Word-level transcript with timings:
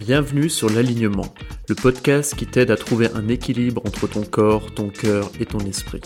Bienvenue 0.00 0.48
sur 0.48 0.70
l'alignement, 0.70 1.26
le 1.68 1.74
podcast 1.74 2.34
qui 2.34 2.46
t'aide 2.46 2.70
à 2.70 2.76
trouver 2.78 3.10
un 3.14 3.28
équilibre 3.28 3.82
entre 3.86 4.08
ton 4.08 4.22
corps, 4.22 4.72
ton 4.74 4.88
cœur 4.88 5.30
et 5.38 5.44
ton 5.44 5.58
esprit. 5.58 6.00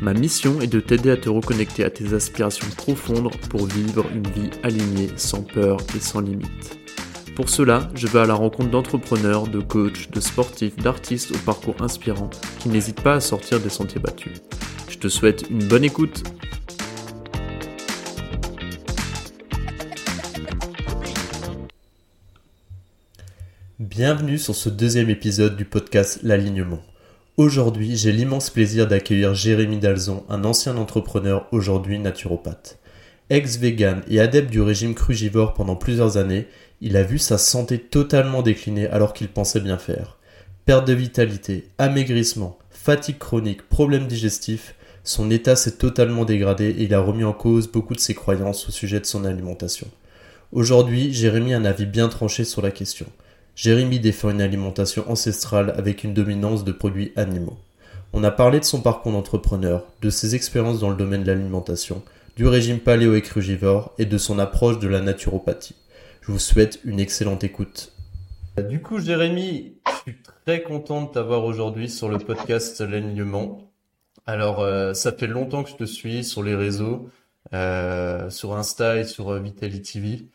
Ma 0.00 0.14
mission 0.14 0.62
est 0.62 0.66
de 0.66 0.80
t'aider 0.80 1.10
à 1.10 1.18
te 1.18 1.28
reconnecter 1.28 1.84
à 1.84 1.90
tes 1.90 2.14
aspirations 2.14 2.66
profondes 2.78 3.30
pour 3.50 3.66
vivre 3.66 4.06
une 4.14 4.26
vie 4.28 4.48
alignée, 4.62 5.10
sans 5.16 5.42
peur 5.42 5.76
et 5.94 6.00
sans 6.00 6.20
limite. 6.20 6.78
Pour 7.36 7.50
cela, 7.50 7.90
je 7.94 8.06
vais 8.06 8.20
à 8.20 8.26
la 8.26 8.32
rencontre 8.32 8.70
d'entrepreneurs, 8.70 9.48
de 9.48 9.60
coachs, 9.60 10.10
de 10.10 10.20
sportifs, 10.20 10.76
d'artistes 10.76 11.32
au 11.32 11.38
parcours 11.44 11.76
inspirant 11.80 12.30
qui 12.58 12.70
n'hésitent 12.70 13.02
pas 13.02 13.16
à 13.16 13.20
sortir 13.20 13.60
des 13.60 13.68
sentiers 13.68 14.00
battus. 14.00 14.40
Je 14.88 14.96
te 14.96 15.08
souhaite 15.08 15.44
une 15.50 15.68
bonne 15.68 15.84
écoute. 15.84 16.22
Bienvenue 24.02 24.38
sur 24.38 24.54
ce 24.54 24.70
deuxième 24.70 25.10
épisode 25.10 25.58
du 25.58 25.66
podcast 25.66 26.20
L'alignement. 26.22 26.80
Aujourd'hui, 27.36 27.98
j'ai 27.98 28.12
l'immense 28.12 28.48
plaisir 28.48 28.88
d'accueillir 28.88 29.34
Jérémy 29.34 29.76
Dalzon, 29.76 30.24
un 30.30 30.44
ancien 30.44 30.78
entrepreneur, 30.78 31.46
aujourd'hui 31.52 31.98
naturopathe. 31.98 32.78
Ex-vegan 33.28 34.00
et 34.08 34.18
adepte 34.18 34.48
du 34.48 34.62
régime 34.62 34.94
crugivore 34.94 35.52
pendant 35.52 35.76
plusieurs 35.76 36.16
années, 36.16 36.46
il 36.80 36.96
a 36.96 37.02
vu 37.02 37.18
sa 37.18 37.36
santé 37.36 37.78
totalement 37.78 38.40
décliner 38.40 38.86
alors 38.86 39.12
qu'il 39.12 39.28
pensait 39.28 39.60
bien 39.60 39.76
faire. 39.76 40.16
Perte 40.64 40.86
de 40.86 40.94
vitalité, 40.94 41.68
amaigrissement, 41.76 42.58
fatigue 42.70 43.18
chronique, 43.18 43.68
problèmes 43.68 44.06
digestifs, 44.06 44.76
son 45.04 45.30
état 45.30 45.56
s'est 45.56 45.76
totalement 45.76 46.24
dégradé 46.24 46.70
et 46.70 46.84
il 46.84 46.94
a 46.94 47.00
remis 47.00 47.24
en 47.24 47.34
cause 47.34 47.70
beaucoup 47.70 47.94
de 47.94 48.00
ses 48.00 48.14
croyances 48.14 48.66
au 48.66 48.72
sujet 48.72 49.00
de 49.00 49.04
son 49.04 49.26
alimentation. 49.26 49.88
Aujourd'hui, 50.52 51.12
Jérémy 51.12 51.52
a 51.52 51.58
un 51.58 51.66
avis 51.66 51.84
bien 51.84 52.08
tranché 52.08 52.44
sur 52.44 52.62
la 52.62 52.70
question. 52.70 53.04
Jérémy 53.60 54.00
défend 54.00 54.30
une 54.30 54.40
alimentation 54.40 55.04
ancestrale 55.10 55.74
avec 55.76 56.02
une 56.02 56.14
dominance 56.14 56.64
de 56.64 56.72
produits 56.72 57.12
animaux. 57.14 57.58
On 58.14 58.24
a 58.24 58.30
parlé 58.30 58.58
de 58.58 58.64
son 58.64 58.80
parcours 58.80 59.12
d'entrepreneur, 59.12 59.84
de 60.00 60.08
ses 60.08 60.34
expériences 60.34 60.80
dans 60.80 60.88
le 60.88 60.96
domaine 60.96 61.24
de 61.24 61.26
l'alimentation, 61.30 62.02
du 62.36 62.46
régime 62.46 62.78
paléo 62.78 63.14
et 63.14 63.20
crugivore 63.20 63.92
et 63.98 64.06
de 64.06 64.16
son 64.16 64.38
approche 64.38 64.78
de 64.78 64.88
la 64.88 65.02
naturopathie. 65.02 65.76
Je 66.22 66.32
vous 66.32 66.38
souhaite 66.38 66.80
une 66.86 67.00
excellente 67.00 67.44
écoute. 67.44 67.92
Du 68.70 68.80
coup, 68.80 68.98
Jérémy, 68.98 69.74
je 69.86 70.10
suis 70.10 70.18
très 70.46 70.62
content 70.62 71.02
de 71.02 71.10
t'avoir 71.10 71.44
aujourd'hui 71.44 71.90
sur 71.90 72.08
le 72.08 72.16
podcast 72.16 72.80
L'alignement. 72.80 73.70
Alors, 74.24 74.60
euh, 74.60 74.94
ça 74.94 75.12
fait 75.12 75.26
longtemps 75.26 75.64
que 75.64 75.68
je 75.68 75.76
te 75.76 75.84
suis 75.84 76.24
sur 76.24 76.42
les 76.42 76.54
réseaux, 76.54 77.10
euh, 77.52 78.30
sur 78.30 78.56
Insta 78.56 78.96
et 78.96 79.04
sur 79.04 79.28
euh, 79.28 79.38
Vitality 79.38 80.00
TV. 80.00 80.28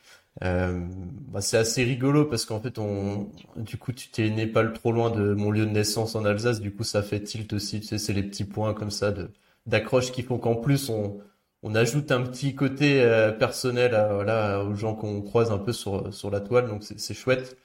Euh, 0.43 0.85
bah, 1.29 1.41
c'est 1.41 1.57
assez 1.57 1.83
rigolo 1.83 2.25
parce 2.25 2.45
qu'en 2.45 2.59
fait, 2.59 2.77
on, 2.77 3.31
du 3.55 3.77
coup, 3.77 3.93
tu 3.93 4.09
t'es 4.09 4.29
né 4.29 4.47
pas 4.47 4.65
trop 4.67 4.91
loin 4.91 5.09
de 5.09 5.33
mon 5.33 5.51
lieu 5.51 5.65
de 5.65 5.71
naissance 5.71 6.15
en 6.15 6.25
Alsace. 6.25 6.59
Du 6.61 6.73
coup, 6.73 6.83
ça 6.83 7.01
fait 7.03 7.21
tilt 7.21 7.53
aussi. 7.53 7.79
Tu 7.81 7.87
sais, 7.87 7.97
c'est 7.97 8.13
les 8.13 8.23
petits 8.23 8.45
points 8.45 8.73
comme 8.73 8.91
ça 8.91 9.11
de 9.11 9.31
d'accroche 9.65 10.11
qui 10.11 10.21
font 10.23 10.37
qu'en 10.37 10.55
plus 10.55 10.89
on 10.89 11.19
on 11.63 11.73
ajoute 11.73 12.11
un 12.11 12.21
petit 12.21 12.53
côté 12.55 13.01
euh, 13.01 13.31
personnel 13.31 13.95
à, 13.95 14.13
voilà, 14.13 14.63
aux 14.63 14.75
gens 14.75 14.93
qu'on 14.93 15.21
croise 15.23 15.51
un 15.51 15.57
peu 15.57 15.73
sur 15.73 16.13
sur 16.13 16.29
la 16.31 16.41
toile. 16.41 16.67
Donc 16.67 16.83
c'est 16.83 17.13
chouette. 17.13 17.57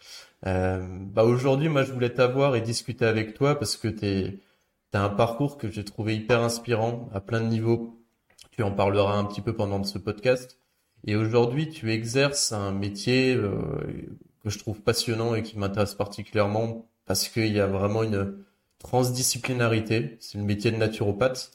Euh, 0.47 0.81
bah 1.13 1.25
aujourd'hui, 1.25 1.69
moi, 1.69 1.83
je 1.85 1.93
voulais 1.93 2.11
t'avoir 2.11 2.57
et 2.57 2.61
discuter 2.63 3.05
avec 3.05 3.35
toi 3.35 3.59
parce 3.59 3.77
que 3.77 3.89
t'es 3.89 4.41
t'as 4.91 5.03
un 5.05 5.11
parcours 5.11 5.59
que 5.59 5.71
j'ai 5.71 5.85
trouvé 5.85 6.17
hyper 6.17 6.43
inspirant 6.43 7.09
à 7.13 7.21
plein 7.21 7.41
de 7.41 7.47
niveaux. 7.47 8.01
Tu 8.53 8.63
en 8.63 8.73
parleras 8.73 9.17
un 9.17 9.25
petit 9.25 9.43
peu 9.43 9.55
pendant 9.55 9.83
ce 9.85 9.99
podcast. 9.99 10.60
Et 11.07 11.17
aujourd'hui, 11.17 11.69
tu 11.71 11.91
exerces 11.93 12.53
un 12.53 12.73
métier 12.73 13.35
euh, 13.35 13.53
que 14.43 14.51
je 14.51 14.59
trouve 14.59 14.81
passionnant 14.81 15.35
et 15.35 15.43
qui 15.43 15.59
m'intéresse 15.59 15.95
particulièrement 15.95 16.87
parce 17.07 17.29
qu'il 17.29 17.53
y 17.53 17.61
a 17.61 17.67
vraiment 17.67 18.03
une 18.03 18.35
transdisciplinarité. 18.79 20.17
C'est 20.21 20.39
le 20.39 20.45
métier 20.45 20.71
de 20.71 20.77
naturopathe. 20.77 21.53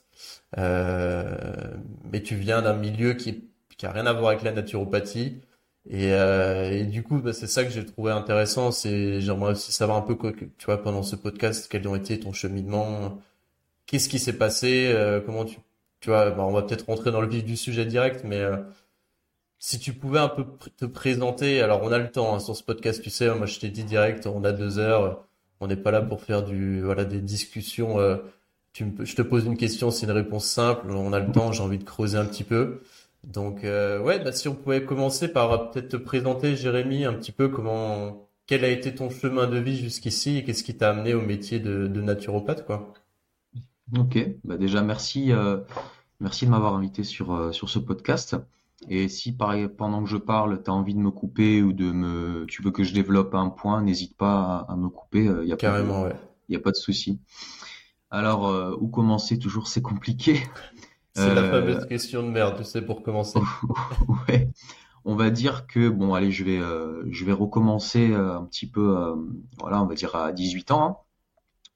Euh, 0.57 1.35
mais 2.11 2.21
tu 2.21 2.35
viens 2.35 2.61
d'un 2.61 2.75
milieu 2.75 3.13
qui, 3.13 3.49
qui 3.77 3.85
a 3.85 3.91
rien 3.91 4.05
à 4.05 4.13
voir 4.13 4.29
avec 4.29 4.43
la 4.43 4.51
naturopathie. 4.51 5.41
Et, 5.87 6.13
euh, 6.13 6.71
et 6.71 6.83
du 6.85 7.03
coup, 7.03 7.19
bah, 7.19 7.33
c'est 7.33 7.47
ça 7.47 7.63
que 7.63 7.69
j'ai 7.71 7.85
trouvé 7.85 8.11
intéressant. 8.11 8.71
C'est 8.71 9.21
j'aimerais 9.21 9.51
aussi 9.51 9.71
savoir 9.71 9.97
un 9.97 10.01
peu 10.01 10.15
quoi, 10.15 10.31
tu 10.33 10.65
vois, 10.65 10.81
pendant 10.81 11.03
ce 11.03 11.15
podcast, 11.15 11.67
quels 11.69 11.87
ont 11.87 11.95
été 11.95 12.19
ton 12.19 12.33
cheminement, 12.33 13.19
qu'est-ce 13.85 14.09
qui 14.09 14.19
s'est 14.19 14.37
passé, 14.37 14.91
euh, 14.93 15.21
comment 15.21 15.45
tu, 15.45 15.57
tu 15.99 16.09
vois, 16.09 16.31
bah, 16.31 16.43
on 16.45 16.51
va 16.51 16.63
peut-être 16.63 16.87
rentrer 16.87 17.11
dans 17.11 17.21
le 17.21 17.27
vif 17.27 17.43
du 17.45 17.57
sujet 17.57 17.85
direct, 17.85 18.23
mais 18.23 18.39
euh, 18.39 18.57
si 19.65 19.79
tu 19.79 19.93
pouvais 19.93 20.19
un 20.19 20.27
peu 20.27 20.45
te 20.77 20.85
présenter, 20.85 21.59
alors 21.59 21.81
on 21.81 21.91
a 21.91 21.97
le 21.97 22.11
temps 22.11 22.35
hein, 22.35 22.39
sur 22.39 22.55
ce 22.55 22.61
podcast, 22.61 23.01
tu 23.01 23.09
sais, 23.09 23.33
moi 23.33 23.47
je 23.47 23.59
t'ai 23.59 23.69
dit 23.69 23.83
direct, 23.83 24.27
on 24.27 24.43
a 24.43 24.51
deux 24.51 24.77
heures, 24.77 25.25
on 25.59 25.65
n'est 25.65 25.75
pas 25.75 25.89
là 25.89 26.03
pour 26.03 26.21
faire 26.21 26.43
du 26.43 26.83
voilà 26.83 27.03
des 27.03 27.19
discussions. 27.19 27.99
Euh, 27.99 28.17
je 28.75 29.15
te 29.15 29.23
pose 29.23 29.45
une 29.45 29.57
question, 29.57 29.89
c'est 29.89 30.05
une 30.05 30.11
réponse 30.11 30.45
simple, 30.45 30.91
on 30.91 31.13
a 31.13 31.19
le 31.19 31.31
temps, 31.31 31.51
j'ai 31.51 31.63
envie 31.63 31.79
de 31.79 31.83
creuser 31.83 32.15
un 32.15 32.25
petit 32.25 32.43
peu. 32.43 32.83
Donc 33.23 33.63
euh, 33.63 33.99
ouais, 33.99 34.19
bah, 34.19 34.31
si 34.31 34.47
on 34.47 34.53
pouvait 34.53 34.85
commencer 34.85 35.29
par 35.29 35.51
euh, 35.51 35.57
peut-être 35.71 35.89
te 35.89 35.97
présenter, 35.97 36.55
Jérémy, 36.55 37.03
un 37.05 37.13
petit 37.13 37.31
peu 37.31 37.49
comment, 37.49 38.27
quel 38.45 38.63
a 38.65 38.69
été 38.69 38.93
ton 38.93 39.09
chemin 39.09 39.47
de 39.47 39.57
vie 39.57 39.77
jusqu'ici 39.77 40.37
et 40.37 40.43
qu'est-ce 40.43 40.63
qui 40.63 40.77
t'a 40.77 40.91
amené 40.91 41.15
au 41.15 41.21
métier 41.21 41.59
de, 41.59 41.87
naturopathe, 41.87 42.67
quoi? 42.67 42.93
Ok, 43.97 44.19
bah 44.43 44.57
déjà 44.57 44.83
merci, 44.83 45.31
merci 46.19 46.45
de 46.45 46.51
m'avoir 46.51 46.75
invité 46.75 47.03
sur, 47.03 47.51
sur 47.51 47.67
ce 47.67 47.79
podcast. 47.79 48.35
Et 48.89 49.07
si 49.07 49.35
pendant 49.35 50.03
que 50.03 50.09
je 50.09 50.17
parle, 50.17 50.61
tu 50.61 50.69
as 50.69 50.73
envie 50.73 50.93
de 50.93 50.99
me 50.99 51.11
couper 51.11 51.61
ou 51.61 51.73
de 51.73 51.91
me, 51.91 52.45
tu 52.47 52.61
veux 52.61 52.71
que 52.71 52.83
je 52.83 52.93
développe 52.93 53.33
un 53.33 53.49
point, 53.49 53.81
n'hésite 53.81 54.15
pas 54.17 54.65
à, 54.67 54.75
me 54.75 54.89
couper. 54.89 55.23
Il 55.23 55.29
euh, 55.29 55.45
y 55.45 55.53
a 55.53 55.55
Carrément, 55.55 56.03
pas 56.03 56.07
ouais. 56.09 56.15
Il 56.49 56.55
a 56.55 56.59
pas 56.59 56.71
de 56.71 56.75
souci. 56.75 57.19
Alors, 58.11 58.47
euh, 58.47 58.75
où 58.79 58.87
commencer? 58.87 59.39
Toujours, 59.39 59.67
c'est 59.67 59.81
compliqué. 59.81 60.39
C'est 61.17 61.33
la 61.33 61.49
fameuse 61.49 61.85
question 61.85 62.23
de 62.23 62.27
merde, 62.27 62.57
tu 62.57 62.65
sais, 62.65 62.81
pour 62.81 63.01
commencer. 63.01 63.39
ouais. 64.27 64.49
On 65.05 65.15
va 65.15 65.29
dire 65.29 65.65
que 65.65 65.87
bon, 65.87 66.13
allez, 66.13 66.29
je 66.29 66.43
vais, 66.43 66.59
euh, 66.59 67.05
je 67.09 67.23
vais 67.23 67.31
recommencer 67.31 68.13
un 68.13 68.43
petit 68.43 68.69
peu, 68.69 69.15
voilà, 69.57 69.81
on 69.81 69.85
va 69.85 69.95
dire 69.95 70.13
à 70.13 70.33
18 70.33 70.71
ans. 70.71 70.83
Hein. 70.83 70.97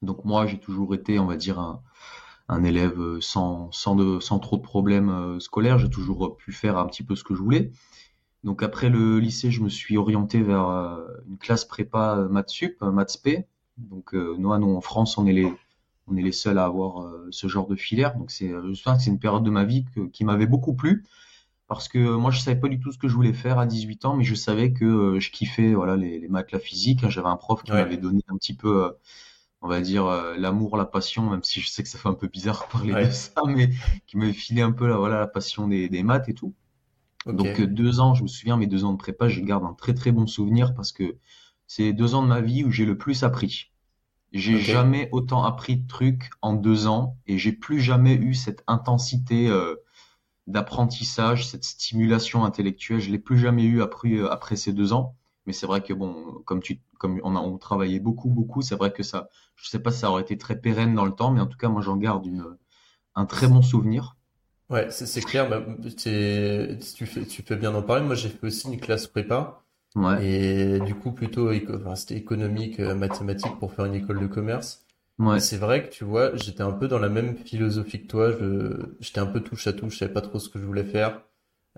Donc 0.02 0.26
moi, 0.26 0.46
j'ai 0.46 0.60
toujours 0.60 0.94
été, 0.94 1.20
on 1.20 1.26
va 1.26 1.38
dire, 1.38 1.58
un, 1.58 1.82
un 2.50 2.64
élève 2.64 3.00
euh, 3.00 3.22
sans, 3.22 3.72
sans, 3.72 3.96
de, 3.96 4.20
sans 4.20 4.40
trop 4.40 4.58
de 4.58 4.62
problèmes 4.62 5.10
euh, 5.10 5.40
scolaires. 5.40 5.78
J'ai 5.78 5.90
toujours 5.90 6.36
pu 6.36 6.52
faire 6.52 6.78
un 6.78 6.88
petit 6.88 7.04
peu 7.04 7.16
ce 7.16 7.24
que 7.24 7.36
je 7.36 7.42
voulais. 7.42 7.72
Donc 8.44 8.64
après 8.64 8.90
le 8.90 9.20
lycée, 9.20 9.52
je 9.52 9.62
me 9.62 9.70
suis 9.70 9.98
orienté 9.98 10.42
vers 10.42 10.68
euh, 10.68 11.08
une 11.30 11.38
classe 11.38 11.64
prépa 11.64 12.28
maths 12.30 12.50
sup, 12.50 12.82
maths 12.82 13.22
p. 13.24 13.46
Donc 13.78 14.14
nous, 14.14 14.58
nous 14.58 14.76
en 14.76 14.82
France, 14.82 15.18
on 15.18 15.26
est 15.26 15.34
les 15.34 15.54
on 16.08 16.18
est 16.18 16.22
les 16.24 16.32
seuls 16.32 16.58
à 16.58 16.66
avoir 16.66 17.08
ce 17.30 17.48
genre 17.48 17.68
de 17.68 17.76
filière. 17.76 18.18
Donc 18.18 18.32
c'est 18.32 18.50
une 19.08 19.20
période 19.20 19.44
de 19.44 19.50
ma 19.50 19.64
vie 19.64 19.86
qui 20.12 20.26
m'avait 20.26 20.48
beaucoup 20.48 20.74
plu 20.74 21.06
parce 21.68 21.88
que 21.88 22.16
moi 22.16 22.32
je 22.32 22.42
savais 22.42 22.60
pas 22.60 22.68
du 22.68 22.80
tout 22.80 22.92
ce 22.92 22.98
que 22.98 23.08
je 23.08 23.14
voulais 23.14 23.32
faire 23.32 23.60
à 23.60 23.66
18 23.66 24.06
ans, 24.06 24.16
mais 24.18 24.24
je 24.26 24.36
savais 24.36 24.74
que 24.74 25.20
je 25.20 25.32
kiffais 25.32 25.74
voilà 25.74 25.96
les, 25.96 26.20
les 26.20 26.28
maths, 26.28 26.52
la 26.52 26.60
physique. 26.60 27.08
J'avais 27.10 27.30
un 27.30 27.38
prof 27.38 27.64
qui 27.64 27.72
m'avait 27.72 27.98
donné 27.98 28.22
un 28.28 28.36
petit 28.36 28.56
peu 28.56 28.92
on 29.62 29.68
va 29.68 29.82
dire 29.82 30.06
euh, 30.06 30.36
l'amour, 30.38 30.78
la 30.78 30.86
passion, 30.86 31.30
même 31.30 31.44
si 31.44 31.62
je 31.62 31.70
sais 31.70 31.84
que 31.84 31.90
ça 31.90 31.98
fait 31.98 32.10
un 32.10 32.14
peu 32.14 32.28
bizarre 32.28 32.66
de 32.68 32.72
parler 32.72 32.94
de 33.08 33.12
ça, 33.12 33.42
mais 33.48 33.70
qui 34.08 34.18
me 34.18 34.32
filait 34.32 34.62
un 34.62 34.72
peu 34.72 34.88
la, 34.88 34.98
voilà, 34.98 35.20
la 35.20 35.28
passion 35.28 35.68
des, 35.68 35.90
des 35.90 36.04
maths 36.04 36.30
et 36.30 36.34
tout. 36.34 36.54
Donc 37.26 37.60
euh, 37.60 37.68
deux 37.68 38.00
ans, 38.00 38.14
je 38.14 38.24
me 38.24 38.28
souviens, 38.28 38.58
mes 38.58 38.68
deux 38.68 38.86
ans 38.86 38.94
de 38.94 38.98
prépa, 38.98 39.28
je 39.28 39.42
garde 39.42 39.66
un 39.66 39.74
très 39.74 39.94
très 39.94 40.12
bon 40.12 40.28
souvenir 40.28 40.74
parce 40.74 40.92
que 40.92 41.18
c'est 41.68 41.94
deux 41.94 42.16
ans 42.16 42.24
de 42.24 42.28
ma 42.28 42.42
vie 42.42 42.64
où 42.64 42.72
j'ai 42.72 42.86
le 42.86 42.98
plus 42.98 43.24
appris. 43.24 43.72
J'ai 44.32 44.60
jamais 44.60 45.10
autant 45.12 45.44
appris 45.44 45.78
de 45.78 45.88
trucs 45.88 46.30
en 46.42 46.54
deux 46.54 46.86
ans 46.88 47.18
et 47.26 47.38
j'ai 47.38 47.52
plus 47.52 47.82
jamais 47.82 48.14
eu 48.14 48.36
cette 48.36 48.64
intensité 48.68 49.50
euh, 49.50 49.76
d'apprentissage, 50.48 51.48
cette 51.48 51.64
stimulation 51.64 52.46
intellectuelle. 52.46 53.00
Je 53.00 53.10
l'ai 53.10 53.20
plus 53.20 53.40
jamais 53.40 53.64
eu 53.64 53.82
après, 53.82 54.20
après 54.30 54.56
ces 54.56 54.72
deux 54.72 54.94
ans. 54.94 55.16
Mais 55.46 55.54
c'est 55.54 55.66
vrai 55.66 55.82
que 55.82 55.94
bon, 55.94 56.42
comme 56.46 56.62
tu, 56.62 56.80
comme 57.00 57.20
on 57.24 57.36
a 57.36 57.40
on 57.40 57.58
travaillait 57.58 58.00
beaucoup, 58.00 58.30
beaucoup, 58.30 58.62
c'est 58.62 58.76
vrai 58.76 58.92
que 58.92 59.02
ça, 59.02 59.30
je 59.56 59.68
sais 59.68 59.80
pas 59.80 59.92
si 59.92 60.00
ça 60.00 60.12
aurait 60.12 60.22
été 60.22 60.38
très 60.38 60.60
pérenne 60.60 60.94
dans 60.94 61.06
le 61.06 61.14
temps, 61.14 61.32
mais 61.32 61.42
en 61.42 61.48
tout 61.48 61.58
cas, 61.58 61.70
moi, 61.70 61.82
j'en 61.82 61.98
garde 61.98 62.26
une, 62.28 62.46
un 63.16 63.26
très 63.26 63.48
bon 63.48 63.64
souvenir. 63.64 64.16
Ouais, 64.70 64.92
c'est 64.92 65.22
clair. 65.22 65.50
Bah, 65.50 65.66
tu 65.98 67.06
fais, 67.08 67.26
tu 67.26 67.42
fais 67.42 67.56
bien 67.56 67.74
en 67.74 67.82
parler. 67.82 68.06
Moi, 68.06 68.14
j'ai 68.16 68.30
fait 68.30 68.46
aussi 68.46 68.68
une 68.72 68.80
classe 68.80 69.08
prépa. 69.08 69.64
Ouais. 69.96 70.24
Et 70.24 70.80
du 70.82 70.94
coup, 70.94 71.12
plutôt, 71.12 71.52
enfin, 71.52 71.96
c'était 71.96 72.16
économique, 72.16 72.80
euh, 72.80 72.94
mathématique 72.94 73.58
pour 73.60 73.74
faire 73.74 73.86
une 73.86 73.96
école 73.96 74.20
de 74.20 74.28
commerce. 74.28 74.86
Ouais. 75.18 75.40
C'est 75.40 75.58
vrai 75.58 75.84
que 75.84 75.94
tu 75.94 76.04
vois, 76.04 76.36
j'étais 76.36 76.62
un 76.62 76.72
peu 76.72 76.88
dans 76.88 77.00
la 77.00 77.10
même 77.10 77.36
philosophie 77.36 78.02
que 78.04 78.08
toi. 78.08 78.32
Je, 78.32 78.78
j'étais 79.00 79.20
un 79.20 79.26
peu 79.26 79.42
touche 79.42 79.66
à 79.66 79.74
touche. 79.74 79.94
Je 79.94 79.98
savais 80.00 80.14
pas 80.14 80.22
trop 80.22 80.38
ce 80.40 80.50
que 80.50 80.60
je 80.60 80.66
voulais 80.66 80.84
faire. 80.84 81.24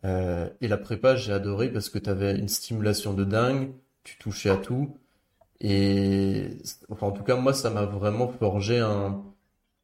Euh, 0.03 0.49
et 0.61 0.67
la 0.67 0.77
prépa, 0.77 1.15
j'ai 1.15 1.31
adoré 1.33 1.71
parce 1.71 1.89
que 1.89 1.99
tu 1.99 2.09
avais 2.09 2.37
une 2.37 2.47
stimulation 2.49 3.13
de 3.13 3.23
dingue, 3.23 3.71
tu 4.03 4.17
touchais 4.17 4.49
à 4.49 4.57
tout. 4.57 4.97
Et 5.61 6.57
enfin, 6.89 7.07
en 7.07 7.11
tout 7.11 7.23
cas, 7.23 7.35
moi, 7.35 7.53
ça 7.53 7.69
m'a 7.69 7.85
vraiment 7.85 8.27
forgé 8.27 8.79
un, 8.79 9.23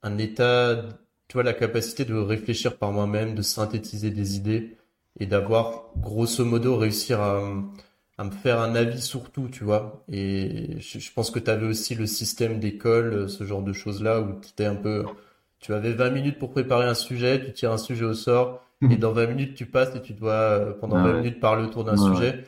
un 0.03 0.17
état, 0.17 0.83
tu 1.27 1.33
vois, 1.33 1.43
la 1.43 1.53
capacité 1.53 2.03
de 2.03 2.15
réfléchir 2.15 2.77
par 2.77 2.91
moi-même, 2.91 3.35
de 3.35 3.41
synthétiser 3.43 4.09
des 4.09 4.35
idées 4.35 4.75
et 5.19 5.27
d'avoir, 5.27 5.85
grosso 5.97 6.43
modo, 6.43 6.77
réussir 6.77 7.21
à, 7.21 7.41
à 8.17 8.23
me 8.23 8.31
faire 8.31 8.59
un 8.59 8.75
avis 8.75 9.01
sur 9.01 9.29
tout, 9.29 9.49
tu 9.49 9.63
vois. 9.63 10.03
Et 10.11 10.79
je, 10.79 11.11
pense 11.13 11.29
que 11.29 11.39
tu 11.39 11.51
avais 11.51 11.67
aussi 11.67 11.93
le 11.93 12.07
système 12.07 12.59
d'école, 12.59 13.29
ce 13.29 13.43
genre 13.43 13.61
de 13.61 13.73
choses-là, 13.73 14.21
où 14.21 14.39
tu 14.41 14.49
étais 14.49 14.65
un 14.65 14.75
peu... 14.75 15.05
Tu 15.59 15.73
avais 15.73 15.93
20 15.93 16.11
minutes 16.11 16.39
pour 16.39 16.51
préparer 16.51 16.85
un 16.85 16.93
sujet, 16.93 17.43
tu 17.43 17.51
tires 17.51 17.71
un 17.71 17.79
sujet 17.79 18.05
au 18.05 18.13
sort, 18.13 18.63
et 18.91 18.95
dans 18.95 19.11
20 19.11 19.27
minutes, 19.27 19.55
tu 19.55 19.65
passes 19.65 19.95
et 19.95 20.01
tu 20.01 20.13
dois, 20.13 20.33
euh, 20.33 20.73
pendant 20.73 20.97
20 20.97 21.09
ah 21.09 21.13
minutes, 21.13 21.39
parler 21.39 21.63
autour 21.63 21.83
d'un 21.83 21.97
sujet. 21.97 22.43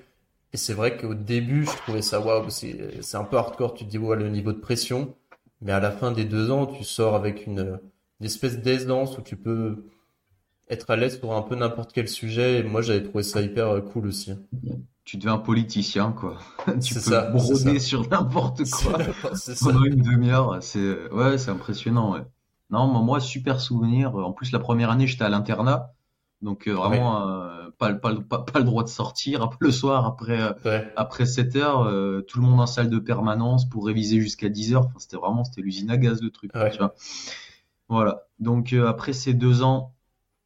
Et 0.54 0.57
c'est 0.57 0.74
vrai 0.74 0.98
qu'au 0.98 1.13
début, 1.13 1.66
je 1.66 1.75
trouvais 1.78 2.01
ça 2.01 2.19
waouh, 2.19 2.50
c'est 2.50 3.16
un 3.16 3.24
peu 3.24 3.38
hardcore. 3.38 3.74
Tu 3.75 3.86
te 3.86 3.90
dis, 3.90 3.98
ouais, 3.98 4.18
le 4.18 4.30
niveau 4.30 4.51
de 4.51 4.60
pression. 4.60 5.16
Mais 5.62 5.72
à 5.72 5.80
la 5.80 5.92
fin 5.92 6.12
des 6.12 6.25
deux 6.25 6.51
ans, 6.51 6.66
tu 6.66 6.84
sors 6.84 7.16
avec 7.16 7.46
une, 7.46 7.80
une 8.19 8.25
espèce 8.25 8.60
d'aisance 8.60 9.18
où 9.18 9.22
tu 9.22 9.36
peux 9.36 9.86
être 10.69 10.90
à 10.90 10.96
l'aise 10.96 11.18
pour 11.18 11.36
un 11.36 11.42
peu 11.42 11.56
n'importe 11.56 11.92
quel 11.94 12.07
sujet. 12.07 12.60
Et 12.60 12.63
moi, 12.63 12.81
j'avais 12.81 13.04
trouvé 13.04 13.24
ça 13.24 13.42
hyper 13.42 13.68
euh, 13.68 13.81
cool 13.81 14.07
aussi. 14.07 14.34
Tu 15.04 15.18
deviens 15.18 15.34
un 15.34 15.40
politicien, 15.40 16.12
quoi. 16.12 16.38
tu 16.81 16.94
peux 16.94 17.00
ça, 17.00 17.30
broder 17.30 17.80
sur 17.80 18.07
n'importe 18.10 18.63
quoi 18.72 18.98
pendant 19.62 19.84
une 19.84 20.01
demi-heure. 20.01 20.57
C'est 20.62 21.12
ouais, 21.12 21.38
c'est 21.38 21.51
impressionnant. 21.51 22.13
Ouais. 22.13 22.22
Non, 22.69 22.88
moi, 22.88 23.19
super 23.19 23.60
souvenir. 23.60 24.16
En 24.16 24.31
plus, 24.31 24.51
la 24.51 24.60
première 24.60 24.92
année, 24.92 25.07
j'étais 25.07 25.24
à 25.24 25.30
l'internat. 25.30 25.94
Donc 26.42 26.68
euh, 26.68 26.74
vraiment 26.74 27.28
euh, 27.28 27.58
pas, 27.79 27.93
pas, 27.93 28.13
pas, 28.13 28.59
le 28.59 28.65
droit 28.65 28.83
de 28.83 28.89
sortir 28.89 29.49
le 29.59 29.71
soir 29.71 30.05
après 30.05 30.39
euh, 30.65 30.83
après 30.95 31.25
7 31.25 31.55
heures 31.55 31.85
tout 32.27 32.39
le 32.39 32.45
monde 32.45 32.59
en 32.59 32.67
salle 32.67 32.89
de 32.89 32.99
permanence 32.99 33.67
pour 33.67 33.87
réviser 33.87 34.19
jusqu'à 34.19 34.49
10 34.49 34.75
heures. 34.75 34.85
Enfin, 34.85 34.99
c'était 34.99 35.17
vraiment 35.17 35.43
c'était 35.43 35.61
l'usine 35.61 35.89
à 35.89 35.97
gaz 35.97 36.21
le 36.21 36.29
truc 36.29 36.51
tu 36.51 36.77
vois. 36.77 36.93
Voilà. 37.87 38.27
Donc 38.39 38.73
après 38.73 39.13
ces 39.13 39.33
deux 39.33 39.63
ans 39.63 39.93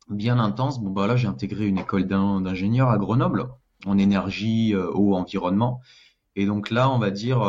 bien 0.10 0.38
intenses 0.38 0.82
bon 0.82 0.92
bah 0.92 1.08
là 1.08 1.16
j'ai 1.16 1.28
intégré 1.28 1.66
une 1.66 1.78
école 1.78 2.06
d'ingénieur 2.06 2.90
à 2.90 2.98
Grenoble 2.98 3.48
en 3.86 3.98
énergie 3.98 4.76
eau 4.76 5.16
environnement. 5.16 5.82
Et 6.36 6.46
donc 6.46 6.70
là 6.70 6.90
on 6.90 7.00
va 7.00 7.10
dire 7.10 7.40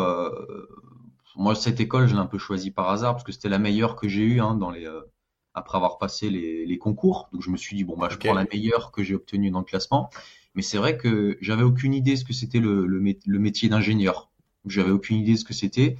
moi 1.36 1.54
cette 1.54 1.81
école 1.81 2.08
je 2.08 2.14
l'ai 2.14 2.20
un 2.20 2.26
peu 2.26 2.38
choisie 2.38 2.70
par 2.70 2.88
hasard 2.88 3.12
parce 3.12 3.25
que 3.25 3.32
c'était 3.32 3.50
la 3.50 3.58
meilleure 3.58 3.96
que 3.96 4.08
j'ai 4.08 4.22
eue 4.22 4.40
hein, 4.40 4.54
dans 4.54 4.70
les 4.70 4.88
après 5.55 5.77
avoir 5.77 5.99
passé 5.99 6.31
les, 6.31 6.67
les, 6.67 6.79
concours. 6.79 7.29
Donc 7.33 7.43
je 7.43 7.51
me 7.51 7.56
suis 7.56 7.77
dit 7.77 7.85
bon 7.85 7.97
bah 7.97 8.09
je 8.11 8.17
prends 8.17 8.35
la 8.35 8.45
meilleure 8.53 8.91
que 8.91 9.03
j'ai 9.03 9.15
obtenue 9.15 9.51
dans 9.51 9.61
le 9.61 9.65
classement. 9.65 10.11
Mais 10.55 10.62
c'est 10.62 10.79
vrai 10.79 10.97
que 10.97 11.39
j'avais 11.41 11.62
aucune 11.62 11.95
idée 11.95 12.17
ce 12.17 12.25
que 12.25 12.33
c'était 12.33 12.61
le, 12.61 12.87
le, 12.87 13.01
le, 13.27 13.39
métier 13.39 13.69
d'ingénieur. 13.69 14.31
J'avais 14.67 14.91
aucune 14.91 15.17
idée 15.17 15.37
ce 15.37 15.45
que 15.45 15.55
c'était. 15.55 15.97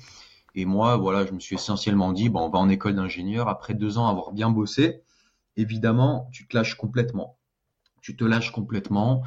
Et 0.55 0.65
moi 0.65 0.97
voilà 0.97 1.27
je 1.27 1.33
me 1.33 1.41
suis 1.41 1.57
essentiellement 1.57 2.13
dit 2.13 2.29
bon 2.29 2.41
on 2.41 2.49
va 2.51 2.59
en 2.59 2.69
école 2.69 2.97
d'ingénieur. 2.97 3.49
Après 3.49 3.75
deux 3.75 3.99
ans 3.99 4.09
avoir 4.09 4.33
bien 4.33 4.51
bossé, 4.51 5.03
évidemment 5.57 6.29
tu 6.33 6.47
te 6.47 6.57
lâches 6.57 6.75
complètement. 6.75 7.39
Tu 8.03 8.17
te 8.17 8.25
lâches 8.25 8.51
complètement. 8.51 9.23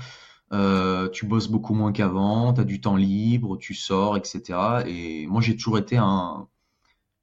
Euh, 0.54 1.10
tu 1.10 1.26
bosses 1.26 1.50
beaucoup 1.50 1.74
moins 1.74 1.92
qu'avant, 1.92 2.54
tu 2.54 2.62
as 2.62 2.64
du 2.64 2.80
temps 2.80 2.96
libre, 2.96 3.58
tu 3.58 3.74
sors, 3.74 4.16
etc. 4.16 4.84
Et 4.86 5.28
moi, 5.28 5.42
j'ai 5.42 5.58
toujours 5.58 5.78
été 5.78 5.98
un, 5.98 6.48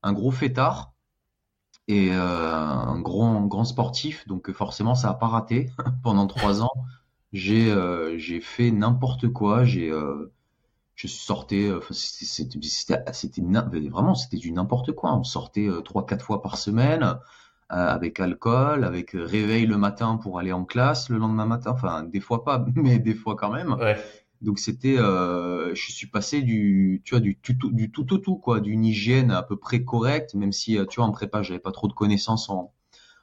un 0.03 0.13
gros 0.13 0.31
fêtard 0.31 0.94
et 1.89 2.11
euh, 2.13 2.17
un 2.19 3.01
grand 3.01 3.43
grand 3.47 3.65
sportif, 3.65 4.27
donc 4.27 4.51
forcément 4.53 4.95
ça 4.95 5.11
a 5.11 5.15
pas 5.15 5.29
raté. 5.29 5.71
Pendant 6.03 6.27
trois 6.27 6.63
ans, 6.63 6.73
j'ai 7.33 7.71
euh, 7.71 8.17
j'ai 8.19 8.41
fait 8.41 8.71
n'importe 8.71 9.29
quoi. 9.29 9.65
J'ai 9.65 9.91
euh, 9.91 10.33
je 10.95 11.09
sortais, 11.09 11.71
c'était 11.91 12.59
c'était 13.13 13.43
vraiment 13.89 14.15
c'était 14.15 14.37
du 14.37 14.53
n'importe 14.53 14.93
quoi. 14.93 15.15
On 15.15 15.25
sortait 15.25 15.69
trois 15.85 16.07
quatre 16.07 16.25
fois 16.25 16.41
par 16.41 16.57
semaine 16.57 17.19
avec 17.69 18.21
alcool, 18.21 18.85
avec 18.85 19.11
réveil 19.13 19.67
le 19.67 19.77
matin 19.77 20.17
pour 20.17 20.39
aller 20.39 20.53
en 20.53 20.65
classe 20.65 21.09
le 21.09 21.19
lendemain 21.19 21.47
matin. 21.47 21.73
Enfin 21.73 22.05
des 22.05 22.21
fois 22.21 22.45
pas, 22.45 22.65
mais 22.77 22.99
des 22.99 23.15
fois 23.15 23.35
quand 23.35 23.53
même. 23.53 23.77
Donc 24.45 24.59
c'était, 24.59 24.99
euh, 24.99 25.75
je 25.75 25.91
suis 25.91 26.07
passé 26.07 26.43
du, 26.43 27.01
tu 27.05 27.15
vois, 27.15 27.21
du 27.21 27.37
tout, 27.37 27.73
du 27.73 27.91
tout 27.91 28.13
au 28.13 28.19
tout, 28.19 28.37
quoi, 28.37 28.61
d'une 28.61 28.85
hygiène 28.85 29.31
à 29.31 29.43
peu 29.43 29.57
près 29.57 29.85
correcte, 29.85 30.35
même 30.35 30.53
si, 30.53 30.79
euh, 30.79 30.85
tu 30.85 30.97
vois, 30.97 31.07
en 31.07 31.13
prépa, 31.13 31.43
j'avais 31.43 31.59
pas 31.59 31.73
trop 31.73 31.89
de 31.89 31.95
connaissances 31.95 32.51
en, 32.51 32.73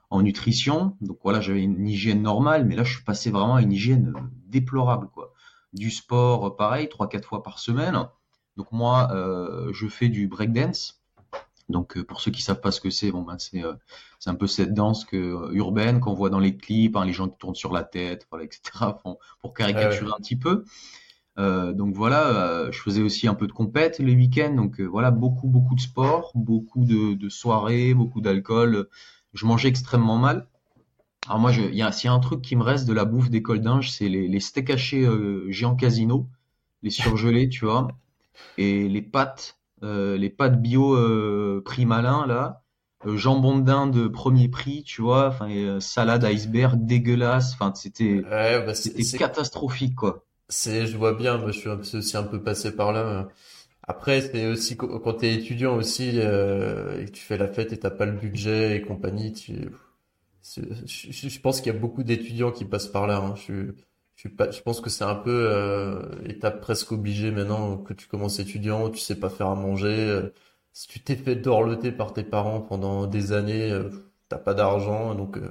en 0.09 0.21
nutrition. 0.23 0.97
Donc 1.00 1.19
voilà, 1.23 1.39
j'avais 1.39 1.62
une 1.62 1.88
hygiène 1.88 2.23
normale, 2.23 2.65
mais 2.65 2.75
là, 2.75 2.83
je 2.83 2.95
suis 2.95 3.03
passé 3.03 3.29
vraiment 3.29 3.56
à 3.56 3.62
une 3.62 3.71
hygiène 3.71 4.13
déplorable, 4.47 5.09
quoi. 5.13 5.31
Du 5.73 5.91
sport, 5.91 6.56
pareil, 6.57 6.89
trois, 6.89 7.07
quatre 7.07 7.25
fois 7.25 7.44
par 7.44 7.59
semaine. 7.59 8.07
Donc 8.57 8.71
moi, 8.71 9.09
euh, 9.13 9.71
je 9.73 9.88
fais 9.88 10.09
du 10.09 10.27
breakdance. 10.27 11.01
Donc 11.69 11.97
euh, 11.97 12.03
pour 12.03 12.19
ceux 12.19 12.31
qui 12.31 12.41
savent 12.41 12.59
pas 12.59 12.71
ce 12.71 12.81
que 12.81 12.89
c'est, 12.89 13.12
bon 13.12 13.21
ben 13.21 13.38
c'est 13.39 13.63
euh, 13.63 13.73
c'est 14.19 14.29
un 14.29 14.35
peu 14.35 14.47
cette 14.47 14.73
danse 14.73 15.06
que 15.06 15.15
euh, 15.15 15.53
urbaine 15.53 16.01
qu'on 16.01 16.13
voit 16.13 16.29
dans 16.29 16.39
les 16.39 16.57
clips, 16.57 16.97
hein, 16.97 17.06
les 17.06 17.13
gens 17.13 17.29
qui 17.29 17.38
tournent 17.38 17.56
sur 17.56 17.71
la 17.71 17.83
tête, 17.83 18.27
voilà, 18.29 18.44
etc. 18.44 18.62
pour 19.39 19.53
caricaturer 19.53 20.12
un 20.12 20.19
petit 20.19 20.35
peu. 20.35 20.65
Euh, 21.39 21.72
donc 21.72 21.95
voilà, 21.95 22.28
euh, 22.28 22.72
je 22.72 22.80
faisais 22.81 23.01
aussi 23.01 23.28
un 23.28 23.33
peu 23.36 23.48
de 23.48 23.54
compète 23.54 24.00
les 24.00 24.16
week-ends, 24.16 24.54
donc 24.54 24.80
euh, 24.80 24.86
voilà 24.86 25.12
beaucoup 25.12 25.48
beaucoup 25.48 25.75
de 25.75 25.80
sport, 25.80 26.31
beaucoup 26.36 26.83
de, 26.83 27.13
de 27.13 27.30
soirées, 27.30 27.94
beaucoup 27.94 28.22
d'alcool. 28.22 28.88
Je 29.33 29.45
mangeais 29.45 29.69
extrêmement 29.69 30.18
mal. 30.18 30.48
Alors 31.28 31.39
moi, 31.39 31.51
il 31.54 31.75
y 31.75 31.81
a, 31.83 31.92
s'il 31.92 32.07
y 32.07 32.10
a 32.10 32.13
un 32.13 32.19
truc 32.19 32.42
qui 32.42 32.56
me 32.56 32.63
reste 32.63 32.88
de 32.88 32.94
la 32.94 33.06
bouffe 33.06 33.30
d'école 33.30 33.62
d'Inge, 33.62 33.92
c'est 33.92 34.10
les, 34.10 34.28
les 34.28 34.39
steaks 34.39 34.72
hachés 34.72 35.07
géants 35.50 35.75
casino, 35.75 36.28
les 36.83 36.89
surgelés, 36.89 37.48
tu 37.48 37.66
vois, 37.66 37.88
et 38.57 38.89
les 38.89 39.01
pâtes, 39.01 39.60
les 39.83 40.30
pâtes 40.30 40.62
bio 40.62 40.98
prix 41.62 41.86
malin 41.86 42.25
là, 42.25 42.63
jambon 43.06 43.60
de 43.60 43.63
dinde 43.63 44.07
premier 44.12 44.50
prix, 44.50 44.83
tu 44.83 45.01
vois, 45.04 45.28
enfin 45.28 45.80
salade 45.80 46.25
iceberg 46.25 46.83
dégueulasse, 46.86 47.54
enfin 47.54 47.72
c'était 47.75 48.22
bah, 48.66 48.74
c'était 48.74 49.18
catastrophique 49.18 49.95
quoi. 49.95 50.25
C'est, 50.51 50.86
je 50.88 50.98
vois 50.98 51.13
bien, 51.13 51.38
moi 51.38 51.51
je 51.51 51.59
suis 51.59 51.69
aussi 51.69 52.18
un 52.18 52.24
peu 52.24 52.44
passé 52.44 52.75
par 52.75 52.92
là. 52.92 53.30
Après, 53.83 54.21
c'est 54.21 54.48
aussi 54.48 54.77
quand 54.77 55.13
tu 55.15 55.25
es 55.27 55.36
étudiant 55.36 55.75
aussi 55.75 56.13
euh, 56.19 57.01
et 57.01 57.06
que 57.06 57.12
tu 57.12 57.21
fais 57.24 57.38
la 57.38 57.48
fête 57.48 57.74
et 57.74 57.80
t'as 57.80 57.89
pas 57.92 58.06
le 58.06 58.13
budget 58.13 58.77
et 58.77 58.81
compagnie, 58.81 59.33
tu... 59.33 59.69
je, 60.44 61.39
pense 61.39 61.62
qu'il 61.62 61.74
y 61.74 61.75
a 61.75 61.80
beaucoup 61.80 62.03
d'étudiants 62.03 62.51
qui 62.51 62.65
passent 62.65 62.88
par 62.88 63.07
là. 63.07 63.18
Hein. 63.18 63.36
Je, 63.36 63.74
je, 64.15 64.27
je 64.30 64.62
pense 64.62 64.81
que 64.81 64.89
c'est 64.89 65.03
un 65.03 65.15
peu 65.15 65.48
euh, 65.50 66.01
étape 66.25 66.62
presque 66.62 66.92
obligée 66.92 67.31
maintenant 67.31 67.77
que 67.77 67.94
tu 67.94 68.07
commences 68.07 68.39
étudiant, 68.39 68.89
tu 68.89 69.00
sais 69.00 69.19
pas 69.19 69.30
faire 69.30 69.47
à 69.47 69.56
manger. 69.56 69.88
Euh, 70.09 70.33
si 70.74 70.88
tu 70.88 71.00
t'es 71.01 71.15
fait 71.15 71.36
dorloter 71.36 71.92
par 71.92 72.13
tes 72.13 72.24
parents 72.24 72.62
pendant 72.62 73.07
des 73.07 73.33
années, 73.33 73.71
euh, 73.71 73.89
t'as 74.30 74.38
pas 74.38 74.54
d'argent, 74.54 75.15
donc 75.15 75.38
euh, 75.38 75.50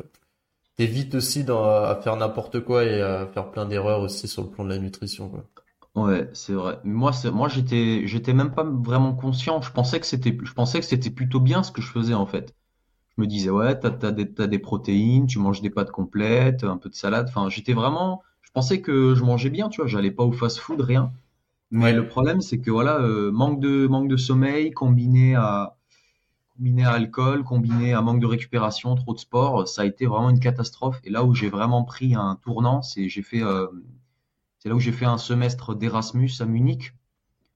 t'évites 0.81 1.15
aussi 1.15 1.44
à 1.50 2.00
faire 2.03 2.17
n'importe 2.17 2.61
quoi 2.61 2.85
et 2.85 3.03
à 3.03 3.27
faire 3.27 3.50
plein 3.50 3.67
d'erreurs 3.67 4.00
aussi 4.00 4.27
sur 4.27 4.43
le 4.44 4.49
plan 4.49 4.65
de 4.65 4.70
la 4.70 4.79
nutrition, 4.79 5.29
quoi. 5.29 5.44
Ouais, 5.94 6.31
c'est 6.32 6.55
vrai. 6.55 6.79
Moi, 6.84 7.13
c'est, 7.13 7.31
moi, 7.31 7.49
j'étais, 7.49 8.06
j'étais 8.06 8.32
même 8.32 8.55
pas 8.55 8.65
vraiment 8.65 9.13
conscient. 9.13 9.60
Je 9.60 9.72
pensais 9.72 10.01
que 10.01 10.06
c'était, 10.06 10.37
je 10.43 10.53
pensais 10.55 10.81
que 10.81 10.87
c'était 10.87 11.10
plutôt 11.10 11.39
bien 11.41 11.63
ce 11.63 11.70
que 11.70 11.82
je 11.82 11.89
faisais 11.89 12.15
en 12.15 12.25
fait. 12.25 12.55
Je 13.17 13.22
me 13.22 13.27
disais 13.27 13.51
ouais, 13.51 13.79
t'as, 13.79 13.91
t'as 13.91 14.13
des, 14.13 14.32
t'as 14.32 14.46
des 14.46 14.58
protéines, 14.58 15.27
tu 15.27 15.39
manges 15.39 15.60
des 15.63 15.70
pâtes 15.70 15.91
complètes, 15.91 16.65
un 16.65 16.79
peu 16.79 16.89
de 16.89 16.94
salade. 16.94 17.27
Enfin, 17.29 17.51
j'étais 17.51 17.75
vraiment, 17.75 18.22
je 18.43 18.51
pensais 18.53 18.81
que 18.81 19.15
je 19.15 19.25
mangeais 19.25 19.51
bien, 19.51 19.69
tu 19.69 19.82
vois. 19.82 19.89
J'allais 19.89 20.13
pas 20.13 20.25
au 20.25 20.32
fast-food, 20.32 20.81
rien. 20.81 21.13
Mais 21.70 21.93
le 21.93 22.08
problème, 22.08 22.41
c'est 22.41 22.60
que 22.60 22.70
voilà, 22.70 23.01
euh, 23.01 23.31
manque 23.32 23.60
de 23.60 23.87
manque 23.87 24.08
de 24.08 24.17
sommeil 24.17 24.72
combiné 24.72 25.37
à 25.37 25.77
combiné 26.60 26.84
à 26.84 26.90
alcool, 26.90 27.43
combiné 27.43 27.94
à 27.94 28.02
manque 28.02 28.20
de 28.20 28.26
récupération, 28.26 28.94
trop 28.94 29.14
de 29.14 29.19
sport, 29.19 29.67
ça 29.67 29.81
a 29.81 29.84
été 29.86 30.05
vraiment 30.05 30.29
une 30.29 30.40
catastrophe. 30.40 31.00
Et 31.05 31.10
là 31.10 31.24
où 31.24 31.34
j'ai 31.34 31.48
vraiment 31.48 31.84
pris 31.84 32.14
un 32.14 32.38
tournant, 32.44 32.82
c'est 32.82 33.08
j'ai 33.08 33.22
fait, 33.22 33.43
euh, 33.43 33.67
c'est 34.58 34.69
là 34.69 34.74
où 34.74 34.79
j'ai 34.79 34.93
fait 34.93 35.06
un 35.06 35.17
semestre 35.17 35.74
d'Erasmus 35.74 36.31
à 36.40 36.44
Munich. 36.44 36.93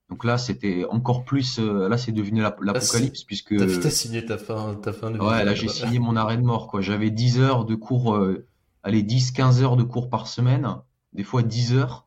Donc 0.08 0.24
là, 0.24 0.38
c'était 0.38 0.86
encore 0.88 1.24
plus, 1.24 1.58
euh, 1.58 1.86
là, 1.86 1.98
c'est 1.98 2.12
devenu 2.12 2.40
l'apocalypse 2.40 3.24
puisque. 3.24 3.54
T'as 3.56 3.90
signé 3.90 4.24
ta 4.24 4.38
fin, 4.38 4.74
ta 4.74 4.94
fin 4.94 5.10
de. 5.10 5.18
Ouais, 5.18 5.44
là, 5.44 5.54
j'ai 5.54 5.68
signé 5.68 5.98
mon 5.98 6.16
arrêt 6.16 6.38
de 6.38 6.42
mort, 6.42 6.68
quoi. 6.68 6.80
J'avais 6.80 7.10
10 7.10 7.40
heures 7.40 7.66
de 7.66 7.74
cours, 7.74 8.14
euh, 8.14 8.46
allez, 8.82 9.02
10, 9.02 9.32
15 9.32 9.62
heures 9.62 9.76
de 9.76 9.82
cours 9.82 10.08
par 10.08 10.28
semaine, 10.28 10.76
des 11.12 11.24
fois 11.24 11.42
10 11.42 11.74
heures. 11.74 12.06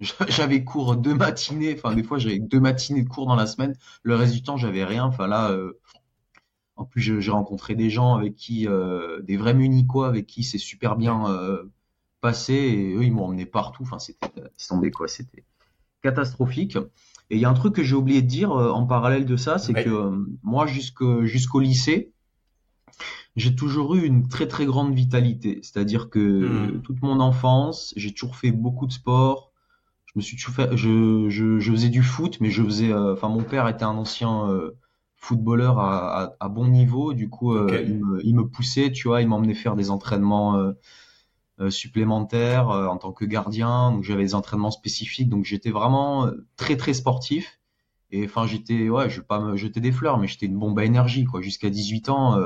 J'avais 0.28 0.62
cours 0.62 0.96
deux 0.96 1.14
matinées, 1.14 1.74
enfin, 1.76 1.94
des 1.94 2.04
fois, 2.04 2.18
j'avais 2.18 2.38
deux 2.38 2.60
matinées 2.60 3.02
de 3.02 3.08
cours 3.08 3.26
dans 3.26 3.34
la 3.34 3.46
semaine. 3.46 3.74
Le 4.04 4.14
reste 4.14 4.32
du 4.32 4.42
temps, 4.42 4.56
j'avais 4.56 4.84
rien. 4.84 5.04
Enfin, 5.04 5.26
là, 5.26 5.50
euh, 5.50 5.80
en 6.78 6.84
plus, 6.84 7.20
j'ai 7.20 7.30
rencontré 7.32 7.74
des 7.74 7.90
gens 7.90 8.14
avec 8.14 8.36
qui, 8.36 8.68
euh, 8.68 9.20
des 9.22 9.36
vrais 9.36 9.52
municois 9.52 10.06
avec 10.06 10.28
qui 10.28 10.44
c'est 10.44 10.58
super 10.58 10.94
bien 10.94 11.28
euh, 11.28 11.64
passé 12.20 12.54
et 12.54 12.94
eux, 12.94 13.02
ils 13.02 13.12
m'ont 13.12 13.24
emmené 13.24 13.46
partout. 13.46 13.82
Enfin, 13.82 13.98
c'était, 13.98 14.28
tombé 14.68 14.92
quoi, 14.92 15.08
c'était 15.08 15.44
catastrophique. 16.02 16.76
Et 17.30 17.36
il 17.36 17.40
y 17.40 17.44
a 17.44 17.50
un 17.50 17.54
truc 17.54 17.74
que 17.74 17.82
j'ai 17.82 17.96
oublié 17.96 18.22
de 18.22 18.28
dire 18.28 18.52
euh, 18.52 18.70
en 18.70 18.86
parallèle 18.86 19.26
de 19.26 19.36
ça, 19.36 19.58
c'est 19.58 19.74
que 19.74 20.24
moi, 20.44 20.66
jusqu'au 20.66 21.24
jusqu'au 21.24 21.58
lycée, 21.58 22.12
j'ai 23.34 23.56
toujours 23.56 23.96
eu 23.96 24.04
une 24.04 24.28
très 24.28 24.46
très 24.46 24.64
grande 24.64 24.94
vitalité. 24.94 25.58
C'est-à-dire 25.62 26.10
que 26.10 26.20
hmm. 26.20 26.82
toute 26.82 27.02
mon 27.02 27.18
enfance, 27.18 27.92
j'ai 27.96 28.12
toujours 28.12 28.36
fait 28.36 28.52
beaucoup 28.52 28.86
de 28.86 28.92
sport. 28.92 29.50
Je 30.06 30.12
me 30.14 30.22
suis 30.22 30.36
toujours 30.36 30.54
fait, 30.54 30.76
je, 30.76 31.28
je, 31.28 31.58
je 31.58 31.72
faisais 31.72 31.88
du 31.88 32.04
foot, 32.04 32.38
mais 32.40 32.52
je 32.52 32.62
faisais, 32.62 32.94
enfin, 32.94 33.28
mon 33.28 33.42
père 33.42 33.66
était 33.66 33.84
un 33.84 33.96
ancien 33.96 34.48
footballeur 35.18 35.78
à, 35.78 36.36
à, 36.38 36.48
bon 36.48 36.68
niveau. 36.68 37.12
Du 37.12 37.28
coup, 37.28 37.54
euh, 37.54 37.84
il, 37.84 37.98
me, 37.98 38.24
il, 38.24 38.34
me, 38.34 38.48
poussait, 38.48 38.92
tu 38.92 39.08
vois, 39.08 39.20
il 39.20 39.28
m'emmenait 39.28 39.54
faire 39.54 39.74
des 39.74 39.90
entraînements, 39.90 40.56
euh, 40.56 41.70
supplémentaires 41.70 42.68
en 42.68 42.96
tant 42.98 43.10
que 43.10 43.24
gardien. 43.24 43.90
Donc 43.90 44.04
j'avais 44.04 44.22
des 44.22 44.34
entraînements 44.36 44.70
spécifiques. 44.70 45.28
Donc 45.28 45.44
j'étais 45.44 45.72
vraiment 45.72 46.30
très 46.56 46.76
très 46.76 46.94
sportif. 46.94 47.58
Et 48.10 48.24
enfin 48.24 48.46
j'étais 48.46 48.88
ouais, 48.88 49.10
je 49.10 49.20
vais 49.20 49.26
pas 49.26 49.40
me 49.40 49.56
jeter 49.56 49.80
des 49.80 49.90
fleurs, 49.90 50.18
mais 50.18 50.28
j'étais 50.28 50.46
une 50.46 50.56
bombe 50.56 50.78
à 50.78 50.84
énergie 50.84 51.24
quoi. 51.24 51.42
Jusqu'à 51.42 51.68
18 51.68 52.10
ans, 52.10 52.38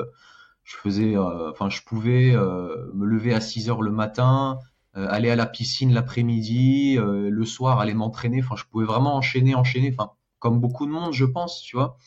je 0.65 0.77
faisais, 0.77 1.15
enfin 1.19 1.69
je 1.69 1.83
pouvais 1.83 2.33
me 2.33 3.05
lever 3.05 3.35
à 3.35 3.43
6 3.43 3.69
heures 3.69 3.83
le 3.83 3.93
matin, 3.93 4.59
aller 4.95 5.29
à 5.29 5.37
la 5.37 5.45
piscine 5.45 5.93
l'après-midi, 5.93 6.97
le 6.97 7.45
soir 7.45 7.81
aller 7.81 7.93
m'entraîner. 7.93 8.41
Enfin 8.43 8.57
je 8.57 8.65
pouvais 8.65 8.87
vraiment 8.87 9.15
enchaîner, 9.15 9.55
enchaîner. 9.55 9.95
Enfin 9.95 10.13
comme 10.43 10.59
beaucoup 10.59 10.87
de 10.87 10.91
monde, 10.91 11.13
je 11.13 11.25
pense, 11.25 11.63
tu 11.63 11.77
vois. 11.77 11.99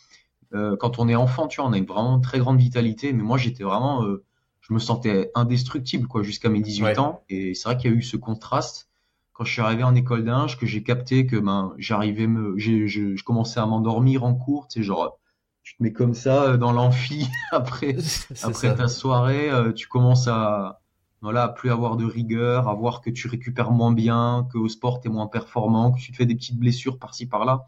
Euh, 0.53 0.75
quand 0.77 0.99
on 0.99 1.07
est 1.07 1.15
enfant, 1.15 1.47
tu 1.47 1.61
vois, 1.61 1.69
on 1.69 1.73
a 1.73 1.77
une 1.77 1.85
vraiment 1.85 2.19
très 2.19 2.39
grande 2.39 2.57
vitalité, 2.57 3.13
mais 3.13 3.23
moi 3.23 3.37
j'étais 3.37 3.63
vraiment, 3.63 4.03
euh, 4.03 4.23
je 4.61 4.73
me 4.73 4.79
sentais 4.79 5.31
indestructible 5.35 6.07
quoi 6.07 6.23
jusqu'à 6.23 6.49
mes 6.49 6.61
18 6.61 6.99
ans, 6.99 7.23
et 7.29 7.53
c'est 7.53 7.67
vrai 7.67 7.77
qu'il 7.77 7.91
y 7.91 7.93
a 7.93 7.97
eu 7.97 8.01
ce 8.01 8.17
contraste. 8.17 8.89
Quand 9.33 9.43
je 9.43 9.51
suis 9.51 9.61
arrivé 9.61 9.83
en 9.83 9.95
école 9.95 10.23
d'Inge 10.23 10.57
que 10.57 10.65
j'ai 10.65 10.81
capté 10.81 11.25
que 11.25 11.35
ben 11.35 11.73
j'arrivais 11.77 12.25
me, 12.27 12.57
je, 12.57 12.87
je, 12.87 13.21
commençais 13.23 13.59
à 13.59 13.65
m'endormir 13.65 14.23
en 14.23 14.33
cours, 14.33 14.67
tu 14.69 14.79
sais, 14.79 14.85
genre 14.85 15.19
tu 15.61 15.75
te 15.75 15.83
mets 15.83 15.91
comme 15.91 16.13
ça 16.13 16.43
euh, 16.43 16.57
dans 16.57 16.71
l'amphi 16.71 17.27
après 17.51 17.97
après 18.43 18.75
ta 18.75 18.87
soirée, 18.87 19.49
tu 19.75 19.87
commences 19.87 20.27
à 20.27 20.79
voilà, 21.21 21.43
à 21.43 21.49
plus 21.49 21.71
avoir 21.71 21.97
de 21.97 22.05
rigueur, 22.05 22.69
à 22.69 22.73
voir 22.75 23.01
que 23.01 23.09
tu 23.09 23.27
récupères 23.27 23.71
moins 23.71 23.91
bien, 23.91 24.47
que 24.53 24.59
au 24.59 24.69
sport 24.69 25.01
tu 25.01 25.07
es 25.07 25.11
moins 25.11 25.27
performant, 25.27 25.91
que 25.91 25.99
tu 25.99 26.11
te 26.11 26.17
fais 26.17 26.27
des 26.27 26.35
petites 26.35 26.59
blessures 26.59 26.99
par-ci 26.99 27.25
par-là. 27.25 27.65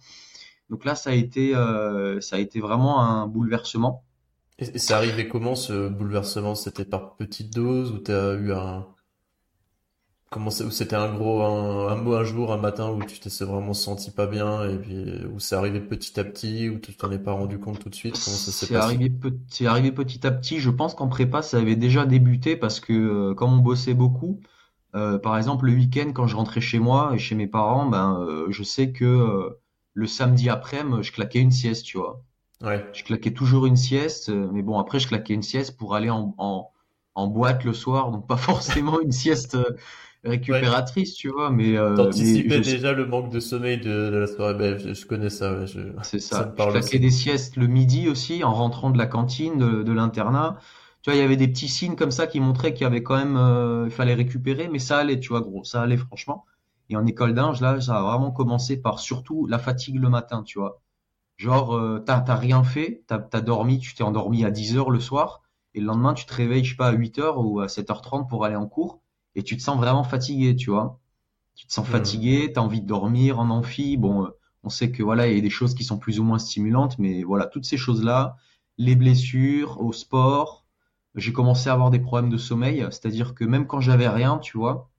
Donc 0.70 0.86
là, 0.86 0.96
ça 0.96 1.12
a 1.12 1.14
été, 1.14 1.56
euh, 1.56 2.20
ça 2.22 2.36
a 2.36 2.40
été 2.40 2.60
vraiment 2.60 3.02
un 3.02 3.28
bouleversement. 3.28 4.04
Et, 4.60 4.78
ça 4.80 4.98
arrivait 4.98 5.28
comment 5.28 5.56
ce 5.56 5.88
bouleversement? 5.88 6.56
C'était 6.56 6.86
par 6.86 7.16
petite 7.16 7.54
dose 7.54 7.92
ou 7.92 8.00
t'as 8.00 8.34
eu 8.36 8.52
un, 8.52 8.86
comment 10.30 10.50
c'était 10.50 10.96
un 10.96 11.14
gros, 11.14 11.42
un, 11.42 11.96
mot 11.96 12.16
un 12.16 12.24
jour, 12.24 12.52
un 12.52 12.58
matin 12.58 12.90
où 12.92 13.02
tu 13.04 13.20
t'es 13.20 13.30
vraiment 13.46 13.74
senti 13.74 14.12
pas 14.12 14.28
bien 14.28 14.68
et 14.68 14.78
puis 14.78 15.26
où 15.34 15.40
c'est 15.40 15.56
arrivé 15.56 15.80
petit 15.80 16.20
à 16.20 16.24
petit 16.24 16.70
ou 16.70 16.80
tu 16.80 16.96
t'en 16.96 17.12
es 17.12 17.20
pas 17.20 17.32
rendu 17.32 17.60
compte 17.60 17.80
tout 17.80 17.90
de 17.90 17.96
suite? 17.96 18.20
Comment 18.24 18.36
ça 18.36 18.52
s'est 18.52 18.66
C'est 18.66 18.76
arrivé, 18.76 19.12
c'est 19.48 19.68
arrivé 19.68 19.92
petit 19.92 20.26
à 20.28 20.32
petit. 20.32 20.60
Je 20.60 20.70
pense 20.70 20.96
qu'en 20.96 21.08
prépa, 21.08 21.42
ça 21.44 21.58
avait 21.58 21.76
déjà 21.78 22.06
débuté 22.06 22.58
parce 22.58 22.80
que 22.80 22.94
euh, 22.94 23.34
comme 23.36 23.54
on 23.54 23.58
bossait 23.58 23.94
beaucoup, 23.94 24.42
euh, 24.96 25.18
par 25.18 25.38
exemple 25.38 25.66
le 25.66 25.74
week-end 25.74 26.12
quand 26.14 26.28
je 26.28 26.36
rentrais 26.36 26.62
chez 26.62 26.80
moi 26.80 27.12
et 27.14 27.20
chez 27.20 27.36
mes 27.36 27.48
parents, 27.48 27.86
ben 27.86 28.26
je 28.50 28.64
sais 28.64 28.92
que 28.92 29.58
le 29.98 30.06
samedi 30.06 30.48
après, 30.48 30.84
je 31.02 31.12
claquais 31.12 31.40
une 31.40 31.52
sieste, 31.52 31.84
tu 31.84 31.98
vois. 31.98 32.22
Ouais. 32.62 32.86
Je 32.94 33.04
claquais 33.04 33.32
toujours 33.32 33.66
une 33.66 33.76
sieste, 33.76 34.30
euh, 34.30 34.48
mais 34.54 34.62
bon, 34.62 34.78
après, 34.78 35.00
je 35.00 35.08
claquais 35.08 35.34
une 35.34 35.42
sieste 35.42 35.76
pour 35.76 35.96
aller 35.96 36.12
en, 36.12 36.36
en, 36.38 37.28
boîte 37.28 37.64
le 37.64 37.74
soir, 37.74 38.12
donc 38.12 38.28
pas 38.28 38.38
forcément 38.38 39.02
une 39.02 39.12
sieste 39.12 39.56
euh, 39.56 39.76
récupératrice, 40.24 41.16
tu 41.16 41.30
vois. 41.30 41.50
Mais, 41.50 41.76
euh, 41.76 41.96
T'anticipais 41.96 42.60
déjà 42.60 42.94
le 42.94 43.08
manque 43.08 43.32
de 43.32 43.40
sommeil 43.40 43.80
de, 43.80 44.10
la 44.16 44.28
soirée. 44.28 44.54
Ben, 44.54 44.78
je, 44.78 45.06
connais 45.08 45.32
ça. 45.32 45.66
C'est 46.04 46.20
ça. 46.20 46.54
je 46.56 46.64
claquais 46.64 47.00
des 47.00 47.10
siestes 47.10 47.56
le 47.56 47.66
midi 47.66 48.08
aussi, 48.08 48.44
en 48.44 48.54
rentrant 48.54 48.92
de 48.92 49.00
la 49.00 49.08
cantine, 49.08 49.58
de, 49.84 49.92
l'internat. 49.92 50.60
Tu 51.02 51.10
vois, 51.10 51.18
il 51.18 51.22
y 51.22 51.26
avait 51.26 51.38
des 51.38 51.48
petits 51.48 51.70
signes 51.70 51.96
comme 51.96 52.12
ça 52.12 52.28
qui 52.28 52.40
montraient 52.40 52.74
qu'il 52.74 52.84
y 52.84 52.86
avait 52.88 53.02
quand 53.02 53.18
même, 53.18 53.86
il 53.86 53.92
fallait 53.92 54.14
récupérer, 54.14 54.70
mais 54.72 54.80
ça 54.80 55.00
allait, 55.00 55.20
tu 55.20 55.30
vois, 55.30 55.42
gros, 55.42 55.64
ça 55.64 55.82
allait 55.82 55.98
franchement. 55.98 56.46
Et 56.90 56.96
en 56.96 57.06
école 57.06 57.34
d'Inge, 57.34 57.62
là, 57.62 57.80
ça 57.82 57.98
a 57.98 58.02
vraiment 58.02 58.32
commencé 58.32 58.78
par 58.78 59.00
surtout 59.00 59.46
la 59.48 59.60
fatigue 59.60 60.00
le 60.00 60.10
matin, 60.10 60.44
tu 60.44 60.60
vois. 60.60 60.82
Genre, 61.38 61.76
euh, 61.76 62.00
t'as 62.06 62.36
rien 62.36 62.64
fait, 62.64 63.04
t'as 63.08 63.22
as 63.32 63.42
dormi, 63.42 63.80
tu 63.80 63.94
t'es 63.94 64.04
endormi 64.04 64.44
à 64.44 64.52
10 64.52 64.78
heures 64.78 64.90
le 64.90 65.00
soir, 65.00 65.44
et 65.74 65.80
le 65.80 65.86
lendemain, 65.86 66.14
tu 66.14 66.26
te 66.26 66.34
réveilles, 66.34 66.64
je 66.64 66.72
sais 66.72 66.78
pas, 66.78 66.88
à 66.88 66.94
8 66.94 67.20
heures 67.20 67.46
ou 67.46 67.60
à 67.60 67.68
7h30 67.68 68.28
pour 68.28 68.46
aller 68.46 68.56
en 68.56 68.68
cours, 68.68 69.02
et 69.36 69.44
tu 69.44 69.56
te 69.58 69.62
sens 69.62 69.78
vraiment 69.78 70.04
fatigué, 70.04 70.56
tu 70.56 70.72
vois. 70.72 71.00
Tu 71.56 71.68
te 71.68 71.74
sens 71.74 71.88
mmh. 71.88 71.92
fatigué, 71.92 72.52
t'as 72.54 72.62
envie 72.62 72.82
de 72.82 72.88
dormir 72.88 73.40
en 73.40 73.50
amphi. 73.50 73.98
Bon, 73.98 74.26
euh, 74.26 74.30
on 74.64 74.70
sait 74.70 74.92
que 74.92 75.04
voilà, 75.04 75.28
il 75.28 75.36
y 75.36 75.38
a 75.38 75.42
des 75.42 75.50
choses 75.50 75.76
qui 75.76 75.84
sont 75.84 75.98
plus 76.00 76.20
ou 76.20 76.24
moins 76.24 76.40
stimulantes, 76.40 76.98
mais 77.00 77.24
voilà, 77.24 77.46
toutes 77.46 77.66
ces 77.66 77.78
choses-là, 77.78 78.38
les 78.78 78.96
blessures 78.96 79.82
au 79.82 79.94
sport, 79.94 80.66
j'ai 81.16 81.34
commencé 81.34 81.70
à 81.70 81.74
avoir 81.74 81.90
des 81.90 82.00
problèmes 82.00 82.30
de 82.30 82.38
sommeil, 82.38 82.86
c'est-à-dire 82.92 83.34
que 83.34 83.44
même 83.44 83.68
quand 83.68 83.80
j'avais 83.80 84.08
rien, 84.08 84.40
tu 84.40 84.58
vois, 84.58 84.90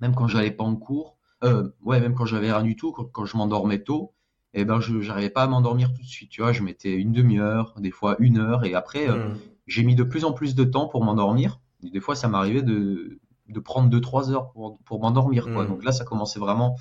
même 0.00 0.14
quand 0.14 0.26
j'allais 0.26 0.50
pas 0.50 0.64
en 0.64 0.76
cours, 0.76 1.16
euh, 1.42 1.68
ouais, 1.82 2.00
même 2.00 2.14
quand 2.14 2.24
j'avais 2.24 2.52
rien 2.52 2.62
du 2.62 2.76
tout, 2.76 2.92
quand, 2.92 3.24
je 3.24 3.36
m'endormais 3.36 3.82
tôt, 3.82 4.14
eh 4.54 4.64
ben 4.64 4.80
je 4.80 4.92
n'arrivais 4.94 5.30
pas 5.30 5.42
à 5.42 5.46
m'endormir 5.46 5.92
tout 5.92 6.02
de 6.02 6.06
suite. 6.06 6.30
Tu 6.30 6.42
vois, 6.42 6.52
je 6.52 6.62
mettais 6.62 6.94
une 6.94 7.12
demi-heure, 7.12 7.74
des 7.78 7.90
fois 7.90 8.16
une 8.18 8.38
heure, 8.38 8.64
et 8.64 8.74
après 8.74 9.08
euh, 9.08 9.28
hmm. 9.28 9.38
j'ai 9.66 9.82
mis 9.82 9.94
de 9.94 10.04
plus 10.04 10.24
en 10.24 10.32
plus 10.32 10.54
de 10.54 10.64
temps 10.64 10.88
pour 10.88 11.04
m'endormir. 11.04 11.60
Des 11.82 12.00
fois, 12.00 12.14
ça 12.14 12.28
m'arrivait 12.28 12.62
de, 12.62 13.18
de 13.48 13.60
prendre 13.60 13.88
deux 13.88 14.00
trois 14.00 14.30
heures 14.30 14.52
pour, 14.52 14.78
pour 14.84 15.00
m'endormir. 15.00 15.48
Hmm. 15.48 15.66
Donc 15.66 15.84
là, 15.84 15.92
ça 15.92 16.04
commençait 16.04 16.38
vraiment 16.38 16.76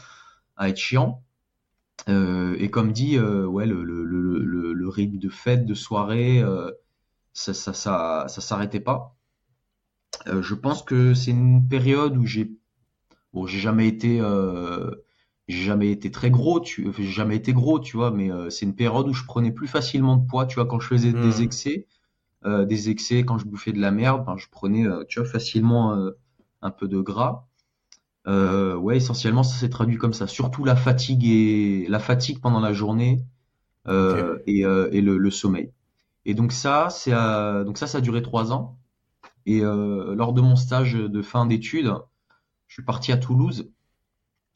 à 0.57 0.69
être 0.69 0.77
chiant. 0.77 1.23
Euh, 2.09 2.55
et 2.59 2.69
comme 2.69 2.91
dit, 2.91 3.17
euh, 3.17 3.45
ouais, 3.45 3.65
le, 3.65 3.83
le, 3.83 4.03
le, 4.03 4.73
le, 4.73 4.89
rythme 4.89 5.17
de 5.17 5.29
fête, 5.29 5.65
de 5.65 5.73
soirée, 5.73 6.43
ça, 7.33 7.53
ça, 7.53 7.73
ça, 7.73 8.25
ça 8.27 8.41
s'arrêtait 8.41 8.79
pas. 8.79 9.15
Je 10.27 10.53
pense 10.53 10.83
que 10.83 11.13
c'est 11.13 11.31
une 11.31 11.67
période 11.67 12.17
où 12.17 12.25
j'ai 12.25 12.51
Bon, 13.33 13.45
j'ai 13.45 13.59
jamais 13.59 13.87
été, 13.87 14.19
euh, 14.19 14.91
j'ai 15.47 15.63
jamais 15.63 15.89
été 15.89 16.11
très 16.11 16.31
gros, 16.31 16.59
tu, 16.59 16.91
j'ai 16.97 17.05
jamais 17.05 17.37
été 17.37 17.53
gros, 17.53 17.79
tu 17.79 17.95
vois, 17.95 18.11
mais 18.11 18.29
euh, 18.31 18.49
c'est 18.49 18.65
une 18.65 18.75
période 18.75 19.07
où 19.07 19.13
je 19.13 19.23
prenais 19.23 19.51
plus 19.51 19.67
facilement 19.67 20.17
de 20.17 20.27
poids, 20.27 20.45
tu 20.45 20.55
vois, 20.55 20.65
quand 20.65 20.79
je 20.79 20.87
faisais 20.87 21.13
des 21.13 21.39
hmm. 21.39 21.43
excès, 21.43 21.87
euh, 22.45 22.65
des 22.65 22.89
excès, 22.89 23.23
quand 23.23 23.37
je 23.37 23.45
bouffais 23.45 23.71
de 23.71 23.79
la 23.79 23.91
merde, 23.91 24.25
ben, 24.25 24.35
je 24.37 24.47
prenais, 24.49 24.85
tu 25.07 25.19
vois, 25.19 25.29
facilement 25.29 25.97
un 26.61 26.71
peu 26.71 26.87
de 26.87 26.99
gras. 26.99 27.47
ouais, 28.27 28.97
essentiellement, 28.97 29.43
ça 29.43 29.55
s'est 29.55 29.69
traduit 29.69 29.97
comme 29.97 30.13
ça. 30.13 30.27
Surtout 30.27 30.65
la 30.65 30.75
fatigue 30.75 31.25
et 31.25 31.85
la 31.87 31.99
fatigue 31.99 32.39
pendant 32.41 32.59
la 32.59 32.73
journée 32.73 33.23
et, 33.87 34.59
et 34.61 35.01
le, 35.01 35.17
le, 35.17 35.31
sommeil. 35.31 35.71
Et 36.25 36.33
donc 36.33 36.51
ça, 36.51 36.89
c'est 36.89 37.11
donc 37.11 37.77
ça, 37.77 37.87
ça 37.87 37.99
a 37.99 38.01
duré 38.01 38.21
trois 38.21 38.51
ans. 38.51 38.77
Et 39.45 39.61
lors 39.61 40.33
de 40.33 40.41
mon 40.41 40.57
stage 40.57 40.93
de 40.93 41.21
fin 41.21 41.45
d'études, 41.45 41.93
je 42.71 42.75
suis 42.75 42.83
parti 42.83 43.11
à 43.11 43.17
Toulouse, 43.17 43.69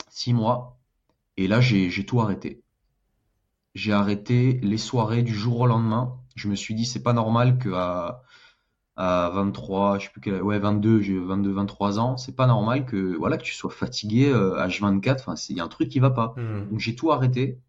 six 0.08 0.34
mois, 0.34 0.80
et 1.36 1.50
là 1.50 1.60
j'ai 1.60 2.06
tout 2.06 2.22
arrêté. 2.22 2.64
J'ai 3.74 3.92
arrêté 3.92 4.54
les 4.64 4.78
soirées 4.78 5.22
du 5.22 5.34
jour 5.34 5.60
au 5.60 5.68
lendemain. 5.68 6.18
Je 6.34 6.48
me 6.48 6.56
suis 6.56 6.76
dit 6.76 6.86
c'est 6.86 7.04
pas 7.04 7.12
normal 7.12 7.58
que 7.58 7.74
à, 7.74 8.24
à 8.96 9.32
23, 9.34 10.00
je 10.00 10.06
sais 10.06 10.12
plus 10.14 10.22
quel, 10.22 10.42
ouais 10.42 10.60
22, 10.60 11.02
j'ai 11.02 11.20
22, 11.20 11.52
23 11.52 12.00
ans, 12.00 12.16
c'est 12.16 12.38
pas 12.38 12.48
normal 12.48 12.86
que 12.86 13.18
voilà 13.18 13.36
que 13.36 13.44
tu 13.44 13.54
sois 13.54 13.70
fatigué 13.70 14.30
euh, 14.30 14.66
H24. 14.66 15.16
Enfin, 15.20 15.36
il 15.50 15.58
y 15.58 15.60
a 15.60 15.66
un 15.66 15.68
truc 15.68 15.90
qui 15.90 16.00
va 16.00 16.10
pas. 16.10 16.36
Hmm. 16.38 16.70
Donc 16.70 16.80
j'ai 16.80 16.96
tout 16.96 17.12
arrêté. 17.12 17.60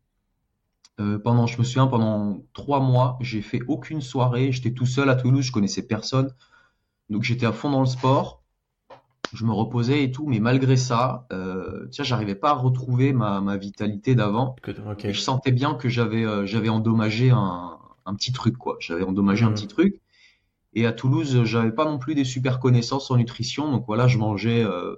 Euh, 1.00 1.19
pendant, 1.19 1.49
je 1.49 1.59
me 1.59 1.65
souviens, 1.65 1.88
pendant 1.88 2.41
trois 2.53 2.79
mois, 2.79 3.19
j'ai 3.21 3.43
fait 3.43 3.62
aucune 3.67 4.00
soirée. 4.00 4.53
J'étais 4.53 4.73
tout 4.73 4.87
seul 4.87 5.11
à 5.11 5.17
Toulouse, 5.17 5.47
je 5.47 5.50
connaissais 5.50 5.83
personne. 5.88 6.33
Donc 7.11 7.25
j'étais 7.25 7.47
à 7.47 7.53
fond 7.53 7.69
dans 7.69 7.81
le 7.81 7.87
sport 7.87 8.45
je 9.33 9.45
me 9.45 9.52
reposais 9.52 10.04
et 10.04 10.11
tout, 10.11 10.26
mais 10.26 10.40
malgré 10.40 10.76
ça, 10.76 11.26
euh, 11.33 11.87
tiens, 11.90 12.04
j'arrivais 12.04 12.35
pas 12.35 12.50
à 12.50 12.54
retrouver 12.54 13.12
ma, 13.12 13.40
ma 13.40 13.56
vitalité 13.56 14.14
d'avant. 14.14 14.56
je 14.66 15.21
sentais 15.21 15.52
bien 15.52 15.75
que 15.75 15.88
j'avais 15.88 16.25
euh, 16.25 16.47
j'avais 16.47 16.68
endommagé 16.68 17.30
un, 17.30 17.78
un, 18.04 18.14
petit 18.14 18.33
truc, 18.33 18.56
quoi. 18.56 18.76
J'avais 18.80 19.02
endommagé 19.02 19.45
un 19.45 19.50
hmm. 19.50 19.54
petit 19.54 19.68
truc. 19.68 20.00
Et 20.75 20.87
à 20.87 20.92
Toulouse, 20.92 21.45
j'avais 21.45 21.73
pas 21.73 21.85
non 21.85 21.99
plus 21.99 22.14
des 22.14 22.25
super 22.25 22.61
connaissances 22.61 23.11
en 23.11 23.16
nutrition, 23.16 23.71
donc 23.71 23.85
voilà, 23.87 24.09
je 24.09 24.18
mangeais, 24.18 24.62
euh, 24.62 24.95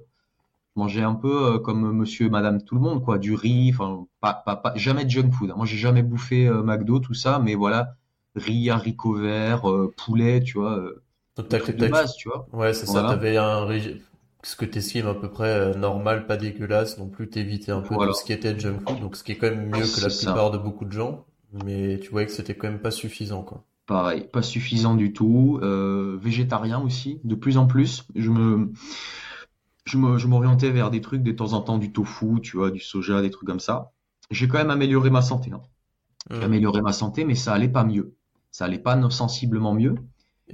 mangeais 0.75 1.03
un 1.03 1.15
peu 1.15 1.55
euh, 1.55 1.59
comme 1.59 1.93
Monsieur, 1.93 2.27
et 2.27 2.31
Madame, 2.31 2.63
tout 2.63 2.75
le 2.75 2.81
monde, 2.81 3.05
quoi, 3.05 3.19
du 3.19 3.35
riz, 3.35 3.71
enfin, 3.73 4.07
pas, 4.21 4.35
pas, 4.35 4.57
pas, 4.57 4.73
jamais 4.75 5.05
de 5.05 5.11
junk 5.11 5.31
food. 5.31 5.53
Moi, 5.57 5.67
j'ai 5.67 5.77
jamais 5.77 6.03
bouffé 6.03 6.51
McDo, 6.51 6.99
tout 6.99 7.15
ça, 7.15 7.39
mais 7.39 7.55
voilà, 7.55 7.95
riz, 8.35 8.71
haricots 8.71 9.15
verts, 9.15 9.63
poulet, 9.97 10.43
tu 10.43 10.59
vois. 10.59 10.83
Donc, 11.37 11.49
de 11.49 11.87
base, 11.87 12.17
tu 12.17 12.29
vois. 12.29 12.49
Ouais, 12.53 12.73
c'est 12.73 12.87
ça. 12.87 13.03
T'avais 13.03 13.37
un 13.37 13.65
régime 13.65 14.01
ce 14.43 14.57
que 14.57 14.65
tu 14.65 14.79
estimes 14.79 15.07
à 15.07 15.15
peu 15.15 15.31
près 15.31 15.49
euh, 15.49 15.75
normal, 15.75 16.27
pas 16.27 16.37
dégueulasse, 16.37 16.99
non 16.99 17.09
plus 17.09 17.29
t'évitais 17.29 17.73
un 17.73 17.81
peu 17.81 17.95
tout 17.95 18.15
ce 18.15 18.25
qui 18.25 18.33
était 18.33 18.59
junk 18.59 18.79
food, 18.87 19.01
donc 19.01 19.17
ce 19.17 19.25
qui 19.25 19.33
est 19.33 19.37
quand 19.37 19.51
même 19.51 19.67
mieux 19.67 19.85
que 19.85 20.01
la 20.01 20.09
plupart 20.09 20.51
de 20.51 20.59
beaucoup 20.59 20.85
de 20.85 20.93
gens, 20.93 21.27
mais 21.65 21.99
tu 21.99 22.11
voyais 22.11 22.27
que 22.27 22.33
c'était 22.33 22.55
quand 22.55 22.69
même 22.69 22.81
pas 22.81 22.91
suffisant, 22.91 23.43
quoi. 23.43 23.65
Pareil, 23.87 24.29
pas 24.31 24.43
suffisant 24.43 24.95
du 24.95 25.15
tout. 25.15 25.59
Euh, 25.63 26.19
végétarien 26.21 26.79
aussi, 26.79 27.21
de 27.25 27.35
plus 27.35 27.57
en 27.57 27.67
plus. 27.67 28.05
Je 28.15 28.31
me, 28.31 28.71
je 29.87 30.27
m'orientais 30.27 30.71
vers 30.71 30.91
des 30.91 31.01
trucs 31.01 31.23
de 31.23 31.33
temps 31.33 31.55
en 31.55 31.63
temps 31.63 31.79
du 31.79 31.91
tofu, 31.91 32.41
tu 32.43 32.59
vois, 32.59 32.71
du 32.71 32.81
soja, 32.81 33.23
des 33.23 33.31
trucs 33.31 33.49
comme 33.49 33.61
ça. 33.61 33.93
J'ai 34.31 34.47
quand 34.47 34.59
même 34.59 34.71
amélioré 34.71 35.09
ma 35.09 35.23
santé. 35.23 35.51
Hein. 35.55 35.63
J'ai 36.31 36.41
mmh. 36.41 36.43
amélioré 36.43 36.83
ma 36.83 36.93
santé, 36.93 37.25
mais 37.25 37.35
ça 37.35 37.55
allait 37.55 37.69
pas 37.69 37.85
mieux. 37.85 38.15
Ça 38.51 38.67
allait 38.67 38.79
pas 38.79 39.01
sensiblement 39.11 39.73
mieux. 39.73 39.95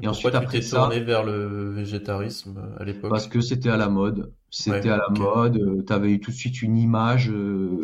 Et, 0.03 0.09
ensuite, 0.09 0.35
après 0.35 0.61
tu 0.61 0.71
tourné 0.71 1.01
vers 1.01 1.23
le 1.23 1.71
végétarisme 1.71 2.59
euh, 2.59 2.83
à 2.83 2.85
l'époque? 2.85 3.11
Parce 3.11 3.29
que 3.29 3.41
c'était 3.41 3.71
à 3.71 3.77
la 3.77 3.89
mode. 3.89 4.33
C'était 4.51 4.91
à 4.91 4.97
la 4.97 5.09
mode. 5.09 5.57
Euh, 5.57 5.85
tu 5.87 5.93
avais 5.93 6.11
eu 6.11 6.21
tout 6.21 6.31
de 6.31 6.37
suite 6.37 6.63
une 6.63 6.77
image. 6.77 7.31
Euh, 7.31 7.83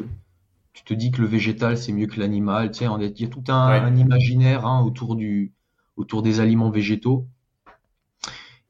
tu 0.72 0.84
te 0.84 0.94
dis 0.94 1.10
que 1.10 1.20
le 1.20 1.28
végétal 1.28 1.78
c'est 1.78 1.92
mieux 1.92 2.06
que 2.06 2.18
l'animal. 2.18 2.70
Tu 2.70 2.78
sais, 2.78 2.84
il 2.86 3.20
y 3.20 3.24
a 3.24 3.28
tout 3.28 3.44
un, 3.48 3.94
imaginaire 3.94 4.66
hein, 4.66 4.82
autour 4.82 5.14
du 5.14 5.52
autour 5.96 6.22
des 6.22 6.40
aliments 6.40 6.70
végétaux. 6.70 7.28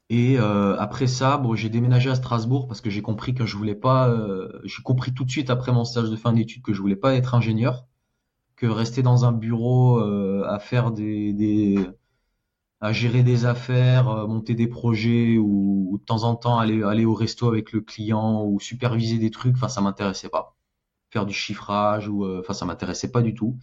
Et 0.09 0.37
euh, 0.37 0.75
après 0.77 1.07
ça, 1.07 1.37
bon, 1.37 1.55
j'ai 1.55 1.69
déménagé 1.69 2.09
à 2.09 2.15
Strasbourg 2.15 2.67
parce 2.67 2.81
que 2.81 2.89
j'ai 2.89 3.01
compris 3.01 3.33
que 3.33 3.45
je 3.45 3.55
voulais 3.55 3.75
pas. 3.75 4.09
euh, 4.09 4.49
j'ai 4.65 4.83
compris 4.83 5.13
tout 5.13 5.23
de 5.23 5.31
suite 5.31 5.49
après 5.49 5.71
mon 5.71 5.85
stage 5.85 6.09
de 6.09 6.15
fin 6.17 6.33
d'études 6.33 6.61
que 6.63 6.73
je 6.73 6.81
voulais 6.81 6.97
pas 6.97 7.15
être 7.15 7.33
ingénieur, 7.33 7.85
que 8.57 8.65
rester 8.65 9.03
dans 9.03 9.23
un 9.23 9.31
bureau 9.31 9.99
euh, 9.99 10.43
à 10.49 10.59
faire 10.59 10.91
des, 10.91 11.31
des 11.31 11.79
à 12.81 12.93
gérer 12.93 13.23
des 13.23 13.45
affaires, 13.45 14.09
euh, 14.09 14.27
monter 14.27 14.55
des 14.55 14.67
projets 14.67 15.37
ou, 15.37 15.87
ou 15.91 15.97
de 15.99 16.03
temps 16.05 16.23
en 16.23 16.35
temps 16.35 16.59
aller 16.59 16.83
aller 16.83 17.05
au 17.05 17.13
resto 17.13 17.47
avec 17.47 17.71
le 17.73 17.81
client 17.81 18.45
ou 18.45 18.59
superviser 18.59 19.17
des 19.19 19.31
trucs, 19.31 19.55
enfin 19.55 19.69
ça 19.69 19.81
m'intéressait 19.81 20.29
pas. 20.29 20.55
Faire 21.11 21.25
du 21.27 21.33
chiffrage 21.33 22.07
ou 22.09 22.25
euh, 22.25 22.41
enfin 22.41 22.53
ça 22.53 22.65
m'intéressait 22.65 23.11
pas 23.11 23.21
du 23.23 23.35
tout. 23.35 23.57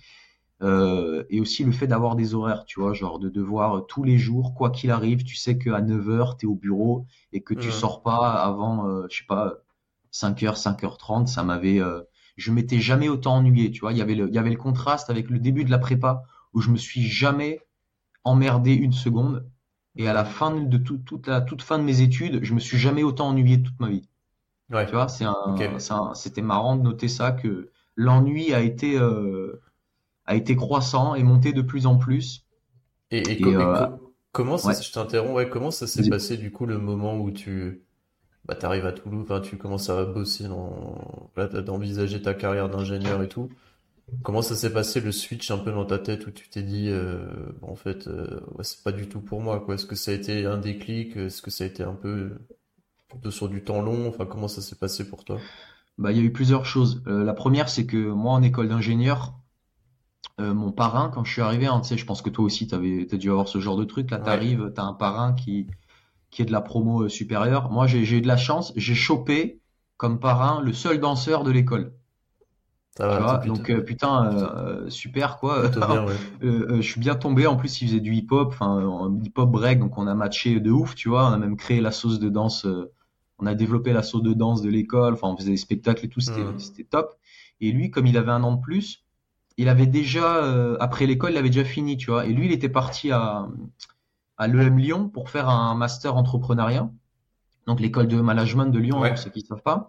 Euh, 0.62 1.24
et 1.30 1.40
aussi 1.40 1.64
le 1.64 1.70
fait 1.72 1.86
d'avoir 1.86 2.16
des 2.16 2.34
horaires, 2.34 2.64
tu 2.64 2.80
vois, 2.80 2.92
genre 2.92 3.20
de 3.20 3.28
devoir 3.28 3.86
tous 3.86 4.02
les 4.02 4.18
jours, 4.18 4.54
quoi 4.54 4.70
qu'il 4.70 4.90
arrive, 4.90 5.22
tu 5.22 5.36
sais 5.36 5.56
qu'à 5.56 5.80
9 5.80 6.08
heures, 6.10 6.36
tu 6.36 6.46
es 6.46 6.48
au 6.48 6.56
bureau 6.56 7.06
et 7.32 7.42
que 7.42 7.54
tu 7.54 7.70
Mhm. 7.70 7.70
sors 7.70 8.02
pas 8.02 8.32
avant, 8.42 8.88
euh, 8.88 9.06
je 9.10 9.18
sais 9.18 9.26
pas, 9.28 9.54
5h, 10.10 10.56
5h30, 10.56 11.28
ça 11.28 11.44
m'avait, 11.44 11.80
euh, 11.80 12.02
je 12.36 12.50
m'étais 12.52 12.80
jamais 12.80 13.08
autant 13.08 13.36
ennuyé, 13.36 13.70
tu 13.70 13.80
vois. 13.80 13.92
Il 13.92 13.98
y 13.98 14.02
avait 14.02 14.14
le, 14.16 14.28
il 14.28 14.34
y 14.34 14.38
avait 14.38 14.50
le 14.50 14.56
contraste 14.56 15.10
avec 15.10 15.30
le 15.30 15.38
début 15.38 15.64
de 15.64 15.70
la 15.70 15.78
prépa 15.78 16.22
où 16.54 16.60
je 16.60 16.70
me 16.70 16.76
suis 16.76 17.02
jamais 17.02 17.60
emmerdé 18.28 18.74
une 18.74 18.92
seconde. 18.92 19.48
Et 19.96 20.08
à 20.08 20.12
la 20.12 20.24
fin 20.24 20.52
de 20.56 20.78
tout- 20.78 20.98
toute 20.98 21.26
la 21.28 21.40
toute 21.42 21.62
fin 21.62 21.78
de 21.78 21.84
mes 21.84 22.00
études, 22.02 22.44
je 22.44 22.54
me 22.54 22.60
suis 22.60 22.78
jamais 22.78 23.02
autant 23.02 23.28
ennuyé 23.28 23.56
de 23.58 23.64
toute 23.64 23.80
ma 23.80 23.88
vie. 23.90 24.08
Ouais, 24.70 24.86
Tu 24.86 24.94
vois, 24.96 25.08
c'est 25.08 25.26
c'était 26.14 26.42
marrant 26.42 26.76
de 26.76 26.82
noter 26.82 27.08
ça 27.08 27.32
que 27.32 27.70
l'ennui 27.96 28.54
a 28.54 28.60
été, 28.60 28.98
euh, 28.98 29.60
a 30.26 30.36
été 30.36 30.56
croissant 30.56 31.14
et 31.16 31.22
monté 31.24 31.52
de 31.54 31.62
plus 31.62 31.86
en 31.86 31.98
plus. 31.98 32.46
Et, 33.10 33.32
et, 33.32 33.40
Et 33.40 33.40
co- 33.40 33.56
et 33.58 33.72
euh, 33.72 33.72
co- 33.72 34.14
comment 34.32 34.58
ça, 34.58 34.72
ouais, 34.72 34.76
je 34.82 34.92
t'interromps, 34.92 35.34
ouais, 35.34 35.48
comment 35.48 35.70
ça 35.70 35.86
s'est 35.86 36.06
passé 36.08 36.36
du 36.36 36.50
coup 36.52 36.66
le 36.66 36.78
moment 36.78 37.16
où 37.18 37.30
tu 37.30 37.84
bah, 38.46 38.54
t'arrives 38.56 38.86
à 38.86 38.92
Toulouse, 38.92 39.28
tu 39.44 39.58
commences 39.58 39.90
à 39.90 40.04
bosser 40.06 40.48
dans, 40.48 41.30
d'envisager 41.64 42.22
ta 42.22 42.34
carrière 42.34 42.70
d'ingénieur 42.70 43.22
et 43.22 43.28
tout. 43.28 43.50
Comment 44.22 44.42
ça 44.42 44.54
s'est 44.56 44.72
passé 44.72 45.00
le 45.00 45.12
switch 45.12 45.50
un 45.50 45.58
peu 45.58 45.70
dans 45.72 45.84
ta 45.84 45.98
tête 45.98 46.26
où 46.26 46.30
tu 46.30 46.48
t'es 46.48 46.62
dit, 46.62 46.88
euh, 46.88 47.50
en 47.62 47.76
fait, 47.76 48.06
euh, 48.08 48.40
ouais, 48.54 48.64
c'est 48.64 48.82
pas 48.82 48.92
du 48.92 49.08
tout 49.08 49.20
pour 49.20 49.40
moi, 49.40 49.60
quoi. 49.60 49.74
Est-ce 49.74 49.86
que 49.86 49.96
ça 49.96 50.10
a 50.10 50.14
été 50.14 50.46
un 50.46 50.58
déclic? 50.58 51.16
Est-ce 51.16 51.42
que 51.42 51.50
ça 51.50 51.64
a 51.64 51.66
été 51.66 51.82
un 51.82 51.94
peu 51.94 52.38
plutôt 53.08 53.30
sur 53.32 53.48
du 53.48 53.64
temps 53.64 53.82
long? 53.82 54.08
Enfin, 54.08 54.26
comment 54.26 54.48
ça 54.48 54.62
s'est 54.62 54.76
passé 54.76 55.08
pour 55.08 55.24
toi? 55.24 55.48
Bah, 55.98 56.12
il 56.12 56.16
y 56.18 56.20
a 56.20 56.24
eu 56.24 56.32
plusieurs 56.32 56.64
choses. 56.64 57.02
Euh, 57.06 57.24
la 57.24 57.34
première, 57.34 57.68
c'est 57.68 57.86
que 57.86 57.96
moi, 58.10 58.32
en 58.32 58.42
école 58.42 58.68
d'ingénieur, 58.68 59.34
mon 60.38 60.72
parrain, 60.72 61.10
quand 61.10 61.24
je 61.24 61.32
suis 61.32 61.42
arrivé, 61.42 61.66
hein, 61.66 61.80
tu 61.80 61.88
sais, 61.88 61.98
je 61.98 62.04
pense 62.06 62.22
que 62.22 62.30
toi 62.30 62.44
aussi, 62.44 62.66
t'avais, 62.68 63.06
t'as 63.08 63.16
dû 63.16 63.30
avoir 63.30 63.48
ce 63.48 63.58
genre 63.60 63.76
de 63.76 63.84
truc. 63.84 64.10
Là, 64.10 64.18
Ouais, 64.18 64.26
t'arrives, 64.26 64.72
t'as 64.74 64.82
un 64.84 64.92
parrain 64.92 65.32
qui, 65.34 65.68
qui 66.30 66.42
est 66.42 66.46
de 66.46 66.52
la 66.52 66.62
promo 66.62 67.08
supérieure. 67.08 67.70
Moi, 67.70 67.86
j'ai 67.88 68.00
eu 68.18 68.22
de 68.22 68.28
la 68.28 68.38
chance. 68.38 68.72
J'ai 68.76 68.94
chopé 68.96 69.60
comme 69.98 70.20
parrain 70.20 70.62
le 70.62 70.72
seul 70.74 71.00
danseur 71.00 71.44
de 71.44 71.52
l'école. 71.52 71.94
T'es 73.04 73.18
vois, 73.18 73.38
plutôt, 73.38 73.56
donc 73.56 73.70
euh, 73.70 73.80
putain, 73.82 74.24
plutôt, 74.30 74.44
euh, 74.44 74.84
euh, 74.86 74.90
super 74.90 75.36
quoi. 75.38 75.68
bien, 75.68 76.04
ouais. 76.06 76.12
Euh, 76.42 76.66
euh, 76.72 76.76
je 76.80 76.90
suis 76.90 77.00
bien 77.00 77.14
tombé. 77.14 77.46
En 77.46 77.56
plus, 77.56 77.80
il 77.82 77.88
faisait 77.88 78.00
du 78.00 78.14
hip-hop, 78.14 78.48
enfin, 78.48 79.10
hip-hop 79.22 79.50
break, 79.50 79.78
donc 79.80 79.98
on 79.98 80.06
a 80.06 80.14
matché 80.14 80.60
de 80.60 80.70
ouf, 80.70 80.94
tu 80.94 81.08
vois. 81.08 81.28
On 81.28 81.32
a 81.32 81.38
même 81.38 81.56
créé 81.56 81.80
la 81.80 81.90
sauce 81.92 82.18
de 82.18 82.28
danse. 82.28 82.64
euh, 82.66 82.90
on 83.38 83.46
a 83.46 83.54
développé 83.54 83.92
la 83.92 84.02
sauce 84.02 84.22
de 84.22 84.32
danse 84.32 84.62
de 84.62 84.68
l'école. 84.68 85.14
Enfin, 85.14 85.28
on 85.28 85.36
faisait 85.36 85.50
des 85.52 85.56
spectacles 85.56 86.06
et 86.06 86.08
tout. 86.08 86.20
C'était, 86.20 86.42
c'était 86.58 86.84
top. 86.84 87.14
Et 87.60 87.70
lui, 87.70 87.90
comme 87.90 88.06
il 88.06 88.16
avait 88.16 88.32
un 88.32 88.42
an 88.42 88.52
de 88.56 88.60
plus, 88.60 89.04
il 89.58 89.68
avait 89.68 89.86
déjà, 89.86 90.36
euh, 90.44 90.76
après 90.80 91.06
l'école, 91.06 91.32
il 91.32 91.36
avait 91.36 91.50
déjà 91.50 91.64
fini, 91.64 91.96
tu 91.96 92.10
vois. 92.10 92.26
Et 92.26 92.32
lui, 92.32 92.46
il 92.46 92.52
était 92.52 92.68
parti 92.68 93.10
à, 93.12 93.46
à 94.38 94.46
l'EM 94.48 94.78
Lyon 94.78 95.08
pour 95.08 95.30
faire 95.30 95.48
un 95.48 95.74
master 95.76 96.16
entrepreneuriat. 96.16 96.90
Donc, 97.66 97.80
l'école 97.80 98.08
de 98.08 98.20
management 98.20 98.66
de 98.66 98.78
Lyon, 98.78 99.00
Ouais. 99.00 99.10
pour 99.10 99.18
ceux 99.18 99.30
qui 99.30 99.42
ne 99.42 99.46
savent 99.46 99.62
pas. 99.62 99.88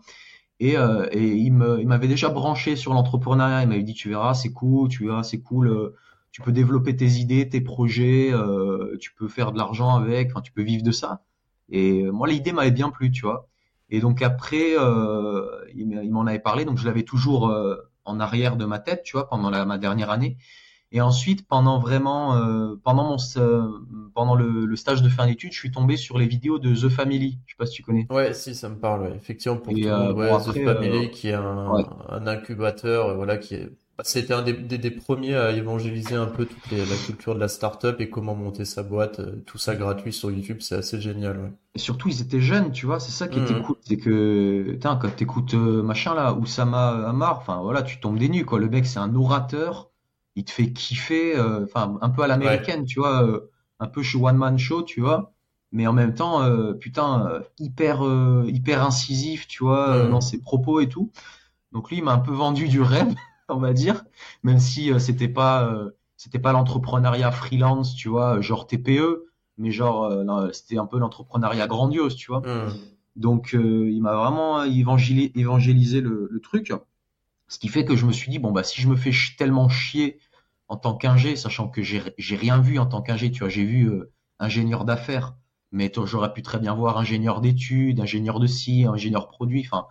Et, 0.60 0.78
euh, 0.78 1.08
il 1.14 1.54
m'avait 1.54 2.08
déjà 2.08 2.30
branché 2.30 2.76
sur 2.76 2.94
l'entrepreneuriat. 2.94 3.64
Il 3.64 3.70
m'avait 3.70 3.84
dit, 3.84 3.94
tu 3.94 4.10
verras, 4.10 4.34
c'est 4.34 4.52
cool, 4.54 4.90
tu 4.90 5.06
verras, 5.06 5.24
c'est 5.24 5.42
cool. 5.42 5.68
euh, 5.70 5.96
tu 6.32 6.42
peux 6.42 6.52
développer 6.52 6.96
tes 6.96 7.08
idées, 7.14 7.50
tes 7.50 7.62
projets, 7.62 8.32
euh, 8.32 8.98
tu 9.00 9.14
peux 9.14 9.28
faire 9.28 9.52
de 9.52 9.58
l'argent 9.58 9.96
avec, 9.96 10.30
enfin, 10.32 10.42
tu 10.42 10.52
peux 10.52 10.62
vivre 10.62 10.84
de 10.84 10.92
ça. 10.92 11.24
Et 11.70 12.04
euh, 12.04 12.12
moi, 12.12 12.28
l'idée 12.28 12.52
m'avait 12.52 12.72
bien 12.72 12.90
plu, 12.90 13.12
tu 13.12 13.24
vois. 13.24 13.48
Et 13.90 14.00
donc 14.00 14.22
après, 14.22 14.74
euh, 14.78 15.48
il 15.76 16.12
m'en 16.12 16.28
avait 16.28 16.40
parlé, 16.40 16.66
donc 16.66 16.78
je 16.78 16.86
l'avais 16.86 17.04
toujours 17.04 17.52
en 18.06 18.20
arrière 18.20 18.56
de 18.56 18.66
ma 18.66 18.80
tête, 18.80 19.02
tu 19.04 19.14
vois, 19.14 19.28
pendant 19.28 19.50
la, 19.50 19.66
ma 19.66 19.78
dernière 19.80 20.12
année. 20.12 20.38
Et 20.92 21.02
ensuite, 21.02 21.48
pendant 21.48 21.80
vraiment, 21.80 22.36
euh, 22.36 22.76
pendant 22.84 23.04
mon, 23.06 23.18
pendant 24.14 24.36
le, 24.36 24.66
le 24.66 24.76
stage 24.76 25.02
de 25.02 25.10
fin 25.10 25.28
d'études, 25.28 25.54
je 25.54 25.60
suis 25.60 25.72
tombé 25.72 25.98
sur 25.98 26.18
les 26.18 26.28
vidéos 26.28 26.60
de 26.60 26.74
The 26.76 26.90
Family. 26.90 27.40
Je 27.46 27.54
sais 27.54 27.58
pas 27.58 27.66
si 27.66 27.74
tu 27.76 27.84
connais. 27.84 28.10
Ouais, 28.10 28.34
si, 28.34 28.56
ça 28.56 28.70
me 28.70 28.80
parle, 28.80 29.04
ouais. 29.04 29.16
Effectivement, 29.16 29.58
pour 29.60 29.80
Et 29.80 29.80
tout 29.80 29.96
le 29.96 30.02
euh, 30.02 30.14
bon 30.16 30.34
ouais, 30.34 30.38
The 30.40 30.52
après, 30.52 30.66
euh, 30.68 31.04
Family, 31.04 31.12
qui 31.12 31.28
est 31.30 31.34
un, 31.34 31.44
ouais, 31.68 31.84
un 32.10 32.26
incubateur, 32.28 33.08
euh, 33.10 33.16
voilà, 33.16 33.38
qui 33.38 33.54
est, 33.56 33.70
bah, 33.98 34.04
c'était 34.04 34.34
un 34.34 34.42
des, 34.42 34.54
des, 34.54 34.80
des 34.80 34.90
premiers 34.92 35.36
à 35.36 35.52
évangéliser 35.52 36.16
un 36.16 36.26
peu 36.28 36.48
toute 36.48 36.68
les- 36.70 36.86
la 36.88 36.98
culture 36.98 37.36
de 37.36 37.40
la 37.40 37.48
start-up 37.48 38.02
et 38.02 38.10
comment 38.10 38.34
monter 38.36 38.66
sa 38.66 38.82
boîte, 38.82 39.22
tout 39.46 39.60
ça 39.60 39.76
gratuit 39.76 40.12
sur 40.14 40.32
YouTube, 40.32 40.58
c'est 40.62 40.76
assez 40.76 41.00
génial, 41.00 41.38
ouais. 41.40 41.52
Et 41.76 41.80
surtout, 41.80 42.10
ils 42.10 42.22
étaient 42.22 42.42
jeunes, 42.42 42.72
tu 42.72 42.86
vois, 42.86 43.00
c'est 43.00 43.12
ça 43.12 43.28
qui 43.28 43.40
était 43.40 43.56
Mhm. 43.56 43.58
cool. 43.58 43.76
C'est 43.82 43.98
que, 43.98 44.72
putain, 44.72 44.96
quand 44.98 45.16
t'écoutes 45.16 45.54
machin 45.54 46.14
là, 46.16 46.34
Oussama 46.34 47.08
Hamar, 47.08 47.38
enfin 47.40 47.62
voilà, 47.62 47.84
tu 47.84 48.00
tombes 48.00 48.18
des 48.20 48.28
nues, 48.30 48.46
quoi. 48.46 48.60
Le 48.60 48.70
mec, 48.70 48.86
c'est 48.88 49.00
un 49.00 49.14
orateur, 49.16 49.89
il 50.40 50.46
te 50.46 50.52
fait 50.52 50.72
kiffer, 50.74 51.36
euh, 51.36 51.64
enfin, 51.66 51.98
un 52.02 52.10
peu 52.10 52.22
à 52.22 52.26
Ouais. 52.26 52.30
l'américaine, 52.30 52.86
tu 52.86 53.00
vois, 53.00 53.24
euh, 53.24 53.52
un 53.80 53.88
peu 53.88 54.04
chez 54.04 54.18
One 54.18 54.38
Man 54.38 54.58
Show, 54.58 54.84
tu 54.84 55.02
vois. 55.02 55.34
Mais 55.72 55.86
en 55.88 55.94
même 55.94 56.16
temps, 56.16 56.42
euh, 56.44 56.74
putain, 56.74 57.42
hyper, 57.60 58.02
hyper 58.48 58.84
incisif, 58.84 59.48
tu 59.48 59.64
vois, 59.64 59.90
euh, 59.96 60.10
dans 60.10 60.22
ses 60.22 60.42
propos 60.42 60.80
et 60.80 60.90
tout. 60.90 61.12
Donc 61.72 61.90
lui, 61.92 61.98
il 61.98 62.04
m'a 62.04 62.14
un 62.14 62.20
peu 62.20 62.32
vendu 62.34 62.68
du 62.68 62.82
rêve, 62.82 63.14
on 63.50 63.58
va 63.60 63.74
dire, 63.74 64.04
même 64.44 64.60
si 64.60 64.92
c'était 65.00 65.28
pas, 65.28 65.72
c'était 66.18 66.40
pas 66.40 66.52
l'entrepreneuriat 66.54 67.32
freelance, 67.32 67.96
tu 67.96 68.10
vois, 68.10 68.42
genre 68.42 68.68
TPE, 68.68 69.26
mais 69.58 69.72
genre, 69.72 70.12
c'était 70.54 70.78
un 70.78 70.86
peu 70.88 71.00
l'entrepreneuriat 71.00 71.68
grandiose, 71.68 72.16
tu 72.16 72.32
vois. 72.32 72.42
Mhm. 72.42 72.76
Donc, 73.16 73.54
euh, 73.54 73.90
il 73.92 74.02
m'a 74.02 74.16
vraiment 74.16 74.64
évangéli- 74.64 75.32
évangélisé 75.36 76.02
le, 76.02 76.28
le 76.32 76.40
truc. 76.42 76.72
Ce 77.48 77.60
qui 77.60 77.68
fait 77.68 77.84
que 77.86 77.96
je 77.96 78.06
me 78.06 78.12
suis 78.12 78.32
dit, 78.32 78.40
bon, 78.40 78.52
bah, 78.52 78.64
si 78.64 78.82
je 78.82 78.88
me 78.88 78.96
fais 78.96 79.12
tellement 79.38 79.70
chier 79.70 80.20
en 80.70 80.78
tant 80.78 80.96
qu'ingé, 80.96 81.36
sachant 81.36 81.68
que 81.70 81.82
j'ai 81.84 82.36
rien 82.36 82.60
vu 82.60 82.80
en 82.80 82.86
tant 82.86 83.02
qu'ingé, 83.02 83.32
tu 83.32 83.40
vois, 83.40 83.50
j'ai 83.50 83.66
vu 83.66 83.90
euh, 83.90 84.12
ingénieur 84.40 84.86
d'affaires, 84.86 85.36
mais 85.72 85.92
j'aurais 86.06 86.34
pu 86.34 86.42
très 86.44 86.60
bien 86.60 86.74
voir 86.76 86.98
ingénieur 86.98 87.42
d'études, 87.42 88.00
ingénieur 88.00 88.40
de 88.40 88.48
ci, 88.48 88.86
ingénieur 88.86 89.28
produit, 89.30 89.66
enfin, 89.66 89.88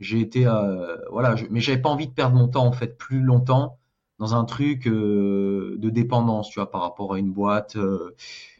j'ai 0.00 0.20
été, 0.20 0.46
euh, 0.46 0.96
voilà, 1.10 1.36
je- 1.36 1.46
mais 1.50 1.60
j'avais 1.60 1.80
pas 1.80 1.88
envie 1.90 2.06
de 2.08 2.12
perdre 2.12 2.36
mon 2.36 2.48
temps, 2.48 2.66
en 2.66 2.72
fait, 2.72 2.98
plus 2.98 3.20
longtemps 3.22 3.78
dans 4.18 4.34
un 4.34 4.44
truc 4.44 4.86
euh, 4.88 5.76
de 5.78 5.90
dépendance, 5.90 6.50
tu 6.50 6.60
vois, 6.60 6.70
par 6.70 6.82
rapport 6.82 7.14
à 7.14 7.18
une 7.18 7.32
boîte. 7.32 7.76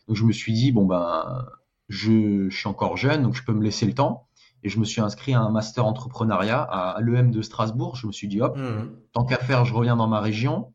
donc, 0.09 0.17
je 0.17 0.25
me 0.25 0.33
suis 0.33 0.53
dit, 0.53 0.73
bon, 0.73 0.85
ben, 0.87 1.47
je, 1.89 2.49
je 2.49 2.57
suis 2.57 2.69
encore 2.69 2.97
jeune, 2.97 3.23
donc 3.23 3.35
je 3.35 3.45
peux 3.45 3.53
me 3.53 3.63
laisser 3.63 3.87
le 3.87 3.95
temps. 3.95 4.29
Et 4.63 4.69
je 4.69 4.79
me 4.81 4.85
suis 4.85 5.01
inscrit 5.01 5.35
à 5.35 5.41
un 5.41 5.51
master 5.51 5.85
entrepreneuriat 5.87 6.61
à 6.63 7.01
l'EM 7.01 7.31
de 7.31 7.43
Strasbourg. 7.43 7.97
Je 7.97 8.07
me 8.07 8.13
suis 8.13 8.29
dit, 8.29 8.41
hop, 8.41 8.57
Mhm. 8.57 8.91
tant 9.13 9.25
qu'à 9.25 9.39
faire, 9.39 9.65
je 9.65 9.75
reviens 9.75 9.97
dans 9.97 10.09
ma 10.09 10.21
région. 10.21 10.73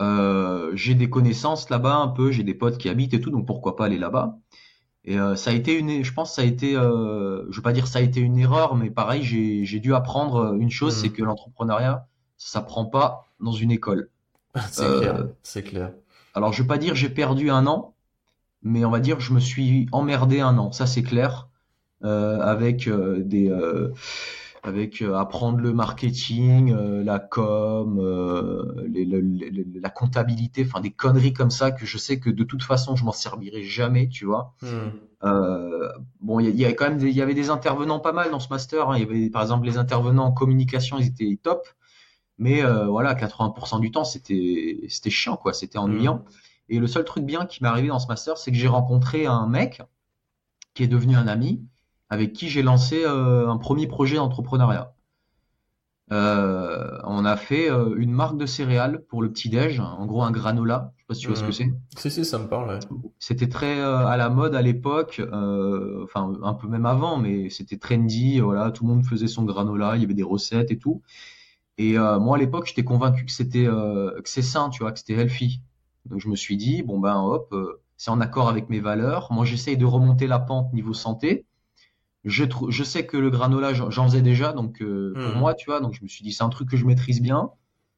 Euh, 0.00 0.70
j'ai 0.74 0.94
des 0.94 1.10
connaissances 1.10 1.70
là-bas 1.70 1.96
un 1.96 2.08
peu, 2.08 2.30
j'ai 2.32 2.44
des 2.44 2.54
potes 2.54 2.78
qui 2.78 2.88
habitent 2.88 3.14
et 3.14 3.20
tout, 3.20 3.30
donc 3.30 3.46
pourquoi 3.46 3.76
pas 3.76 3.86
aller 3.86 3.98
là-bas. 3.98 4.38
Et 5.04 5.18
euh, 5.18 5.36
ça 5.36 5.50
a 5.50 5.54
été 5.54 5.78
une, 5.78 6.04
je 6.04 6.12
pense, 6.12 6.30
que 6.30 6.36
ça 6.36 6.42
a 6.42 6.44
été, 6.44 6.76
euh, 6.76 7.46
je 7.50 7.56
veux 7.56 7.62
pas 7.62 7.72
dire 7.72 7.86
ça 7.86 8.00
a 8.00 8.02
été 8.02 8.20
une 8.20 8.38
erreur, 8.38 8.74
mais 8.76 8.90
pareil, 8.90 9.22
j'ai 9.24 9.80
dû 9.80 9.94
apprendre 9.94 10.54
une 10.54 10.70
chose, 10.70 10.94
c'est 10.96 11.08
Mhm. 11.08 11.14
que 11.14 11.22
l'entrepreneuriat, 11.24 12.06
ça 12.36 12.60
s'apprend 12.60 12.84
pas 12.86 13.26
dans 13.40 13.52
une 13.52 13.70
école. 13.72 14.10
C'est 14.70 14.86
clair, 14.98 15.14
Euh, 15.16 15.24
c'est 15.42 15.62
clair. 15.62 15.92
alors 16.34 16.52
je 16.52 16.62
veux 16.62 16.68
pas 16.68 16.78
dire 16.78 16.94
j'ai 16.94 17.10
perdu 17.10 17.50
un 17.50 17.66
an, 17.66 17.94
mais 18.62 18.84
on 18.84 18.90
va 18.90 19.00
dire 19.00 19.20
je 19.20 19.32
me 19.34 19.40
suis 19.40 19.88
emmerdé 19.92 20.40
un 20.40 20.58
an, 20.58 20.72
ça 20.72 20.86
c'est 20.86 21.02
clair, 21.02 21.48
euh, 22.04 22.40
avec 22.40 22.88
euh, 22.88 23.22
des, 23.24 23.50
euh, 23.50 23.92
avec 24.62 25.02
euh, 25.02 25.14
apprendre 25.16 25.58
le 25.58 25.72
marketing, 25.72 26.72
euh, 26.72 27.02
la 27.04 27.18
com, 27.18 27.98
euh, 28.00 28.64
les- 28.88 29.04
le- 29.04 29.20
la 29.80 29.90
comptabilité, 29.90 30.64
enfin 30.66 30.80
des 30.80 30.90
conneries 30.90 31.32
comme 31.32 31.50
ça 31.50 31.70
que 31.70 31.86
je 31.86 31.96
sais 31.98 32.18
que 32.18 32.30
de 32.30 32.44
toute 32.44 32.62
façon 32.62 32.96
je 32.96 33.04
m'en 33.04 33.12
servirai 33.12 33.62
jamais, 33.62 34.08
tu 34.08 34.24
vois. 34.26 34.54
Euh, 35.24 35.88
bon, 36.20 36.38
il 36.40 36.54
y, 36.56 36.64
avait 36.64 36.74
quand 36.76 36.88
même 36.88 36.98
des, 36.98 37.08
il 37.08 37.16
y 37.16 37.22
avait 37.22 37.34
des 37.34 37.50
intervenants 37.50 37.98
pas 38.00 38.12
mal 38.12 38.30
dans 38.30 38.40
ce 38.40 38.48
master. 38.50 38.90
hein. 38.90 38.96
Il 38.96 39.00
y 39.00 39.04
avait 39.04 39.30
par 39.30 39.42
exemple 39.42 39.66
les 39.66 39.76
intervenants 39.78 40.26
en 40.26 40.32
communication, 40.32 40.98
ils 40.98 41.06
étaient 41.08 41.38
top, 41.42 41.66
mais 42.38 42.62
euh, 42.64 42.86
voilà, 42.86 43.14
80% 43.14 43.80
du 43.80 43.90
temps 43.90 44.04
c'était 44.04 44.80
c'était 44.88 45.10
chiant 45.10 45.36
quoi, 45.36 45.52
c'était 45.52 45.78
ennuyant. 45.78 46.16
Mhm. 46.16 46.32
Et 46.70 46.78
le 46.78 46.86
seul 46.86 47.04
truc 47.04 47.24
bien 47.24 47.46
qui 47.46 47.62
m'est 47.62 47.68
arrivé 47.68 47.88
dans 47.88 47.98
ce 47.98 48.08
master, 48.08 48.36
c'est 48.38 48.50
que 48.52 48.56
j'ai 48.56 48.68
rencontré 48.68 49.26
un 49.26 49.46
mec 49.48 49.82
qui 50.74 50.82
est 50.84 50.88
devenu 50.88 51.16
un 51.16 51.26
ami, 51.26 51.64
avec 52.10 52.32
qui 52.32 52.48
j'ai 52.48 52.62
lancé 52.62 53.04
euh, 53.04 53.48
un 53.48 53.58
premier 53.58 53.86
projet 53.86 54.16
d'entrepreneuriat. 54.16 54.94
Euh, 56.10 56.98
on 57.04 57.26
a 57.26 57.36
fait 57.36 57.70
euh, 57.70 57.94
une 57.98 58.12
marque 58.12 58.38
de 58.38 58.46
céréales 58.46 59.04
pour 59.10 59.20
le 59.20 59.30
petit-déj, 59.30 59.80
en 59.80 60.06
gros 60.06 60.22
un 60.22 60.30
granola. 60.30 60.94
sais 60.96 61.04
pas 61.06 61.14
si 61.14 61.20
tu 61.20 61.26
vois 61.26 61.36
ce 61.36 61.44
que 61.44 61.52
c'est. 61.52 61.70
Si, 61.98 62.10
si, 62.10 62.24
ça 62.24 62.38
me 62.38 62.48
parle. 62.48 62.80
C'était 63.18 63.48
très 63.48 63.78
à 63.80 64.16
la 64.16 64.30
mode 64.30 64.54
à 64.54 64.62
l'époque, 64.62 65.20
enfin 65.22 66.32
un 66.42 66.54
peu 66.54 66.66
même 66.66 66.86
avant, 66.86 67.18
mais 67.18 67.50
c'était 67.50 67.76
trendy. 67.76 68.40
Voilà, 68.40 68.70
tout 68.70 68.86
le 68.86 68.94
monde 68.94 69.04
faisait 69.04 69.28
son 69.28 69.44
granola, 69.44 69.96
il 69.96 70.02
y 70.02 70.04
avait 70.04 70.14
des 70.14 70.22
recettes 70.22 70.70
et 70.70 70.78
tout. 70.78 71.02
Et 71.76 71.98
moi 71.98 72.36
à 72.36 72.38
l'époque, 72.38 72.66
j'étais 72.66 72.84
convaincu 72.84 73.26
que 73.26 73.32
c'était 73.32 73.66
que 73.66 74.22
c'est 74.24 74.42
sain, 74.42 74.70
tu 74.70 74.82
vois, 74.82 74.92
que 74.92 74.98
c'était 74.98 75.14
healthy. 75.14 75.60
Donc 76.06 76.20
je 76.20 76.28
me 76.28 76.36
suis 76.36 76.56
dit 76.56 76.82
bon 76.82 76.98
ben 76.98 77.20
hop, 77.20 77.54
c'est 77.98 78.10
en 78.10 78.22
accord 78.22 78.48
avec 78.48 78.70
mes 78.70 78.80
valeurs. 78.80 79.30
Moi 79.30 79.44
j'essaye 79.44 79.76
de 79.76 79.84
remonter 79.84 80.26
la 80.26 80.38
pente 80.38 80.72
niveau 80.72 80.94
santé 80.94 81.44
je, 82.28 82.44
je 82.68 82.84
sais 82.84 83.06
que 83.06 83.16
le 83.16 83.30
granola, 83.30 83.72
j'en 83.74 84.04
faisais 84.04 84.22
déjà, 84.22 84.52
donc 84.52 84.82
euh, 84.82 85.12
pour 85.14 85.36
hmm. 85.36 85.38
moi, 85.38 85.54
tu 85.54 85.70
vois, 85.70 85.80
donc 85.80 85.94
je 85.94 86.02
me 86.02 86.08
suis 86.08 86.22
dit, 86.22 86.32
c'est 86.32 86.44
un 86.44 86.48
truc 86.48 86.68
que 86.68 86.76
je 86.76 86.84
maîtrise 86.84 87.20
bien. 87.20 87.50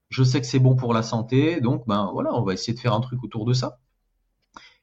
Je 0.09 0.25
sais 0.25 0.41
que 0.41 0.47
c'est 0.47 0.59
bon 0.59 0.75
pour 0.75 0.93
la 0.93 1.03
santé, 1.03 1.61
donc 1.61 1.87
ben 1.87 2.11
voilà, 2.13 2.35
on 2.35 2.43
va 2.43 2.53
essayer 2.53 2.75
de 2.75 2.81
faire 2.81 2.95
un 2.95 3.01
truc 3.01 3.23
autour 3.23 3.45
de 3.45 3.53
ça. 3.53 3.79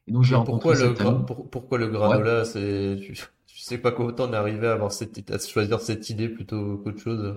Et 0.06 0.12
donc 0.12 0.24
j'ai 0.24 0.34
rencontré 0.34 0.74
pourquoi 0.74 1.12
le, 1.12 1.48
pourquoi 1.50 1.78
le 1.78 1.88
granola, 1.88 2.44
c'est, 2.46 2.98
tu, 3.02 3.14
sais 3.46 3.78
pas 3.78 3.92
comment 3.92 4.12
t'en 4.12 4.32
es 4.32 4.36
arrivé 4.36 4.66
à 4.66 4.72
avoir 4.72 4.90
cette, 4.90 5.30
à 5.30 5.38
choisir 5.38 5.80
cette 5.80 6.08
idée 6.08 6.28
plutôt 6.28 6.78
qu'autre 6.78 6.98
chose? 6.98 7.36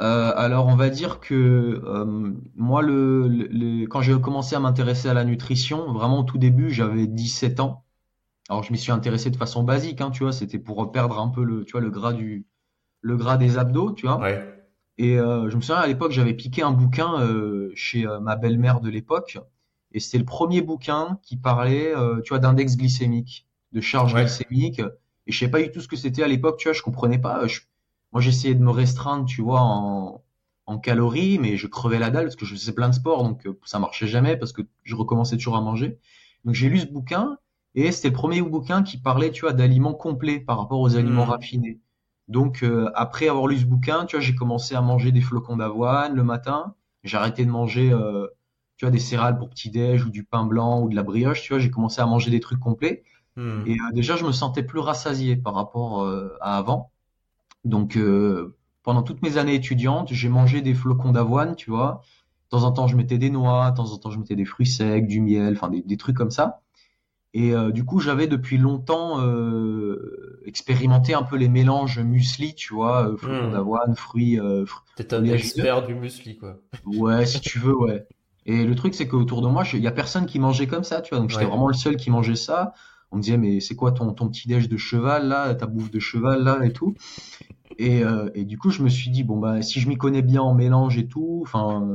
Euh, 0.00 0.32
alors 0.36 0.66
on 0.66 0.76
va 0.76 0.90
dire 0.90 1.20
que 1.20 1.80
euh, 1.84 2.32
moi 2.56 2.82
le, 2.82 3.28
le, 3.28 3.86
quand 3.86 4.00
j'ai 4.00 4.20
commencé 4.20 4.56
à 4.56 4.60
m'intéresser 4.60 5.08
à 5.08 5.14
la 5.14 5.24
nutrition, 5.24 5.92
vraiment 5.92 6.20
au 6.20 6.24
tout 6.24 6.38
début, 6.38 6.70
j'avais 6.70 7.06
17 7.06 7.60
ans. 7.60 7.83
Alors 8.48 8.62
je 8.62 8.72
m'y 8.72 8.78
suis 8.78 8.92
intéressé 8.92 9.30
de 9.30 9.36
façon 9.36 9.62
basique, 9.62 10.00
hein, 10.00 10.10
tu 10.10 10.22
vois, 10.22 10.32
c'était 10.32 10.58
pour 10.58 10.92
perdre 10.92 11.18
un 11.18 11.28
peu 11.28 11.44
le, 11.44 11.64
tu 11.64 11.72
vois, 11.72 11.80
le 11.80 11.90
gras 11.90 12.12
du, 12.12 12.46
le 13.00 13.16
gras 13.16 13.36
des 13.36 13.58
abdos, 13.58 13.92
tu 13.92 14.06
vois. 14.06 14.20
Ouais. 14.20 14.50
Et 14.98 15.18
euh, 15.18 15.50
je 15.50 15.56
me 15.56 15.60
souviens 15.60 15.76
à 15.80 15.86
l'époque, 15.86 16.12
j'avais 16.12 16.34
piqué 16.34 16.62
un 16.62 16.70
bouquin 16.70 17.20
euh, 17.20 17.72
chez 17.74 18.06
euh, 18.06 18.20
ma 18.20 18.36
belle-mère 18.36 18.80
de 18.80 18.90
l'époque, 18.90 19.38
et 19.92 20.00
c'était 20.00 20.18
le 20.18 20.24
premier 20.24 20.60
bouquin 20.62 21.18
qui 21.22 21.36
parlait, 21.36 21.94
euh, 21.94 22.20
tu 22.20 22.30
vois, 22.30 22.38
d'index 22.38 22.76
glycémique, 22.76 23.46
de 23.72 23.80
charge 23.80 24.14
glycémique. 24.14 24.80
Et 25.26 25.32
je 25.32 25.38
sais 25.38 25.50
pas 25.50 25.62
du 25.62 25.70
tout 25.70 25.80
ce 25.80 25.88
que 25.88 25.96
c'était 25.96 26.22
à 26.22 26.28
l'époque, 26.28 26.58
tu 26.58 26.68
vois, 26.68 26.74
je 26.74 26.82
comprenais 26.82 27.18
pas. 27.18 27.46
moi, 28.12 28.20
j'essayais 28.20 28.54
de 28.54 28.62
me 28.62 28.70
restreindre, 28.70 29.24
tu 29.24 29.40
vois, 29.42 29.60
en, 29.60 30.22
en 30.66 30.78
calories, 30.78 31.38
mais 31.38 31.56
je 31.56 31.66
crevais 31.66 31.98
la 31.98 32.10
dalle 32.10 32.24
parce 32.24 32.36
que 32.36 32.44
je 32.44 32.54
faisais 32.54 32.72
plein 32.72 32.88
de 32.88 32.94
sport, 32.94 33.22
donc 33.22 33.46
ça 33.64 33.78
marchait 33.78 34.06
jamais 34.06 34.36
parce 34.36 34.52
que 34.52 34.62
je 34.82 34.94
recommençais 34.94 35.36
toujours 35.36 35.56
à 35.56 35.60
manger. 35.60 35.98
Donc 36.44 36.54
j'ai 36.54 36.68
lu 36.68 36.78
ce 36.78 36.86
bouquin 36.86 37.38
et 37.74 37.90
c'était 37.90 38.08
le 38.08 38.14
premier 38.14 38.40
bouquin 38.40 38.82
qui 38.82 38.98
parlait, 38.98 39.30
tu 39.30 39.42
vois, 39.42 39.52
d'aliments 39.52 39.94
complets 39.94 40.40
par 40.40 40.58
rapport 40.58 40.80
aux 40.80 40.96
aliments 40.96 41.26
hmm. 41.26 41.30
raffinés. 41.30 41.80
Donc 42.28 42.62
euh, 42.62 42.90
après 42.94 43.28
avoir 43.28 43.46
lu 43.46 43.58
ce 43.58 43.66
bouquin, 43.66 44.06
tu 44.06 44.16
vois, 44.16 44.24
j'ai 44.24 44.34
commencé 44.34 44.74
à 44.74 44.80
manger 44.80 45.12
des 45.12 45.20
flocons 45.20 45.56
d'avoine 45.56 46.14
le 46.14 46.22
matin. 46.22 46.74
J'ai 47.02 47.16
arrêté 47.16 47.44
de 47.44 47.50
manger, 47.50 47.92
euh, 47.92 48.28
tu 48.76 48.84
vois, 48.84 48.90
des 48.90 48.98
céréales 48.98 49.36
pour 49.36 49.50
petit 49.50 49.70
déj 49.70 50.04
ou 50.04 50.10
du 50.10 50.24
pain 50.24 50.44
blanc 50.44 50.80
ou 50.80 50.88
de 50.88 50.94
la 50.94 51.02
brioche. 51.02 51.42
Tu 51.42 51.52
vois, 51.52 51.58
j'ai 51.58 51.70
commencé 51.70 52.00
à 52.00 52.06
manger 52.06 52.30
des 52.30 52.40
trucs 52.40 52.60
complets. 52.60 53.02
Hmm. 53.36 53.62
Et 53.66 53.72
euh, 53.72 53.92
déjà, 53.92 54.16
je 54.16 54.24
me 54.24 54.32
sentais 54.32 54.62
plus 54.62 54.78
rassasié 54.78 55.36
par 55.36 55.54
rapport 55.54 56.08
à 56.40 56.56
avant. 56.56 56.90
Donc 57.64 57.98
pendant 58.82 59.02
toutes 59.02 59.22
mes 59.22 59.36
années 59.36 59.54
étudiantes, 59.54 60.12
j'ai 60.12 60.28
mangé 60.28 60.60
des 60.62 60.74
flocons 60.74 61.10
d'avoine, 61.10 61.56
tu 61.56 61.70
vois. 61.70 62.02
De 62.44 62.58
temps 62.58 62.64
en 62.64 62.72
temps, 62.72 62.86
je 62.86 62.96
mettais 62.96 63.18
des 63.18 63.30
noix, 63.30 63.70
de 63.70 63.76
temps 63.76 63.90
en 63.90 63.98
temps, 63.98 64.10
je 64.10 64.18
mettais 64.18 64.36
des 64.36 64.44
fruits 64.44 64.66
secs, 64.66 65.06
du 65.06 65.20
miel, 65.20 65.54
enfin 65.54 65.70
des, 65.70 65.82
des 65.82 65.96
trucs 65.96 66.16
comme 66.16 66.30
ça. 66.30 66.60
Et 67.36 67.52
euh, 67.52 67.72
du 67.72 67.84
coup, 67.84 67.98
j'avais 67.98 68.28
depuis 68.28 68.58
longtemps 68.58 69.20
euh, 69.20 70.40
expérimenté 70.46 71.14
un 71.14 71.24
peu 71.24 71.36
les 71.36 71.48
mélanges 71.48 71.98
muesli, 71.98 72.54
tu 72.54 72.72
vois, 72.72 73.08
euh, 73.08 73.16
flocons 73.16 73.48
hmm. 73.48 73.52
d'avoine, 73.52 73.96
fruits. 73.96 74.38
Euh, 74.38 74.64
T'es 74.94 75.12
un 75.12 75.24
expert 75.24 75.84
du 75.84 75.96
muesli, 75.96 76.36
quoi. 76.36 76.60
Ouais, 76.86 77.26
si 77.26 77.40
tu 77.40 77.58
veux, 77.58 77.76
ouais. 77.76 78.06
Et 78.46 78.64
le 78.64 78.74
truc, 78.76 78.94
c'est 78.94 79.08
qu'autour 79.08 79.42
de 79.42 79.48
moi, 79.48 79.64
il 79.72 79.80
y 79.80 79.88
a 79.88 79.90
personne 79.90 80.26
qui 80.26 80.38
mangeait 80.38 80.68
comme 80.68 80.84
ça, 80.84 81.00
tu 81.00 81.10
vois. 81.10 81.18
Donc 81.18 81.30
j'étais 81.30 81.44
vraiment 81.44 81.66
le 81.66 81.74
seul 81.74 81.96
qui 81.96 82.08
mangeait 82.08 82.36
ça. 82.36 82.72
On 83.10 83.16
me 83.16 83.22
disait, 83.22 83.36
mais 83.36 83.58
c'est 83.58 83.74
quoi 83.74 83.90
ton, 83.90 84.12
ton 84.12 84.28
petit 84.28 84.46
déj 84.46 84.68
de 84.68 84.76
cheval 84.76 85.26
là, 85.26 85.54
ta 85.56 85.66
bouffe 85.66 85.90
de 85.90 85.98
cheval 85.98 86.44
là 86.44 86.60
et 86.62 86.72
tout. 86.72 86.94
Et, 87.78 88.02
et 88.34 88.44
du 88.44 88.58
coup, 88.58 88.70
je 88.70 88.82
me 88.82 88.88
suis 88.88 89.10
dit, 89.10 89.24
bon 89.24 89.38
bah 89.38 89.62
si 89.62 89.80
je 89.80 89.88
m'y 89.88 89.96
connais 89.96 90.20
bien 90.20 90.42
en 90.42 90.52
mélange 90.54 90.98
et 90.98 91.08
tout, 91.08 91.40
enfin, 91.42 91.88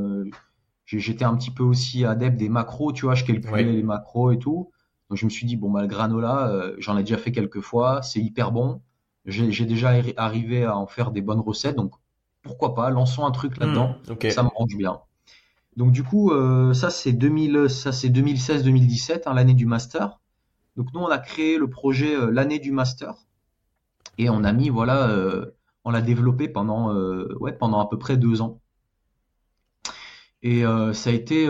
j'étais 0.86 1.24
un 1.24 1.36
petit 1.38 1.52
peu 1.52 1.64
aussi 1.64 2.04
adepte 2.04 2.38
des 2.38 2.50
macros, 2.50 2.92
tu 2.92 3.06
vois, 3.06 3.14
je 3.14 3.24
calculais 3.24 3.64
les 3.64 3.84
macros 3.84 4.32
et 4.32 4.40
tout. 4.40 4.72
Donc 5.10 5.18
je 5.18 5.26
me 5.26 5.30
suis 5.30 5.46
dit 5.46 5.56
bon 5.56 5.72
bah 5.72 5.82
le 5.82 5.88
granola, 5.88 6.50
euh, 6.50 6.76
j'en 6.78 6.98
ai 6.98 7.04
déjà 7.04 7.18
fait 7.18 7.32
quelques 7.32 7.62
fois, 7.62 8.02
c'est 8.04 8.20
hyper 8.20 8.52
bon. 8.52 8.82
J'ai 9.26 9.66
déjà 9.66 9.92
arrivé 10.18 10.64
à 10.64 10.76
en 10.78 10.88
faire 10.88 11.12
des 11.12 11.22
bonnes 11.22 11.40
recettes, 11.40 11.76
donc 11.76 11.94
pourquoi 12.42 12.74
pas, 12.74 12.90
lançons 12.90 13.26
un 13.26 13.32
truc 13.32 13.58
là-dedans, 13.58 13.98
hmm, 14.08 14.30
ça 14.30 14.44
me 14.44 14.50
range 14.50 14.76
bien. 14.78 15.02
Donc 15.76 15.92
du 15.92 16.04
coup, 16.04 16.32
euh, 16.32 16.74
ça 16.74 16.90
c'est 16.90 17.12
2000, 17.12 17.70
ça 17.70 17.92
c'est 17.92 18.10
2016-2017, 18.10 19.24
hein, 19.26 19.34
l'année 19.34 19.54
du 19.54 19.66
master. 19.66 20.20
Donc 20.78 20.94
nous 20.94 21.02
on 21.02 21.08
a 21.08 21.20
créé 21.20 21.58
le 21.58 21.70
projet 21.70 22.16
euh, 22.16 22.32
l'année 22.32 22.60
du 22.60 22.72
master 22.72 23.16
et 24.18 24.30
on 24.30 24.44
a 24.44 24.52
mis 24.54 24.70
voilà, 24.70 25.16
on 25.86 25.92
l'a 25.92 26.02
développé 26.02 26.48
pendant 26.48 26.94
ouais 27.40 27.54
pendant 27.54 27.80
à 27.80 27.90
peu 27.90 27.98
près 27.98 28.18
deux 28.18 28.42
ans. 28.42 28.60
Et 30.42 30.64
ça 30.94 31.10
a 31.10 31.14
été 31.14 31.50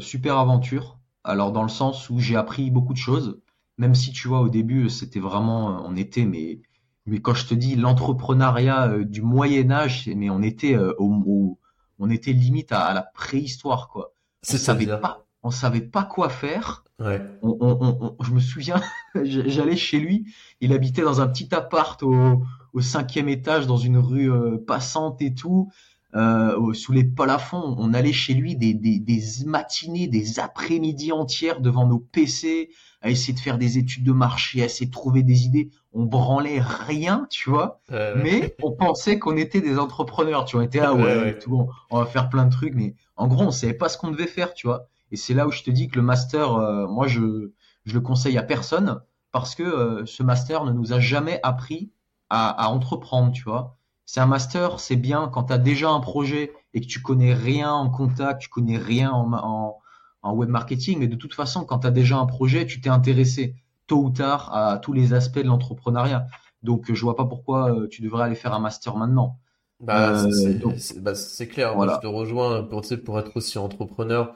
super 0.00 0.38
aventure. 0.38 0.99
Alors 1.24 1.52
dans 1.52 1.62
le 1.62 1.68
sens 1.68 2.08
où 2.10 2.18
j'ai 2.18 2.36
appris 2.36 2.70
beaucoup 2.70 2.92
de 2.92 2.98
choses, 2.98 3.40
même 3.78 3.94
si 3.94 4.12
tu 4.12 4.28
vois 4.28 4.40
au 4.40 4.48
début 4.48 4.88
c'était 4.88 5.20
vraiment, 5.20 5.84
on 5.86 5.96
était 5.96 6.24
mais 6.24 6.60
mais 7.06 7.20
quand 7.20 7.34
je 7.34 7.46
te 7.46 7.54
dis 7.54 7.76
l'entrepreneuriat 7.76 8.88
euh, 8.88 9.04
du 9.04 9.22
Moyen 9.22 9.70
Âge, 9.70 10.08
mais 10.14 10.30
on 10.30 10.42
était 10.42 10.74
euh, 10.74 10.94
au, 10.98 11.58
on 11.98 12.10
était 12.10 12.32
limite 12.32 12.72
à, 12.72 12.92
la 12.94 13.02
préhistoire 13.02 13.88
quoi. 13.88 14.12
On 14.48 14.56
savait 14.56 14.86
pas, 14.86 15.26
on 15.42 15.50
savait 15.50 15.80
pas 15.80 16.04
quoi 16.04 16.28
faire. 16.28 16.84
Ouais. 16.98 17.20
On, 17.42 17.56
on, 17.60 18.14
on, 18.18 18.24
je 18.24 18.32
me 18.32 18.40
souviens, 18.40 18.80
j'allais 19.24 19.76
chez 19.76 19.98
lui, 19.98 20.26
il 20.60 20.72
habitait 20.72 21.02
dans 21.02 21.20
un 21.20 21.26
petit 21.26 21.54
appart 21.54 22.02
au, 22.02 22.42
au 22.72 22.80
cinquième 22.80 23.28
étage 23.28 23.66
dans 23.66 23.76
une 23.76 23.98
rue 23.98 24.30
euh, 24.30 24.58
passante 24.58 25.20
et 25.22 25.34
tout 25.34 25.70
euh, 26.14 26.72
sous 26.74 26.92
les 26.92 27.04
plafonds. 27.04 27.76
On 27.78 27.94
allait 27.94 28.12
chez 28.12 28.34
lui 28.34 28.56
des, 28.56 28.74
des, 28.74 28.98
des 28.98 29.22
matinées, 29.46 30.08
des 30.08 30.40
après-midi 30.40 31.12
entières 31.12 31.60
devant 31.60 31.86
nos 31.86 31.98
PC 31.98 32.70
à 33.02 33.10
essayer 33.10 33.32
de 33.32 33.38
faire 33.38 33.58
des 33.58 33.78
études 33.78 34.04
de 34.04 34.12
marché, 34.12 34.62
à 34.62 34.66
essayer 34.66 34.86
de 34.86 34.90
trouver 34.90 35.22
des 35.22 35.44
idées. 35.44 35.70
On 35.92 36.04
branlait 36.04 36.60
rien, 36.60 37.26
tu 37.30 37.48
vois, 37.48 37.80
mais 37.90 38.54
on 38.62 38.72
pensait 38.72 39.18
qu'on 39.18 39.36
était 39.36 39.60
des 39.60 39.78
entrepreneurs, 39.78 40.44
tu 40.44 40.56
vois. 40.56 40.64
On 40.64 40.66
était 40.66 40.80
là, 40.80 40.94
ouais, 40.94 41.38
Tout, 41.38 41.68
on, 41.90 41.98
va 41.98 42.06
faire 42.06 42.28
plein 42.28 42.44
de 42.44 42.50
trucs, 42.50 42.74
mais 42.74 42.94
en 43.16 43.26
gros, 43.26 43.44
on 43.44 43.50
savait 43.50 43.74
pas 43.74 43.88
ce 43.88 43.96
qu'on 43.96 44.10
devait 44.10 44.26
faire, 44.26 44.52
tu 44.52 44.66
vois. 44.66 44.86
Et 45.12 45.16
c'est 45.16 45.34
là 45.34 45.46
où 45.46 45.50
je 45.50 45.62
te 45.62 45.70
dis 45.70 45.88
que 45.88 45.96
le 45.96 46.02
master, 46.02 46.54
euh, 46.54 46.86
moi, 46.86 47.06
je, 47.06 47.52
je 47.84 47.94
le 47.94 48.00
conseille 48.00 48.36
à 48.36 48.42
personne 48.42 49.00
parce 49.32 49.54
que 49.54 49.62
euh, 49.62 50.06
ce 50.06 50.22
master 50.22 50.64
ne 50.64 50.72
nous 50.72 50.92
a 50.92 51.00
jamais 51.00 51.40
appris 51.42 51.90
à, 52.28 52.50
à 52.64 52.68
entreprendre, 52.68 53.32
tu 53.32 53.42
vois 53.44 53.78
c'est 54.12 54.18
un 54.18 54.26
master, 54.26 54.80
c'est 54.80 54.96
bien 54.96 55.28
quand 55.32 55.44
tu 55.44 55.52
as 55.52 55.58
déjà 55.58 55.88
un 55.88 56.00
projet 56.00 56.52
et 56.74 56.80
que 56.80 56.86
tu 56.86 57.00
connais 57.00 57.32
rien 57.32 57.70
en 57.70 57.90
contact, 57.90 58.40
tu 58.40 58.48
connais 58.48 58.76
rien 58.76 59.12
en, 59.12 59.78
en, 60.24 60.34
web 60.34 60.48
marketing, 60.48 60.98
mais 60.98 61.06
de 61.06 61.14
toute 61.14 61.32
façon, 61.32 61.64
quand 61.64 61.78
tu 61.78 61.86
as 61.86 61.92
déjà 61.92 62.16
un 62.16 62.26
projet, 62.26 62.66
tu 62.66 62.80
t'es 62.80 62.88
intéressé 62.88 63.54
tôt 63.86 64.02
ou 64.02 64.10
tard 64.10 64.52
à 64.52 64.78
tous 64.78 64.92
les 64.92 65.14
aspects 65.14 65.38
de 65.38 65.46
l'entrepreneuriat. 65.46 66.26
Donc, 66.64 66.92
je 66.92 67.00
vois 67.00 67.14
pas 67.14 67.24
pourquoi 67.24 67.72
euh, 67.72 67.86
tu 67.86 68.02
devrais 68.02 68.24
aller 68.24 68.34
faire 68.34 68.52
un 68.52 68.58
master 68.58 68.96
maintenant. 68.96 69.38
Bah, 69.78 70.28
c'est 70.28 70.60
euh, 70.66 71.00
bah, 71.00 71.12
clair. 71.48 71.76
Moi, 71.76 71.86
je 71.94 72.00
te 72.00 72.08
rejoins 72.08 72.64
pour, 72.64 72.82
pour 73.04 73.20
être 73.20 73.36
aussi 73.36 73.58
entrepreneur. 73.58 74.34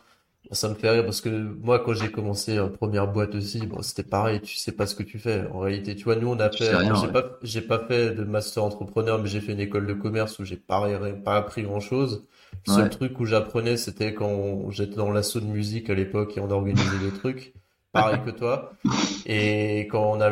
Ça 0.50 0.68
me 0.68 0.74
fait 0.74 0.90
rire 0.90 1.04
parce 1.04 1.20
que 1.20 1.28
moi, 1.28 1.78
quand 1.78 1.94
j'ai 1.94 2.10
commencé 2.10 2.60
en 2.60 2.68
première 2.68 3.06
boîte 3.10 3.34
aussi, 3.34 3.66
bon, 3.66 3.80
c'était 3.82 4.02
pareil, 4.02 4.40
tu 4.40 4.56
sais 4.56 4.72
pas 4.72 4.86
ce 4.86 4.94
que 4.94 5.02
tu 5.02 5.18
fais. 5.18 5.46
En 5.52 5.60
réalité, 5.60 5.96
tu 5.96 6.04
vois, 6.04 6.16
nous, 6.16 6.28
on 6.28 6.38
a 6.38 6.50
fait, 6.50 6.70
j'ai 7.00 7.08
pas, 7.08 7.38
j'ai 7.42 7.60
pas 7.62 7.78
fait 7.86 8.10
de 8.10 8.24
master 8.24 8.62
entrepreneur, 8.62 9.18
mais 9.20 9.28
j'ai 9.28 9.40
fait 9.40 9.52
une 9.52 9.60
école 9.60 9.86
de 9.86 9.94
commerce 9.94 10.38
où 10.38 10.44
j'ai 10.44 10.56
pas, 10.56 10.86
pas 11.24 11.36
appris 11.36 11.62
grand 11.62 11.80
chose. 11.80 12.26
Le 12.66 12.72
seul 12.72 12.90
truc 12.90 13.18
où 13.20 13.24
j'apprenais, 13.24 13.76
c'était 13.76 14.14
quand 14.14 14.70
j'étais 14.70 14.96
dans 14.96 15.10
l'assaut 15.10 15.40
de 15.40 15.46
musique 15.46 15.90
à 15.90 15.94
l'époque 15.94 16.36
et 16.36 16.40
on 16.40 16.50
organisait 16.50 16.98
des 16.98 17.12
trucs. 17.18 17.54
Pareil 17.92 18.20
que 18.24 18.30
toi. 18.30 18.72
Et 19.26 19.82
quand 19.82 20.12
on 20.12 20.20
a, 20.20 20.30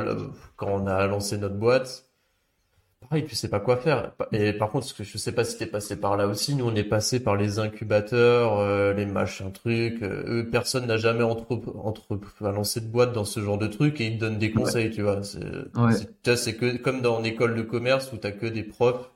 quand 0.56 0.68
on 0.68 0.86
a 0.86 1.06
lancé 1.06 1.38
notre 1.38 1.54
boîte, 1.54 2.11
pareil, 3.12 3.26
tu 3.26 3.36
sais 3.36 3.48
pas 3.48 3.60
quoi 3.60 3.76
faire. 3.76 4.12
Et 4.32 4.54
par 4.54 4.70
contre, 4.70 4.86
ce 4.86 4.94
que 4.94 5.04
je 5.04 5.18
sais 5.18 5.32
pas 5.32 5.44
si 5.44 5.58
t'es 5.58 5.66
passé 5.66 5.96
par 5.96 6.16
là 6.16 6.26
aussi, 6.26 6.54
nous 6.54 6.64
on 6.64 6.74
est 6.74 6.82
passé 6.82 7.20
par 7.20 7.36
les 7.36 7.58
incubateurs, 7.58 8.58
euh, 8.58 8.94
les 8.94 9.04
machins 9.04 9.52
trucs. 9.52 10.02
Euh, 10.02 10.44
personne 10.50 10.86
n'a 10.86 10.96
jamais 10.96 11.22
entre, 11.22 11.60
entre 11.84 12.18
lancé 12.40 12.80
de 12.80 12.86
boîte 12.86 13.12
dans 13.12 13.26
ce 13.26 13.40
genre 13.40 13.58
de 13.58 13.66
trucs 13.66 14.00
et 14.00 14.06
ils 14.06 14.14
te 14.16 14.20
donnent 14.20 14.38
des 14.38 14.50
conseils, 14.50 14.90
tu 14.90 15.02
vois. 15.02 15.20
C'est, 15.22 16.36
c'est 16.36 16.56
que 16.56 16.78
comme 16.78 17.02
dans 17.02 17.18
une 17.18 17.26
école 17.26 17.54
de 17.54 17.62
commerce 17.62 18.10
où 18.14 18.16
t'as 18.16 18.32
que 18.32 18.46
des 18.46 18.62
profs 18.62 19.10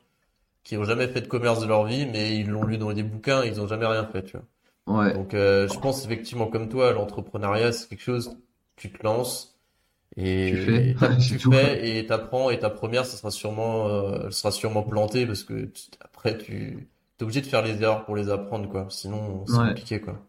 qui 0.62 0.76
ont 0.76 0.85
jamais 0.85 1.09
fait 1.09 1.22
de 1.22 1.28
commerce 1.28 1.61
de 1.61 1.66
leur 1.66 1.85
vie, 1.87 2.06
mais 2.06 2.37
ils 2.37 2.50
l'ont 2.50 2.64
lu 2.64 2.76
dans 2.76 2.92
des 2.92 3.02
bouquins, 3.02 3.44
ils 3.44 3.62
ont 3.62 3.66
jamais 3.66 3.87
rien 3.87 4.04
fait, 4.04 4.24
tu 4.24 4.37
vois. 4.37 5.04
Ouais. 5.04 5.14
Donc 5.14 5.32
euh, 5.32 5.68
je 5.68 5.78
pense 5.78 6.04
effectivement 6.04 6.48
comme 6.48 6.68
toi, 6.68 6.92
l'entrepreneuriat 6.92 7.72
c'est 7.72 7.88
quelque 7.88 8.02
chose, 8.02 8.37
tu 8.76 8.92
te 8.92 9.02
lances 9.02 9.55
et 10.16 10.50
tu 10.50 10.57
fais, 10.57 10.94
tu 11.18 11.38
fais 11.38 11.98
et 11.98 12.07
t'apprends 12.07 12.50
et 12.50 12.59
ta 12.59 12.70
première, 12.70 13.05
ça 13.07 13.16
sera 13.16 13.31
sûrement, 13.31 13.88
euh, 13.88 14.22
elle 14.26 14.33
sera 14.33 14.50
sûrement 14.50 14.83
plantée 14.83 15.26
parce 15.26 15.44
que 15.44 15.70
après 16.00 16.38
tu 16.38 16.88
es 17.20 17.22
obligé 17.22 17.40
de 17.42 17.46
faire 17.46 17.62
les 17.62 17.81
erreurs 17.83 18.05
pour 18.05 18.16
les 18.16 18.31
apprendre 18.31 18.68
quoi. 18.68 18.87
Sinon 18.90 19.44
c'est 19.46 19.62
compliqué 19.68 20.00
quoi. 20.00 20.26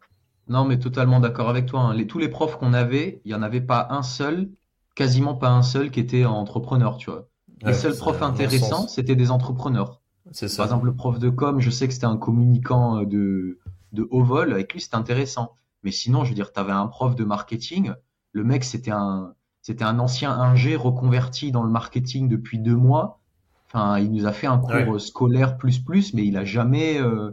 Non, 0.47 0.65
mais 0.65 0.79
totalement 0.79 1.19
d'accord 1.19 1.49
avec 1.49 1.65
toi. 1.65 1.81
hein. 1.81 1.93
Les, 1.93 2.07
tous 2.07 2.19
les 2.19 2.29
profs 2.29 2.57
qu'on 2.57 2.73
avait, 2.73 3.21
il 3.25 3.29
n'y 3.29 3.33
en 3.35 3.41
avait 3.41 3.61
pas 3.61 3.87
un 3.89 4.01
seul, 4.03 4.49
quasiment 4.95 5.35
pas 5.35 5.49
un 5.49 5.61
seul 5.61 5.91
qui 5.91 5.99
était 5.99 6.25
entrepreneur, 6.25 6.97
tu 6.97 7.09
vois. 7.11 7.27
Les 7.65 7.67
Ouais, 7.67 7.73
seuls 7.73 7.97
profs 7.97 8.21
intéressants, 8.21 8.87
c'était 8.87 9.15
des 9.15 9.31
entrepreneurs. 9.31 10.01
C'est 10.31 10.45
Par 10.47 10.55
ça. 10.55 10.63
exemple, 10.65 10.85
le 10.85 10.95
prof 10.95 11.19
de 11.19 11.29
com, 11.29 11.59
je 11.59 11.69
sais 11.69 11.87
que 11.87 11.93
c'était 11.93 12.05
un 12.05 12.17
communicant 12.17 12.99
euh, 13.01 13.05
de, 13.05 13.59
de 13.93 14.07
haut 14.11 14.23
vol. 14.23 14.53
Avec 14.53 14.73
lui, 14.73 14.79
c'était 14.81 14.95
intéressant. 14.95 15.55
Mais 15.83 15.91
sinon, 15.91 16.23
je 16.23 16.29
veux 16.29 16.35
dire, 16.35 16.51
tu 16.53 16.59
avais 16.59 16.71
un 16.73 16.87
prof 16.87 17.15
de 17.15 17.23
marketing. 17.23 17.91
Le 18.31 18.43
mec, 18.43 18.63
c'était 18.63 18.91
un, 18.91 19.33
c'était 19.67 19.83
un 19.83 19.99
ancien 19.99 20.31
ingé 20.31 20.77
reconverti 20.77 21.51
dans 21.51 21.61
le 21.61 21.69
marketing 21.69 22.29
depuis 22.29 22.57
deux 22.57 22.77
mois. 22.77 23.19
Enfin, 23.67 23.99
il 23.99 24.13
nous 24.13 24.25
a 24.25 24.31
fait 24.31 24.47
un 24.47 24.59
cours 24.59 24.69
Ouais. 24.73 24.99
scolaire 24.99 25.57
plus 25.57 25.79
plus, 25.79 26.13
mais 26.13 26.25
il 26.25 26.37
a 26.37 26.45
jamais, 26.45 27.01
euh, 27.01 27.31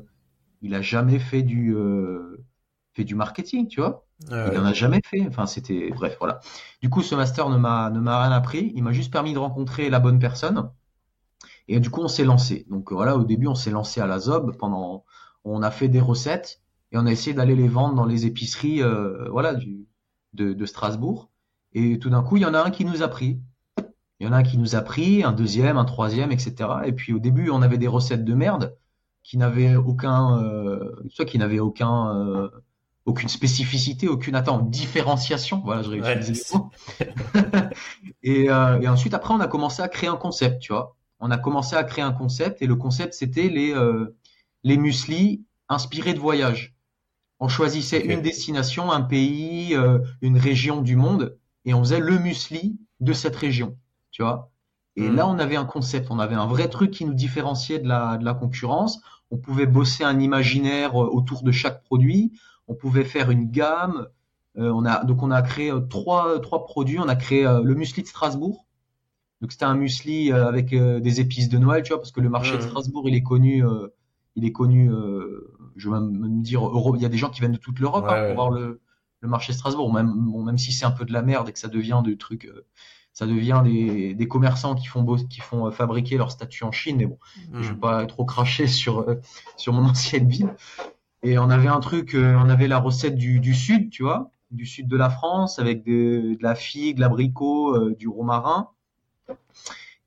il 0.61 0.75
a 0.75 0.83
jamais 0.83 1.21
fait 1.21 1.43
du, 1.45 1.77
euh, 1.77 2.45
fait 2.95 3.05
du 3.05 3.15
marketing, 3.15 3.69
tu 3.69 3.81
vois. 3.81 4.05
Il 4.51 4.59
en 4.59 4.65
ouais. 4.65 4.67
a 4.67 4.73
jamais 4.73 5.01
fait. 5.05 5.25
Enfin, 5.29 5.47
c'était, 5.47 5.91
bref, 5.95 6.17
voilà. 6.19 6.41
Du 6.83 6.91
coup, 6.91 7.03
ce 7.03 7.15
master 7.15 7.51
ne 7.51 7.57
m'a, 7.57 7.91
ne 7.91 8.01
m'a 8.01 8.21
rien 8.25 8.33
appris. 8.33 8.73
Il 8.75 8.83
m'a 8.83 8.93
juste 8.93 9.13
permis 9.13 9.33
de 9.33 9.39
rencontrer 9.39 9.89
la 9.89 10.01
bonne 10.01 10.19
personne. 10.19 10.71
Et 11.69 11.81
du 11.81 11.91
coup, 11.91 12.03
on 12.03 12.09
s'est 12.09 12.25
lancé. 12.25 12.67
Donc 12.71 12.91
euh, 12.93 12.95
voilà, 12.97 13.17
au 13.17 13.25
début, 13.25 13.47
on 13.47 13.55
s'est 13.55 13.71
lancé 13.71 14.01
à 14.01 14.07
la 14.07 14.19
ZOB 14.19 14.57
pendant, 14.57 15.05
on 15.45 15.63
a 15.63 15.71
fait 15.71 15.89
des 15.89 16.01
recettes 16.01 16.63
et 16.93 16.99
on 16.99 17.07
a 17.07 17.13
essayé 17.13 17.35
d'aller 17.35 17.57
les 17.57 17.69
vendre 17.69 17.95
dans 17.95 18.07
les 18.07 18.27
épiceries, 18.27 18.83
euh, 18.83 19.29
voilà, 19.31 19.55
du, 19.55 19.87
de, 20.35 20.53
de 20.53 20.67
Strasbourg. 20.67 21.31
Et 21.75 21.99
tout 21.99 22.11
d'un 22.11 22.23
coup, 22.23 22.37
il 22.37 22.43
y 22.43 22.47
en 22.47 22.55
a 22.55 22.63
un 22.63 22.71
qui 22.71 22.85
nous 22.85 23.03
a 23.03 23.09
pris. 23.09 23.41
Il 24.21 24.27
y 24.27 24.29
en 24.29 24.33
a 24.33 24.37
un 24.37 24.43
qui 24.43 24.59
nous 24.59 24.77
a 24.77 24.81
pris, 24.81 25.25
un 25.25 25.33
deuxième, 25.33 25.77
un 25.77 25.85
troisième, 25.85 26.31
etc. 26.31 26.55
Et 26.85 26.93
puis 26.93 27.13
au 27.13 27.19
début, 27.19 27.51
on 27.51 27.63
avait 27.63 27.79
des 27.79 27.89
recettes 27.89 28.25
de 28.25 28.35
merde 28.35 28.77
qui 29.23 29.39
n'avaient 29.39 29.75
aucun, 29.75 30.43
euh, 30.43 30.93
soit 31.09 31.25
qui 31.25 31.39
n'avaient 31.39 31.59
aucun, 31.59 32.17
euh, 32.17 32.49
aucune 33.07 33.29
spécificité, 33.29 34.09
aucune, 34.09 34.35
attends, 34.35 34.61
différenciation. 34.61 35.63
Voilà, 35.65 35.83
je 35.83 35.91
réutilise. 35.91 36.53
Et, 38.23 38.51
euh, 38.51 38.81
et 38.81 38.89
ensuite, 38.89 39.13
après, 39.13 39.35
on 39.35 39.41
a 39.41 39.47
commencé 39.47 39.83
à 39.83 39.89
créer 39.89 40.09
un 40.09 40.17
concept, 40.17 40.61
tu 40.61 40.73
vois. 40.73 40.97
On 41.21 41.31
a 41.31 41.37
commencé 41.37 41.77
à 41.77 41.85
créer 41.85 42.05
un 42.05 42.13
concept 42.13 42.63
et 42.63 42.67
le 42.67 42.75
concept, 42.75 43.15
c'était 43.15 43.49
les, 43.49 43.73
euh, 43.75 44.17
les 44.63 44.77
muesli 44.77 45.45
inspirés 45.69 46.15
de 46.15 46.19
voyage. 46.19 46.75
On 47.41 47.49
choisissait 47.49 48.05
une 48.05 48.23
destination, 48.23 48.91
un 48.91 49.03
pays, 49.03 49.75
euh, 49.75 49.99
une 50.23 50.39
région 50.39 50.81
du 50.81 50.97
monde 50.97 51.39
et 51.65 51.75
on 51.75 51.81
faisait 51.85 52.01
le 52.01 52.19
muesli 52.19 52.79
de 53.01 53.13
cette 53.13 53.37
région, 53.37 53.77
tu 54.11 54.23
vois. 54.23 54.51
Et 54.97 55.09
Hmm. 55.09 55.17
là, 55.17 55.27
on 55.29 55.39
avait 55.39 55.57
un 55.57 55.65
concept, 55.65 56.11
on 56.11 56.19
avait 56.19 56.35
un 56.37 56.47
vrai 56.47 56.69
truc 56.69 56.91
qui 56.93 57.05
nous 57.05 57.15
différenciait 57.15 57.79
de 57.81 57.89
la, 57.89 58.17
de 58.17 58.25
la 58.25 58.35
concurrence. 58.35 59.01
On 59.31 59.37
pouvait 59.39 59.67
bosser 59.67 60.05
un 60.05 60.21
imaginaire 60.21 61.01
euh, 61.03 61.07
autour 61.09 61.43
de 61.43 61.51
chaque 61.53 61.83
produit. 61.83 62.33
On 62.69 62.75
pouvait 62.75 63.05
faire 63.05 63.31
une 63.31 63.51
gamme. 63.51 64.07
Euh, 64.59 64.71
on 64.73 64.85
a, 64.87 65.05
donc, 65.05 65.23
on 65.23 65.31
a 65.33 65.43
créé 65.43 65.71
euh, 65.73 65.81
trois, 65.81 66.41
trois 66.41 66.65
produits. 66.65 66.99
On 67.01 67.09
a 67.09 67.17
créé 67.17 67.45
euh, 67.47 67.63
le 67.63 67.75
muesli 67.75 68.03
de 68.03 68.09
Strasbourg. 68.09 68.67
Donc, 69.41 69.53
c'était 69.53 69.65
un 69.65 69.75
muesli 69.75 70.33
euh, 70.33 70.47
avec 70.49 70.73
euh, 70.73 71.01
des 71.01 71.21
épices 71.21 71.49
de 71.49 71.59
Noël, 71.59 71.83
tu 71.83 71.91
vois, 71.91 71.99
parce 71.99 72.13
que 72.13 72.21
le 72.21 72.31
marché 72.31 72.57
de 72.57 72.63
Mhm. 72.63 72.63
Strasbourg, 72.63 73.09
il 73.09 73.15
est 73.15 73.23
connu, 73.23 73.65
euh, 73.67 73.89
il 74.37 74.45
est 74.45 74.53
connu, 74.53 74.91
euh, 74.91 75.53
je 75.77 75.89
vais 75.91 75.95
même 76.01 76.11
me 76.19 76.43
dire, 76.43 76.63
il 76.97 77.03
y 77.03 77.07
a 77.07 77.09
des 77.09 77.19
gens 77.19 77.31
qui 77.31 77.41
viennent 77.41 77.53
de 77.53 77.59
toute 77.59 77.79
l'Europe 77.81 78.05
Ouais, 78.05 78.11
hein, 78.11 78.17
pour 78.19 78.33
ouais. 78.33 78.35
voir 78.35 78.51
le, 78.51 78.81
le 79.25 79.31
marché 79.31 79.53
de 79.53 79.59
Strasbourg. 79.59 79.93
Même, 79.93 80.13
bon, 80.15 80.43
même 80.45 80.59
si 80.59 80.73
c'est 80.73 80.85
un 80.87 80.91
peu 80.93 81.05
de 81.05 81.13
la 81.13 81.23
merde 81.23 81.49
et 81.49 81.53
que 81.53 81.59
ça 81.59 81.69
devient 81.69 82.03
des 82.05 82.17
trucs, 82.17 82.47
euh, 82.47 82.67
ça 83.13 83.27
devient 83.27 83.63
des, 83.65 84.15
des 84.15 84.29
commerçants 84.29 84.75
qui 84.75 84.87
font, 84.87 85.03
beau- 85.03 85.17
qui 85.17 85.41
font 85.41 85.67
euh, 85.67 85.71
fabriquer 85.71 86.17
leurs 86.19 86.31
statues 86.33 86.65
en 86.65 86.73
Chine. 86.73 86.97
Mais 86.99 87.07
bon, 87.07 87.19
je 87.61 87.73
vais 87.73 87.77
Hmm. 87.77 87.81
pas 87.81 88.07
trop 88.07 88.25
cracher 88.25 88.67
sur, 88.69 89.01
euh, 89.09 89.17
sur 89.57 89.73
mon 89.73 89.85
ancienne 89.91 90.29
ville. 90.29 90.55
Et 91.25 91.39
on 91.39 91.51
avait 91.51 91.69
un 91.69 91.81
truc, 91.81 92.15
euh, 92.15 92.37
on 92.39 92.49
avait 92.51 92.69
la 92.69 92.79
recette 92.79 93.17
du, 93.17 93.41
du 93.41 93.55
sud, 93.55 93.91
tu 93.91 94.03
vois, 94.05 94.31
du 94.53 94.67
sud 94.67 94.89
de 94.89 94.97
la 94.97 95.11
France, 95.11 95.59
avec 95.59 95.85
de, 95.85 96.35
de 96.37 96.43
la 96.43 96.55
figue, 96.55 96.97
de 96.97 97.03
l'abricot, 97.03 97.91
du 97.93 98.09
romarin. 98.09 98.71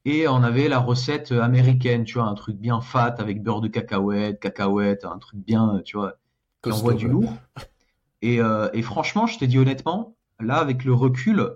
Et 0.06 0.28
on 0.28 0.42
avait 0.44 0.70
la 0.70 0.80
recette 0.80 1.32
américaine, 1.32 2.04
tu 2.04 2.16
vois, 2.16 2.28
un 2.28 2.34
truc 2.34 2.58
bien 2.58 2.82
fat 2.82 3.16
avec 3.20 3.44
beurre 3.44 3.62
de 3.62 3.68
cacahuète, 3.68 4.40
cacahuète, 4.40 5.06
un 5.06 5.18
truc 5.20 5.40
bien, 5.40 5.82
tu 5.86 5.98
vois, 5.98 6.14
qui 6.62 6.72
envoie 6.72 6.94
du 6.94 7.08
lourd. 7.08 7.44
Et, 8.22 8.42
euh, 8.42 8.70
et 8.74 8.82
franchement, 8.82 9.28
je 9.28 9.38
te 9.38 9.46
dis 9.46 9.60
honnêtement, 9.60 10.16
là, 10.40 10.58
avec 10.58 10.84
le 10.84 10.94
recul, 10.94 11.52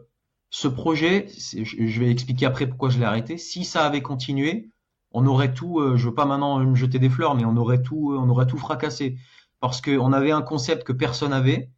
ce 0.50 0.67
projet, 0.67 1.28
je 1.30 2.00
vais 2.00 2.12
expliquer 2.12 2.45
après 2.45 2.67
pourquoi 2.67 2.89
je 2.89 3.00
l'ai 3.00 3.06
arrêté. 3.06 3.38
Si 3.38 3.63
ça 3.63 3.86
avait 3.86 4.02
continué, 4.02 4.69
on 5.12 5.26
aurait 5.26 5.54
tout, 5.54 5.80
euh, 5.80 5.97
je 5.97 6.10
veux 6.10 6.13
pas 6.13 6.26
maintenant 6.26 6.60
me 6.60 6.76
jeter 6.76 7.00
des 7.00 7.10
fleurs, 7.10 7.36
mais 7.36 7.45
on 7.45 7.56
aurait 7.58 7.82
tout, 7.82 8.12
euh, 8.12 8.17
on 8.17 8.30
aurait 8.30 8.47
tout 8.47 8.58
fracassé. 8.58 9.17
Parce 9.60 9.82
qu'on 9.82 10.12
avait 10.12 10.32
un 10.32 10.41
concept 10.41 10.84
que 10.84 10.93
personne 10.93 11.32
n'avait. 11.32 11.69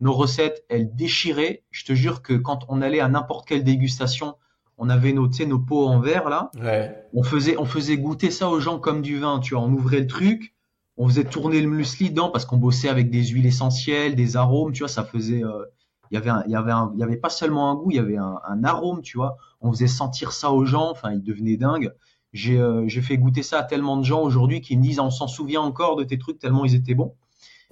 Nos 0.00 0.12
recettes, 0.12 0.64
elles 0.68 0.94
déchiraient. 0.94 1.64
Je 1.70 1.84
te 1.84 1.94
jure 1.94 2.22
que 2.22 2.34
quand 2.34 2.64
on 2.68 2.82
allait 2.82 3.00
à 3.00 3.08
n'importe 3.08 3.48
quelle 3.48 3.64
dégustation, 3.64 4.36
on 4.78 4.88
avait 4.88 5.12
nos, 5.12 5.28
nos 5.28 5.58
pots 5.58 5.86
en 5.88 6.00
verre, 6.00 6.28
là. 6.28 6.50
Ouais. 6.58 6.94
On 7.12 7.22
faisait, 7.22 7.56
on 7.58 7.64
faisait 7.64 7.98
goûter 7.98 8.30
ça 8.30 8.48
aux 8.48 8.60
gens 8.60 8.78
comme 8.78 9.02
du 9.02 9.18
vin, 9.18 9.40
tu 9.40 9.54
vois. 9.54 9.62
On 9.62 9.72
ouvrait 9.72 10.00
le 10.00 10.06
truc, 10.06 10.54
on 11.00 11.08
faisait 11.08 11.24
tourner 11.24 11.60
le 11.62 11.68
muesli 11.68 12.10
dedans 12.10 12.30
parce 12.30 12.44
qu'on 12.44 12.58
bossait 12.58 12.88
avec 12.88 13.10
des 13.10 13.24
huiles 13.24 13.46
essentielles, 13.46 14.14
des 14.16 14.36
arômes, 14.36 14.72
tu 14.72 14.80
vois. 14.80 14.88
Ça 14.88 15.04
faisait, 15.04 15.42
euh, 15.44 15.64
il 16.10 16.14
y 16.14 16.18
avait 16.18 16.30
un, 16.30 16.42
il 16.46 16.52
y 16.52 16.56
avait 16.56 16.72
un, 16.72 16.92
il 16.94 17.00
y 17.00 17.02
avait 17.02 17.16
pas 17.16 17.30
seulement 17.30 17.70
un 17.70 17.74
goût, 17.74 17.90
il 17.90 17.96
y 17.96 18.00
avait 18.00 18.16
un, 18.18 18.38
un 18.46 18.64
arôme, 18.64 19.02
tu 19.02 19.16
vois. 19.16 19.36
On 19.60 19.72
faisait 19.72 19.86
sentir 19.88 20.32
ça 20.32 20.52
aux 20.52 20.64
gens, 20.66 20.90
enfin, 20.90 21.12
ils 21.12 21.22
devenaient 21.22 21.56
dingues. 21.56 21.92
J'ai, 22.32 22.58
euh, 22.60 22.84
j'ai 22.86 23.02
fait 23.02 23.18
goûter 23.18 23.42
ça 23.42 23.60
à 23.60 23.62
tellement 23.64 23.96
de 23.96 24.04
gens 24.04 24.22
aujourd'hui 24.22 24.60
qui 24.60 24.76
me 24.76 24.82
disent, 24.82 25.00
on 25.00 25.10
s'en 25.10 25.26
souvient 25.28 25.62
encore 25.62 25.96
de 25.96 26.04
tes 26.04 26.18
trucs 26.18 26.38
tellement 26.38 26.64
ils 26.64 26.74
étaient 26.74 26.94
bons. 26.94 27.16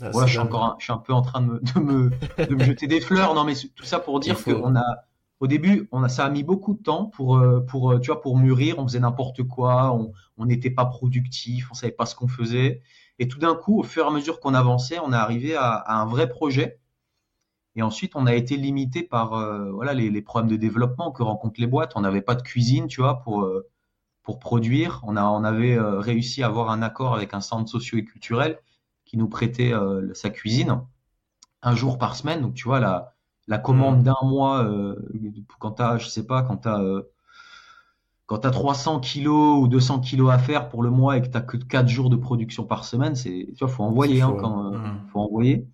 Ah, 0.01 0.11
Voilà, 0.13 0.27
je 0.27 0.33
suis 0.33 0.41
encore, 0.41 0.65
un- 0.65 0.77
je 0.79 0.85
suis 0.85 0.93
un 0.93 0.99
peu 0.99 1.13
en 1.13 1.23
train 1.23 1.41
de 1.43 1.47
me, 1.47 1.61
de 1.61 1.81
me, 1.81 2.11
de 2.49 2.55
me 2.55 2.63
jeter 2.63 2.87
des 2.87 3.01
fleurs. 3.01 3.35
Non, 3.35 3.45
mais 3.45 3.55
tout 3.75 3.85
ça 3.85 3.99
pour 3.99 4.21
dire 4.21 4.43
qu'on 4.43 4.77
a, 4.77 4.85
au 5.41 5.47
début, 5.47 5.89
on 5.93 6.03
a, 6.03 6.09
ça 6.09 6.25
a 6.25 6.31
mis 6.31 6.43
beaucoup 6.45 6.75
de 6.75 6.83
temps 6.83 7.07
pour, 7.07 7.37
euh, 7.39 7.61
pour, 7.61 8.01
tu 8.01 8.09
vois, 8.11 8.21
pour 8.21 8.39
mûrir. 8.39 8.79
On 8.79 8.87
faisait 8.87 9.01
n'importe 9.01 9.43
quoi. 9.45 9.93
On, 9.93 10.13
on 10.37 10.47
n'était 10.47 10.71
pas 10.71 10.85
productif. 10.87 11.69
On 11.71 11.75
savait 11.75 11.93
pas 11.93 12.07
ce 12.07 12.15
qu'on 12.15 12.29
faisait. 12.29 12.81
Et 13.19 13.29
tout 13.29 13.39
d'un 13.39 13.55
coup, 13.55 13.81
au 13.81 13.83
fur 13.83 14.05
et 14.05 14.09
à 14.09 14.11
mesure 14.11 14.41
qu'on 14.41 14.55
avançait, 14.55 14.99
on 15.01 15.13
est 15.13 15.17
arrivé 15.17 15.57
à, 15.57 15.85
un 16.01 16.07
vrai 16.07 16.29
projet. 16.29 16.81
Et 17.77 17.83
ensuite, 17.83 18.17
on 18.17 18.27
a 18.27 18.35
été 18.35 18.57
limité 18.57 19.03
par, 19.03 19.35
euh, 19.35 19.71
voilà, 19.73 19.95
les, 19.95 20.23
problèmes 20.23 20.51
de 20.51 20.57
développement 20.57 21.13
que 21.13 21.23
rencontrent 21.23 21.61
les 21.61 21.67
boîtes. 21.67 21.93
On 21.97 22.01
n'avait 22.01 22.23
pas 22.23 22.35
de 22.35 22.43
cuisine, 22.43 22.87
tu 22.89 23.01
vois, 23.01 23.21
pour, 23.23 23.43
euh, 23.43 23.69
pour 24.23 24.39
produire. 24.39 25.01
On 25.05 25.17
a, 25.17 25.25
on 25.25 25.45
avait 25.45 25.77
euh, 25.77 26.01
réussi 26.01 26.43
à 26.43 26.47
avoir 26.47 26.71
un 26.71 26.83
accord 26.83 27.15
avec 27.15 27.35
un 27.35 27.41
centre 27.41 27.69
socio 27.71 27.99
et 27.99 28.05
culturel 28.05 28.59
qui 29.05 29.17
nous 29.17 29.29
prêtait 29.29 29.73
sa 30.13 30.29
cuisine 30.29 30.83
un 31.63 31.75
jour 31.75 31.99
par 31.99 32.15
semaine. 32.15 32.43
Donc, 32.43 32.55
tu 32.55 32.65
vois, 32.65 32.79
la, 32.79 33.15
la 33.47 33.59
commande 33.59 34.03
d'un 34.03 34.17
mois, 34.23 34.69
quand 35.59 35.73
t'as, 35.73 35.99
je 35.99 36.09
sais 36.09 36.27
pas, 36.27 36.43
quand 36.43 36.59
t'as, 36.59 36.83
euh, 36.83 37.11
quand 38.29 38.41
t'as 38.41 38.53
300 38.53 39.01
kilos 39.01 39.63
ou 39.63 39.69
200 39.69 40.01
kilos 40.01 40.31
à 40.33 40.39
faire 40.39 40.71
pour 40.71 40.85
le 40.85 40.91
mois 40.91 41.19
et 41.19 41.23
que 41.23 41.29
t'as 41.29 41.43
que 41.43 41.59
4 41.59 41.89
jours 41.89 42.11
de 42.11 42.17
production 42.17 42.65
par 42.65 42.85
semaine, 42.87 43.17
c'est, 43.17 43.49
tu 43.57 43.59
vois, 43.61 43.69
faut 43.69 43.85
envoyer, 43.85 44.23
hein, 44.23 44.37
quand, 44.39 44.67
euh, 44.75 44.79
Hmm. 44.79 45.09
faut 45.13 45.21
envoyer. 45.21 45.67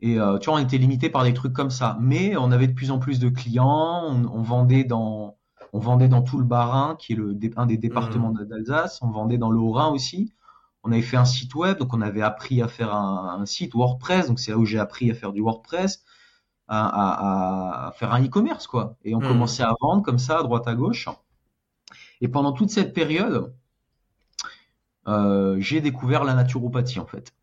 Et 0.00 0.18
euh, 0.18 0.38
tu 0.38 0.46
vois, 0.50 0.58
on 0.58 0.62
était 0.62 0.78
limité 0.78 1.10
par 1.10 1.24
des 1.24 1.34
trucs 1.34 1.52
comme 1.52 1.70
ça. 1.70 1.96
Mais 2.00 2.36
on 2.36 2.50
avait 2.52 2.66
de 2.68 2.72
plus 2.74 2.90
en 2.90 2.98
plus 2.98 3.18
de 3.20 3.28
clients. 3.28 4.02
On, 4.06 4.24
on 4.26 4.42
vendait 4.42 4.84
dans, 4.84 5.36
on 5.72 5.78
vendait 5.80 6.08
dans 6.08 6.22
tout 6.22 6.38
le 6.38 6.44
Bas-Rhin, 6.44 6.96
qui 6.98 7.12
est 7.12 7.16
le, 7.16 7.38
un 7.56 7.66
des 7.66 7.76
départements 7.78 8.30
d'Alsace. 8.32 9.00
On 9.02 9.10
vendait 9.10 9.38
dans 9.38 9.50
le 9.50 9.58
Haut-Rhin 9.60 9.88
aussi. 9.90 10.32
On 10.84 10.92
avait 10.92 11.02
fait 11.02 11.18
un 11.18 11.26
site 11.26 11.54
web, 11.54 11.78
donc 11.78 11.92
on 11.94 12.00
avait 12.02 12.22
appris 12.22 12.62
à 12.62 12.68
faire 12.68 12.94
un, 12.94 13.40
un 13.42 13.46
site 13.46 13.74
WordPress. 13.74 14.28
Donc 14.28 14.40
c'est 14.40 14.52
là 14.52 14.58
où 14.58 14.64
j'ai 14.64 14.78
appris 14.78 15.10
à 15.10 15.14
faire 15.14 15.32
du 15.32 15.42
WordPress, 15.42 16.04
à, 16.68 16.86
à- 16.88 17.88
à 17.88 17.92
faire 17.92 18.12
un 18.14 18.24
e-commerce, 18.24 18.66
quoi. 18.66 18.96
Et 19.04 19.14
on 19.14 19.20
Mhm. 19.20 19.26
commençait 19.26 19.62
à 19.64 19.74
vendre 19.80 20.02
comme 20.02 20.18
ça, 20.18 20.38
à 20.40 20.42
droite 20.42 20.68
à 20.68 20.74
gauche. 20.74 21.08
Et 22.20 22.28
pendant 22.28 22.52
toute 22.52 22.70
cette 22.70 22.92
période, 22.92 23.54
euh, 25.08 25.56
j'ai 25.60 25.80
découvert 25.80 26.24
la 26.24 26.34
naturopathie, 26.34 27.00
en 27.00 27.06
fait 27.06 27.34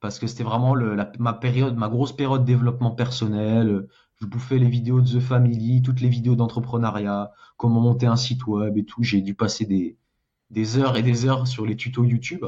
parce 0.00 0.18
que 0.18 0.26
c'était 0.26 0.42
vraiment 0.42 0.74
ma 1.18 1.32
période, 1.34 1.76
ma 1.76 1.88
grosse 1.88 2.12
période 2.12 2.40
de 2.42 2.46
développement 2.46 2.90
personnel. 2.90 3.86
Je 4.20 4.26
bouffais 4.26 4.58
les 4.58 4.68
vidéos 4.68 5.00
de 5.00 5.18
The 5.18 5.20
Family, 5.20 5.82
toutes 5.82 6.00
les 6.00 6.08
vidéos 6.08 6.36
d'entrepreneuriat, 6.36 7.32
comment 7.56 7.80
monter 7.80 8.06
un 8.06 8.16
site 8.16 8.46
web 8.46 8.76
et 8.76 8.84
tout. 8.84 9.02
J'ai 9.02 9.20
dû 9.20 9.34
passer 9.34 9.66
des, 9.66 10.78
heures 10.78 10.96
et 10.96 11.02
des 11.02 11.26
heures 11.26 11.46
sur 11.46 11.66
les 11.66 11.76
tutos 11.76 12.04
YouTube. 12.04 12.44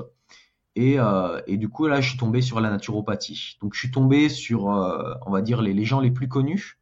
Et, 0.75 0.98
euh, 0.98 1.40
et 1.46 1.59
du 1.59 1.68
coup, 1.68 1.87
là, 1.87 2.01
je 2.01 2.09
suis 2.09 2.18
tombé 2.18 2.40
sur 2.40 2.61
la 2.61 2.70
naturopathie. 2.70 3.59
Donc, 3.61 3.75
je 3.75 3.81
suis 3.81 3.90
tombé 3.90 4.31
sur, 4.31 4.72
euh, 4.72 5.14
on 5.27 5.31
va 5.31 5.42
dire, 5.42 5.61
les 5.61 5.85
gens 5.85 6.01
les 6.01 6.11
plus 6.11 6.29
connus 6.29 6.79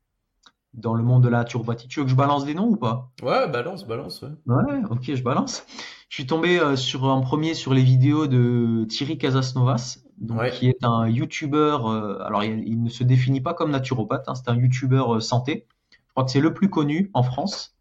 dans 0.74 0.94
le 0.94 1.02
monde 1.02 1.22
de 1.24 1.28
la 1.28 1.38
naturopathie. 1.38 1.88
Tu 1.88 1.98
veux 2.00 2.04
que 2.04 2.10
je 2.10 2.16
balance 2.16 2.44
des 2.44 2.54
noms 2.54 2.68
ou 2.68 2.76
pas? 2.76 3.10
Ouais, 3.22 3.48
balance, 3.48 3.86
balance, 3.86 4.22
ouais. 4.22 4.28
Ouais, 4.46 4.80
ok, 4.90 5.14
je 5.14 5.22
balance. 5.22 5.64
Je 6.08 6.14
suis 6.14 6.26
tombé 6.26 6.58
euh, 6.60 6.76
sur 6.76 7.04
en 7.04 7.20
premier 7.20 7.54
sur 7.54 7.74
les 7.74 7.82
vidéos 7.82 8.26
de 8.26 8.84
Thierry 8.88 9.18
Casasnovas, 9.18 9.98
donc 10.18 10.38
Ouais. 10.40 10.50
qui 10.50 10.68
est 10.68 10.82
un 10.84 11.08
YouTuber. 11.08 11.78
euh, 11.84 12.18
alors, 12.24 12.44
il, 12.44 12.66
il 12.68 12.82
ne 12.82 12.88
se 12.88 13.04
définit 13.04 13.40
pas 13.40 13.54
comme 13.54 13.70
naturopathe, 13.70 14.28
hein, 14.28 14.34
c'est 14.34 14.48
un 14.48 14.56
YouTuber 14.56 15.02
euh, 15.08 15.20
santé. 15.20 15.66
Je 15.92 16.12
crois 16.12 16.24
que 16.24 16.30
c'est 16.30 16.40
le 16.40 16.52
plus 16.54 16.68
connu 16.70 17.10
en 17.14 17.22
France. 17.22 17.76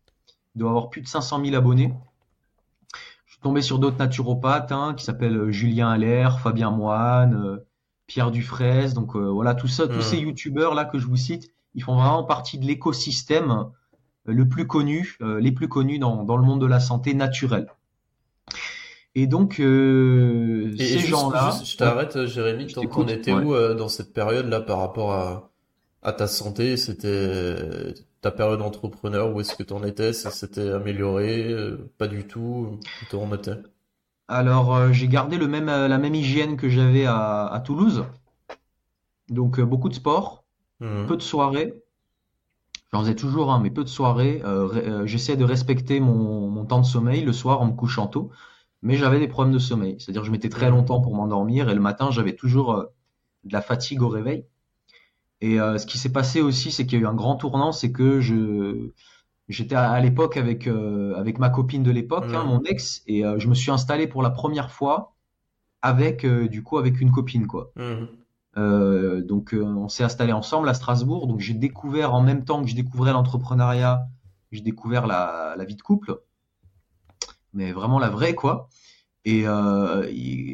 Il 0.56 0.60
doit 0.60 0.69
avoir 0.71 0.89
plus 0.89 1.02
de 1.02 1.08
500 1.08 1.43
000 1.43 1.56
abonnés. 1.56 1.93
Je 3.25 3.34
suis 3.34 3.41
tombé 3.41 3.62
sur 3.62 3.80
d'autres 3.80 3.97
naturopathes 3.97 4.71
hein, 4.71 4.93
qui 4.95 5.06
s'appellent 5.06 5.49
Julien 5.52 5.89
Allaire, 5.89 6.39
Fabien 6.39 6.71
Moine, 6.71 7.60
Pierre 8.08 8.32
Dufresne, 8.32 8.93
donc 8.93 9.15
voilà, 9.15 9.54
tout 9.56 9.67
ça, 9.67 9.88
tous 9.88 10.02
ces 10.02 10.17
youtubeurs 10.17 10.73
là 10.73 10.86
que 10.86 10.97
je 10.97 11.06
vous 11.06 11.15
cite, 11.15 11.52
ils 11.75 11.84
font 11.84 11.95
vraiment 11.95 12.23
partie 12.23 12.58
de 12.58 12.65
l'écosystème 12.65 13.69
le 14.25 14.47
plus 14.47 14.67
connu, 14.67 15.17
les 15.21 15.51
plus 15.51 15.67
connus 15.67 15.99
dans, 15.99 16.23
dans 16.23 16.38
le 16.38 16.43
monde 16.43 16.62
de 16.62 16.65
la 16.65 16.79
santé 16.79 17.13
naturelle. 17.13 17.67
Et 19.15 19.27
donc, 19.27 19.60
euh, 19.60 20.73
ces 20.77 20.99
gens-là. 20.99 21.60
Je 21.63 21.77
t'arrête, 21.77 22.25
Jérémy, 22.25 22.67
tant 22.67 22.84
qu'on 22.84 23.08
était 23.08 23.34
où 23.34 23.53
euh, 23.53 23.73
dans 23.73 23.89
cette 23.89 24.13
période-là 24.13 24.62
par 24.62 24.79
rapport 24.79 25.13
à, 25.13 25.51
à 26.03 26.13
ta 26.13 26.27
santé? 26.27 26.77
C'était 26.77 27.93
ta 28.21 28.32
période 28.32 28.60
d'entrepreneur, 28.60 29.34
où 29.34 29.41
est-ce 29.41 29.55
que 29.55 29.63
tu 29.63 29.73
en 29.73 29.84
étais? 29.84 30.13
Ça 30.13 30.29
s'était 30.29 30.69
amélioré 30.69 31.51
euh, 31.51 31.91
Pas 31.97 32.08
du 32.08 32.27
tout 32.27 32.79
Où 33.12 33.17
en 33.17 33.34
étais? 33.34 33.58
Alors, 34.27 34.75
euh, 34.75 34.91
j'ai 34.91 35.08
gardé 35.08 35.38
le 35.38 35.47
même, 35.47 35.65
la 35.65 35.97
même 35.97 36.13
hygiène 36.13 36.55
que 36.55 36.69
j'avais 36.69 37.05
à, 37.05 37.47
à, 37.47 37.60
Toulouse. 37.62 38.05
Donc, 39.29 39.60
beaucoup 39.60 39.89
de 39.89 39.95
sport, 39.95 40.38
mmh. 40.80 41.06
peu 41.08 41.18
de 41.18 41.22
soirées. 41.22 41.74
J'en 42.92 43.02
faisais 43.02 43.15
toujours, 43.15 43.52
hein, 43.52 43.60
mais 43.62 43.70
peu 43.70 43.84
de 43.84 43.89
soirées. 43.89 44.42
J'essaie 45.06 45.38
de 45.38 45.44
respecter 45.44 46.00
mon, 46.00 46.50
mon 46.50 46.65
temps 46.65 46.80
de 46.80 46.86
sommeil 46.86 47.24
le 47.24 47.34
soir 47.34 47.62
en 47.62 47.68
me 47.68 47.74
couchant 47.74 48.08
tôt 48.08 48.32
mais 48.82 48.96
j'avais 48.96 49.20
des 49.20 49.28
problèmes 49.28 49.54
de 49.54 49.60
sommeil. 49.60 49.96
C'est-à-dire 50.00 50.22
que 50.22 50.28
je 50.28 50.32
mettais 50.32 50.50
très 50.50 50.70
longtemps 50.70 51.02
pour 51.02 51.15
m'endormir 51.15 51.70
et 51.70 51.76
le 51.76 51.82
matin, 51.82 52.12
j'avais 52.12 52.36
toujours 52.36 52.74
euh, 52.74 52.86
de 53.44 53.54
la 53.54 53.62
fatigue 53.62 54.02
au 54.02 54.10
réveil. 54.10 54.46
Et 55.42 55.60
euh, 55.60 55.78
ce 55.78 55.86
qui 55.86 55.98
s'est 55.98 56.12
passé 56.12 56.42
aussi, 56.42 56.72
c'est 56.72 56.86
qu'il 56.86 57.00
y 57.00 57.02
a 57.02 57.06
eu 57.06 57.08
un 57.08 57.13
grand 57.13 57.36
tournant, 57.36 57.72
c'est 57.72 57.92
que 57.92 58.20
je 58.20 58.92
j'étais 59.48 59.76
à, 59.76 60.00
l'époque 60.00 60.38
avec 60.38 60.68
euh, 60.68 61.15
avec 61.15 61.39
ma 61.39 61.50
copine 61.50 61.82
de 61.82 61.92
l'époque, 61.92 62.26
hein, 62.34 62.44
mon 62.44 62.62
ex, 62.63 63.02
et 63.08 63.24
je 63.38 63.48
me 63.48 63.56
suis 63.56 63.72
installé 63.72 64.06
pour 64.06 64.22
la 64.22 64.30
première 64.30 64.70
fois 64.70 65.15
avec 65.82 66.26
du 66.26 66.62
coup 66.62 66.78
avec 66.78 67.00
une 67.00 67.12
copine 67.12 67.48
quoi. 67.48 67.72
Mmh. 67.78 68.06
Donc 68.56 69.54
on 69.54 69.88
s'est 69.88 70.04
installé 70.04 70.34
ensemble 70.34 70.70
à 70.70 70.74
Strasbourg. 70.74 71.28
Donc 71.28 71.40
j'ai 71.40 71.54
découvert 71.54 72.14
en 72.14 72.22
même 72.22 72.44
temps 72.44 72.62
que 72.62 72.70
je 72.70 72.76
découvrais 72.76 73.14
l'entrepreneuriat, 73.14 74.08
j'ai 74.52 74.62
découvert 74.62 75.08
la, 75.08 75.56
vie 75.68 75.76
de 75.76 75.82
couple 75.82 76.20
mais 77.54 77.72
vraiment 77.72 78.00
la 78.00 78.10
vraie, 78.10 78.36
quoi. 78.36 78.70
Et, 79.26 79.44
euh, 79.46 80.10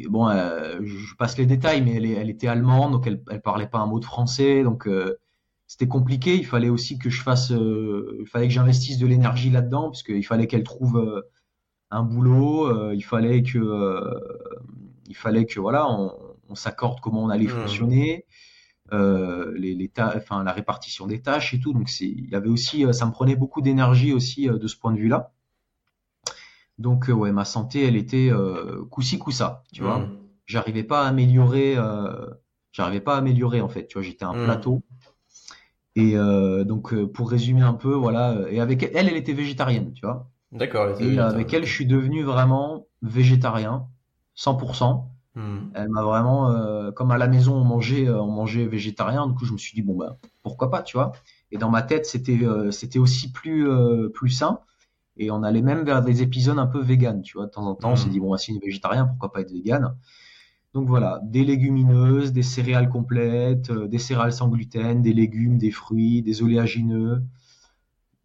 bon, 0.08 0.28
euh, 0.28 0.78
je 0.82 1.14
passe 1.16 1.38
les 1.38 1.46
détails, 1.46 1.82
mais 1.82 1.94
elle, 1.94 2.30
était 2.30 2.48
allemande, 2.48 2.92
donc 2.92 3.06
elle, 3.06 3.22
elle 3.30 3.40
parlait 3.40 3.68
pas 3.68 3.78
un 3.78 3.86
mot 3.86 4.00
de 4.00 4.04
français, 4.04 4.62
donc 4.62 4.86
euh, 4.88 5.18
c'était 5.66 5.88
compliqué. 5.88 6.34
Il 6.36 6.46
fallait 6.46 6.68
aussi 6.68 6.98
que 6.98 7.10
je 7.10 7.22
fasse, 7.22 7.52
euh, 7.52 8.18
il 8.20 8.26
fallait 8.26 8.48
que 8.48 8.52
j'investisse 8.52 8.98
de 8.98 9.06
l'énergie 9.06 9.50
là-dedans, 9.50 9.90
puisqu'il 9.90 10.24
fallait 10.24 10.46
qu'elle 10.46 10.64
trouve 10.64 10.98
euh, 10.98 11.22
un 11.90 12.02
boulot, 12.02 12.92
il 12.92 13.04
fallait 13.04 13.42
que, 13.42 14.02
il 15.06 15.16
fallait 15.16 15.46
que 15.46 15.60
voilà, 15.60 15.88
on, 15.88 16.12
on 16.48 16.54
s'accorde 16.54 17.00
comment 17.00 17.22
on 17.24 17.28
allait 17.28 17.46
mmh. 17.46 17.60
fonctionner. 17.60 18.26
les, 18.92 19.74
les 19.74 19.90
enfin 19.98 20.44
la 20.44 20.52
répartition 20.52 21.06
des 21.06 21.20
tâches 21.20 21.54
et 21.54 21.60
tout 21.60 21.72
donc 21.72 21.88
c'est 21.88 22.06
il 22.06 22.28
y 22.30 22.36
avait 22.36 22.48
aussi 22.48 22.84
ça 22.92 23.04
me 23.06 23.10
prenait 23.10 23.34
beaucoup 23.34 23.60
d'énergie 23.60 24.12
aussi 24.12 24.46
de 24.46 24.66
ce 24.68 24.76
point 24.76 24.92
de 24.92 24.98
vue 24.98 25.08
là 25.08 25.32
donc 26.78 27.08
euh, 27.08 27.12
ouais, 27.12 27.32
ma 27.32 27.44
santé, 27.44 27.86
elle 27.86 27.96
était 27.96 28.28
euh, 28.30 28.84
coup-ci 28.90 29.18
coup-ça, 29.18 29.64
tu 29.72 29.82
vois. 29.82 30.00
Mmh. 30.00 30.18
J'arrivais 30.46 30.84
pas 30.84 31.04
à 31.04 31.08
améliorer, 31.08 31.74
euh, 31.76 32.26
j'arrivais 32.72 33.00
pas 33.00 33.14
à 33.14 33.18
améliorer 33.18 33.60
en 33.60 33.68
fait, 33.68 33.86
tu 33.86 33.94
vois. 33.94 34.02
J'étais 34.02 34.24
un 34.24 34.34
mmh. 34.34 34.44
plateau. 34.44 34.82
Et 35.94 36.16
euh, 36.16 36.64
donc 36.64 36.94
pour 37.06 37.30
résumer 37.30 37.62
un 37.62 37.72
peu, 37.72 37.94
voilà. 37.94 38.36
Et 38.50 38.60
avec 38.60 38.82
elle, 38.82 39.08
elle 39.08 39.16
était 39.16 39.32
végétarienne, 39.32 39.92
tu 39.94 40.02
vois. 40.02 40.30
D'accord. 40.52 41.00
Et 41.00 41.18
avec 41.18 41.52
elle, 41.54 41.64
je 41.64 41.72
suis 41.72 41.86
devenu 41.86 42.22
vraiment 42.22 42.86
végétarien, 43.02 43.88
100%. 44.36 45.06
Mmh. 45.36 45.70
Elle 45.74 45.88
m'a 45.90 46.02
vraiment, 46.02 46.90
comme 46.92 47.10
à 47.12 47.18
la 47.18 47.28
maison, 47.28 47.54
on 47.54 47.64
mangeait, 47.64 48.10
on 48.10 48.30
mangeait 48.30 48.66
végétarien. 48.66 49.26
Du 49.26 49.34
coup, 49.34 49.44
je 49.44 49.52
me 49.52 49.58
suis 49.58 49.74
dit 49.74 49.82
bon 49.82 49.96
ben 49.96 50.16
pourquoi 50.42 50.70
pas, 50.70 50.82
tu 50.82 50.96
vois. 50.96 51.12
Et 51.52 51.58
dans 51.58 51.70
ma 51.70 51.82
tête, 51.82 52.06
c'était, 52.06 52.40
c'était 52.70 52.98
aussi 52.98 53.30
plus, 53.30 53.68
plus 54.12 54.30
sain. 54.30 54.60
Et 55.16 55.30
on 55.30 55.42
allait 55.42 55.62
même 55.62 55.84
vers 55.84 56.02
des 56.02 56.22
épisodes 56.22 56.58
un 56.58 56.66
peu 56.66 56.80
vegan, 56.80 57.22
tu 57.22 57.38
vois. 57.38 57.46
De 57.46 57.50
temps 57.50 57.66
en 57.66 57.74
temps, 57.74 57.92
on 57.92 57.96
s'est 57.96 58.08
mm. 58.08 58.12
dit, 58.12 58.20
bon, 58.20 58.36
si 58.36 58.52
on 58.52 58.56
est 58.56 58.64
végétarien, 58.64 59.06
pourquoi 59.06 59.32
pas 59.32 59.40
être 59.40 59.50
vegan 59.50 59.96
Donc 60.74 60.88
voilà, 60.88 61.20
des 61.24 61.44
légumineuses, 61.44 62.32
des 62.32 62.42
céréales 62.42 62.90
complètes, 62.90 63.70
euh, 63.70 63.88
des 63.88 63.98
céréales 63.98 64.32
sans 64.32 64.48
gluten, 64.48 65.02
des 65.02 65.14
légumes, 65.14 65.56
des 65.58 65.70
fruits, 65.70 66.22
des 66.22 66.42
oléagineux, 66.42 67.22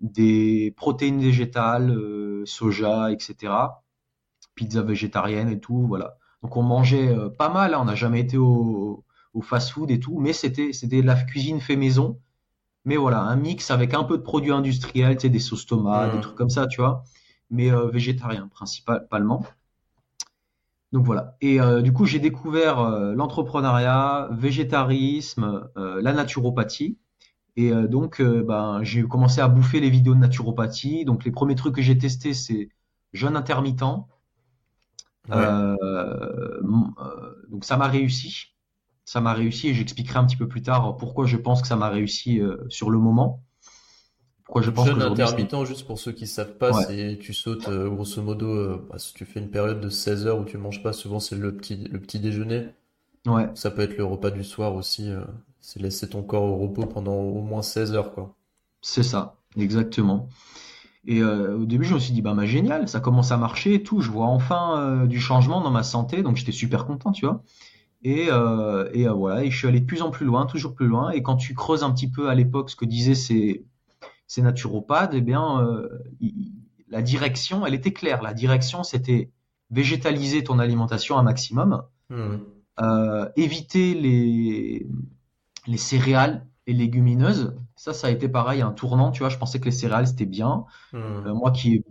des 0.02 0.74
protéines 0.76 1.22
végétales, 1.22 1.92
euh, 1.92 2.44
soja, 2.46 3.12
etc. 3.12 3.54
Pizza 4.56 4.82
végétarienne 4.82 5.50
et 5.50 5.60
tout, 5.60 5.88
voilà. 5.88 6.18
Donc 6.44 6.58
on 6.58 6.64
mangeait 6.64 7.10
euh, 7.10 7.30
pas 7.30 7.50
mal, 7.50 7.74
hein. 7.74 7.80
on 7.82 7.86
n'a 7.86 7.96
jamais 7.96 8.20
été 8.20 8.38
au, 8.38 9.04
au 9.34 9.42
fast-food 9.42 9.92
et 9.92 10.00
tout, 10.00 10.20
mais 10.20 10.34
c'était 10.34 10.74
c'était 10.74 11.02
de 11.02 11.08
la 11.08 11.16
cuisine 11.16 11.60
fait 11.60 11.76
maison 11.76 12.20
mais 12.86 12.98
voilà, 12.98 13.22
un 13.22 13.36
mix 13.36 13.72
avec 13.72 13.94
un 13.94 14.04
peu 14.04 14.18
de 14.18 14.24
produits 14.24 14.52
industriels, 14.52 15.16
tu 15.16 15.22
sais, 15.22 15.30
des 15.30 15.40
sauces 15.40 15.66
tomates, 15.66 16.12
des 16.12 16.18
mmh. 16.18 16.22
trucs 16.22 16.36
comme 16.36 16.50
ça, 16.50 16.68
tu 16.68 16.82
vois, 16.82 17.04
mais 17.50 17.72
euh, 17.72 17.88
végétarien 17.88 18.48
principalement. 18.48 19.46
Donc 20.92 21.06
voilà. 21.06 21.38
Et 21.42 21.62
euh, 21.62 21.82
du 21.82 21.94
coup, 21.94 22.06
j'ai 22.06 22.20
découvert 22.20 22.80
euh, 22.80 23.14
l'entrepreneuriat, 23.14 24.30
végétarisme, 24.32 25.70
la 25.76 26.14
naturopathie. 26.14 26.98
Et 27.58 27.72
donc, 27.72 28.22
ben, 28.22 28.80
j'ai 28.82 29.04
commencé 29.04 29.42
à 29.42 29.50
bouffer 29.50 29.82
les 29.82 29.90
vidéos 29.90 30.16
de 30.16 30.20
naturopathie. 30.20 31.04
Donc, 31.04 31.26
les 31.26 31.32
premiers 31.32 31.56
trucs 31.56 31.76
que 31.76 31.82
j'ai 31.82 31.98
testés, 31.98 32.34
c'est 32.34 32.70
jeûne 33.12 33.36
intermittent. 33.36 33.84
Donc, 35.30 36.96
ça 37.64 37.78
m'a 37.78 37.88
réussi 37.88 38.52
ça 39.12 39.20
m'a 39.20 39.34
réussi 39.34 39.68
et 39.68 39.74
j'expliquerai 39.74 40.20
un 40.20 40.26
petit 40.26 40.38
peu 40.38 40.48
plus 40.48 40.62
tard 40.62 40.96
pourquoi 40.96 41.26
je 41.26 41.36
pense 41.36 41.62
que 41.62 41.68
ça 41.68 41.76
m'a 41.76 41.90
réussi 41.90 42.40
euh, 42.40 42.58
sur 42.70 42.90
le 42.90 42.98
moment. 42.98 43.44
Pourquoi 44.46 44.62
je 44.62 44.70
pense 44.70 44.88
Jeune 44.88 45.02
intermittent, 45.02 45.66
juste 45.66 45.86
pour 45.86 46.00
ceux 46.00 46.14
qui 46.14 46.28
savent 46.28 46.58
pas, 46.58 46.72
c'est 46.72 47.18
tu 47.20 47.34
sautes 47.34 47.68
euh, 47.68 47.90
grosso 47.90 48.22
modo, 48.22 48.48
euh, 48.48 48.88
bah, 48.90 49.00
si 49.00 49.14
tu 49.14 49.26
fais 49.26 49.40
une 49.40 49.50
période 49.50 49.82
de 49.82 49.90
16 49.90 50.28
heures 50.28 50.40
où 50.40 50.46
tu 50.46 50.58
manges 50.58 50.82
pas, 50.82 50.94
souvent 50.94 51.20
c'est 51.20 51.36
le 51.36 51.56
petit, 51.56 51.76
le 51.76 52.00
petit 52.00 52.20
déjeuner. 52.20 52.68
Ouais. 53.26 53.50
Ça 53.54 53.70
peut 53.70 53.82
être 53.82 53.98
le 53.98 54.06
repas 54.06 54.32
du 54.32 54.44
soir 54.44 54.76
aussi. 54.76 55.12
c'est 55.60 55.82
laisser 55.82 56.08
ton 56.10 56.24
corps 56.24 56.44
au 56.44 56.58
repos 56.58 56.86
pendant 56.86 57.16
au 57.16 57.42
moins 57.42 57.62
16 57.62 57.94
heures, 57.94 58.14
quoi. 58.14 58.34
C'est 58.82 59.04
ça, 59.04 59.36
exactement. 59.58 60.30
Et 61.08 61.24
au 61.24 61.66
début, 61.66 61.86
je 61.86 61.96
me 61.96 62.00
suis 62.00 62.14
dit, 62.14 62.22
bah, 62.22 62.34
bah, 62.36 62.46
génial, 62.46 62.88
ça 62.88 63.00
commence 63.00 63.32
à 63.32 63.38
marcher 63.38 63.74
et 63.74 63.84
tout. 63.84 64.02
Je 64.02 64.12
vois 64.12 64.28
enfin 64.28 65.06
du 65.08 65.20
changement 65.20 65.62
dans 65.62 65.72
ma 65.72 65.84
santé, 65.84 66.22
donc 66.22 66.36
j'étais 66.36 66.52
super 66.52 66.86
content, 66.86 67.12
tu 67.12 67.26
vois. 67.26 67.44
Et, 68.04 68.28
euh, 68.30 68.90
et 68.94 69.08
euh, 69.08 69.14
voilà, 69.14 69.44
et 69.44 69.52
je 69.52 69.58
suis 69.58 69.68
allé 69.68 69.80
de 69.80 69.86
plus 69.86 70.02
en 70.02 70.10
plus 70.10 70.26
loin, 70.26 70.46
toujours 70.46 70.74
plus 70.74 70.88
loin. 70.88 71.12
Et 71.12 71.22
quand 71.22 71.36
tu 71.36 71.54
creuses 71.54 71.84
un 71.84 71.92
petit 71.92 72.10
peu 72.10 72.30
à 72.30 72.36
l'époque 72.36 72.70
ce 72.70 72.76
que 72.76 72.86
disaient 72.86 73.16
ces, 73.16 73.66
ces 74.28 74.42
naturopathes, 74.42 75.12
eh 75.14 75.22
bien, 75.22 75.62
euh, 75.62 75.88
la 76.90 77.02
direction, 77.02 77.66
elle 77.66 77.76
était 77.76 77.94
claire. 77.94 78.24
La 78.24 78.34
direction, 78.34 78.84
c'était 78.84 79.30
végétaliser 79.70 80.44
ton 80.44 80.58
alimentation 80.58 81.18
un 81.18 81.24
maximum, 81.24 81.84
mmh. 82.10 82.38
euh, 82.82 83.30
éviter 83.36 83.94
les, 83.94 84.88
les 85.68 85.78
céréales 85.78 86.48
légumineuses. 86.74 87.56
Ça, 87.76 87.94
ça 87.94 88.08
a 88.08 88.10
été 88.10 88.30
pareil, 88.30 88.62
un 88.62 88.72
tournant. 88.72 89.12
Tu 89.12 89.20
vois, 89.20 89.30
je 89.30 89.38
pensais 89.38 89.60
que 89.60 89.66
les 89.66 89.72
céréales 89.72 90.08
c'était 90.08 90.26
bien. 90.26 90.66
Mmh. 90.94 90.98
Euh, 90.98 91.34
moi 91.34 91.52
qui 91.52 91.76
ai 91.76 91.86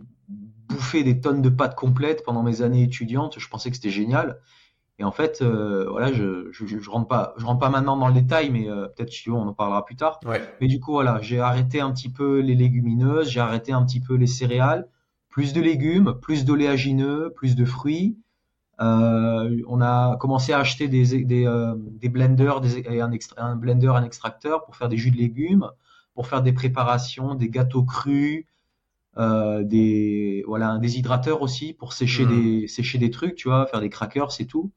bouffé 0.69 1.03
des 1.03 1.19
tonnes 1.19 1.41
de 1.41 1.49
pâtes 1.49 1.75
complètes 1.75 2.23
pendant 2.23 2.43
mes 2.43 2.61
années 2.61 2.83
étudiantes, 2.83 3.39
je 3.39 3.47
pensais 3.49 3.69
que 3.69 3.75
c'était 3.75 3.89
génial. 3.89 4.39
Et 4.99 5.03
en 5.03 5.11
fait, 5.11 5.41
euh, 5.41 5.87
voilà, 5.89 6.13
je, 6.13 6.51
je, 6.51 6.65
je, 6.65 6.89
rentre 6.89 7.07
pas, 7.07 7.33
je 7.37 7.45
rentre 7.45 7.59
pas 7.59 7.69
maintenant 7.69 7.97
dans 7.97 8.07
le 8.07 8.13
détail, 8.13 8.51
mais 8.51 8.69
euh, 8.69 8.87
peut-être 8.87 9.09
tu 9.09 9.31
on 9.31 9.47
en 9.47 9.53
parlera 9.53 9.83
plus 9.83 9.95
tard. 9.95 10.19
Mais 10.59 10.67
du 10.67 10.79
coup, 10.79 10.91
voilà, 10.91 11.19
j'ai 11.21 11.39
arrêté 11.39 11.81
un 11.81 11.91
petit 11.91 12.09
peu 12.09 12.39
les 12.39 12.53
légumineuses, 12.53 13.29
j'ai 13.29 13.39
arrêté 13.39 13.71
un 13.71 13.83
petit 13.83 13.99
peu 13.99 14.13
les 14.13 14.27
céréales, 14.27 14.87
plus 15.27 15.53
de 15.53 15.61
légumes, 15.61 16.13
plus 16.21 16.45
d'oléagineux, 16.45 17.33
plus 17.35 17.55
de 17.55 17.65
fruits. 17.65 18.19
Euh, 18.81 19.61
on 19.67 19.81
a 19.81 20.17
commencé 20.17 20.53
à 20.53 20.59
acheter 20.59 20.87
des, 20.87 21.23
des, 21.23 21.45
euh, 21.45 21.75
des 21.77 22.09
blenders, 22.09 22.61
des, 22.61 22.87
un, 22.87 23.11
un 23.37 23.55
blender, 23.55 23.95
un 23.95 24.03
extracteur 24.03 24.63
pour 24.65 24.75
faire 24.75 24.89
des 24.89 24.97
jus 24.97 25.11
de 25.11 25.17
légumes, 25.17 25.69
pour 26.15 26.27
faire 26.27 26.41
des 26.41 26.53
préparations, 26.53 27.35
des 27.35 27.49
gâteaux 27.49 27.83
crus, 27.83 28.45
euh, 29.17 29.63
des 29.63 30.43
voilà 30.47 30.69
un 30.69 30.79
déshydrateur 30.79 31.41
aussi 31.41 31.73
pour 31.73 31.93
sécher 31.93 32.25
mmh. 32.25 32.29
des 32.29 32.67
sécher 32.69 32.97
des 32.97 33.11
trucs 33.11 33.35
tu 33.35 33.49
vois 33.49 33.67
faire 33.67 33.81
des 33.81 33.89
crackers 33.89 34.31
c'est 34.31 34.45
tout 34.45 34.71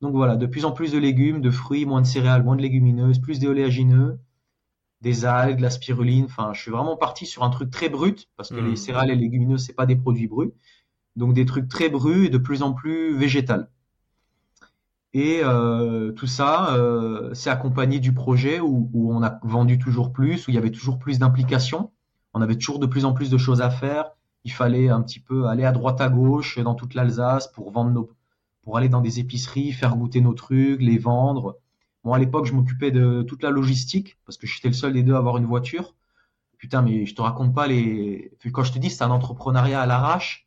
donc 0.00 0.14
voilà, 0.14 0.36
de 0.36 0.46
plus 0.46 0.64
en 0.64 0.72
plus 0.72 0.92
de 0.92 0.98
légumes, 0.98 1.40
de 1.40 1.50
fruits, 1.50 1.84
moins 1.84 2.00
de 2.00 2.06
céréales, 2.06 2.42
moins 2.42 2.56
de 2.56 2.62
légumineuses, 2.62 3.18
plus 3.18 3.38
d'éoléagineux, 3.38 4.18
des 5.02 5.24
algues, 5.26 5.60
la 5.60 5.70
spiruline. 5.70 6.24
Enfin, 6.24 6.52
je 6.54 6.62
suis 6.62 6.70
vraiment 6.70 6.96
parti 6.96 7.26
sur 7.26 7.42
un 7.42 7.50
truc 7.50 7.70
très 7.70 7.88
brut 7.88 8.28
parce 8.36 8.48
que 8.48 8.56
les 8.56 8.72
hmm. 8.72 8.76
céréales 8.76 9.10
et 9.10 9.14
les 9.14 9.22
légumineuses 9.22 9.64
c'est 9.64 9.74
pas 9.74 9.86
des 9.86 9.96
produits 9.96 10.28
bruts, 10.28 10.52
donc 11.16 11.34
des 11.34 11.46
trucs 11.46 11.68
très 11.68 11.88
bruts 11.88 12.26
et 12.26 12.30
de 12.30 12.38
plus 12.38 12.62
en 12.62 12.72
plus 12.72 13.16
végétal. 13.16 13.70
Et 15.12 15.40
euh, 15.42 16.12
tout 16.12 16.26
ça, 16.28 16.74
euh, 16.76 17.34
c'est 17.34 17.50
accompagné 17.50 17.98
du 17.98 18.12
projet 18.14 18.60
où, 18.60 18.88
où, 18.92 19.12
on 19.12 19.22
a 19.22 19.40
vendu 19.42 19.78
toujours 19.78 20.12
plus, 20.12 20.46
où 20.46 20.50
il 20.50 20.54
y 20.54 20.58
avait 20.58 20.70
toujours 20.70 20.98
plus 20.98 21.18
d'implications. 21.18 21.90
On 22.32 22.42
avait 22.42 22.54
toujours 22.56 22.78
de 22.78 22.86
plus 22.86 23.04
en 23.04 23.12
plus 23.12 23.28
de 23.28 23.38
choses 23.38 23.60
à 23.60 23.70
faire. 23.70 24.12
Il 24.44 24.52
fallait 24.52 24.88
un 24.88 25.02
petit 25.02 25.20
peu 25.20 25.46
aller 25.46 25.64
à 25.64 25.72
droite 25.72 26.00
à 26.00 26.08
gauche 26.08 26.58
dans 26.58 26.74
toute 26.74 26.94
l'Alsace 26.94 27.50
pour 27.52 27.72
vendre 27.72 27.90
nos, 27.90 28.10
pour 28.62 28.76
aller 28.78 28.88
dans 28.88 29.00
des 29.00 29.18
épiceries, 29.20 29.72
faire 29.72 29.96
goûter 29.96 30.20
nos 30.20 30.34
trucs, 30.34 30.80
les 30.80 30.98
vendre, 30.98 31.58
Moi, 32.04 32.16
à 32.16 32.18
l'époque, 32.20 32.46
je 32.46 32.54
m'occupais 32.54 32.90
de 32.90 33.22
toute 33.22 33.42
la 33.42 33.50
logistique 33.50 34.18
parce 34.26 34.38
que 34.38 34.46
j'étais 34.46 34.68
le 34.68 34.74
seul 34.74 34.92
des 34.92 35.02
deux 35.02 35.14
à 35.14 35.18
avoir 35.18 35.38
une 35.38 35.46
voiture. 35.46 35.94
Putain, 36.58 36.82
mais 36.82 37.06
je 37.06 37.14
te 37.14 37.22
raconte 37.22 37.54
pas 37.54 37.66
les. 37.66 38.32
Quand 38.52 38.64
je 38.64 38.72
te 38.72 38.78
dis, 38.78 38.90
c'est 38.90 39.02
un 39.04 39.10
entrepreneuriat 39.10 39.80
à 39.80 39.86
l'arrache. 39.86 40.46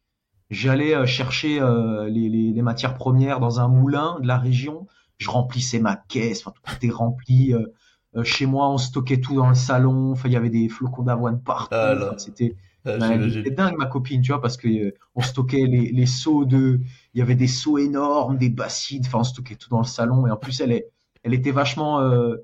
J'allais 0.53 0.95
euh, 0.95 1.05
chercher 1.05 1.59
euh, 1.59 2.07
les, 2.09 2.29
les, 2.29 2.51
les, 2.51 2.61
matières 2.61 2.93
premières 2.93 3.39
dans 3.39 3.59
un 3.59 3.67
moulin 3.67 4.19
de 4.21 4.27
la 4.27 4.37
région. 4.37 4.87
Je 5.17 5.29
remplissais 5.29 5.79
ma 5.79 5.95
caisse. 5.95 6.41
Enfin, 6.45 6.53
tout 6.63 6.75
était 6.75 6.93
rempli. 6.93 7.53
Euh, 7.53 8.23
chez 8.23 8.45
moi, 8.45 8.69
on 8.69 8.77
stockait 8.77 9.19
tout 9.19 9.35
dans 9.35 9.49
le 9.49 9.55
salon. 9.55 10.11
Enfin, 10.11 10.29
il 10.29 10.33
y 10.33 10.37
avait 10.37 10.51
des 10.51 10.69
flocons 10.69 11.03
d'avoine 11.03 11.41
partout. 11.41 11.69
Ah 11.71 12.13
c'était 12.17 12.55
Ah, 12.85 12.97
bah, 12.97 13.07
elle 13.07 13.21
j'imagine. 13.21 13.41
était 13.41 13.51
dingue, 13.51 13.75
ma 13.77 13.87
copine, 13.87 14.21
tu 14.21 14.31
vois, 14.31 14.41
parce 14.41 14.57
que 14.57 14.93
on 15.15 15.21
stockait 15.21 15.65
les, 15.65 15.91
les 15.91 16.05
seaux 16.05 16.45
de, 16.45 16.79
il 17.13 17.19
y 17.19 17.21
avait 17.21 17.35
des 17.35 17.47
seaux 17.47 17.77
énormes, 17.79 18.37
des 18.37 18.49
bassines, 18.49 19.01
enfin, 19.05 19.19
on 19.19 19.23
stockait 19.23 19.55
tout 19.55 19.69
dans 19.69 19.79
le 19.79 19.85
salon. 19.85 20.27
Et 20.27 20.31
en 20.31 20.37
plus, 20.37 20.61
elle 20.61 20.71
est, 20.71 20.89
elle 21.23 21.33
était 21.33 21.51
vachement 21.51 22.01
euh, 22.01 22.35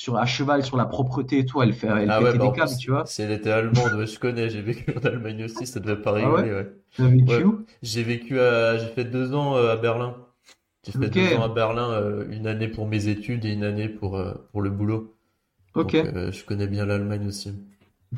sur 0.00 0.16
à 0.16 0.26
cheval 0.26 0.64
sur 0.64 0.76
la 0.76 0.86
propreté 0.86 1.38
et 1.40 1.44
tout. 1.46 1.62
Elle 1.62 1.74
fait, 1.74 1.88
elle 1.88 2.12
Ah 2.12 2.22
ouais, 2.22 2.32
bah 2.34 2.46
des 2.46 2.52
câbles, 2.52 2.76
tu 2.76 2.90
vois. 2.90 3.04
si 3.04 3.22
elle 3.22 3.32
était 3.32 3.50
allemande, 3.50 4.04
je 4.06 4.18
connais, 4.18 4.50
j'ai 4.50 4.62
vécu 4.62 4.90
en 4.96 5.00
Allemagne 5.00 5.44
aussi, 5.44 5.66
ça 5.66 5.80
devait 5.80 6.00
pas 6.02 6.12
Ah 6.18 6.30
ouais? 6.32 6.44
rigoler, 6.44 6.52
ouais? 6.52 6.72
Tu 6.92 7.02
as 7.04 7.08
vécu 7.08 7.42
Ouais, 7.42 7.44
où? 7.44 7.66
J'ai 7.82 8.02
vécu 8.02 8.38
à, 8.40 8.78
j'ai 8.78 8.88
fait 8.88 9.04
deux 9.04 9.34
ans 9.34 9.56
euh, 9.56 9.72
à 9.72 9.76
Berlin. 9.76 10.16
J'ai 10.84 10.92
fait 10.92 11.10
deux 11.10 11.32
ans 11.34 11.42
à 11.42 11.48
Berlin, 11.48 11.90
euh, 11.92 12.28
une 12.30 12.46
année 12.46 12.68
pour 12.68 12.86
mes 12.88 13.08
études 13.08 13.44
et 13.46 13.52
une 13.52 13.64
année 13.64 13.88
pour, 13.88 14.16
euh, 14.18 14.34
pour 14.52 14.62
le 14.62 14.70
boulot. 14.70 15.16
ok. 15.74 15.94
Donc, 15.94 16.06
euh, 16.06 16.32
je 16.32 16.44
connais 16.44 16.68
bien 16.68 16.86
l'Allemagne 16.86 17.26
aussi. 17.28 17.52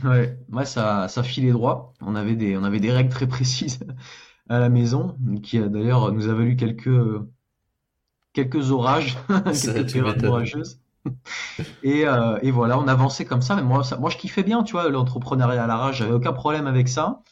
Ouais, 0.05 0.39
ouais, 0.51 0.65
ça, 0.65 1.07
ça 1.09 1.23
filait 1.23 1.53
droit. 1.53 1.93
On 2.01 2.15
avait 2.15 2.35
des, 2.35 2.57
on 2.57 2.65
avait 2.65 2.81
des 2.81 2.91
règles 2.93 3.11
très 3.11 3.27
précises 3.29 3.81
à 4.49 4.59
la 4.59 4.69
maison, 4.71 5.17
qui 5.43 5.59
a 5.59 5.69
d'ailleurs 5.69 6.13
nous 6.13 6.29
a 6.29 6.35
valu 6.35 6.57
quelques, 6.57 6.89
quelques 8.35 8.71
orages, 8.71 9.17
quelques 9.61 9.91
périodes 9.91 10.25
orageuses. 10.25 10.82
Et, 11.83 12.07
euh, 12.07 12.39
et 12.43 12.51
voilà, 12.51 12.79
on 12.79 12.87
avançait 12.87 13.25
comme 13.25 13.43
ça. 13.43 13.57
Mais 13.57 13.63
moi, 13.63 13.83
ça, 13.85 13.97
moi, 13.97 14.11
je 14.11 14.17
kiffais 14.17 14.43
bien, 14.43 14.63
tu 14.63 14.73
vois, 14.73 14.89
l'entrepreneuriat 14.89 15.65
à 15.65 15.67
l'arrache. 15.67 15.99
J'avais 15.99 16.13
aucun 16.13 16.33
problème 16.33 16.67
avec 16.67 16.89
ça. 16.89 17.23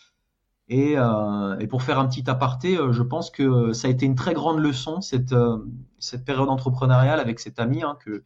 Et, 0.68 0.94
euh, 0.96 1.58
et 1.58 1.66
pour 1.66 1.82
faire 1.82 1.98
un 1.98 2.06
petit 2.06 2.28
aparté, 2.30 2.76
euh, 2.78 2.92
je 2.92 3.02
pense 3.02 3.30
que 3.30 3.72
ça 3.72 3.88
a 3.88 3.90
été 3.90 4.06
une 4.06 4.14
très 4.14 4.34
grande 4.34 4.60
leçon 4.60 5.00
cette, 5.00 5.32
euh, 5.32 5.58
cette 5.98 6.24
période 6.24 6.48
entrepreneuriale 6.48 7.18
avec 7.18 7.40
cet 7.40 7.58
ami 7.58 7.82
hein, 7.82 7.96
que, 8.04 8.22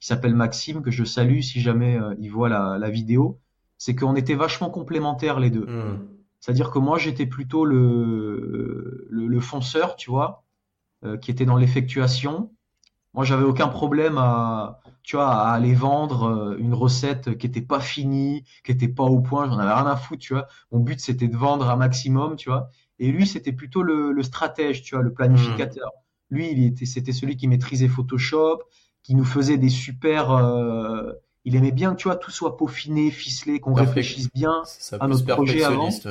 qui 0.00 0.06
s'appelle 0.06 0.34
Maxime, 0.34 0.82
que 0.82 0.90
je 0.90 1.04
salue 1.04 1.40
si 1.42 1.60
jamais 1.60 1.96
euh, 1.96 2.14
il 2.18 2.30
voit 2.30 2.48
la, 2.48 2.78
la 2.78 2.90
vidéo. 2.90 3.40
C'est 3.76 3.94
qu'on 3.94 4.16
était 4.16 4.34
vachement 4.34 4.70
complémentaires 4.70 5.38
les 5.38 5.50
deux. 5.50 5.66
Hmm. 5.66 6.08
C'est-à-dire 6.40 6.70
que 6.70 6.80
moi, 6.80 6.98
j'étais 6.98 7.26
plutôt 7.26 7.64
le, 7.64 9.06
le, 9.10 9.26
le 9.28 9.40
fonceur, 9.40 9.94
tu 9.94 10.10
vois, 10.10 10.44
euh, 11.04 11.16
qui 11.16 11.30
était 11.30 11.44
dans 11.44 11.56
l'effectuation. 11.56 12.52
Moi, 13.14 13.24
j'avais 13.24 13.44
aucun 13.44 13.68
problème 13.68 14.16
à, 14.18 14.80
tu 15.02 15.16
vois, 15.16 15.28
à 15.30 15.52
aller 15.52 15.74
vendre 15.74 16.24
euh, 16.24 16.56
une 16.58 16.74
recette 16.74 17.36
qui 17.38 17.46
était 17.46 17.60
pas 17.62 17.80
finie, 17.80 18.44
qui 18.64 18.72
était 18.72 18.88
pas 18.88 19.04
au 19.04 19.20
point. 19.20 19.46
J'en 19.48 19.58
avais 19.58 19.72
rien 19.72 19.86
à 19.86 19.96
foutre, 19.96 20.22
tu 20.22 20.32
vois. 20.34 20.46
Mon 20.72 20.80
but, 20.80 21.00
c'était 21.00 21.28
de 21.28 21.36
vendre 21.36 21.68
un 21.70 21.76
maximum, 21.76 22.36
tu 22.36 22.48
vois. 22.50 22.70
Et 22.98 23.12
lui, 23.12 23.26
c'était 23.26 23.52
plutôt 23.52 23.82
le, 23.82 24.12
le 24.12 24.22
stratège, 24.22 24.82
tu 24.82 24.94
vois, 24.94 25.04
le 25.04 25.12
Hmm. 25.26 25.72
planificateur. 25.74 25.90
Lui, 26.30 26.50
il 26.52 26.64
était, 26.64 26.86
c'était 26.86 27.12
celui 27.12 27.36
qui 27.36 27.48
maîtrisait 27.48 27.88
Photoshop, 27.88 28.60
qui 29.02 29.14
nous 29.14 29.24
faisait 29.24 29.58
des 29.58 29.68
super. 29.68 30.30
euh, 30.30 31.12
il 31.44 31.56
aimait 31.56 31.72
bien 31.72 31.92
que, 31.92 31.96
tu 32.00 32.08
vois, 32.08 32.16
tout 32.16 32.30
soit 32.30 32.56
peaufiné, 32.56 33.10
ficelé, 33.10 33.60
qu'on 33.60 33.74
réfléchisse 33.74 34.32
bien 34.32 34.68
ça, 34.78 34.98
à 34.98 35.08
notre 35.08 35.26
projet 35.26 35.62
avant. 35.64 36.06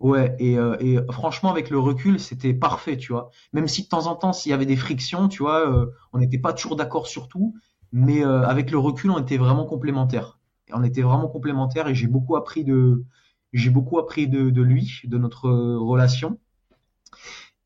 Ouais. 0.00 0.34
Et, 0.38 0.58
euh, 0.58 0.76
et 0.80 0.98
franchement, 1.12 1.50
avec 1.50 1.70
le 1.70 1.78
recul, 1.78 2.18
c'était 2.20 2.54
parfait, 2.54 2.96
tu 2.96 3.12
vois. 3.12 3.30
Même 3.52 3.68
si 3.68 3.82
de 3.84 3.88
temps 3.88 4.06
en 4.06 4.16
temps, 4.16 4.32
s'il 4.32 4.50
y 4.50 4.52
avait 4.52 4.66
des 4.66 4.76
frictions, 4.76 5.28
tu 5.28 5.42
vois, 5.42 5.68
euh, 5.70 5.86
on 6.12 6.18
n'était 6.18 6.38
pas 6.38 6.52
toujours 6.52 6.76
d'accord 6.76 7.06
sur 7.06 7.28
tout, 7.28 7.54
mais 7.92 8.24
euh, 8.24 8.42
avec 8.46 8.70
le 8.70 8.78
recul, 8.78 9.10
on 9.10 9.18
était 9.20 9.38
vraiment 9.38 9.66
complémentaires. 9.66 10.38
Et 10.68 10.74
on 10.74 10.82
était 10.82 11.02
vraiment 11.02 11.28
complémentaires 11.28 11.88
et 11.88 11.94
j'ai 11.94 12.06
beaucoup 12.06 12.36
appris 12.36 12.64
de, 12.64 13.04
j'ai 13.52 13.70
beaucoup 13.70 13.98
appris 13.98 14.28
de, 14.28 14.50
de 14.50 14.62
lui, 14.62 15.00
de 15.04 15.18
notre 15.18 15.48
euh, 15.48 15.78
relation. 15.78 16.38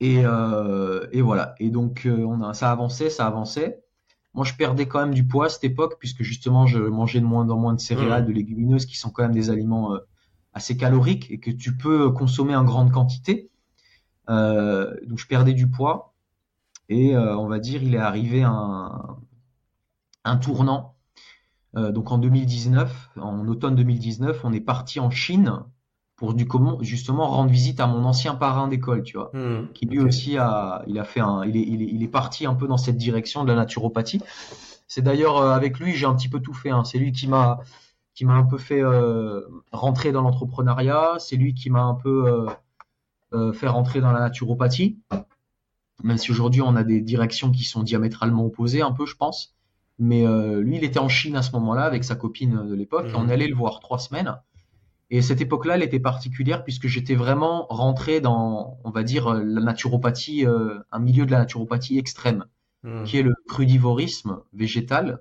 Et, 0.01 0.23
euh, 0.25 1.07
et 1.13 1.23
voilà. 1.23 1.55
Et 1.59 1.71
donc, 1.71 2.07
euh, 2.07 2.25
on 2.25 2.43
a, 2.43 2.55
ça 2.55 2.71
avançait, 2.71 3.11
ça 3.11 3.27
avançait. 3.27 3.81
Moi, 4.35 4.45
je 4.45 4.55
perdais 4.55 4.87
quand 4.87 5.01
même 5.01 5.15
du 5.15 5.27
poids 5.27 5.47
à 5.47 5.49
cette 5.49 5.65
époque, 5.65 5.97
puisque 5.99 6.23
justement, 6.23 6.67
je 6.67 6.79
mangeais 6.79 7.21
de 7.21 7.25
moins 7.25 7.49
en 7.51 7.57
moins 7.57 7.75
de 7.75 7.81
céréales, 7.81 8.25
Hmm. 8.25 8.27
de 8.29 8.33
légumineuses, 8.33 8.87
qui 8.87 8.97
sont 8.99 9.11
quand 9.11 9.23
même 9.23 9.33
des 9.35 9.51
aliments 9.51 9.95
euh, 9.95 9.99
assez 10.55 10.77
caloriques 10.77 11.31
et 11.31 11.39
que 11.39 11.51
tu 11.51 11.77
peux 11.77 12.11
consommer 12.11 12.55
en 12.57 12.65
grande 12.65 12.91
quantité. 12.93 13.51
Euh, 14.31 14.95
donc, 15.07 15.19
je 15.19 15.27
perdais 15.27 15.53
du 15.53 15.69
poids. 15.69 16.15
Et 16.89 17.15
euh, 17.17 17.37
on 17.37 17.49
va 17.49 17.59
dire, 17.59 17.83
il 17.83 17.95
est 17.95 17.99
arrivé 17.99 18.43
un, 18.43 19.17
un 20.25 20.37
tournant. 20.37 20.95
Euh, 21.77 21.91
donc, 21.93 22.13
en 22.13 22.19
2019, 22.19 23.11
en 23.21 23.47
automne 23.49 23.75
2019, 23.75 24.45
on 24.45 24.53
est 24.53 24.61
parti 24.61 25.01
en 25.01 25.11
Chine 25.11 25.61
pour 26.17 26.35
du 26.35 26.47
comment 26.47 26.81
justement 26.81 27.27
rendre 27.27 27.51
visite 27.51 27.81
à 27.81 27.89
mon 27.89 28.05
ancien 28.05 28.37
parrain 28.37 28.69
d'école, 28.69 29.03
tu 29.03 29.17
vois 29.17 29.31
Hmm. 29.35 29.67
qui 29.75 29.87
lui 29.87 29.99
aussi 29.99 30.39
a, 30.39 30.85
il 30.87 30.99
a 31.01 31.05
fait 31.05 31.19
un, 31.21 31.45
il 31.45 31.57
est, 31.57 31.63
il 31.67 31.83
est, 31.83 31.87
il 31.87 32.03
est 32.05 32.09
parti 32.09 32.47
un 32.47 32.55
peu 32.55 32.69
dans 32.69 32.77
cette 32.77 32.97
direction 32.97 33.43
de 33.43 33.49
la 33.49 33.57
naturopathie. 33.57 34.21
C'est 34.87 35.03
d'ailleurs 35.03 35.43
avec 35.43 35.81
lui, 35.81 35.93
j'ai 35.95 36.07
un 36.07 36.15
petit 36.15 36.29
peu 36.29 36.39
tout 36.41 36.55
fait. 36.55 36.71
hein. 36.71 36.85
C'est 36.85 36.99
lui 36.99 37.11
qui 37.11 37.27
m'a, 37.27 37.59
qui 38.15 38.25
m'a 38.25 38.35
un 38.35 38.45
peu 38.45 38.59
fait 38.59 38.83
euh, 38.83 39.41
rentrer 39.73 40.13
dans 40.13 40.23
l'entrepreneuriat. 40.23 41.17
C'est 41.19 41.37
lui 41.37 41.55
qui 41.55 41.71
m'a 41.71 41.83
un 41.83 41.95
peu 41.95 42.27
euh, 42.27 42.47
euh, 43.33 43.53
fait 43.53 43.69
rentrer 43.69 44.01
dans 44.01 44.13
la 44.13 44.21
naturopathie. 44.21 44.99
Même 46.03 46.19
si 46.19 46.31
aujourd'hui 46.31 46.61
on 46.63 46.77
a 46.77 46.85
des 46.85 47.01
directions 47.01 47.51
qui 47.51 47.65
sont 47.65 47.83
diamétralement 47.83 48.45
opposées, 48.45 48.83
un 48.83 48.93
peu, 48.93 49.07
je 49.07 49.17
pense. 49.17 49.55
Mais 49.99 50.27
euh, 50.27 50.61
lui, 50.61 50.77
il 50.77 50.85
était 50.85 50.99
en 50.99 51.09
Chine 51.09 51.37
à 51.37 51.43
ce 51.43 51.53
moment-là 51.53 51.85
avec 51.85 52.03
sa 52.05 52.17
copine 52.17 52.67
de 52.69 52.75
l'époque. 52.75 53.07
et 53.11 53.15
On 53.15 53.23
Mhm. 53.25 53.31
allait 53.31 53.49
le 53.49 53.55
voir 53.55 53.81
trois 53.81 53.99
semaines. 53.99 54.37
Et 55.11 55.23
cette 55.23 55.41
époque-là, 55.41 55.77
elle 55.77 55.83
était 55.83 56.01
particulière 56.01 56.65
puisque 56.65 56.89
j'étais 56.89 57.15
vraiment 57.15 57.67
rentré 57.69 58.21
dans, 58.21 58.79
on 58.85 58.91
va 58.91 59.03
dire, 59.03 59.33
la 59.35 59.61
naturopathie, 59.61 60.47
euh, 60.47 60.79
un 60.91 60.99
milieu 60.99 61.27
de 61.27 61.31
la 61.31 61.39
naturopathie 61.39 61.99
extrême, 61.99 62.45
Hmm. 62.83 63.05
qui 63.05 63.17
est 63.19 63.23
le 63.23 63.35
crudivorisme 63.49 64.41
végétal. 64.53 65.21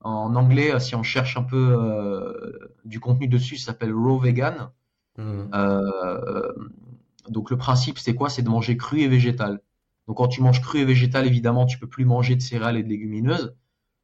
En 0.00 0.36
anglais, 0.36 0.72
euh, 0.72 0.78
si 0.78 0.94
on 0.94 1.02
cherche 1.02 1.36
un 1.36 1.42
peu 1.42 1.76
euh, 1.78 2.72
du 2.84 3.00
contenu 3.00 3.26
dessus, 3.28 3.56
ça 3.56 3.72
s'appelle 3.72 3.92
raw 3.92 4.18
vegan. 4.18 4.70
Hmm. 5.16 5.50
Euh, 5.54 6.52
donc 7.28 7.50
le 7.50 7.56
principe, 7.56 7.98
c'est 7.98 8.14
quoi? 8.14 8.30
C'est 8.30 8.42
de 8.42 8.48
manger 8.48 8.76
cru 8.76 9.00
et 9.00 9.08
végétal. 9.08 9.60
Donc 10.06 10.18
quand 10.18 10.28
tu 10.28 10.40
manges 10.40 10.60
cru 10.60 10.78
et 10.78 10.84
végétal, 10.84 11.26
évidemment, 11.26 11.66
tu 11.66 11.78
peux 11.78 11.88
plus 11.88 12.04
manger 12.04 12.36
de 12.36 12.40
céréales 12.40 12.76
et 12.76 12.82
de 12.82 12.88
légumineuses. 12.88 13.56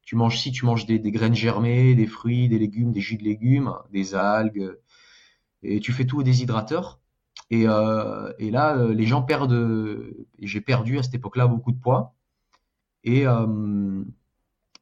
Tu 0.03 0.15
manges 0.15 0.37
si 0.39 0.51
tu 0.51 0.65
manges 0.65 0.85
des, 0.85 0.99
des 0.99 1.11
graines 1.11 1.33
germées, 1.33 1.95
des 1.95 2.05
fruits, 2.05 2.47
des 2.49 2.59
légumes, 2.59 2.91
des 2.91 3.01
jus 3.01 3.17
de 3.17 3.23
légumes, 3.23 3.73
des 3.91 4.13
algues, 4.13 4.77
et 5.63 5.79
tu 5.79 5.93
fais 5.93 6.05
tout 6.05 6.19
au 6.19 6.23
déshydrateur. 6.23 6.99
Et, 7.49 7.67
euh, 7.67 8.31
et 8.37 8.51
là, 8.51 8.75
les 8.75 9.05
gens 9.05 9.23
perdent. 9.23 10.13
J'ai 10.39 10.61
perdu 10.61 10.99
à 10.99 11.03
cette 11.03 11.15
époque-là 11.15 11.47
beaucoup 11.47 11.71
de 11.71 11.79
poids. 11.79 12.13
Et, 13.03 13.25
euh, 13.25 14.03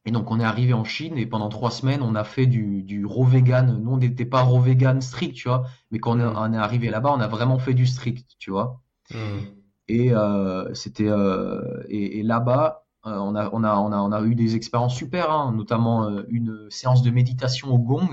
et 0.06 0.12
donc 0.12 0.32
on 0.32 0.39
est 0.39 0.43
arrivé 0.43 0.74
en 0.74 0.84
Chine 0.84 1.18
et 1.18 1.26
pendant 1.26 1.49
trois 1.49 1.72
semaines, 1.72 2.01
on 2.01 2.16
a 2.16 2.24
fait 2.24 2.45
du, 2.45 2.84
du 2.84 3.06
raw 3.06 3.24
vegan. 3.24 3.82
Nous, 3.82 3.91
on 3.91 3.97
n'était 3.97 4.26
pas 4.26 4.41
raw 4.41 4.60
vegan 4.60 5.01
strict, 5.01 5.36
tu 5.36 5.47
vois. 5.47 5.66
Mais 5.91 5.99
quand 5.99 6.18
on 6.18 6.20
est, 6.20 6.26
on 6.26 6.54
est 6.54 6.58
arrivé 6.58 6.89
là-bas, 6.89 7.14
on 7.16 7.20
a 7.20 7.28
vraiment 7.28 7.58
fait 7.58 7.74
du 7.74 7.86
strict, 7.86 8.36
tu 8.38 8.51
vois. 8.51 8.82
Hmm. 9.12 9.39
Et 9.88 10.14
euh, 10.14 10.74
c'était 10.74 11.08
euh, 11.08 11.84
et, 11.88 12.20
et 12.20 12.24
là-bas, 12.24 12.86
euh, 13.06 13.18
on 13.18 13.36
a, 13.36 13.49
on 13.54 13.64
a, 13.64 13.76
on 13.76 13.91
a, 13.91 13.97
on 13.97 14.12
a 14.12 14.22
eu 14.24 14.36
des 14.36 14.56
expériences 14.56 14.95
super, 14.95 15.32
hein, 15.32 15.54
notamment 15.56 16.10
une 16.28 16.68
séance 16.70 17.01
de 17.01 17.12
méditation 17.12 17.74
au 17.74 17.80
gong. 17.80 18.10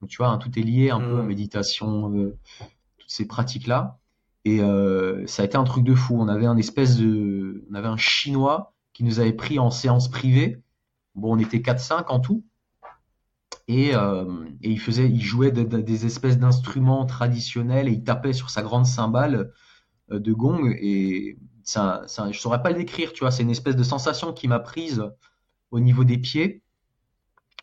Donc, 0.00 0.10
tu 0.10 0.18
vois, 0.18 0.28
hein, 0.28 0.38
tout 0.38 0.58
est 0.58 0.62
lié 0.62 0.90
un 0.90 1.00
peu 1.00 1.20
à 1.20 1.22
méditation, 1.22 2.10
toutes 2.98 3.10
ces 3.10 3.26
pratiques-là. 3.26 3.98
Et 4.44 4.60
euh, 4.60 5.26
ça 5.26 5.42
a 5.42 5.44
été 5.44 5.56
un 5.56 5.64
truc 5.64 5.82
de 5.82 5.94
fou. 5.94 6.16
On 6.20 6.28
avait 6.28 6.46
un 6.46 6.56
espèce 6.56 6.96
de, 6.98 7.66
on 7.68 7.74
avait 7.74 7.88
un 7.88 7.96
Chinois 7.96 8.74
qui 8.92 9.02
nous 9.02 9.18
avait 9.18 9.32
pris 9.32 9.58
en 9.58 9.70
séance 9.70 10.08
privée. 10.08 10.62
Bon, 11.16 11.34
on 11.34 11.38
était 11.38 11.60
4-5 11.60 12.10
en 12.10 12.20
tout. 12.20 12.44
Et, 13.68 13.94
euh, 13.96 14.44
et 14.62 14.70
il 14.70 14.78
faisait, 14.78 15.08
il 15.10 15.20
jouait 15.22 15.50
de- 15.50 15.64
de- 15.64 15.80
des 15.80 16.06
espèces 16.06 16.38
d'instruments 16.38 17.04
traditionnels 17.04 17.88
et 17.88 17.92
il 17.92 18.04
tapait 18.04 18.32
sur 18.32 18.50
sa 18.50 18.62
grande 18.62 18.86
cymbale 18.86 19.50
euh, 20.12 20.20
de 20.20 20.32
gong 20.32 20.72
et 20.80 21.36
ça, 21.64 22.04
ça, 22.06 22.30
je 22.30 22.38
saurais 22.38 22.62
pas 22.62 22.70
le 22.70 22.76
décrire, 22.76 23.12
tu 23.12 23.20
vois, 23.20 23.32
c'est 23.32 23.42
une 23.42 23.50
espèce 23.50 23.74
de 23.74 23.82
sensation 23.82 24.32
qui 24.32 24.46
m'a 24.46 24.60
prise 24.60 25.02
au 25.72 25.80
niveau 25.80 26.04
des 26.04 26.18
pieds. 26.18 26.62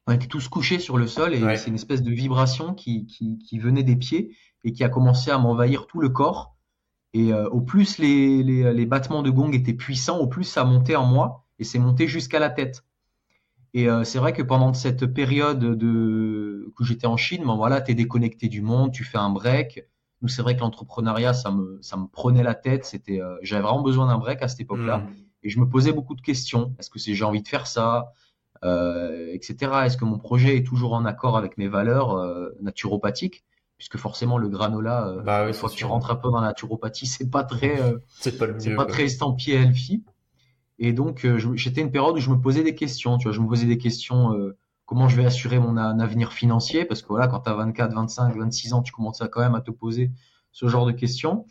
On 0.07 0.11
était 0.11 0.27
tous 0.27 0.49
couchés 0.49 0.79
sur 0.79 0.97
le 0.97 1.07
sol 1.07 1.33
et 1.33 1.41
Ouais. 1.41 1.55
c'est 1.55 1.69
une 1.69 1.75
espèce 1.75 2.01
de 2.03 2.11
vibration 2.11 2.73
qui, 2.73 3.05
qui, 3.05 3.37
qui 3.37 3.59
venait 3.59 3.83
des 3.83 3.95
pieds 3.95 4.35
et 4.65 4.73
qui 4.73 4.83
a 4.83 4.89
commencé 4.89 5.31
à 5.31 5.37
m'envahir 5.37 5.87
tout 5.87 6.01
le 6.01 6.09
corps. 6.09 6.57
Et 7.13 7.31
euh, 7.31 7.47
au 7.49 7.61
plus 7.61 7.97
les, 7.99 8.43
les, 8.43 8.73
les 8.73 8.85
battements 8.85 9.21
de 9.21 9.29
gong 9.29 9.51
étaient 9.53 9.73
puissants, 9.73 10.17
au 10.19 10.27
plus 10.27 10.43
ça 10.43 10.65
montait 10.65 10.97
en 10.97 11.05
moi 11.05 11.45
et 11.59 11.63
c'est 11.63 11.79
monté 11.79 12.07
jusqu'à 12.07 12.39
la 12.39 12.49
tête. 12.49 12.83
Et 13.73 13.89
euh, 13.89 14.03
c'est 14.03 14.19
vrai 14.19 14.33
que 14.33 14.43
pendant 14.43 14.73
cette 14.73 15.05
période 15.07 15.59
de 15.59 16.71
que 16.77 16.83
j'étais 16.83 17.07
en 17.07 17.17
Chine, 17.17 17.43
ben 17.45 17.55
voilà, 17.55 17.81
t'es 17.81 17.95
déconnecté 17.95 18.47
du 18.47 18.61
monde, 18.61 18.91
tu 18.91 19.03
fais 19.03 19.17
un 19.17 19.29
break. 19.29 19.83
Nous, 20.21 20.27
c'est 20.29 20.41
vrai 20.41 20.55
que 20.55 20.61
l'entrepreneuriat, 20.61 21.33
ça 21.33 21.51
me 21.51 21.79
ça 21.81 21.97
me 21.97 22.07
prenait 22.07 22.43
la 22.43 22.55
tête. 22.55 22.85
C'était, 22.85 23.21
euh, 23.21 23.35
j'avais 23.41 23.63
vraiment 23.63 23.81
besoin 23.81 24.07
d'un 24.07 24.17
break 24.17 24.41
à 24.41 24.47
cette 24.47 24.61
époque-là. 24.61 24.99
Hmm. 24.99 25.07
Et 25.43 25.49
je 25.49 25.59
me 25.59 25.67
posais 25.67 25.91
beaucoup 25.91 26.15
de 26.15 26.21
questions. 26.21 26.75
Est-ce 26.79 26.89
que 26.89 26.99
c'est 26.99 27.15
j'ai 27.15 27.25
envie 27.25 27.41
de 27.41 27.47
faire 27.47 27.67
ça? 27.67 28.13
euh, 28.63 29.27
etc. 29.33 29.71
Est-ce 29.85 29.97
que 29.97 30.05
mon 30.05 30.17
projet 30.17 30.57
est 30.57 30.65
toujours 30.65 30.93
en 30.93 31.05
accord 31.05 31.37
avec 31.37 31.57
mes 31.57 31.67
valeurs 31.67 32.13
euh, 32.13 32.49
naturopathiques? 32.61 33.43
Puisque 33.77 33.97
forcément 33.97 34.37
le 34.37 34.47
granola, 34.47 35.07
euh, 35.07 35.21
bah, 35.21 35.41
oui, 35.41 35.49
une 35.49 35.53
fois 35.53 35.69
que 35.69 35.75
tu 35.75 35.83
rentres 35.83 36.11
un 36.11 36.15
peu 36.15 36.29
dans 36.29 36.39
la 36.39 36.47
naturopathie, 36.47 37.05
c'est 37.07 37.29
pas 37.29 37.43
très, 37.43 37.81
euh, 37.81 37.97
c'est 38.19 38.37
pas 38.37 38.45
le 38.45 38.59
c'est 38.59 38.69
mieux. 38.69 38.75
pas 38.75 38.85
très 38.85 39.03
estampillé 39.03 39.57
healthy. 39.57 40.03
Et 40.79 40.93
donc 40.93 41.25
euh, 41.25 41.37
j'étais 41.55 41.81
une 41.81 41.91
période 41.91 42.15
où 42.15 42.19
je 42.19 42.29
me 42.29 42.39
posais 42.39 42.63
des 42.63 42.75
questions. 42.75 43.17
Tu 43.17 43.23
vois, 43.27 43.33
je 43.33 43.39
me 43.41 43.47
posais 43.47 43.65
des 43.65 43.77
questions. 43.77 44.33
euh, 44.33 44.57
comment 44.85 45.07
je 45.07 45.15
vais 45.17 45.25
assurer 45.25 45.59
mon 45.59 45.77
avenir 45.77 46.33
financier 46.33 46.85
Parce 46.85 47.01
que 47.01 47.07
voilà, 47.07 47.27
quand 47.27 47.41
tu 47.41 47.49
as 47.49 47.53
24, 47.55 47.93
25, 47.93 48.35
26 48.37 48.73
ans, 48.73 48.81
tu 48.81 48.91
commences 48.91 49.21
à 49.21 49.27
quand 49.27 49.41
même 49.41 49.55
à 49.55 49.61
te 49.61 49.71
poser 49.71 50.11
ce 50.51 50.67
genre 50.67 50.85
de 50.85 50.91
questions. 50.91 51.45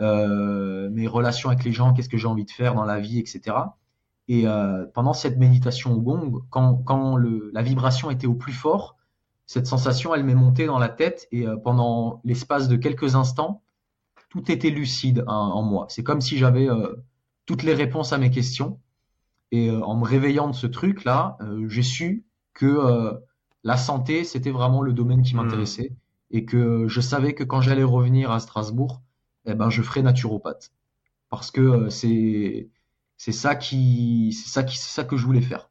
Euh, 0.00 0.88
mes 0.90 1.06
relations 1.06 1.50
avec 1.50 1.64
les 1.64 1.72
gens, 1.72 1.92
qu'est-ce 1.92 2.08
que 2.08 2.16
j'ai 2.16 2.26
envie 2.28 2.44
de 2.44 2.50
faire 2.50 2.74
dans 2.74 2.84
la 2.84 2.98
vie, 3.00 3.18
etc. 3.18 3.56
Et 4.28 4.44
pendant 4.94 5.14
cette 5.14 5.38
méditation 5.38 5.94
au 5.94 6.00
gong, 6.02 6.42
quand, 6.50 6.76
quand 6.84 7.16
le, 7.16 7.50
la 7.54 7.62
vibration 7.62 8.10
était 8.10 8.26
au 8.26 8.34
plus 8.34 8.52
fort, 8.52 8.96
cette 9.46 9.66
sensation, 9.66 10.14
elle 10.14 10.22
m'est 10.24 10.34
montée 10.34 10.66
dans 10.66 10.78
la 10.78 10.90
tête 10.90 11.26
et 11.32 11.46
pendant 11.64 12.20
l'espace 12.24 12.68
de 12.68 12.76
quelques 12.76 13.14
instants, 13.14 13.62
tout 14.28 14.52
était 14.52 14.68
lucide 14.70 15.24
en, 15.26 15.32
en 15.34 15.62
moi. 15.62 15.86
C'est 15.88 16.02
comme 16.02 16.20
si 16.20 16.36
j'avais 16.36 16.68
toutes 17.48 17.64
les 17.64 17.74
réponses 17.74 18.12
à 18.12 18.18
mes 18.18 18.30
questions. 18.30 18.80
Et 19.52 19.70
euh, 19.70 19.82
en 19.82 19.96
me 19.96 20.04
réveillant 20.04 20.48
de 20.48 20.54
ce 20.54 20.66
truc-là, 20.68 21.38
euh, 21.40 21.68
j'ai 21.68 21.82
su 21.82 22.26
que 22.54 22.66
euh, 22.66 23.14
la 23.64 23.76
santé, 23.78 24.24
c'était 24.24 24.50
vraiment 24.52 24.82
le 24.82 24.92
domaine 24.92 25.22
qui 25.22 25.34
Hmm. 25.36 25.36
m'intéressait 25.36 25.92
et 26.30 26.44
que 26.44 26.88
je 26.88 27.00
savais 27.00 27.34
que 27.34 27.44
quand 27.44 27.62
j'allais 27.62 27.84
revenir 27.84 28.30
à 28.30 28.40
Strasbourg, 28.40 29.02
eh 29.46 29.54
ben, 29.54 29.70
je 29.70 29.82
ferais 29.82 30.02
naturopathe. 30.02 30.72
Parce 31.30 31.50
que 31.50 31.88
c'est 31.90 32.70
c'est 33.16 33.32
ça 33.32 33.56
qui 33.56 34.32
c'est 34.34 34.50
ça 34.50 34.64
qui 34.64 34.78
c'est 34.78 34.90
ça 34.90 35.04
que 35.04 35.16
je 35.16 35.26
voulais 35.26 35.42
faire. 35.42 35.70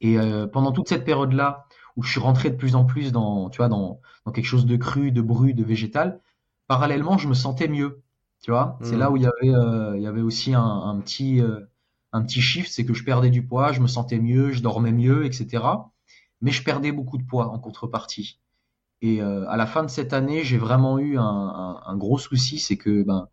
Et 0.00 0.16
pendant 0.52 0.72
toute 0.72 0.88
cette 0.88 1.04
période-là 1.04 1.66
où 1.96 2.02
je 2.02 2.10
suis 2.10 2.20
rentré 2.20 2.50
de 2.50 2.56
plus 2.56 2.74
en 2.76 2.84
plus 2.84 3.12
dans 3.12 3.50
tu 3.50 3.58
vois 3.58 3.68
dans 3.68 4.00
dans 4.26 4.32
quelque 4.32 4.46
chose 4.46 4.66
de 4.66 4.76
cru, 4.76 5.12
de 5.12 5.22
brut, 5.22 5.56
de 5.56 5.64
végétal, 5.64 6.20
parallèlement, 6.68 7.18
je 7.18 7.28
me 7.28 7.34
sentais 7.34 7.68
mieux. 7.68 8.02
Tu 8.42 8.50
vois, 8.52 8.78
c'est 8.82 8.96
là 8.96 9.10
où 9.10 9.16
il 9.16 9.22
y 9.24 9.26
avait 9.26 9.54
euh, 9.56 9.96
il 9.96 10.02
y 10.02 10.06
avait 10.06 10.20
aussi 10.22 10.54
un, 10.54 10.62
un 10.62 11.00
petit 11.00 11.40
euh, 11.40 11.60
un 12.12 12.22
petit 12.22 12.40
shift, 12.40 12.70
c'est 12.72 12.84
que 12.84 12.94
je 12.94 13.04
perdais 13.04 13.30
du 13.30 13.44
poids, 13.46 13.72
je 13.72 13.80
me 13.80 13.86
sentais 13.88 14.18
mieux, 14.18 14.52
je 14.52 14.62
dormais 14.62 14.92
mieux, 14.92 15.26
etc. 15.26 15.90
Mais 16.40 16.52
je 16.52 16.62
perdais 16.62 16.92
beaucoup 16.92 17.18
de 17.18 17.24
poids 17.24 17.48
en 17.48 17.58
contrepartie. 17.58 18.40
Et 19.02 19.22
euh, 19.22 19.48
à 19.48 19.56
la 19.56 19.66
fin 19.66 19.84
de 19.84 19.90
cette 19.90 20.12
année, 20.14 20.44
j'ai 20.44 20.58
vraiment 20.58 20.98
eu 20.98 21.18
un, 21.18 21.22
un- 21.24 21.82
un 21.86 21.96
gros 21.96 22.18
souci, 22.18 22.58
c'est 22.60 22.76
que 22.78 23.02
ben 23.04 23.28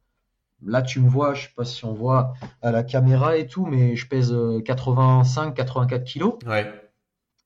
là 0.64 0.82
tu 0.82 1.00
me 1.02 1.10
vois, 1.10 1.34
je 1.36 1.44
sais 1.44 1.54
pas 1.56 1.66
si 1.66 1.86
on 1.86 1.94
voit 1.94 2.34
à 2.62 2.72
la 2.72 2.84
caméra 2.84 3.38
et 3.38 3.48
tout, 3.48 3.66
mais 3.66 3.96
je 3.96 4.08
pèse 4.08 4.34
85-84 4.66 6.04
kilos 6.06 6.36
Ouais. 6.46 6.72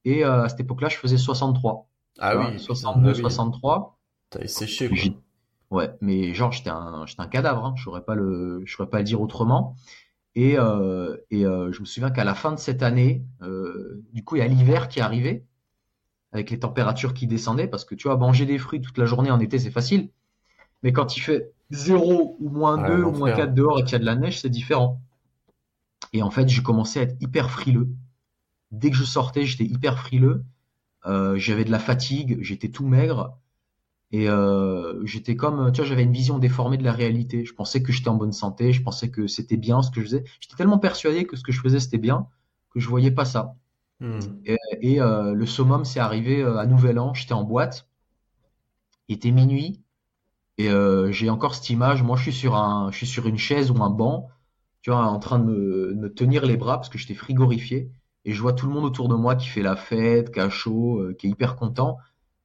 et 0.05 0.25
euh, 0.25 0.43
à 0.43 0.49
cette 0.49 0.61
époque-là, 0.61 0.89
je 0.89 0.97
faisais 0.97 1.17
63. 1.17 1.87
Ah 2.19 2.35
vois, 2.35 2.45
oui. 2.45 2.51
putain, 2.53 2.63
62, 2.65 3.09
ah 3.11 3.13
oui. 3.13 3.21
63. 3.21 3.99
T'as 4.29 4.47
séché 4.47 4.89
quoi. 4.89 4.97
Ouais, 5.69 5.91
mais 6.01 6.33
genre 6.33 6.51
j'étais 6.51 6.69
un 6.69 7.05
j'étais 7.05 7.21
un 7.21 7.27
cadavre, 7.27 7.65
hein. 7.65 7.73
Je 7.77 7.83
saurais 7.83 8.03
pas 8.03 8.15
le 8.15 8.61
je 8.65 8.73
saurais 8.73 8.89
pas 8.89 8.99
le 8.99 9.03
dire 9.03 9.21
autrement. 9.21 9.75
Et 10.35 10.57
euh, 10.57 11.17
et 11.31 11.45
euh, 11.45 11.71
je 11.73 11.81
me 11.81 11.85
souviens 11.85 12.11
qu'à 12.11 12.23
la 12.23 12.35
fin 12.35 12.51
de 12.53 12.59
cette 12.59 12.83
année, 12.83 13.25
euh, 13.41 14.03
du 14.13 14.23
coup 14.23 14.35
il 14.37 14.39
y 14.39 14.41
a 14.43 14.47
l'hiver 14.47 14.87
qui 14.89 14.99
est 14.99 15.01
arrivé 15.01 15.45
avec 16.31 16.51
les 16.51 16.59
températures 16.59 17.13
qui 17.13 17.27
descendaient 17.27 17.67
parce 17.67 17.85
que 17.85 17.95
tu 17.95 18.07
vois 18.07 18.17
manger 18.17 18.45
des 18.45 18.57
fruits 18.57 18.81
toute 18.81 18.97
la 18.97 19.05
journée 19.05 19.31
en 19.31 19.39
été 19.39 19.59
c'est 19.59 19.71
facile, 19.71 20.09
mais 20.83 20.93
quand 20.93 21.17
il 21.17 21.21
fait 21.21 21.53
0 21.71 22.37
ou 22.39 22.49
moins 22.49 22.77
Ah, 22.77 22.89
2 22.89 23.03
ou 23.03 23.11
moins 23.11 23.29
l'enfer. 23.29 23.37
4 23.37 23.53
dehors 23.55 23.79
et 23.79 23.83
qu'il 23.83 23.93
y 23.93 23.95
a 23.95 23.99
de 23.99 24.05
la 24.05 24.15
neige 24.15 24.39
c'est 24.41 24.49
différent. 24.49 25.01
Et 26.13 26.21
en 26.21 26.29
fait 26.31 26.47
j'ai 26.49 26.63
commencé 26.63 26.99
à 26.99 27.03
être 27.03 27.15
hyper 27.21 27.49
frileux. 27.49 27.89
Dès 28.71 28.89
que 28.91 28.95
je 28.97 29.03
sortais 29.05 29.45
j'étais 29.45 29.65
hyper 29.65 29.99
frileux. 29.99 30.43
Euh, 31.05 31.37
j'avais 31.37 31.63
de 31.65 31.71
la 31.71 31.79
fatigue, 31.79 32.37
j'étais 32.41 32.69
tout 32.69 32.85
maigre. 32.85 33.37
Et 34.11 34.29
euh, 34.29 35.05
j'étais 35.05 35.35
comme, 35.35 35.71
tu 35.71 35.81
vois, 35.81 35.89
j'avais 35.89 36.03
une 36.03 36.13
vision 36.13 36.39
déformée 36.39 36.77
de 36.77 36.83
la 36.83 36.93
réalité. 36.93 37.43
Je 37.43 37.53
pensais 37.53 37.83
que 37.83 37.91
j'étais 37.91 38.09
en 38.09 38.15
bonne 38.15 38.31
santé, 38.31 38.71
je 38.71 38.81
pensais 38.81 39.09
que 39.11 39.27
c'était 39.27 39.57
bien 39.57 39.81
ce 39.81 39.91
que 39.91 39.99
je 39.99 40.05
faisais. 40.05 40.23
J'étais 40.39 40.55
tellement 40.55 40.79
persuadé 40.79 41.25
que 41.25 41.35
ce 41.35 41.43
que 41.43 41.51
je 41.51 41.59
faisais 41.61 41.79
c'était 41.79 41.97
bien 41.97 42.27
que 42.71 42.79
je 42.79 42.87
voyais 42.87 43.11
pas 43.11 43.25
ça. 43.25 43.55
Hmm. 43.99 44.19
Et, 44.45 44.57
et, 44.81 45.01
euh, 45.01 45.33
le 45.33 45.45
summum, 45.45 45.85
c'est 45.85 45.99
arrivé 45.99 46.41
euh, 46.41 46.57
à 46.57 46.65
Nouvel 46.65 46.99
An. 46.99 47.13
J'étais 47.13 47.33
en 47.33 47.43
boîte, 47.43 47.87
il 49.07 49.15
était 49.15 49.31
minuit, 49.31 49.81
et 50.57 50.69
euh, 50.69 51.11
j'ai 51.11 51.29
encore 51.29 51.55
cette 51.55 51.69
image. 51.69 52.03
Moi, 52.03 52.17
je 52.17 52.23
suis 52.23 52.33
sur 52.33 52.55
un, 52.55 52.91
je 52.91 52.97
suis 52.97 53.07
sur 53.07 53.27
une 53.27 53.37
chaise 53.37 53.71
ou 53.71 53.81
un 53.81 53.89
banc, 53.89 54.29
tu 54.81 54.91
vois, 54.91 55.05
en 55.05 55.19
train 55.19 55.39
de 55.39 55.45
me, 55.45 55.93
de 55.93 55.99
me 55.99 56.13
tenir 56.13 56.45
les 56.45 56.57
bras 56.57 56.77
parce 56.77 56.89
que 56.89 56.97
j'étais 56.97 57.15
frigorifié. 57.15 57.91
Et 58.25 58.33
je 58.33 58.41
vois 58.41 58.53
tout 58.53 58.67
le 58.67 58.73
monde 58.73 58.83
autour 58.83 59.07
de 59.07 59.15
moi 59.15 59.35
qui 59.35 59.47
fait 59.47 59.61
la 59.61 59.75
fête, 59.75 60.33
qui 60.33 60.39
a 60.39 60.49
chaud, 60.49 61.01
qui 61.17 61.27
est 61.27 61.29
hyper 61.29 61.55
content. 61.55 61.97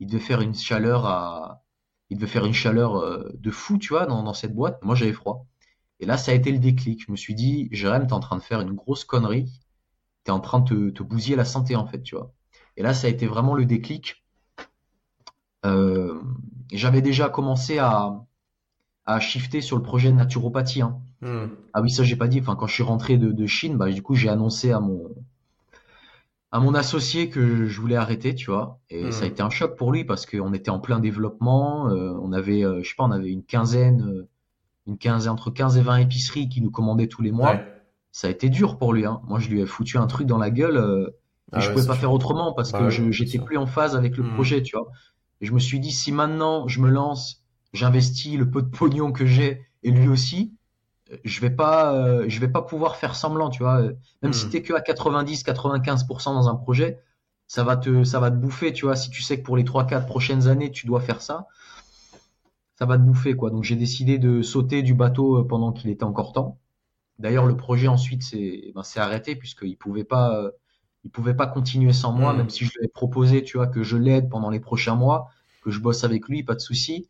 Il 0.03 0.09
devait 0.09 0.19
faire 0.19 0.41
une 0.41 0.55
chaleur 0.55 1.07
à, 1.07 1.63
il 2.11 2.17
devait 2.17 2.27
faire 2.27 2.45
une 2.45 2.53
chaleur 2.53 2.97
euh, 2.97 3.31
de 3.35 3.51
fou, 3.53 3.79
tu 3.79 3.91
vois, 3.91 4.05
dans, 4.05 4.25
dans 4.25 4.35
cette 4.35 4.53
boîte. 4.53 4.83
Moi, 4.83 4.97
j'avais 4.97 5.13
froid. 5.13 5.47
Et 6.01 6.07
là, 6.07 6.17
ça 6.17 6.33
a 6.33 6.35
été 6.35 6.51
le 6.51 6.59
déclic. 6.59 7.05
Je 7.07 7.13
me 7.13 7.17
suis 7.17 7.37
dit, 7.37 7.69
Jérém, 7.71 8.07
t'es 8.09 8.13
en 8.13 8.21
train 8.21 8.37
de 8.37 8.43
faire 8.43 8.61
une 8.61 8.75
grosse 8.75 9.05
connerie. 9.05 9.49
T'es 10.25 10.33
en 10.33 10.41
train 10.41 10.59
de 10.59 10.69
te, 10.69 10.91
te 10.91 11.03
bousiller 11.05 11.37
la 11.37 11.45
santé, 11.45 11.77
en 11.77 11.87
fait, 11.87 12.03
tu 12.03 12.17
vois. 12.17 12.33
Et 12.77 12.83
là, 12.83 12.95
ça 12.95 13.07
a 13.07 13.11
été 13.11 13.29
vraiment 13.29 13.55
le 13.55 13.65
déclic. 13.65 14.25
Euh, 15.65 16.21
j'avais 16.73 17.03
déjà 17.03 17.29
commencé 17.29 17.79
à, 17.79 18.25
à 19.07 19.21
shifter 19.21 19.61
sur 19.61 19.77
le 19.77 19.83
projet 19.83 20.11
de 20.11 20.17
naturopathie. 20.17 20.83
Hein. 20.83 20.99
Hmm. 21.21 21.47
Ah 21.75 21.81
oui, 21.81 21.91
ça 21.91 22.03
j'ai 22.03 22.17
pas 22.17 22.29
dit. 22.29 22.41
Enfin, 22.41 22.57
quand 22.57 22.67
je 22.67 22.75
suis 22.75 22.83
rentré 22.83 23.17
de, 23.19 23.31
de 23.31 23.47
Chine, 23.47 23.77
bah 23.77 23.89
du 23.89 24.03
coup 24.03 24.17
j'ai 24.17 24.29
annoncé 24.29 24.73
à 24.73 24.81
mon 24.81 25.09
à 26.53 26.61
mon 26.61 26.75
associé 26.75 27.31
que 27.31 27.67
je 27.67 27.81
voulais 27.81 27.97
arrêter, 27.97 28.35
tu 28.35 28.51
vois. 28.51 28.81
Et 28.91 29.11
Hmm. 29.11 29.13
ça 29.13 29.25
a 29.25 29.29
été 29.29 29.43
un 29.43 29.51
choc 29.51 29.77
pour 29.77 29.93
lui 29.93 30.05
parce 30.05 30.27
qu'on 30.27 30.53
était 30.55 30.71
en 30.71 30.81
plein 30.81 31.01
développement. 31.01 31.89
euh, 31.91 32.13
on 32.23 32.33
avait, 32.33 32.65
euh, 32.65 32.83
je 32.83 32.91
sais 32.91 32.95
pas, 32.97 33.05
on 33.05 33.11
avait 33.11 33.31
une 33.31 33.45
quinzaine, 33.45 34.03
euh, 34.03 34.29
une 34.87 34.99
quinzaine 34.99 35.33
entre 35.33 35.51
15 35.51 35.79
et 35.79 35.83
20 35.83 35.99
épiceries 35.99 36.49
qui 36.49 36.61
nous 36.63 36.71
commandaient 36.71 37.09
tous 37.09 37.23
les 37.23 37.33
mois. 37.33 37.53
Ouais. 37.53 37.83
Ça 38.13 38.29
a 38.29 38.31
été 38.31 38.49
dur 38.51 38.79
pour 38.79 38.93
lui. 38.95 39.07
Hein. 39.07 39.21
Moi, 39.29 39.39
je 39.41 39.49
lui 39.51 39.61
ai 39.63 39.67
foutu 39.67 39.99
un 39.99 40.07
truc 40.07 40.27
dans 40.27 40.39
la 40.39 40.51
gueule. 40.51 40.77
euh, 40.77 41.11
Ah 41.53 41.59
et 41.59 41.61
je 41.61 41.71
pouvais 41.71 41.85
pas 41.87 41.97
faire 41.97 42.13
autrement 42.13 42.53
parce 42.55 42.73
Bah 42.73 42.79
que 42.79 42.89
ouais, 42.89 43.13
j'étais 43.13 43.39
plus 43.39 43.57
en 43.59 43.67
phase 43.67 43.97
avec 43.97 44.17
le 44.17 44.25
Hmm. 44.25 44.27
projet, 44.27 44.63
tu 44.63 44.77
vois. 44.77 44.89
Et 45.43 45.47
je 45.47 45.53
me 45.53 45.59
suis 45.59 45.81
dit, 45.81 45.93
si 45.93 46.13
maintenant 46.13 46.69
je 46.69 46.81
me 46.81 46.89
lance, 46.91 47.45
j'investis 47.75 48.39
le 48.39 48.51
peu 48.51 48.63
de 48.63 48.69
pognon 48.69 49.13
que 49.13 49.27
j'ai 49.27 49.67
et 49.83 49.91
lui 49.91 50.09
aussi, 50.09 50.55
je 51.25 51.41
vais 51.41 51.51
pas, 51.51 51.95
euh, 51.95 52.25
je 52.29 52.41
vais 52.41 52.49
pas 52.49 52.63
pouvoir 52.63 52.97
faire 52.97 53.15
semblant, 53.15 53.51
tu 53.51 53.63
vois. 53.63 53.83
Même 54.23 54.33
Hmm. 54.33 54.33
si 54.33 54.49
t'es 54.49 54.63
que 54.63 54.73
à 54.75 54.81
90-95% 54.81 56.35
dans 56.35 56.49
un 56.49 56.57
projet, 56.57 57.01
ça 57.47 57.65
va 57.65 57.77
te, 57.77 58.05
ça 58.05 58.21
va 58.21 58.31
te 58.31 58.37
bouffer, 58.37 58.73
tu 58.73 58.87
vois. 58.87 58.97
Si 58.97 59.11
tu 59.11 59.23
sais 59.23 59.39
que 59.39 59.45
pour 59.45 59.57
les 59.57 59.65
3-4 59.65 60.07
prochaines 60.07 60.49
années, 60.49 60.71
tu 60.71 60.87
dois 60.87 61.01
faire 61.01 61.21
ça, 61.23 61.47
ça 62.79 62.87
va 62.87 62.97
te 62.99 63.03
bouffer, 63.03 63.35
quoi. 63.37 63.51
Donc 63.51 63.65
j'ai 63.65 63.77
décidé 63.77 64.19
de 64.19 64.43
sauter 64.43 64.83
du 64.83 64.95
bateau 64.95 65.39
euh, 65.39 65.47
pendant 65.47 65.73
qu'il 65.73 65.91
était 65.91 66.05
encore 66.05 66.33
temps. 66.33 66.59
D'ailleurs, 67.19 67.47
le 67.47 67.57
projet 67.57 67.89
ensuite 67.89 68.23
s'est 68.23 68.73
ben, 68.75 68.83
s'est 68.85 69.01
arrêté 69.01 69.37
puisqu'il 69.37 69.77
pouvait 69.79 70.05
pas, 70.05 70.37
euh, 70.39 70.51
il 71.05 71.11
pouvait 71.11 71.35
pas 71.35 71.47
continuer 71.49 71.93
sans 71.95 72.13
moi, 72.13 72.33
Hmm. 72.35 72.39
même 72.39 72.51
si 72.51 72.65
je 72.67 72.73
lui 72.79 72.87
ai 72.87 72.89
proposé, 72.89 73.45
tu 73.45 73.59
vois, 73.59 73.67
que 73.69 73.83
je 73.85 73.97
l'aide 73.97 74.29
pendant 74.31 74.51
les 74.51 74.61
prochains 74.61 74.97
mois, 74.97 75.31
que 75.63 75.71
je 75.71 75.81
bosse 75.81 76.05
avec 76.05 76.29
lui, 76.29 76.45
pas 76.45 76.55
de 76.55 76.61
souci. 76.61 77.09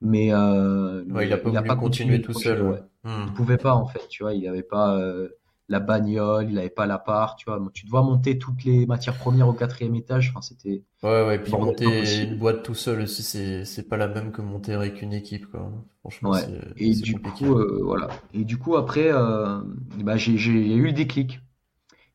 Mais, 0.00 0.32
euh, 0.32 1.04
Ouais, 1.10 1.26
il 1.26 1.32
a 1.32 1.38
pas 1.38 1.50
voulu 1.50 1.76
continuer 1.76 2.18
le 2.18 2.22
tout 2.24 2.32
projet, 2.32 2.50
seul. 2.50 2.62
ouais. 2.62 2.82
Hmm. 3.04 3.26
Il 3.26 3.32
pouvait 3.32 3.58
pas 3.58 3.74
en 3.74 3.86
fait, 3.86 4.06
tu 4.08 4.22
vois, 4.24 4.34
il 4.34 4.46
avait 4.48 4.62
pas 4.64 4.96
euh, 4.98 5.28
la 5.68 5.80
bagnole, 5.80 6.50
il 6.50 6.58
avait 6.58 6.70
pas 6.70 6.86
l'appart, 6.86 7.38
tu 7.38 7.46
vois. 7.50 7.60
Tu 7.74 7.86
dois 7.86 8.02
monter 8.02 8.38
toutes 8.38 8.64
les 8.64 8.86
matières 8.86 9.16
premières 9.18 9.48
au 9.48 9.54
quatrième 9.54 9.94
étage. 9.96 10.30
Enfin, 10.30 10.42
c'était 10.42 10.84
Ouais, 11.02 11.24
ouais, 11.26 11.42
puis 11.42 11.54
monter 11.56 12.22
une 12.22 12.38
boîte 12.38 12.62
tout 12.64 12.74
seul 12.74 13.00
aussi, 13.02 13.22
c'est 13.24 13.64
c'est 13.64 13.88
pas 13.88 13.96
la 13.96 14.06
même 14.08 14.30
que 14.32 14.42
monter 14.42 14.74
avec 14.74 15.00
une 15.02 15.12
équipe, 15.12 15.46
quoi. 15.50 15.72
Franchement, 16.00 16.32
Ouais. 16.32 16.42
c'est 16.42 16.60
Et 16.76 16.94
c'est 16.94 17.06
du 17.06 17.12
compliqué. 17.12 17.44
coup, 17.44 17.54
euh, 17.58 17.80
voilà. 17.84 18.08
Et 18.32 18.44
du 18.44 18.58
coup, 18.58 18.76
après, 18.76 19.08
euh, 19.12 19.60
bah, 20.02 20.16
j'ai, 20.16 20.36
j'ai 20.36 20.52
eu 20.74 20.86
le 20.86 20.92
déclic. 20.92 21.40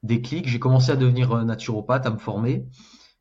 Déclic, 0.03 0.47
j'ai 0.49 0.59
commencé 0.59 0.91
à 0.91 0.97
devenir 0.97 1.45
naturopathe, 1.45 2.05
à 2.07 2.11
me 2.11 2.19
former. 2.19 2.67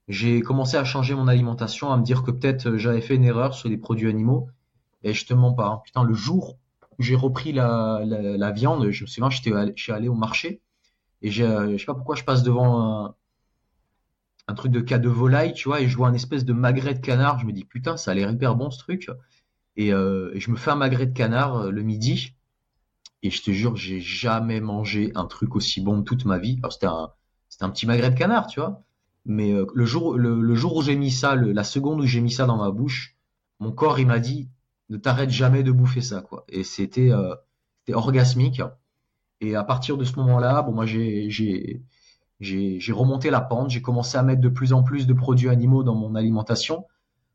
J'ai 0.08 0.42
commencé 0.42 0.76
à 0.78 0.84
changer 0.84 1.14
mon 1.14 1.28
alimentation, 1.28 1.92
à 1.92 1.98
me 1.98 2.04
dire 2.04 2.22
que 2.24 2.30
peut-être 2.32 2.76
j'avais 2.78 3.02
fait 3.02 3.16
une 3.16 3.24
erreur 3.24 3.54
sur 3.54 3.68
les 3.70 3.78
produits 3.78 4.08
animaux. 4.10 4.48
Et 5.04 5.14
je 5.14 5.26
te 5.26 5.34
mens 5.34 5.54
pas. 5.54 5.66
hein. 5.68 5.82
Putain, 5.84 6.04
le 6.04 6.14
jour 6.14 6.58
j'ai 7.02 7.16
repris 7.16 7.52
la, 7.52 8.52
viande, 8.54 8.90
je 8.90 9.04
me 9.04 9.06
souviens, 9.06 9.30
je 9.30 9.72
suis 9.76 9.92
allé 9.92 10.08
au 10.08 10.14
marché 10.14 10.62
et 11.22 11.30
je 11.30 11.76
sais 11.78 11.84
pas 11.86 11.94
pourquoi 11.94 12.16
je 12.16 12.24
passe 12.24 12.42
devant 12.42 13.14
un, 14.48 14.54
truc 14.54 14.72
de 14.72 14.80
cas 14.80 14.98
de 14.98 15.08
volaille, 15.08 15.54
tu 15.54 15.68
vois, 15.68 15.80
et 15.80 15.88
je 15.88 15.96
vois 15.96 16.08
un 16.08 16.14
espèce 16.14 16.44
de 16.44 16.52
magret 16.52 16.94
de 16.94 17.00
canard. 17.00 17.38
Je 17.38 17.46
me 17.46 17.52
dis, 17.52 17.64
putain, 17.64 17.96
ça 17.96 18.10
a 18.10 18.14
l'air 18.14 18.30
hyper 18.30 18.54
bon 18.54 18.70
ce 18.70 18.78
truc. 18.78 19.08
Et, 19.76 19.94
euh, 19.94 20.32
je 20.34 20.50
me 20.50 20.56
fais 20.56 20.70
un 20.70 20.76
magret 20.76 21.06
de 21.06 21.14
canard 21.16 21.56
euh, 21.56 21.70
le 21.70 21.82
midi. 21.82 22.34
Et 23.22 23.30
je 23.30 23.40
te 23.42 23.50
jure, 23.52 23.76
j'ai 23.76 24.00
jamais 24.00 24.60
mangé 24.60 25.12
un 25.14 25.26
truc 25.26 25.54
aussi 25.56 25.80
bon 25.80 25.98
de 25.98 26.02
toute 26.02 26.24
ma 26.24 26.38
vie. 26.38 26.58
Alors 26.62 26.72
c'était 26.72 26.86
un, 26.86 27.10
un 27.60 27.70
petit 27.70 27.86
magret 27.86 28.10
de 28.10 28.18
canard, 28.18 28.48
tu 28.48 28.60
vois. 28.60 28.82
Mais 29.24 29.52
euh, 29.52 29.64
le 29.74 29.86
jour, 29.86 30.18
le 30.18 30.54
jour 30.54 30.76
où 30.76 30.82
j'ai 30.82 30.96
mis 30.96 31.12
ça, 31.12 31.36
le- 31.36 31.52
la 31.52 31.64
seconde 31.64 32.00
où 32.00 32.06
j'ai 32.06 32.20
mis 32.20 32.32
ça 32.32 32.46
dans 32.46 32.56
ma 32.58 32.70
bouche, 32.72 33.16
mon 33.60 33.72
corps 33.72 34.00
il 34.00 34.08
m'a 34.08 34.18
dit, 34.18 34.50
ne 34.92 34.98
t'arrête 34.98 35.30
jamais 35.30 35.62
de 35.64 35.72
bouffer 35.72 36.00
ça, 36.02 36.22
quoi. 36.22 36.44
Et 36.48 36.64
c'était, 36.64 37.10
euh, 37.12 37.34
c'était 37.80 37.94
orgasmique. 37.96 38.62
Et 39.40 39.56
à 39.56 39.64
partir 39.64 39.96
de 39.98 40.04
ce 40.04 40.16
moment-là, 40.16 40.62
bon, 40.62 40.72
moi 40.72 40.86
j'ai, 40.86 41.30
j'ai, 41.30 41.82
j'ai 42.40 42.92
remonté 42.92 43.30
la 43.30 43.40
pente, 43.40 43.70
j'ai 43.70 43.82
commencé 43.82 44.16
à 44.18 44.22
mettre 44.22 44.40
de 44.40 44.48
plus 44.48 44.72
en 44.72 44.82
plus 44.82 45.06
de 45.06 45.12
produits 45.14 45.48
animaux 45.48 45.82
dans 45.84 45.94
mon 45.94 46.14
alimentation. 46.14 46.86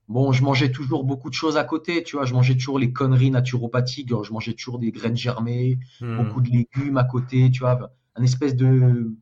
Bon, 0.09 0.31
je 0.33 0.43
mangeais 0.43 0.71
toujours 0.71 1.03
beaucoup 1.05 1.29
de 1.29 1.35
choses 1.35 1.57
à 1.57 1.63
côté, 1.65 2.03
tu 2.03 2.15
vois. 2.17 2.25
Je 2.25 2.33
mangeais 2.33 2.55
toujours 2.55 2.79
les 2.79 2.93
conneries 2.93 3.31
naturopathiques. 3.31 4.09
Je 4.23 4.33
mangeais 4.33 4.53
toujours 4.53 4.79
des 4.79 4.91
graines 4.91 5.17
germées, 5.17 5.79
Hmm. 6.01 6.17
beaucoup 6.17 6.41
de 6.41 6.49
légumes 6.49 6.97
à 6.97 7.03
côté, 7.05 7.51
tu 7.51 7.61
vois. 7.61 7.91
Un 8.15 8.23
espèce 8.23 8.55
de 8.55 9.15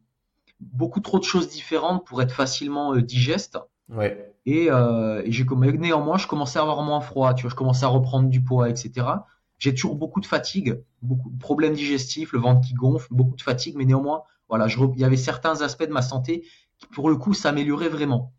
beaucoup 0.59 0.99
trop 1.01 1.19
de 1.19 1.23
choses 1.23 1.49
différentes 1.49 2.05
pour 2.05 2.21
être 2.21 2.33
facilement 2.33 2.93
euh, 2.95 3.01
digeste. 3.01 3.57
Ouais. 3.89 4.33
Et, 4.45 4.69
euh, 4.69 5.21
et 5.25 5.31
j'ai 5.31 5.45
néanmoins, 5.45 6.17
je 6.17 6.27
commençais 6.27 6.59
à 6.59 6.61
avoir 6.61 6.81
moins 6.83 7.01
froid, 7.01 7.33
tu 7.33 7.43
vois. 7.43 7.49
Je 7.51 7.55
commençais 7.55 7.86
à 7.86 7.89
reprendre 7.89 8.29
du 8.29 8.43
poids, 8.43 8.69
etc. 8.69 9.27
J'ai 9.57 9.73
toujours 9.73 9.95
beaucoup 9.95 10.21
de 10.21 10.25
fatigue, 10.25 10.81
beaucoup 11.01 11.29
de 11.31 11.38
problèmes 11.39 11.73
digestifs, 11.73 12.31
le 12.33 12.39
ventre 12.39 12.61
qui 12.67 12.73
gonfle, 12.73 13.07
beaucoup 13.11 13.36
de 13.36 13.41
fatigue, 13.41 13.75
mais 13.77 13.86
néanmoins, 13.86 14.23
voilà, 14.49 14.67
je, 14.67 14.77
il 14.95 14.99
y 14.99 15.03
avait 15.05 15.17
certains 15.17 15.61
aspects 15.61 15.86
de 15.86 15.93
ma 15.93 16.01
santé 16.01 16.43
qui, 16.77 16.88
pour 16.88 17.09
le 17.09 17.15
coup, 17.15 17.33
s'amélioraient 17.33 17.89
vraiment. 17.89 18.33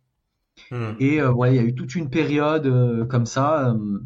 Hmm. 0.71 0.93
Et 0.99 1.21
euh, 1.21 1.31
voilà, 1.31 1.53
il 1.53 1.57
y 1.57 1.59
a 1.59 1.63
eu 1.63 1.75
toute 1.75 1.95
une 1.95 2.11
période 2.11 2.67
euh, 2.67 3.05
comme 3.05 3.27
ça. 3.27 3.71
euh, 3.71 4.01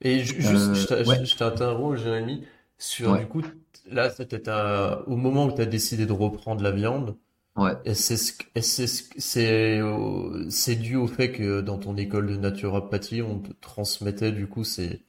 Et 0.00 0.20
ju- 0.24 0.40
juste, 0.40 0.92
euh, 0.92 1.04
je 1.04 1.08
ouais. 1.10 1.26
t'interromps, 1.36 1.98
Jérémy, 2.00 2.44
sur 2.78 3.12
Ouais. 3.12 3.20
du 3.20 3.26
coup, 3.26 3.42
là, 3.86 4.10
c'était 4.10 4.48
un- 4.48 4.98
au 5.06 5.16
moment 5.16 5.46
où 5.46 5.52
tu 5.52 5.60
as 5.62 5.66
décidé 5.66 6.06
de 6.06 6.12
reprendre 6.12 6.62
la 6.62 6.70
viande, 6.72 7.16
Ouais. 7.56 7.74
et 7.84 7.94
c'est 7.94 8.16
ce 8.16 8.32
que- 8.32 8.44
et 8.54 8.62
c'est 8.62 8.86
ce 8.86 9.02
que- 9.04 9.20
c'est 9.20 9.82
au- 9.82 10.50
c'est 10.50 10.76
dû 10.76 10.96
au 10.96 11.06
fait 11.06 11.32
que 11.32 11.60
dans 11.60 11.78
ton 11.78 11.96
école 11.96 12.26
de 12.28 12.36
naturopathie, 12.36 13.22
on 13.22 13.40
te 13.40 13.52
transmettait 13.60 14.32
du 14.32 14.46
coup 14.48 14.64
ces, 14.64 15.02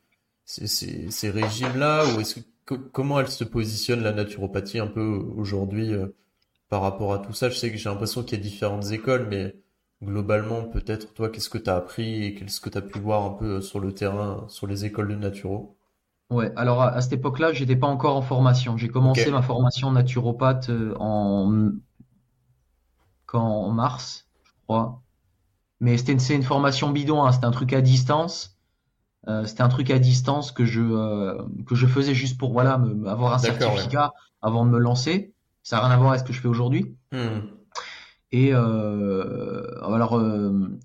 ces, 0.46 0.68
ces, 0.68 1.10
ces 1.12 1.30
régimes-là, 1.32 2.06
ou 2.08 2.20
est-ce 2.22 2.36
que, 2.42 2.46
co- 2.66 2.78
comment 2.94 3.20
elle 3.20 3.30
se 3.30 3.44
positionne 3.46 4.02
la 4.04 4.12
naturopathie 4.14 4.80
un 4.80 4.88
peu 4.88 5.02
aujourd'hui 5.38 5.94
euh, 5.94 6.08
par 6.70 6.82
rapport 6.84 7.14
à 7.14 7.20
tout 7.20 7.34
ça? 7.34 7.50
Je 7.50 7.56
sais 7.58 7.72
que 7.72 7.78
j'ai 7.78 7.90
l'impression 7.90 8.24
qu'il 8.24 8.38
y 8.40 8.42
a 8.42 8.44
différentes 8.44 8.92
écoles, 8.92 9.28
mais 9.30 9.56
globalement, 10.04 10.64
peut-être 10.66 11.14
toi, 11.14 11.30
qu'est-ce 11.30 11.50
que 11.50 11.58
tu 11.60 11.70
as 11.70 11.78
appris 11.78 12.26
et 12.26 12.36
qu'est-ce 12.36 12.62
que 12.62 12.70
tu 12.70 12.78
as 12.80 12.82
pu 12.84 13.00
voir 13.00 13.26
un 13.26 13.32
peu 13.32 13.62
sur 13.62 13.80
le 13.82 13.94
terrain, 13.94 14.46
sur 14.50 14.68
les 14.68 14.86
écoles 14.86 15.10
de 15.10 15.16
naturo? 15.16 15.78
Ouais, 16.32 16.52
alors 16.56 16.82
à, 16.82 16.90
à 16.90 17.02
cette 17.02 17.14
époque-là, 17.14 17.54
j'étais 17.54 17.76
pas 17.76 17.88
encore 17.88 18.16
en 18.18 18.22
formation. 18.22 18.78
J'ai 18.78 18.88
commencé 18.90 19.30
Ok. 19.30 19.32
ma 19.32 19.42
formation 19.44 19.92
naturopathe 19.92 20.70
euh, 20.70 20.96
en 21.00 21.72
quand 23.26 23.44
en 23.44 23.72
mars, 23.72 24.28
je 24.44 24.52
crois. 24.64 25.02
Mais 25.80 25.98
c'était 25.98 26.14
une, 26.14 26.36
une 26.36 26.44
formation 26.44 26.90
bidon, 26.90 27.24
hein, 27.24 27.32
c'était 27.32 27.46
un 27.46 27.52
truc 27.52 27.74
à 27.74 27.82
distance. 27.82 28.58
Euh, 29.28 29.46
c'était 29.46 29.64
un 29.64 29.70
truc 29.70 29.90
à 29.90 30.00
distance 30.00 30.52
que 30.52 30.66
je 30.66 30.82
euh, 30.82 31.42
que 31.66 31.74
je 31.74 31.88
faisais 31.88 32.14
juste 32.14 32.38
pour 32.38 32.54
voilà 32.54 32.78
me, 32.78 33.08
avoir 33.08 33.34
un 33.34 33.38
ouais. 33.38 33.58
certificat 33.58 34.12
avant 34.42 34.66
de 34.66 34.70
me 34.70 34.78
lancer. 34.78 35.34
Ça 35.64 35.78
n'a 35.78 35.88
rien 35.88 35.96
à 35.96 35.98
voir 35.98 36.12
avec 36.12 36.22
ce 36.22 36.26
que 36.26 36.34
je 36.34 36.42
fais 36.42 36.48
aujourd'hui. 36.48 36.96
Hmm. 37.12 37.40
Et 38.32 38.52
euh, 38.54 39.64
alors, 39.84 40.22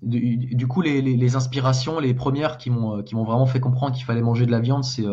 du, 0.01 0.37
du 0.37 0.67
coup, 0.67 0.81
les, 0.81 1.01
les, 1.01 1.17
les 1.17 1.35
inspirations, 1.35 1.99
les 1.99 2.13
premières 2.13 2.57
qui 2.57 2.69
m'ont 2.69 3.01
vraiment 3.23 3.45
fait 3.45 3.59
comprendre 3.59 3.95
qu'il 3.95 4.05
fallait 4.05 4.21
manger 4.21 4.45
de 4.45 4.51
la 4.51 4.59
viande, 4.59 4.83
c'est 4.83 5.05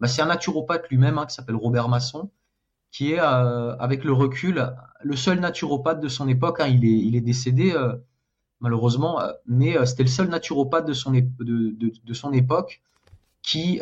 bah, 0.00 0.08
un 0.18 0.26
naturopathe 0.26 0.88
lui-même 0.88 1.18
hein, 1.18 1.26
qui 1.26 1.34
s'appelle 1.34 1.56
Robert 1.56 1.88
Masson, 1.88 2.30
qui 2.94 3.12
est 3.12 3.18
euh, 3.20 3.74
avec 3.78 4.04
le 4.04 4.12
recul 4.12 4.72
le 5.02 5.16
seul 5.16 5.40
naturopathe 5.40 6.00
de 6.00 6.06
son 6.08 6.28
époque. 6.28 6.60
hein. 6.60 6.68
il 6.68 6.84
est 6.84 6.96
il 7.08 7.16
est 7.16 7.20
décédé 7.20 7.72
euh, 7.72 7.92
malheureusement, 8.60 9.20
euh, 9.20 9.32
mais 9.46 9.76
euh, 9.76 9.84
c'était 9.84 10.04
le 10.04 10.08
seul 10.08 10.28
naturopathe 10.28 10.86
de 10.86 10.92
son 10.92 11.10
de, 11.10 11.20
de, 11.40 11.92
de 12.04 12.14
son 12.14 12.32
époque 12.32 12.82
qui 13.42 13.80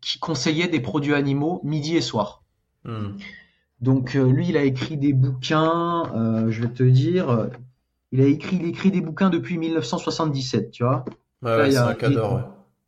qui 0.00 0.18
conseillait 0.18 0.66
des 0.68 0.80
produits 0.80 1.14
animaux 1.14 1.60
midi 1.62 1.94
et 1.94 2.00
soir. 2.00 2.42
Hmm. 2.84 3.18
Donc 3.82 4.14
lui, 4.14 4.48
il 4.48 4.56
a 4.56 4.64
écrit 4.64 4.96
des 4.96 5.12
bouquins, 5.12 6.04
je 6.48 6.62
vais 6.62 6.72
te 6.72 6.82
dire, 6.82 7.50
il 8.10 8.22
a 8.22 8.24
écrit, 8.26 8.56
il 8.56 8.64
écrit 8.64 8.90
des 8.90 9.02
bouquins 9.02 9.28
depuis 9.28 9.58
1977, 9.58 10.70
tu 10.70 10.82
vois, 10.82 11.04
Ouais, 11.42 11.50
Là, 11.50 11.58
ouais, 11.58 11.68
il 11.68 11.72
y 11.72 11.74
c'est 11.74 11.78
a 11.78 11.86
un 11.86 11.94
cadre, 11.94 12.34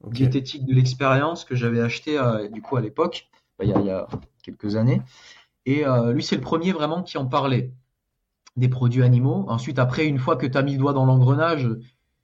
ouais. 0.03 0.11
Diététique 0.11 0.65
de 0.65 0.73
l'expérience 0.75 1.45
que 1.45 1.55
j'avais 1.55 1.81
acheté 1.83 2.19
du 2.51 2.63
coup 2.63 2.77
à 2.77 2.81
l'époque, 2.81 3.29
enfin, 3.59 3.69
il 3.69 3.71
y 3.71 3.75
a, 3.75 3.81
il 3.81 3.87
y 3.87 3.91
a 3.91 4.07
quelques 4.49 4.77
années. 4.77 5.03
Et 5.67 5.87
euh, 5.87 6.13
lui, 6.13 6.23
c'est 6.23 6.37
le 6.37 6.43
premier 6.43 6.73
vraiment 6.73 7.03
qui 7.03 7.19
en 7.19 7.27
parlait 7.27 7.73
des 8.57 8.69
produits 8.69 9.03
animaux. 9.03 9.45
Ensuite, 9.49 9.79
après, 9.79 10.07
une 10.07 10.19
fois 10.19 10.37
que 10.37 10.47
tu 10.47 10.59
as 10.59 10.63
mis 10.63 10.73
le 10.73 10.79
doigt 10.79 10.93
dans 10.93 11.07
l'engrenage, 11.07 11.69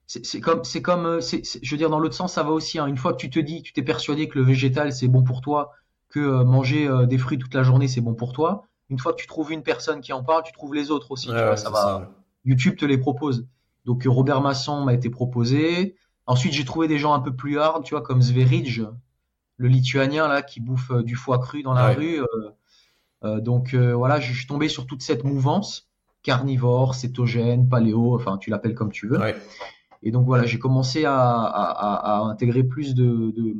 c'est 0.06 0.40
comme, 0.40 0.64
c'est 0.64 0.82
comme, 0.82 1.06
euh, 1.06 1.20
c'est, 1.20 1.44
c'est- 1.44 1.60
je 1.62 1.70
veux 1.70 1.78
dire, 1.78 1.90
dans 1.90 1.98
l'autre 2.00 2.14
sens, 2.14 2.34
ça 2.34 2.42
va 2.42 2.50
aussi. 2.50 2.78
hein. 2.78 2.86
Une 2.86 2.96
fois 2.98 3.12
que 3.12 3.18
tu 3.18 3.30
te 3.30 3.38
dis, 3.38 3.62
tu 3.62 3.72
t'es 3.72 3.82
persuadé 3.82 4.28
que 4.28 4.38
le 4.38 4.44
végétal 4.44 4.92
c'est 4.92 5.08
bon 5.08 5.22
pour 5.22 5.40
toi, 5.40 5.72
que 6.10 6.20
euh, 6.20 6.44
manger 6.44 6.86
euh, 6.86 7.06
des 7.06 7.18
fruits 7.18 7.38
toute 7.38 7.54
la 7.54 7.62
journée 7.62 7.88
c'est 7.88 8.02
bon 8.02 8.14
pour 8.14 8.32
toi. 8.32 8.64
Une 8.90 8.98
fois 8.98 9.12
que 9.14 9.20
tu 9.20 9.26
trouves 9.26 9.50
une 9.52 9.62
personne 9.62 10.00
qui 10.02 10.12
en 10.12 10.22
parle, 10.22 10.42
tu 10.44 10.52
trouves 10.52 10.74
les 10.74 10.90
autres 10.90 11.10
aussi. 11.10 11.28
tu 11.28 11.32
Ouais, 11.32 11.40
vois, 11.40 11.50
ouais, 11.52 11.56
ça 11.56 11.70
va. 11.70 11.82
ça. 11.82 12.10
YouTube 12.44 12.76
te 12.76 12.84
les 12.84 12.98
propose. 12.98 13.46
Donc 13.86 14.04
Robert 14.06 14.42
Masson 14.42 14.84
m'a 14.84 14.92
été 14.92 15.08
proposé. 15.08 15.96
Ensuite, 16.26 16.52
j'ai 16.52 16.64
trouvé 16.64 16.86
des 16.88 16.98
gens 16.98 17.14
un 17.14 17.20
peu 17.20 17.34
plus 17.34 17.58
hard, 17.58 17.84
tu 17.84 17.94
vois, 17.94 18.02
comme 18.02 18.20
Zveridge, 18.20 18.82
le 19.56 19.68
lituanien 19.68 20.28
là 20.28 20.42
qui 20.42 20.60
bouffe 20.60 20.90
euh, 20.90 21.02
du 21.02 21.14
foie 21.16 21.38
cru 21.38 21.62
dans 21.62 21.74
la 21.74 21.88
Ouais. 21.88 21.94
rue. 21.94 22.20
euh, 22.20 22.26
euh, 23.24 23.40
donc 23.40 23.74
euh, 23.74 23.94
voilà, 23.94 24.20
je 24.20 24.32
suis 24.32 24.46
tombé 24.46 24.68
sur 24.68 24.86
toute 24.86 25.02
cette 25.02 25.24
mouvance 25.24 25.88
carnivore, 26.22 26.94
cétogène, 26.94 27.68
paléo, 27.68 28.14
enfin 28.14 28.38
tu 28.38 28.50
l'appelles 28.50 28.74
comme 28.74 28.90
tu 28.92 29.06
veux. 29.08 29.18
Ouais. 29.18 29.36
Et 30.02 30.10
donc 30.10 30.26
voilà, 30.26 30.44
j'ai 30.46 30.58
commencé 30.58 31.04
à, 31.04 31.14
à, 31.14 32.16
à, 32.16 32.20
intégrer 32.20 32.62
plus 32.64 32.94
de, 32.94 33.32
de, 33.36 33.56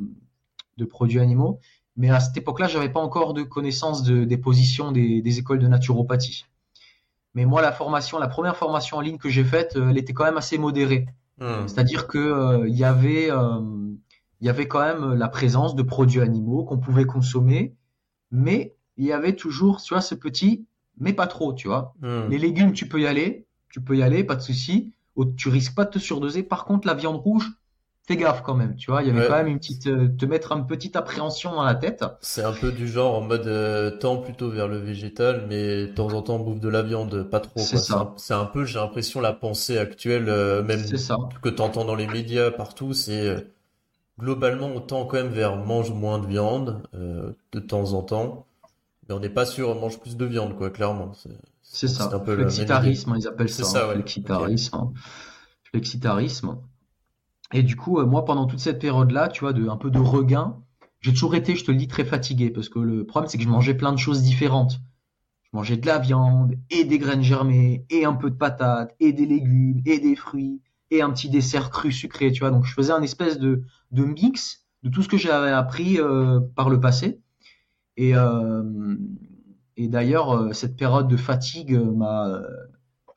de 0.76 0.84
produits 0.84 1.20
animaux. 1.20 1.58
Mais 1.96 2.10
à 2.10 2.20
cette 2.20 2.36
époque-là, 2.36 2.66
j'avais 2.68 2.88
pas 2.88 3.00
encore 3.00 3.34
de 3.34 3.42
connaissance 3.42 4.02
de, 4.02 4.24
des 4.24 4.36
positions 4.36 4.92
des, 4.92 5.22
des 5.22 5.38
écoles 5.38 5.58
de 5.60 5.68
naturopathie. 5.68 6.44
Mais 7.34 7.44
moi, 7.46 7.62
la 7.62 7.72
formation, 7.72 8.18
la 8.18 8.28
première 8.28 8.56
formation 8.56 8.96
en 8.96 9.00
ligne 9.00 9.16
que 9.18 9.28
j'ai 9.28 9.44
faite, 9.44 9.76
elle 9.76 9.96
était 9.96 10.12
quand 10.12 10.24
même 10.24 10.36
assez 10.36 10.58
modérée. 10.58 11.06
Hmm. 11.40 11.66
C'est-à-dire 11.66 12.06
que 12.08 12.18
euh, 12.18 12.68
il 12.68 12.76
y 12.76 12.84
avait, 12.84 13.30
euh, 13.30 13.60
il 14.40 14.46
y 14.46 14.50
avait 14.50 14.68
quand 14.68 14.80
même 14.80 15.14
la 15.14 15.28
présence 15.28 15.74
de 15.74 15.82
produits 15.82 16.20
animaux 16.20 16.64
qu'on 16.64 16.78
pouvait 16.78 17.04
consommer, 17.06 17.74
mais 18.30 18.74
il 18.96 19.06
y 19.06 19.12
avait 19.12 19.34
toujours, 19.34 19.80
tu 19.82 19.94
vois, 19.94 20.00
ce 20.02 20.14
petit, 20.14 20.66
mais 20.98 21.12
pas 21.12 21.26
trop, 21.26 21.52
tu 21.54 21.68
vois. 21.68 21.94
Hmm. 22.00 22.28
Les 22.30 22.38
légumes, 22.38 22.72
tu 22.72 22.88
peux 22.88 23.00
y 23.00 23.06
aller, 23.06 23.46
tu 23.70 23.80
peux 23.80 23.96
y 23.96 24.02
aller, 24.02 24.24
pas 24.24 24.36
de 24.36 24.42
souci. 24.42 24.92
Tu 25.36 25.48
risques 25.48 25.74
pas 25.76 25.84
de 25.84 25.90
te 25.90 25.98
surdoser. 26.00 26.42
Par 26.42 26.64
contre, 26.64 26.86
la 26.88 26.94
viande 26.94 27.16
rouge, 27.16 27.52
fais 28.06 28.16
gaffe 28.16 28.42
quand 28.42 28.54
même, 28.54 28.74
tu 28.76 28.90
vois. 28.90 29.02
Il 29.02 29.08
y 29.08 29.10
avait 29.10 29.20
Ouais. 29.20 29.26
quand 29.28 29.36
même 29.36 29.46
une 29.46 29.58
petite, 29.58 29.86
euh, 29.86 30.08
te 30.08 30.26
mettre 30.26 30.52
une 30.52 30.66
petite 30.66 30.94
appréhension 30.96 31.52
dans 31.54 31.62
la 31.64 31.74
tête. 31.76 32.04
C'est 32.20 32.42
un 32.42 32.52
peu 32.52 32.70
du 32.72 32.86
genre 32.88 33.14
en 33.14 33.20
mode 33.22 33.46
euh, 33.46 33.92
tend 33.92 34.18
plutôt 34.18 34.50
vers 34.50 34.66
le 34.68 34.76
végétal, 34.78 35.46
mais 35.48 35.86
de 35.86 35.92
temps 35.94 36.12
en 36.12 36.20
temps 36.22 36.36
on 36.36 36.40
bouffe 36.40 36.60
de 36.60 36.68
la 36.68 36.82
viande, 36.82 37.22
pas 37.30 37.40
trop 37.40 37.60
C'est 37.60 37.76
ça. 37.78 37.98
un, 37.98 38.12
c'est 38.16 38.34
un 38.34 38.44
peu, 38.44 38.64
j'ai 38.64 38.78
l'impression, 38.78 39.20
la 39.20 39.32
pensée 39.32 39.78
actuelle, 39.78 40.28
euh, 40.28 40.62
même 40.64 40.84
ça. 40.84 41.16
que 41.40 41.48
t'entends 41.48 41.84
dans 41.84 41.94
les 41.94 42.06
médias 42.08 42.50
partout, 42.50 42.92
c'est 42.92 43.26
euh, 43.26 43.40
globalement 44.18 44.68
on 44.68 44.80
tend 44.80 45.04
quand 45.06 45.16
même 45.16 45.32
vers 45.32 45.56
mange 45.56 45.92
moins 45.92 46.18
de 46.18 46.26
viande 46.26 46.82
euh, 46.94 47.32
de 47.52 47.60
temps 47.60 47.92
en 47.92 48.02
temps, 48.02 48.46
mais 49.08 49.14
on 49.14 49.20
n'est 49.20 49.28
pas 49.28 49.46
sûr 49.46 49.68
on 49.70 49.80
mange 49.80 49.98
plus 50.00 50.16
de 50.16 50.24
viande 50.24 50.56
quoi, 50.56 50.70
clairement. 50.70 51.12
C'est 51.62 51.88
ça. 51.88 52.08
un 52.12 52.18
peu 52.20 52.32
la. 52.34 52.44
Flexitarisme, 52.44 53.14
ils 53.16 53.26
appellent 53.26 53.48
ça. 53.48 53.64
ça, 53.64 53.84
hein, 53.84 53.88
ouais. 53.88 53.94
Flexitarisme. 53.94 54.92
Flexitarisme. 55.64 56.58
Et 57.52 57.62
du 57.62 57.76
coup, 57.76 57.98
euh, 57.98 58.06
moi, 58.06 58.24
pendant 58.24 58.46
toute 58.46 58.60
cette 58.60 58.80
période-là, 58.80 59.28
tu 59.28 59.40
vois, 59.40 59.52
de 59.52 59.68
un 59.68 59.76
peu 59.76 59.90
de 59.90 59.98
regain, 59.98 60.62
j'ai 61.00 61.12
toujours 61.12 61.34
été, 61.34 61.56
je 61.56 61.64
te 61.64 61.70
le 61.70 61.76
dis, 61.76 61.88
très 61.88 62.04
fatigué 62.04 62.50
parce 62.50 62.68
que 62.68 62.78
le 62.78 63.04
problème, 63.04 63.28
c'est 63.28 63.38
que 63.38 63.44
je 63.44 63.48
mangeais 63.48 63.74
plein 63.74 63.92
de 63.92 63.98
choses 63.98 64.22
différentes. 64.22 64.80
Je 65.42 65.56
mangeais 65.56 65.76
de 65.76 65.86
la 65.86 65.98
viande 65.98 66.54
et 66.70 66.84
des 66.84 66.98
graines 66.98 67.22
germées 67.22 67.84
et 67.90 68.04
un 68.04 68.14
peu 68.14 68.30
de 68.30 68.36
patates 68.36 68.94
et 69.00 69.12
des 69.12 69.26
légumes 69.26 69.82
et 69.84 69.98
des 69.98 70.16
fruits 70.16 70.60
et 70.96 71.02
un 71.02 71.10
petit 71.10 71.28
dessert 71.28 71.70
cru 71.70 71.92
sucré, 71.92 72.32
tu 72.32 72.40
vois. 72.40 72.50
Donc, 72.50 72.64
je 72.64 72.72
faisais 72.72 72.92
un 72.92 73.02
espèce 73.02 73.38
de, 73.38 73.62
de 73.92 74.04
mix 74.04 74.64
de 74.82 74.90
tout 74.90 75.02
ce 75.02 75.08
que 75.08 75.16
j'avais 75.16 75.50
appris 75.50 75.98
euh, 75.98 76.40
par 76.54 76.68
le 76.68 76.80
passé. 76.80 77.20
Et, 77.96 78.14
euh, 78.14 78.96
et 79.76 79.88
d'ailleurs, 79.88 80.36
euh, 80.36 80.52
cette 80.52 80.76
période 80.76 81.08
de 81.08 81.16
fatigue 81.16 81.74
m'a, 81.74 82.42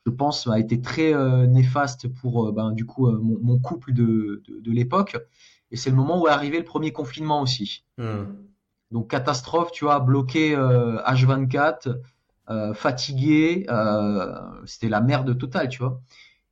je 0.06 0.10
pense, 0.10 0.46
m'a 0.46 0.58
été 0.58 0.80
très 0.80 1.14
euh, 1.14 1.46
néfaste 1.46 2.08
pour 2.08 2.52
ben, 2.52 2.72
du 2.72 2.86
coup 2.86 3.10
mon, 3.10 3.38
mon 3.40 3.58
couple 3.58 3.92
de, 3.92 4.42
de, 4.48 4.60
de 4.60 4.72
l'époque. 4.72 5.16
Et 5.70 5.76
c'est 5.76 5.90
le 5.90 5.96
moment 5.96 6.22
où 6.22 6.28
est 6.28 6.30
arrivé 6.30 6.58
le 6.58 6.64
premier 6.64 6.92
confinement 6.92 7.42
aussi. 7.42 7.84
Hmm. 7.98 8.24
Donc 8.90 9.10
catastrophe, 9.10 9.70
tu 9.72 9.84
vois, 9.84 10.00
bloqué 10.00 10.54
euh, 10.54 10.96
H24, 11.02 11.96
euh, 12.50 12.72
fatigué, 12.72 13.66
c'était 14.64 14.88
la 14.88 15.00
merde 15.00 15.36
totale, 15.36 15.68
tu 15.68 15.80
vois. 15.80 16.00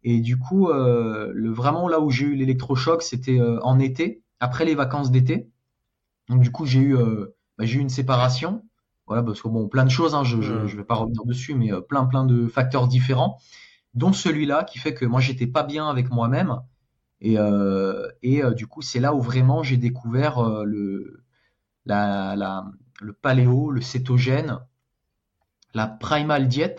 Et 0.07 0.21
du 0.21 0.39
coup, 0.39 0.71
euh, 0.71 1.33
le, 1.35 1.51
vraiment 1.53 1.89
là 1.89 2.01
où 2.01 2.11
j'ai 2.11 2.27
eu 2.27 2.37
l'électrochoc, 2.37 3.03
c'était 3.03 3.41
euh, 3.41 3.61
en 3.63 3.81
été, 3.81 4.23
après 4.41 4.65
les 4.65 4.77
vacances 4.77 5.11
d'été. 5.11 5.51
Donc 6.29 6.41
du 6.43 6.53
coup, 6.53 6.67
j'ai 6.67 6.81
eu, 6.81 6.97
euh, 6.97 7.37
bah, 7.59 7.67
j'ai 7.67 7.79
eu 7.79 7.83
une 7.83 7.91
séparation. 7.91 8.65
Voilà, 9.09 9.23
parce 9.25 9.43
que 9.43 9.49
bon, 9.49 9.69
plein 9.69 9.85
de 9.85 9.91
choses, 9.91 10.15
hein, 10.15 10.25
je, 10.25 10.41
je, 10.43 10.55
Mm. 10.55 10.67
je 10.67 10.77
vais 10.77 10.85
pas 10.85 10.95
revenir 10.97 11.25
dessus, 11.27 11.55
mais 11.55 11.73
euh, 11.73 11.81
plein 11.83 12.07
plein 12.07 12.25
de 12.25 12.47
facteurs 12.49 12.89
différents, 12.89 13.39
dont 13.95 14.13
celui-là 14.13 14.65
qui 14.65 14.79
fait 14.79 14.95
que 14.95 15.07
moi 15.07 15.21
j'étais 15.21 15.47
pas 15.49 15.65
bien 15.65 15.89
avec 15.89 16.11
moi-même. 16.11 16.61
Et, 17.21 17.39
euh, 17.39 18.09
et 18.23 18.45
euh, 18.45 18.53
du 18.55 18.67
coup, 18.69 18.83
c'est 18.83 19.01
là 19.01 19.15
où 19.15 19.21
vraiment 19.21 19.63
j'ai 19.63 19.77
découvert 19.79 20.39
euh, 20.39 20.65
le, 20.65 21.25
la, 21.87 22.37
la, 22.37 22.67
le 23.01 23.13
paléo, 23.15 23.71
le 23.73 23.81
cétogène, 23.83 24.61
la 25.75 25.87
primal 25.87 26.49
diet, 26.49 26.77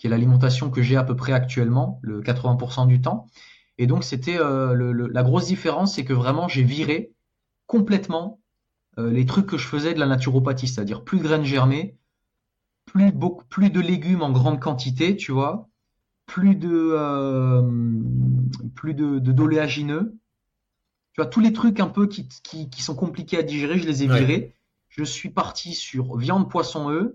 qui 0.00 0.06
est 0.06 0.10
l'alimentation 0.10 0.70
que 0.70 0.80
j'ai 0.80 0.96
à 0.96 1.04
peu 1.04 1.14
près 1.14 1.34
actuellement, 1.34 1.98
le 2.00 2.22
80% 2.22 2.86
du 2.86 3.02
temps. 3.02 3.26
Et 3.76 3.86
donc 3.86 4.02
c'était 4.02 4.38
euh, 4.38 4.94
la 5.12 5.22
grosse 5.22 5.46
différence, 5.46 5.94
c'est 5.94 6.06
que 6.06 6.14
vraiment 6.14 6.48
j'ai 6.48 6.62
viré 6.62 7.12
complètement 7.66 8.40
euh, 8.98 9.10
les 9.10 9.26
trucs 9.26 9.44
que 9.44 9.58
je 9.58 9.66
faisais 9.66 9.92
de 9.92 9.98
la 9.98 10.06
naturopathie, 10.06 10.68
c'est-à-dire 10.68 11.04
plus 11.04 11.18
de 11.18 11.24
graines 11.24 11.44
germées, 11.44 11.98
plus 12.86 13.12
beaucoup, 13.12 13.44
plus 13.44 13.68
de 13.68 13.78
légumes 13.78 14.22
en 14.22 14.32
grande 14.32 14.58
quantité, 14.58 15.16
tu 15.16 15.32
vois, 15.32 15.68
plus 16.24 16.56
de 16.56 16.94
euh, 16.96 17.62
plus 18.74 18.94
de 18.94 19.18
d'oléagineux. 19.18 20.16
Tu 21.12 21.20
vois 21.20 21.26
tous 21.26 21.40
les 21.40 21.52
trucs 21.52 21.78
un 21.78 21.88
peu 21.88 22.06
qui, 22.06 22.26
qui, 22.26 22.82
sont 22.82 22.94
compliqués 22.94 23.36
à 23.36 23.42
digérer, 23.42 23.78
je 23.78 23.86
les 23.86 24.02
ai 24.02 24.06
virés. 24.06 24.54
Je 24.88 25.04
suis 25.04 25.28
parti 25.28 25.74
sur 25.74 26.16
viande, 26.16 26.48
poisson, 26.48 26.88
œufs, 26.88 27.12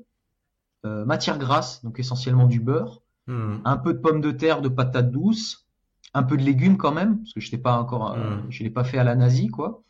euh, 0.85 1.05
matière 1.05 1.37
grasse, 1.37 1.83
donc 1.83 1.99
essentiellement 1.99 2.45
du 2.45 2.59
beurre, 2.59 3.01
hmm. 3.27 3.57
un 3.65 3.77
peu 3.77 3.93
de 3.93 3.99
pommes 3.99 4.21
de 4.21 4.31
terre, 4.31 4.61
de 4.61 4.69
patates 4.69 5.11
douces, 5.11 5.67
un 6.13 6.23
peu 6.23 6.37
de 6.37 6.43
légumes 6.43 6.77
quand 6.77 6.93
même, 6.93 7.19
parce 7.19 7.33
que 7.33 7.39
je 7.39 7.51
n'ai 7.51 7.57
pas 7.57 7.77
encore, 7.77 8.13
euh, 8.13 8.37
hmm. 8.37 8.43
je 8.49 8.63
l'ai 8.63 8.69
pas 8.69 8.83
fait 8.83 8.97
à 8.97 9.03
la 9.03 9.15
nazie 9.15 9.47
quoi. 9.47 9.81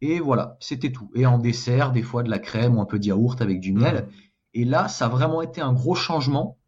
Et 0.00 0.18
voilà, 0.18 0.56
c'était 0.58 0.90
tout. 0.90 1.10
Et 1.14 1.26
en 1.26 1.38
dessert, 1.38 1.92
des 1.92 2.02
fois 2.02 2.24
de 2.24 2.30
la 2.30 2.40
crème 2.40 2.76
ou 2.76 2.80
un 2.80 2.86
peu 2.86 2.98
de 2.98 3.06
yaourt 3.06 3.40
avec 3.40 3.60
du 3.60 3.72
miel. 3.72 4.06
Hmm. 4.08 4.10
Et 4.54 4.64
là, 4.64 4.88
ça 4.88 5.06
a 5.06 5.08
vraiment 5.08 5.42
été 5.42 5.60
un 5.60 5.72
gros 5.72 5.94
changement. 5.94 6.58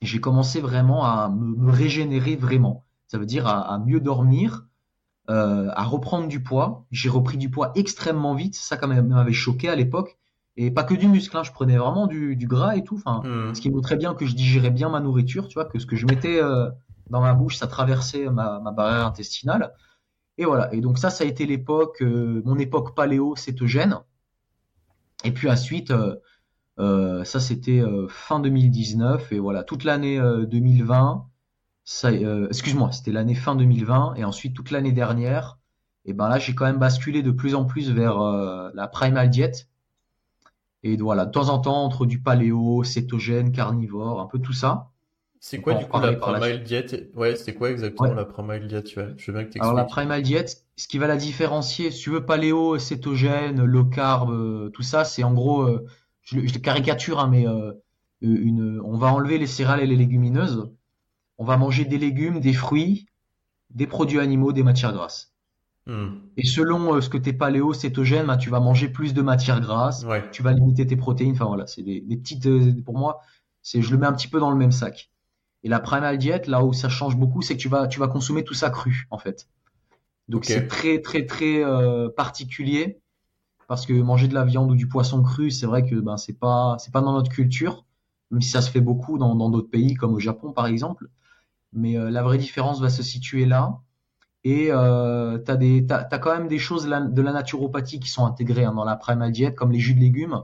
J'ai 0.00 0.18
commencé 0.18 0.62
vraiment 0.62 1.04
à 1.04 1.28
me, 1.28 1.70
régénérer 1.70 2.36
vraiment. 2.36 2.84
Ça 3.06 3.18
veut 3.18 3.26
dire 3.26 3.46
à, 3.46 3.78
mieux 3.78 4.00
dormir, 4.00 4.66
euh, 5.28 5.70
à 5.74 5.84
reprendre 5.84 6.26
du 6.26 6.42
poids. 6.42 6.86
J'ai 6.90 7.10
repris 7.10 7.36
du 7.36 7.50
poids 7.50 7.72
extrêmement 7.74 8.34
vite. 8.34 8.54
Ça, 8.54 8.78
quand 8.78 8.88
même, 8.88 9.08
m'avait 9.08 9.32
choqué 9.32 9.68
à 9.68 9.76
l'époque. 9.76 10.18
Et 10.56 10.70
pas 10.70 10.84
que 10.84 10.94
du 10.94 11.08
muscle, 11.08 11.36
hein. 11.36 11.42
je 11.42 11.50
prenais 11.50 11.76
vraiment 11.76 12.06
du, 12.06 12.36
gras 12.46 12.76
et 12.76 12.84
tout. 12.84 12.96
Enfin, 13.04 13.22
hmm. 13.28 13.54
ce 13.54 13.60
qui 13.60 13.70
montrait 13.70 13.96
bien 13.96 14.14
que 14.14 14.24
je 14.24 14.34
digérais 14.34 14.70
bien 14.70 14.88
ma 14.88 15.00
nourriture, 15.00 15.48
tu 15.48 15.54
vois, 15.54 15.64
que 15.64 15.78
ce 15.78 15.86
que 15.86 15.96
je 15.96 16.06
mettais 16.06 16.40
euh, 16.40 16.70
dans 17.10 17.20
ma 17.20 17.34
bouche, 17.34 17.56
ça 17.56 17.66
traversait 17.66 18.30
ma, 18.30 18.60
barrière 18.70 19.06
intestinale. 19.06 19.72
Et 20.38 20.44
voilà. 20.44 20.72
Et 20.74 20.80
donc 20.80 20.98
ça, 20.98 21.10
ça 21.10 21.24
a 21.24 21.26
été 21.26 21.46
l'époque, 21.46 22.02
euh, 22.02 22.42
mon 22.44 22.58
époque 22.58 22.94
paléo 22.94 23.36
cétogène. 23.36 23.98
Et 25.24 25.32
puis 25.32 25.48
ensuite, 25.48 25.92
euh, 26.78 27.24
ça, 27.24 27.40
c'était 27.40 27.82
fin 28.08 28.40
2019 28.40 29.32
et 29.32 29.38
voilà, 29.38 29.62
toute 29.62 29.84
l'année 29.84 30.18
2020. 30.18 31.26
Euh, 32.04 32.48
excuse-moi, 32.48 32.92
c'était 32.92 33.12
l'année 33.12 33.34
fin 33.34 33.54
2020 33.56 34.14
et 34.16 34.24
ensuite 34.24 34.54
toute 34.54 34.70
l'année 34.70 34.92
dernière. 34.92 35.58
Et 36.06 36.12
ben 36.12 36.28
là, 36.28 36.38
j'ai 36.38 36.54
quand 36.54 36.66
même 36.66 36.78
basculé 36.78 37.22
de 37.22 37.30
plus 37.30 37.54
en 37.54 37.64
plus 37.64 37.90
vers 37.90 38.18
la 38.74 38.88
primal 38.88 39.30
diet. 39.30 39.68
Et 40.84 40.96
voilà, 40.96 41.26
de 41.26 41.30
temps 41.32 41.48
en 41.48 41.58
temps, 41.58 41.82
entre 41.84 42.06
du 42.06 42.20
paléo, 42.20 42.84
cétogène, 42.84 43.52
carnivore, 43.52 44.20
un 44.20 44.26
peu 44.26 44.38
tout 44.38 44.52
ça. 44.52 44.90
C'est 45.40 45.60
quoi 45.60 45.74
du 45.74 45.86
coup 45.86 46.00
la 46.00 46.12
primal 46.12 46.62
diet 46.62 47.10
Ouais, 47.14 47.36
c'est 47.36 47.54
quoi 47.54 47.70
exactement 47.70 48.14
la 48.14 48.24
primal 48.24 48.66
diet 48.66 48.84
tu 48.84 49.00
vois? 49.00 49.10
Je 49.16 49.30
veux 49.30 49.38
bien 49.38 49.48
que 49.48 49.58
Alors 49.60 49.74
la 49.74 49.84
primal 49.84 50.22
diet, 50.22 50.46
ce 50.76 50.88
qui 50.88 50.98
va 50.98 51.06
la 51.06 51.16
différencier, 51.16 51.90
si 51.90 52.02
tu 52.02 52.10
veux 52.10 52.24
paléo, 52.24 52.78
cétogène, 52.78 53.64
low 53.64 53.84
carb, 53.84 54.30
tout 54.72 54.82
ça, 54.82 55.04
c'est 55.04 55.24
en 55.24 55.34
gros 55.34 55.68
je, 56.24 56.46
je 56.46 56.58
caricature, 56.58 57.20
hein, 57.20 57.28
mais 57.28 57.46
euh, 57.46 57.72
une, 58.20 58.80
on 58.80 58.96
va 58.96 59.12
enlever 59.12 59.38
les 59.38 59.46
céréales 59.46 59.80
et 59.80 59.86
les 59.86 59.96
légumineuses. 59.96 60.70
On 61.38 61.44
va 61.44 61.56
manger 61.56 61.84
des 61.84 61.98
légumes, 61.98 62.40
des 62.40 62.54
fruits, 62.54 63.06
des 63.70 63.86
produits 63.86 64.20
animaux, 64.20 64.52
des 64.52 64.62
matières 64.62 64.92
grasses. 64.92 65.33
Hmm. 65.86 66.20
Et 66.38 66.46
selon 66.46 66.94
euh, 66.94 67.00
ce 67.02 67.10
que 67.10 67.18
t'es 67.18 67.34
paléo, 67.34 67.74
cétogène, 67.74 68.26
bah, 68.26 68.38
tu 68.38 68.48
vas 68.48 68.60
manger 68.60 68.88
plus 68.88 69.12
de 69.12 69.20
matières 69.20 69.60
grasses, 69.60 70.06
tu 70.32 70.42
vas 70.42 70.52
limiter 70.52 70.86
tes 70.86 70.96
protéines. 70.96 71.32
Enfin 71.32 71.44
voilà, 71.44 71.66
c'est 71.66 71.82
des, 71.82 72.00
des, 72.00 72.16
petites. 72.16 72.46
Euh, 72.46 72.72
pour 72.84 72.96
moi, 72.96 73.20
c'est 73.60 73.82
je 73.82 73.90
le 73.90 73.98
mets 73.98 74.06
un 74.06 74.14
petit 74.14 74.28
peu 74.28 74.40
dans 74.40 74.50
le 74.50 74.56
même 74.56 74.72
sac. 74.72 75.10
Et 75.62 75.68
la 75.68 75.80
primal 75.80 76.18
diet, 76.18 76.46
là 76.46 76.64
où 76.64 76.72
ça 76.72 76.88
change 76.88 77.16
beaucoup, 77.16 77.42
c'est 77.42 77.56
que 77.56 77.60
tu 77.60 77.68
vas 77.68 77.86
tu 77.86 78.00
vas 78.00 78.08
consommer 78.08 78.44
tout 78.44 78.54
ça 78.54 78.70
cru 78.70 79.06
en 79.10 79.18
fait. 79.18 79.48
Donc 80.28 80.46
c'est 80.46 80.68
très 80.68 81.02
très 81.02 81.26
très 81.26 81.62
euh, 81.62 82.08
particulier 82.08 83.00
parce 83.68 83.84
que 83.84 83.92
manger 83.92 84.28
de 84.28 84.34
la 84.34 84.44
viande 84.44 84.70
ou 84.70 84.74
du 84.74 84.88
poisson 84.88 85.22
cru, 85.22 85.50
c'est 85.50 85.66
vrai 85.66 85.84
que 85.84 85.96
ben 85.96 86.16
c'est 86.16 86.38
pas 86.38 86.76
c'est 86.78 86.92
pas 86.92 87.02
dans 87.02 87.12
notre 87.12 87.30
culture, 87.30 87.84
même 88.30 88.40
si 88.40 88.50
ça 88.50 88.62
se 88.62 88.70
fait 88.70 88.80
beaucoup 88.80 89.18
dans 89.18 89.50
d'autres 89.50 89.70
pays 89.70 89.94
comme 89.94 90.14
au 90.14 90.20
Japon 90.20 90.52
par 90.52 90.66
exemple. 90.66 91.08
Mais 91.74 91.98
euh, 91.98 92.10
la 92.10 92.22
vraie 92.22 92.38
différence 92.38 92.80
va 92.80 92.88
se 92.88 93.02
situer 93.02 93.44
là. 93.44 93.80
Et 94.44 94.68
euh, 94.70 95.38
t'as, 95.38 95.56
as 95.56 96.18
quand 96.18 96.34
même 96.34 96.48
des 96.48 96.58
choses 96.58 96.84
de 96.84 97.22
la 97.22 97.32
naturopathie 97.32 97.98
qui 97.98 98.08
sont 98.08 98.26
intégrées 98.26 98.64
hein, 98.64 98.74
dans 98.74 98.84
la 98.84 98.96
primal 98.96 99.32
diet, 99.32 99.54
comme 99.54 99.72
les 99.72 99.80
jus 99.80 99.94
de 99.94 100.00
légumes. 100.00 100.42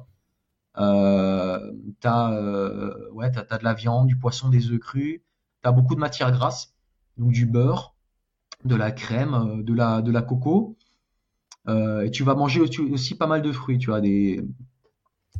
Euh, 0.78 1.72
t'as 2.00 2.32
euh, 2.32 3.10
ouais 3.12 3.30
t'as, 3.30 3.42
t'as 3.42 3.58
de 3.58 3.64
la 3.64 3.74
viande, 3.74 4.06
du 4.06 4.16
poisson, 4.16 4.48
des 4.48 4.70
œufs 4.70 4.78
crus. 4.78 5.20
T'as 5.62 5.72
beaucoup 5.72 5.94
de 5.94 6.00
matières 6.00 6.32
grasses, 6.32 6.74
donc 7.18 7.32
du 7.32 7.44
beurre, 7.44 7.94
de 8.64 8.74
la 8.74 8.90
crème, 8.90 9.34
euh, 9.34 9.62
de 9.62 9.74
la 9.74 10.00
de 10.00 10.10
la 10.10 10.22
coco. 10.22 10.76
Euh, 11.68 12.02
et 12.02 12.10
tu 12.10 12.24
vas 12.24 12.34
manger 12.34 12.60
aussi, 12.60 13.14
pas 13.16 13.26
mal 13.26 13.42
de 13.42 13.52
fruits, 13.52 13.78
tu 13.78 13.90
vois, 13.90 14.00
des... 14.00 14.42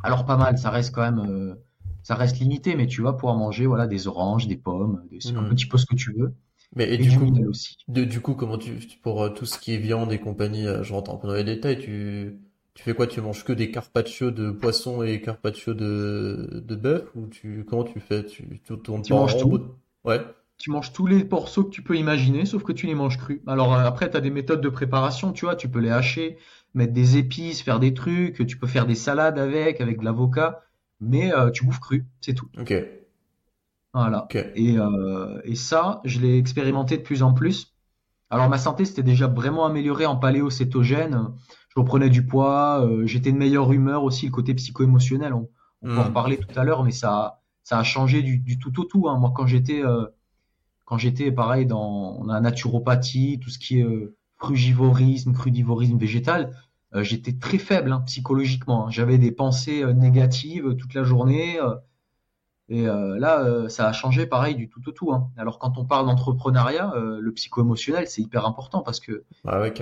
Alors 0.03 0.27
pas 0.27 0.37
mal, 0.37 0.59
ça 0.59 0.71
reste 0.71 0.95
quand 0.95 1.03
même... 1.03 1.19
Euh, 1.19 1.55
ça 2.03 2.15
reste 2.15 2.39
limité, 2.39 2.77
mais 2.77 2.87
tu 2.87 3.03
vas 3.03 3.13
pouvoir 3.13 3.37
manger 3.37 3.67
voilà, 3.67 3.87
des 3.87 4.07
oranges, 4.07 4.47
des 4.47 4.57
pommes, 4.57 5.03
des... 5.11 5.35
un 5.35 5.43
hmm. 5.43 5.49
petit 5.51 5.67
peu 5.67 5.79
ce 5.79 5.87
que 5.87 5.95
tu 5.95 6.13
veux. 6.13 6.35
Mais 6.77 6.93
et, 6.95 6.99
du, 6.99 7.19
coup, 7.19 7.27
aussi. 7.49 7.77
du 7.89 8.21
coup, 8.21 8.35
comment 8.35 8.57
tu 8.59 8.79
pour 9.03 9.23
euh, 9.23 9.31
tout 9.31 9.45
ce 9.47 9.59
qui 9.59 9.75
est 9.75 9.79
viande 9.79 10.13
et 10.13 10.19
compagnie, 10.19 10.67
je 10.83 10.93
rentre 10.93 11.11
un 11.11 11.17
peu 11.17 11.27
dans 11.29 11.35
les 11.35 11.45
détails, 11.45 11.79
tu 11.79 12.39
tu 12.75 12.85
fais 12.85 12.95
quoi? 12.95 13.07
Tu 13.07 13.21
manges 13.21 13.45
que 13.45 13.53
des 13.53 13.71
carpaccio 13.71 14.31
de 14.31 14.53
poisson 14.53 15.03
et 15.03 15.21
carpaccio 15.21 15.75
de 15.75 16.63
de 16.65 16.77
bœuf? 16.77 17.11
Ou 17.17 17.27
tu 17.27 17.65
comment 17.69 17.85
tu 17.85 17.99
fais? 18.01 18.25
Tu 18.25 18.61
tu, 18.65 18.75
tu 19.05 19.13
manges 19.13 19.37
tout. 19.37 19.61
Ouais 20.05 20.21
tu 20.61 20.71
manges 20.71 20.93
tous 20.93 21.07
les 21.07 21.25
morceaux 21.25 21.65
que 21.65 21.71
tu 21.71 21.83
peux 21.83 21.97
imaginer, 21.97 22.45
sauf 22.45 22.63
que 22.63 22.73
tu 22.73 22.87
les 22.87 22.95
manges 22.95 23.17
crus. 23.17 23.41
Alors 23.47 23.75
euh, 23.75 23.83
après, 23.83 24.11
tu 24.11 24.17
as 24.17 24.21
des 24.21 24.31
méthodes 24.31 24.61
de 24.61 24.69
préparation, 24.69 25.33
tu 25.33 25.47
vois, 25.47 25.57
tu 25.57 25.69
peux 25.71 25.81
les 25.81 25.91
hacher, 25.91 26.37
mettre 26.75 26.93
des 26.93 27.17
épices, 27.17 27.63
faire 27.63 27.81
des 27.81 27.95
trucs, 27.95 28.47
tu 28.47 28.59
peux 28.59 28.67
faire 28.67 28.87
des 28.87 28.95
salades 28.95 29.39
avec, 29.39 29.81
avec 29.81 29.99
de 29.99 30.05
l'avocat, 30.05 30.61
mais 31.01 31.33
euh, 31.33 31.51
tu 31.51 31.65
bouffes 31.65 31.81
cru, 31.81 32.05
c'est 32.21 32.35
tout. 32.35 32.49
Ok. 32.59 33.00
Voilà. 33.93 34.29
Et, 34.55 34.79
euh, 34.79 35.41
et 35.45 35.55
ça, 35.55 36.01
je 36.05 36.21
l'ai 36.21 36.39
expérimenté 36.39 36.97
de 36.97 37.03
plus 37.03 37.23
en 37.23 37.35
plus. 37.35 37.75
Alors 38.31 38.49
ma 38.49 38.59
santé 38.59 38.85
s'était 38.85 39.03
déjà 39.03 39.27
vraiment 39.27 39.67
améliorée 39.67 40.07
en 40.07 40.17
paléo-cétogène. 40.17 41.31
Je 41.69 41.81
reprenais 41.81 42.11
du 42.11 42.25
poids, 42.27 42.89
j'étais 43.05 43.33
de 43.33 43.37
meilleure 43.37 43.73
humeur 43.73 44.05
aussi, 44.05 44.27
le 44.27 44.33
côté 44.33 44.55
psycho-émotionnel. 44.55 45.35
On, 45.35 45.49
on 45.83 45.89
peut 45.89 45.99
en 45.99 46.11
hmm. 46.11 46.13
parler 46.13 46.37
tout 46.37 46.59
à 46.59 46.63
l'heure, 46.63 46.85
mais 46.85 46.93
ça, 46.93 47.41
ça 47.65 47.79
a 47.79 47.83
changé 47.83 48.23
du, 48.23 48.39
du 48.39 48.59
tout 48.59 48.79
au 48.81 48.85
tout. 48.85 49.09
Hein. 49.09 49.19
Moi, 49.19 49.33
quand 49.35 49.47
j'étais 49.47 49.83
quand 50.91 50.99
j'étais 50.99 51.31
pareil 51.31 51.67
dans 51.67 52.25
la 52.27 52.41
naturopathie, 52.41 53.39
tout 53.39 53.49
ce 53.49 53.61
qui 53.61 53.79
est 53.79 53.85
euh, 53.85 54.17
frugivorisme, 54.39 55.33
crudivorisme 55.33 55.97
végétal, 55.97 56.53
euh, 56.97 57.05
j'étais 57.05 57.39
très 57.39 57.59
faible 57.59 57.93
hein, 57.93 58.03
psychologiquement. 58.07 58.89
Hein. 58.89 58.91
J'avais 58.91 59.17
des 59.17 59.31
pensées 59.31 59.85
euh, 59.85 59.93
négatives 59.93 60.75
toute 60.75 60.93
la 60.95 61.05
journée. 61.05 61.61
Et 62.71 62.85
là, 62.85 63.69
ça 63.69 63.89
a 63.89 63.93
changé 63.93 64.27
pareil 64.27 64.55
du 64.55 64.69
tout 64.69 64.81
au 64.89 64.93
tout. 64.93 65.13
Hein. 65.13 65.29
Alors 65.37 65.59
quand 65.59 65.77
on 65.77 65.85
parle 65.85 66.07
d'entrepreneuriat, 66.07 66.95
le 66.95 67.33
psycho-émotionnel, 67.33 68.07
c'est 68.07 68.23
hyper 68.23 68.47
important 68.47 68.81
parce 68.83 69.01
que 69.01 69.25
ah 69.45 69.61
ouais, 69.61 69.75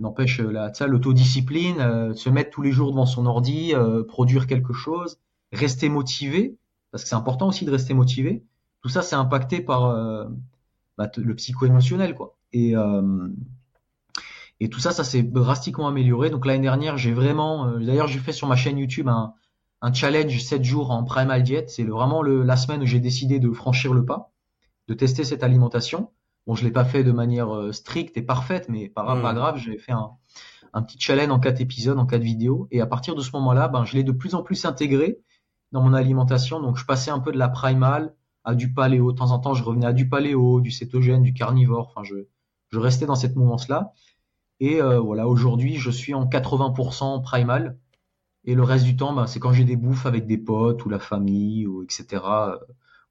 n'empêche 0.00 0.40
l'autodiscipline, 0.40 2.12
se 2.14 2.28
mettre 2.28 2.50
tous 2.50 2.62
les 2.62 2.72
jours 2.72 2.90
devant 2.90 3.06
son 3.06 3.24
ordi, 3.24 3.72
produire 4.08 4.48
quelque 4.48 4.72
chose, 4.72 5.18
rester 5.52 5.88
motivé, 5.88 6.56
parce 6.90 7.04
que 7.04 7.08
c'est 7.08 7.14
important 7.14 7.48
aussi 7.48 7.64
de 7.64 7.70
rester 7.70 7.94
motivé 7.94 8.44
tout 8.82 8.88
ça 8.88 9.02
c'est 9.02 9.16
impacté 9.16 9.60
par 9.60 9.86
euh, 9.86 10.24
bah, 10.96 11.10
le 11.16 11.34
psycho-émotionnel 11.34 12.14
quoi. 12.14 12.36
Et 12.52 12.76
euh, 12.76 13.28
et 14.60 14.68
tout 14.68 14.80
ça, 14.80 14.90
ça 14.90 15.04
s'est 15.04 15.22
drastiquement 15.22 15.86
amélioré. 15.86 16.30
Donc 16.30 16.44
l'année 16.44 16.62
dernière, 16.62 16.98
j'ai 16.98 17.12
vraiment, 17.12 17.68
euh, 17.68 17.78
d'ailleurs, 17.78 18.08
j'ai 18.08 18.18
fait 18.18 18.32
sur 18.32 18.48
ma 18.48 18.56
chaîne 18.56 18.76
YouTube 18.76 19.06
un, 19.06 19.34
un 19.80 19.92
challenge 19.92 20.38
7 20.40 20.64
jours 20.64 20.90
en 20.90 21.04
primal 21.04 21.42
diet. 21.42 21.68
C'est 21.68 21.84
vraiment 21.84 22.22
le, 22.22 22.42
la 22.42 22.56
semaine 22.56 22.82
où 22.82 22.86
j'ai 22.86 23.00
décidé 23.00 23.38
de 23.38 23.50
franchir 23.52 23.92
le 23.94 24.04
pas, 24.04 24.32
de 24.88 24.94
tester 24.94 25.24
cette 25.24 25.42
alimentation. 25.42 26.10
Bon, 26.46 26.54
je 26.54 26.64
l'ai 26.64 26.70
pas 26.70 26.84
fait 26.84 27.04
de 27.04 27.12
manière 27.12 27.72
stricte 27.72 28.16
et 28.16 28.22
parfaite, 28.22 28.68
mais 28.68 28.88
pas, 28.88 29.04
pas 29.04 29.32
mmh. 29.32 29.36
grave. 29.36 29.56
J'ai 29.58 29.78
fait 29.78 29.92
un, 29.92 30.12
un 30.72 30.82
petit 30.82 30.98
challenge 30.98 31.30
en 31.30 31.38
quatre 31.38 31.60
épisodes, 31.60 31.98
en 31.98 32.06
quatre 32.06 32.22
vidéos. 32.22 32.68
Et 32.70 32.80
à 32.80 32.86
partir 32.86 33.14
de 33.14 33.20
ce 33.20 33.30
moment-là, 33.32 33.68
ben, 33.68 33.84
je 33.84 33.94
l'ai 33.94 34.04
de 34.04 34.12
plus 34.12 34.34
en 34.34 34.42
plus 34.42 34.64
intégré 34.64 35.20
dans 35.72 35.82
mon 35.82 35.94
alimentation. 35.94 36.60
Donc 36.60 36.76
je 36.76 36.84
passais 36.84 37.10
un 37.10 37.20
peu 37.20 37.32
de 37.32 37.38
la 37.38 37.48
primal 37.48 38.14
à 38.44 38.54
du 38.54 38.72
paléo. 38.72 39.12
De 39.12 39.18
temps 39.18 39.30
en 39.30 39.38
temps, 39.38 39.54
je 39.54 39.62
revenais 39.62 39.86
à 39.86 39.92
du 39.92 40.08
paléo, 40.08 40.60
du 40.60 40.70
cétogène, 40.70 41.22
du 41.22 41.34
carnivore. 41.34 41.92
Enfin, 41.94 42.04
je, 42.04 42.16
je 42.70 42.78
restais 42.78 43.06
dans 43.06 43.14
cette 43.14 43.36
mouvance-là. 43.36 43.92
Et 44.60 44.80
euh, 44.82 44.98
voilà, 44.98 45.28
aujourd'hui, 45.28 45.76
je 45.76 45.90
suis 45.90 46.14
en 46.14 46.26
80% 46.26 47.22
primal. 47.22 47.78
Et 48.44 48.54
le 48.54 48.62
reste 48.62 48.84
du 48.84 48.96
temps, 48.96 49.12
bah, 49.12 49.26
c'est 49.26 49.40
quand 49.40 49.52
j'ai 49.52 49.64
des 49.64 49.76
bouffes 49.76 50.06
avec 50.06 50.26
des 50.26 50.38
potes 50.38 50.84
ou 50.84 50.88
la 50.88 50.98
famille, 50.98 51.66
ou 51.66 51.82
etc. 51.82 52.52
Euh, 52.52 52.56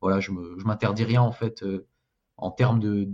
voilà, 0.02 0.20
je 0.20 0.32
je 0.58 0.66
m'interdis 0.66 1.04
rien 1.04 1.22
en 1.22 1.32
fait 1.32 1.64
euh, 1.64 1.86
en 2.38 2.52
termes 2.52 2.80
de, 2.80 3.08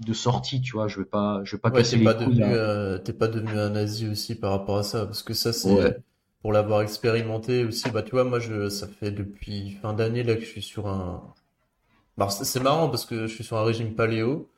de 0.00 0.12
sortie, 0.12 0.60
tu 0.60 0.72
vois. 0.72 0.88
Je 0.88 0.98
vais 1.00 1.06
pas, 1.06 1.40
je 1.44 1.56
vais 1.56 1.60
pas 1.60 1.70
casser 1.70 1.96
les 1.98 2.04
pas. 2.04 2.14
Devenu, 2.14 3.02
t'es 3.04 3.12
pas 3.12 3.28
devenu 3.28 3.58
un 3.58 3.70
nazi 3.70 4.08
aussi 4.08 4.34
par 4.34 4.52
rapport 4.52 4.78
à 4.78 4.82
ça, 4.82 5.06
parce 5.06 5.22
que 5.22 5.34
ça 5.34 5.52
c'est 5.52 6.02
pour 6.42 6.52
l'avoir 6.52 6.82
expérimenté 6.82 7.64
aussi. 7.64 7.90
Bah 7.90 8.02
tu 8.02 8.12
vois, 8.12 8.24
moi 8.24 8.40
je, 8.40 8.68
ça 8.68 8.88
fait 8.88 9.10
depuis 9.12 9.72
fin 9.82 9.92
d'année 9.94 10.22
là 10.24 10.34
que 10.34 10.40
je 10.40 10.46
suis 10.46 10.62
sur 10.62 10.88
un 10.88 11.34
bah, 12.16 12.28
c'est 12.30 12.60
marrant 12.60 12.88
parce 12.88 13.06
que 13.06 13.26
je 13.26 13.34
suis 13.34 13.44
sur 13.44 13.56
un 13.56 13.64
régime 13.64 13.94
paléo. 13.94 14.48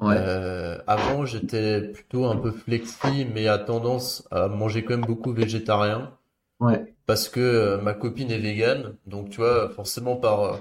Ouais. 0.00 0.14
Euh, 0.16 0.78
avant, 0.86 1.26
j'étais 1.26 1.82
plutôt 1.82 2.26
un 2.26 2.36
peu 2.36 2.52
flexi, 2.52 3.26
mais 3.34 3.48
à 3.48 3.58
tendance 3.58 4.26
à 4.30 4.48
manger 4.48 4.84
quand 4.84 4.96
même 4.96 5.06
beaucoup 5.06 5.32
végétarien. 5.32 6.17
Ouais. 6.60 6.94
Parce 7.06 7.28
que 7.28 7.40
euh, 7.40 7.78
ma 7.80 7.94
copine 7.94 8.30
est 8.30 8.38
végane, 8.38 8.96
donc 9.06 9.30
tu 9.30 9.36
vois, 9.38 9.70
forcément 9.70 10.16
par... 10.16 10.42
euh, 10.42 10.56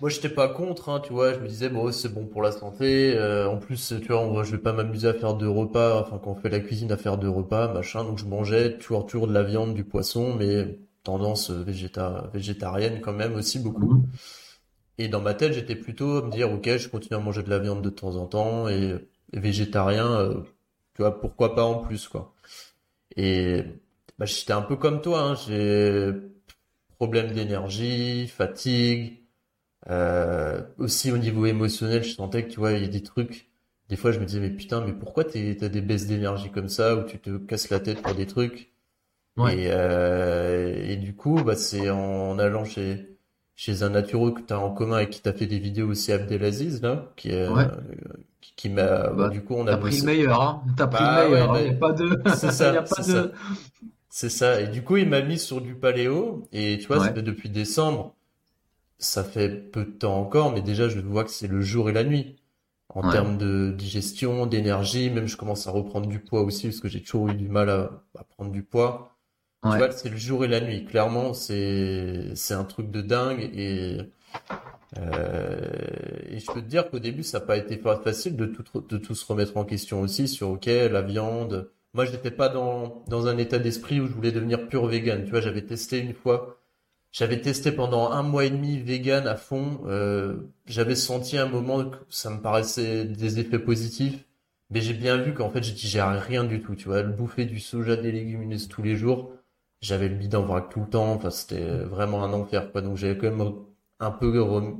Moi, 0.00 0.08
j'étais 0.10 0.28
pas 0.30 0.48
contre, 0.48 0.88
hein, 0.88 1.00
tu 1.00 1.12
vois, 1.12 1.34
je 1.34 1.40
me 1.40 1.46
disais, 1.48 1.68
bon, 1.68 1.92
c'est 1.92 2.08
bon 2.12 2.26
pour 2.26 2.42
la 2.42 2.52
santé. 2.52 3.14
euh, 3.16 3.48
en 3.48 3.58
plus, 3.58 3.94
tu 4.00 4.06
vois, 4.08 4.20
on 4.20 4.42
je 4.44 4.52
vais 4.52 4.58
pas 4.62 4.72
m'amuser 4.72 5.08
à 5.08 5.14
faire 5.14 5.34
deux 5.34 5.48
repas, 5.48 6.00
enfin, 6.00 6.18
quand 6.22 6.30
on 6.32 6.34
fait 6.36 6.48
la 6.48 6.60
cuisine, 6.60 6.90
à 6.92 6.96
faire 6.96 7.18
deux 7.18 7.28
repas, 7.28 7.68
machin. 7.72 8.04
Donc, 8.04 8.18
je 8.18 8.24
mangeais 8.26 8.78
toujours, 8.78 9.06
toujours 9.06 9.26
de 9.26 9.32
la 9.34 9.42
viande, 9.42 9.74
du 9.74 9.84
poisson, 9.84 10.34
mais 10.34 10.78
tendance 11.04 11.50
euh, 11.50 11.62
végéta... 11.62 12.30
végétarienne 12.32 13.00
quand 13.00 13.12
même 13.12 13.34
aussi 13.34 13.58
beaucoup. 13.58 13.94
Mhm. 13.94 14.06
Et 14.98 15.08
dans 15.08 15.20
ma 15.20 15.34
tête, 15.34 15.52
j'étais 15.54 15.76
plutôt 15.76 16.18
à 16.18 16.22
me 16.26 16.30
dire, 16.30 16.52
ok, 16.52 16.76
je 16.76 16.88
continue 16.88 17.16
à 17.16 17.20
manger 17.20 17.42
de 17.42 17.50
la 17.50 17.58
viande 17.58 17.82
de 17.82 17.90
temps 17.90 18.16
en 18.16 18.26
temps 18.26 18.68
et, 18.68 18.96
et 19.32 19.40
végétarien, 19.40 20.06
euh, 20.20 20.34
tu 20.94 21.02
vois, 21.02 21.20
pourquoi 21.20 21.54
pas 21.54 21.64
en 21.64 21.76
plus, 21.80 22.08
quoi. 22.08 22.34
Et 23.16 23.64
bah, 24.20 24.26
j'étais 24.26 24.54
un 24.54 24.62
peu 24.62 24.76
comme 24.76 25.02
toi, 25.02 25.22
hein, 25.22 25.36
j'ai 25.48 26.12
problème 26.96 27.32
d'énergie, 27.32 28.28
fatigue, 28.28 29.24
euh, 29.90 30.62
aussi 30.78 31.12
au 31.12 31.18
niveau 31.18 31.46
émotionnel, 31.46 32.04
je 32.04 32.10
sentais 32.14 32.44
que, 32.46 32.52
tu 32.52 32.58
vois, 32.60 32.72
il 32.74 32.82
y 32.82 32.86
a 32.86 32.88
des 32.88 33.02
trucs, 33.02 33.50
des 33.88 33.96
fois 33.96 34.12
je 34.12 34.20
me 34.20 34.26
disais, 34.26 34.40
mais 34.40 34.50
putain, 34.50 34.82
mais 34.86 34.92
pourquoi 34.94 35.24
t'as 35.24 35.68
des 35.70 35.80
baisses 35.82 36.06
d'énergie 36.06 36.50
comme 36.52 36.68
ça, 36.68 36.96
où 36.96 37.04
tu 37.04 37.18
te 37.20 37.38
casses 37.38 37.70
la 37.70 37.80
tête 37.80 38.02
pour 38.02 38.14
des 38.14 38.26
trucs? 38.26 38.72
Ouais. 39.36 39.56
Et, 39.56 39.68
euh, 39.70 40.74
et 40.84 40.96
du 40.96 41.14
coup, 41.16 41.42
bah, 41.42 41.56
c'est 41.56 41.90
en 41.90 42.38
allant 42.38 42.64
chez, 42.64 43.18
chez 43.56 43.82
un 43.82 43.90
naturo 43.90 44.32
que 44.32 44.42
tu 44.42 44.52
as 44.52 44.60
en 44.60 44.72
commun 44.74 45.00
et 45.00 45.08
qui 45.10 45.22
t'a 45.22 45.32
fait 45.32 45.46
des 45.46 45.58
vidéos 45.58 45.88
aussi, 45.88 46.12
Abdelaziz, 46.12 46.82
là, 46.82 47.12
qui, 47.16 47.30
est, 47.30 47.42
Ouais. 47.46 47.68
euh, 47.68 47.80
qui, 48.40 48.54
qui 48.56 48.68
m'a, 48.70 49.10
Bah, 49.10 49.30
du 49.30 49.42
coup, 49.44 49.54
on 49.56 49.66
a 49.66 49.76
pris 49.76 49.96
le 49.98 50.04
meilleur, 50.04 50.40
hein. 50.42 50.64
T'as 50.76 50.86
pris 50.86 51.04
Bah 51.04 51.08
le 51.08 51.14
meilleur. 51.14 51.50
ouais, 51.50 51.50
hein. 51.50 51.60
Y 51.62 51.68
a 51.68 51.74
pas 51.74 51.92
de, 51.92 52.22
c'est 52.28 52.50
y 52.72 52.76
a 52.76 52.82
ça, 52.82 52.82
pas 52.82 53.02
c'est 53.02 53.04
de. 53.04 53.32
ça. 53.32 53.32
C'est 54.10 54.28
ça. 54.28 54.60
Et 54.60 54.68
du 54.68 54.82
coup, 54.82 54.96
il 54.98 55.08
m'a 55.08 55.22
mis 55.22 55.38
sur 55.38 55.60
du 55.60 55.74
paléo. 55.74 56.48
Et 56.52 56.78
tu 56.80 56.86
vois, 56.86 57.00
ça 57.00 57.06
Ouais. 57.06 57.14
fait 57.14 57.22
depuis 57.22 57.48
décembre. 57.50 58.14
Ça 58.98 59.24
fait 59.24 59.50
peu 59.50 59.84
de 59.86 59.92
temps 59.92 60.20
encore, 60.20 60.52
mais 60.52 60.62
déjà, 60.62 60.88
je 60.88 61.00
vois 61.00 61.24
que 61.24 61.30
c'est 61.30 61.48
le 61.48 61.62
jour 61.62 61.90
et 61.90 61.92
la 61.94 62.04
nuit. 62.04 62.36
En 62.90 63.02
Ouais. 63.02 63.08
termes 63.08 63.38
de 63.38 63.74
digestion, 63.78 64.46
d'énergie, 64.46 65.10
même 65.10 65.28
je 65.28 65.36
commence 65.36 65.66
à 65.68 65.72
reprendre 65.72 66.08
du 66.08 66.20
poids 66.20 66.42
aussi, 66.42 66.68
parce 66.68 66.80
que 66.80 66.88
j'ai 66.88 67.02
toujours 67.02 67.28
eu 67.30 67.34
du 67.34 67.48
mal 67.48 67.70
à, 67.70 68.04
à 68.18 68.24
prendre 68.24 68.52
du 68.52 68.62
poids. 68.64 69.16
Tu 69.70 69.78
vois, 69.78 69.92
c'est 69.92 70.10
le 70.10 70.16
jour 70.18 70.44
et 70.44 70.48
la 70.48 70.60
nuit. 70.60 70.84
Clairement, 70.86 71.34
c'est 71.34 72.34
c'est 72.36 72.54
un 72.54 72.64
truc 72.64 72.90
de 72.92 73.02
dingue 73.02 73.42
et 73.54 73.98
euh, 74.98 75.68
et 76.28 76.38
je 76.40 76.50
peux 76.52 76.60
te 76.60 76.66
dire 76.66 76.90
qu'au 76.90 76.98
début, 76.98 77.22
ça 77.22 77.38
n'a 77.40 77.46
pas 77.46 77.56
été 77.56 77.76
fa- 77.78 78.00
facile 78.02 78.36
de 78.36 78.46
tout 78.46 78.64
de 78.88 78.98
tout 78.98 79.14
se 79.14 79.24
remettre 79.26 79.56
en 79.56 79.64
question 79.64 80.00
aussi 80.00 80.28
sur 80.28 80.50
OK, 80.50 80.66
la 80.66 81.02
viande. 81.02 81.70
Moi, 81.94 82.04
je 82.04 82.12
n'étais 82.12 82.30
pas 82.30 82.48
dans 82.48 83.04
dans 83.08 83.26
un 83.26 83.36
état 83.38 83.58
d'esprit 83.58 84.00
où 84.00 84.06
je 84.06 84.12
voulais 84.12 84.32
devenir 84.32 84.68
pur 84.68 84.86
vegan. 84.86 85.24
Tu 85.24 85.30
vois, 85.30 85.40
j'avais 85.40 85.62
testé 85.62 85.98
une 85.98 86.14
fois. 86.14 86.58
J'avais 87.12 87.40
testé 87.40 87.72
pendant 87.72 88.10
un 88.12 88.22
mois 88.22 88.44
et 88.44 88.50
demi 88.50 88.78
vegan 88.78 89.26
à 89.26 89.36
fond. 89.36 89.80
Euh, 89.86 90.36
j'avais 90.66 90.94
senti 90.94 91.36
un 91.38 91.46
moment 91.48 91.84
que 91.90 91.96
ça 92.08 92.30
me 92.30 92.40
paraissait 92.40 93.04
des 93.04 93.40
effets 93.40 93.58
positifs. 93.58 94.24
Mais 94.70 94.80
j'ai 94.80 94.94
bien 94.94 95.16
vu 95.16 95.34
qu'en 95.34 95.50
fait, 95.50 95.62
je 95.64 95.72
digérais 95.74 96.18
rien 96.20 96.44
du 96.44 96.62
tout, 96.62 96.76
tu 96.76 96.86
vois. 96.88 97.02
Le 97.02 97.12
bouffer 97.12 97.44
du 97.44 97.58
soja, 97.60 97.96
des 97.96 98.12
légumineuses 98.12 98.68
tous 98.68 98.82
les 98.82 98.94
jours, 98.96 99.32
j'avais 99.80 100.08
le 100.08 100.14
bide 100.14 100.34
en 100.36 100.42
vrac 100.44 100.68
tout 100.70 100.80
le 100.80 100.88
temps. 100.88 101.12
Enfin, 101.12 101.30
c'était 101.30 101.66
vraiment 101.84 102.22
un 102.24 102.32
enfer, 102.32 102.70
quoi. 102.72 102.80
Donc, 102.82 102.96
j'avais 102.96 103.18
quand 103.18 103.30
même 103.30 103.52
un 103.98 104.10
peu 104.12 104.32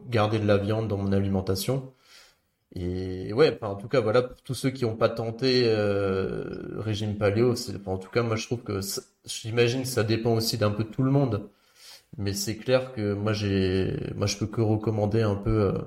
gardé 0.09 0.39
de 0.39 0.47
la 0.47 0.59
viande 0.59 0.89
dans 0.89 0.97
mon 0.97 1.13
alimentation. 1.13 1.93
Et 2.77 3.33
ouais, 3.33 3.53
enfin, 3.55 3.69
en 3.73 3.77
tout 3.77 3.89
cas, 3.89 4.01
voilà, 4.01 4.23
pour 4.23 4.41
tous 4.43 4.55
ceux 4.55 4.71
qui 4.71 4.85
n'ont 4.85 4.97
pas 4.97 5.09
tenté 5.09 5.65
euh, 5.67 6.81
régime 6.81 7.17
paléo, 7.19 7.53
enfin, 7.53 7.93
en 7.93 7.99
tout 7.99 8.11
cas, 8.11 8.23
moi, 8.23 8.37
je 8.37 8.47
trouve 8.47 8.63
que 8.63 8.81
j'imagine 9.25 9.83
que 9.83 9.89
ça 9.89 10.05
dépend 10.05 10.35
aussi 10.35 10.57
d'un 10.59 10.71
peu 10.71 10.85
de 10.85 10.89
tout 10.91 11.03
le 11.03 11.11
monde. 11.11 11.51
Mais 12.19 12.35
c'est 12.35 12.57
clair 12.59 12.93
que 12.95 13.15
moi, 13.15 13.33
j'ai, 13.35 13.97
moi, 14.17 14.27
je 14.27 14.39
peux 14.39 14.47
que 14.47 14.61
recommander 14.63 15.23
un 15.23 15.37
peu 15.37 15.51
euh, 15.75 15.79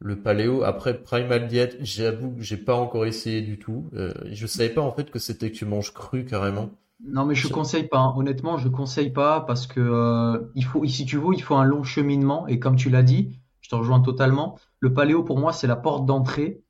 le 0.00 0.16
paléo. 0.22 0.64
Après, 0.64 1.02
Primal 1.02 1.48
Diet, 1.48 1.76
j'avoue 1.80 2.32
que 2.36 2.42
j'ai 2.42 2.56
pas 2.58 2.74
encore 2.76 3.06
essayé 3.06 3.42
du 3.42 3.58
tout. 3.58 3.90
Euh, 3.94 4.14
je 4.32 4.46
savais 4.46 4.70
pas 4.70 4.82
en 4.82 4.92
fait 4.92 5.10
que 5.10 5.18
c'était 5.20 5.50
que 5.52 5.56
tu 5.56 5.66
manges 5.66 5.92
cru 5.94 6.24
carrément. 6.26 6.70
Non, 7.04 7.26
mais 7.26 7.34
je 7.34 7.48
Je- 7.48 7.48
conseille 7.48 7.88
pas. 7.88 7.98
hein. 7.98 8.14
Honnêtement, 8.16 8.56
je 8.58 8.68
conseille 8.68 9.10
pas 9.10 9.40
parce 9.40 9.66
que 9.66 9.80
euh, 9.80 10.50
il 10.54 10.64
faut, 10.64 10.84
si 10.86 11.04
tu 11.04 11.16
veux, 11.18 11.34
il 11.34 11.42
faut 11.42 11.56
un 11.56 11.64
long 11.64 11.82
cheminement. 11.82 12.46
Et 12.46 12.58
comme 12.60 12.76
tu 12.76 12.90
l'as 12.90 13.02
dit, 13.02 13.40
je 13.60 13.68
te 13.68 13.74
rejoins 13.74 14.00
totalement. 14.00 14.58
Le 14.82 14.92
paléo, 14.92 15.22
pour 15.22 15.38
moi, 15.38 15.54
c'est 15.54 15.66
la 15.68 15.76
porte 15.76 16.06
d'entrée 16.06 16.60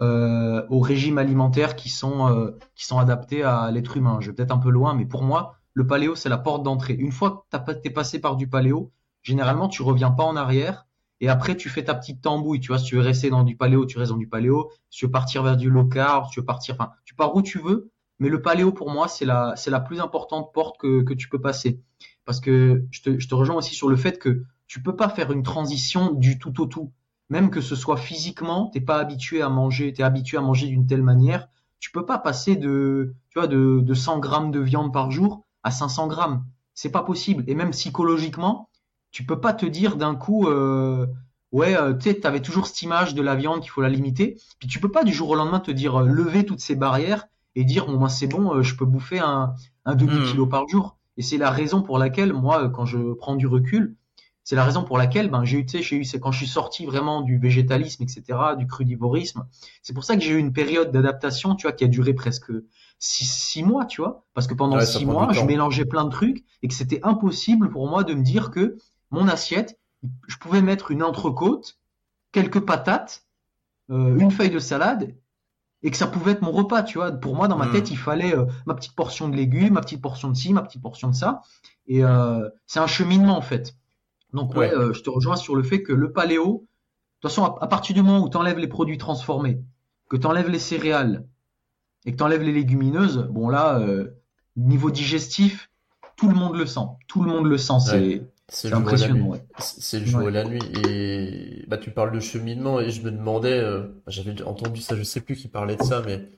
euh, 0.00 0.66
aux 0.70 0.80
régimes 0.80 1.18
alimentaires 1.18 1.76
qui 1.76 1.90
sont 1.90 2.28
euh, 2.28 2.52
qui 2.74 2.86
sont 2.86 2.98
adaptés 2.98 3.42
à 3.42 3.70
l'être 3.70 3.96
humain. 3.96 4.18
Je 4.20 4.28
vais 4.30 4.34
peut-être 4.36 4.52
un 4.52 4.58
peu 4.58 4.70
loin, 4.70 4.94
mais 4.94 5.06
pour 5.06 5.22
moi, 5.22 5.56
le 5.74 5.86
paléo, 5.86 6.14
c'est 6.14 6.30
la 6.30 6.38
porte 6.38 6.62
d'entrée. 6.64 6.94
Une 6.94 7.12
fois 7.12 7.46
que 7.52 7.58
pas- 7.58 7.74
t'es 7.74 7.90
passé 7.90 8.20
par 8.20 8.36
du 8.36 8.48
paléo, 8.48 8.92
généralement, 9.22 9.68
tu 9.68 9.82
reviens 9.82 10.10
pas 10.10 10.24
en 10.24 10.36
arrière. 10.36 10.86
Et 11.20 11.28
après, 11.28 11.56
tu 11.56 11.68
fais 11.68 11.84
ta 11.84 11.94
petite 11.94 12.22
tambouille. 12.22 12.60
Tu 12.60 12.68
vois, 12.68 12.78
si 12.78 12.86
tu 12.86 12.96
veux 12.96 13.02
rester 13.02 13.30
dans 13.30 13.44
du 13.44 13.56
paléo, 13.56 13.86
tu 13.86 13.98
restes 13.98 14.12
dans 14.12 14.18
du 14.18 14.28
paléo. 14.28 14.70
Si 14.90 15.00
tu 15.00 15.06
veux 15.06 15.12
partir 15.12 15.42
vers 15.42 15.56
du 15.58 15.70
low 15.70 15.84
carb, 15.86 16.26
si 16.26 16.32
tu 16.32 16.40
veux 16.40 16.46
partir, 16.46 16.74
enfin, 16.74 16.92
tu 17.04 17.14
pars 17.14 17.36
où 17.36 17.42
tu 17.42 17.58
veux. 17.58 17.90
Mais 18.18 18.28
le 18.30 18.42
paléo, 18.42 18.72
pour 18.72 18.90
moi, 18.90 19.08
c'est 19.08 19.26
la, 19.26 19.54
c'est 19.56 19.70
la 19.70 19.80
plus 19.80 20.00
importante 20.00 20.52
porte 20.54 20.78
que, 20.78 21.02
que 21.02 21.14
tu 21.14 21.28
peux 21.28 21.40
passer. 21.40 21.80
Parce 22.24 22.40
que 22.40 22.84
je 22.90 23.02
te, 23.02 23.18
je 23.18 23.28
te 23.28 23.34
rejoins 23.34 23.56
aussi 23.56 23.74
sur 23.74 23.88
le 23.88 23.96
fait 23.96 24.18
que 24.18 24.44
tu 24.68 24.82
peux 24.82 24.96
pas 24.96 25.08
faire 25.10 25.32
une 25.32 25.42
transition 25.42 26.12
du 26.12 26.38
tout 26.38 26.60
au 26.60 26.66
tout. 26.66 26.92
Même 27.28 27.50
que 27.50 27.60
ce 27.60 27.74
soit 27.76 27.96
physiquement, 27.96 28.68
t'es 28.72 28.80
pas 28.80 28.98
habitué 28.98 29.42
à 29.42 29.48
manger, 29.48 29.92
t'es 29.92 30.02
habitué 30.02 30.36
à 30.38 30.40
manger 30.42 30.68
d'une 30.68 30.86
telle 30.86 31.02
manière. 31.02 31.48
Tu 31.80 31.90
peux 31.90 32.06
pas 32.06 32.18
passer 32.18 32.56
de, 32.56 33.14
tu 33.30 33.38
vois, 33.38 33.48
de, 33.48 33.80
de 33.80 33.94
100 33.94 34.18
grammes 34.18 34.50
de 34.50 34.60
viande 34.60 34.92
par 34.92 35.10
jour 35.10 35.44
à 35.62 35.70
500 35.70 36.06
grammes. 36.06 36.44
C'est 36.74 36.90
pas 36.90 37.02
possible. 37.02 37.44
Et 37.48 37.54
même 37.54 37.70
psychologiquement, 37.70 38.68
tu 39.10 39.24
peux 39.24 39.40
pas 39.40 39.52
te 39.52 39.66
dire 39.66 39.96
d'un 39.96 40.14
coup, 40.14 40.46
euh, 40.48 41.06
ouais, 41.52 41.76
euh, 41.76 41.94
tu 41.94 42.10
sais, 42.10 42.20
t'avais 42.20 42.40
toujours 42.42 42.66
cette 42.66 42.82
image 42.82 43.14
de 43.14 43.22
la 43.22 43.34
viande 43.34 43.60
qu'il 43.60 43.70
faut 43.70 43.82
la 43.82 43.88
limiter. 43.88 44.38
Puis 44.58 44.68
tu 44.68 44.80
peux 44.80 44.90
pas 44.90 45.04
du 45.04 45.12
jour 45.12 45.30
au 45.30 45.34
lendemain 45.34 45.60
te 45.60 45.70
dire, 45.70 45.96
euh, 46.02 46.06
lever 46.06 46.44
toutes 46.46 46.60
ces 46.60 46.76
barrières 46.76 47.26
et 47.54 47.64
dire, 47.64 47.86
bon, 47.86 47.96
ben, 47.98 48.08
c'est 48.08 48.26
bon, 48.28 48.62
je 48.62 48.76
peux 48.76 48.84
bouffer 48.84 49.18
un, 49.20 49.54
un 49.84 49.94
demi-kilo 49.94 50.44
Mhm. 50.44 50.50
par 50.50 50.68
jour. 50.68 50.96
Et 51.16 51.22
c'est 51.22 51.38
la 51.38 51.50
raison 51.50 51.82
pour 51.82 51.98
laquelle, 51.98 52.32
moi, 52.32 52.68
quand 52.68 52.84
je 52.84 53.14
prends 53.14 53.36
du 53.36 53.46
recul, 53.46 53.96
c'est 54.46 54.56
la 54.56 54.64
raison 54.64 54.84
pour 54.84 54.96
laquelle, 54.98 55.30
ben, 55.30 55.44
j'ai 55.44 55.58
eu, 55.58 55.66
tu 55.66 55.78
sais, 55.78 55.82
j'ai 55.84 55.96
eu, 55.96 56.04
c'est 56.04 56.20
quand 56.20 56.32
je 56.32 56.38
suis 56.38 56.46
sorti 56.48 56.86
vraiment 56.86 57.20
du 57.22 57.38
végétalisme, 57.38 58.04
etc., 58.04 58.56
du 58.56 58.66
crudivorisme. 58.68 59.46
C'est 59.82 59.92
pour 59.94 60.04
ça 60.04 60.16
que 60.16 60.22
j'ai 60.22 60.32
eu 60.34 60.38
une 60.38 60.54
période 60.54 60.92
d'adaptation, 60.92 61.56
tu 61.56 61.66
vois, 61.66 61.72
qui 61.72 61.84
a 61.84 61.88
duré 61.88 62.14
presque 62.14 62.52
six, 63.00 63.26
six 63.26 63.62
mois, 63.64 63.86
tu 63.86 64.00
vois, 64.02 64.24
parce 64.34 64.46
que 64.46 64.54
pendant 64.54 64.76
Ouais, 64.78 64.86
six 64.86 65.04
mois, 65.06 65.32
je 65.32 65.44
mélangeais 65.44 65.84
plein 65.84 66.04
de 66.04 66.10
trucs 66.10 66.44
et 66.62 66.68
que 66.68 66.74
c'était 66.74 67.00
impossible 67.04 67.70
pour 67.70 67.88
moi 67.90 68.04
de 68.04 68.14
me 68.14 68.22
dire 68.22 68.50
que 68.52 68.78
mon 69.10 69.28
assiette, 69.28 69.78
je 70.28 70.36
pouvais 70.38 70.62
mettre 70.62 70.92
une 70.92 71.02
entrecôte, 71.02 71.78
quelques 72.32 72.60
patates, 72.60 73.26
euh, 73.90 74.18
une 74.18 74.30
feuille 74.30 74.50
de 74.50 74.58
salade 74.60 75.16
et 75.82 75.90
que 75.90 75.96
ça 75.96 76.06
pouvait 76.06 76.32
être 76.32 76.42
mon 76.42 76.52
repas, 76.52 76.82
tu 76.82 76.98
vois. 76.98 77.12
Pour 77.12 77.36
moi, 77.36 77.48
dans 77.48 77.58
ma 77.58 77.66
Mm. 77.66 77.72
tête, 77.72 77.90
il 77.90 77.98
fallait 77.98 78.34
euh, 78.36 78.46
ma 78.66 78.74
petite 78.74 78.94
portion 78.94 79.28
de 79.28 79.36
légumes, 79.36 79.74
ma 79.74 79.82
petite 79.82 80.02
portion 80.02 80.30
de 80.30 80.36
ci, 80.36 80.52
ma 80.54 80.62
petite 80.62 80.82
portion 80.82 81.08
de 81.10 81.14
ça. 81.14 81.42
Et 81.86 82.04
euh, 82.04 82.48
c'est 82.66 82.80
un 82.80 82.86
cheminement, 82.88 83.36
en 83.36 83.42
fait. 83.42 83.76
Donc, 84.36 84.52
ouais, 84.54 84.68
Ouais. 84.70 84.74
euh, 84.74 84.92
je 84.92 85.02
te 85.02 85.10
rejoins 85.10 85.36
sur 85.36 85.56
le 85.56 85.62
fait 85.64 85.82
que 85.82 85.92
le 85.92 86.12
paléo, 86.12 86.44
de 86.46 86.58
toute 87.22 87.30
façon, 87.30 87.44
à, 87.44 87.56
à 87.64 87.66
partir 87.66 87.94
du 87.94 88.02
moment 88.02 88.22
où 88.24 88.28
tu 88.28 88.36
enlèves 88.36 88.58
les 88.58 88.68
produits 88.68 88.98
transformés, 88.98 89.58
que 90.08 90.16
tu 90.16 90.26
enlèves 90.26 90.48
les 90.50 90.58
céréales 90.60 91.24
et 92.04 92.12
que 92.12 92.16
tu 92.16 92.22
enlèves 92.22 92.42
les 92.42 92.52
légumineuses, 92.52 93.26
bon 93.30 93.48
là, 93.48 93.80
euh, 93.80 94.10
niveau 94.56 94.90
digestif, 94.92 95.70
tout 96.16 96.28
le 96.28 96.34
monde 96.34 96.56
le 96.56 96.66
sent. 96.66 96.86
Tout 97.08 97.22
le 97.22 97.28
monde 97.30 97.46
le 97.46 97.58
sent. 97.58 97.80
C'est 97.80 98.22
C'est 98.48 98.68
c'est 98.68 98.70
le 98.70 98.76
impressionnant. 98.76 99.26
Ouais. 99.26 99.42
C'est 99.58 99.80
c'est 99.82 99.98
le 100.00 100.06
jour 100.06 100.20
Ouais. 100.20 100.28
et 100.28 100.30
la 100.30 100.44
nuit. 100.44 100.60
Et 100.88 101.64
bah 101.66 101.78
tu 101.78 101.90
parles 101.90 102.12
de 102.12 102.20
cheminement 102.20 102.78
et 102.80 102.90
je 102.90 103.02
me 103.02 103.10
demandais, 103.10 103.58
euh, 103.58 103.88
j'avais 104.06 104.40
entendu 104.42 104.80
ça, 104.80 104.94
je 104.94 105.02
sais 105.02 105.20
plus 105.20 105.34
qui 105.34 105.48
parlait 105.48 105.74
de 105.76 105.82
ça, 105.82 106.02
mais 106.06 106.28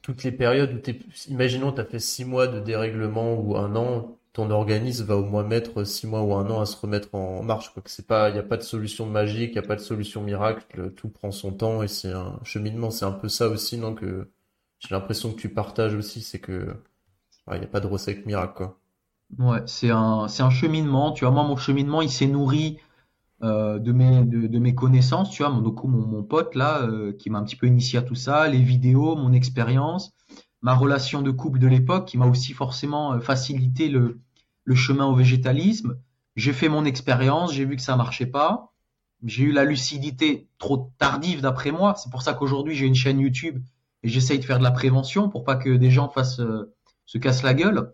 toutes 0.00 0.24
les 0.24 0.32
périodes 0.32 0.72
où 0.72 0.78
t'es, 0.78 0.98
imaginons 1.28 1.70
t'as 1.72 1.84
fait 1.84 1.98
six 1.98 2.24
mois 2.24 2.46
de 2.48 2.60
dérèglement 2.60 3.34
ou 3.34 3.56
un 3.56 3.76
an, 3.76 4.16
ton 4.32 4.50
organisme 4.50 5.04
va 5.04 5.16
au 5.16 5.24
moins 5.24 5.42
mettre 5.42 5.84
six 5.84 6.06
mois 6.06 6.22
ou 6.22 6.34
un 6.34 6.48
an 6.50 6.60
à 6.60 6.66
se 6.66 6.76
remettre 6.80 7.14
en 7.14 7.42
marche, 7.42 7.72
c'est 7.86 8.06
pas, 8.06 8.30
il 8.30 8.36
y 8.36 8.38
a 8.38 8.42
pas 8.42 8.56
de 8.56 8.62
solution 8.62 9.06
magique, 9.06 9.50
il 9.52 9.56
y 9.56 9.58
a 9.58 9.62
pas 9.62 9.76
de 9.76 9.80
solution 9.80 10.22
miracle, 10.22 10.92
tout 10.92 11.08
prend 11.08 11.30
son 11.32 11.52
temps 11.52 11.82
et 11.82 11.88
c'est 11.88 12.12
un 12.12 12.40
cheminement. 12.42 12.90
C'est 12.90 13.04
un 13.04 13.12
peu 13.12 13.28
ça 13.28 13.48
aussi, 13.48 13.76
non, 13.76 13.94
que 13.94 14.30
j'ai 14.78 14.94
l'impression 14.94 15.32
que 15.32 15.40
tu 15.40 15.50
partages 15.50 15.94
aussi, 15.94 16.22
c'est 16.22 16.40
que 16.40 16.74
ouais, 17.46 17.58
il 17.58 17.62
y 17.62 17.64
a 17.64 17.68
pas 17.68 17.80
de 17.80 17.86
recette 17.86 18.24
miracle. 18.24 18.68
Ouais, 19.38 19.62
c'est 19.66 19.90
un, 19.90 20.28
cheminement. 20.50 21.12
Tu 21.12 21.24
vois, 21.24 21.32
moi, 21.32 21.44
mon 21.44 21.56
cheminement, 21.56 22.02
il 22.02 22.10
s'est 22.10 22.26
nourri 22.26 22.78
euh, 23.42 23.78
de 23.78 23.92
mes, 23.92 24.74
connaissances. 24.74 25.30
Tu 25.30 25.42
vois, 25.42 25.52
mon, 25.52 25.70
coup, 25.70 25.88
mon, 25.88 26.06
mon 26.06 26.22
pote 26.22 26.54
là, 26.54 26.82
euh, 26.82 27.12
qui 27.12 27.30
m'a 27.30 27.38
un 27.38 27.44
petit 27.44 27.56
peu 27.56 27.66
initié 27.66 27.98
à 27.98 28.02
tout 28.02 28.14
ça, 28.14 28.48
les 28.48 28.60
vidéos, 28.60 29.16
mon 29.16 29.32
expérience, 29.32 30.12
ma 30.62 30.74
relation 30.74 31.22
de 31.22 31.30
couple 31.30 31.58
de 31.58 31.66
l'époque, 31.66 32.06
qui 32.08 32.18
m'a 32.18 32.26
aussi 32.26 32.52
forcément 32.52 33.14
euh, 33.14 33.20
facilité 33.20 33.88
le, 33.88 34.20
le 34.64 34.74
chemin 34.74 35.06
au 35.06 35.14
végétalisme. 35.14 35.96
J'ai 36.36 36.52
fait 36.52 36.68
mon 36.68 36.84
expérience, 36.84 37.52
j'ai 37.52 37.64
vu 37.64 37.76
que 37.76 37.82
ça 37.82 37.96
marchait 37.96 38.26
pas. 38.26 38.72
j'ai 39.24 39.44
eu 39.44 39.52
la 39.52 39.64
lucidité 39.64 40.48
trop 40.58 40.92
tardive 40.98 41.40
d'après 41.40 41.72
moi. 41.72 41.94
C'est 41.96 42.10
pour 42.10 42.22
ça 42.22 42.34
qu'aujourd'hui 42.34 42.74
j'ai 42.74 42.86
une 42.86 42.94
chaîne 42.94 43.20
YouTube 43.20 43.62
et 44.02 44.08
j'essaye 44.08 44.38
de 44.38 44.44
faire 44.44 44.58
de 44.58 44.64
la 44.64 44.70
prévention 44.70 45.28
pour 45.28 45.44
pas 45.44 45.56
que 45.56 45.70
des 45.70 45.90
gens 45.90 46.08
fassent 46.08 46.40
euh, 46.40 46.72
se 47.06 47.18
cassent 47.18 47.42
la 47.42 47.54
gueule. 47.54 47.92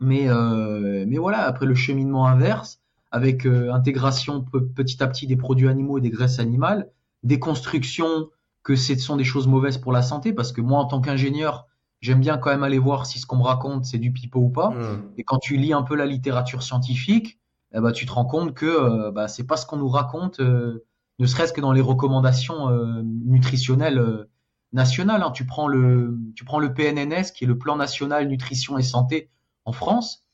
Mais 0.00 0.28
euh, 0.28 1.04
mais 1.08 1.18
voilà, 1.18 1.46
après 1.46 1.66
le 1.66 1.74
cheminement 1.74 2.26
inverse, 2.26 2.80
avec 3.10 3.46
euh, 3.46 3.72
intégration 3.72 4.42
petit 4.42 5.02
à 5.02 5.06
petit 5.06 5.26
des 5.26 5.36
produits 5.36 5.68
animaux 5.68 5.98
et 5.98 6.00
des 6.00 6.10
graisses 6.10 6.38
animales, 6.40 6.90
des 7.22 7.38
constructions 7.38 8.28
que 8.62 8.76
ce 8.76 8.96
sont 8.96 9.16
des 9.16 9.24
choses 9.24 9.46
mauvaises 9.46 9.78
pour 9.78 9.92
la 9.92 10.02
santé, 10.02 10.32
parce 10.32 10.52
que 10.52 10.60
moi 10.60 10.80
en 10.80 10.86
tant 10.86 11.00
qu'ingénieur, 11.00 11.66
j'aime 12.04 12.20
bien 12.20 12.36
quand 12.36 12.50
même 12.50 12.62
aller 12.62 12.78
voir 12.78 13.06
si 13.06 13.18
ce 13.18 13.26
qu'on 13.26 13.36
me 13.36 13.42
raconte 13.42 13.86
c'est 13.86 13.98
du 13.98 14.12
pipeau 14.12 14.40
ou 14.40 14.50
pas. 14.50 14.70
Mmh. 14.70 15.12
Et 15.16 15.24
quand 15.24 15.38
tu 15.38 15.56
lis 15.56 15.72
un 15.72 15.82
peu 15.82 15.96
la 15.96 16.04
littérature 16.04 16.62
scientifique, 16.62 17.38
eh 17.72 17.80
ben, 17.80 17.92
tu 17.92 18.04
te 18.04 18.12
rends 18.12 18.26
compte 18.26 18.52
que 18.54 18.66
euh, 18.66 19.10
bah, 19.10 19.26
c'est 19.26 19.46
pas 19.46 19.56
ce 19.56 19.64
qu'on 19.64 19.78
nous 19.78 19.88
raconte, 19.88 20.40
euh, 20.40 20.84
ne 21.18 21.26
serait-ce 21.26 21.54
que 21.54 21.62
dans 21.62 21.72
les 21.72 21.80
recommandations 21.80 22.68
euh, 22.68 23.02
nutritionnelles 23.02 24.26
nationales. 24.74 25.22
Hein. 25.22 25.30
Tu 25.30 25.46
prends 25.46 25.66
le, 25.66 26.18
tu 26.36 26.44
prends 26.44 26.58
le 26.58 26.74
PNNS 26.74 27.32
qui 27.34 27.44
est 27.44 27.46
le 27.46 27.56
Plan 27.56 27.76
national 27.76 28.28
nutrition 28.28 28.76
et 28.76 28.82
santé 28.82 29.30
en 29.64 29.72
France, 29.72 30.26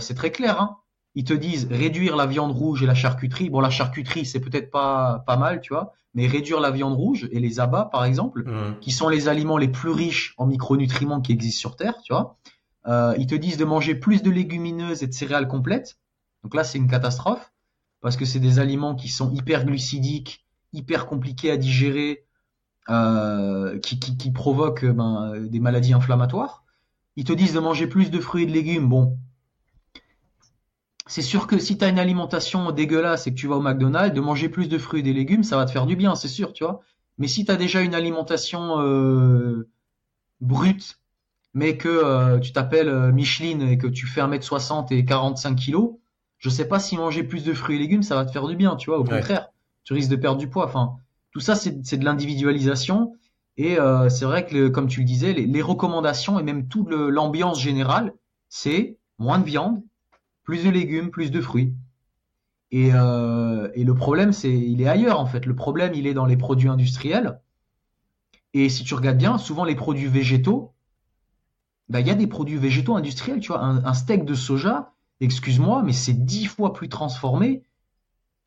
c'est 0.00 0.14
très 0.14 0.32
clair. 0.32 0.60
Hein. 0.60 0.78
Ils 1.14 1.24
te 1.24 1.34
disent 1.34 1.68
réduire 1.70 2.16
la 2.16 2.26
viande 2.26 2.50
rouge 2.50 2.82
et 2.82 2.86
la 2.86 2.94
charcuterie. 2.94 3.50
Bon, 3.50 3.60
la 3.60 3.70
charcuterie 3.70 4.24
c'est 4.24 4.40
peut-être 4.40 4.70
pas 4.70 5.22
pas 5.26 5.36
mal, 5.36 5.60
tu 5.60 5.74
vois, 5.74 5.92
mais 6.14 6.26
réduire 6.26 6.60
la 6.60 6.70
viande 6.70 6.94
rouge 6.94 7.28
et 7.32 7.40
les 7.40 7.60
abats 7.60 7.88
par 7.90 8.04
exemple, 8.04 8.44
mmh. 8.44 8.80
qui 8.80 8.92
sont 8.92 9.08
les 9.08 9.28
aliments 9.28 9.58
les 9.58 9.68
plus 9.68 9.90
riches 9.90 10.34
en 10.38 10.46
micronutriments 10.46 11.20
qui 11.20 11.32
existent 11.32 11.60
sur 11.60 11.76
Terre, 11.76 11.94
tu 12.04 12.12
vois. 12.12 12.36
ils 13.18 13.26
te 13.26 13.34
disent 13.34 13.56
de 13.56 13.64
manger 13.64 13.94
plus 13.94 14.22
de 14.22 14.30
légumineuses 14.30 15.02
et 15.02 15.06
de 15.06 15.12
céréales 15.12 15.48
complètes. 15.48 15.98
Donc 16.42 16.54
là, 16.54 16.62
c'est 16.62 16.78
une 16.78 16.88
catastrophe 16.88 17.52
parce 18.00 18.16
que 18.16 18.26
c'est 18.26 18.38
des 18.38 18.58
aliments 18.58 18.94
qui 18.94 19.08
sont 19.08 19.32
hyper 19.32 19.64
glucidiques, 19.64 20.44
hyper 20.74 21.06
compliqués 21.06 21.50
à 21.50 21.56
digérer, 21.56 22.26
euh, 22.90 23.78
qui, 23.78 23.98
qui, 23.98 24.30
provoquent 24.30 24.84
ben, 24.84 25.40
des 25.40 25.58
maladies 25.58 25.94
inflammatoires. 25.94 26.64
Ils 27.16 27.24
te 27.24 27.32
disent 27.32 27.54
de 27.54 27.60
manger 27.60 27.86
plus 27.86 28.10
de 28.10 28.20
fruits 28.20 28.42
et 28.42 28.46
de 28.46 28.52
légumes. 28.52 28.90
Bon, 28.90 29.16
c'est 31.06 31.22
sûr 31.22 31.46
que 31.46 31.58
si 31.58 31.76
tu 31.78 31.84
as 31.84 31.88
une 31.88 31.98
alimentation 31.98 32.70
dégueulasse 32.70 33.26
et 33.26 33.30
que 33.30 33.38
tu 33.38 33.46
vas 33.46 33.56
au 33.56 33.60
McDonald's, 33.60 34.14
de 34.14 34.20
manger 34.20 34.48
plus 34.48 34.68
de 34.68 34.78
fruits 34.78 35.00
et 35.00 35.02
des 35.02 35.12
légumes, 35.12 35.42
ça 35.42 35.56
va 35.56 35.66
te 35.66 35.70
faire 35.70 35.86
du 35.86 35.96
bien, 35.96 36.14
c'est 36.14 36.28
sûr, 36.28 36.52
tu 36.52 36.64
vois. 36.64 36.80
Mais 37.18 37.28
si 37.28 37.44
tu 37.44 37.52
as 37.52 37.56
déjà 37.56 37.82
une 37.82 37.94
alimentation 37.94 38.80
euh, 38.80 39.68
brute, 40.40 40.98
mais 41.52 41.76
que 41.76 41.88
euh, 41.88 42.38
tu 42.40 42.52
t'appelles 42.52 43.12
Micheline 43.12 43.62
et 43.62 43.78
que 43.78 43.86
tu 43.86 44.06
fais 44.06 44.20
1m60 44.20 44.92
et 44.92 45.04
45 45.04 45.54
kilos, 45.54 45.96
je 46.38 46.50
sais 46.50 46.68
pas 46.68 46.78
si 46.78 46.96
manger 46.96 47.22
plus 47.22 47.44
de 47.44 47.54
fruits 47.54 47.76
et 47.76 47.78
légumes, 47.78 48.02
ça 48.02 48.16
va 48.16 48.24
te 48.24 48.30
faire 48.30 48.46
du 48.46 48.56
bien, 48.56 48.76
tu 48.76 48.90
vois. 48.90 48.98
Au 48.98 49.04
contraire, 49.04 49.48
tu 49.84 49.92
risques 49.92 50.10
de 50.10 50.16
perdre 50.16 50.38
du 50.38 50.48
poids. 50.48 50.66
Enfin, 50.66 50.96
tout 51.32 51.40
ça, 51.40 51.54
c'est 51.54 51.96
de 51.96 52.04
l'individualisation. 52.04 53.14
Et 53.56 53.78
euh, 53.78 54.08
c'est 54.08 54.24
vrai 54.24 54.46
que, 54.46 54.68
comme 54.68 54.88
tu 54.88 55.00
le 55.00 55.06
disais, 55.06 55.32
les, 55.32 55.62
recommandations 55.62 56.38
et 56.38 56.42
même 56.42 56.68
toute 56.68 56.90
l'ambiance 56.90 57.60
générale, 57.60 58.14
c'est 58.48 58.98
moins 59.18 59.38
de 59.38 59.44
viande, 59.44 59.82
plus 60.44 60.64
de 60.64 60.70
légumes, 60.70 61.10
plus 61.10 61.30
de 61.30 61.40
fruits. 61.40 61.74
Et, 62.70 62.90
euh, 62.92 63.70
et 63.74 63.84
le 63.84 63.94
problème, 63.94 64.32
c'est, 64.32 64.52
il 64.52 64.80
est 64.80 64.88
ailleurs 64.88 65.20
en 65.20 65.26
fait. 65.26 65.46
Le 65.46 65.54
problème, 65.54 65.92
il 65.94 66.06
est 66.06 66.14
dans 66.14 66.26
les 66.26 66.36
produits 66.36 66.68
industriels. 66.68 67.40
Et 68.52 68.68
si 68.68 68.84
tu 68.84 68.94
regardes 68.94 69.18
bien, 69.18 69.38
souvent 69.38 69.64
les 69.64 69.74
produits 69.74 70.06
végétaux, 70.06 70.72
bah, 71.88 72.00
il 72.00 72.06
y 72.06 72.10
a 72.10 72.14
des 72.14 72.26
produits 72.26 72.56
végétaux 72.56 72.96
industriels. 72.96 73.40
Tu 73.40 73.48
vois, 73.48 73.62
un 73.62 73.94
steak 73.94 74.24
de 74.24 74.34
soja, 74.34 74.92
excuse-moi, 75.20 75.82
mais 75.82 75.92
c'est 75.92 76.24
dix 76.24 76.46
fois 76.46 76.72
plus 76.72 76.88
transformé. 76.88 77.62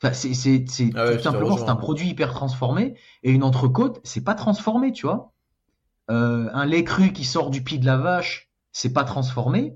Enfin, 0.01 0.13
c'est 0.13 0.33
c'est 0.33 0.65
c'est 0.67 0.91
ah 0.95 1.15
tout 1.15 1.23
simplement 1.23 1.57
c'est 1.57 1.69
un 1.69 1.75
produit 1.75 2.09
hyper 2.09 2.31
transformé 2.31 2.95
et 3.23 3.31
une 3.31 3.43
entrecôte 3.43 3.99
c'est 4.03 4.23
pas 4.23 4.35
transformé, 4.35 4.91
tu 4.91 5.07
vois. 5.07 5.31
Euh, 6.11 6.49
un 6.53 6.65
lait 6.65 6.83
cru 6.83 7.11
qui 7.11 7.25
sort 7.25 7.49
du 7.49 7.63
pied 7.63 7.79
de 7.79 7.85
la 7.85 7.97
vache, 7.97 8.49
c'est 8.71 8.93
pas 8.93 9.03
transformé. 9.03 9.75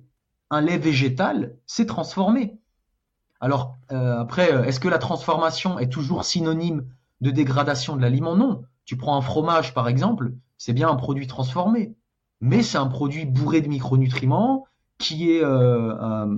Un 0.52 0.60
lait 0.60 0.78
végétal, 0.78 1.56
c'est 1.66 1.86
transformé. 1.86 2.60
Alors 3.40 3.78
euh, 3.92 4.20
après, 4.20 4.54
euh, 4.54 4.66
est-ce 4.66 4.82
que 4.82 4.90
la 4.90 5.00
transformation 5.00 5.80
est 5.80 5.90
toujours 5.90 6.26
synonyme 6.26 6.86
de 7.22 7.32
dégradation 7.32 7.96
de 7.96 8.02
l'aliment? 8.02 8.36
Non. 8.36 8.64
Tu 8.84 8.98
prends 8.98 9.16
un 9.16 9.22
fromage 9.22 9.74
par 9.74 9.88
exemple, 9.88 10.34
c'est 10.58 10.74
bien 10.74 10.90
un 10.90 10.98
produit 10.98 11.26
transformé, 11.26 11.96
mais 12.42 12.64
c'est 12.64 12.78
un 12.78 12.88
produit 12.88 13.26
bourré 13.26 13.62
de 13.62 13.70
micronutriments, 13.70 14.66
qui 14.98 15.32
est 15.32 15.42
euh, 15.42 15.96
euh, 15.96 16.38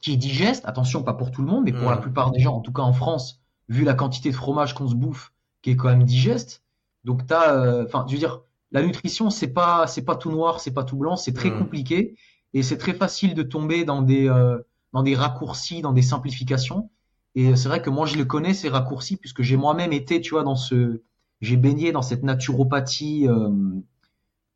qui 0.00 0.12
est 0.12 0.16
digeste. 0.16 0.64
Attention, 0.66 1.04
pas 1.04 1.14
pour 1.14 1.30
tout 1.30 1.42
le 1.42 1.48
monde, 1.48 1.64
mais 1.64 1.72
pour 1.72 1.88
la 1.88 1.96
mm. 1.96 2.00
plupart 2.00 2.32
des 2.32 2.40
gens, 2.40 2.56
en 2.56 2.60
tout 2.60 2.72
cas 2.72 2.82
en 2.82 2.92
France, 2.92 3.40
vu 3.68 3.84
la 3.84 3.94
quantité 3.94 4.30
de 4.30 4.36
fromage 4.36 4.74
qu'on 4.74 4.88
se 4.88 4.96
bouffe, 4.96 5.32
qui 5.62 5.70
est 5.70 5.76
quand 5.76 5.88
même 5.88 6.02
digeste. 6.02 6.64
Donc 7.04 7.28
t'as, 7.28 7.84
enfin, 7.84 8.04
je 8.08 8.12
veux 8.14 8.18
dire, 8.18 8.40
la 8.72 8.82
nutrition, 8.82 9.30
c'est 9.30 9.52
pas 9.52 9.86
c'est 9.86 10.04
pas 10.04 10.16
tout 10.16 10.32
noir, 10.32 10.58
c'est 10.58 10.74
pas 10.74 10.82
tout 10.82 10.96
blanc, 10.96 11.14
c'est 11.14 11.32
très 11.32 11.50
mm. 11.50 11.58
compliqué 11.58 12.16
et 12.58 12.62
c'est 12.62 12.78
très 12.78 12.94
facile 12.94 13.34
de 13.34 13.42
tomber 13.42 13.84
dans 13.84 14.02
des 14.02 14.28
dans 14.92 15.02
des 15.02 15.14
raccourcis, 15.14 15.82
dans 15.82 15.92
des 15.92 16.02
simplifications. 16.02 16.90
Et 17.34 17.54
c'est 17.54 17.68
vrai 17.68 17.82
que 17.82 17.90
moi 17.90 18.06
je 18.06 18.16
le 18.16 18.24
connais 18.24 18.54
ces 18.54 18.68
raccourcis 18.68 19.16
puisque 19.16 19.42
j'ai 19.42 19.56
moi-même 19.56 19.92
été, 19.92 20.20
tu 20.20 20.30
vois, 20.30 20.42
dans 20.42 20.56
ce, 20.56 21.02
j'ai 21.40 21.56
baigné 21.56 21.92
dans 21.92 22.02
cette 22.02 22.22
naturopathie 22.22 23.28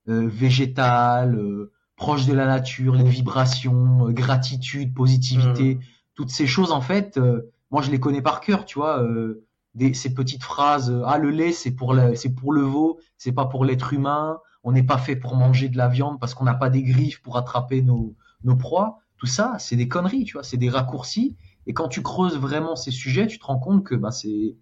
végétale 0.06 1.68
proche 2.00 2.24
de 2.24 2.32
la 2.32 2.46
nature, 2.46 2.94
les 2.94 3.04
vibrations, 3.04 4.08
euh, 4.08 4.12
gratitude, 4.12 4.94
positivité, 4.94 5.74
mm. 5.74 5.80
toutes 6.14 6.30
ces 6.30 6.46
choses 6.46 6.72
en 6.72 6.80
fait, 6.80 7.18
euh, 7.18 7.52
moi 7.70 7.82
je 7.82 7.90
les 7.90 8.00
connais 8.00 8.22
par 8.22 8.40
cœur, 8.40 8.64
tu 8.64 8.78
vois. 8.78 9.02
Euh, 9.02 9.44
des, 9.74 9.94
ces 9.94 10.12
petites 10.14 10.42
phrases, 10.42 10.92
ah 11.06 11.18
le 11.18 11.30
lait 11.30 11.52
c'est 11.52 11.70
pour 11.70 11.94
c'est 12.16 12.34
pour 12.34 12.52
le 12.52 12.62
veau, 12.62 12.98
c'est 13.18 13.30
pas 13.30 13.44
pour 13.46 13.64
l'être 13.64 13.92
humain, 13.92 14.40
on 14.62 14.72
n'est 14.72 14.82
pas 14.82 14.98
fait 14.98 15.16
pour 15.16 15.34
manger 15.36 15.68
de 15.68 15.76
la 15.76 15.88
viande 15.88 16.20
parce 16.20 16.34
qu'on 16.34 16.44
n'a 16.44 16.54
pas 16.54 16.70
des 16.70 16.82
griffes 16.82 17.22
pour 17.22 17.36
attraper 17.36 17.82
nos, 17.82 18.14
nos 18.44 18.56
proies. 18.56 18.98
Tout 19.16 19.26
ça, 19.26 19.56
c'est 19.58 19.76
des 19.76 19.88
conneries, 19.88 20.24
tu 20.24 20.34
vois, 20.34 20.42
c'est 20.42 20.56
des 20.56 20.70
raccourcis. 20.70 21.36
Et 21.66 21.72
quand 21.72 21.88
tu 21.88 22.02
creuses 22.02 22.38
vraiment 22.38 22.76
ces 22.76 22.90
sujets, 22.90 23.26
tu 23.26 23.38
te 23.38 23.44
rends 23.44 23.58
compte 23.58 23.84
que 23.84 23.94
bah 23.94 24.10
c'est 24.10 24.56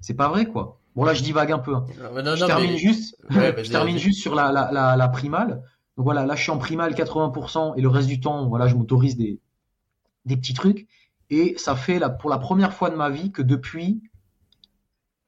c'est 0.00 0.14
pas 0.14 0.28
vrai 0.28 0.46
quoi. 0.46 0.80
Bon 0.96 1.04
là 1.04 1.14
je 1.14 1.22
divague 1.22 1.52
un 1.52 1.58
peu. 1.58 1.74
Hein. 1.74 1.84
je 1.88 2.46
termine 2.46 2.76
juste, 2.76 3.16
je 3.30 3.70
termine 3.70 3.98
juste 3.98 4.20
sur 4.20 4.34
la, 4.34 4.50
la, 4.52 4.70
la, 4.72 4.96
la 4.96 5.08
primale. 5.08 5.62
Donc 5.96 6.04
voilà, 6.04 6.24
là 6.24 6.36
je 6.36 6.42
suis 6.42 6.50
en 6.50 6.58
primal 6.58 6.94
80% 6.94 7.74
et 7.76 7.80
le 7.80 7.88
reste 7.88 8.08
du 8.08 8.20
temps, 8.20 8.48
voilà, 8.48 8.66
je 8.68 8.76
m'autorise 8.76 9.16
des, 9.16 9.40
des 10.24 10.36
petits 10.36 10.54
trucs. 10.54 10.86
Et 11.30 11.56
ça 11.58 11.74
fait 11.74 11.98
la, 11.98 12.08
pour 12.08 12.30
la 12.30 12.38
première 12.38 12.72
fois 12.72 12.90
de 12.90 12.96
ma 12.96 13.10
vie 13.10 13.32
que 13.32 13.42
depuis, 13.42 14.02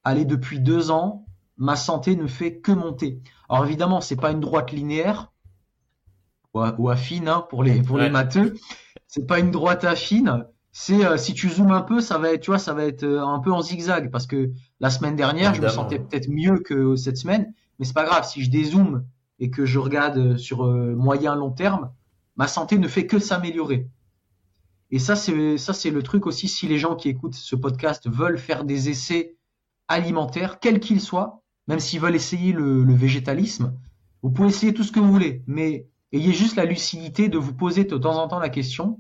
allez, 0.05 0.25
depuis 0.25 0.61
deux 0.61 0.91
ans, 0.91 1.27
ma 1.57 1.77
santé 1.77 2.17
ne 2.17 2.27
fait 2.27 2.61
que 2.61 2.73
monter. 2.73 3.21
Alors 3.51 3.67
évidemment, 3.67 4.01
c'est 4.01 4.17
pas 4.17 4.31
une 4.31 4.41
droite 4.41 4.71
linéaire 4.71 5.33
ou, 6.55 6.89
affine 6.89 7.29
hein, 7.29 7.47
pour 7.51 7.63
les 7.63 7.83
pour 7.83 7.99
les 7.99 8.09
matheux. 8.09 8.55
C'est 9.07 9.27
pas 9.27 9.41
une 9.41 9.51
droite 9.51 9.85
affine. 9.85 10.47
C'est 10.73 11.05
euh, 11.05 11.17
si 11.17 11.35
tu 11.35 11.49
zoomes 11.49 11.73
un 11.73 11.83
peu, 11.83 12.01
ça 12.01 12.19
va 12.19 12.33
être, 12.33 12.43
tu 12.43 12.51
vois, 12.51 12.61
ça 12.61 12.75
va 12.75 12.85
être 12.85 13.03
euh, 13.03 13.21
un 13.21 13.41
peu 13.41 13.53
en 13.53 13.61
zigzag 13.61 14.11
parce 14.13 14.29
que 14.29 14.53
la 14.79 14.89
semaine 14.89 15.17
dernière, 15.17 15.53
je 15.53 15.61
me 15.61 15.69
sentais 15.69 15.99
peut-être 15.99 16.29
mieux 16.29 16.61
que 16.61 16.95
cette 16.95 17.17
semaine, 17.17 17.53
mais 17.79 17.85
c'est 17.85 17.93
pas 17.93 18.05
grave. 18.05 18.25
Si 18.25 18.43
je 18.45 18.51
dézoome 18.51 19.05
et 19.41 19.51
que 19.51 19.67
je 19.67 19.81
regarde 19.81 20.19
euh, 20.19 20.37
sur 20.37 20.65
euh, 20.65 20.95
moyen 20.95 21.35
long 21.35 21.51
terme, 21.51 21.93
ma 22.37 22.47
santé 22.47 22.79
ne 22.79 22.87
fait 22.87 23.07
que 23.07 23.19
s'améliorer. 23.19 23.89
Et 24.93 25.01
ça, 25.01 25.17
c'est 25.17 25.59
ça, 25.59 25.73
c'est 25.73 25.91
le 25.91 26.03
truc 26.05 26.27
aussi. 26.27 26.47
Si 26.47 26.69
les 26.69 26.79
gens 26.79 26.95
qui 26.95 27.09
écoutent 27.09 27.35
ce 27.35 27.57
podcast 27.57 28.09
veulent 28.09 28.39
faire 28.39 28.63
des 28.63 28.91
essais 28.91 29.37
alimentaires, 29.89 30.61
quels 30.61 30.79
qu'ils 30.79 31.01
soient, 31.01 31.40
même 31.67 31.81
s'ils 31.81 32.01
veulent 32.01 32.15
essayer 32.15 32.53
le, 32.53 32.95
végétalisme, 32.95 33.75
vous 34.23 34.31
pouvez 34.31 34.49
essayer 34.49 34.75
tout 34.75 34.85
ce 34.85 34.93
que 34.93 35.01
vous 35.01 35.11
voulez, 35.11 35.43
mais 35.47 35.87
ayez 36.13 36.33
juste 36.33 36.57
la 36.57 36.65
lucidité 36.65 37.29
de 37.29 37.39
vous 37.39 37.55
poser 37.55 37.85
de 37.85 37.97
temps 37.97 38.19
en 38.19 38.29
temps 38.29 38.39
la 38.39 38.49
question 38.49 38.99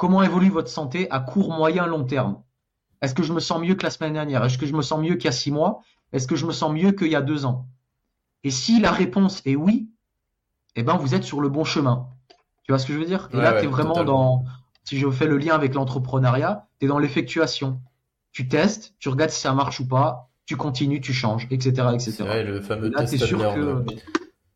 comment 0.00 0.22
évolue 0.22 0.48
votre 0.48 0.70
santé 0.70 1.10
à 1.10 1.20
court, 1.20 1.52
moyen, 1.52 1.86
long 1.86 2.04
terme? 2.04 2.42
Est-ce 3.02 3.14
que 3.14 3.22
je 3.22 3.34
me 3.34 3.40
sens 3.40 3.60
mieux 3.60 3.74
que 3.74 3.82
la 3.82 3.90
semaine 3.90 4.14
dernière? 4.14 4.42
Est-ce 4.42 4.56
que 4.56 4.64
je 4.64 4.72
me 4.72 4.80
sens 4.80 4.98
mieux 4.98 5.16
qu'il 5.16 5.26
y 5.26 5.28
a 5.28 5.32
six 5.32 5.50
mois? 5.50 5.82
Est-ce 6.14 6.26
que 6.26 6.36
je 6.36 6.46
me 6.46 6.52
sens 6.52 6.72
mieux 6.72 6.92
qu'il 6.92 7.08
y 7.08 7.16
a 7.16 7.20
deux 7.20 7.44
ans? 7.44 7.68
Et 8.42 8.50
si 8.50 8.80
la 8.80 8.92
réponse 8.92 9.42
est 9.44 9.56
oui, 9.56 9.90
eh 10.74 10.82
ben 10.82 10.96
vous 10.96 11.14
êtes 11.14 11.24
sur 11.24 11.42
le 11.42 11.50
bon 11.50 11.64
chemin. 11.64 12.08
Tu 12.62 12.72
vois 12.72 12.78
ce 12.78 12.86
que 12.86 12.94
je 12.94 12.98
veux 12.98 13.04
dire? 13.04 13.28
Et 13.34 13.36
là, 13.36 13.60
tu 13.60 13.66
es 13.66 13.68
vraiment 13.68 14.02
dans, 14.02 14.44
si 14.84 14.98
je 14.98 15.10
fais 15.10 15.26
le 15.26 15.36
lien 15.36 15.54
avec 15.54 15.74
l'entrepreneuriat, 15.74 16.66
tu 16.78 16.86
es 16.86 16.88
dans 16.88 16.98
l'effectuation. 16.98 17.82
Tu 18.32 18.48
testes, 18.48 18.94
tu 18.98 19.10
regardes 19.10 19.32
si 19.32 19.40
ça 19.40 19.52
marche 19.52 19.80
ou 19.80 19.86
pas, 19.86 20.29
tu 20.50 20.56
continues, 20.56 21.00
tu 21.00 21.12
changes, 21.12 21.46
etc. 21.52 21.90
etc. 21.94 22.10
C'est 22.10 22.42
le 22.42 22.60
fameux 22.60 22.90
là, 22.90 23.04
tu 23.04 23.14
es 23.14 23.18
sûr 23.18 23.38
que, 23.54 23.84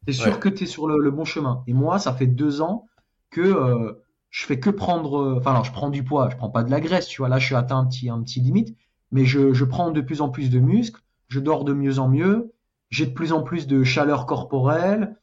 es 0.09 0.13
sûr 0.13 0.41
que 0.41 0.49
tu 0.49 0.65
es 0.65 0.67
sur 0.67 0.89
le, 0.89 1.11
bon 1.13 1.25
chemin. 1.25 1.63
Et 1.69 1.73
moi, 1.73 2.01
ça 2.01 2.13
fait 2.13 2.27
deux 2.27 2.63
ans 2.63 2.87
que 3.31 3.41
euh, 3.41 3.93
je 4.29 4.45
fais 4.45 4.59
que 4.59 4.71
prendre, 4.71 5.37
enfin 5.39 5.53
alors 5.53 5.65
je 5.65 5.71
prends 5.71 5.91
du 5.91 6.03
poids, 6.03 6.31
je 6.31 6.37
prends 6.37 6.51
pas 6.51 6.65
de 6.65 6.71
la 6.73 6.81
graisse, 6.81 7.07
tu 7.07 7.19
vois, 7.19 7.29
là 7.29 7.39
je 7.39 7.47
suis 7.47 7.55
atteint 7.55 7.79
un 7.79 7.85
petit, 7.85 8.11
un 8.11 8.21
petit 8.25 8.41
limite, 8.41 8.77
mais 9.13 9.25
je, 9.25 9.53
je 9.53 9.65
prends 9.65 9.93
de 9.93 10.01
plus 10.01 10.21
en 10.21 10.31
plus 10.31 10.51
de 10.51 10.59
muscles, 10.59 11.01
je 11.29 11.39
dors 11.39 11.63
de 11.63 11.73
mieux 11.73 12.01
en 12.01 12.09
mieux, 12.09 12.53
j'ai 12.91 13.07
de 13.07 13.13
plus 13.13 13.33
en 13.33 13.43
plus 13.43 13.69
de 13.69 13.85
chaleur 13.85 14.27
corporelle, 14.27 15.15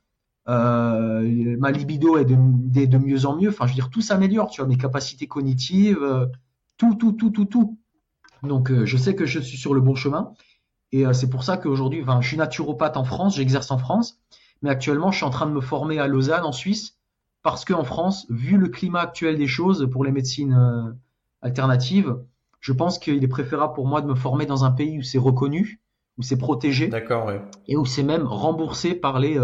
euh, 0.48 1.58
ma 1.60 1.72
libido 1.72 2.18
est 2.18 2.24
de, 2.24 2.86
de, 2.86 2.98
mieux 2.98 3.26
en 3.26 3.36
mieux. 3.36 3.50
Enfin, 3.50 3.66
je 3.66 3.72
veux 3.72 3.76
dire, 3.76 3.90
tout 3.90 4.00
s'améliore, 4.00 4.50
tu 4.50 4.62
vois, 4.62 4.70
mes 4.70 4.78
capacités 4.78 5.28
cognitives, 5.28 6.02
euh, 6.02 6.28
tout, 6.78 6.96
tout, 6.96 7.12
tout, 7.12 7.30
tout, 7.30 7.46
tout. 7.46 7.78
Donc 8.42 8.72
je 8.86 8.98
sais 8.98 9.16
que 9.16 9.26
je 9.26 9.40
suis 9.40 9.58
sur 9.58 9.74
le 9.74 9.82
bon 9.82 9.96
chemin. 9.96 10.34
Et 10.92 11.06
c'est 11.14 11.30
pour 11.30 11.44
ça 11.44 11.58
qu'aujourd'hui, 11.58 12.02
enfin, 12.02 12.20
je 12.22 12.28
suis 12.28 12.38
naturopathe 12.38 12.98
en 12.98 13.04
France, 13.04 13.38
j'exerce 13.38 13.72
en 13.72 13.78
France, 13.78 14.20
mais 14.62 14.70
actuellement, 14.70 15.12
je 15.12 15.18
suis 15.18 15.26
en 15.26 15.30
train 15.30 15.46
de 15.46 15.54
me 15.54 15.62
former 15.62 16.00
à 16.00 16.08
Lausanne, 16.08 16.44
en 16.44 16.52
Suisse, 16.52 16.98
parce 17.44 17.64
qu'en 17.64 17.84
France, 17.84 18.26
vu 18.30 18.58
le 18.58 18.68
climat 18.68 19.00
actuel 19.00 19.38
des 19.38 19.48
choses 19.48 19.88
pour 19.90 20.04
les 20.04 20.12
médecines 20.12 20.94
alternatives, 21.42 22.18
je 22.60 22.74
pense 22.74 23.00
qu'il 23.00 23.24
est 23.24 23.28
préférable 23.30 23.74
pour 23.74 23.88
moi 23.88 24.02
de 24.02 24.08
me 24.08 24.16
former 24.16 24.46
dans 24.46 24.66
un 24.66 24.72
pays 24.72 25.00
où 25.00 25.02
c'est 25.02 25.18
reconnu, 25.18 25.82
où 26.18 26.24
c'est 26.24 26.38
protégé, 26.38 26.88
d'accord, 26.88 27.26
ouais. 27.26 27.42
et 27.68 27.78
où 27.78 27.86
c'est 27.86 28.04
même 28.04 28.28
remboursé 28.28 28.94
par 28.94 29.20
les 29.20 29.40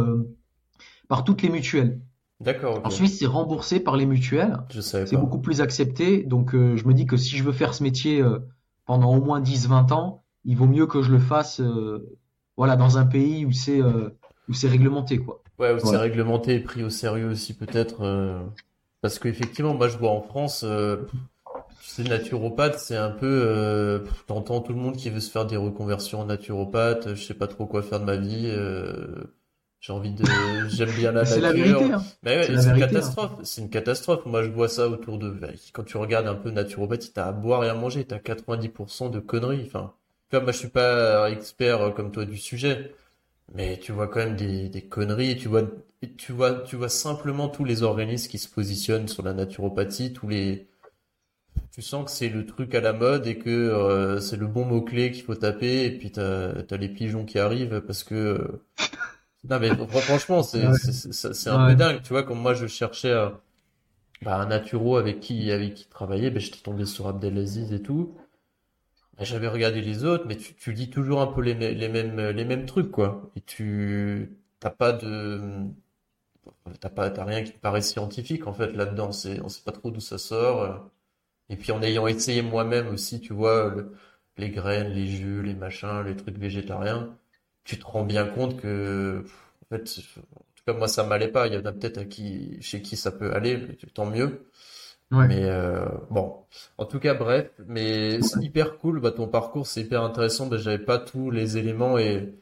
par 1.08 1.24
toutes 1.24 1.42
les 1.42 1.50
mutuelles. 1.50 2.02
D'accord. 2.40 2.82
En 2.84 2.90
Suisse, 2.90 3.18
c'est 3.18 3.26
remboursé 3.26 3.80
par 3.80 3.98
les 3.98 4.06
mutuelles. 4.06 4.58
Je 4.70 4.82
savais 4.82 5.08
C'est 5.08 5.18
beaucoup 5.18 5.40
plus 5.40 5.62
accepté. 5.62 6.24
Donc, 6.24 6.54
euh, 6.54 6.78
je 6.78 6.88
me 6.88 6.94
dis 6.94 7.08
que 7.08 7.18
si 7.18 7.36
je 7.36 7.44
veux 7.44 7.52
faire 7.52 7.74
ce 7.74 7.82
métier 7.82 8.22
euh, 8.22 8.40
pendant 8.86 9.16
au 9.16 9.24
moins 9.24 9.42
10-20 9.42 9.94
ans, 9.94 10.24
il 10.48 10.58
vaut 10.58 10.66
mieux 10.66 10.88
que 10.88 11.04
je 11.04 11.12
le 11.12 11.20
fasse 11.20 11.60
euh, 11.60 12.18
voilà, 12.58 12.76
dans 12.76 12.98
un 12.98 13.06
pays 13.06 13.46
où 13.46 13.52
c'est 13.52 13.82
où 13.82 14.54
c'est 14.54 14.68
réglementé. 14.68 15.20
Quoi. 15.20 15.44
Ouais, 15.60 15.74
où 15.74 15.80
c'est 15.80 15.98
réglementé 15.98 16.56
et 16.56 16.60
pris 16.60 16.84
au 16.84 16.90
sérieux 16.90 17.30
aussi, 17.30 17.54
peut-être. 17.54 18.02
parce 19.02 19.20
qu'effectivement, 19.20 19.76
moi, 19.76 19.88
je 19.88 19.98
vois 20.00 20.10
en 20.10 20.22
France, 20.22 20.66
tu 20.66 21.88
sais, 21.88 22.04
naturopathe, 22.04 22.80
c'est 22.80 22.96
un 22.96 23.12
peu. 23.12 24.04
T'entends 24.26 24.62
tout 24.62 24.74
le 24.74 24.80
monde 24.80 24.96
qui 24.96 25.12
veut 25.12 25.20
se 25.20 25.30
faire 25.30 25.46
des 25.46 25.58
reconversions 25.58 26.22
en 26.22 26.26
naturopathe. 26.26 27.14
Je 27.14 27.24
sais 27.24 27.36
pas 27.36 27.48
trop 27.48 27.68
quoi 27.68 27.84
faire 27.84 28.00
de 28.00 28.06
ma 28.06 28.18
vie. 28.18 28.52
J'ai 29.80 29.94
envie 29.94 30.12
de, 30.12 30.24
j'aime 30.70 30.92
bien 30.92 31.12
la 31.12 31.26
C'est 31.26 31.40
la 31.40 31.54
vérité. 31.54 31.92
Hein. 31.92 32.04
Mais 32.24 32.38
ouais, 32.38 32.46
c'est 32.46 32.54
une 32.54 32.70
hein. 32.70 32.80
catastrophe. 32.80 33.32
C'est 33.44 33.62
une 33.62 33.70
catastrophe. 33.70 34.26
Moi, 34.26 34.44
je 34.44 34.50
vois 34.50 34.70
ça 34.70 34.88
autour 34.88 35.18
de. 35.18 35.40
Quand 35.72 35.84
tu 35.84 35.98
regardes 35.98 36.28
un 36.28 36.36
peu 36.36 36.50
naturopathie, 36.50 37.14
t'as 37.14 37.28
à 37.28 37.32
boire 37.32 37.64
et 37.64 37.70
à 37.70 37.76
manger, 37.76 38.04
t'as 38.06 38.18
90% 38.18 39.12
de 39.12 39.20
conneries. 39.20 39.64
Enfin, 39.66 39.94
tu 40.32 40.38
moi, 40.42 40.52
je 40.52 40.58
suis 40.58 40.68
pas 40.70 41.30
expert 41.32 41.94
comme 41.96 42.12
toi 42.12 42.26
du 42.26 42.38
sujet, 42.38 42.94
mais 43.54 43.80
tu 43.80 43.92
vois 43.92 44.08
quand 44.08 44.20
même 44.20 44.36
des, 44.36 44.70
des 44.70 44.84
conneries. 44.84 45.38
Tu 45.38 45.48
vois, 45.48 45.64
tu 46.18 46.32
vois, 46.34 46.54
tu 46.62 46.76
vois 46.76 46.90
simplement 46.90 47.50
tous 47.50 47.66
les 47.66 47.84
organismes 47.84 48.30
qui 48.30 48.38
se 48.40 48.50
positionnent 48.50 49.08
sur 49.08 49.24
la 49.24 49.34
naturopathie, 49.34 50.14
tous 50.14 50.28
les. 50.28 50.68
Tu 51.72 51.82
sens 51.82 52.06
que 52.06 52.12
c'est 52.12 52.30
le 52.30 52.46
truc 52.46 52.76
à 52.76 52.82
la 52.82 52.92
mode 52.94 53.26
et 53.28 53.38
que 53.38 53.50
euh, 53.50 54.20
c'est 54.20 54.36
le 54.38 54.48
bon 54.48 54.66
mot 54.66 54.82
clé 54.82 55.12
qu'il 55.12 55.24
faut 55.24 55.36
taper. 55.36 55.86
Et 55.86 55.92
puis 55.98 56.12
t'as 56.12 56.52
as 56.70 56.78
les 56.78 56.90
pigeons 56.90 57.26
qui 57.26 57.40
arrivent 57.40 57.82
parce 57.82 58.04
que 58.04 58.62
non, 59.50 59.60
mais 59.60 59.70
franchement, 60.02 60.44
c'est 60.44 60.64
un 61.50 61.66
peu 61.66 61.76
dingue. 61.76 62.02
Tu 62.02 62.10
vois, 62.10 62.24
comme 62.24 62.40
moi, 62.40 62.54
je 62.54 62.68
cherchais 62.68 63.12
euh, 63.12 63.30
bah, 64.22 64.38
un 64.38 64.48
naturo 64.48 64.98
avec 64.98 65.20
qui, 65.20 65.52
avec 65.52 65.76
qui 65.76 65.88
travailler, 65.88 66.30
ben, 66.32 66.40
j'étais 66.40 66.60
tombé 66.60 66.86
sur 66.86 67.08
Abdelaziz 67.08 67.74
et 67.74 67.82
tout. 67.82 68.16
J'avais 69.20 69.48
regardé 69.48 69.82
les 69.82 70.04
autres, 70.06 70.26
mais 70.28 70.38
tu, 70.38 70.54
tu 70.56 70.74
dis 70.74 70.90
toujours 70.90 71.22
un 71.22 71.28
peu 71.28 71.42
les, 71.42 71.56
mêmes, 71.56 72.20
les 72.30 72.46
mêmes 72.46 72.66
trucs, 72.66 72.92
quoi. 72.92 73.32
Et 73.36 73.42
tu 73.42 74.38
t'as 74.60 74.70
pas 74.70 74.94
de. 74.94 75.40
T'as 76.80 76.90
pas, 76.90 77.10
t'as 77.10 77.24
rien 77.26 77.44
qui 77.44 77.52
te 77.54 77.60
paraît 77.60 77.82
scientifique, 77.82 78.48
en 78.48 78.54
fait, 78.54 78.72
là-dedans. 78.74 79.10
On 79.10 79.50
sait 79.50 79.64
pas 79.66 79.72
trop 79.72 79.92
d'où 79.92 80.00
ça 80.00 80.18
sort. 80.18 80.90
Et 81.50 81.58
puis, 81.58 81.72
en 81.74 81.82
ayant 81.84 82.08
essayé 82.08 82.42
moi-même 82.44 82.90
aussi, 82.90 83.22
tu 83.22 83.34
vois, 83.34 83.76
les 84.38 84.52
graines, 84.52 84.94
les 84.94 85.08
jus, 85.08 85.44
les 85.44 85.56
machins, 85.56 86.04
les 86.06 86.16
trucs 86.16 86.38
végétariens 86.38 87.18
tu 87.66 87.80
te 87.80 87.86
rends 87.86 88.06
bien 88.06 88.26
compte 88.28 88.60
que, 88.62 89.26
en 89.72 89.76
en 89.78 89.80
tout 89.80 90.64
cas, 90.68 90.74
moi, 90.74 90.88
ça 90.90 91.04
m'allait 91.06 91.30
pas. 91.30 91.48
Il 91.48 91.54
y 91.56 91.58
en 91.58 91.66
a 91.66 91.74
peut-être 91.74 91.98
à 92.00 92.06
qui, 92.06 92.58
chez 92.62 92.82
qui 92.82 92.98
ça 92.98 93.12
peut 93.12 93.34
aller, 93.34 93.78
tant 93.94 94.06
mieux. 94.06 94.50
Mais 95.12 95.46
euh, 95.46 95.86
bon, 96.10 96.36
en 96.78 96.86
tout 96.86 97.00
cas, 97.00 97.14
bref, 97.14 97.50
mais 97.68 98.22
c'est 98.22 98.44
hyper 98.44 98.78
cool. 98.78 99.00
Bah, 99.00 99.12
ton 99.12 99.28
parcours, 99.28 99.66
c'est 99.66 99.82
hyper 99.82 100.04
intéressant. 100.04 100.48
Bah, 100.48 100.58
j'avais 100.58 100.84
pas 100.84 100.98
tous 101.00 101.32
les 101.32 101.58
éléments 101.58 101.98
et 101.98 102.34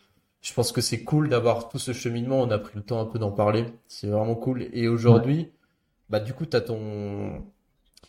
je 0.41 0.53
pense 0.53 0.72
que 0.72 0.82
c'est 0.82 1.03
cool 1.03 1.30
d'avoir 1.30 1.70
tout 1.70 1.78
ce 1.78 1.93
cheminement. 1.93 2.41
On 2.41 2.49
a 2.49 2.57
pris 2.57 2.74
le 2.76 2.82
temps 2.82 2.99
un 2.99 3.05
peu 3.05 3.20
d'en 3.20 3.32
parler. 3.32 3.66
C'est 3.88 4.07
vraiment 4.07 4.36
cool. 4.36 4.68
Et 4.74 4.88
aujourd'hui, 4.88 5.51
bah, 6.09 6.20
du 6.20 6.34
coup, 6.34 6.45
tu 6.45 6.57
as 6.57 6.61
ton, 6.61 7.43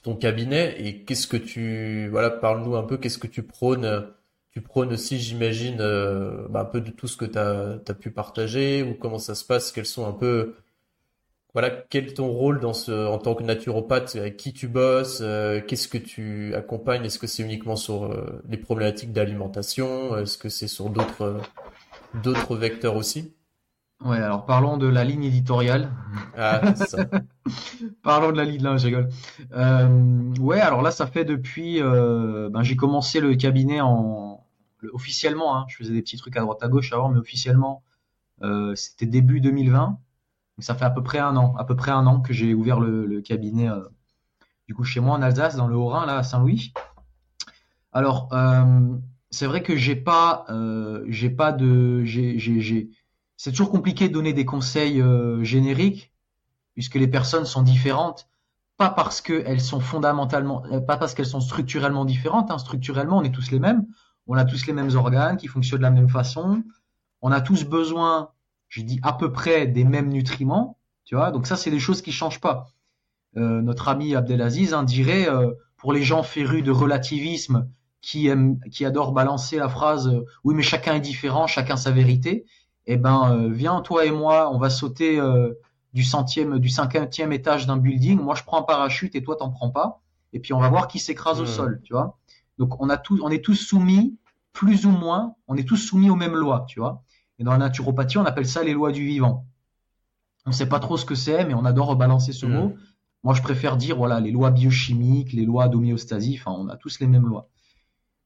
ton 0.03 0.17
cabinet 0.17 0.75
et 0.79 1.05
qu'est-ce 1.05 1.27
que 1.27 1.37
tu, 1.37 2.09
voilà, 2.09 2.31
parle-nous 2.31 2.77
un 2.77 2.85
peu, 2.85 2.97
qu'est-ce 2.97 3.19
que 3.19 3.27
tu 3.27 3.43
prônes 3.43 4.07
tu 4.57 4.63
prônes 4.63 4.95
aussi, 4.95 5.19
j'imagine, 5.19 5.83
euh, 5.83 6.49
bah, 6.49 6.61
un 6.63 6.65
peu 6.65 6.81
de 6.81 6.91
tout 6.91 7.09
ce 7.09 7.19
que 7.19 7.27
tu 7.27 7.39
as, 7.39 7.95
pu 8.01 8.11
partager 8.11 8.83
ou 8.83 8.95
comment 8.95 9.19
ça 9.19 9.35
se 9.35 9.45
passe, 9.45 9.71
quels 9.71 9.85
sont 9.85 10.07
un 10.07 10.15
peu, 10.15 10.55
voilà, 11.57 11.71
quel 11.71 12.09
est 12.09 12.17
ton 12.19 12.29
rôle 12.29 12.61
dans 12.61 12.75
ce, 12.75 12.93
en 12.93 13.17
tant 13.17 13.35
que 13.35 13.43
naturopathe, 13.43 14.15
avec 14.15 14.37
qui 14.37 14.53
tu 14.53 14.69
bosses, 14.69 15.21
euh, 15.23 15.63
qu'est-ce 15.67 15.89
que 15.89 15.97
tu 15.97 16.55
accompagnes, 16.55 17.07
est-ce 17.07 17.19
que 17.19 17.27
c'est 17.27 17.43
uniquement 17.43 17.77
sur 17.77 18.05
euh, 18.05 18.43
les 18.47 18.59
problématiques 18.59 19.11
d'alimentation, 19.15 20.19
est-ce 20.19 20.37
que 20.37 20.51
c'est 20.51 20.69
sur 20.69 20.91
d'autres, 20.91 21.41
d'autres 22.23 22.57
vecteurs 22.57 22.95
aussi? 22.95 23.33
Ouais, 24.05 24.19
alors 24.19 24.45
parlons 24.45 24.77
de 24.77 24.87
la 24.87 25.03
ligne 25.03 25.25
éditoriale. 25.25 25.93
Ah, 26.37 26.75
ça. 26.75 27.07
parlons 28.03 28.33
de 28.33 28.37
la 28.37 28.45
ligne, 28.45 28.63
là, 28.63 28.77
je 28.77 28.85
rigole. 28.89 29.09
ouais, 30.39 30.61
alors 30.61 30.83
là, 30.83 30.91
ça 30.91 31.07
fait 31.07 31.25
depuis, 31.25 31.81
ben, 31.81 32.63
j'ai 32.65 32.77
commencé 32.77 33.19
le 33.19 33.35
cabinet 33.35 33.81
en, 33.81 34.45
officiellement, 34.93 35.57
hein, 35.57 35.65
je 35.69 35.77
faisais 35.77 35.95
des 35.95 36.03
petits 36.03 36.19
trucs 36.19 36.37
à 36.37 36.41
droite 36.41 36.63
à 36.63 36.69
gauche 36.69 36.93
avant, 36.93 37.09
mais 37.09 37.19
officiellement, 37.19 37.83
euh, 38.43 38.75
c'était 38.75 39.07
début 39.07 39.41
2020. 39.41 39.99
Donc 40.57 40.65
ça 40.65 40.75
fait 40.75 40.85
à 40.85 40.91
peu 40.91 41.03
près 41.03 41.19
un 41.19 41.37
an, 41.37 41.55
à 41.57 41.65
peu 41.65 41.77
près 41.77 41.91
un 41.91 42.07
an 42.07 42.21
que 42.21 42.33
j'ai 42.33 42.55
ouvert 42.55 42.81
le, 42.81 43.21
cabinet 43.21 43.69
euh, 43.69 43.81
du 44.67 44.75
coup 44.75 44.85
chez 44.85 45.01
moi 45.01 45.17
en 45.17 45.23
Alsace, 45.23 45.57
dans 45.57 45.69
le 45.69 45.77
Haut-Rhin, 45.77 46.07
là 46.07 46.19
à 46.19 46.23
Saint-Louis. 46.23 46.73
Alors 47.93 48.29
euh, 48.33 48.97
c'est 49.31 49.47
vrai 49.47 49.63
que 49.63 49.77
j'ai 49.77 49.97
pas, 49.97 50.47
j'ai 51.09 51.31
pas 51.31 51.53
de, 51.53 52.05
j'ai, 52.05 52.91
c'est 53.37 53.51
toujours 53.51 53.71
compliqué 53.71 54.09
de 54.09 54.15
donner 54.15 54.33
des 54.33 54.45
conseils 54.45 55.03
génériques 55.43 56.13
puisque 56.75 56.95
les 56.95 57.09
personnes 57.09 57.45
sont 57.45 57.63
différentes 57.63 58.29
pas 58.77 58.91
parce 58.91 59.23
qu'elles 59.23 59.61
sont 59.61 59.81
fondamentalement, 59.81 60.63
pas 60.87 60.99
parce 60.99 61.15
qu'elles 61.15 61.25
sont 61.27 61.41
structurellement 61.41 62.05
différentes. 62.05 62.51
Hein. 62.51 62.59
Structurellement, 62.59 63.19
on 63.19 63.23
est 63.23 63.31
tous 63.31 63.51
les 63.51 63.59
mêmes 63.59 63.87
on 64.27 64.37
a 64.37 64.45
tous 64.45 64.67
les 64.67 64.73
mêmes 64.73 64.95
organes 64.95 65.37
qui 65.37 65.47
fonctionnent 65.47 65.81
de 65.81 65.85
la 65.85 65.91
même 65.91 66.09
façon, 66.09 66.63
on 67.23 67.33
a 67.33 67.41
tous 67.41 67.65
besoin, 67.65 68.31
je 68.69 68.83
dis 68.83 69.01
à 69.03 69.13
peu 69.13 69.33
près 69.33 69.67
des 69.67 69.85
mêmes 69.85 70.09
nutriments, 70.09 70.79
tu 71.05 71.15
vois. 71.15 71.31
Donc 71.31 71.47
ça, 71.47 71.57
c'est 71.57 71.71
des 71.71 71.79
choses 71.79 72.03
qui 72.03 72.13
changent 72.13 72.41
pas. 72.41 72.67
Euh, 73.37 73.61
notre 73.61 73.89
ami 73.89 74.15
Abdelaziz 74.15 74.73
hein, 74.73 74.83
dirait 74.83 75.29
euh, 75.29 75.53
pour 75.77 75.93
les 75.93 76.03
gens 76.03 76.23
férus 76.23 76.63
de 76.63 76.71
relativisme 76.71 77.69
qui 78.01 78.29
aiment, 78.29 78.59
qui 78.71 78.85
adorent 78.85 79.13
balancer 79.13 79.59
la 79.59 79.69
phrase 79.69 80.09
euh, 80.09 80.25
oui 80.45 80.55
mais 80.55 80.63
chacun 80.63 80.95
est 80.95 81.01
différent, 81.01 81.47
chacun 81.47 81.77
sa 81.77 81.91
vérité. 81.91 82.47
Eh 82.87 82.97
ben 82.97 83.49
viens 83.51 83.81
toi 83.81 84.05
et 84.05 84.13
moi, 84.13 84.49
on 84.55 84.59
va 84.59 84.71
sauter 84.71 85.21
du 85.93 86.05
centième, 86.05 86.61
du 86.61 86.69
cinquième 86.69 87.33
étage 87.33 87.67
d'un 87.67 87.79
building. 87.79 88.21
Moi 88.21 88.37
je 88.37 88.45
prends 88.45 88.61
un 88.61 88.63
parachute 88.63 89.17
et 89.17 89.25
toi 89.25 89.35
t'en 89.35 89.51
prends 89.51 89.71
pas. 89.71 90.03
Et 90.33 90.39
puis 90.39 90.53
on 90.53 90.61
va 90.61 90.69
voir 90.69 90.87
qui 90.87 91.01
s'écrase 91.01 91.41
au 91.41 91.45
mmh. 91.45 91.49
sol, 91.49 91.81
tu 91.83 91.95
vois. 91.95 92.17
Donc 92.59 92.81
on 92.81 92.89
a 92.89 92.97
tous, 92.97 93.21
on 93.23 93.29
est 93.29 93.45
tous 93.45 93.57
soumis, 93.57 94.17
plus 94.53 94.87
ou 94.87 94.91
moins, 94.91 95.35
on 95.49 95.57
est 95.57 95.67
tous 95.67 95.77
soumis 95.77 96.11
aux 96.11 96.15
mêmes 96.15 96.37
lois, 96.37 96.65
tu 96.69 96.79
vois. 96.79 97.03
Et 97.39 97.45
dans 97.45 97.53
la 97.53 97.59
naturopathie, 97.59 98.19
on 98.19 98.25
appelle 98.25 98.47
ça 98.47 98.63
les 98.63 98.73
lois 98.73 98.93
du 98.93 99.05
vivant. 99.05 99.47
On 100.47 100.51
ne 100.51 100.55
sait 100.55 100.69
pas 100.69 100.79
trop 100.79 100.97
ce 100.97 101.05
que 101.05 101.15
c'est, 101.15 101.45
mais 101.45 101.55
on 101.55 101.65
adore 101.65 101.89
rebalancer 101.89 102.33
ce 102.33 102.47
mot. 102.47 102.69
Mm. 102.69 102.77
Moi, 103.25 103.35
je 103.35 103.43
préfère 103.43 103.77
dire 103.77 103.97
voilà 103.97 104.21
les 104.21 104.31
lois 104.31 104.51
biochimiques, 104.51 105.33
les 105.33 105.45
lois 105.45 105.69
d'homéostasie. 105.69 106.39
Enfin, 106.41 106.57
on 106.59 106.69
a 106.69 106.77
tous 106.77 107.01
les 107.01 107.07
mêmes 107.07 107.27
lois. 107.27 107.49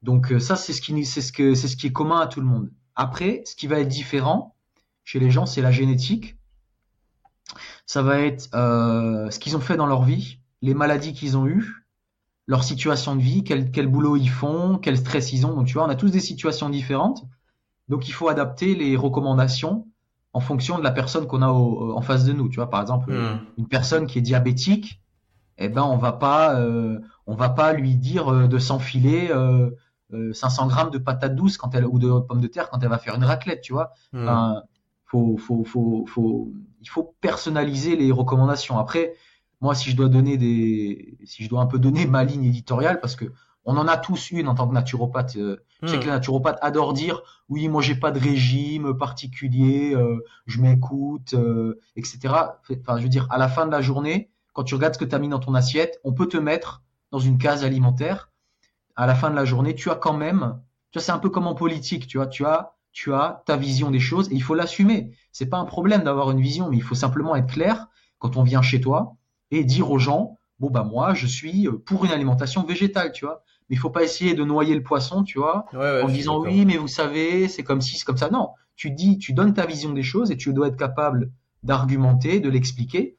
Donc 0.02 0.32
euh, 0.32 0.38
ça, 0.38 0.56
c'est 0.56 0.72
ce 0.72 0.80
qui, 0.80 1.04
c'est 1.04 1.22
ce 1.22 1.32
que, 1.32 1.54
c'est 1.54 1.68
ce 1.68 1.76
qui 1.76 1.86
est 1.86 1.92
commun 1.92 2.20
à 2.20 2.26
tout 2.26 2.40
le 2.40 2.46
monde. 2.46 2.70
Après, 2.94 3.42
ce 3.46 3.54
qui 3.56 3.66
va 3.66 3.80
être 3.80 3.88
différent 3.88 4.56
chez 5.04 5.18
les 5.18 5.30
gens, 5.30 5.46
c'est 5.46 5.62
la 5.62 5.72
génétique. 5.72 6.36
Ça 7.86 8.02
va 8.02 8.20
être 8.20 8.48
euh, 8.54 9.30
ce 9.30 9.38
qu'ils 9.38 9.56
ont 9.56 9.60
fait 9.60 9.76
dans 9.76 9.86
leur 9.86 10.04
vie, 10.04 10.38
les 10.62 10.74
maladies 10.74 11.12
qu'ils 11.12 11.36
ont 11.36 11.46
eues, 11.46 11.86
leur 12.46 12.62
situation 12.64 13.16
de 13.16 13.22
vie, 13.22 13.42
quel, 13.42 13.70
quel 13.70 13.86
boulot 13.86 14.16
ils 14.16 14.28
font, 14.28 14.78
quel 14.78 14.96
stress 14.96 15.32
ils 15.32 15.46
ont. 15.46 15.54
Donc 15.54 15.66
tu 15.66 15.74
vois, 15.74 15.84
on 15.84 15.88
a 15.88 15.96
tous 15.96 16.10
des 16.10 16.20
situations 16.20 16.68
différentes. 16.68 17.24
Donc 17.90 18.08
il 18.08 18.12
faut 18.12 18.28
adapter 18.28 18.74
les 18.76 18.96
recommandations 18.96 19.86
en 20.32 20.40
fonction 20.40 20.78
de 20.78 20.84
la 20.84 20.92
personne 20.92 21.26
qu'on 21.26 21.42
a 21.42 21.48
en 21.48 22.00
face 22.02 22.24
de 22.24 22.32
nous. 22.32 22.48
Tu 22.48 22.56
vois, 22.56 22.70
par 22.70 22.80
exemple, 22.80 23.12
hmm. 23.12 23.40
une 23.58 23.66
personne 23.66 24.06
qui 24.06 24.18
est 24.18 24.22
diabétique, 24.22 25.02
eh 25.58 25.68
ben 25.68 25.82
on 25.82 25.96
va 25.96 26.12
pas, 26.12 26.54
euh, 26.54 27.00
on 27.26 27.34
va 27.34 27.50
pas 27.50 27.72
lui 27.72 27.96
dire 27.96 28.28
euh, 28.28 28.46
de 28.46 28.58
s'enfiler 28.58 29.30
euh, 29.30 29.70
500 30.32 30.66
euh, 30.66 30.68
grammes 30.68 30.90
de 30.90 30.98
patates 30.98 31.34
douces 31.34 31.58
quand 31.58 31.74
elle 31.74 31.84
ou 31.84 31.98
de 31.98 32.20
pommes 32.20 32.40
de 32.40 32.46
terre 32.46 32.70
quand 32.70 32.78
elle 32.80 32.88
va 32.88 32.98
faire 32.98 33.16
une 33.16 33.24
raclette. 33.24 33.60
Tu 33.60 33.72
vois, 33.72 33.90
hmm. 34.12 34.60
faut, 35.04 35.36
faut, 35.36 35.64
faut, 35.64 36.04
faut, 36.06 36.52
il 36.80 36.88
faut 36.88 37.16
personnaliser 37.20 37.96
les 37.96 38.12
recommandations. 38.12 38.78
Après, 38.78 39.14
moi, 39.60 39.74
si 39.74 39.90
je 39.90 39.96
dois 39.96 40.08
donner 40.08 40.36
des, 40.36 41.18
si 41.24 41.42
je 41.42 41.48
dois 41.48 41.60
un 41.60 41.66
peu 41.66 41.80
donner 41.80 42.06
ma 42.06 42.22
ligne 42.22 42.44
éditoriale, 42.44 43.00
parce 43.00 43.16
que 43.16 43.26
on 43.70 43.76
en 43.76 43.86
a 43.86 43.96
tous 43.96 44.32
une 44.32 44.48
en 44.48 44.56
tant 44.56 44.66
que 44.66 44.74
naturopathe. 44.74 45.36
Euh, 45.36 45.64
je 45.82 45.86
sais 45.88 45.96
hmm. 45.96 46.00
que 46.00 46.04
les 46.06 46.10
naturopathes 46.10 46.58
adorent 46.60 46.92
dire, 46.92 47.22
oui, 47.48 47.68
moi 47.68 47.80
j'ai 47.82 47.94
pas 47.94 48.10
de 48.10 48.18
régime 48.18 48.96
particulier, 48.96 49.94
euh, 49.94 50.24
je 50.46 50.60
m'écoute, 50.60 51.34
euh, 51.34 51.80
etc. 51.94 52.18
Enfin, 52.68 52.98
je 52.98 53.04
veux 53.04 53.08
dire, 53.08 53.28
à 53.30 53.38
la 53.38 53.48
fin 53.48 53.66
de 53.66 53.70
la 53.70 53.80
journée, 53.80 54.30
quand 54.54 54.64
tu 54.64 54.74
regardes 54.74 54.94
ce 54.94 54.98
que 54.98 55.04
tu 55.04 55.14
as 55.14 55.20
mis 55.20 55.28
dans 55.28 55.38
ton 55.38 55.54
assiette, 55.54 56.00
on 56.02 56.12
peut 56.12 56.26
te 56.26 56.36
mettre 56.36 56.82
dans 57.12 57.20
une 57.20 57.38
case 57.38 57.64
alimentaire. 57.64 58.30
à 58.96 59.06
la 59.06 59.14
fin 59.14 59.30
de 59.30 59.36
la 59.36 59.44
journée, 59.44 59.74
tu 59.76 59.88
as 59.88 59.94
quand 59.94 60.12
même, 60.12 60.60
tu 60.90 60.98
vois, 60.98 61.02
c'est 61.02 61.12
un 61.12 61.18
peu 61.18 61.30
comme 61.30 61.46
en 61.46 61.54
politique, 61.54 62.08
tu 62.08 62.18
vois, 62.18 62.26
tu 62.26 62.44
as, 62.44 62.72
tu 62.92 63.14
as 63.14 63.42
ta 63.46 63.56
vision 63.56 63.92
des 63.92 64.00
choses 64.00 64.28
et 64.32 64.34
il 64.34 64.42
faut 64.42 64.56
l'assumer. 64.56 65.12
C'est 65.30 65.46
pas 65.46 65.58
un 65.58 65.64
problème 65.64 66.02
d'avoir 66.02 66.32
une 66.32 66.40
vision, 66.40 66.68
mais 66.68 66.76
il 66.76 66.82
faut 66.82 66.96
simplement 66.96 67.36
être 67.36 67.46
clair 67.46 67.86
quand 68.18 68.36
on 68.36 68.42
vient 68.42 68.62
chez 68.62 68.80
toi 68.80 69.14
et 69.52 69.62
dire 69.62 69.90
aux 69.92 69.98
gens, 70.00 70.38
bon 70.58 70.70
bah 70.70 70.82
moi, 70.82 71.14
je 71.14 71.26
suis 71.26 71.68
pour 71.86 72.04
une 72.04 72.10
alimentation 72.10 72.64
végétale, 72.64 73.12
tu 73.12 73.24
vois. 73.24 73.44
Mais 73.70 73.76
il 73.76 73.78
faut 73.78 73.90
pas 73.90 74.02
essayer 74.02 74.34
de 74.34 74.44
noyer 74.44 74.74
le 74.74 74.82
poisson, 74.82 75.22
tu 75.22 75.38
vois, 75.38 75.66
en 75.72 76.08
disant 76.08 76.40
oui, 76.40 76.66
mais 76.66 76.76
vous 76.76 76.88
savez, 76.88 77.48
c'est 77.48 77.62
comme 77.62 77.80
si, 77.80 77.96
c'est 77.96 78.04
comme 78.04 78.18
ça. 78.18 78.28
Non, 78.28 78.50
tu 78.76 78.90
dis, 78.90 79.18
tu 79.18 79.32
donnes 79.32 79.54
ta 79.54 79.64
vision 79.64 79.92
des 79.92 80.02
choses 80.02 80.30
et 80.30 80.36
tu 80.36 80.52
dois 80.52 80.68
être 80.68 80.76
capable 80.76 81.30
d'argumenter, 81.62 82.40
de 82.40 82.48
l'expliquer. 82.48 83.16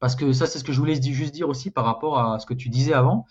Parce 0.00 0.14
que 0.14 0.32
ça, 0.32 0.46
c'est 0.46 0.58
ce 0.58 0.64
que 0.64 0.72
je 0.72 0.78
voulais 0.78 1.00
juste 1.02 1.34
dire 1.34 1.48
aussi 1.48 1.70
par 1.70 1.84
rapport 1.84 2.18
à 2.20 2.38
ce 2.38 2.46
que 2.46 2.54
tu 2.54 2.68
disais 2.68 2.92
avant, 2.92 3.26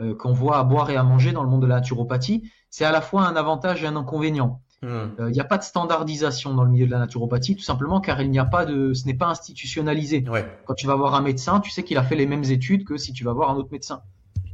euh, 0.00 0.14
qu'on 0.14 0.32
voit 0.32 0.58
à 0.58 0.64
boire 0.64 0.90
et 0.90 0.96
à 0.96 1.02
manger 1.02 1.32
dans 1.32 1.42
le 1.42 1.48
monde 1.48 1.62
de 1.62 1.66
la 1.66 1.76
naturopathie. 1.76 2.50
C'est 2.68 2.84
à 2.84 2.92
la 2.92 3.00
fois 3.00 3.26
un 3.26 3.36
avantage 3.36 3.82
et 3.82 3.86
un 3.86 3.96
inconvénient. 3.96 4.60
Hmm. 4.82 4.86
Euh, 4.86 5.28
il 5.28 5.32
n'y 5.32 5.40
a 5.40 5.44
pas 5.44 5.58
de 5.58 5.62
standardisation 5.62 6.54
dans 6.54 6.64
le 6.64 6.70
milieu 6.70 6.86
de 6.86 6.90
la 6.90 6.98
naturopathie, 6.98 7.54
tout 7.54 7.62
simplement 7.62 8.00
car 8.00 8.20
il 8.22 8.30
n'y 8.30 8.38
a 8.38 8.44
pas 8.44 8.64
de, 8.64 8.94
ce 8.94 9.06
n'est 9.06 9.14
pas 9.14 9.28
institutionnalisé. 9.28 10.24
Quand 10.66 10.74
tu 10.74 10.86
vas 10.86 10.94
voir 10.94 11.14
un 11.14 11.20
médecin, 11.20 11.60
tu 11.60 11.70
sais 11.70 11.84
qu'il 11.84 11.98
a 11.98 12.02
fait 12.02 12.16
les 12.16 12.26
mêmes 12.26 12.44
études 12.44 12.84
que 12.84 12.96
si 12.96 13.12
tu 13.12 13.24
vas 13.24 13.32
voir 13.32 13.50
un 13.50 13.56
autre 13.56 13.70
médecin. 13.72 14.02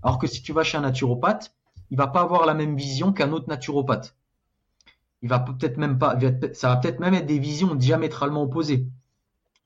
Alors 0.06 0.20
que 0.20 0.28
si 0.28 0.40
tu 0.40 0.52
vas 0.52 0.62
chez 0.62 0.78
un 0.78 0.82
naturopathe, 0.82 1.52
il 1.90 1.96
va 1.96 2.06
pas 2.06 2.20
avoir 2.20 2.46
la 2.46 2.54
même 2.54 2.76
vision 2.76 3.12
qu'un 3.12 3.32
autre 3.32 3.48
naturopathe. 3.48 4.16
Il 5.20 5.28
va 5.28 5.40
peut-être 5.40 5.78
même 5.78 5.98
pas, 5.98 6.16
ça 6.52 6.68
va 6.68 6.76
peut-être 6.76 7.00
même 7.00 7.14
être 7.14 7.26
des 7.26 7.40
visions 7.40 7.74
diamétralement 7.74 8.44
opposées. 8.44 8.86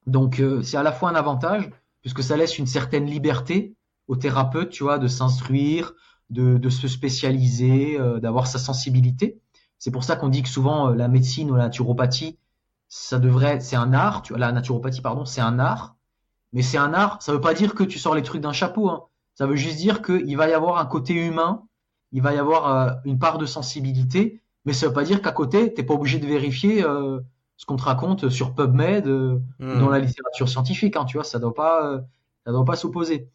Donc 0.06 0.40
euh, 0.40 0.62
c'est 0.62 0.78
à 0.78 0.82
la 0.82 0.92
fois 0.92 1.10
un 1.10 1.14
avantage 1.14 1.70
puisque 2.00 2.22
ça 2.22 2.38
laisse 2.38 2.58
une 2.58 2.66
certaine 2.66 3.04
liberté 3.04 3.74
au 4.08 4.16
thérapeute, 4.16 4.70
tu 4.70 4.82
vois, 4.82 4.98
de 4.98 5.08
s'instruire, 5.08 5.92
de, 6.30 6.70
se 6.70 6.88
spécialiser, 6.88 8.00
euh, 8.00 8.18
d'avoir 8.18 8.46
sa 8.46 8.58
sensibilité. 8.58 9.38
C'est 9.78 9.90
pour 9.90 10.04
ça 10.04 10.16
qu'on 10.16 10.30
dit 10.30 10.42
que 10.42 10.48
souvent 10.48 10.88
euh, 10.88 10.94
la 10.94 11.08
médecine 11.08 11.50
ou 11.50 11.54
la 11.54 11.64
naturopathie, 11.64 12.38
ça 12.88 13.18
devrait, 13.18 13.60
c'est 13.60 13.76
un 13.76 13.92
art. 13.92 14.22
Tu 14.22 14.32
vois, 14.32 14.40
la 14.40 14.52
naturopathie, 14.52 15.02
pardon, 15.02 15.26
c'est 15.26 15.42
un 15.42 15.58
art. 15.58 15.96
Mais 16.54 16.62
c'est 16.62 16.78
un 16.78 16.94
art. 16.94 17.20
Ça 17.20 17.34
veut 17.34 17.42
pas 17.42 17.52
dire 17.52 17.74
que 17.74 17.84
tu 17.84 17.98
sors 17.98 18.14
les 18.14 18.22
trucs 18.22 18.40
d'un 18.40 18.54
chapeau. 18.54 18.88
Hein. 18.88 19.04
Ça 19.40 19.46
veut 19.46 19.56
juste 19.56 19.78
dire 19.78 20.02
qu'il 20.02 20.36
va 20.36 20.50
y 20.50 20.52
avoir 20.52 20.76
un 20.76 20.84
côté 20.84 21.14
humain, 21.14 21.62
il 22.12 22.20
va 22.20 22.34
y 22.34 22.36
avoir 22.36 23.00
une 23.06 23.18
part 23.18 23.38
de 23.38 23.46
sensibilité, 23.46 24.42
mais 24.66 24.74
ça 24.74 24.88
veut 24.88 24.92
pas 24.92 25.02
dire 25.02 25.22
qu'à 25.22 25.32
côté, 25.32 25.72
t'es 25.72 25.82
pas 25.82 25.94
obligé 25.94 26.18
de 26.18 26.26
vérifier 26.26 26.84
ce 27.56 27.64
qu'on 27.64 27.76
te 27.76 27.82
raconte 27.82 28.28
sur 28.28 28.54
PubMed 28.54 29.06
euh, 29.06 29.38
hmm. 29.58 29.78
dans 29.78 29.88
la 29.88 29.98
littérature 29.98 30.46
scientifique. 30.46 30.94
Hein, 30.94 31.06
tu 31.06 31.16
vois, 31.16 31.24
ça 31.24 31.38
doit 31.38 31.54
pas, 31.54 31.86
euh, 31.86 32.00
ça 32.44 32.52
doit 32.52 32.66
pas 32.66 32.76
s'opposer. 32.76 33.30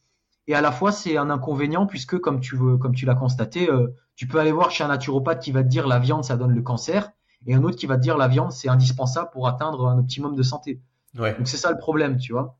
Et 0.45 0.53
à 0.53 0.61
la 0.61 0.71
fois, 0.71 0.91
c'est 0.91 1.17
un 1.17 1.31
inconvénient 1.31 1.87
puisque, 1.87 2.19
comme 2.19 2.39
tu 2.39 2.55
veux, 2.55 2.77
comme 2.77 2.93
tu 2.93 3.07
l'as 3.07 3.15
constaté, 3.15 3.67
euh, 3.67 3.87
tu 4.15 4.27
peux 4.27 4.37
aller 4.37 4.51
voir 4.51 4.69
chez 4.69 4.83
un 4.83 4.89
naturopathe 4.89 5.41
qui 5.41 5.51
va 5.51 5.63
te 5.63 5.69
dire 5.69 5.87
la 5.87 5.97
viande, 5.97 6.23
ça 6.23 6.37
donne 6.37 6.53
le 6.53 6.61
cancer, 6.61 7.09
et 7.47 7.55
un 7.55 7.63
autre 7.63 7.77
qui 7.77 7.87
va 7.87 7.97
te 7.97 8.01
dire 8.03 8.15
la 8.15 8.27
viande, 8.27 8.51
c'est 8.51 8.69
indispensable 8.69 9.31
pour 9.33 9.47
atteindre 9.47 9.87
un 9.87 9.97
optimum 9.97 10.35
de 10.35 10.43
santé. 10.43 10.81
Ouais. 11.17 11.35
Donc 11.35 11.47
c'est 11.47 11.57
ça 11.57 11.71
le 11.71 11.79
problème, 11.79 12.17
tu 12.19 12.33
vois. 12.33 12.57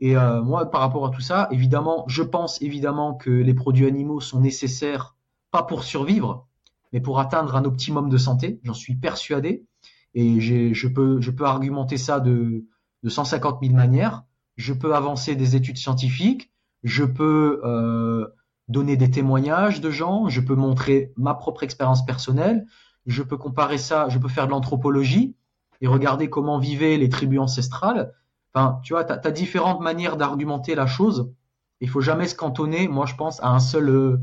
Et 0.00 0.14
moi, 0.14 0.70
par 0.70 0.80
rapport 0.80 1.06
à 1.06 1.10
tout 1.10 1.20
ça, 1.20 1.48
évidemment, 1.50 2.04
je 2.06 2.22
pense 2.22 2.62
évidemment 2.62 3.14
que 3.14 3.30
les 3.30 3.54
produits 3.54 3.86
animaux 3.86 4.20
sont 4.20 4.40
nécessaires, 4.40 5.16
pas 5.50 5.64
pour 5.64 5.82
survivre, 5.82 6.46
mais 6.92 7.00
pour 7.00 7.18
atteindre 7.18 7.56
un 7.56 7.64
optimum 7.64 8.08
de 8.08 8.16
santé. 8.16 8.60
J'en 8.62 8.74
suis 8.74 8.94
persuadé. 8.94 9.66
Et 10.14 10.40
je 10.40 10.88
peux, 10.88 11.20
je 11.20 11.30
peux 11.30 11.44
argumenter 11.44 11.96
ça 11.96 12.20
de, 12.20 12.64
de 13.02 13.08
150 13.08 13.58
000 13.62 13.74
manières. 13.74 14.24
Je 14.56 14.72
peux 14.72 14.94
avancer 14.94 15.36
des 15.36 15.56
études 15.56 15.78
scientifiques. 15.78 16.52
Je 16.82 17.04
peux 17.04 17.60
euh, 17.64 18.26
donner 18.68 18.96
des 18.96 19.10
témoignages 19.10 19.80
de 19.80 19.90
gens. 19.90 20.28
Je 20.28 20.40
peux 20.40 20.54
montrer 20.54 21.12
ma 21.16 21.34
propre 21.34 21.62
expérience 21.62 22.04
personnelle. 22.04 22.66
Je 23.06 23.22
peux 23.22 23.36
comparer 23.36 23.78
ça. 23.78 24.08
Je 24.08 24.18
peux 24.18 24.28
faire 24.28 24.46
de 24.46 24.52
l'anthropologie 24.52 25.36
et 25.80 25.86
regarder 25.86 26.28
comment 26.28 26.58
vivaient 26.58 26.96
les 26.96 27.08
tribus 27.08 27.40
ancestrales. 27.40 28.12
Enfin, 28.54 28.80
tu 28.82 28.92
vois, 28.92 29.04
tu 29.04 29.12
as, 29.12 29.30
différentes 29.30 29.80
manières 29.80 30.16
d'argumenter 30.16 30.74
la 30.74 30.86
chose. 30.86 31.32
Il 31.80 31.88
faut 31.88 32.00
jamais 32.00 32.26
se 32.26 32.34
cantonner, 32.34 32.88
moi 32.88 33.06
je 33.06 33.14
pense, 33.14 33.40
à 33.42 33.48
un 33.48 33.60
seul, 33.60 33.88
euh, 33.88 34.18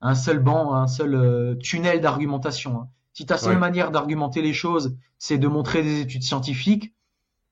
un 0.00 0.14
seul 0.14 0.38
banc, 0.40 0.74
un 0.74 0.86
seul 0.86 1.14
euh, 1.14 1.54
tunnel 1.56 2.00
d'argumentation. 2.00 2.80
Hein. 2.80 2.88
Si 3.12 3.26
ta 3.26 3.36
seule 3.36 3.58
manière 3.58 3.90
d'argumenter 3.90 4.42
les 4.42 4.52
choses, 4.52 4.96
c'est 5.18 5.38
de 5.38 5.48
montrer 5.48 5.82
des 5.82 6.00
études 6.00 6.22
scientifiques, 6.22 6.94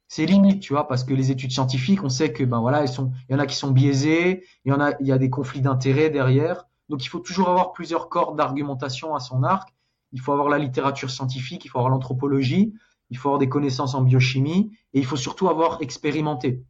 c'est 0.09 0.25
limite, 0.25 0.61
tu 0.61 0.73
vois, 0.73 0.87
parce 0.87 1.03
que 1.03 1.13
les 1.13 1.33
études 1.33 1.51
scientifiques, 1.51 2.05
on 2.05 2.09
sait 2.09 2.33
que 2.33 2.45
ben 2.45 2.61
voilà, 2.61 2.83
elles 2.83 2.89
sont, 2.89 3.11
il 3.29 3.33
y 3.33 3.35
en 3.35 3.41
a 3.41 3.47
qui 3.47 3.57
sont 3.57 3.73
biaisées, 3.73 4.45
il 4.65 4.71
y 4.71 4.73
en 4.73 4.81
a, 4.81 4.93
il 5.01 5.07
y 5.07 5.13
a 5.13 5.19
des 5.19 5.31
conflits 5.31 5.61
d'intérêts 5.61 6.11
derrière. 6.11 6.67
Donc 6.89 7.05
il 7.05 7.09
faut 7.09 7.19
toujours 7.19 7.49
avoir 7.49 7.73
plusieurs 7.73 8.09
cordes 8.09 8.39
d'argumentation 8.39 9.15
à 9.17 9.21
son 9.21 9.43
arc. 9.43 9.75
Il 10.13 10.21
faut 10.21 10.33
avoir 10.33 10.49
la 10.49 10.59
littérature 10.59 11.11
scientifique, 11.11 11.65
il 11.65 11.69
faut 11.69 11.79
avoir 11.79 11.91
l'anthropologie, 11.91 12.73
il 13.11 13.19
faut 13.19 13.29
avoir 13.29 13.39
des 13.39 13.49
connaissances 13.49 13.95
en 13.95 14.03
biochimie 14.03 14.73
et 14.95 14.99
il 14.99 15.07
faut 15.07 15.17
surtout 15.17 15.49
avoir 15.49 15.83
expérimenté. 15.83 16.63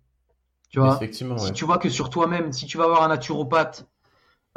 Tu 0.68 0.80
vois, 0.80 0.98
si 1.38 1.52
tu 1.52 1.64
vois 1.64 1.78
que 1.78 1.88
sur 1.88 2.10
toi-même, 2.10 2.52
si 2.52 2.66
tu 2.66 2.76
vas 2.76 2.84
avoir 2.84 3.02
un 3.02 3.08
naturopathe 3.08 3.88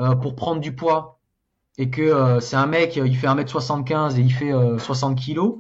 euh, 0.02 0.16
pour 0.16 0.36
prendre 0.36 0.60
du 0.60 0.76
poids, 0.76 1.20
et 1.80 1.90
que 1.90 2.02
euh, 2.02 2.42
c'est 2.42 2.58
un 2.58 2.68
mec, 2.68 2.98
il 2.98 3.16
fait 3.16 3.28
1m75 3.28 4.18
et 4.18 4.22
il 4.22 4.34
fait 4.34 4.52
60 4.52 5.12
euh, 5.12 5.16
kilos, 5.16 5.56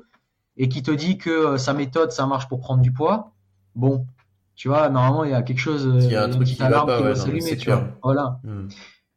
et 0.57 0.67
qui 0.67 0.83
te 0.83 0.91
dit 0.91 1.17
que 1.17 1.29
euh, 1.29 1.57
sa 1.57 1.73
méthode, 1.73 2.11
ça 2.11 2.27
marche 2.27 2.49
pour 2.49 2.59
prendre 2.59 2.81
du 2.81 2.91
poids, 2.91 3.31
bon, 3.73 4.05
tu 4.53 4.67
vois, 4.67 4.89
normalement, 4.89 5.23
il 5.23 5.31
y 5.31 5.33
a 5.33 5.41
quelque 5.41 5.59
chose, 5.59 5.89
il 6.03 6.11
y 6.11 6.17
a 6.17 6.25
un 6.25 6.29
truc 6.29 6.45
qui 6.45 6.55
va 6.55 7.15
s'allumer, 7.15 7.55
tu 7.55 7.71
vois. 7.71 7.87
Voilà. 8.03 8.41
Hmm. 8.43 8.67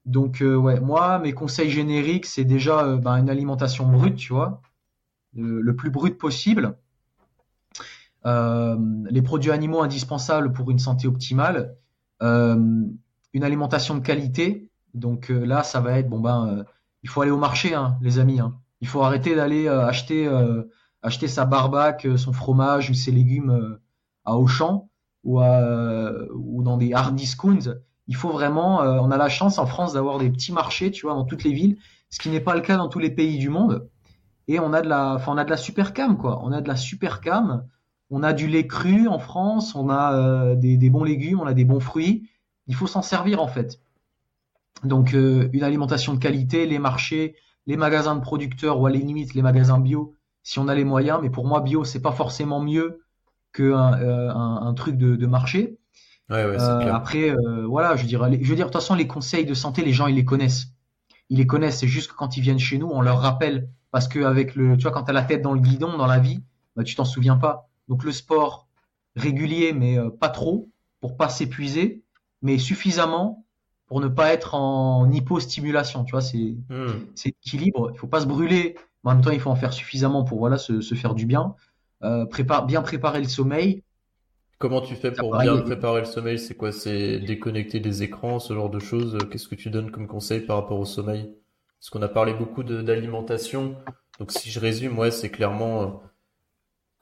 Donc, 0.05 0.39
ouais, 0.41 0.79
moi, 0.79 1.19
mes 1.19 1.33
conseils 1.33 1.71
génériques, 1.71 2.27
c'est 2.27 2.45
déjà 2.45 2.97
ben, 2.97 3.17
une 3.17 3.31
alimentation 3.31 3.89
brute, 3.89 4.17
tu 4.17 4.33
vois, 4.33 4.61
le, 5.35 5.75
plus 5.75 5.91
brut 5.91 6.17
possible. 6.17 6.77
Les 8.25 9.23
produits 9.23 9.51
animaux 9.51 9.83
indispensables 9.83 10.53
pour 10.53 10.71
une 10.71 10.79
santé 10.79 11.07
optimale, 11.07 11.77
une 12.21 12.99
alimentation 13.35 13.95
de 13.95 14.01
qualité. 14.01 14.69
Donc 14.95 15.29
là, 15.29 15.63
ça 15.63 15.81
va 15.81 15.99
être 15.99 16.09
bon 16.09 16.21
ben 16.21 16.65
il 17.03 17.09
faut 17.09 17.23
aller 17.23 17.31
au 17.31 17.39
marché, 17.39 17.75
hein, 17.75 17.97
les 18.01 18.19
amis. 18.19 18.41
Hein. 18.41 18.55
Il 18.81 18.89
faut 18.89 19.03
arrêter 19.03 19.35
d'aller 19.35 19.67
euh, 19.67 19.87
acheter, 19.87 20.27
euh, 20.27 20.63
acheter 21.03 21.29
sa 21.29 21.49
euh, 21.49 22.17
son 22.17 22.33
fromage 22.33 22.91
ou 22.91 22.95
ses 22.95 23.11
légumes 23.11 23.79
à 24.25 24.37
Auchan 24.37 24.89
ou, 25.25 25.41
ou 25.41 26.63
dans 26.63 26.77
des 26.77 26.93
hard 26.93 27.15
discounts. 27.15 27.77
Il 28.09 28.17
faut 28.17 28.31
vraiment, 28.31 28.81
on 28.81 29.11
a 29.11 29.17
la 29.17 29.29
chance 29.29 29.59
en 29.59 29.67
France 29.67 29.93
d'avoir 29.93 30.19
des 30.19 30.31
petits 30.31 30.53
marchés, 30.53 30.91
tu 30.91 31.07
vois, 31.07 31.15
dans 31.15 31.25
toutes 31.25 31.45
les 31.45 31.53
villes, 31.53 31.79
ce 32.11 32.19
qui 32.19 32.29
n'est 32.29 32.41
pas 32.41 32.55
le 32.55 32.61
cas 32.61 32.77
dans 32.77 32.89
tous 32.89 32.99
les 32.99 33.11
pays 33.11 33.39
du 33.39 33.49
monde. 33.49 33.89
Et 34.49 34.59
on 34.59 34.73
a 34.73 34.83
de 34.83 34.89
la, 34.89 35.15
enfin, 35.15 35.33
on 35.33 35.39
a 35.39 35.45
de 35.45 35.51
la 35.51 35.57
super 35.57 35.93
cam, 35.93 36.19
quoi. 36.19 36.41
On 36.43 36.51
a 36.51 36.61
de 36.61 36.67
la 36.67 36.77
super 36.77 37.21
cam. 37.21 37.65
On 38.13 38.23
a 38.23 38.33
du 38.33 38.47
lait 38.47 38.69
cru 38.69 39.09
en 39.09 39.19
France. 39.19 39.75
On 39.75 39.91
a 39.91 40.55
des, 40.55 40.77
des 40.77 40.91
bons 40.91 41.05
légumes. 41.05 41.41
On 41.41 41.47
a 41.47 41.55
des 41.55 41.65
bons 41.65 41.81
fruits. 41.81 42.29
Il 42.69 42.77
faut 42.77 42.87
s'en 42.87 43.03
servir 43.03 43.43
en 43.43 43.49
fait. 43.49 43.81
Donc 44.85 45.15
euh, 45.15 45.49
une 45.53 45.63
alimentation 45.63 46.15
de 46.15 46.19
qualité, 46.19 46.67
les 46.67 46.79
marchés, 46.79 47.37
les 47.67 47.77
magasins 47.77 48.17
de 48.17 48.21
producteurs 48.21 48.81
ou 48.81 48.87
à 48.87 48.91
la 48.91 48.97
limite 48.97 49.35
les 49.35 49.43
magasins 49.43 49.79
bio 49.79 50.17
si 50.43 50.59
on 50.59 50.69
a 50.69 50.75
les 50.75 50.85
moyens. 50.85 51.21
Mais 51.23 51.31
pour 51.31 51.47
moi 51.47 51.61
bio 51.61 51.85
c'est 51.85 52.03
pas 52.03 52.13
forcément 52.13 52.61
mieux 52.61 53.03
qu'un 53.53 53.95
euh, 54.01 54.31
un, 54.31 54.75
truc 54.75 54.97
de, 54.97 55.27
marché. 55.27 55.79
Ouais, 56.31 56.45
ouais, 56.45 56.61
euh, 56.61 56.93
après 56.93 57.35
voilà, 57.67 57.97
je 57.97 58.07
dirais, 58.07 58.39
je 58.41 58.49
veux 58.49 58.57
dire 58.57 58.67
de 58.67 58.73
toute 58.73 58.81
façon 58.81 58.95
les 58.95 59.07
conseils 59.07 59.45
de 59.45 59.55
santé 59.55 59.85
les 59.85 59.93
gens 59.93 60.07
ils 60.07 60.17
les 60.17 60.25
connaissent. 60.25 60.69
Ils 61.29 61.39
les 61.39 61.47
connaissent. 61.47 61.79
C'est 61.79 61.89
juste 61.89 62.11
que 62.11 62.17
quand 62.17 62.37
ils 62.37 62.41
viennent 62.41 62.59
chez 62.59 62.79
nous 62.79 62.89
on 62.89 63.03
leur 63.03 63.21
rappelle 63.21 63.69
parce 63.91 64.09
que 64.09 64.21
avec 64.21 64.55
le 64.57 64.77
tu 64.77 64.83
vois 64.83 64.93
quand 64.93 65.05
t'as 65.05 65.13
la 65.13 65.23
tête 65.23 65.43
dans 65.43 65.53
le 65.53 65.61
guidon 65.61 65.97
dans 65.97 66.07
la 66.07 66.19
vie 66.19 66.43
bah 66.75 66.83
tu 66.83 66.95
t'en 66.95 67.05
souviens 67.05 67.37
pas. 67.37 67.69
Donc 67.89 68.05
le 68.05 68.13
sport 68.13 68.69
régulier 69.17 69.73
mais 69.73 69.99
pas 70.21 70.29
trop 70.29 70.71
pour 71.01 71.17
pas 71.17 71.29
s'épuiser 71.29 72.03
mais 72.43 72.59
suffisamment 72.59 73.45
pour 73.93 74.01
ne 74.01 74.09
pas 74.09 74.33
être 74.33 74.55
en 74.55 75.11
hypostimulation. 75.11 76.03
Tu 76.05 76.13
vois, 76.13 76.23
c'est 76.23 76.57
hmm. 76.71 77.11
équilibre. 77.27 77.91
Il 77.95 77.99
faut 77.99 78.07
pas 78.07 78.23
se 78.23 78.27
brûler, 78.27 78.75
mais 79.05 79.11
en 79.11 79.15
même 79.17 79.23
temps, 79.23 79.31
il 79.31 79.39
faut 79.39 79.51
en 79.51 79.55
faire 79.55 79.75
suffisamment 79.75 80.25
pour 80.25 80.39
voilà 80.39 80.57
se, 80.57 80.81
faire 80.95 81.15
du 81.15 81.27
bien. 81.27 81.55
Euh, 82.03 82.25
prépare, 82.25 82.65
bien 82.65 82.81
préparer 82.81 83.21
le 83.21 83.29
sommeil. 83.29 83.83
Comment 84.59 84.81
tu 84.81 84.95
fais 84.95 85.13
pour 85.13 85.37
bien 85.39 85.59
préparer 85.59 86.01
le 86.01 86.07
sommeil? 86.07 86.39
C'est 86.39 86.55
quoi? 86.55 86.73
C'est 86.73 87.19
déconnecter 87.19 87.81
des 87.81 88.03
écrans, 88.03 88.39
ce 88.39 88.55
genre 88.55 88.71
de 88.71 88.79
choses? 88.79 89.19
Qu'est-ce 89.31 89.47
que 89.47 89.57
tu 89.57 89.69
donnes 89.69 89.91
comme 89.91 90.07
conseil 90.07 90.41
par 90.41 90.57
rapport 90.57 90.79
au 90.79 90.87
sommeil? 90.87 91.31
Parce 91.79 91.91
qu'on 91.91 92.01
a 92.01 92.09
parlé 92.09 92.33
beaucoup 92.33 92.63
d'alimentation. 92.63 93.77
Donc 94.19 94.33
si 94.33 94.51
je 94.51 94.59
résume, 94.59 94.99
ouais, 94.99 95.11
c'est 95.11 95.31
clairement 95.31 95.83
euh, 95.83 95.87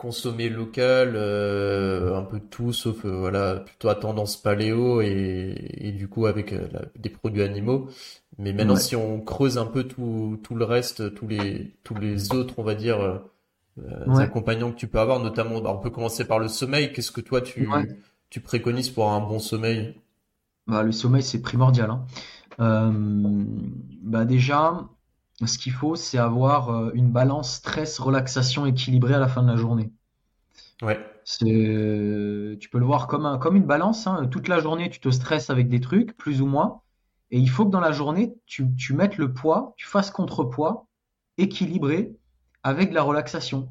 consommer 0.01 0.49
local, 0.49 1.13
euh, 1.15 2.17
un 2.17 2.23
peu 2.23 2.41
tout, 2.41 2.73
sauf 2.73 3.05
euh, 3.05 3.19
voilà 3.19 3.57
plutôt 3.57 3.91
à 3.91 3.95
tendance 3.95 4.39
paléo 4.39 5.03
et, 5.03 5.95
du 5.95 6.09
coup 6.09 6.25
avec 6.25 6.55
euh, 6.55 6.69
des 6.99 7.11
produits 7.11 7.43
animaux. 7.43 7.91
Mais 8.39 8.55
maintenant, 8.55 8.77
si 8.77 8.97
on 8.97 9.21
creuse 9.21 9.59
un 9.59 9.67
peu 9.67 9.85
tout, 9.85 10.41
tout 10.43 10.55
le 10.55 10.65
reste, 10.65 11.15
tous 11.15 11.29
les 11.29 11.75
tous 11.85 11.95
les 11.97 12.33
autres, 12.33 12.55
on 12.57 12.63
va 12.63 12.75
dire 12.75 13.21
accompagnants 14.17 14.73
que 14.73 14.77
tu 14.77 14.87
peux 14.87 14.99
avoir, 14.99 15.21
notamment, 15.21 15.61
bah, 15.61 15.71
on 15.75 15.83
peut 15.83 15.91
commencer 15.91 16.25
par 16.27 16.39
le 16.39 16.49
sommeil. 16.49 16.93
Qu'est-ce 16.93 17.13
que 17.13 17.21
toi 17.21 17.43
tu 17.43 17.69
tu 18.31 18.41
préconises 18.41 18.89
pour 18.89 19.11
un 19.11 19.21
bon 19.21 19.39
sommeil? 19.39 20.01
Bah, 20.67 20.83
le 20.83 20.93
sommeil 20.93 21.23
c'est 21.23 21.43
primordial. 21.43 21.91
Hein. 22.59 22.95
bah 24.03 24.25
déjà, 24.25 24.89
ce 25.47 25.59
qu'il 25.59 25.73
faut, 25.73 25.97
c'est 25.97 26.19
avoir 26.19 26.95
une 26.95 27.11
balance 27.11 27.55
stress-relaxation 27.55 28.67
équilibrée 28.67 29.15
à 29.15 29.19
la 29.19 29.29
fin 29.29 29.43
de 29.43 29.49
la 29.49 29.57
journée. 29.57 29.91
Ouais. 30.83 30.99
C'est, 31.25 31.45
tu 31.45 32.69
peux 32.71 32.79
le 32.79 32.85
voir 32.85 33.07
comme, 33.07 33.27
un, 33.27 33.39
comme 33.39 33.57
une 33.57 33.67
balance. 33.67 34.07
Hein. 34.07 34.27
Toute 34.31 34.49
la 34.49 34.61
journée, 34.61 34.91
tu 34.91 35.01
te 35.01 35.11
stresses 35.11 35.51
avec 35.51 35.69
des 35.69 35.81
trucs, 35.81 36.17
plus 36.17 36.43
ou 36.43 36.47
moins. 36.47 36.81
Et 37.31 37.39
il 37.39 37.49
faut 37.49 37.65
que 37.65 37.71
dans 37.71 37.81
la 37.81 37.93
journée, 37.93 38.35
tu, 38.47 38.67
tu 38.77 38.95
mettes 38.95 39.17
le 39.17 39.33
poids, 39.33 39.75
tu 39.77 39.87
fasses 39.87 40.11
contrepoids 40.11 40.87
équilibré 41.39 42.17
avec 42.63 42.91
de 42.91 42.95
la 42.95 43.03
relaxation. 43.03 43.71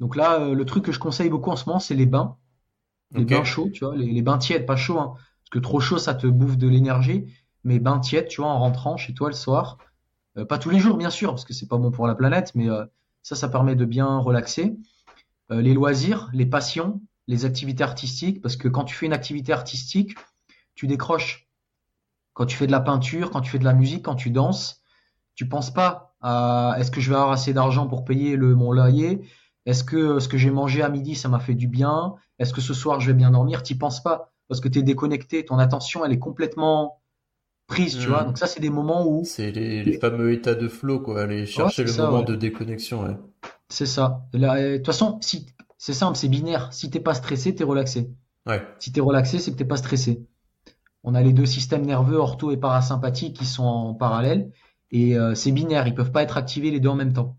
Donc 0.00 0.16
là, 0.16 0.40
euh, 0.40 0.54
le 0.54 0.64
truc 0.64 0.84
que 0.84 0.92
je 0.92 0.98
conseille 0.98 1.28
beaucoup 1.28 1.50
en 1.50 1.56
ce 1.56 1.68
moment, 1.68 1.78
c'est 1.78 1.94
les 1.94 2.06
bains. 2.06 2.36
Les 3.14 3.24
bains 3.24 3.44
chauds, 3.44 3.68
tu 3.70 3.84
vois, 3.84 3.94
les, 3.94 4.22
bains 4.22 4.38
tièdes, 4.38 4.64
pas 4.64 4.74
chauds, 4.74 4.98
hein, 4.98 5.14
parce 5.14 5.50
que 5.50 5.58
trop 5.58 5.80
chaud, 5.80 5.98
ça 5.98 6.14
te 6.14 6.26
bouffe 6.26 6.56
de 6.56 6.66
l'énergie. 6.66 7.26
Mais 7.62 7.78
bains 7.78 8.00
tièdes, 8.00 8.28
tu 8.28 8.40
vois, 8.40 8.50
en 8.50 8.58
rentrant 8.58 8.96
chez 8.96 9.12
toi 9.12 9.28
le 9.28 9.34
soir. 9.34 9.76
Euh, 10.38 10.44
pas 10.44 10.58
tous 10.58 10.70
les 10.70 10.78
jours, 10.78 10.96
bien 10.96 11.10
sûr, 11.10 11.30
parce 11.30 11.44
que 11.44 11.52
c'est 11.52 11.68
pas 11.68 11.78
bon 11.78 11.90
pour 11.90 12.06
la 12.06 12.14
planète, 12.14 12.52
mais 12.54 12.68
euh, 12.68 12.84
ça, 13.22 13.36
ça 13.36 13.48
permet 13.48 13.76
de 13.76 13.84
bien 13.84 14.18
relaxer. 14.18 14.76
les 15.50 15.74
loisirs, 15.74 16.30
les 16.32 16.46
passions, 16.46 17.02
les 17.26 17.44
activités 17.44 17.84
artistiques, 17.84 18.40
parce 18.40 18.56
que 18.56 18.68
quand 18.68 18.84
tu 18.84 18.94
fais 18.94 19.06
une 19.06 19.12
activité 19.12 19.52
artistique, 19.52 20.14
tu 20.74 20.86
décroches. 20.86 21.48
Quand 22.34 22.46
tu 22.46 22.56
fais 22.56 22.66
de 22.66 22.72
la 22.72 22.80
peinture, 22.80 23.30
quand 23.30 23.42
tu 23.42 23.50
fais 23.50 23.58
de 23.58 23.64
la 23.64 23.74
musique, 23.74 24.04
quand 24.04 24.14
tu 24.14 24.30
danses, 24.30 24.82
tu 25.34 25.48
penses 25.48 25.72
pas 25.72 26.14
à 26.20 26.76
est-ce 26.78 26.90
que 26.90 27.00
je 27.00 27.10
vais 27.10 27.16
avoir 27.16 27.32
assez 27.32 27.52
d'argent 27.52 27.86
pour 27.86 28.04
payer 28.04 28.36
le 28.36 28.54
mon 28.54 28.72
loyer? 28.72 29.28
Est-ce 29.66 29.84
que 29.84 30.18
ce 30.18 30.28
que 30.28 30.38
j'ai 30.38 30.50
mangé 30.50 30.82
à 30.82 30.88
midi 30.88 31.14
ça 31.14 31.28
m'a 31.28 31.40
fait 31.40 31.54
du 31.54 31.68
bien? 31.68 32.14
Est-ce 32.38 32.52
que 32.52 32.60
ce 32.60 32.74
soir 32.74 33.00
je 33.00 33.08
vais 33.08 33.14
bien 33.14 33.30
dormir? 33.30 33.62
Tu 33.62 33.76
penses 33.76 34.02
pas 34.02 34.32
parce 34.48 34.60
que 34.60 34.68
tu 34.68 34.78
es 34.78 34.82
déconnecté, 34.82 35.44
ton 35.44 35.58
attention 35.58 36.04
elle 36.04 36.12
est 36.12 36.18
complètement 36.18 37.01
prise, 37.72 37.98
tu 37.98 38.08
vois. 38.08 38.22
Hmm. 38.22 38.26
Donc 38.28 38.38
ça 38.38 38.46
c'est 38.46 38.60
des 38.60 38.70
moments 38.70 39.06
où 39.06 39.24
c'est 39.24 39.50
les, 39.50 39.98
fameux 39.98 40.32
états 40.32 40.54
de 40.54 40.68
flow 40.68 41.00
quoi, 41.00 41.22
aller 41.22 41.46
chercher 41.46 41.84
le 41.84 41.92
moment 41.92 42.22
de 42.22 42.34
déconnexion. 42.34 43.04
Ouais. 43.04 43.16
C'est 43.68 43.86
ça. 43.86 44.26
De 44.32 44.76
toute 44.76 44.86
façon, 44.86 45.18
si 45.22 45.46
c'est 45.78 45.94
simple, 45.94 46.16
c'est 46.16 46.28
binaire. 46.28 46.72
Si 46.72 46.90
t'es 46.90 47.00
pas 47.00 47.14
stressé, 47.14 47.54
t'es 47.54 47.64
relaxé. 47.64 48.10
Ouais. 48.46 48.62
Si 48.78 48.92
t'es 48.92 49.00
relaxé, 49.00 49.38
c'est 49.38 49.52
que 49.52 49.56
t'es 49.56 49.64
pas 49.64 49.76
stressé. 49.76 50.26
On 51.04 51.14
a 51.14 51.22
les 51.22 51.32
deux 51.32 51.46
systèmes 51.46 51.86
nerveux 51.86 52.16
ortho 52.16 52.50
et 52.50 52.56
parasympathique 52.56 53.36
qui 53.36 53.46
sont 53.46 53.64
en 53.64 53.94
parallèle 53.94 54.52
et 54.90 55.18
euh, 55.18 55.34
c'est 55.34 55.50
binaire, 55.50 55.86
ils 55.86 55.94
peuvent 55.94 56.12
pas 56.12 56.22
être 56.22 56.36
activés 56.36 56.70
les 56.70 56.78
deux 56.78 56.90
en 56.90 56.94
même 56.94 57.14
temps. 57.14 57.38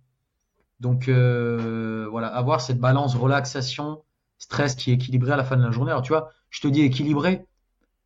Donc 0.79 1.07
euh, 1.07 2.07
voilà, 2.09 2.27
avoir 2.27 2.59
cette 2.59 2.79
balance 2.79 3.15
relaxation, 3.15 4.03
stress 4.39 4.75
qui 4.75 4.91
est 4.91 4.95
équilibré 4.95 5.31
à 5.31 5.37
la 5.37 5.43
fin 5.43 5.55
de 5.55 5.63
la 5.63 5.71
journée. 5.71 5.91
Alors 5.91 6.01
tu 6.01 6.11
vois, 6.11 6.31
je 6.49 6.59
te 6.61 6.67
dis 6.67 6.81
équilibré, 6.81 7.45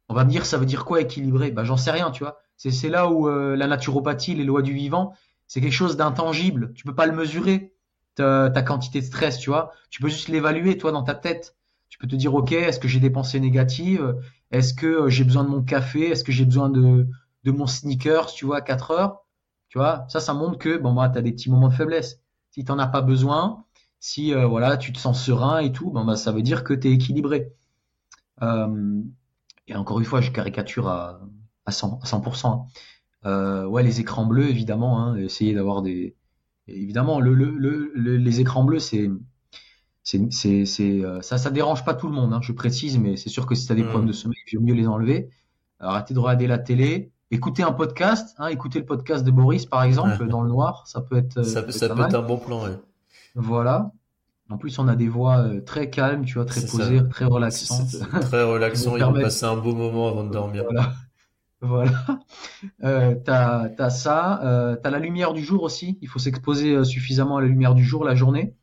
on 0.10 0.14
va 0.14 0.26
me 0.26 0.30
dire 0.30 0.46
ça 0.46 0.58
veut 0.58 0.66
dire 0.66 0.86
quoi 0.86 1.02
équilibré? 1.02 1.52
Bah 1.52 1.64
j'en 1.64 1.78
sais 1.78 1.92
rien, 1.92 2.12
tu 2.12 2.24
vois. 2.24 2.40
C'est 2.58 2.90
là 2.90 3.10
où 3.10 3.28
euh, 3.28 3.56
la 3.56 3.68
naturopathie, 3.68 4.34
les 4.34 4.44
lois 4.44 4.62
du 4.62 4.74
vivant, 4.74 5.14
c'est 5.48 5.62
quelque 5.62 5.72
chose 5.72 5.96
d'intangible. 5.98 6.74
Tu 6.74 6.84
peux 6.86 6.96
pas 6.96 7.06
le 7.06 7.16
mesurer 7.16 7.74
ta, 8.16 8.50
ta, 8.50 8.64
quantité 8.64 9.00
de 9.00 9.06
stress, 9.06 9.38
tu 9.38 9.50
vois. 9.50 9.72
Tu 9.92 10.02
peux 10.02 10.10
juste 10.10 10.30
l'évaluer 10.30 10.78
toi 10.78 10.92
dans 10.92 11.04
ta 11.04 11.14
tête. 11.14 11.56
Tu 11.90 12.00
peux 12.00 12.08
te 12.08 12.16
dire 12.16 12.34
ok, 12.34 12.52
est-ce 12.52 12.80
que 12.80 12.88
j'ai 12.88 13.00
des 13.00 13.10
pensées 13.12 13.40
négatives? 13.40 14.16
Est-ce 14.52 14.74
que 14.74 15.10
j'ai 15.10 15.24
besoin 15.24 15.44
de 15.44 15.50
mon 15.50 15.62
café? 15.62 16.10
Est-ce 16.10 16.24
que 16.24 16.32
j'ai 16.32 16.46
besoin 16.46 16.70
de 16.70 17.08
de 17.44 17.52
mon 17.52 17.68
sneakers, 17.68 18.34
tu 18.34 18.46
vois, 18.46 18.58
à 18.58 18.62
4 18.62 18.92
heures? 18.92 19.24
Tu 19.70 19.78
vois, 19.78 20.06
ça, 20.10 20.20
ça 20.20 20.34
montre 20.34 20.58
que 20.58 20.78
bon, 20.78 20.94
bah, 20.94 21.10
tu 21.10 21.18
as 21.18 21.22
des 21.22 21.32
petits 21.32 21.50
moments 21.50 21.70
de 21.70 21.74
faiblesse. 21.74 22.22
Si 22.52 22.64
tu 22.64 22.72
n'en 22.72 22.80
as 22.80 22.88
pas 22.88 23.02
besoin, 23.02 23.66
si 24.00 24.34
euh, 24.34 24.46
voilà, 24.46 24.78
tu 24.78 24.94
te 24.94 24.98
sens 25.00 25.24
serein 25.24 25.60
et 25.60 25.72
tout, 25.72 25.92
bon, 25.92 26.06
bah, 26.06 26.16
ça 26.16 26.32
veut 26.32 26.42
dire 26.42 26.64
que 26.64 26.74
tu 26.74 26.88
es 26.88 26.92
équilibré. 26.94 27.54
Euh, 28.42 29.02
et 29.68 29.76
encore 29.76 30.00
une 30.00 30.06
fois, 30.06 30.22
je 30.22 30.32
caricature 30.32 30.88
à, 30.88 31.20
à 31.66 31.72
100%. 31.72 32.00
À 32.02 32.06
100%. 32.06 32.48
Hein. 32.48 32.66
Euh, 33.26 33.66
ouais, 33.66 33.84
les 33.84 34.00
écrans 34.00 34.26
bleus, 34.26 34.50
évidemment, 34.50 35.00
hein, 35.00 35.18
essayer 35.18 35.54
d'avoir 35.54 35.82
des. 35.82 36.16
Évidemment, 36.68 37.20
le, 37.20 37.34
le, 37.34 37.52
le, 37.52 38.18
les 38.18 38.40
écrans 38.40 38.64
bleus, 38.64 38.80
c'est. 38.80 39.10
Euh, 40.16 41.22
ça, 41.22 41.38
ça 41.38 41.52
dérange 41.52 41.84
pas 41.84 41.94
tout 41.94 42.08
le 42.08 42.14
monde, 42.14 42.34
hein, 42.34 42.40
je 42.42 42.54
précise, 42.54 42.98
mais 42.98 43.18
c'est 43.18 43.30
sûr 43.30 43.46
que 43.46 43.56
si 43.56 43.66
tu 43.66 43.72
as 43.72 43.76
des 43.76 43.84
mmh. 43.84 43.88
problèmes 43.88 44.08
de 44.08 44.14
sommeil, 44.14 44.38
il 44.52 44.58
vaut 44.58 44.64
mieux 44.64 44.74
les 44.74 44.88
enlever. 44.88 45.30
Arrêtez 45.80 46.14
de 46.14 46.20
regarder 46.20 46.48
la 46.48 46.58
télé, 46.58 47.12
écouter 47.30 47.64
un 47.64 47.74
podcast, 47.74 48.36
hein, 48.38 48.48
écouter 48.48 48.80
le 48.80 48.86
podcast 48.86 49.24
de 49.26 49.32
Boris 49.32 49.66
par 49.66 49.84
exemple 49.84 50.28
dans 50.28 50.42
le 50.42 50.50
noir, 50.50 50.88
ça 50.88 51.02
peut 51.02 51.18
être 51.18 51.44
ça, 51.44 51.62
peut, 51.62 51.72
ça 51.72 51.90
peut 51.90 52.02
être 52.02 52.16
un 52.16 52.22
bon 52.22 52.38
plan. 52.38 52.64
Ouais. 52.64 52.80
Voilà. 53.36 53.92
En 54.50 54.58
plus, 54.58 54.80
on 54.80 54.88
a 54.88 54.96
des 54.96 55.10
voix 55.10 55.40
euh, 55.40 55.62
très 55.62 55.90
calmes, 55.90 56.24
tu 56.24 56.36
vois, 56.36 56.46
très 56.46 56.66
posées, 56.66 57.02
très 57.10 57.26
relaxantes. 57.26 57.98
très 58.22 58.44
relaxant, 58.44 58.96
il 58.96 59.04
faut 59.04 59.14
passer 59.14 59.46
un 59.46 59.58
beau 59.58 59.74
moment 59.74 60.08
avant 60.08 60.24
de 60.24 60.32
dormir. 60.32 60.64
Voilà. 60.70 60.94
Voilà. 61.60 61.90
Euh, 62.84 63.16
t'as 63.16 63.68
as 63.80 63.90
ça. 63.90 64.44
Euh, 64.44 64.76
t'as 64.76 64.92
la 64.92 65.00
lumière 65.00 65.34
du 65.34 65.44
jour 65.44 65.64
aussi. 65.64 65.98
Il 66.04 66.08
faut 66.08 66.20
s'exposer 66.20 66.76
euh, 66.76 66.84
suffisamment 66.84 67.38
à 67.38 67.42
la 67.42 67.48
lumière 67.48 67.74
du 67.74 67.84
jour 67.84 68.04
la 68.04 68.14
journée. 68.14 68.54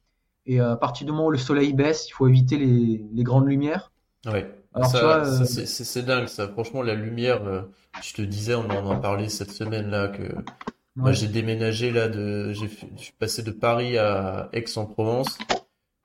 Et 0.46 0.60
à 0.60 0.76
partir 0.76 1.04
du 1.04 1.10
moment 1.10 1.26
où 1.26 1.30
le 1.32 1.38
soleil 1.38 1.72
baisse, 1.72 2.08
il 2.08 2.12
faut 2.12 2.28
éviter 2.28 2.56
les, 2.56 3.04
les 3.12 3.22
grandes 3.24 3.48
lumières. 3.48 3.90
Ouais. 4.26 4.48
Alors, 4.74 4.94
euh, 4.96 5.44
c'est 5.44 6.04
dingue, 6.04 6.26
ça. 6.26 6.48
Franchement, 6.48 6.82
la 6.82 6.94
lumière, 6.94 7.44
euh, 7.44 7.62
je 8.02 8.12
te 8.12 8.22
disais, 8.22 8.54
on 8.54 8.68
en 8.68 8.90
a 8.90 8.96
parlé 8.96 9.28
cette 9.28 9.52
semaine-là, 9.52 10.08
que 10.08 10.34
moi, 10.96 11.12
j'ai 11.12 11.28
déménagé 11.28 11.92
là 11.92 12.08
de, 12.08 12.52
j'ai, 12.52 12.68
je 12.68 13.02
suis 13.02 13.12
passé 13.12 13.42
de 13.42 13.52
Paris 13.52 13.98
à 13.98 14.48
Aix-en-Provence. 14.52 15.38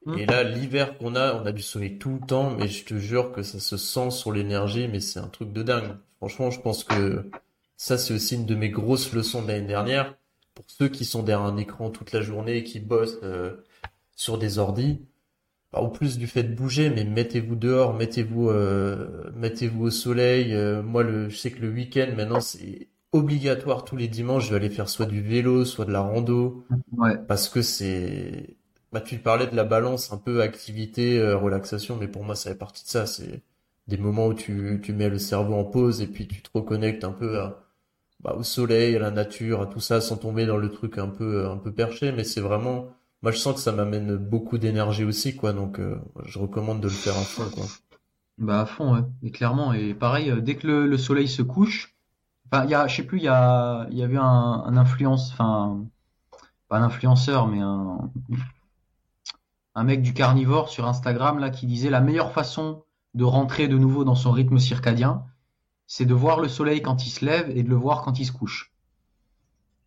Hum. 0.06 0.18
Et 0.18 0.26
là, 0.26 0.44
l'hiver 0.44 0.98
qu'on 0.98 1.16
a, 1.16 1.34
on 1.36 1.46
a 1.46 1.52
du 1.52 1.62
soleil 1.62 1.98
tout 1.98 2.20
le 2.22 2.26
temps, 2.26 2.52
mais 2.52 2.68
je 2.68 2.86
te 2.86 2.96
jure 2.96 3.32
que 3.32 3.44
ça 3.44 3.60
se 3.60 3.78
sent 3.78 4.12
sur 4.12 4.32
l'énergie, 4.32 4.88
mais 4.88 5.00
c'est 5.00 5.20
un 5.20 5.28
truc 5.28 5.52
de 5.52 5.64
dingue. 5.64 5.98
Franchement, 6.18 6.52
je 6.52 6.62
pense 6.62 6.84
que 6.84 7.30
ça, 7.78 7.98
c'est 7.98 8.14
aussi 8.14 8.36
une 8.36 8.46
de 8.46 8.56
mes 8.56 8.70
grosses 8.70 9.14
leçons 9.14 9.42
de 9.42 9.48
l'année 9.48 9.68
dernière. 9.68 10.16
Pour 10.54 10.66
ceux 10.68 10.90
qui 10.90 11.06
sont 11.06 11.24
derrière 11.24 11.46
un 11.46 11.58
écran 11.58 11.90
toute 11.90 12.12
la 12.12 12.22
journée 12.22 12.58
et 12.58 12.64
qui 12.64 12.80
bossent 12.80 13.20
euh, 13.24 13.56
sur 14.16 14.38
des 14.38 14.58
ordis, 14.58 15.02
en 15.74 15.90
plus 15.90 16.18
du 16.18 16.28
fait 16.28 16.44
de 16.44 16.54
bouger, 16.54 16.90
mais 16.90 17.04
mettez-vous 17.04 17.56
dehors, 17.56 17.94
mettez-vous, 17.94 18.50
euh, 18.50 19.32
mettez-vous 19.36 19.86
au 19.86 19.92
soleil. 19.92 20.54
Euh, 20.54 20.82
moi, 20.82 21.04
le, 21.04 21.30
je 21.30 21.38
sais 21.38 21.52
que 21.52 21.62
le 21.62 21.70
week-end 21.70 22.08
maintenant 22.16 22.42
c'est 22.42 22.88
obligatoire 23.12 23.86
tous 23.86 23.96
les 23.96 24.08
dimanches. 24.08 24.46
Je 24.46 24.50
vais 24.50 24.58
aller 24.58 24.70
faire 24.70 24.90
soit 24.90 25.06
du 25.06 25.22
vélo, 25.22 25.66
soit 25.66 25.86
de 25.86 25.92
la 25.92 26.02
rando, 26.02 26.66
ouais. 26.98 27.18
parce 27.28 27.50
que 27.50 27.62
c'est. 27.62 28.58
Bah, 28.92 29.02
tu 29.02 29.20
parlais 29.20 29.48
de 29.48 29.56
la 29.56 29.64
balance, 29.64 30.12
un 30.12 30.18
peu 30.18 30.42
activité, 30.42 31.20
euh, 31.20 31.38
relaxation, 31.38 31.96
mais 31.98 32.08
pour 32.08 32.24
moi, 32.24 32.36
ça 32.36 32.52
fait 32.52 32.58
partie 32.58 32.84
de 32.84 32.90
ça. 32.90 33.06
C'est 33.06 33.44
des 33.88 33.98
moments 33.98 34.28
où 34.28 34.34
tu, 34.34 34.80
tu 34.84 34.94
mets 34.94 35.10
le 35.10 35.20
cerveau 35.20 35.56
en 35.56 35.66
pause 35.66 36.02
et 36.02 36.08
puis 36.08 36.28
tu 36.28 36.42
te 36.42 36.50
reconnectes 36.54 37.04
un 37.04 37.12
peu 37.12 37.40
bah, 38.22 38.36
au 38.38 38.44
soleil, 38.44 38.96
à 38.96 39.00
la 39.00 39.12
nature, 39.12 39.62
à 39.62 39.68
tout 39.68 39.80
ça, 39.80 40.02
sans 40.02 40.18
tomber 40.18 40.46
dans 40.46 40.58
le 40.58 40.70
truc 40.72 40.98
un 40.98 41.10
peu, 41.10 41.48
un 41.48 41.58
peu 41.58 41.72
perché. 41.72 42.12
Mais 42.12 42.24
c'est 42.24 42.42
vraiment 42.42 42.90
moi 43.22 43.32
je 43.32 43.38
sens 43.38 43.56
que 43.56 43.62
ça 43.62 43.72
m'amène 43.72 44.16
beaucoup 44.16 44.58
d'énergie 44.58 45.04
aussi 45.04 45.36
quoi 45.36 45.54
donc 45.54 45.80
euh, 45.80 46.00
je 46.26 46.40
recommande 46.40 46.80
de 46.80 46.88
le 46.88 46.94
faire 46.94 47.18
à 47.18 47.22
fond 47.22 47.50
quoi 47.54 47.66
bah 48.38 48.62
à 48.62 48.66
fond 48.66 48.96
ouais 48.96 49.02
et 49.24 49.32
clairement 49.32 49.74
et 49.74 49.94
pareil 49.94 50.32
euh, 50.32 50.42
dès 50.42 50.56
que 50.56 50.68
le, 50.68 50.98
soleil 50.98 51.28
se 51.28 51.42
couche 51.42 51.96
enfin 52.46 52.64
il 52.66 52.72
y 52.72 52.76
a 52.76 52.88
je 52.88 52.96
sais 52.96 53.04
plus 53.04 53.18
il 53.18 53.24
y 53.24 53.28
a 53.28 53.88
il 53.92 53.98
y 53.98 54.04
un, 54.04 54.24
un 54.24 54.78
influence 54.78 55.32
enfin 55.34 55.86
pas 56.70 56.78
un 56.78 56.84
influenceur 56.84 57.48
mais 57.48 57.60
un 57.60 58.10
un 59.80 59.84
mec 59.84 60.02
du 60.02 60.14
carnivore 60.14 60.70
sur 60.70 60.88
Instagram 60.88 61.40
là 61.40 61.50
qui 61.50 61.66
disait 61.66 61.90
la 61.90 62.02
meilleure 62.02 62.32
façon 62.32 62.84
de 63.14 63.24
rentrer 63.24 63.68
de 63.68 63.78
nouveau 63.78 64.04
dans 64.04 64.16
son 64.16 64.32
rythme 64.32 64.60
circadien 64.60 65.24
c'est 65.88 66.06
de 66.06 66.14
voir 66.14 66.40
le 66.40 66.48
soleil 66.48 66.82
quand 66.82 67.06
il 67.06 67.10
se 67.10 67.26
lève 67.26 67.50
et 67.56 67.64
de 67.64 67.70
le 67.70 67.76
voir 67.76 68.02
quand 68.04 68.20
il 68.20 68.26
se 68.26 68.32
couche 68.32 68.74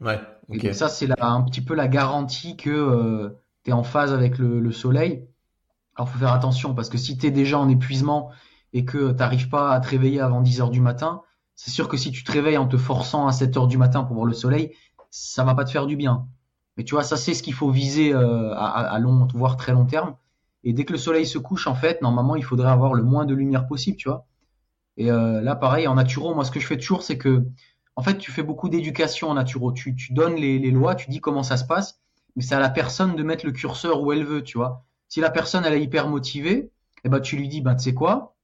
Ouais. 0.02 0.20
Et 0.50 0.72
ça, 0.72 0.88
c'est 0.88 1.08
un 1.20 1.42
petit 1.42 1.60
peu 1.60 1.74
la 1.74 1.88
garantie 1.88 2.56
que 2.56 2.70
euh, 2.70 3.40
tu 3.64 3.70
es 3.70 3.72
en 3.72 3.84
phase 3.84 4.12
avec 4.12 4.38
le, 4.38 4.72
soleil. 4.72 5.26
Alors, 5.94 6.08
faut 6.08 6.18
faire 6.18 6.32
attention 6.32 6.74
parce 6.74 6.88
que 6.88 6.98
si 6.98 7.16
tu 7.16 7.26
es 7.26 7.30
déjà 7.30 7.58
en 7.58 7.68
épuisement 7.68 8.30
et 8.72 8.84
que 8.84 9.12
tu 9.12 9.16
n'arrives 9.16 9.48
pas 9.48 9.72
à 9.72 9.80
te 9.80 9.88
réveiller 9.88 10.20
avant 10.20 10.40
10 10.40 10.60
heures 10.60 10.70
du 10.70 10.80
matin, 10.80 11.22
c'est 11.54 11.70
sûr 11.70 11.88
que 11.88 11.96
si 11.96 12.10
tu 12.10 12.24
te 12.24 12.32
réveilles 12.32 12.58
en 12.58 12.66
te 12.66 12.76
forçant 12.76 13.26
à 13.26 13.32
7 13.32 13.56
heures 13.56 13.66
du 13.68 13.78
matin 13.78 14.02
pour 14.02 14.14
voir 14.16 14.26
le 14.26 14.34
soleil, 14.34 14.74
ça 15.10 15.44
va 15.44 15.54
pas 15.54 15.64
te 15.64 15.70
faire 15.70 15.86
du 15.86 15.96
bien. 15.96 16.26
Mais 16.76 16.84
tu 16.84 16.94
vois, 16.94 17.04
ça, 17.04 17.16
c'est 17.16 17.34
ce 17.34 17.42
qu'il 17.42 17.54
faut 17.54 17.70
viser 17.70 18.14
euh, 18.14 18.52
à, 18.54 18.80
à, 18.80 18.98
long, 18.98 19.26
voire 19.34 19.56
très 19.56 19.72
long 19.72 19.84
terme. 19.84 20.16
Et 20.64 20.72
dès 20.72 20.84
que 20.84 20.92
le 20.92 20.98
soleil 20.98 21.26
se 21.26 21.38
couche, 21.38 21.66
en 21.66 21.74
fait, 21.74 22.02
normalement, 22.02 22.36
il 22.36 22.44
faudrait 22.44 22.70
avoir 22.70 22.94
le 22.94 23.02
moins 23.02 23.24
de 23.24 23.34
lumière 23.34 23.66
possible, 23.66 23.96
tu 23.96 24.08
vois. 24.08 24.26
Et 24.96 25.10
euh, 25.10 25.40
là, 25.40 25.56
pareil, 25.56 25.86
en 25.86 25.94
naturo, 25.94 26.34
moi, 26.34 26.44
ce 26.44 26.50
que 26.50 26.60
je 26.60 26.66
fais 26.66 26.76
toujours, 26.76 27.02
c'est 27.02 27.18
que 27.18 27.46
en 27.96 28.02
fait, 28.02 28.18
tu 28.18 28.30
fais 28.32 28.42
beaucoup 28.42 28.68
d'éducation 28.68 29.28
en 29.28 29.34
naturo. 29.34 29.72
Tu, 29.72 29.94
tu 29.94 30.12
donnes 30.12 30.36
les, 30.36 30.70
lois, 30.70 30.94
tu 30.94 31.10
dis 31.10 31.20
comment 31.20 31.42
ça 31.42 31.56
se 31.56 31.64
passe, 31.64 32.00
mais 32.36 32.42
c'est 32.42 32.54
à 32.54 32.60
la 32.60 32.70
personne 32.70 33.16
de 33.16 33.22
mettre 33.22 33.44
le 33.44 33.52
curseur 33.52 34.00
où 34.00 34.12
elle 34.12 34.24
veut, 34.24 34.42
tu 34.42 34.56
vois. 34.56 34.84
Si 35.08 35.20
la 35.20 35.30
personne, 35.30 35.64
elle 35.64 35.74
est 35.74 35.82
hyper 35.82 36.08
motivée, 36.08 36.70
eh 37.04 37.08
ben, 37.08 37.20
tu 37.20 37.36
lui 37.36 37.48
dis, 37.48 37.60
ben, 37.60 37.74
tu 37.74 37.84
sais 37.84 37.94
quoi? 37.94 38.34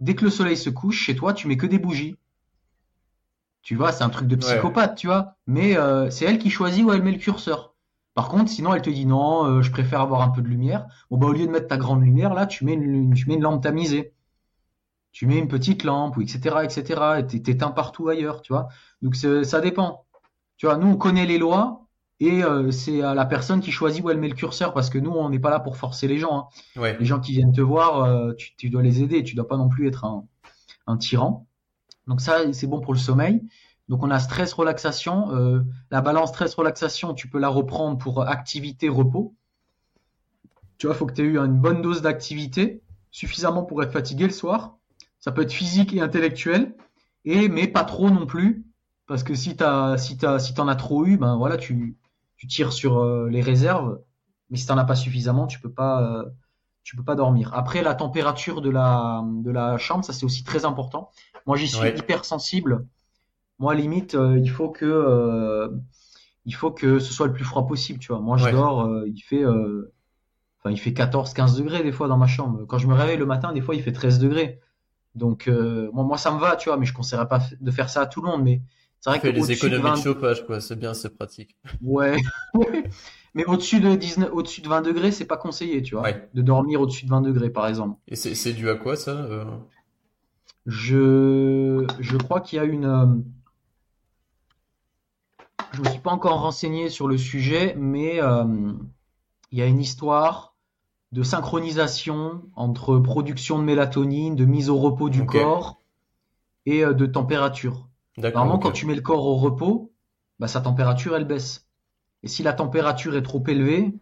Dès 0.00 0.14
que 0.14 0.24
le 0.24 0.30
soleil 0.30 0.56
se 0.56 0.68
couche, 0.68 1.00
chez 1.00 1.16
toi, 1.16 1.32
tu 1.32 1.48
mets 1.48 1.56
que 1.56 1.66
des 1.66 1.78
bougies. 1.78 2.16
Tu 3.62 3.76
vois, 3.76 3.92
c'est 3.92 4.02
un 4.02 4.08
truc 4.10 4.28
de 4.28 4.36
psychopathe, 4.36 4.96
tu 4.96 5.06
vois. 5.06 5.36
Mais 5.46 5.76
euh, 5.76 6.10
c'est 6.10 6.24
elle 6.24 6.38
qui 6.38 6.50
choisit 6.50 6.84
où 6.84 6.92
elle 6.92 7.02
met 7.02 7.12
le 7.12 7.18
curseur. 7.18 7.74
Par 8.14 8.28
contre, 8.28 8.50
sinon, 8.50 8.74
elle 8.74 8.82
te 8.82 8.90
dit 8.90 9.06
non, 9.06 9.46
euh, 9.46 9.62
je 9.62 9.70
préfère 9.70 10.00
avoir 10.00 10.20
un 10.22 10.28
peu 10.28 10.42
de 10.42 10.48
lumière. 10.48 10.86
Bon, 11.10 11.16
bah, 11.16 11.28
au 11.28 11.32
lieu 11.32 11.46
de 11.46 11.50
mettre 11.50 11.68
ta 11.68 11.78
grande 11.78 12.02
lumière, 12.02 12.34
là, 12.34 12.46
tu 12.46 12.64
mets 12.64 12.74
une, 12.74 13.14
tu 13.14 13.28
mets 13.28 13.34
une 13.34 13.42
lampe 13.42 13.62
tamisée. 13.62 14.12
tu 15.12 15.26
mets 15.26 15.38
une 15.38 15.48
petite 15.48 15.84
lampe, 15.84 16.16
ou 16.16 16.22
etc., 16.22 16.56
etc., 16.64 17.00
et 17.18 17.26
t'éteins 17.42 17.70
partout 17.70 18.08
ailleurs, 18.08 18.42
tu 18.42 18.52
vois. 18.52 18.68
Donc 19.00 19.14
ça 19.16 19.60
dépend. 19.60 20.06
Tu 20.56 20.66
vois, 20.66 20.76
nous 20.76 20.88
on 20.88 20.96
connaît 20.96 21.26
les 21.26 21.38
lois 21.38 21.82
et 22.20 22.44
euh, 22.44 22.70
c'est 22.70 23.02
à 23.02 23.14
la 23.14 23.26
personne 23.26 23.60
qui 23.60 23.72
choisit 23.72 24.04
où 24.04 24.08
elle 24.08 24.18
met 24.18 24.28
le 24.28 24.36
curseur 24.36 24.72
parce 24.74 24.90
que 24.90 24.98
nous 24.98 25.10
on 25.10 25.28
n'est 25.28 25.40
pas 25.40 25.50
là 25.50 25.58
pour 25.58 25.76
forcer 25.76 26.06
les 26.06 26.18
gens. 26.18 26.48
Hein. 26.76 26.94
Les 27.00 27.04
gens 27.04 27.18
qui 27.18 27.32
viennent 27.32 27.52
te 27.52 27.60
voir, 27.60 28.04
euh, 28.04 28.32
tu, 28.34 28.70
dois 28.70 28.80
les 28.80 29.02
aider, 29.02 29.24
tu 29.24 29.34
dois 29.34 29.48
pas 29.48 29.56
non 29.56 29.68
plus 29.68 29.88
être 29.88 30.04
un, 30.04 30.24
un 30.86 30.96
tyran. 30.96 31.48
Donc 32.06 32.20
ça 32.20 32.52
c'est 32.52 32.66
bon 32.66 32.80
pour 32.80 32.92
le 32.92 32.98
sommeil. 32.98 33.42
Donc 33.88 34.02
on 34.02 34.10
a 34.10 34.18
stress 34.18 34.52
relaxation, 34.52 35.34
euh, 35.34 35.60
la 35.90 36.00
balance 36.00 36.30
stress 36.30 36.54
relaxation, 36.54 37.14
tu 37.14 37.28
peux 37.28 37.38
la 37.38 37.48
reprendre 37.48 37.98
pour 37.98 38.22
activité 38.22 38.88
repos. 38.88 39.34
Tu 40.78 40.86
vois, 40.86 40.94
il 40.94 40.98
faut 40.98 41.06
que 41.06 41.12
tu 41.12 41.22
aies 41.22 41.26
eu 41.26 41.38
une 41.38 41.58
bonne 41.58 41.82
dose 41.82 42.02
d'activité, 42.02 42.82
suffisamment 43.10 43.62
pour 43.62 43.82
être 43.82 43.92
fatigué 43.92 44.24
le 44.24 44.32
soir. 44.32 44.76
Ça 45.20 45.30
peut 45.30 45.42
être 45.42 45.52
physique 45.52 45.92
et 45.94 46.00
intellectuel, 46.00 46.74
et 47.24 47.48
mais 47.48 47.68
pas 47.68 47.84
trop 47.84 48.10
non 48.10 48.26
plus, 48.26 48.64
parce 49.06 49.22
que 49.22 49.34
si 49.34 49.56
t'as 49.56 49.96
si 49.98 50.16
t'as 50.16 50.38
si 50.38 50.54
t'en 50.54 50.68
as 50.68 50.74
trop 50.76 51.06
eu, 51.06 51.18
ben 51.18 51.36
voilà, 51.36 51.56
tu 51.56 51.96
tu 52.36 52.46
tires 52.46 52.72
sur 52.72 52.98
euh, 52.98 53.28
les 53.28 53.40
réserves, 53.40 54.00
mais 54.50 54.56
si 54.56 54.66
t'en 54.66 54.78
as 54.78 54.84
pas 54.84 54.96
suffisamment, 54.96 55.46
tu 55.46 55.60
peux 55.60 55.70
pas 55.70 56.02
euh, 56.02 56.24
tu 56.82 56.96
peux 56.96 57.04
pas 57.04 57.14
dormir. 57.14 57.52
Après 57.54 57.82
la 57.82 57.94
température 57.94 58.60
de 58.60 58.70
la 58.70 59.22
de 59.24 59.50
la 59.50 59.78
chambre, 59.78 60.04
ça 60.04 60.12
c'est 60.12 60.24
aussi 60.24 60.42
très 60.44 60.64
important. 60.64 61.10
Moi 61.46 61.56
j'y 61.56 61.68
suis 61.68 61.88
hyper 61.88 62.24
sensible. 62.24 62.86
Moi 63.58 63.74
limite, 63.74 64.14
euh, 64.14 64.38
il 64.38 64.50
faut 64.50 64.70
que 64.70 65.70
il 66.44 66.54
faut 66.54 66.72
que 66.72 66.98
ce 66.98 67.12
soit 67.12 67.26
le 67.26 67.32
plus 67.32 67.44
froid 67.44 67.66
possible, 67.66 67.98
tu 67.98 68.08
vois. 68.08 68.20
Moi 68.20 68.36
je 68.36 68.50
dors, 68.50 68.90
il 69.06 69.20
fait 69.20 69.44
Enfin, 70.62 70.72
il 70.72 70.78
fait 70.78 70.92
14, 70.92 71.34
15 71.34 71.56
degrés 71.58 71.82
des 71.82 71.90
fois 71.90 72.06
dans 72.06 72.16
ma 72.16 72.28
chambre. 72.28 72.64
Quand 72.68 72.78
je 72.78 72.86
me 72.86 72.94
réveille 72.94 73.16
le 73.16 73.26
matin, 73.26 73.52
des 73.52 73.60
fois, 73.60 73.74
il 73.74 73.82
fait 73.82 73.90
13 73.90 74.20
degrés. 74.20 74.60
Donc, 75.16 75.48
euh, 75.48 75.90
moi, 75.92 76.04
moi, 76.04 76.16
ça 76.18 76.30
me 76.30 76.38
va, 76.38 76.54
tu 76.54 76.68
vois, 76.68 76.78
mais 76.78 76.86
je 76.86 76.92
ne 76.92 76.96
conseillerais 76.96 77.28
pas 77.28 77.40
de 77.60 77.70
faire 77.72 77.90
ça 77.90 78.02
à 78.02 78.06
tout 78.06 78.22
le 78.22 78.28
monde. 78.28 78.44
Mais 78.44 78.62
c'est 79.00 79.10
vrai 79.10 79.18
que 79.18 79.26
les 79.26 79.50
économies 79.50 79.90
de, 79.90 79.96
chauffage, 79.96 80.46
quoi. 80.46 80.60
C'est 80.60 80.76
bien, 80.76 80.94
c'est 80.94 81.10
pratique. 81.10 81.56
Ouais. 81.82 82.16
mais 83.34 83.44
au-dessus 83.44 83.80
de 83.80 83.96
19, 83.96 84.30
au-dessus 84.32 84.60
de 84.60 84.68
20 84.68 84.82
degrés, 84.82 85.10
c'est 85.10 85.24
pas 85.24 85.36
conseillé, 85.36 85.82
tu 85.82 85.96
vois. 85.96 86.12
De 86.32 86.42
dormir 86.42 86.80
au-dessus 86.80 87.06
de 87.06 87.10
20 87.10 87.22
degrés, 87.22 87.50
par 87.50 87.66
exemple. 87.66 87.98
Et 88.06 88.14
c'est 88.14 88.52
dû 88.52 88.70
à 88.70 88.76
quoi, 88.76 88.94
ça 88.94 89.10
euh? 89.10 89.44
Je, 90.66 91.86
je 91.98 92.16
crois 92.16 92.40
qu'il 92.40 92.58
y 92.58 92.60
a 92.60 92.64
une. 92.64 92.84
Euh, 92.84 93.06
je 95.72 95.80
me 95.80 95.88
suis 95.88 96.00
pas 96.00 96.12
encore 96.12 96.40
renseigné 96.40 96.90
sur 96.90 97.08
le 97.08 97.16
sujet, 97.16 97.74
mais 97.78 98.20
il 99.52 99.58
y 99.58 99.62
a 99.62 99.66
une 99.66 99.80
histoire 99.80 100.52
de 101.12 101.22
synchronisation 101.22 102.42
entre 102.56 102.98
production 102.98 103.58
de 103.58 103.64
mélatonine, 103.64 104.34
de 104.34 104.46
mise 104.46 104.70
au 104.70 104.78
repos 104.78 105.10
du 105.10 105.26
corps 105.26 105.78
et 106.64 106.84
euh, 106.84 106.94
de 106.94 107.06
température. 107.06 107.88
Normalement, 108.16 108.58
quand 108.58 108.72
tu 108.72 108.86
mets 108.86 108.94
le 108.94 109.02
corps 109.02 109.26
au 109.26 109.36
repos, 109.36 109.92
bah, 110.38 110.48
sa 110.48 110.60
température, 110.60 111.14
elle 111.14 111.26
baisse. 111.26 111.66
Et 112.22 112.28
si 112.28 112.42
la 112.42 112.52
température 112.52 113.14
est 113.14 113.22
trop 113.22 113.42
élevée, 113.46 113.92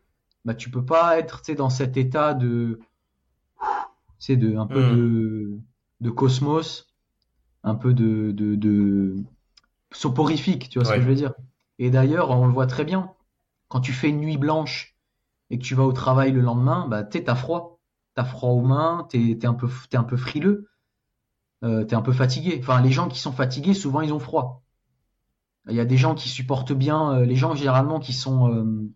bah, 0.45 0.55
tu 0.55 0.70
peux 0.70 0.85
pas 0.85 1.19
être 1.19 1.43
dans 1.53 1.70
cet 1.70 1.97
état 1.97 2.32
de, 2.35 2.81
c'est 4.19 4.37
de 4.37 4.57
un 4.57 4.66
peu 4.66 4.81
hmm. 4.81 4.97
de, 4.97 5.59
de 6.01 6.10
cosmos, 6.10 6.89
un 7.62 7.74
peu 7.74 7.93
de, 7.93 8.32
de, 8.32 8.55
de 8.55 9.16
soporifique, 9.93 10.68
tu 10.68 10.78
vois 10.78 10.86
ce 10.86 10.94
que 10.94 11.01
je 11.01 11.09
veux 11.09 11.14
dire. 11.14 11.35
Et 11.78 11.90
d'ailleurs, 11.90 12.31
on 12.31 12.47
le 12.47 12.52
voit 12.52 12.66
très 12.66 12.85
bien. 12.85 13.12
Quand 13.68 13.81
tu 13.81 13.93
fais 13.93 14.09
une 14.09 14.20
nuit 14.20 14.39
blanche 14.39 14.97
et 15.51 15.59
que 15.59 15.64
tu 15.64 15.74
vas 15.74 15.85
au 15.85 15.93
travail 15.93 16.32
le 16.32 16.40
lendemain, 16.40 16.86
bah, 16.89 17.05
tu 17.05 17.22
t'as 17.22 17.35
froid. 17.35 17.78
T'as 18.14 18.24
froid 18.24 18.51
aux 18.51 18.62
mains, 18.62 19.06
t'es 19.09 19.31
es 19.31 19.47
un, 19.47 19.55
peu, 19.55 19.68
es 19.93 19.97
un 19.97 20.02
peu 20.02 20.16
frileux, 20.16 20.68
euh, 21.62 21.85
t'es 21.85 21.94
un 21.94 22.02
peu 22.02 22.12
fatigué. 22.12 22.59
Enfin, 22.60 22.81
les 22.81 22.90
gens 22.90 23.09
qui 23.09 23.20
sont 23.20 23.32
fatigués, 23.32 23.72
souvent, 23.72 24.01
ils 24.01 24.12
ont 24.12 24.18
froid. 24.18 24.62
Il 25.68 25.77
y 25.77 25.81
a 25.81 25.85
des 25.85 25.97
gens 25.97 26.14
qui 26.14 26.28
supportent 26.28 26.72
bien, 26.72 27.12
euh, 27.12 27.24
les 27.24 27.36
gens 27.36 27.55
généralement 27.55 28.01
qui 28.01 28.12
sont, 28.12 28.52
euh, 28.52 28.90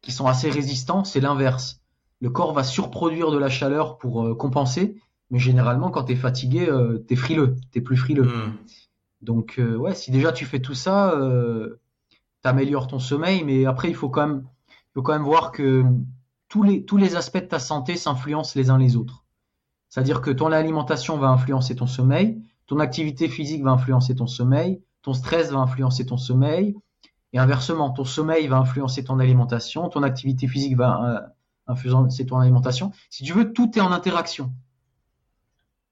qui 0.00 0.10
sont 0.10 0.26
assez 0.26 0.50
résistants, 0.50 1.04
c'est 1.04 1.20
l'inverse. 1.20 1.82
Le 2.20 2.30
corps 2.30 2.52
va 2.52 2.64
surproduire 2.64 3.30
de 3.30 3.38
la 3.38 3.48
chaleur 3.48 3.98
pour 3.98 4.24
euh, 4.26 4.34
compenser, 4.34 5.00
mais 5.30 5.38
généralement, 5.38 5.90
quand 5.90 6.04
t'es 6.04 6.16
fatigué, 6.16 6.68
t'es 7.06 7.16
frileux, 7.16 7.56
t'es 7.70 7.80
plus 7.80 7.96
frileux. 7.96 8.24
Hmm. 8.24 8.52
Donc, 9.20 9.60
ouais, 9.60 9.94
si 9.94 10.10
déjà 10.10 10.32
tu 10.32 10.46
fais 10.46 10.60
tout 10.60 10.74
ça, 10.74 11.14
t'améliores 12.42 12.86
ton 12.86 12.98
sommeil, 12.98 13.44
mais 13.44 13.66
après, 13.66 13.88
il 13.88 13.94
faut 13.94 14.08
quand 14.08 14.26
même 14.26 14.44
faut 14.98 15.02
quand 15.02 15.12
même 15.12 15.22
voir 15.22 15.52
que 15.52 15.84
tous 16.48 16.64
les, 16.64 16.84
tous 16.84 16.96
les 16.96 17.14
aspects 17.14 17.38
de 17.38 17.46
ta 17.46 17.60
santé 17.60 17.96
s'influencent 17.96 18.58
les 18.58 18.68
uns 18.68 18.78
les 18.78 18.96
autres. 18.96 19.24
C'est-à-dire 19.88 20.20
que 20.20 20.30
ton 20.30 20.50
alimentation 20.50 21.18
va 21.18 21.28
influencer 21.28 21.76
ton 21.76 21.86
sommeil, 21.86 22.42
ton 22.66 22.80
activité 22.80 23.28
physique 23.28 23.62
va 23.62 23.70
influencer 23.70 24.16
ton 24.16 24.26
sommeil, 24.26 24.82
ton 25.02 25.14
stress 25.14 25.52
va 25.52 25.60
influencer 25.60 26.04
ton 26.04 26.16
sommeil, 26.16 26.74
et 27.32 27.38
inversement, 27.38 27.90
ton 27.90 28.04
sommeil 28.04 28.48
va 28.48 28.58
influencer 28.58 29.04
ton 29.04 29.20
alimentation, 29.20 29.88
ton 29.88 30.02
activité 30.02 30.48
physique 30.48 30.76
va 30.76 31.04
euh, 31.04 31.72
influencer 31.72 32.26
ton 32.26 32.38
alimentation. 32.38 32.90
Si 33.08 33.22
tu 33.22 33.32
veux, 33.32 33.52
tout 33.52 33.78
est 33.78 33.80
en 33.80 33.92
interaction. 33.92 34.52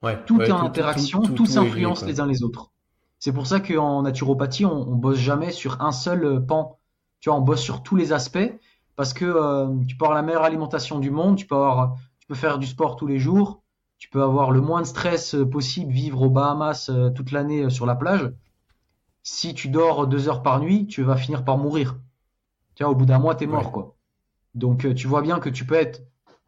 Ouais, 0.02 0.22
tout 0.24 0.40
est 0.42 0.50
en 0.50 0.60
interaction, 0.60 1.22
tout, 1.22 1.46
s'influence 1.46 2.04
les 2.04 2.20
uns 2.20 2.26
les 2.26 2.42
autres. 2.42 2.70
C'est 3.18 3.32
pour 3.32 3.46
ça 3.46 3.60
qu'en 3.60 4.02
naturopathie, 4.02 4.66
on, 4.66 4.88
on 4.88 4.94
bosse 4.94 5.18
jamais 5.18 5.50
sur 5.50 5.80
un 5.80 5.92
seul 5.92 6.44
pan. 6.44 6.78
Tu 7.20 7.30
vois, 7.30 7.38
on 7.38 7.42
bosse 7.42 7.62
sur 7.62 7.82
tous 7.82 7.96
les 7.96 8.12
aspects 8.12 8.52
parce 8.96 9.12
que 9.12 9.24
euh, 9.24 9.68
tu 9.86 9.96
peux 9.96 10.06
avoir 10.06 10.16
la 10.16 10.22
meilleure 10.22 10.42
alimentation 10.42 10.98
du 10.98 11.10
monde, 11.10 11.36
tu 11.36 11.46
peux 11.46 11.54
avoir, 11.54 11.96
tu 12.18 12.26
peux 12.26 12.34
faire 12.34 12.58
du 12.58 12.66
sport 12.66 12.96
tous 12.96 13.06
les 13.06 13.18
jours, 13.18 13.62
tu 13.98 14.08
peux 14.08 14.22
avoir 14.22 14.50
le 14.50 14.60
moins 14.60 14.80
de 14.80 14.86
stress 14.86 15.34
euh, 15.34 15.48
possible, 15.48 15.92
vivre 15.92 16.22
aux 16.22 16.30
Bahamas 16.30 16.88
euh, 16.88 17.10
toute 17.10 17.30
l'année 17.30 17.70
sur 17.70 17.86
la 17.86 17.94
plage. 17.94 18.32
Si 19.22 19.54
tu 19.54 19.68
dors 19.68 20.06
deux 20.06 20.28
heures 20.28 20.42
par 20.42 20.60
nuit, 20.60 20.86
tu 20.86 21.02
vas 21.02 21.16
finir 21.16 21.44
par 21.44 21.58
mourir. 21.58 21.96
Tu 22.74 22.82
vois, 22.82 22.92
au 22.92 22.94
bout 22.94 23.06
d'un 23.06 23.18
mois, 23.18 23.34
t'es 23.34 23.46
mort, 23.46 23.72
quoi. 23.72 23.96
Donc, 24.54 24.94
tu 24.94 25.06
vois 25.06 25.20
bien 25.20 25.40
que 25.40 25.50
tu 25.50 25.66
peux 25.66 25.74
être 25.74 26.02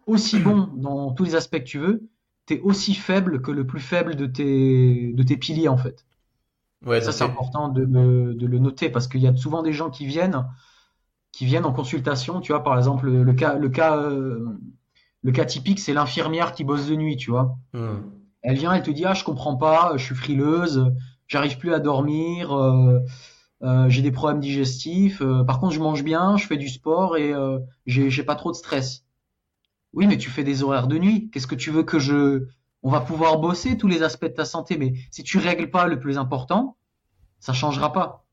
aussi 0.07 0.39
bon 0.39 0.69
dans 0.77 1.13
tous 1.13 1.25
les 1.25 1.35
aspects 1.35 1.59
que 1.59 1.65
tu 1.65 1.79
veux, 1.79 2.09
t'es 2.49 2.61
aussi 2.61 2.95
faible 2.95 3.43
que 3.43 3.51
le 3.51 3.67
plus 3.67 3.81
faible 3.81 4.17
de 4.17 4.25
tes, 4.25 5.13
de 5.13 5.23
tes 5.23 5.37
piliers, 5.37 5.69
en 5.69 5.77
fait. 5.77 6.07
Ouais, 6.85 7.03
ça, 7.03 7.13
c'est 7.13 7.25
important 7.25 7.69
de, 7.69 7.85
de, 7.85 8.47
le 8.47 8.59
noter 8.59 8.89
parce 8.89 9.07
qu'il 9.07 9.21
y 9.21 9.27
a 9.27 9.37
souvent 9.37 9.63
des 9.63 9.75
gens 9.75 9.91
qui 9.91 10.07
viennent 10.07 10.47
qui 11.31 11.45
viennent 11.45 11.67
en 11.67 11.73
consultation. 11.73 12.41
Tu 12.41 12.53
vois, 12.53 12.65
par 12.65 12.79
exemple, 12.79 13.11
le, 13.11 13.33
cas, 13.35 13.55
le 13.59 13.69
cas, 13.69 13.99
euh, 13.99 14.59
le 15.23 15.33
cas 15.33 15.45
typique, 15.45 15.79
c'est 15.79 15.93
l'infirmière 15.93 16.53
qui 16.53 16.65
bosse 16.65 16.89
de 16.89 16.97
nuit, 16.97 17.17
tu 17.17 17.31
vois. 17.31 17.59
Hmm. 17.75 17.99
Elle 18.41 18.57
vient, 18.57 18.73
elle 18.73 18.83
te 18.83 18.91
dit, 18.91 19.05
ah, 19.05 19.13
je 19.13 19.25
comprends 19.25 19.57
pas, 19.57 19.93
je 19.97 20.05
suis 20.05 20.15
frileuse, 20.15 20.91
j'arrive 21.27 21.59
plus 21.59 21.75
à 21.75 21.81
dormir, 21.81 22.57
euh, 22.57 23.01
euh, 23.63 23.91
j'ai 23.91 24.01
des 24.01 24.11
problèmes 24.11 24.41
digestifs. 24.41 25.23
par 25.47 25.61
contre, 25.61 25.75
je 25.75 25.81
mange 25.81 26.03
bien, 26.03 26.39
je 26.39 26.47
fais 26.47 26.57
du 26.57 26.69
sport 26.69 27.19
et 27.19 27.35
j'ai 27.85 28.23
pas 28.23 28.37
trop 28.37 28.53
de 28.53 28.57
stress. 28.57 29.05
Oui, 29.93 30.07
mais 30.07 30.19
tu 30.19 30.31
fais 30.31 30.45
des 30.45 30.63
horaires 30.63 30.87
de 30.87 30.99
nuit. 30.99 31.31
Qu'est-ce 31.31 31.47
que 31.47 31.55
tu 31.55 31.71
veux 31.71 31.83
que 31.83 31.99
je 31.99 32.47
On 32.83 32.91
va 32.91 33.01
pouvoir 33.01 33.39
bosser 33.39 33.77
tous 33.77 33.89
les 33.89 34.03
aspects 34.03 34.27
de 34.27 34.29
ta 34.29 34.45
santé, 34.45 34.77
mais 34.77 34.95
si 35.11 35.23
tu 35.23 35.39
règles 35.39 35.71
pas 35.71 35.87
le 35.87 35.99
plus 35.99 36.19
important, 36.19 36.77
ça 37.41 37.53
changera 37.53 37.93
pas. 37.93 38.25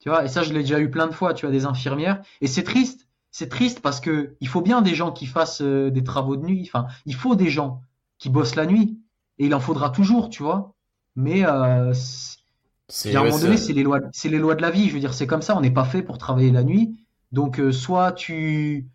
Tu 0.00 0.08
vois, 0.08 0.24
et 0.24 0.28
ça, 0.28 0.42
je 0.42 0.52
l'ai 0.52 0.60
déjà 0.60 0.80
eu 0.80 0.90
plein 0.90 1.06
de 1.06 1.12
fois, 1.12 1.32
tu 1.34 1.46
vois, 1.46 1.52
des 1.52 1.64
infirmières. 1.64 2.22
Et 2.40 2.46
c'est 2.46 2.64
triste. 2.64 3.08
C'est 3.30 3.48
triste 3.48 3.80
parce 3.80 4.00
que 4.00 4.36
il 4.40 4.48
faut 4.48 4.60
bien 4.60 4.82
des 4.82 4.94
gens 4.94 5.12
qui 5.12 5.26
fassent 5.26 5.62
euh, 5.62 5.90
des 5.90 6.04
travaux 6.04 6.36
de 6.36 6.44
nuit. 6.44 6.64
Enfin, 6.66 6.86
il 7.06 7.14
faut 7.14 7.34
des 7.36 7.48
gens 7.48 7.82
qui 8.18 8.28
bossent 8.28 8.56
la 8.56 8.66
nuit. 8.66 8.98
Et 9.38 9.46
il 9.46 9.54
en 9.54 9.60
faudra 9.60 9.90
toujours, 9.90 10.28
tu 10.28 10.42
vois. 10.42 10.74
Mais 11.14 11.44
euh, 11.44 11.92
à 11.92 13.18
un 13.18 13.24
moment 13.24 13.38
donné, 13.38 13.56
c'est 13.56 13.72
les 13.72 13.82
lois, 13.82 14.00
c'est 14.12 14.28
les 14.28 14.38
lois 14.38 14.54
de 14.54 14.62
la 14.62 14.70
vie. 14.70 14.88
Je 14.88 14.94
veux 14.94 15.00
dire, 15.00 15.14
c'est 15.14 15.26
comme 15.26 15.40
ça. 15.40 15.56
On 15.56 15.60
n'est 15.60 15.70
pas 15.70 15.84
fait 15.84 16.02
pour 16.02 16.18
travailler 16.18 16.50
la 16.50 16.64
nuit. 16.64 16.98
Donc, 17.30 17.58
euh, 17.58 17.72
soit 17.72 18.12
tu, 18.12 18.88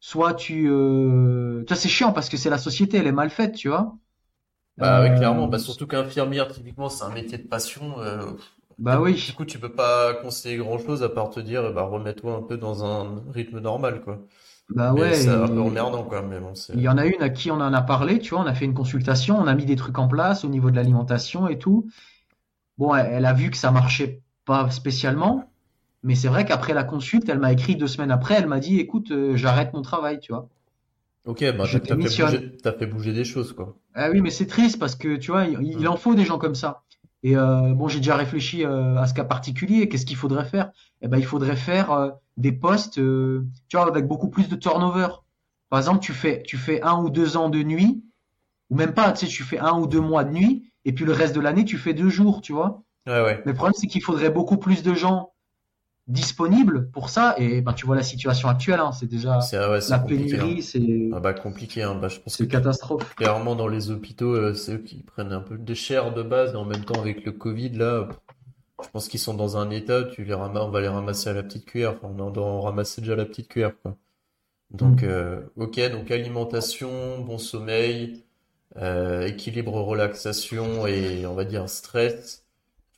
soit 0.00 0.34
tu, 0.34 0.68
euh... 0.70 1.64
tu 1.66 1.74
c'est 1.74 1.88
chiant 1.88 2.12
parce 2.12 2.28
que 2.28 2.36
c'est 2.36 2.50
la 2.50 2.58
société, 2.58 2.98
elle 2.98 3.06
est 3.06 3.12
mal 3.12 3.30
faite, 3.30 3.54
tu 3.54 3.68
vois. 3.68 3.96
Bah 4.78 5.02
oui, 5.02 5.14
clairement. 5.16 5.48
Bah, 5.48 5.58
surtout 5.58 5.86
qu'infirmière, 5.86 6.48
typiquement, 6.48 6.88
c'est 6.88 7.04
un 7.04 7.12
métier 7.12 7.38
de 7.38 7.48
passion. 7.48 7.96
Bah 8.78 9.00
oui. 9.00 9.14
Du 9.14 9.32
coup, 9.32 9.44
tu 9.44 9.58
peux 9.58 9.72
pas 9.72 10.14
conseiller 10.14 10.58
grand 10.58 10.78
chose 10.78 11.02
à 11.02 11.08
part 11.08 11.30
te 11.30 11.40
dire, 11.40 11.72
bah, 11.72 11.82
remets-toi 11.82 12.34
un 12.34 12.42
peu 12.42 12.58
dans 12.58 12.84
un 12.84 13.22
rythme 13.32 13.60
normal, 13.60 14.02
quoi. 14.02 14.20
Bah 14.68 14.92
ouais. 14.92 15.14
C'est 15.14 15.28
un 15.28 15.46
peu 15.46 15.60
emmerdant, 15.60 16.04
quoi. 16.04 16.22
Mais 16.22 16.40
bon, 16.40 16.52
Il 16.74 16.80
y 16.80 16.88
en 16.88 16.98
a 16.98 17.06
une 17.06 17.22
à 17.22 17.30
qui 17.30 17.50
on 17.50 17.54
en 17.60 17.72
a 17.72 17.82
parlé, 17.82 18.18
tu 18.18 18.34
vois, 18.34 18.42
on 18.42 18.46
a 18.46 18.54
fait 18.54 18.64
une 18.64 18.74
consultation, 18.74 19.38
on 19.38 19.46
a 19.46 19.54
mis 19.54 19.64
des 19.64 19.76
trucs 19.76 19.98
en 19.98 20.08
place 20.08 20.44
au 20.44 20.48
niveau 20.48 20.70
de 20.70 20.76
l'alimentation 20.76 21.48
et 21.48 21.58
tout. 21.58 21.88
Bon, 22.76 22.94
elle, 22.94 23.24
a 23.24 23.32
vu 23.32 23.50
que 23.50 23.56
ça 23.56 23.70
marchait 23.70 24.22
pas 24.44 24.70
spécialement, 24.70 25.50
mais 26.06 26.14
c'est 26.14 26.28
vrai 26.28 26.44
qu'après 26.44 26.72
la 26.72 26.84
consulte, 26.84 27.28
elle 27.28 27.40
m'a 27.40 27.52
écrit 27.52 27.74
deux 27.74 27.88
semaines 27.88 28.12
après, 28.12 28.34
elle 28.34 28.46
m'a 28.46 28.60
dit, 28.60 28.78
écoute, 28.78 29.10
euh, 29.10 29.36
j'arrête 29.36 29.72
mon 29.74 29.82
travail, 29.82 30.20
tu 30.20 30.32
vois. 30.32 30.48
Ok, 31.24 31.40
bah 31.58 31.64
t'as 31.70 31.80
fait, 31.80 31.94
bouger, 31.96 32.52
fait 32.62 32.86
bouger 32.86 33.12
des 33.12 33.24
choses, 33.24 33.52
quoi. 33.52 33.76
Ah 33.94 34.10
oui, 34.12 34.20
mais 34.20 34.30
c'est 34.30 34.46
triste 34.46 34.78
parce 34.78 34.94
que, 34.94 35.16
tu 35.16 35.32
vois, 35.32 35.46
il, 35.46 35.60
il 35.60 35.88
en 35.88 35.96
faut 35.96 36.14
des 36.14 36.24
gens 36.24 36.38
comme 36.38 36.54
ça. 36.54 36.84
Et 37.24 37.36
euh, 37.36 37.74
bon, 37.74 37.88
j'ai 37.88 37.98
déjà 37.98 38.14
réfléchi 38.14 38.64
euh, 38.64 38.96
à 38.96 39.08
ce 39.08 39.14
cas 39.14 39.24
particulier. 39.24 39.88
Qu'est-ce 39.88 40.06
qu'il 40.06 40.16
faudrait 40.16 40.44
faire? 40.44 40.70
Eh 41.02 41.08
ben, 41.08 41.18
il 41.18 41.24
faudrait 41.24 41.56
faire 41.56 41.90
euh, 41.90 42.10
des 42.36 42.52
postes, 42.52 42.94
tu 42.94 43.76
vois, 43.76 43.88
avec 43.88 44.06
beaucoup 44.06 44.30
plus 44.30 44.48
de 44.48 44.54
turnover. 44.54 45.08
Par 45.68 45.80
exemple, 45.80 45.98
tu 45.98 46.12
fais, 46.12 46.44
tu 46.44 46.56
fais 46.56 46.80
un 46.82 47.02
ou 47.02 47.10
deux 47.10 47.36
ans 47.36 47.48
de 47.48 47.60
nuit, 47.64 48.04
Ou 48.70 48.76
même 48.76 48.94
pas, 48.94 49.12
tu 49.12 49.26
sais, 49.26 49.32
tu 49.32 49.42
fais 49.42 49.58
un 49.58 49.78
ou 49.78 49.88
deux 49.88 50.00
mois 50.00 50.22
de 50.22 50.32
nuit, 50.32 50.72
et 50.84 50.92
puis 50.92 51.04
le 51.04 51.12
reste 51.12 51.34
de 51.34 51.40
l'année, 51.40 51.64
tu 51.64 51.78
fais 51.78 51.94
deux 51.94 52.08
jours, 52.08 52.40
tu 52.42 52.52
vois. 52.52 52.82
Ouais, 53.06 53.20
ouais. 53.22 53.42
Mais 53.44 53.52
le 53.52 53.54
problème, 53.54 53.74
c'est 53.76 53.88
qu'il 53.88 54.02
faudrait 54.02 54.30
beaucoup 54.30 54.56
plus 54.56 54.82
de 54.84 54.94
gens 54.94 55.32
disponibles 56.08 56.90
pour 56.90 57.10
ça. 57.10 57.34
Et 57.38 57.60
ben, 57.62 57.72
tu 57.72 57.86
vois 57.86 57.96
la 57.96 58.02
situation 58.02 58.48
actuelle, 58.48 58.80
hein, 58.80 58.92
c'est 58.92 59.06
déjà 59.08 59.52
ah 59.52 59.70
ouais, 59.70 59.80
la 59.88 59.98
compliqué, 59.98 60.38
pénurie, 60.38 60.60
hein. 60.60 60.62
c'est 60.62 60.80
Ah 61.10 61.20
bah 61.20 61.34
compliqué, 61.34 61.82
hein. 61.82 61.94
Bah, 61.96 62.08
je 62.08 62.20
pense 62.20 62.38
c'est 62.38 62.46
que 62.46 62.50
catastrophe. 62.50 63.16
clairement 63.16 63.56
dans 63.56 63.68
les 63.68 63.90
hôpitaux, 63.90 64.34
euh, 64.34 64.54
c'est 64.54 64.74
eux 64.74 64.78
qui 64.78 65.02
prennent 65.02 65.32
un 65.32 65.40
peu 65.42 65.58
de 65.58 65.74
chair 65.74 66.12
de 66.14 66.22
base, 66.22 66.54
et 66.54 66.56
en 66.56 66.64
même 66.64 66.84
temps 66.84 67.00
avec 67.00 67.24
le 67.24 67.32
Covid 67.32 67.70
là, 67.70 68.08
je 68.82 68.88
pense 68.90 69.08
qu'ils 69.08 69.20
sont 69.20 69.34
dans 69.34 69.56
un 69.58 69.70
état, 69.70 70.04
tu 70.04 70.24
les 70.24 70.34
ramasses, 70.34 70.64
on 70.64 70.70
va 70.70 70.80
les 70.82 70.88
ramasser 70.88 71.30
à 71.30 71.34
la 71.34 71.42
petite 71.44 71.66
cuillère, 71.66 71.94
enfin, 72.02 72.08
on 72.18 72.20
en 72.38 72.60
ramasser 72.62 73.02
déjà 73.02 73.14
à 73.14 73.16
la 73.16 73.26
petite 73.26 73.48
cuillère, 73.48 73.74
quoi. 73.82 73.96
Donc, 74.72 75.02
Mm. 75.02 75.08
euh, 75.08 75.42
ok, 75.56 75.80
donc 75.92 76.10
alimentation, 76.12 77.20
bon 77.20 77.38
sommeil, 77.38 78.24
euh, 78.78 79.26
équilibre, 79.28 79.74
relaxation 79.82 80.86
et 80.88 81.26
on 81.26 81.34
va 81.34 81.44
dire 81.46 81.68
stress. 81.70 82.45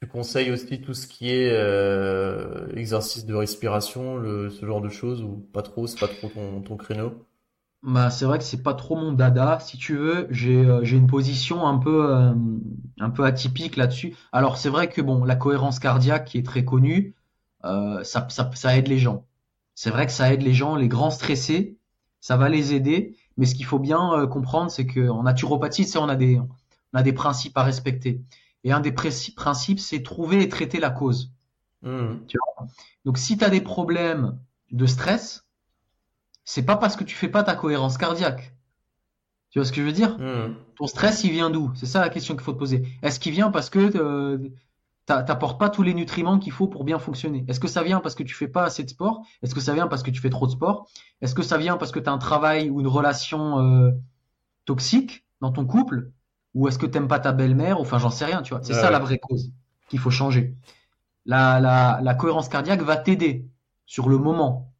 Tu 0.00 0.06
conseilles 0.06 0.52
aussi 0.52 0.80
tout 0.80 0.94
ce 0.94 1.08
qui 1.08 1.28
est 1.28 1.50
euh, 1.52 2.68
exercice 2.76 3.26
de 3.26 3.34
respiration, 3.34 4.22
ce 4.48 4.64
genre 4.64 4.80
de 4.80 4.88
choses, 4.88 5.22
ou 5.22 5.44
pas 5.52 5.62
trop, 5.62 5.88
c'est 5.88 5.98
pas 5.98 6.06
trop 6.06 6.28
ton, 6.28 6.76
créneau? 6.76 7.26
Bah, 7.82 8.08
c'est 8.10 8.24
vrai 8.24 8.38
que 8.38 8.44
c'est 8.44 8.62
pas 8.62 8.74
trop 8.74 8.94
mon 8.94 9.12
dada. 9.12 9.58
Si 9.58 9.76
tu 9.76 9.96
veux, 9.96 10.28
j'ai 10.30 10.64
euh, 10.64 10.84
une 10.84 11.08
position 11.08 11.66
un 11.66 11.78
peu 11.78 12.14
euh, 12.14 12.32
un 13.00 13.10
peu 13.10 13.24
atypique 13.24 13.76
là-dessus. 13.76 14.14
Alors 14.30 14.56
c'est 14.56 14.68
vrai 14.68 14.88
que 14.88 15.00
bon, 15.00 15.24
la 15.24 15.34
cohérence 15.34 15.80
cardiaque 15.80 16.26
qui 16.26 16.38
est 16.38 16.46
très 16.46 16.64
connue, 16.64 17.16
ça, 18.04 18.28
aide 18.76 18.86
les 18.86 18.98
gens. 18.98 19.26
C'est 19.74 19.90
vrai 19.90 20.06
que 20.06 20.12
ça 20.12 20.32
aide 20.32 20.42
les 20.42 20.54
gens, 20.54 20.76
les 20.76 20.88
grands 20.88 21.10
stressés, 21.10 21.76
ça 22.20 22.36
va 22.36 22.48
les 22.48 22.72
aider. 22.72 23.16
Mais 23.36 23.46
ce 23.46 23.56
qu'il 23.56 23.66
faut 23.66 23.80
bien 23.80 24.26
comprendre, 24.28 24.70
c'est 24.70 24.86
que 24.86 25.08
en 25.08 25.24
naturopathie, 25.24 25.92
on 25.96 26.08
a 26.08 27.02
des 27.02 27.12
principes 27.12 27.58
à 27.58 27.64
respecter. 27.64 28.22
Et 28.64 28.72
un 28.72 28.80
des 28.80 28.92
princi- 28.92 29.34
principes, 29.34 29.80
c'est 29.80 30.02
trouver 30.02 30.42
et 30.42 30.48
traiter 30.48 30.80
la 30.80 30.90
cause. 30.90 31.32
Hmm. 31.82 32.16
Donc 33.04 33.18
si 33.18 33.38
tu 33.38 33.44
as 33.44 33.50
des 33.50 33.60
problèmes 33.60 34.38
de 34.72 34.86
stress, 34.86 35.46
c'est 36.44 36.64
pas 36.64 36.76
parce 36.76 36.96
que 36.96 37.04
tu 37.04 37.14
fais 37.14 37.28
pas 37.28 37.42
ta 37.42 37.54
cohérence 37.54 37.98
cardiaque. 37.98 38.54
Tu 39.50 39.58
vois 39.58 39.66
ce 39.66 39.72
que 39.72 39.80
je 39.80 39.86
veux 39.86 39.92
dire? 39.92 40.18
Hmm. 40.18 40.54
Ton 40.76 40.86
stress, 40.86 41.24
il 41.24 41.30
vient 41.32 41.50
d'où? 41.50 41.72
C'est 41.74 41.86
ça 41.86 42.00
la 42.00 42.10
question 42.10 42.34
qu'il 42.34 42.44
faut 42.44 42.52
te 42.52 42.58
poser. 42.58 42.86
Est-ce 43.02 43.18
qu'il 43.18 43.32
vient 43.32 43.50
parce 43.50 43.70
que 43.70 43.78
euh, 43.96 44.38
t'a- 45.06 45.22
t'apportes 45.22 45.58
pas 45.58 45.70
tous 45.70 45.82
les 45.82 45.94
nutriments 45.94 46.38
qu'il 46.38 46.52
faut 46.52 46.68
pour 46.68 46.84
bien 46.84 46.98
fonctionner? 46.98 47.44
Est-ce 47.48 47.60
que 47.60 47.68
ça 47.68 47.82
vient 47.82 48.00
parce 48.00 48.14
que 48.14 48.22
tu 48.22 48.34
fais 48.34 48.48
pas 48.48 48.64
assez 48.64 48.84
de 48.84 48.90
sport? 48.90 49.22
Est-ce 49.42 49.54
que 49.54 49.60
ça 49.60 49.72
vient 49.74 49.88
parce 49.88 50.02
que 50.02 50.10
tu 50.10 50.20
fais 50.20 50.30
trop 50.30 50.46
de 50.46 50.52
sport? 50.52 50.88
Est-ce 51.22 51.34
que 51.34 51.42
ça 51.42 51.56
vient 51.58 51.76
parce 51.78 51.92
que 51.92 51.98
tu 51.98 52.08
as 52.08 52.12
un 52.12 52.18
travail 52.18 52.70
ou 52.70 52.80
une 52.80 52.86
relation 52.88 53.60
euh, 53.60 53.92
toxique 54.66 55.24
dans 55.40 55.52
ton 55.52 55.66
couple? 55.66 56.12
Ou 56.54 56.68
est-ce 56.68 56.78
que 56.78 56.86
t'aimes 56.86 57.08
pas 57.08 57.20
ta 57.20 57.32
belle-mère? 57.32 57.80
Enfin, 57.80 57.98
j'en 57.98 58.10
sais 58.10 58.24
rien, 58.24 58.42
tu 58.42 58.54
vois. 58.54 58.62
C'est 58.62 58.74
ça 58.74 58.86
ouais. 58.86 58.92
la 58.92 58.98
vraie 58.98 59.18
cause 59.18 59.52
qu'il 59.88 59.98
faut 59.98 60.10
changer. 60.10 60.54
La, 61.26 61.60
la, 61.60 62.00
la 62.02 62.14
cohérence 62.14 62.48
cardiaque 62.48 62.82
va 62.82 62.96
t'aider 62.96 63.46
sur 63.86 64.08
le 64.08 64.18
moment. 64.18 64.72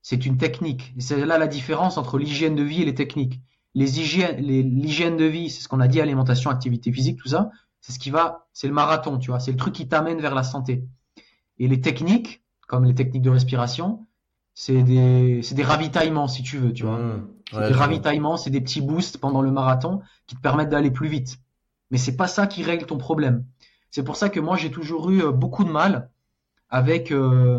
C'est 0.00 0.26
une 0.26 0.36
technique. 0.36 0.94
Et 0.96 1.00
c'est 1.00 1.24
là 1.24 1.38
la 1.38 1.46
différence 1.46 1.96
entre 1.98 2.18
l'hygiène 2.18 2.54
de 2.54 2.62
vie 2.62 2.82
et 2.82 2.84
les 2.84 2.94
techniques. 2.94 3.40
Les 3.74 4.00
hygiènes, 4.00 4.36
l'hygiène 4.38 5.16
de 5.16 5.24
vie, 5.24 5.48
c'est 5.48 5.62
ce 5.62 5.68
qu'on 5.68 5.80
a 5.80 5.88
dit, 5.88 6.00
alimentation, 6.00 6.50
activité 6.50 6.92
physique, 6.92 7.18
tout 7.18 7.28
ça. 7.28 7.50
C'est 7.80 7.92
ce 7.92 7.98
qui 7.98 8.10
va, 8.10 8.46
c'est 8.52 8.68
le 8.68 8.74
marathon, 8.74 9.18
tu 9.18 9.30
vois. 9.30 9.40
C'est 9.40 9.50
le 9.50 9.56
truc 9.56 9.74
qui 9.74 9.88
t'amène 9.88 10.20
vers 10.20 10.34
la 10.34 10.42
santé. 10.42 10.84
Et 11.58 11.68
les 11.68 11.80
techniques, 11.80 12.42
comme 12.68 12.84
les 12.84 12.94
techniques 12.94 13.22
de 13.22 13.30
respiration, 13.30 14.06
c'est 14.54 14.82
des, 14.82 15.40
c'est 15.42 15.54
des 15.54 15.62
ravitaillements, 15.62 16.28
si 16.28 16.42
tu 16.42 16.58
veux, 16.58 16.72
tu 16.72 16.84
vois. 16.84 16.98
Hmm. 16.98 17.28
Ouais, 17.52 17.68
des 17.68 17.74
ravitaillements, 17.74 18.36
c'est 18.36 18.50
des 18.50 18.60
petits 18.60 18.80
boosts 18.80 19.18
pendant 19.18 19.42
le 19.42 19.50
marathon 19.50 20.00
qui 20.26 20.36
te 20.36 20.40
permettent 20.40 20.70
d'aller 20.70 20.90
plus 20.90 21.08
vite. 21.08 21.38
Mais 21.90 21.98
c'est 21.98 22.16
pas 22.16 22.28
ça 22.28 22.46
qui 22.46 22.62
règle 22.62 22.86
ton 22.86 22.98
problème. 22.98 23.44
C'est 23.90 24.02
pour 24.02 24.16
ça 24.16 24.28
que 24.28 24.40
moi 24.40 24.56
j'ai 24.56 24.70
toujours 24.70 25.10
eu 25.10 25.22
euh, 25.22 25.32
beaucoup 25.32 25.64
de 25.64 25.70
mal 25.70 26.10
avec, 26.70 27.12
euh, 27.12 27.58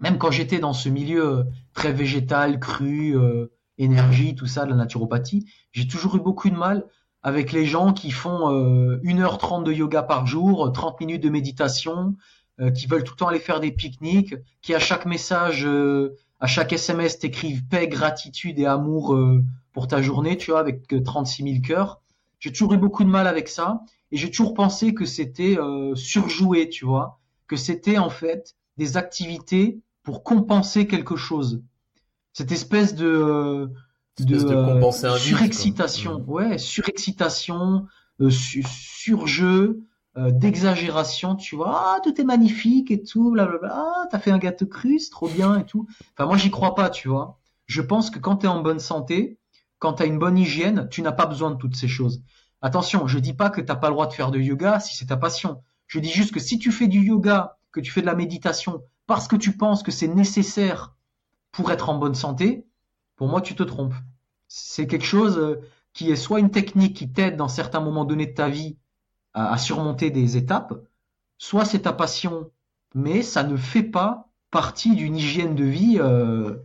même 0.00 0.18
quand 0.18 0.32
j'étais 0.32 0.58
dans 0.58 0.72
ce 0.72 0.88
milieu 0.88 1.24
euh, 1.24 1.44
très 1.72 1.92
végétal, 1.92 2.58
cru, 2.58 3.16
euh, 3.16 3.52
énergie, 3.78 4.34
tout 4.34 4.46
ça, 4.46 4.64
de 4.64 4.70
la 4.70 4.76
naturopathie, 4.76 5.46
j'ai 5.72 5.86
toujours 5.86 6.16
eu 6.16 6.20
beaucoup 6.20 6.50
de 6.50 6.56
mal 6.56 6.84
avec 7.22 7.52
les 7.52 7.66
gens 7.66 7.92
qui 7.92 8.10
font 8.10 8.52
euh, 8.52 9.00
1h30 9.02 9.64
de 9.64 9.72
yoga 9.72 10.02
par 10.02 10.26
jour, 10.26 10.70
30 10.72 11.00
minutes 11.00 11.22
de 11.22 11.30
méditation, 11.30 12.16
euh, 12.60 12.70
qui 12.70 12.86
veulent 12.86 13.04
tout 13.04 13.14
le 13.14 13.18
temps 13.18 13.28
aller 13.28 13.38
faire 13.38 13.60
des 13.60 13.72
pique-niques, 13.72 14.34
qui 14.62 14.74
à 14.74 14.78
chaque 14.78 15.06
message, 15.06 15.64
euh, 15.64 16.16
à 16.40 16.46
chaque 16.46 16.72
SMS 16.72 17.18
t'écrivent 17.18 17.64
paix, 17.66 17.88
gratitude 17.88 18.58
et 18.58 18.66
amour 18.66 19.14
euh, 19.14 19.44
pour 19.72 19.88
ta 19.88 20.02
journée, 20.02 20.36
tu 20.36 20.50
vois, 20.50 20.60
avec 20.60 20.92
euh, 20.92 21.02
36 21.02 21.42
000 21.42 21.62
cœurs. 21.62 22.00
J'ai 22.40 22.52
toujours 22.52 22.74
eu 22.74 22.78
beaucoup 22.78 23.04
de 23.04 23.08
mal 23.08 23.26
avec 23.26 23.48
ça 23.48 23.80
et 24.12 24.16
j'ai 24.16 24.30
toujours 24.30 24.54
pensé 24.54 24.94
que 24.94 25.04
c'était 25.04 25.58
euh, 25.58 25.94
surjoué, 25.94 26.68
tu 26.68 26.84
vois, 26.84 27.18
que 27.48 27.56
c'était 27.56 27.98
en 27.98 28.10
fait 28.10 28.54
des 28.76 28.96
activités 28.96 29.80
pour 30.04 30.22
compenser 30.22 30.86
quelque 30.86 31.16
chose. 31.16 31.62
Cette 32.32 32.52
espèce 32.52 32.94
de 32.94 33.06
euh, 33.06 33.66
Espèce 34.18 34.46
de 34.46 34.54
euh, 34.54 34.80
surexcitation, 35.18 36.18
Mhm. 36.20 36.24
ouais, 36.28 36.58
surexcitation, 36.58 37.86
euh, 38.20 38.30
su- 38.30 38.64
surjeu, 38.64 39.80
euh, 40.18 40.32
d'exagération, 40.32 41.36
tu 41.36 41.54
vois, 41.54 41.94
ah, 41.96 42.00
tout 42.02 42.20
est 42.20 42.24
magnifique 42.24 42.90
et 42.90 43.02
tout, 43.02 43.30
blablabla, 43.30 43.70
ah, 43.72 44.06
t'as 44.10 44.18
fait 44.18 44.32
un 44.32 44.38
gâteau 44.38 44.66
cru, 44.66 44.98
c'est 44.98 45.10
trop 45.10 45.28
bien 45.28 45.60
et 45.60 45.64
tout. 45.64 45.86
Enfin, 46.14 46.26
moi, 46.26 46.36
j'y 46.36 46.50
crois 46.50 46.74
pas, 46.74 46.90
tu 46.90 47.08
vois. 47.08 47.38
Je 47.66 47.82
pense 47.82 48.10
que 48.10 48.18
quand 48.18 48.38
t'es 48.38 48.48
en 48.48 48.60
bonne 48.60 48.80
santé, 48.80 49.38
quand 49.78 49.94
t'as 49.94 50.06
une 50.06 50.18
bonne 50.18 50.36
hygiène, 50.36 50.88
tu 50.90 51.02
n'as 51.02 51.12
pas 51.12 51.26
besoin 51.26 51.52
de 51.52 51.56
toutes 51.56 51.76
ces 51.76 51.86
choses. 51.86 52.22
Attention, 52.62 53.06
je 53.06 53.20
dis 53.20 53.34
pas 53.34 53.48
que 53.48 53.60
t'as 53.60 53.76
pas 53.76 53.88
le 53.88 53.94
droit 53.94 54.08
de 54.08 54.12
faire 54.12 54.32
de 54.32 54.40
yoga 54.40 54.80
si 54.80 54.96
c'est 54.96 55.06
ta 55.06 55.16
passion. 55.16 55.62
Je 55.86 56.00
dis 56.00 56.10
juste 56.10 56.34
que 56.34 56.40
si 56.40 56.58
tu 56.58 56.72
fais 56.72 56.88
du 56.88 57.00
yoga, 57.00 57.58
que 57.70 57.78
tu 57.78 57.92
fais 57.92 58.00
de 58.00 58.06
la 58.06 58.16
méditation, 58.16 58.82
parce 59.06 59.28
que 59.28 59.36
tu 59.36 59.56
penses 59.56 59.84
que 59.84 59.92
c'est 59.92 60.08
nécessaire 60.08 60.96
pour 61.52 61.70
être 61.70 61.90
en 61.90 61.98
bonne 61.98 62.16
santé, 62.16 62.66
pour 63.14 63.28
moi, 63.28 63.40
tu 63.40 63.54
te 63.54 63.62
trompes. 63.62 63.94
C'est 64.48 64.88
quelque 64.88 65.04
chose 65.04 65.38
euh, 65.38 65.60
qui 65.92 66.10
est 66.10 66.16
soit 66.16 66.40
une 66.40 66.50
technique 66.50 66.96
qui 66.96 67.12
t'aide 67.12 67.36
dans 67.36 67.48
certains 67.48 67.80
moments 67.80 68.04
donnés 68.04 68.26
de 68.26 68.34
ta 68.34 68.48
vie 68.48 68.78
à, 69.34 69.52
à 69.52 69.58
surmonter 69.58 70.10
des 70.10 70.36
étapes, 70.36 70.74
soit 71.38 71.64
c'est 71.64 71.80
ta 71.80 71.92
passion, 71.92 72.50
mais 72.94 73.22
ça 73.22 73.44
ne 73.44 73.56
fait 73.56 73.82
pas 73.82 74.28
partie 74.50 74.94
d'une 74.96 75.16
hygiène 75.16 75.54
de 75.54 75.64
vie. 75.64 75.98
euh, 76.00 76.56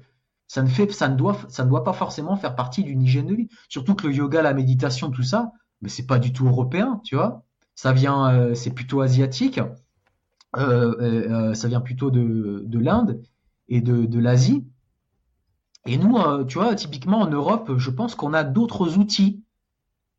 ça 0.47 0.61
ne 0.61 0.67
fait, 0.67 0.91
ça 0.91 1.09
ne 1.09 1.15
doit, 1.15 1.37
ça 1.49 1.63
ne 1.65 1.69
doit 1.69 1.83
pas 1.83 1.93
forcément 1.93 2.35
faire 2.35 2.55
partie 2.55 2.83
d'une 2.83 3.01
hygiène 3.01 3.27
de 3.27 3.35
vie. 3.35 3.49
Surtout 3.69 3.95
que 3.95 4.07
le 4.07 4.13
yoga, 4.13 4.41
la 4.41 4.53
méditation, 4.53 5.09
tout 5.11 5.23
ça, 5.23 5.51
mais 5.81 5.89
c'est 5.89 6.05
pas 6.05 6.19
du 6.19 6.31
tout 6.33 6.47
européen, 6.47 7.01
tu 7.03 7.15
vois. 7.15 7.43
Ça 7.75 7.91
vient, 7.93 8.29
euh, 8.33 8.53
c'est 8.53 8.71
plutôt 8.71 9.01
asiatique. 9.01 9.59
Euh, 9.59 10.95
euh, 11.01 11.49
euh, 11.51 11.53
ça 11.55 11.67
vient 11.67 11.81
plutôt 11.81 12.11
de, 12.11 12.63
de 12.65 12.79
l'Inde 12.79 13.23
et 13.69 13.81
de, 13.81 14.05
de 14.05 14.19
l'Asie. 14.19 14.65
Et 15.85 15.97
nous, 15.97 16.17
euh, 16.17 16.43
tu 16.45 16.57
vois, 16.57 16.75
typiquement 16.75 17.19
en 17.21 17.27
Europe, 17.29 17.77
je 17.77 17.89
pense 17.89 18.15
qu'on 18.15 18.33
a 18.33 18.43
d'autres 18.43 18.97
outils. 18.97 19.43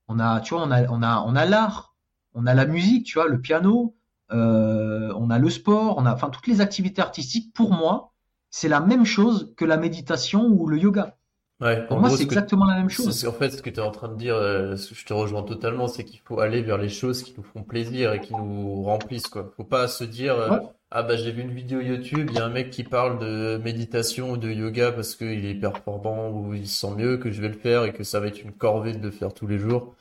On 0.09 0.19
a, 0.21 0.41
tu 0.41 0.55
vois, 0.55 0.65
on 0.65 0.71
a, 0.71 0.89
on 0.91 1.03
a, 1.03 1.21
on 1.27 1.37
a 1.37 1.45
l'art, 1.47 1.94
on 2.35 2.47
a 2.47 2.55
la 2.55 2.67
musique, 2.67 3.07
tu 3.07 3.15
vois, 3.19 3.29
le 3.29 3.41
piano, 3.41 3.97
euh, 4.33 5.13
on 5.17 5.31
a 5.31 5.39
le 5.39 5.51
sport, 5.51 5.97
on 5.99 6.07
a, 6.07 6.15
enfin, 6.15 6.31
toutes 6.31 6.47
les 6.47 6.61
activités 6.61 7.03
artistiques. 7.03 7.53
Pour 7.55 7.73
moi, 7.73 8.13
c'est 8.51 8.69
la 8.69 8.81
même 8.81 9.05
chose 9.05 9.53
que 9.57 9.65
la 9.65 9.77
méditation 9.77 10.47
ou 10.47 10.67
le 10.67 10.79
yoga. 10.79 11.17
Ouais, 11.61 11.87
Pour 11.87 12.01
moi, 12.01 12.11
c'est 12.11 12.17
ce 12.19 12.23
exactement 12.23 12.65
la 12.67 12.75
même 12.77 12.89
chose. 12.91 13.25
en 13.27 13.33
fait, 13.33 13.51
ce 13.51 13.63
que 13.63 13.71
tu 13.71 13.77
es 13.77 13.83
en 13.83 13.93
train 13.93 14.09
de 14.09 14.17
dire, 14.17 14.35
euh, 14.35 14.77
je 14.77 15.05
te 15.05 15.13
rejoins 15.13 15.45
totalement, 15.45 15.87
c'est 15.87 16.05
qu'il 16.05 16.21
faut 16.21 16.41
aller 16.41 16.63
vers 16.63 16.79
les 16.79 16.89
choses 16.89 17.23
qui 17.23 17.33
nous 17.37 17.45
font 17.45 17.63
plaisir 17.63 18.13
et 18.13 18.21
qui 18.21 18.35
nous 18.35 18.83
remplissent, 18.83 19.29
quoi. 19.29 19.53
Faut 19.57 19.65
pas 19.65 19.87
se 19.89 20.03
dire, 20.05 20.35
euh, 20.35 20.51
Ouais. 20.51 20.59
ah 20.91 21.03
bah 21.05 21.17
j'ai 21.17 21.31
vu 21.33 21.43
une 21.43 21.53
vidéo 21.55 21.81
YouTube, 21.81 22.27
il 22.31 22.37
y 22.37 22.39
a 22.41 22.45
un 22.45 22.51
mec 22.51 22.71
qui 22.71 22.83
parle 22.85 23.19
de 23.21 23.57
méditation 23.63 24.33
ou 24.33 24.37
de 24.37 24.51
yoga 24.51 24.93
parce 24.93 25.15
qu'il 25.15 25.45
est 25.47 25.55
performant 25.55 26.29
ou 26.31 26.55
il 26.55 26.67
se 26.69 26.81
sent 26.87 26.95
mieux 26.97 27.19
que 27.19 27.31
je 27.31 27.41
vais 27.41 27.49
le 27.49 27.55
faire 27.59 27.85
et 27.85 27.93
que 27.93 28.03
ça 28.05 28.19
va 28.21 28.27
être 28.27 28.43
une 28.43 28.53
corvée 28.53 28.93
de 28.93 29.03
le 29.03 29.11
faire 29.13 29.33
tous 29.33 29.47
les 29.47 29.59
jours. 29.59 29.95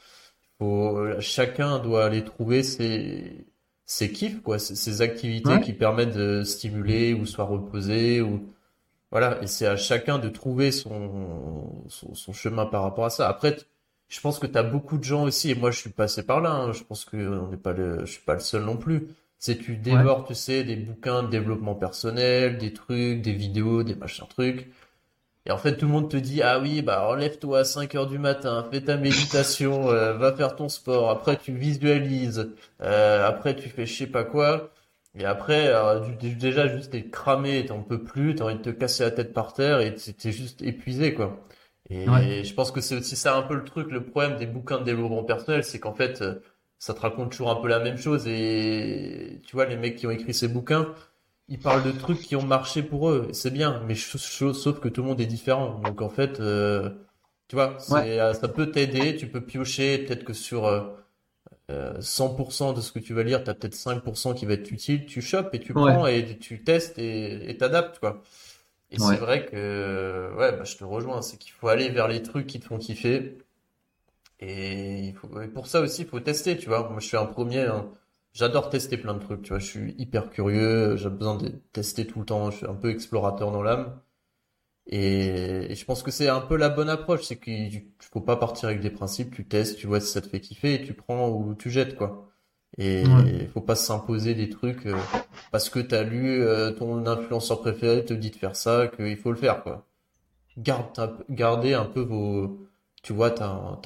Faut, 0.63 0.97
euh, 0.97 1.19
chacun 1.19 1.79
doit 1.79 2.05
aller 2.05 2.23
trouver 2.23 2.63
ses, 2.63 3.45
ses 3.85 4.11
kiffs, 4.11 4.41
quoi, 4.41 4.59
ses, 4.59 4.75
ses 4.75 5.01
activités 5.01 5.49
Ouais. 5.49 5.61
qui 5.61 5.73
permettent 5.73 6.15
de 6.15 6.43
stimuler 6.43 7.13
ou 7.13 7.25
soit 7.25 7.45
reposer 7.45 8.21
ou 8.21 8.53
voilà, 9.11 9.41
et 9.43 9.47
c'est 9.47 9.67
à 9.67 9.77
chacun 9.77 10.19
de 10.19 10.29
trouver 10.29 10.71
son, 10.71 11.85
son, 11.89 12.15
son 12.15 12.33
chemin 12.33 12.65
par 12.65 12.83
rapport 12.83 13.05
à 13.05 13.09
ça. 13.11 13.29
Après, 13.29 13.57
je 14.09 14.19
pense 14.21 14.39
que 14.39 14.47
tu 14.47 14.57
as 14.57 14.63
beaucoup 14.63 14.97
de 14.97 15.03
gens 15.03 15.23
aussi, 15.23 15.51
et 15.51 15.55
moi 15.55 15.71
je 15.71 15.79
suis 15.79 15.89
passé 15.91 16.23
par 16.25 16.41
là, 16.41 16.51
hein, 16.51 16.71
je 16.73 16.83
pense 16.83 17.05
que 17.05 17.17
on 17.17 17.49
n'est 17.49 17.57
pas 17.57 17.73
le, 17.73 18.05
je 18.05 18.11
suis 18.13 18.21
pas 18.23 18.33
le 18.35 18.39
seul 18.39 18.63
non 18.63 18.77
plus. 18.77 19.07
C'est 19.39 19.57
tu 19.57 19.75
dévores, 19.77 20.25
tu 20.25 20.35
sais, 20.35 20.63
des 20.63 20.77
bouquins 20.77 21.23
de 21.23 21.29
développement 21.29 21.75
personnel, 21.75 22.57
des 22.57 22.73
trucs, 22.73 23.21
des 23.21 23.33
vidéos, 23.33 23.83
des 23.83 23.95
machins 23.95 24.27
trucs. 24.29 24.71
Et 25.45 25.51
en 25.51 25.57
fait, 25.57 25.75
tout 25.77 25.85
le 25.85 25.91
monde 25.91 26.09
te 26.09 26.17
dit, 26.17 26.41
ah 26.41 26.59
oui, 26.59 26.81
bah 26.81 27.05
relève-toi 27.07 27.59
à 27.59 27.63
5 27.65 27.95
heures 27.95 28.07
du 28.07 28.17
matin, 28.17 28.65
fais 28.71 28.81
ta 28.81 28.95
méditation, 28.97 29.89
euh, 29.89 30.13
va 30.13 30.33
faire 30.33 30.55
ton 30.55 30.69
sport, 30.69 31.09
après 31.09 31.37
tu 31.37 31.53
visualises, 31.53 32.51
euh, 32.81 33.27
après 33.27 33.55
tu 33.55 33.67
fais 33.69 33.85
je 33.85 33.93
sais 33.93 34.07
pas 34.07 34.23
quoi. 34.23 34.71
Et 35.15 35.25
après, 35.25 35.67
alors, 35.67 36.01
déjà, 36.09 36.67
juste 36.67 36.91
t'es 36.91 37.03
cramé, 37.09 37.65
t'en 37.65 37.81
peux 37.83 38.03
plus, 38.03 38.35
t'as 38.35 38.45
envie 38.45 38.55
de 38.55 38.61
te 38.61 38.69
casser 38.69 39.03
la 39.03 39.11
tête 39.11 39.33
par 39.33 39.53
terre 39.53 39.79
et 39.81 39.93
t'es 39.95 40.31
juste 40.31 40.61
épuisé, 40.63 41.13
quoi. 41.13 41.45
Et 41.89 42.43
je 42.43 42.53
pense 42.53 42.71
que 42.71 42.81
c'est 42.81 42.95
aussi 42.95 43.15
ça 43.15 43.35
un 43.35 43.43
peu 43.43 43.55
le 43.55 43.63
truc, 43.63 43.91
le 43.91 44.03
problème 44.05 44.37
des 44.37 44.47
bouquins 44.47 44.79
de 44.79 44.83
développement 44.85 45.23
personnel, 45.23 45.63
c'est 45.63 45.79
qu'en 45.79 45.93
fait, 45.93 46.21
euh, 46.21 46.35
ça 46.79 46.93
te 46.93 46.99
raconte 47.01 47.31
toujours 47.31 47.51
un 47.51 47.55
peu 47.55 47.67
la 47.67 47.79
même 47.79 47.97
chose. 47.97 48.27
Et 48.27 49.41
tu 49.45 49.55
vois, 49.55 49.65
les 49.65 49.77
mecs 49.77 49.95
qui 49.97 50.07
ont 50.07 50.11
écrit 50.11 50.33
ces 50.33 50.47
bouquins, 50.47 50.93
ils 51.47 51.59
parlent 51.59 51.83
de 51.83 51.91
trucs 51.91 52.19
qui 52.19 52.35
ont 52.35 52.45
marché 52.45 52.83
pour 52.83 53.09
eux. 53.09 53.29
C'est 53.33 53.51
bien, 53.51 53.81
mais 53.87 53.95
sauf 53.95 54.79
que 54.79 54.87
tout 54.87 55.01
le 55.01 55.07
monde 55.07 55.21
est 55.21 55.25
différent. 55.25 55.79
Donc 55.83 56.01
en 56.01 56.09
fait, 56.09 56.39
euh, 56.39 56.89
tu 57.47 57.55
vois, 57.55 57.77
euh, 57.91 58.33
ça 58.33 58.47
peut 58.47 58.71
t'aider. 58.71 59.15
Tu 59.15 59.27
peux 59.27 59.41
piocher. 59.41 59.99
Peut-être 59.99 60.23
que 60.23 60.33
sur 60.33 60.63
100% 61.69 62.73
de 62.73 62.81
ce 62.81 62.91
que 62.91 62.99
tu 62.99 63.13
vas 63.13 63.23
lire, 63.23 63.43
tu 63.43 63.49
as 63.49 63.53
peut-être 63.53 63.75
5% 63.75 64.33
qui 64.35 64.45
va 64.45 64.53
être 64.53 64.71
utile. 64.71 65.05
Tu 65.05 65.21
chopes 65.21 65.53
et 65.53 65.59
tu 65.59 65.73
prends 65.73 66.07
et 66.07 66.37
tu 66.39 66.63
testes 66.63 66.97
et 66.97 67.55
t'adaptes, 67.59 67.99
quoi. 67.99 68.23
Et 68.93 68.99
c'est 68.99 69.17
vrai 69.17 69.47
que, 69.47 70.31
ouais, 70.37 70.51
bah, 70.51 70.63
je 70.63 70.77
te 70.77 70.83
rejoins, 70.83 71.23
c'est 71.23 71.37
qu'il 71.37 71.51
faut 71.51 71.67
aller 71.67 71.89
vers 71.89 72.07
les 72.07 72.21
trucs 72.21 72.45
qui 72.45 72.59
te 72.59 72.65
font 72.65 72.77
kiffer. 72.77 73.39
Et, 74.39 75.07
il 75.07 75.15
faut, 75.15 75.27
pour 75.27 75.65
ça 75.65 75.81
aussi, 75.81 76.03
il 76.03 76.07
faut 76.07 76.19
tester, 76.19 76.57
tu 76.57 76.67
vois. 76.67 76.87
Moi, 76.89 76.99
je 76.99 77.07
suis 77.07 77.17
un 77.17 77.25
premier, 77.25 77.61
hein. 77.61 77.89
J'adore 78.33 78.69
tester 78.69 78.97
plein 78.97 79.13
de 79.13 79.19
trucs, 79.19 79.43
tu 79.43 79.49
vois. 79.49 79.59
Je 79.59 79.65
suis 79.65 79.95
hyper 79.97 80.29
curieux, 80.29 80.95
j'ai 80.97 81.09
besoin 81.09 81.35
de 81.37 81.49
tester 81.71 82.05
tout 82.07 82.19
le 82.19 82.25
temps. 82.25 82.51
Je 82.51 82.57
suis 82.57 82.65
un 82.67 82.75
peu 82.75 82.89
explorateur 82.89 83.51
dans 83.51 83.63
l'âme. 83.63 83.99
Et, 84.87 85.73
je 85.73 85.85
pense 85.85 86.03
que 86.03 86.11
c'est 86.11 86.27
un 86.27 86.41
peu 86.41 86.57
la 86.57 86.69
bonne 86.69 86.89
approche, 86.89 87.23
c'est 87.23 87.39
qu'il 87.39 87.85
faut 87.99 88.21
pas 88.21 88.35
partir 88.35 88.67
avec 88.69 88.81
des 88.81 88.89
principes, 88.89 89.33
tu 89.33 89.47
testes, 89.47 89.77
tu 89.77 89.87
vois 89.87 90.01
si 90.01 90.11
ça 90.11 90.21
te 90.21 90.27
fait 90.27 90.41
kiffer 90.41 90.75
et 90.75 90.83
tu 90.83 90.93
prends 90.93 91.29
ou 91.29 91.55
tu 91.55 91.69
jettes, 91.69 91.95
quoi. 91.95 92.29
Et 92.77 93.03
il 93.03 93.47
faut 93.49 93.61
pas 93.61 93.75
s'imposer 93.75 94.33
des 94.33 94.49
trucs 94.49 94.87
euh, 94.87 94.97
parce 95.51 95.69
que 95.69 95.79
t'as 95.79 96.03
lu 96.03 96.41
euh, 96.41 96.71
ton 96.71 97.05
influenceur 97.05 97.61
préféré 97.61 98.03
te 98.03 98.13
dit 98.13 98.31
de 98.31 98.35
faire 98.35 98.55
ça, 98.55 98.87
qu'il 98.87 99.15
faut 99.17 99.31
le 99.31 99.37
faire, 99.37 99.63
quoi. 99.63 99.87
Garde, 100.57 101.25
gardez 101.29 101.73
un 101.75 101.85
peu 101.85 102.01
vos, 102.01 102.67
tu 103.03 103.13
vois, 103.13 103.31
ta, 103.31 103.79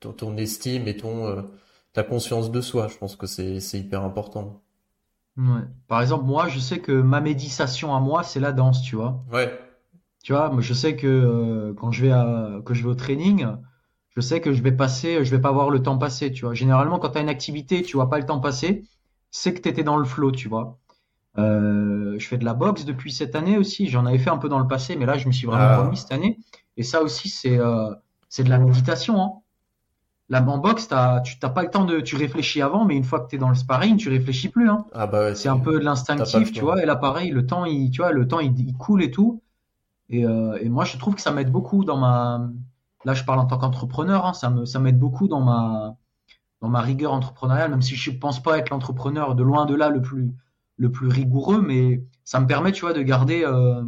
ton, 0.00 0.36
estime 0.36 0.88
et 0.88 0.96
ton, 0.96 1.26
euh, 1.26 1.42
ta 1.92 2.02
conscience 2.02 2.50
de 2.50 2.60
soi. 2.60 2.88
Je 2.88 2.96
pense 2.98 3.16
que 3.16 3.26
c'est, 3.26 3.60
c'est 3.60 3.78
hyper 3.78 4.02
important. 4.02 4.62
Ouais. 5.36 5.62
Par 5.88 6.00
exemple, 6.02 6.24
moi, 6.24 6.48
je 6.48 6.58
sais 6.58 6.80
que 6.80 6.92
ma 6.92 7.20
méditation 7.20 7.94
à 7.94 8.00
moi, 8.00 8.22
c'est 8.22 8.40
la 8.40 8.52
danse, 8.52 8.82
tu 8.82 8.96
vois. 8.96 9.24
Ouais. 9.32 9.58
Tu 10.22 10.32
vois, 10.32 10.50
moi, 10.50 10.60
je 10.60 10.74
sais 10.74 10.96
que 10.96 11.74
quand 11.78 11.92
je 11.92 12.02
vais 12.02 12.12
à, 12.12 12.60
que 12.64 12.74
je 12.74 12.82
vais 12.82 12.90
au 12.90 12.94
training, 12.94 13.46
je 14.10 14.20
sais 14.20 14.40
que 14.40 14.52
je 14.52 14.62
vais 14.62 14.72
passer, 14.72 15.24
je 15.24 15.30
vais 15.30 15.40
pas 15.40 15.52
voir 15.52 15.70
le 15.70 15.82
temps 15.82 15.96
passer, 15.96 16.30
tu 16.32 16.44
vois. 16.44 16.54
Généralement, 16.54 16.98
quand 16.98 17.10
tu 17.10 17.18
as 17.18 17.20
une 17.22 17.28
activité, 17.28 17.82
tu 17.82 17.96
vois 17.96 18.10
pas 18.10 18.18
le 18.18 18.26
temps 18.26 18.40
passer, 18.40 18.84
c'est 19.30 19.54
que 19.54 19.60
tu 19.60 19.68
étais 19.68 19.84
dans 19.84 19.96
le 19.96 20.04
flow, 20.04 20.32
tu 20.32 20.48
vois. 20.48 20.78
Euh, 21.38 22.18
je 22.18 22.26
fais 22.26 22.38
de 22.38 22.44
la 22.44 22.54
boxe 22.54 22.84
depuis 22.84 23.12
cette 23.12 23.34
année 23.34 23.56
aussi. 23.56 23.86
J'en 23.88 24.04
avais 24.04 24.18
fait 24.18 24.30
un 24.30 24.36
peu 24.36 24.48
dans 24.48 24.58
le 24.58 24.66
passé, 24.66 24.96
mais 24.96 25.06
là, 25.06 25.16
je 25.16 25.26
me 25.26 25.32
suis 25.32 25.46
vraiment 25.46 25.64
ah. 25.64 25.82
remis 25.82 25.96
cette 25.96 26.12
année. 26.12 26.38
Et 26.76 26.82
ça 26.82 27.02
aussi, 27.02 27.28
c'est 27.28 27.58
euh, 27.58 27.94
c'est 28.28 28.44
de 28.44 28.50
la 28.50 28.58
méditation. 28.58 29.22
Hein. 29.22 29.32
Boxe, 30.30 30.86
t'as, 30.88 31.20
tu 31.20 31.36
n'as 31.42 31.48
pas 31.48 31.62
le 31.62 31.70
temps 31.70 31.84
de, 31.84 32.00
tu 32.00 32.16
réfléchis 32.16 32.62
avant, 32.62 32.84
mais 32.84 32.96
une 32.96 33.04
fois 33.04 33.20
que 33.20 33.28
tu 33.28 33.36
es 33.36 33.38
dans 33.38 33.48
le 33.48 33.56
sparring, 33.56 33.96
tu 33.96 34.08
réfléchis 34.08 34.48
plus. 34.48 34.70
Hein. 34.70 34.86
Ah 34.92 35.08
bah 35.08 35.34
c'est 35.34 35.48
un 35.48 35.58
peu 35.58 35.80
de 35.80 35.84
l'instinctif, 35.84 36.52
tu 36.52 36.60
vois. 36.60 36.80
Et 36.82 36.86
là, 36.86 36.94
pareil, 36.94 37.30
le 37.30 37.46
temps, 37.46 37.64
il, 37.64 37.90
tu 37.90 38.00
vois, 38.00 38.12
le 38.12 38.28
temps, 38.28 38.38
il, 38.38 38.72
coule 38.74 39.02
et 39.02 39.10
tout. 39.10 39.42
Et, 40.08 40.24
euh, 40.24 40.56
et 40.60 40.68
moi, 40.68 40.84
je 40.84 40.96
trouve 40.98 41.16
que 41.16 41.20
ça 41.20 41.32
m'aide 41.32 41.50
beaucoup 41.50 41.84
dans 41.84 41.96
ma, 41.96 42.48
là 43.04 43.14
je 43.14 43.24
parle 43.24 43.38
en 43.38 43.46
tant 43.46 43.58
qu'entrepreneur, 43.58 44.26
hein, 44.26 44.32
ça 44.32 44.50
me 44.50 44.64
ça 44.64 44.78
m'aide 44.78 44.98
beaucoup 44.98 45.28
dans 45.28 45.40
ma 45.40 45.96
dans 46.60 46.68
ma 46.68 46.80
rigueur 46.80 47.12
entrepreneuriale, 47.12 47.70
même 47.70 47.82
si 47.82 47.96
je 47.96 48.10
pense 48.10 48.42
pas 48.42 48.58
être 48.58 48.70
l'entrepreneur 48.70 49.34
de 49.34 49.42
loin 49.42 49.64
de 49.66 49.74
là 49.74 49.88
le 49.88 50.02
plus 50.02 50.34
le 50.76 50.90
plus 50.90 51.08
rigoureux, 51.08 51.60
mais 51.60 52.04
ça 52.24 52.40
me 52.40 52.46
permet, 52.46 52.72
tu 52.72 52.82
vois, 52.82 52.92
de 52.92 53.02
garder 53.02 53.42
euh, 53.44 53.82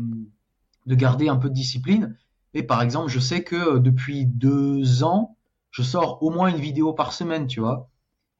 de 0.87 0.95
garder 0.95 1.29
un 1.29 1.37
peu 1.37 1.49
de 1.49 1.55
discipline. 1.55 2.17
Et 2.55 2.63
par 2.63 2.83
exemple, 2.83 3.11
je 3.11 3.19
sais 3.19 3.43
que 3.43 3.77
euh, 3.77 3.79
depuis 3.79 4.27
deux 4.27 5.05
ans, 5.05 5.37
je 5.73 5.83
sors 5.83 6.23
au 6.23 6.31
moins 6.31 6.49
une 6.49 6.61
vidéo 6.61 6.93
par 6.93 7.13
semaine, 7.13 7.49
tu 7.49 7.59
vois. 7.59 7.89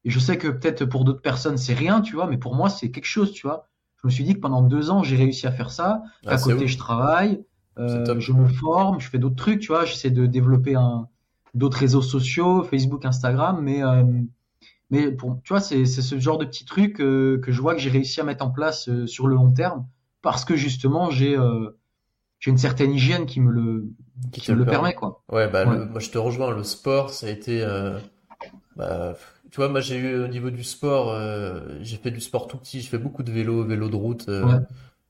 Et 0.05 0.11
je 0.11 0.19
sais 0.21 0.39
que 0.39 0.49
peut-être 0.49 0.85
pour 0.85 1.05
d'autres 1.05 1.23
personnes 1.23 1.57
c'est 1.57 1.75
rien, 1.75 2.01
tu 2.01 2.15
vois, 2.15 2.29
mais 2.29 2.37
pour 2.37 2.55
moi 2.55 2.69
c'est 2.69 2.91
quelque 2.91 3.07
chose, 3.07 3.33
tu 3.33 3.47
vois. 3.47 3.69
Je 3.97 4.07
me 4.07 4.13
suis 4.13 4.23
dit 4.23 4.35
que 4.35 4.41
pendant 4.41 4.63
deux 4.63 4.91
ans 4.91 5.03
j'ai 5.03 5.17
réussi 5.17 5.47
à 5.47 5.53
faire 5.53 5.71
ça. 5.71 6.03
Ah, 6.27 6.35
à 6.35 6.39
côté 6.39 6.69
je 6.69 6.79
travaille, 6.79 7.45
euh, 7.79 8.21
je 8.21 8.33
me 8.33 8.47
forme, 8.49 9.01
je 9.01 9.09
fais 9.09 9.19
d'autres 9.19 9.37
trucs, 9.37 9.61
tu 9.61 9.69
vois, 9.69 9.85
j'essaie 9.87 10.11
de 10.11 10.27
développer 10.27 10.75
un, 10.75 11.09
d'autres 11.55 11.79
réseaux 11.79 12.03
sociaux, 12.03 12.63
Facebook, 12.65 13.05
Instagram, 13.05 13.61
mais 13.61 13.83
euh, 13.83 14.05
mais 14.91 15.11
pour, 15.11 15.41
tu 15.43 15.55
vois, 15.55 15.61
c'est 15.61 15.87
ce 15.87 16.19
genre 16.19 16.37
de 16.37 16.45
petits 16.45 16.67
trucs 16.67 17.01
euh, 17.01 17.39
que 17.39 17.51
je 17.51 17.63
vois 17.63 17.75
que 17.75 17.81
j'ai 17.81 17.89
réussi 17.89 18.21
à 18.21 18.25
mettre 18.25 18.45
en 18.45 18.51
place 18.51 18.91
sur 19.07 19.27
le 19.27 19.37
long 19.37 19.53
terme 19.53 19.87
parce 20.21 20.45
que 20.45 20.55
justement 20.55 21.11
j'ai 21.11 21.37
j'ai 22.41 22.51
une 22.51 22.59
certaine 22.59 22.93
hygiène 22.93 23.25
qui 23.25 23.41
me 23.41 23.51
le 23.51 23.89
qui, 24.33 24.53
me 24.53 24.57
le 24.59 24.65
permet 24.65 24.95
quoi. 24.95 25.23
Ouais, 25.31 25.49
bah 25.49 25.65
moi 25.65 26.01
je 26.01 26.11
te 26.11 26.19
rejoins, 26.19 26.51
le 26.51 26.65
sport 26.65 27.11
ça 27.11 27.27
a 27.27 27.31
été 27.31 27.67
bah, 28.77 29.15
tu 29.51 29.57
vois, 29.57 29.69
moi 29.69 29.81
j'ai 29.81 29.97
eu 29.97 30.23
au 30.23 30.29
niveau 30.29 30.51
du 30.51 30.65
sport, 30.65 31.19
j'ai 31.81 31.97
fait 31.97 32.11
du 32.11 32.21
sport 32.21 32.47
tout 32.47 32.59
petit, 32.59 32.81
je 32.81 32.89
fais 32.89 32.99
beaucoup 32.99 33.23
de 33.23 33.31
vélo, 33.31 33.65
vélo 33.65 33.89
de 33.89 33.97
route, 33.97 34.31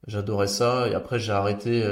j'adorais 0.07 0.49
ça 0.49 0.89
et 0.89 0.95
après 0.95 1.19
j'ai 1.19 1.33
arrêté 1.33 1.85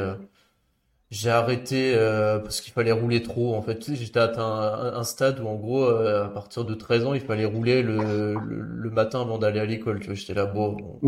j'ai 1.11 1.31
arrêté 1.31 1.93
euh, 1.97 2.39
parce 2.39 2.61
qu'il 2.61 2.73
fallait 2.73 2.93
rouler 2.93 3.23
trop. 3.23 3.57
En 3.57 3.63
fait, 3.63 3.79
tu 3.79 3.97
sais, 3.97 3.97
j'étais 3.97 4.21
atteint 4.21 4.45
un, 4.45 4.95
un, 4.95 5.03
stade 5.03 5.41
où 5.41 5.49
en 5.49 5.57
gros, 5.57 5.85
euh, 5.85 6.25
à 6.25 6.29
partir 6.29 6.65
de 6.65 6.73
13 6.75 7.07
ans, 7.07 7.15
il 7.15 7.21
fallait 7.21 7.45
rouler 7.45 7.83
le, 7.83 8.35
le, 8.39 8.91
matin 8.91 9.23
avant 9.23 9.39
d'aller 9.39 9.59
à 9.59 9.65
l'école. 9.65 9.99
Tu 9.99 10.07
vois, 10.07 10.15
j'étais 10.15 10.35
là, 10.35 10.47
bon, 10.47 11.01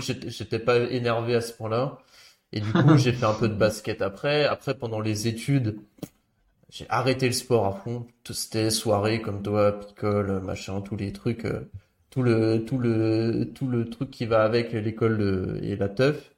j'étais 0.00 0.60
pas 0.60 0.78
énervé 0.78 1.34
à 1.34 1.40
ce 1.40 1.52
point-là. 1.52 1.98
Et 2.52 2.60
du 2.60 2.72
coup, 2.72 2.96
j'ai 2.96 3.12
fait 3.12 3.26
un 3.26 3.34
peu 3.34 3.48
de 3.48 3.54
basket 3.54 4.02
après. 4.02 4.44
Après, 4.44 4.74
pendant 4.76 5.00
les 5.00 5.28
études, 5.28 5.80
j'ai 6.70 6.86
arrêté 6.88 7.26
le 7.26 7.32
sport 7.32 7.66
à 7.66 7.72
fond. 7.72 8.06
C'était 8.30 8.70
soirée 8.70 9.20
comme 9.22 9.42
toi, 9.42 9.72
picole, 9.80 10.40
machin, 10.42 10.80
tous 10.80 10.96
les 10.96 11.12
trucs, 11.12 11.44
euh, 11.44 11.70
tout 12.10 12.22
le 12.22 12.64
tout 12.66 12.78
le 12.78 13.50
tout 13.54 13.68
le 13.68 13.88
truc 13.90 14.10
qui 14.10 14.26
va 14.26 14.44
avec 14.44 14.72
l'école 14.72 15.60
et 15.62 15.76
la 15.76 15.88
teuf. 15.88 16.34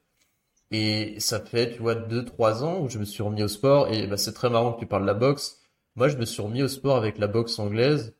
Et 0.71 1.19
ça 1.19 1.39
fait, 1.41 1.73
tu 1.73 1.81
vois, 1.81 1.95
deux, 1.95 2.25
trois 2.25 2.63
ans 2.63 2.81
où 2.81 2.89
je 2.89 2.97
me 2.99 3.05
suis 3.05 3.23
remis 3.23 3.43
au 3.43 3.47
sport. 3.47 3.89
Et 3.93 4.07
bah, 4.07 4.17
c'est 4.17 4.33
très 4.33 4.49
marrant 4.49 4.73
que 4.73 4.79
tu 4.79 4.85
parles 4.87 5.03
de 5.03 5.07
la 5.07 5.13
boxe. 5.13 5.59
Moi, 5.95 6.07
je 6.07 6.17
me 6.17 6.25
suis 6.25 6.41
remis 6.41 6.63
au 6.63 6.67
sport 6.69 6.97
avec 6.97 7.17
la 7.17 7.27
boxe 7.27 7.59
anglaise. 7.59 8.15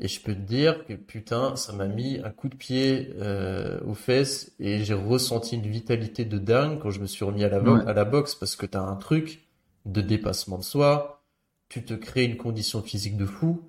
Et 0.00 0.08
je 0.08 0.20
peux 0.20 0.34
te 0.34 0.40
dire 0.40 0.84
que 0.86 0.94
putain, 0.94 1.54
ça 1.54 1.72
m'a 1.72 1.86
mis 1.86 2.18
un 2.24 2.30
coup 2.30 2.48
de 2.48 2.56
pied 2.56 3.14
euh, 3.20 3.78
aux 3.86 3.94
fesses 3.94 4.52
et 4.58 4.82
j'ai 4.82 4.94
ressenti 4.94 5.56
une 5.56 5.66
vitalité 5.66 6.24
de 6.24 6.38
dingue 6.38 6.80
quand 6.80 6.90
je 6.90 7.00
me 7.00 7.06
suis 7.06 7.24
remis 7.24 7.44
à 7.44 7.48
la, 7.48 7.58
à 7.86 7.92
la 7.92 8.04
boxe 8.04 8.34
parce 8.34 8.56
que 8.56 8.66
tu 8.66 8.76
as 8.76 8.82
un 8.82 8.96
truc 8.96 9.46
de 9.86 10.00
dépassement 10.00 10.58
de 10.58 10.64
soi, 10.64 11.22
tu 11.68 11.84
te 11.84 11.94
crées 11.94 12.24
une 12.24 12.36
condition 12.36 12.82
physique 12.82 13.16
de 13.16 13.26
fou. 13.26 13.62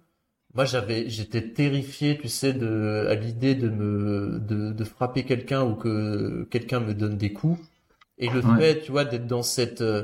Moi, 0.56 0.66
j'avais, 0.66 1.10
j'étais 1.10 1.50
terrifié, 1.50 2.18
tu 2.18 2.28
sais, 2.30 2.54
de, 2.54 3.08
à 3.10 3.16
l'idée 3.16 3.56
de 3.56 3.70
me, 3.70 4.40
de, 4.40 4.72
de 4.72 4.84
frapper 4.84 5.24
quelqu'un 5.24 5.64
ou 5.64 5.76
que 5.76 6.48
quelqu'un 6.52 6.80
me 6.80 6.94
donne 6.94 7.18
des 7.18 7.34
coups. 7.34 7.60
Et 8.20 8.30
le 8.30 8.42
fait, 8.42 8.82
tu 8.82 8.92
vois, 8.92 9.06
d'être 9.06 9.26
dans 9.26 9.42
cette, 9.42 9.82
euh, 9.82 10.04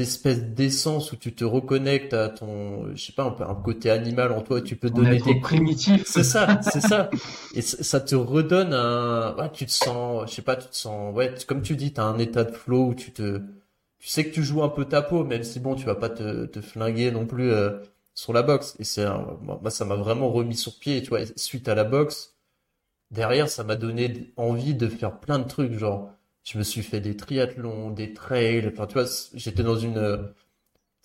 espèce 0.00 0.42
d'essence 0.42 1.12
où 1.12 1.16
tu 1.16 1.34
te 1.34 1.44
reconnectes 1.44 2.14
à 2.14 2.28
ton, 2.28 2.94
je 2.94 3.02
sais 3.06 3.12
pas, 3.12 3.24
un, 3.24 3.50
un 3.50 3.54
côté 3.54 3.90
animal 3.90 4.32
en 4.32 4.42
toi, 4.42 4.60
tu 4.62 4.76
peux 4.76 4.90
donner 4.90 5.18
des 5.20 5.40
primitifs. 5.40 6.04
C'est 6.06 6.24
ça, 6.24 6.60
c'est 6.62 6.80
ça. 6.80 7.10
Et 7.54 7.62
ça 7.62 8.00
te 8.00 8.14
redonne 8.14 8.72
un, 8.72 9.34
ouais, 9.36 9.50
tu 9.52 9.66
te 9.66 9.70
sens, 9.70 10.30
je 10.30 10.34
sais 10.34 10.42
pas, 10.42 10.56
tu 10.56 10.68
te 10.68 10.76
sens, 10.76 11.14
ouais, 11.14 11.34
comme 11.46 11.62
tu 11.62 11.76
dis, 11.76 11.92
t'as 11.92 12.04
un 12.04 12.18
état 12.18 12.44
de 12.44 12.52
flow 12.52 12.88
où 12.88 12.94
tu 12.94 13.12
te, 13.12 13.40
tu 13.98 14.08
sais 14.08 14.24
que 14.24 14.34
tu 14.34 14.44
joues 14.44 14.62
un 14.62 14.68
peu 14.68 14.84
ta 14.84 15.02
peau, 15.02 15.24
même 15.24 15.42
si 15.42 15.60
bon, 15.60 15.74
tu 15.74 15.86
vas 15.86 15.94
pas 15.96 16.08
te, 16.10 16.46
te 16.46 16.60
flinguer 16.60 17.10
non 17.10 17.26
plus 17.26 17.50
euh, 17.50 17.80
sur 18.14 18.32
la 18.32 18.42
boxe. 18.42 18.76
Et 18.78 18.84
c'est, 18.84 19.06
moi, 19.42 19.70
ça 19.70 19.84
m'a 19.84 19.96
vraiment 19.96 20.30
remis 20.30 20.56
sur 20.56 20.78
pied. 20.78 21.02
Tu 21.02 21.08
vois, 21.08 21.20
suite 21.36 21.68
à 21.68 21.74
la 21.74 21.84
boxe, 21.84 22.36
derrière, 23.10 23.48
ça 23.48 23.64
m'a 23.64 23.76
donné 23.76 24.32
envie 24.36 24.74
de 24.74 24.88
faire 24.88 25.18
plein 25.20 25.38
de 25.38 25.48
trucs, 25.48 25.72
genre 25.74 26.10
je 26.48 26.56
me 26.56 26.62
suis 26.62 26.82
fait 26.82 27.00
des 27.00 27.14
triathlons, 27.14 27.90
des 27.90 28.14
trails. 28.14 28.66
Enfin, 28.72 28.86
tu 28.86 28.94
vois, 28.94 29.04
j'étais 29.34 29.62
dans 29.62 29.76
une. 29.76 30.32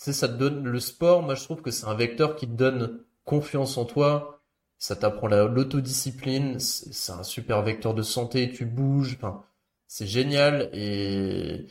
Tu 0.01 0.13
ça 0.13 0.29
te 0.29 0.33
donne 0.33 0.63
le 0.63 0.79
sport. 0.79 1.21
Moi, 1.21 1.35
je 1.35 1.43
trouve 1.43 1.61
que 1.61 1.71
c'est 1.71 1.85
un 1.85 1.95
vecteur 1.95 2.35
qui 2.37 2.47
te 2.47 2.53
donne 2.53 3.01
confiance 3.25 3.77
en 3.77 3.83
toi. 3.85 4.41
Ça 4.77 4.95
t'apprend 4.95 5.27
l'autodiscipline. 5.27 6.59
C'est 6.59 7.11
un 7.11 7.23
super 7.23 7.61
vecteur 7.61 7.93
de 7.93 8.03
santé. 8.03 8.51
Tu 8.51 8.65
bouges. 8.65 9.15
Enfin, 9.17 9.43
c'est 9.87 10.07
génial. 10.07 10.69
Et, 10.73 11.67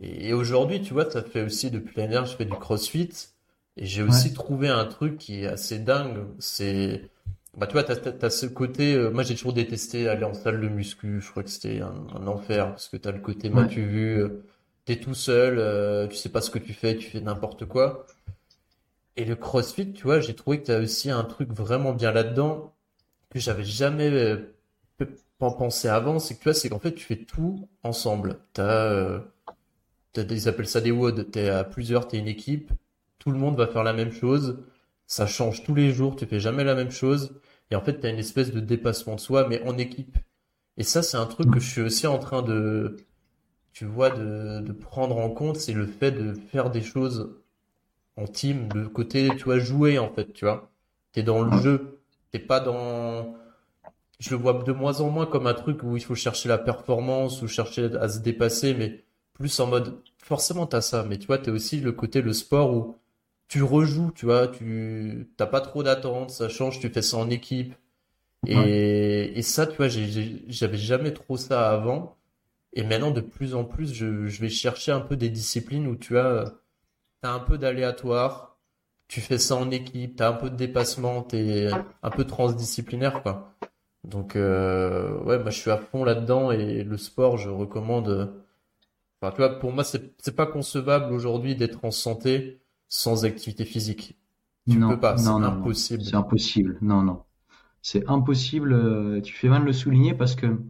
et, 0.00 0.32
aujourd'hui, 0.32 0.82
tu 0.82 0.92
vois, 0.92 1.08
ça 1.08 1.22
fait 1.22 1.42
aussi 1.42 1.70
depuis 1.70 1.96
l'année 1.96 2.10
dernière, 2.10 2.30
je 2.30 2.36
fais 2.36 2.44
du 2.44 2.52
CrossFit. 2.56 3.10
Et 3.76 3.86
j'ai 3.86 4.02
aussi 4.02 4.32
trouvé 4.32 4.68
un 4.68 4.86
truc 4.86 5.18
qui 5.18 5.42
est 5.42 5.46
assez 5.46 5.78
dingue. 5.78 6.26
C'est 6.40 7.10
bah, 7.56 7.66
tu 7.66 7.74
vois, 7.74 7.84
t'as, 7.84 7.94
as, 8.26 8.30
ce 8.30 8.46
côté, 8.46 8.94
euh, 8.94 9.10
moi 9.10 9.22
j'ai 9.22 9.34
toujours 9.34 9.52
détesté 9.52 10.08
aller 10.08 10.24
en 10.24 10.34
salle 10.34 10.60
de 10.60 10.68
muscu, 10.68 11.20
je 11.20 11.30
crois 11.30 11.42
que 11.42 11.50
c'était 11.50 11.80
un, 11.80 12.26
enfer, 12.26 12.68
parce 12.70 12.88
que 12.88 12.96
t'as 12.96 13.12
le 13.12 13.20
côté 13.20 13.48
ouais. 13.50 13.68
tu 13.68 13.84
vu, 13.84 14.20
euh, 14.22 14.44
t'es 14.84 14.96
tout 14.96 15.14
seul, 15.14 15.58
euh, 15.58 16.06
tu 16.08 16.16
sais 16.16 16.28
pas 16.30 16.40
ce 16.40 16.50
que 16.50 16.58
tu 16.58 16.72
fais, 16.72 16.96
tu 16.96 17.10
fais 17.10 17.20
n'importe 17.20 17.66
quoi. 17.66 18.06
Et 19.16 19.24
le 19.24 19.36
crossfit, 19.36 19.92
tu 19.92 20.04
vois, 20.04 20.20
j'ai 20.20 20.34
trouvé 20.34 20.60
que 20.60 20.66
t'as 20.66 20.80
aussi 20.80 21.10
un 21.10 21.24
truc 21.24 21.52
vraiment 21.52 21.92
bien 21.92 22.12
là-dedans, 22.12 22.74
que 23.30 23.38
j'avais 23.38 23.64
jamais 23.64 24.10
pensé 25.38 25.88
avant, 25.88 26.18
c'est 26.18 26.34
que 26.34 26.40
tu 26.40 26.44
vois, 26.44 26.54
c'est 26.54 26.68
qu'en 26.68 26.78
fait 26.78 26.94
tu 26.94 27.04
fais 27.04 27.16
tout 27.16 27.68
ensemble. 27.82 28.38
T'as 28.52 29.20
ils 30.16 30.48
appellent 30.48 30.68
ça 30.68 30.80
des 30.80 30.90
WOD. 30.90 31.30
T'es 31.30 31.48
à 31.48 31.64
plusieurs, 31.64 32.08
t'es 32.08 32.18
une 32.18 32.28
équipe. 32.28 32.70
Tout 33.18 33.30
le 33.30 33.38
monde 33.38 33.56
va 33.56 33.66
faire 33.66 33.82
la 33.82 33.92
même 33.92 34.12
chose. 34.12 34.64
Ça 35.06 35.26
change 35.26 35.64
tous 35.64 35.74
les 35.74 35.92
jours. 35.92 36.16
Tu 36.16 36.26
fais 36.26 36.40
jamais 36.40 36.64
la 36.64 36.74
même 36.74 36.90
chose. 36.90 37.40
Et 37.70 37.76
en 37.76 37.80
fait, 37.80 38.00
t'as 38.00 38.10
une 38.10 38.18
espèce 38.18 38.52
de 38.52 38.60
dépassement 38.60 39.16
de 39.16 39.20
soi, 39.20 39.48
mais 39.48 39.62
en 39.62 39.78
équipe. 39.78 40.18
Et 40.76 40.82
ça, 40.82 41.02
c'est 41.02 41.16
un 41.16 41.26
truc 41.26 41.50
que 41.50 41.60
je 41.60 41.70
suis 41.70 41.80
aussi 41.80 42.06
en 42.06 42.18
train 42.18 42.42
de, 42.42 42.96
tu 43.72 43.84
vois, 43.84 44.10
de, 44.10 44.60
de 44.60 44.72
prendre 44.72 45.18
en 45.18 45.30
compte. 45.30 45.56
C'est 45.56 45.72
le 45.72 45.86
fait 45.86 46.12
de 46.12 46.34
faire 46.34 46.70
des 46.70 46.82
choses 46.82 47.36
en 48.16 48.26
team, 48.26 48.68
le 48.74 48.88
côté, 48.88 49.28
tu 49.36 49.44
vois, 49.44 49.58
jouer, 49.58 49.98
en 49.98 50.12
fait, 50.12 50.32
tu 50.32 50.44
vois. 50.44 50.70
T'es 51.12 51.22
dans 51.22 51.42
le 51.42 51.56
jeu. 51.62 52.00
T'es 52.32 52.38
pas 52.40 52.60
dans, 52.60 53.34
je 54.18 54.30
le 54.30 54.36
vois 54.36 54.54
de 54.54 54.72
moins 54.72 55.00
en 55.00 55.10
moins 55.10 55.26
comme 55.26 55.46
un 55.46 55.54
truc 55.54 55.82
où 55.82 55.96
il 55.96 56.02
faut 56.02 56.14
chercher 56.14 56.48
la 56.48 56.58
performance 56.58 57.42
ou 57.42 57.48
chercher 57.48 57.94
à 57.96 58.08
se 58.08 58.20
dépasser, 58.20 58.74
mais 58.74 59.04
plus 59.34 59.58
en 59.60 59.66
mode, 59.66 60.00
forcément 60.18 60.66
t'as 60.66 60.80
ça, 60.80 61.04
mais 61.04 61.18
tu 61.18 61.26
vois, 61.26 61.38
t'as 61.38 61.50
aussi 61.52 61.80
le 61.80 61.92
côté, 61.92 62.22
le 62.22 62.32
sport 62.32 62.74
où 62.74 62.96
tu 63.48 63.62
rejoues, 63.62 64.12
tu 64.14 64.26
vois, 64.26 64.48
tu 64.48 65.30
t'as 65.36 65.46
pas 65.46 65.60
trop 65.60 65.82
d'attente, 65.82 66.30
ça 66.30 66.48
change, 66.48 66.80
tu 66.80 66.88
fais 66.90 67.02
ça 67.02 67.18
en 67.18 67.30
équipe. 67.30 67.74
Et, 68.46 69.38
et 69.38 69.42
ça, 69.42 69.66
tu 69.66 69.76
vois, 69.76 69.88
j'avais 69.88 70.76
jamais 70.78 71.12
trop 71.12 71.36
ça 71.36 71.70
avant. 71.70 72.16
Et 72.74 72.84
maintenant, 72.84 73.10
de 73.12 73.20
plus 73.22 73.54
en 73.54 73.64
plus, 73.64 73.92
je, 73.94 74.26
je 74.26 74.40
vais 74.40 74.48
chercher 74.50 74.92
un 74.92 75.00
peu 75.00 75.16
des 75.16 75.30
disciplines 75.30 75.86
où 75.86 75.96
tu 75.96 76.18
as, 76.18 76.54
t'as 77.22 77.32
un 77.32 77.40
peu 77.40 77.58
d'aléatoire, 77.58 78.58
tu 79.08 79.20
fais 79.20 79.38
ça 79.38 79.56
en 79.56 79.70
équipe, 79.70 80.16
t'as 80.16 80.30
un 80.30 80.34
peu 80.34 80.50
de 80.50 80.56
dépassement, 80.56 81.22
t'es 81.22 81.70
un 82.02 82.10
peu 82.10 82.24
transdisciplinaire, 82.26 83.22
quoi. 83.22 83.54
Donc, 84.04 84.36
euh, 84.36 85.18
ouais, 85.24 85.38
moi, 85.38 85.50
je 85.50 85.60
suis 85.60 85.70
à 85.70 85.78
fond 85.78 86.04
là-dedans 86.04 86.50
et 86.52 86.84
le 86.84 86.96
sport, 86.98 87.38
je 87.38 87.50
recommande. 87.50 88.34
Enfin, 89.20 89.32
tu 89.32 89.38
vois, 89.38 89.58
pour 89.58 89.72
moi, 89.72 89.84
c'est 89.84 90.14
c'est 90.22 90.36
pas 90.36 90.46
concevable 90.46 91.12
aujourd'hui 91.12 91.56
d'être 91.56 91.84
en 91.84 91.90
santé 91.90 92.60
sans 92.94 93.24
activité 93.24 93.64
physique. 93.64 94.16
Tu 94.68 94.78
non, 94.78 94.88
peux 94.88 95.00
pas, 95.00 95.16
c'est 95.16 95.28
impossible. 95.42 96.04
C'est 96.04 96.16
impossible. 96.16 96.78
Non, 96.80 97.02
non. 97.02 97.24
C'est 97.82 98.06
impossible. 98.08 98.72
euh, 98.72 99.20
Tu 99.20 99.34
fais 99.34 99.48
bien 99.48 99.60
de 99.60 99.64
le 99.64 99.72
souligner 99.72 100.14
parce 100.14 100.34
que 100.34 100.60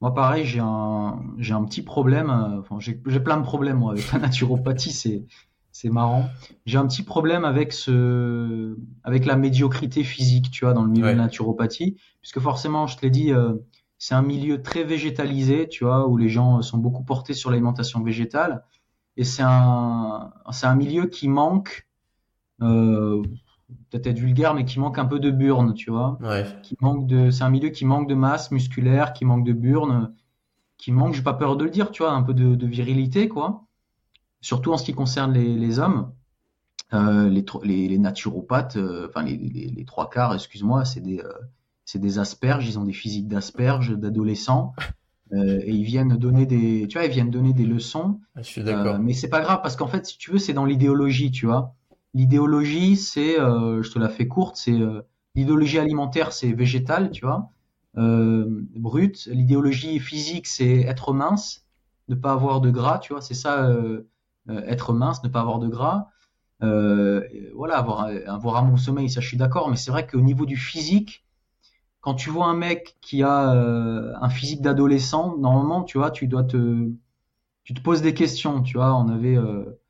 moi, 0.00 0.14
pareil, 0.14 0.44
j'ai 0.46 0.60
un, 0.60 1.20
j'ai 1.38 1.54
un 1.54 1.64
petit 1.64 1.82
problème. 1.82 2.30
euh, 2.30 2.60
Enfin, 2.60 2.78
j'ai 2.80 2.94
plein 3.20 3.38
de 3.38 3.44
problèmes, 3.44 3.78
moi, 3.78 3.92
avec 3.92 4.10
la 4.12 4.18
naturopathie. 4.20 4.92
C'est, 4.92 5.26
c'est 5.72 5.90
marrant. 5.90 6.30
J'ai 6.66 6.78
un 6.78 6.86
petit 6.86 7.02
problème 7.04 7.44
avec 7.44 7.72
ce, 7.72 8.76
avec 9.04 9.26
la 9.26 9.36
médiocrité 9.36 10.04
physique, 10.04 10.50
tu 10.50 10.64
vois, 10.64 10.74
dans 10.74 10.84
le 10.84 10.90
milieu 10.90 11.04
de 11.04 11.10
la 11.10 11.16
naturopathie. 11.24 11.96
Puisque 12.22 12.40
forcément, 12.40 12.86
je 12.86 12.96
te 12.96 13.02
l'ai 13.02 13.10
dit, 13.10 13.32
euh, 13.32 13.54
c'est 13.98 14.14
un 14.14 14.22
milieu 14.22 14.62
très 14.62 14.84
végétalisé, 14.84 15.68
tu 15.68 15.84
vois, 15.84 16.08
où 16.08 16.16
les 16.16 16.28
gens 16.28 16.62
sont 16.62 16.78
beaucoup 16.78 17.04
portés 17.04 17.34
sur 17.34 17.50
l'alimentation 17.50 18.02
végétale. 18.02 18.64
Et 19.16 19.24
c'est 19.24 19.42
un, 19.44 20.32
c'est 20.50 20.66
un 20.66 20.74
milieu 20.74 21.06
qui 21.06 21.28
manque, 21.28 21.86
euh, 22.62 23.22
peut-être 23.90 24.06
être 24.06 24.18
vulgaire, 24.18 24.54
mais 24.54 24.64
qui 24.64 24.78
manque 24.80 24.98
un 24.98 25.04
peu 25.04 25.20
de 25.20 25.30
burne, 25.30 25.74
tu 25.74 25.90
vois. 25.90 26.18
Ouais. 26.20 26.46
Qui 26.62 26.76
manque 26.80 27.06
de, 27.06 27.30
c'est 27.30 27.44
un 27.44 27.50
milieu 27.50 27.68
qui 27.70 27.84
manque 27.84 28.08
de 28.08 28.14
masse 28.14 28.50
musculaire, 28.50 29.12
qui 29.12 29.24
manque 29.24 29.44
de 29.44 29.52
burne, 29.52 30.14
qui 30.78 30.92
manque, 30.92 31.14
j'ai 31.14 31.22
pas 31.22 31.34
peur 31.34 31.56
de 31.56 31.64
le 31.64 31.70
dire, 31.70 31.90
tu 31.90 32.02
vois, 32.02 32.12
un 32.12 32.22
peu 32.22 32.34
de, 32.34 32.54
de 32.54 32.66
virilité, 32.66 33.28
quoi. 33.28 33.64
Surtout 34.40 34.72
en 34.72 34.76
ce 34.76 34.84
qui 34.84 34.94
concerne 34.94 35.32
les, 35.32 35.56
les 35.56 35.78
hommes. 35.78 36.12
Euh, 36.94 37.30
les, 37.30 37.42
les, 37.62 37.88
les 37.88 37.98
naturopathes, 37.98 38.76
euh, 38.76 39.08
enfin 39.08 39.22
les, 39.22 39.38
les, 39.38 39.66
les 39.68 39.84
trois 39.86 40.10
quarts, 40.10 40.34
excuse-moi, 40.34 40.84
c'est 40.84 41.00
des, 41.00 41.20
euh, 41.20 41.32
c'est 41.86 41.98
des 41.98 42.18
asperges, 42.18 42.68
ils 42.68 42.78
ont 42.78 42.84
des 42.84 42.92
physiques 42.92 43.28
d'asperges, 43.28 43.96
d'adolescents, 43.96 44.74
euh, 45.32 45.60
et 45.62 45.70
ils 45.70 45.84
viennent 45.84 46.16
donner 46.16 46.46
des, 46.46 46.86
tu 46.88 46.98
vois, 46.98 47.06
ils 47.06 47.12
viennent 47.12 47.30
donner 47.30 47.52
des 47.52 47.64
leçons 47.64 48.20
Je 48.36 48.42
suis 48.42 48.60
euh, 48.60 48.64
d'accord. 48.64 48.98
mais 48.98 49.14
c'est 49.14 49.28
pas 49.30 49.40
grave 49.40 49.60
parce 49.62 49.76
qu'en 49.76 49.86
fait, 49.86 50.04
si 50.06 50.18
tu 50.18 50.30
veux, 50.32 50.38
c'est 50.38 50.52
dans 50.52 50.64
l'idéologie, 50.66 51.30
tu 51.30 51.46
vois. 51.46 51.74
L'idéologie, 52.14 52.96
c'est, 52.96 53.40
euh, 53.40 53.82
je 53.82 53.90
te 53.90 53.98
la 53.98 54.08
fais 54.10 54.28
courte, 54.28 54.56
c'est 54.56 54.72
euh, 54.72 55.00
l'idéologie 55.34 55.78
alimentaire, 55.78 56.32
c'est 56.32 56.52
végétal, 56.52 57.10
tu 57.10 57.24
vois, 57.24 57.50
euh, 57.96 58.44
brut. 58.76 59.26
L'idéologie 59.30 59.98
physique, 59.98 60.46
c'est 60.46 60.80
être 60.80 61.12
mince, 61.14 61.66
ne 62.08 62.14
pas 62.14 62.32
avoir 62.32 62.60
de 62.60 62.70
gras, 62.70 62.98
tu 62.98 63.12
vois. 63.12 63.22
C'est 63.22 63.34
ça, 63.34 63.64
euh, 63.66 64.02
euh, 64.50 64.62
être 64.66 64.92
mince, 64.92 65.22
ne 65.24 65.28
pas 65.28 65.40
avoir 65.40 65.58
de 65.58 65.68
gras. 65.68 66.08
Euh, 66.62 67.22
voilà, 67.54 67.78
avoir, 67.78 68.08
avoir 68.26 68.56
un 68.56 68.62
bon 68.64 68.76
sommeil, 68.76 69.10
ça, 69.10 69.20
je 69.20 69.28
suis 69.28 69.36
d'accord. 69.36 69.70
Mais 69.70 69.76
c'est 69.76 69.90
vrai 69.90 70.06
qu'au 70.06 70.20
niveau 70.20 70.46
du 70.46 70.56
physique, 70.56 71.24
quand 72.02 72.14
tu 72.14 72.30
vois 72.30 72.46
un 72.46 72.54
mec 72.54 72.98
qui 73.00 73.22
a 73.22 73.54
euh, 73.54 74.12
un 74.20 74.28
physique 74.28 74.60
d'adolescent, 74.60 75.38
normalement, 75.38 75.84
tu 75.84 75.98
vois, 75.98 76.10
tu 76.10 76.28
dois 76.28 76.44
te 76.44 76.92
tu 77.64 77.74
te 77.74 77.80
poses 77.80 78.02
des 78.02 78.14
questions, 78.14 78.62
tu 78.62 78.76
vois. 78.76 78.94
On 78.94 79.08
avait, 79.08 79.36
euh, 79.36 79.80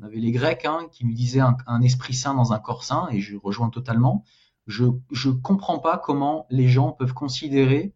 on 0.00 0.04
avait 0.04 0.18
les 0.18 0.32
Grecs 0.32 0.64
hein, 0.64 0.88
qui 0.90 1.06
nous 1.06 1.14
disaient 1.14 1.40
un, 1.40 1.56
un 1.66 1.82
esprit 1.82 2.14
sain 2.14 2.34
dans 2.34 2.52
un 2.52 2.58
corps 2.58 2.84
sain, 2.84 3.08
et 3.12 3.20
je 3.20 3.36
rejoins 3.36 3.70
totalement. 3.70 4.24
Je 4.66 4.86
je 5.12 5.30
comprends 5.30 5.78
pas 5.78 5.98
comment 5.98 6.46
les 6.50 6.68
gens 6.68 6.92
peuvent 6.92 7.14
considérer 7.14 7.94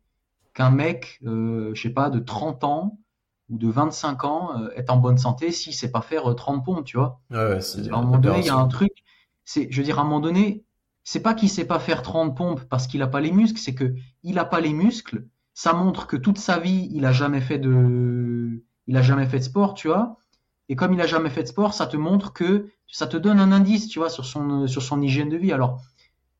qu'un 0.57 0.71
mec, 0.71 1.21
euh, 1.25 1.73
je 1.75 1.83
sais 1.83 1.91
pas, 1.91 2.11
de 2.11 2.19
30 2.19 2.65
ans 2.65 2.99
ou 3.51 3.59
de 3.59 3.69
25 3.69 4.25
ans 4.25 4.59
euh, 4.61 4.71
est 4.75 4.91
en 4.91 4.97
bonne 4.97 5.19
santé 5.19 5.53
s'il 5.53 5.75
sait 5.75 5.91
pas 5.91 6.01
faire 6.03 6.31
euh, 6.31 6.35
30 6.35 6.65
pompes, 6.65 6.85
tu 6.85 6.97
vois. 6.97 7.21
Ouais, 7.31 7.37
ouais, 7.37 7.61
c'est 7.61 7.89
À 7.91 7.97
un 7.97 8.03
moment 8.03 8.19
donné, 8.19 8.41
il 8.41 8.47
y 8.47 8.51
a 8.51 8.57
un 8.57 8.69
truc, 8.69 8.93
c'est, 9.45 9.69
je 9.71 9.77
veux 9.77 9.85
dire, 9.85 9.99
à 9.99 10.03
un 10.03 10.05
moment 10.05 10.21
donné, 10.21 10.65
c'est 11.07 11.21
pas 11.21 11.35
qu'il 11.35 11.49
sait 11.49 11.67
pas 11.67 11.79
faire 11.79 12.03
30 12.03 12.37
pompes 12.37 12.63
parce 12.69 12.89
qu'il 12.89 13.01
a 13.01 13.07
pas 13.07 13.21
les 13.21 13.31
muscles, 13.31 13.61
c'est 13.61 13.75
que 13.77 13.95
il 14.25 14.39
a 14.41 14.45
pas 14.45 14.61
les 14.61 14.73
muscles. 14.73 15.29
Ça 15.55 15.73
montre 15.73 16.09
que 16.09 16.17
toute 16.17 16.39
sa 16.39 16.59
vie, 16.59 16.91
il 16.93 17.05
a 17.07 17.13
jamais 17.13 17.41
fait 17.41 17.59
de, 17.61 18.65
il 18.89 18.97
a 18.97 19.03
jamais 19.03 19.27
fait 19.27 19.39
de 19.39 19.45
sport, 19.45 19.75
tu 19.75 19.87
vois. 19.89 20.19
Et 20.69 20.75
comme 20.75 20.93
il 20.93 21.01
a 21.01 21.07
jamais 21.07 21.31
fait 21.31 21.45
de 21.45 21.49
sport, 21.49 21.75
ça 21.75 21.87
te 21.87 21.97
montre 21.97 22.33
que, 22.33 22.69
ça 22.89 23.07
te 23.07 23.17
donne 23.17 23.39
un 23.39 23.53
indice, 23.53 23.87
tu 23.89 24.01
vois, 24.01 24.11
sur 24.11 24.25
son, 24.27 24.67
sur 24.67 24.83
son 24.83 25.01
hygiène 25.01 25.29
de 25.29 25.37
vie. 25.37 25.53
Alors, 25.53 25.81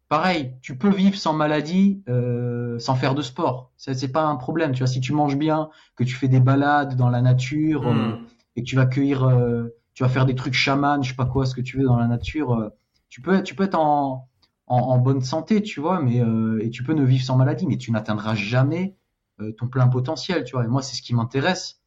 pareil, 0.09 0.55
tu 0.63 0.77
peux 0.79 0.91
vivre 0.91 1.17
sans 1.17 1.33
maladie, 1.33 2.03
euh, 2.09 2.79
sans 2.81 2.97
faire 2.97 3.15
de 3.15 3.23
sport. 3.23 3.71
C'est 3.77 4.13
pas 4.13 4.25
un 4.25 4.37
problème, 4.37 4.73
tu 4.73 4.81
vois. 4.81 4.89
Si 4.89 5.01
tu 5.01 5.13
manges 5.13 5.37
bien, 5.37 5.71
que 5.97 6.05
tu 6.05 6.15
fais 6.17 6.29
des 6.29 6.41
balades 6.41 6.97
dans 6.97 7.09
la 7.11 7.23
nature, 7.23 7.87
euh, 7.89 7.93
Hmm. 7.95 8.27
et 8.57 8.63
que 8.63 8.67
tu 8.69 8.77
vas 8.77 8.87
cueillir, 8.87 9.25
euh, 9.25 9.69
tu 9.95 10.03
vas 10.03 10.09
faire 10.09 10.27
des 10.27 10.35
trucs 10.35 10.55
chamans, 10.55 11.03
je 11.03 11.11
sais 11.11 11.17
pas 11.17 11.27
quoi, 11.27 11.47
ce 11.47 11.55
que 11.55 11.61
tu 11.61 11.79
veux 11.79 11.85
dans 11.85 11.97
la 11.99 12.07
nature, 12.09 12.53
euh, 12.55 12.71
tu 13.09 13.21
peux, 13.23 13.43
tu 13.43 13.55
peux 13.55 13.65
être 13.65 13.79
en, 13.79 14.29
en, 14.67 14.99
bonne 14.99 15.21
santé, 15.21 15.63
tu 15.63 15.81
vois, 15.81 16.01
mais 16.01 16.21
euh, 16.21 16.59
et 16.63 16.71
tu 16.71 16.83
peux 16.83 16.93
ne 16.93 17.05
vivre 17.05 17.25
sans 17.25 17.37
maladie, 17.37 17.67
mais 17.67 17.79
tu 17.79 17.93
n'atteindras 17.93 18.35
jamais 18.35 18.97
euh, 19.41 19.53
ton 19.53 19.69
plein 19.69 19.87
potentiel, 19.89 20.45
tu 20.45 20.57
vois. 20.57 20.65
Et 20.65 20.69
moi, 20.69 20.83
c'est 20.83 20.97
ce 20.97 21.03
qui 21.03 21.15
m'intéresse 21.15 21.81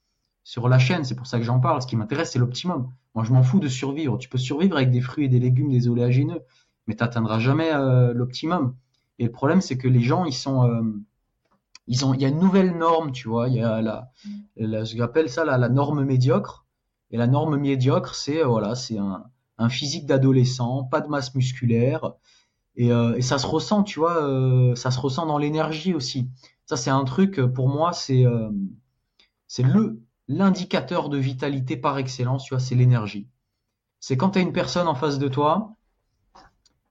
sur 0.44 0.68
la 0.70 0.80
chaîne, 0.80 1.04
c'est 1.04 1.16
pour 1.16 1.28
ça 1.28 1.38
que 1.38 1.44
j'en 1.44 1.60
parle. 1.60 1.82
Ce 1.82 1.88
qui 1.88 1.96
m'intéresse, 1.96 2.32
c'est 2.32 2.40
l'optimum. 2.40 2.92
Moi, 3.14 3.24
je 3.24 3.32
m'en 3.34 3.44
fous 3.44 3.60
de 3.60 3.68
survivre. 3.68 4.18
Tu 4.18 4.30
peux 4.30 4.38
survivre 4.38 4.78
avec 4.78 4.90
des 4.92 5.02
fruits 5.02 5.26
et 5.26 5.28
des 5.28 5.40
légumes, 5.40 5.70
des 5.70 5.88
oléagineux, 5.88 6.42
mais 6.88 6.96
tu 6.96 7.04
n'atteindras 7.04 7.40
jamais 7.40 7.72
euh, 7.72 8.14
l'optimum. 8.14 8.76
Et 9.20 9.26
le 9.26 9.32
problème, 9.32 9.62
c'est 9.62 9.78
que 9.78 9.88
les 9.88 10.02
gens, 10.02 10.26
ils 10.26 10.34
sont, 10.34 10.64
euh, 10.64 10.82
ils 11.88 12.06
ont, 12.06 12.14
il 12.14 12.22
y 12.22 12.26
a 12.26 12.30
une 12.30 12.40
nouvelle 12.40 12.78
norme, 12.78 13.12
tu 13.12 13.28
vois. 13.28 13.50
Il 13.50 13.56
y 13.56 13.62
a 13.62 13.82
la, 13.82 14.12
la 14.56 14.86
j'appelle 14.86 15.30
ça 15.30 15.44
la, 15.46 15.58
la 15.58 15.70
norme 15.70 16.04
médiocre. 16.04 16.66
Et 17.12 17.18
la 17.18 17.28
norme 17.28 17.58
médiocre, 17.58 18.16
c'est 18.16 18.42
euh, 18.42 18.48
voilà, 18.48 18.76
c'est 18.76 18.98
un, 18.98 19.26
un 19.58 19.70
physique 19.70 20.06
d'adolescent, 20.06 20.84
pas 20.86 21.02
de 21.02 21.10
masse 21.10 21.36
musculaire, 21.36 22.14
et, 22.80 22.92
euh, 22.94 23.16
et 23.18 23.24
ça 23.24 23.40
se 23.40 23.48
ressent, 23.48 23.84
tu 23.84 24.00
vois, 24.00 24.24
euh, 24.24 24.76
ça 24.76 24.92
se 24.92 25.00
ressent 25.00 25.28
dans 25.28 25.38
l'énergie 25.40 25.94
aussi. 25.96 26.30
Ça, 26.68 26.78
c'est 26.78 26.92
un 26.92 27.06
truc 27.06 27.40
euh, 27.40 27.48
pour 27.50 27.70
moi, 27.70 27.94
c'est 27.94 28.26
euh, 28.26 28.50
c'est 29.48 29.64
le 29.64 30.02
l'indicateur 30.30 31.10
de 31.10 31.18
vitalité 31.18 31.76
par 31.78 31.98
excellence, 31.98 32.46
tu 32.46 32.54
vois, 32.54 32.62
c'est 32.62 32.76
l'énergie. 32.76 33.28
C'est 34.02 34.18
quand 34.18 34.32
tu 34.32 34.40
as 34.40 34.44
une 34.44 34.54
personne 34.54 34.88
en 34.88 34.96
face 34.96 35.20
de 35.20 35.28
toi 35.30 35.78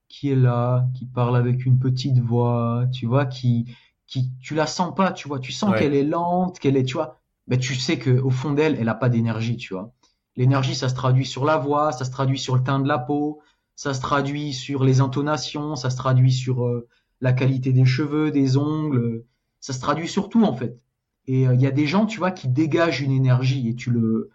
qui 0.08 0.30
est 0.30 0.36
là, 0.36 0.86
qui 0.94 1.06
parle 1.06 1.36
avec 1.36 1.66
une 1.66 1.78
petite 1.78 2.18
voix, 2.18 2.86
tu 2.92 3.06
vois, 3.06 3.26
qui 3.26 3.66
qui 4.06 4.32
tu 4.40 4.54
la 4.54 4.66
sens 4.66 4.94
pas, 4.94 5.12
tu 5.12 5.28
vois, 5.28 5.38
tu 5.38 5.52
sens 5.52 5.72
Ouais. 5.72 5.78
qu'elle 5.78 5.94
est 5.94 6.02
lente, 6.04 6.58
qu'elle 6.58 6.76
est, 6.78 6.84
tu 6.84 6.94
vois, 6.94 7.20
mais 7.46 7.58
tu 7.58 7.74
sais 7.74 7.98
que 7.98 8.18
au 8.20 8.30
fond 8.30 8.52
d'elle, 8.52 8.76
elle 8.80 8.88
a 8.88 8.94
pas 8.94 9.10
d'énergie, 9.10 9.56
tu 9.58 9.74
vois. 9.74 9.92
L'énergie, 10.36 10.74
ça 10.74 10.88
se 10.88 10.94
traduit 10.94 11.26
sur 11.26 11.44
la 11.44 11.58
voix, 11.58 11.92
ça 11.92 12.04
se 12.06 12.10
traduit 12.10 12.38
sur 12.38 12.56
le 12.56 12.62
teint 12.62 12.80
de 12.80 12.88
la 12.88 12.98
peau, 12.98 13.42
ça 13.78 13.94
se 13.94 14.00
traduit 14.02 14.52
sur 14.54 14.84
les 14.84 15.00
intonations, 15.00 15.76
ça 15.76 15.90
se 15.90 15.96
traduit 15.96 16.32
sur 16.32 16.66
euh, 16.66 16.88
la 17.22 17.32
qualité 17.32 17.72
des 17.72 17.84
cheveux, 17.86 18.30
des 18.32 18.56
ongles, 18.58 19.24
ça 19.60 19.72
se 19.72 19.80
traduit 19.80 20.08
sur 20.08 20.28
tout 20.28 20.44
en 20.44 20.54
fait. 20.54 20.78
Et 21.28 21.46
euh, 21.48 21.54
il 21.54 21.60
y 21.62 21.66
a 21.68 21.70
des 21.72 21.86
gens, 21.86 22.06
tu 22.06 22.18
vois, 22.18 22.32
qui 22.32 22.48
dégagent 22.48 23.02
une 23.02 23.12
énergie 23.12 23.68
et 23.68 23.74
tu 23.76 23.90
le 23.92 24.30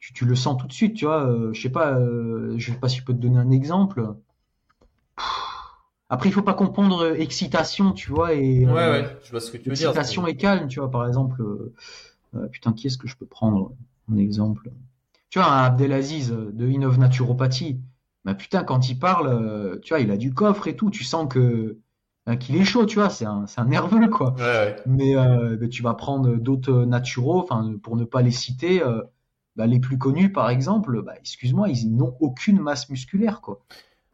tu, 0.00 0.12
tu 0.14 0.24
le 0.26 0.36
sens 0.36 0.56
tout 0.60 0.66
de 0.68 0.72
suite, 0.74 0.94
tu 0.96 1.06
vois. 1.06 1.24
euh, 1.26 1.52
je 1.54 1.62
sais 1.62 1.70
pas, 1.70 1.94
euh, 1.98 2.54
je 2.58 2.72
sais 2.72 2.78
pas 2.78 2.88
si 2.90 2.98
je 3.00 3.04
peux 3.06 3.14
te 3.14 3.20
donner 3.20 3.38
un 3.38 3.50
exemple. 3.52 4.14
Après, 6.08 6.28
il 6.28 6.32
faut 6.32 6.42
pas 6.42 6.54
confondre 6.54 7.00
euh, 7.00 7.14
excitation, 7.14 7.92
tu 7.92 8.10
vois, 8.10 8.34
et 8.34 8.66
Ouais, 8.66 8.72
euh, 8.72 9.02
ouais, 9.02 9.16
je 9.24 9.30
vois 9.30 9.40
ce 9.40 9.50
que 9.50 9.56
tu 9.56 9.70
veux 9.70 9.74
dire. 9.74 9.88
excitation 9.88 10.26
et 10.26 10.36
calme, 10.36 10.68
tu 10.68 10.80
vois. 10.80 10.90
Par 10.90 11.06
exemple, 11.06 11.40
euh, 11.42 11.72
euh, 12.36 12.48
putain, 12.48 12.72
qui 12.74 12.88
est-ce 12.88 12.98
que 12.98 13.08
je 13.08 13.16
peux 13.16 13.26
prendre 13.26 13.72
un 14.12 14.18
exemple? 14.18 14.70
Tu 15.30 15.38
vois, 15.38 15.48
un 15.50 15.64
Abdelaziz 15.64 16.30
euh, 16.32 16.50
de 16.52 16.68
Innov 16.68 16.98
Naturopathie. 16.98 17.80
Bah 18.24 18.34
putain, 18.34 18.62
quand 18.64 18.88
il 18.88 18.98
parle, 18.98 19.26
euh, 19.26 19.78
tu 19.82 19.94
vois, 19.94 20.00
il 20.00 20.10
a 20.10 20.16
du 20.16 20.32
coffre 20.32 20.68
et 20.68 20.76
tout. 20.76 20.90
Tu 20.90 21.04
sens 21.04 21.26
que 21.28 21.78
euh, 22.28 22.36
qu'il 22.36 22.56
est 22.56 22.64
chaud, 22.64 22.86
tu 22.86 22.96
vois. 22.98 23.10
C'est 23.10 23.24
un, 23.26 23.46
c'est 23.46 23.60
un 23.60 23.64
nerveux, 23.66 24.08
quoi. 24.08 24.34
Ouais, 24.34 24.42
ouais. 24.42 24.76
Mais, 24.86 25.16
euh, 25.16 25.56
mais 25.60 25.68
tu 25.68 25.82
vas 25.82 25.94
prendre 25.94 26.36
d'autres 26.36 26.84
naturaux, 26.84 27.40
enfin 27.40 27.74
pour 27.82 27.96
ne 27.96 28.04
pas 28.04 28.22
les 28.22 28.30
citer, 28.30 28.82
euh, 28.82 29.02
bah, 29.56 29.66
les 29.66 29.80
plus 29.80 29.98
connus, 29.98 30.32
par 30.32 30.50
exemple, 30.50 31.02
bah, 31.02 31.14
excuse-moi, 31.18 31.68
ils 31.68 31.94
n'ont 31.94 32.16
aucune 32.20 32.60
masse 32.60 32.88
musculaire, 32.88 33.40
quoi. 33.40 33.60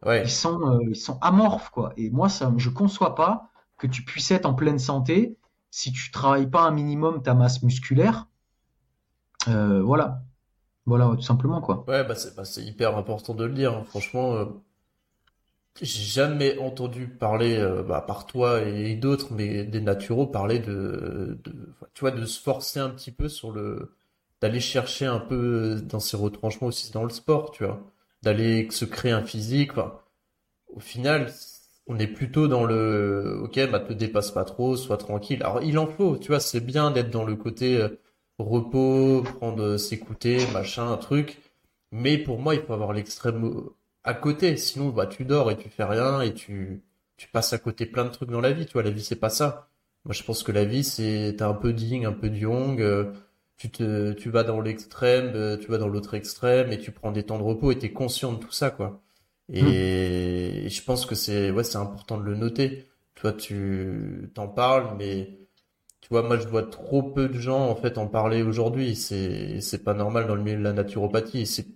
Ouais. 0.05 0.23
Ils 0.23 0.29
sont, 0.29 0.59
euh, 0.61 0.79
ils 0.89 0.95
sont 0.95 1.19
amorphes, 1.21 1.69
quoi. 1.69 1.93
Et 1.97 2.09
moi, 2.09 2.29
ça, 2.29 2.51
je 2.57 2.69
conçois 2.69 3.15
pas 3.15 3.49
que 3.77 3.87
tu 3.87 4.03
puisses 4.03 4.31
être 4.31 4.45
en 4.45 4.53
pleine 4.53 4.79
santé 4.79 5.37
si 5.71 5.91
tu 5.91 6.11
travailles 6.11 6.49
pas 6.49 6.63
un 6.63 6.71
minimum 6.71 7.21
ta 7.21 7.33
masse 7.33 7.61
musculaire. 7.63 8.27
Euh, 9.47 9.81
voilà. 9.83 10.23
Voilà, 10.85 11.05
tout 11.15 11.21
simplement, 11.21 11.61
quoi. 11.61 11.85
Ouais, 11.87 12.03
bah 12.03 12.15
c'est 12.15 12.35
bah, 12.35 12.43
hyper 12.57 12.97
important 12.97 13.33
de 13.33 13.45
le 13.45 13.53
dire. 13.53 13.73
hein. 13.77 13.83
Franchement, 13.85 14.33
euh, 14.35 14.45
j'ai 15.81 16.03
jamais 16.03 16.57
entendu 16.59 17.07
parler, 17.07 17.55
euh, 17.57 17.83
bah, 17.83 18.01
par 18.01 18.25
toi 18.25 18.61
et 18.63 18.95
d'autres, 18.95 19.33
mais 19.33 19.63
des 19.63 19.79
naturaux 19.81 20.27
parler 20.27 20.59
de, 20.59 21.39
de, 21.43 21.73
tu 21.93 22.01
vois, 22.01 22.11
de 22.11 22.25
se 22.25 22.41
forcer 22.41 22.79
un 22.79 22.89
petit 22.89 23.11
peu 23.11 23.29
sur 23.29 23.51
le, 23.51 23.95
d'aller 24.41 24.59
chercher 24.59 25.05
un 25.05 25.19
peu 25.19 25.81
dans 25.81 25.99
ses 26.01 26.17
retranchements 26.17 26.67
aussi 26.67 26.91
dans 26.91 27.03
le 27.03 27.09
sport, 27.09 27.51
tu 27.51 27.63
vois, 27.65 27.79
d'aller 28.23 28.69
se 28.71 28.83
créer 28.85 29.11
un 29.13 29.23
physique. 29.23 29.71
Au 30.73 30.79
final, 30.79 31.31
on 31.87 31.97
est 31.99 32.07
plutôt 32.07 32.47
dans 32.47 32.65
le, 32.65 33.39
ok, 33.43 33.69
bah 33.71 33.79
te 33.79 33.93
dépasse 33.93 34.31
pas 34.31 34.45
trop, 34.45 34.75
sois 34.77 34.97
tranquille. 34.97 35.41
Alors 35.43 35.61
il 35.63 35.77
en 35.79 35.87
faut, 35.87 36.17
tu 36.17 36.27
vois, 36.29 36.39
c'est 36.39 36.61
bien 36.61 36.91
d'être 36.91 37.09
dans 37.11 37.23
le 37.25 37.35
côté 37.35 37.77
euh, 37.81 37.89
repos, 38.43 39.23
prendre, 39.23 39.77
s'écouter, 39.77 40.45
machin, 40.53 40.91
un 40.91 40.97
truc. 40.97 41.37
Mais 41.91 42.17
pour 42.17 42.39
moi, 42.39 42.55
il 42.55 42.61
faut 42.61 42.73
avoir 42.73 42.93
l'extrême 42.93 43.51
à 44.03 44.13
côté. 44.13 44.57
Sinon, 44.57 44.89
bah 44.89 45.07
tu 45.07 45.25
dors 45.25 45.51
et 45.51 45.57
tu 45.57 45.69
fais 45.69 45.83
rien 45.83 46.21
et 46.21 46.33
tu 46.33 46.83
tu 47.17 47.27
passes 47.29 47.51
à 47.53 47.57
côté 47.59 47.85
plein 47.85 48.05
de 48.05 48.09
trucs 48.11 48.29
dans 48.31 48.41
la 48.41 48.51
vie. 48.53 48.65
Tu 48.65 48.73
vois, 48.73 48.83
la 48.83 48.91
vie 48.91 49.03
c'est 49.03 49.15
pas 49.19 49.29
ça. 49.29 49.69
Moi, 50.05 50.13
je 50.13 50.23
pense 50.23 50.43
que 50.43 50.51
la 50.51 50.65
vie 50.65 50.83
c'est 50.83 51.35
t'as 51.37 51.47
un 51.49 51.53
peu 51.53 51.73
de 51.73 51.79
yin, 51.81 52.05
un 52.05 52.13
peu 52.13 52.29
de 52.29 52.37
yang. 52.37 52.79
euh, 52.81 53.11
tu 53.57 53.69
te 53.71 54.13
tu 54.13 54.29
vas 54.29 54.43
dans 54.43 54.61
l'extrême, 54.61 55.33
euh, 55.35 55.57
tu 55.57 55.67
vas 55.69 55.77
dans 55.77 55.87
l'autre 55.89 56.13
extrême 56.13 56.71
et 56.71 56.79
tu 56.79 56.91
prends 56.91 57.11
des 57.11 57.23
temps 57.23 57.37
de 57.37 57.43
repos 57.43 57.71
et 57.71 57.77
t'es 57.79 57.91
conscient 57.91 58.33
de 58.33 58.39
tout 58.39 58.51
ça, 58.51 58.69
quoi. 58.71 59.01
Et, 59.51 60.65
et 60.65 60.69
je 60.69 60.83
pense 60.83 61.05
que 61.05 61.15
c'est 61.15 61.51
ouais, 61.51 61.63
c'est 61.63 61.77
important 61.77 62.17
de 62.17 62.23
le 62.23 62.35
noter. 62.35 62.87
Toi, 63.15 63.33
tu 63.33 64.31
t'en 64.33 64.47
parles, 64.47 64.95
mais 64.97 65.39
tu 66.09 66.15
vois, 66.15 66.23
moi, 66.23 66.37
je 66.39 66.47
vois 66.47 66.63
trop 66.63 67.03
peu 67.03 67.29
de 67.29 67.39
gens 67.39 67.69
en 67.69 67.75
fait 67.75 67.97
en 67.97 68.07
parler 68.07 68.41
aujourd'hui. 68.43 68.95
C'est 68.95 69.61
c'est 69.61 69.83
pas 69.83 69.93
normal 69.93 70.27
dans 70.27 70.35
le 70.35 70.41
milieu 70.43 70.57
de 70.59 70.63
la 70.63 70.73
naturopathie. 70.73 71.41
Et 71.41 71.45
C'est 71.45 71.67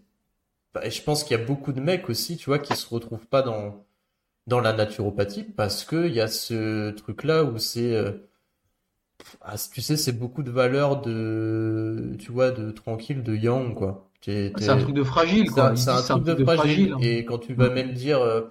et 0.83 0.91
je 0.91 1.03
pense 1.03 1.23
qu'il 1.23 1.37
y 1.37 1.41
a 1.41 1.45
beaucoup 1.45 1.73
de 1.73 1.81
mecs 1.81 2.09
aussi, 2.09 2.37
tu 2.37 2.45
vois, 2.47 2.59
qui 2.59 2.75
se 2.75 2.87
retrouvent 2.93 3.27
pas 3.27 3.41
dans 3.43 3.85
dans 4.47 4.61
la 4.61 4.73
naturopathie 4.73 5.43
parce 5.43 5.85
que 5.85 6.07
il 6.07 6.13
y 6.15 6.21
a 6.21 6.27
ce 6.29 6.91
truc-là 6.91 7.43
où 7.45 7.57
c'est 7.59 7.95
euh, 7.95 8.11
ah, 9.41 9.55
tu 9.71 9.81
sais, 9.81 9.97
c'est 9.97 10.11
beaucoup 10.13 10.43
de 10.43 10.51
valeurs 10.51 11.01
de 11.01 12.15
tu 12.19 12.31
vois 12.31 12.51
de 12.51 12.71
tranquille, 12.71 13.23
de 13.23 13.35
yang 13.35 13.73
quoi. 13.75 14.09
C'est 14.21 14.69
un 14.69 14.77
truc 14.77 14.95
de 14.95 15.03
fragile, 15.03 15.51
quoi. 15.51 15.75
c'est 15.75 15.89
un 15.89 16.01
truc 16.01 16.23
de 16.23 16.33
truc 16.33 16.45
fragile. 16.55 16.93
hein. 16.93 16.99
Et 17.01 17.25
quand 17.25 17.39
tu 17.39 17.53
vas 17.53 17.69
Mm. 17.69 17.73
même 17.73 17.93
dire, 17.93 18.19
euh, 18.21 18.41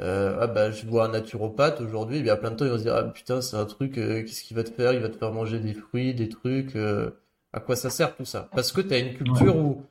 euh, 0.00 0.38
ah 0.40 0.46
bah 0.46 0.70
je 0.70 0.86
vois 0.86 1.06
un 1.06 1.08
naturopathe 1.08 1.80
aujourd'hui, 1.80 2.18
il 2.18 2.26
y 2.26 2.30
a 2.30 2.36
plein 2.36 2.50
de 2.50 2.56
temps 2.56 2.64
ils 2.64 2.70
vont 2.70 2.78
se 2.78 2.82
dire, 2.82 2.94
ah 2.96 3.04
putain, 3.04 3.40
c'est 3.42 3.56
un 3.56 3.66
truc, 3.66 3.98
euh, 3.98 4.22
qu'est-ce 4.22 4.42
qu'il 4.42 4.56
va 4.56 4.64
te 4.64 4.70
faire? 4.70 4.92
Il 4.94 5.00
va 5.00 5.08
te 5.10 5.16
faire 5.16 5.32
manger 5.32 5.60
des 5.60 5.74
fruits, 5.74 6.14
des 6.14 6.28
trucs, 6.28 6.76
euh, 6.76 7.10
à 7.52 7.60
quoi 7.60 7.76
ça 7.76 7.90
sert 7.90 8.16
tout 8.16 8.24
ça? 8.24 8.48
Parce 8.54 8.72
que 8.72 8.80
tu 8.80 8.94
as 8.94 8.98
une 8.98 9.14
culture 9.14 9.56
où 9.56 9.82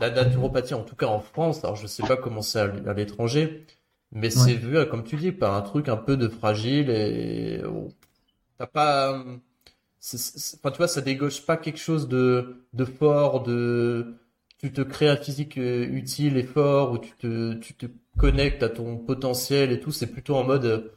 la 0.00 0.10
naturopathie, 0.10 0.74
en 0.74 0.82
tout 0.82 0.96
cas 0.96 1.06
en 1.06 1.20
France, 1.20 1.64
alors 1.64 1.76
je 1.76 1.86
sais 1.86 2.02
pas 2.02 2.16
comment 2.16 2.42
c'est 2.42 2.60
à 2.60 2.92
l'étranger, 2.94 3.66
mais 4.12 4.30
c'est 4.30 4.54
vu, 4.54 4.76
comme 4.88 5.04
tu 5.04 5.16
dis, 5.16 5.32
par 5.32 5.54
un 5.54 5.62
truc 5.62 5.88
un 5.88 5.96
peu 5.96 6.16
de 6.16 6.28
fragile 6.28 6.90
et 6.90 7.62
t'as 8.58 8.66
pas, 8.66 9.24
enfin 10.00 10.70
tu 10.70 10.76
vois, 10.78 10.88
ça 10.88 11.00
dégauche 11.00 11.44
pas 11.44 11.56
quelque 11.56 11.78
chose 11.78 12.08
de, 12.08 12.66
de 12.72 12.84
fort, 12.84 13.42
de 13.42 14.16
tu 14.58 14.72
te 14.72 14.80
crées 14.80 15.08
un 15.08 15.16
physique 15.16 15.56
utile 15.56 16.36
et 16.36 16.42
fort, 16.44 16.92
où 16.92 16.98
tu 16.98 17.12
te, 17.12 17.54
tu 17.54 17.74
te 17.74 17.86
connectes 18.16 18.62
à 18.62 18.68
ton 18.68 18.98
potentiel 18.98 19.72
et 19.72 19.80
tout, 19.80 19.92
c'est 19.92 20.08
plutôt 20.12 20.36
en 20.36 20.44
mode, 20.44 20.64
euh, 20.64 20.88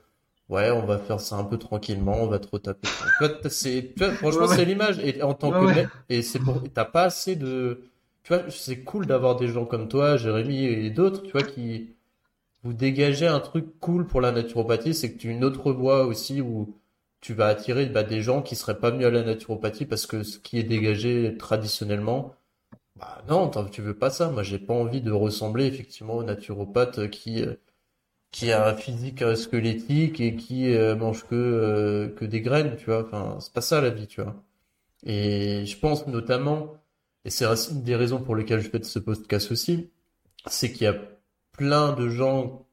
ouais, 0.50 0.72
on 0.72 0.86
va 0.86 0.98
faire 1.00 1.20
ça 1.20 1.36
un 1.38 1.44
peu 1.46 1.58
tranquillement, 1.58 2.18
on 2.24 2.28
va 2.28 2.40
te 2.40 2.48
retaper. 2.50 2.90
Tu 3.16 3.26
vois, 3.26 3.30
t'as- 3.30 3.50
c'est, 3.50 3.96
franchement, 4.20 4.48
Ouais, 4.48 4.58
ouais. 4.58 4.58
c'est 4.58 4.66
l'image. 4.66 5.00
Et 5.00 5.22
en 5.24 5.34
tant 5.34 5.52
Ouais, 5.52 5.60
que 5.60 5.66
mec, 5.66 5.90
et 6.10 6.22
c'est 6.22 6.40
pour, 6.42 6.64
t'as 6.74 6.86
pas 6.86 7.04
assez 7.06 7.36
de, 7.36 7.84
tu 8.24 8.34
vois, 8.34 8.50
c'est 8.52 8.84
cool 8.84 9.06
d'avoir 9.08 9.36
des 9.38 9.48
gens 9.50 9.66
comme 9.66 9.88
toi, 9.90 10.18
Jérémy 10.18 10.66
et 10.66 10.90
d'autres, 10.92 11.24
tu 11.24 11.32
vois, 11.34 11.44
qui, 11.44 11.96
vous 12.64 12.74
dégagez 12.74 13.28
un 13.28 13.40
truc 13.40 13.80
cool 13.80 14.06
pour 14.08 14.22
la 14.22 14.32
naturopathie, 14.32 14.94
c'est 14.94 15.14
que 15.14 15.18
tu 15.20 15.30
as 15.30 15.32
une 15.32 15.44
autre 15.44 15.72
voie 15.72 16.06
aussi 16.06 16.42
où 16.42 16.76
tu 17.22 17.34
vas 17.34 17.48
attirer 17.48 17.86
bah, 17.88 18.04
des 18.04 18.22
gens 18.22 18.42
qui 18.42 18.56
seraient 18.56 18.80
pas 18.80 18.92
venus 18.92 19.08
à 19.08 19.12
la 19.12 19.24
naturopathie 19.24 19.86
parce 19.86 20.06
que 20.06 20.24
ce 20.24 20.40
qui 20.40 20.58
est 20.60 20.64
dégagé 20.64 21.36
traditionnellement, 21.38 22.36
bah 23.00 23.22
non, 23.30 23.50
tu 23.72 23.82
veux 23.82 23.98
pas 23.98 24.10
ça. 24.10 24.30
Moi, 24.30 24.44
j'ai 24.44 24.60
pas 24.60 24.74
envie 24.74 25.02
de 25.02 25.12
ressembler 25.12 25.66
effectivement 25.66 26.16
au 26.16 26.24
naturopathe 26.24 27.10
qui 27.10 27.44
euh, 27.44 27.56
qui 28.32 28.52
a 28.52 28.68
un 28.70 28.76
physique 28.76 29.24
squelettique 29.36 30.20
et 30.22 30.36
qui 30.36 30.74
euh, 30.76 30.96
mange 30.96 31.26
que 31.26 31.36
euh, 31.36 32.10
que 32.16 32.26
des 32.26 32.42
graines, 32.42 32.76
tu 32.78 32.86
vois. 32.88 33.04
Enfin, 33.06 33.38
c'est 33.42 33.54
pas 33.54 33.62
ça 33.62 33.82
la 33.82 33.90
vie, 33.90 34.08
tu 34.08 34.22
vois. 34.22 34.36
Et 35.06 35.66
je 35.66 35.78
pense 35.80 36.08
notamment, 36.08 36.76
et 37.26 37.30
c'est 37.32 37.46
une 37.72 37.84
des 37.84 37.96
raisons 37.96 38.22
pour 38.22 38.36
lesquelles 38.36 38.62
je 38.62 38.70
fais 38.70 38.84
ce 38.84 39.00
podcast 39.00 39.52
aussi, 39.52 39.92
c'est 40.48 40.72
qu'il 40.72 40.84
y 40.84 40.88
a 40.88 40.96
plein 41.54 41.94
de 41.94 42.10
gens, 42.10 42.68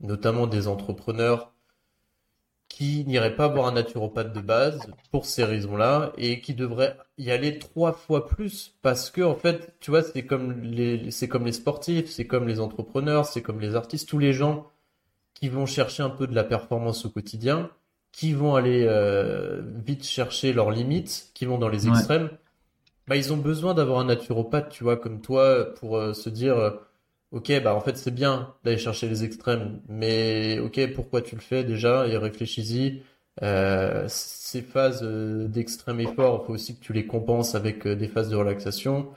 notamment 0.00 0.46
des 0.46 0.68
entrepreneurs, 0.68 1.52
qui 2.70 3.04
n'iraient 3.06 3.36
pas 3.36 3.48
voir 3.48 3.66
un 3.68 3.72
naturopathe 3.74 4.32
de 4.32 4.40
base 4.40 4.94
pour 5.12 5.26
ces 5.26 5.44
raisons-là 5.44 6.12
et 6.18 6.40
qui 6.40 6.54
devraient 6.54 6.96
y 7.18 7.30
aller 7.32 7.58
trois 7.60 7.92
fois 7.92 8.26
plus 8.26 8.76
parce 8.82 9.10
que 9.10 9.22
en 9.22 9.36
fait, 9.36 9.74
tu 9.80 9.90
vois, 9.92 10.02
c'est 10.04 10.24
comme 10.26 10.62
les 10.62 11.10
c'est 11.12 11.28
comme 11.28 11.46
les 11.46 11.52
sportifs, 11.52 12.10
c'est 12.10 12.26
comme 12.26 12.48
les 12.48 12.60
entrepreneurs, 12.60 13.26
c'est 13.26 13.42
comme 13.42 13.60
les 13.60 13.76
artistes, 13.76 14.08
tous 14.08 14.18
les 14.20 14.32
gens 14.32 14.70
qui 15.34 15.48
vont 15.48 15.66
chercher 15.66 16.02
un 16.02 16.10
peu 16.10 16.26
de 16.26 16.34
la 16.34 16.44
performance 16.44 17.06
au 17.06 17.10
quotidien, 17.10 17.70
qui 18.12 18.32
vont 18.34 18.54
aller 18.56 18.86
euh, 18.88 19.62
vite 19.86 20.04
chercher 20.04 20.52
leurs 20.52 20.70
limites, 20.70 21.30
qui 21.34 21.46
vont 21.46 21.58
dans 21.58 21.68
les 21.68 21.88
Ouais. 21.88 21.88
extrêmes, 21.88 22.30
bah 23.08 23.16
ils 23.16 23.32
ont 23.32 23.36
besoin 23.36 23.74
d'avoir 23.74 24.00
un 24.00 24.04
naturopathe, 24.06 24.70
tu 24.70 24.84
vois, 24.84 24.96
comme 24.96 25.20
toi, 25.20 25.74
pour 25.76 25.96
euh, 25.98 26.12
se 26.14 26.30
dire, 26.30 26.56
euh, 26.58 26.70
ok, 27.32 27.62
bah 27.62 27.74
en 27.74 27.80
fait 27.80 27.96
c'est 27.96 28.10
bien 28.10 28.54
d'aller 28.64 28.78
chercher 28.78 29.08
les 29.08 29.24
extrêmes, 29.24 29.80
mais 29.88 30.58
ok, 30.60 30.92
pourquoi 30.94 31.22
tu 31.22 31.36
le 31.36 31.40
fais 31.40 31.64
déjà 31.64 32.06
et 32.08 32.16
réfléchis-y. 32.16 33.02
Euh, 33.42 34.06
ces 34.08 34.62
phases 34.62 35.02
euh, 35.02 35.48
d'extrême 35.48 36.00
effort, 36.00 36.40
il 36.42 36.46
faut 36.46 36.52
aussi 36.54 36.76
que 36.78 36.84
tu 36.84 36.92
les 36.92 37.06
compenses 37.06 37.54
avec 37.54 37.86
euh, 37.86 37.94
des 37.96 38.08
phases 38.08 38.28
de 38.28 38.36
relaxation. 38.36 39.12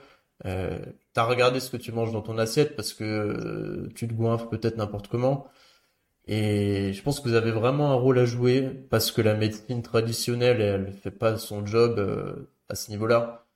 Euh, 0.46 0.78
t'as 1.12 1.24
regardé 1.24 1.60
ce 1.60 1.70
que 1.70 1.76
tu 1.76 1.92
manges 1.92 2.12
dans 2.12 2.22
ton 2.22 2.38
assiette 2.38 2.76
parce 2.76 2.92
que 2.94 3.04
euh, 3.04 3.88
tu 3.94 4.08
te 4.08 4.14
goinfres 4.14 4.48
peut-être 4.48 4.76
n'importe 4.76 5.08
comment. 5.08 5.48
Et 6.26 6.92
je 6.94 7.02
pense 7.02 7.20
que 7.20 7.28
vous 7.28 7.34
avez 7.34 7.52
vraiment 7.52 7.90
un 7.92 7.94
rôle 7.94 8.18
à 8.18 8.24
jouer 8.26 8.62
parce 8.90 9.12
que 9.12 9.22
la 9.22 9.34
médecine 9.34 9.82
traditionnelle, 9.82 10.60
elle 10.60 10.92
fait 10.92 11.10
pas 11.10 11.36
son 11.38 11.66
job 11.66 12.00
à 12.68 12.74
ce 12.74 12.90
niveau-là. 12.90 13.46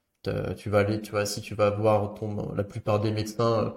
Tu 0.58 0.68
vas 0.70 0.80
aller, 0.80 1.00
tu 1.00 1.12
vois, 1.12 1.26
si 1.26 1.40
tu 1.40 1.54
vas 1.54 1.70
voir 1.70 2.14
ton, 2.14 2.52
la 2.54 2.64
plupart 2.64 3.00
des 3.00 3.10
médecins 3.10 3.74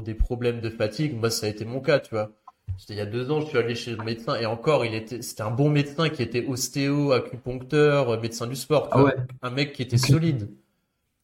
pour 0.00 0.06
des 0.06 0.14
problèmes 0.14 0.62
de 0.62 0.70
fatigue, 0.70 1.14
moi 1.14 1.28
ça 1.28 1.44
a 1.44 1.50
été 1.50 1.66
mon 1.66 1.80
cas, 1.80 2.00
tu 2.00 2.10
vois. 2.12 2.30
C'était 2.78 2.94
il 2.94 2.96
y 2.96 3.02
a 3.02 3.06
deux 3.06 3.30
ans, 3.30 3.42
je 3.42 3.46
suis 3.46 3.58
allé 3.58 3.74
chez 3.74 3.90
le 3.90 4.02
médecin 4.02 4.34
et 4.36 4.46
encore, 4.46 4.86
il 4.86 4.94
était, 4.94 5.20
c'était 5.20 5.42
un 5.42 5.50
bon 5.50 5.68
médecin 5.68 6.08
qui 6.08 6.22
était 6.22 6.46
ostéo, 6.46 7.12
acupuncteur, 7.12 8.08
euh, 8.08 8.20
médecin 8.20 8.46
du 8.46 8.56
sport, 8.56 8.88
Ah 8.92 9.02
ouais. 9.02 9.14
Un 9.42 9.50
mec 9.50 9.74
qui 9.74 9.82
était 9.82 9.98
solide. 9.98 10.48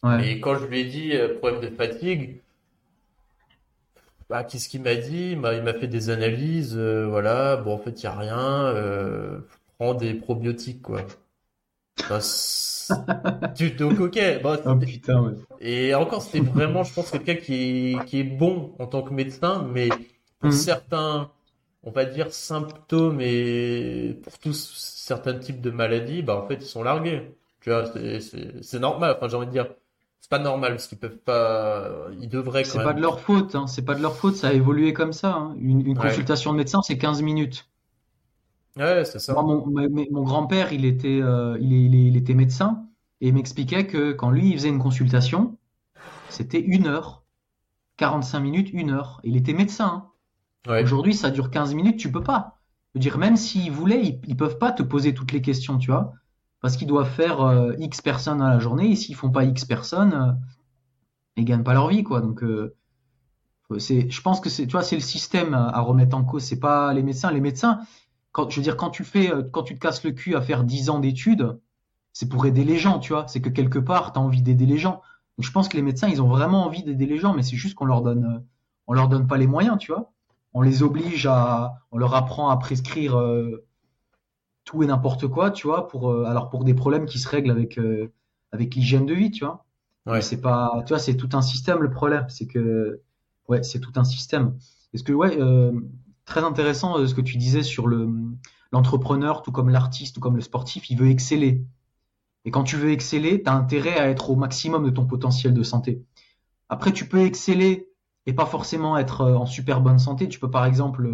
Ouais. 0.02 0.28
Et 0.28 0.40
quand 0.40 0.58
je 0.58 0.66
lui 0.66 0.80
ai 0.80 0.84
dit 0.84 1.16
euh, 1.16 1.38
problème 1.38 1.62
de 1.62 1.74
fatigue, 1.74 2.42
bah, 4.28 4.44
qu'est-ce 4.44 4.68
qu'il 4.68 4.82
m'a 4.82 4.96
dit? 4.96 5.30
Il 5.32 5.40
m'a 5.40 5.54
il 5.54 5.62
m'a 5.62 5.72
fait 5.72 5.86
des 5.88 6.10
analyses, 6.10 6.74
euh, 6.76 7.06
voilà, 7.08 7.56
bon, 7.56 7.72
en 7.72 7.78
fait, 7.78 8.02
il 8.02 8.04
n'y 8.04 8.12
a 8.12 8.18
rien, 8.18 8.66
euh, 8.74 9.38
prends 9.78 9.94
des 9.94 10.12
probiotiques, 10.12 10.82
quoi. 10.82 11.00
Tu 13.54 13.70
donc, 13.72 14.00
ok, 14.00 14.18
Oh 14.64 14.76
putain, 14.84 15.22
ouais. 15.22 15.32
et 15.60 15.94
encore, 15.94 16.22
c'était 16.22 16.40
vraiment, 16.40 16.84
je 16.84 16.92
pense, 16.92 17.10
quelqu'un 17.10 17.36
qui 17.36 17.54
est, 17.98 18.04
qui 18.04 18.20
est 18.20 18.24
bon 18.24 18.74
en 18.78 18.86
tant 18.86 19.02
que 19.02 19.12
médecin, 19.14 19.62
mais 19.72 19.88
pour 20.40 20.52
Mhm. 20.52 20.52
certains, 20.52 21.30
on 21.82 21.90
va 21.90 22.04
dire, 22.04 22.32
symptômes 22.32 23.20
et 23.20 24.18
pour 24.22 24.38
tous 24.38 24.54
certains 24.78 25.38
types 25.38 25.60
de 25.60 25.70
maladies, 25.70 26.22
bah, 26.22 26.36
en 26.36 26.46
fait, 26.46 26.56
ils 26.56 26.62
sont 26.66 26.82
largués. 26.82 27.36
Tu 27.60 27.70
vois, 27.70 27.86
c'est, 27.86 28.78
normal. 28.78 29.14
Enfin, 29.16 29.28
j'ai 29.28 29.36
envie 29.36 29.46
de 29.46 29.52
dire, 29.52 29.68
c'est 30.20 30.30
pas 30.30 30.38
normal 30.38 30.72
parce 30.72 30.88
qu'ils 30.88 30.98
peuvent 30.98 31.18
pas, 31.18 32.08
ils 32.20 32.28
devraient 32.28 32.64
quand 32.64 32.78
C'est 32.78 32.82
pas 32.82 32.92
de 32.92 33.00
leur 33.00 33.20
faute, 33.20 33.54
hein. 33.54 33.66
C'est 33.66 33.84
pas 33.84 33.94
de 33.94 34.02
leur 34.02 34.14
faute, 34.16 34.36
ça 34.36 34.48
a 34.48 34.52
évolué 34.52 34.92
comme 34.92 35.12
ça, 35.12 35.34
hein. 35.34 35.56
Une, 35.58 35.86
une 35.86 35.96
Ouais. 35.96 36.02
consultation 36.02 36.52
de 36.52 36.58
médecin, 36.58 36.82
c'est 36.82 36.98
15 36.98 37.22
minutes. 37.22 37.66
Ouais, 38.76 39.04
c'est 39.04 39.18
ça. 39.18 39.32
Moi, 39.32 39.42
mon, 39.42 40.22
grand-père, 40.22 40.72
il 40.72 40.84
était, 40.84 41.20
euh, 41.22 41.56
il, 41.60 42.16
était 42.16 42.34
médecin 42.34 42.86
et 43.20 43.28
il 43.28 43.34
m'expliquait 43.34 43.86
que 43.86 44.12
quand 44.12 44.30
lui, 44.30 44.50
il 44.50 44.54
faisait 44.54 44.68
une 44.68 44.78
consultation, 44.78 45.56
c'était 46.28 46.60
une 46.60 46.86
heure, 46.86 47.24
45 47.96 48.40
minutes, 48.40 48.70
une 48.72 48.90
heure. 48.90 49.20
Il 49.24 49.36
était 49.36 49.54
médecin. 49.54 50.06
hein. 50.66 50.70
Ouais. 50.70 50.82
Aujourd'hui, 50.82 51.14
ça 51.14 51.30
dure 51.30 51.50
15 51.50 51.74
minutes, 51.74 51.98
tu 51.98 52.10
peux 52.10 52.22
pas. 52.22 52.58
Je 52.94 52.98
veux 52.98 53.02
dire, 53.02 53.18
même 53.18 53.36
s'ils 53.36 53.70
voulaient, 53.70 54.02
ils, 54.04 54.20
ils 54.26 54.36
peuvent 54.36 54.58
pas 54.58 54.72
te 54.72 54.82
poser 54.82 55.14
toutes 55.14 55.32
les 55.32 55.40
questions, 55.40 55.78
tu 55.78 55.90
vois, 55.90 56.12
parce 56.60 56.76
qu'ils 56.76 56.88
doivent 56.88 57.10
faire 57.10 57.40
euh, 57.40 57.72
X 57.78 58.02
personnes 58.02 58.42
à 58.42 58.50
la 58.50 58.58
journée 58.58 58.90
et 58.90 58.96
s'ils 58.96 59.14
font 59.14 59.30
pas 59.30 59.44
X 59.44 59.64
personnes, 59.64 60.12
euh, 60.12 60.32
ils 61.36 61.44
gagnent 61.44 61.62
pas 61.62 61.74
leur 61.74 61.88
vie, 61.88 62.02
quoi. 62.02 62.20
Donc, 62.20 62.42
euh, 62.42 62.74
c'est, 63.78 64.10
je 64.10 64.22
pense 64.22 64.40
que 64.40 64.48
c'est, 64.48 64.66
tu 64.66 64.72
vois, 64.72 64.82
c'est 64.82 64.96
le 64.96 65.02
système 65.02 65.54
à, 65.54 65.80
remettre 65.80 66.16
en 66.16 66.24
cause. 66.24 66.42
C'est 66.44 66.60
pas 66.60 66.92
les 66.94 67.02
médecins. 67.02 67.32
Les 67.32 67.40
médecins, 67.40 67.80
quand, 68.36 68.50
je 68.50 68.56
veux 68.56 68.62
dire, 68.62 68.76
quand 68.76 68.90
tu 68.90 69.02
fais, 69.02 69.32
euh, 69.32 69.42
quand 69.50 69.62
tu 69.62 69.74
te 69.74 69.80
casses 69.80 70.04
le 70.04 70.12
cul 70.12 70.36
à 70.36 70.42
faire 70.42 70.62
10 70.62 70.90
ans 70.90 70.98
d'études, 70.98 71.58
c'est 72.12 72.28
pour 72.28 72.44
aider 72.44 72.64
les 72.64 72.76
gens, 72.76 72.98
tu 72.98 73.14
vois. 73.14 73.26
C'est 73.28 73.40
que 73.40 73.48
quelque 73.48 73.78
part, 73.78 74.12
tu 74.12 74.18
as 74.18 74.22
envie 74.22 74.42
d'aider 74.42 74.66
les 74.66 74.76
gens. 74.76 75.00
Donc, 75.38 75.46
je 75.46 75.50
pense 75.50 75.68
que 75.70 75.76
les 75.78 75.82
médecins, 75.82 76.06
ils 76.06 76.20
ont 76.20 76.28
vraiment 76.28 76.66
envie 76.66 76.82
d'aider 76.82 77.06
les 77.06 77.16
gens, 77.16 77.32
mais 77.32 77.42
c'est 77.42 77.56
juste 77.56 77.74
qu'on 77.74 77.86
leur 77.86 78.02
donne, 78.02 78.24
euh, 78.26 78.38
on 78.88 78.92
leur 78.92 79.08
donne 79.08 79.26
pas 79.26 79.38
les 79.38 79.46
moyens, 79.46 79.78
tu 79.78 79.90
vois. 79.90 80.12
On 80.52 80.60
les 80.60 80.82
oblige 80.82 81.24
à, 81.24 81.80
on 81.92 81.96
leur 81.96 82.14
apprend 82.14 82.50
à 82.50 82.58
prescrire 82.58 83.18
tout 84.64 84.82
et 84.82 84.86
n'importe 84.86 85.28
quoi, 85.28 85.50
tu 85.50 85.66
vois, 85.66 85.88
pour, 85.88 86.10
alors 86.26 86.50
pour 86.50 86.64
des 86.64 86.74
problèmes 86.74 87.04
qui 87.04 87.18
se 87.18 87.28
règlent 87.28 87.50
avec, 87.50 87.78
avec 88.52 88.74
l'hygiène 88.74 89.04
de 89.04 89.12
vie, 89.12 89.30
tu 89.30 89.44
vois. 89.44 89.66
Ouais. 90.06 90.22
C'est 90.22 90.40
pas, 90.40 90.82
tu 90.86 90.90
vois, 90.94 90.98
c'est 90.98 91.16
tout 91.16 91.28
un 91.32 91.42
système. 91.42 91.80
Le 91.80 91.90
problème, 91.90 92.26
c'est 92.28 92.46
que, 92.46 93.02
ouais, 93.48 93.62
c'est 93.62 93.80
tout 93.80 93.92
un 93.96 94.04
système. 94.04 94.56
Est-ce 94.94 95.02
que, 95.02 95.12
ouais, 95.12 95.38
euh, 95.38 95.72
très 96.26 96.44
intéressant 96.44 96.98
euh, 96.98 97.06
ce 97.06 97.14
que 97.14 97.22
tu 97.22 97.38
disais 97.38 97.62
sur 97.62 97.86
le 97.86 98.08
l'entrepreneur, 98.72 99.42
tout 99.42 99.52
comme 99.52 99.70
l'artiste, 99.70 100.16
tout 100.16 100.20
comme 100.20 100.36
le 100.36 100.42
sportif, 100.42 100.90
il 100.90 100.98
veut 100.98 101.08
exceller. 101.08 101.64
Et 102.44 102.50
quand 102.50 102.64
tu 102.64 102.76
veux 102.76 102.90
exceller, 102.90 103.42
tu 103.42 103.48
as 103.48 103.54
intérêt 103.54 103.98
à 103.98 104.08
être 104.10 104.30
au 104.30 104.36
maximum 104.36 104.84
de 104.84 104.90
ton 104.90 105.06
potentiel 105.06 105.54
de 105.54 105.62
santé. 105.62 106.04
Après, 106.68 106.92
tu 106.92 107.08
peux 107.08 107.20
exceller 107.20 107.88
et 108.26 108.34
pas 108.34 108.46
forcément 108.46 108.98
être 108.98 109.22
euh, 109.22 109.36
en 109.36 109.46
super 109.46 109.80
bonne 109.80 109.98
santé. 109.98 110.28
Tu 110.28 110.38
peux 110.40 110.50
par 110.50 110.66
exemple 110.66 111.08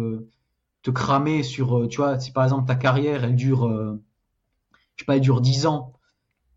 te 0.81 0.91
cramer 0.91 1.43
sur, 1.43 1.87
tu 1.87 1.97
vois, 1.97 2.19
si 2.19 2.31
par 2.31 2.43
exemple 2.43 2.67
ta 2.67 2.75
carrière, 2.75 3.23
elle 3.23 3.35
dure, 3.35 3.69
je 4.95 5.03
sais 5.03 5.05
pas, 5.05 5.15
elle 5.15 5.21
dure 5.21 5.39
10 5.39 5.65
ans 5.65 5.93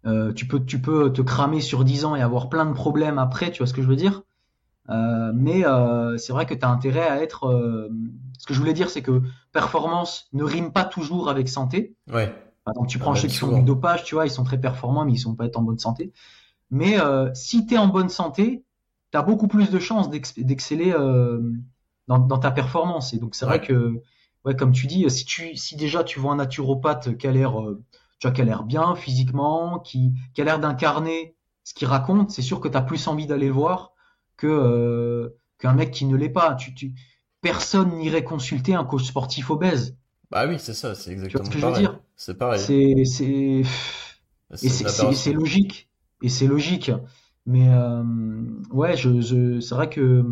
euh, 0.07 0.33
tu 0.33 0.47
peux 0.47 0.65
tu 0.65 0.81
peux 0.81 1.13
te 1.13 1.21
cramer 1.21 1.61
sur 1.61 1.85
10 1.85 2.05
ans 2.05 2.15
et 2.15 2.23
avoir 2.23 2.49
plein 2.49 2.65
de 2.65 2.73
problèmes 2.73 3.19
après, 3.19 3.51
tu 3.51 3.59
vois 3.59 3.67
ce 3.67 3.73
que 3.75 3.83
je 3.83 3.89
veux 3.89 3.97
dire? 3.97 4.23
Euh, 4.91 5.33
mais 5.35 5.67
euh, 5.67 6.17
c'est 6.19 6.33
vrai 6.33 6.47
que 6.47 6.55
tu 6.55 6.65
as 6.65 6.69
intérêt 6.69 7.07
à 7.07 7.23
être. 7.23 7.91
ce 8.39 8.47
que 8.47 8.55
je 8.55 8.59
voulais 8.59 8.73
dire, 8.73 8.91
c'est 8.91 9.03
que 9.03 9.23
performance 9.53 10.29
ne 10.33 10.45
rime 10.45 10.73
pas 10.73 10.85
toujours 10.85 11.29
avec 11.29 11.49
santé. 11.49 11.95
Ouais. 12.13 12.35
Donc 12.75 12.89
tu 12.89 12.99
prends 12.99 13.15
ceux 13.15 13.29
qui 13.29 13.37
font 13.37 13.57
du 13.57 13.63
dopage, 13.63 14.03
tu 14.05 14.17
vois, 14.17 14.27
ils 14.27 14.31
sont 14.31 14.43
très 14.43 14.61
performants, 14.61 15.05
mais 15.05 15.13
ils 15.13 15.19
sont 15.19 15.37
pas 15.37 15.47
en 15.55 15.63
bonne 15.63 15.79
santé. 15.79 16.13
Mais 16.71 16.97
si 17.35 17.65
tu 17.67 17.75
es 17.75 17.79
en 17.79 17.87
bonne 17.87 18.09
santé, 18.09 18.65
tu 19.13 19.19
as 19.19 19.23
beaucoup 19.23 19.47
plus 19.47 19.71
de 19.71 19.79
chances 19.79 20.11
d'exceller 20.11 20.93
dans, 22.09 22.19
dans, 22.19 22.39
ta 22.39 22.51
performance. 22.51 23.15
Et 23.15 23.19
donc 23.19 23.37
c'est 23.37 23.47
vrai 23.47 23.61
que, 23.61 24.03
ouais, 24.45 24.57
comme 24.57 24.73
tu 24.73 24.89
dis, 24.89 25.09
si 25.11 25.25
tu 25.25 25.55
si 25.57 25.77
déjà 25.77 26.03
tu 26.03 26.19
vois 26.19 26.33
un 26.33 26.37
naturopathe 26.37 27.17
qui 27.17 27.29
a 27.29 27.31
l'air 27.31 27.55
tu 28.19 28.27
vois, 28.27 28.35
qui 28.35 28.43
a 28.43 28.45
l'air 28.45 28.65
bien 28.65 28.95
physiquement, 28.95 29.79
qui, 29.79 30.15
qui 30.35 30.41
a 30.41 30.45
l'air 30.45 30.59
d'incarner 30.59 31.37
ce 31.65 31.75
qu'il 31.75 31.89
raconte, 31.89 32.31
c'est 32.31 32.43
sûr 32.43 32.61
que 32.61 32.69
tu 32.69 32.77
as 32.77 32.83
plus 32.83 33.07
envie 33.09 33.27
d'aller 33.27 33.49
le 33.49 33.53
voir 33.53 33.93
que 34.37 34.47
euh, 34.47 35.37
qu'un 35.59 35.73
mec 35.75 35.91
qui 35.91 36.05
ne 36.05 36.17
l'est 36.17 36.29
pas. 36.29 36.55
Tu, 36.55 36.75
tu, 36.75 36.95
personne 37.41 37.97
n'irait 37.97 38.25
consulter 38.25 38.75
un 38.75 38.85
coach 38.85 39.05
sportif 39.05 39.51
obèse. 39.51 39.97
Bah 40.31 40.47
oui, 40.49 40.57
c'est 40.59 40.75
ça, 40.75 40.95
c'est 40.95 41.13
exactement 41.13 41.45
ce 41.45 41.51
que 41.51 41.59
je 41.59 41.67
veux 41.67 41.73
dire? 41.73 42.01
C'est 42.17 42.37
pareil. 42.37 42.61
C'est 42.61 43.05
c'est 43.05 43.63
c'est 44.55 45.33
logique 45.33 45.89
et 46.23 46.29
c'est 46.29 46.47
logique. 46.47 46.91
Mais 47.47 47.69
euh, 47.69 48.03
ouais, 48.71 48.97
je, 48.97 49.21
je 49.21 49.61
c'est 49.61 49.75
vrai 49.75 49.89
que 49.89 50.25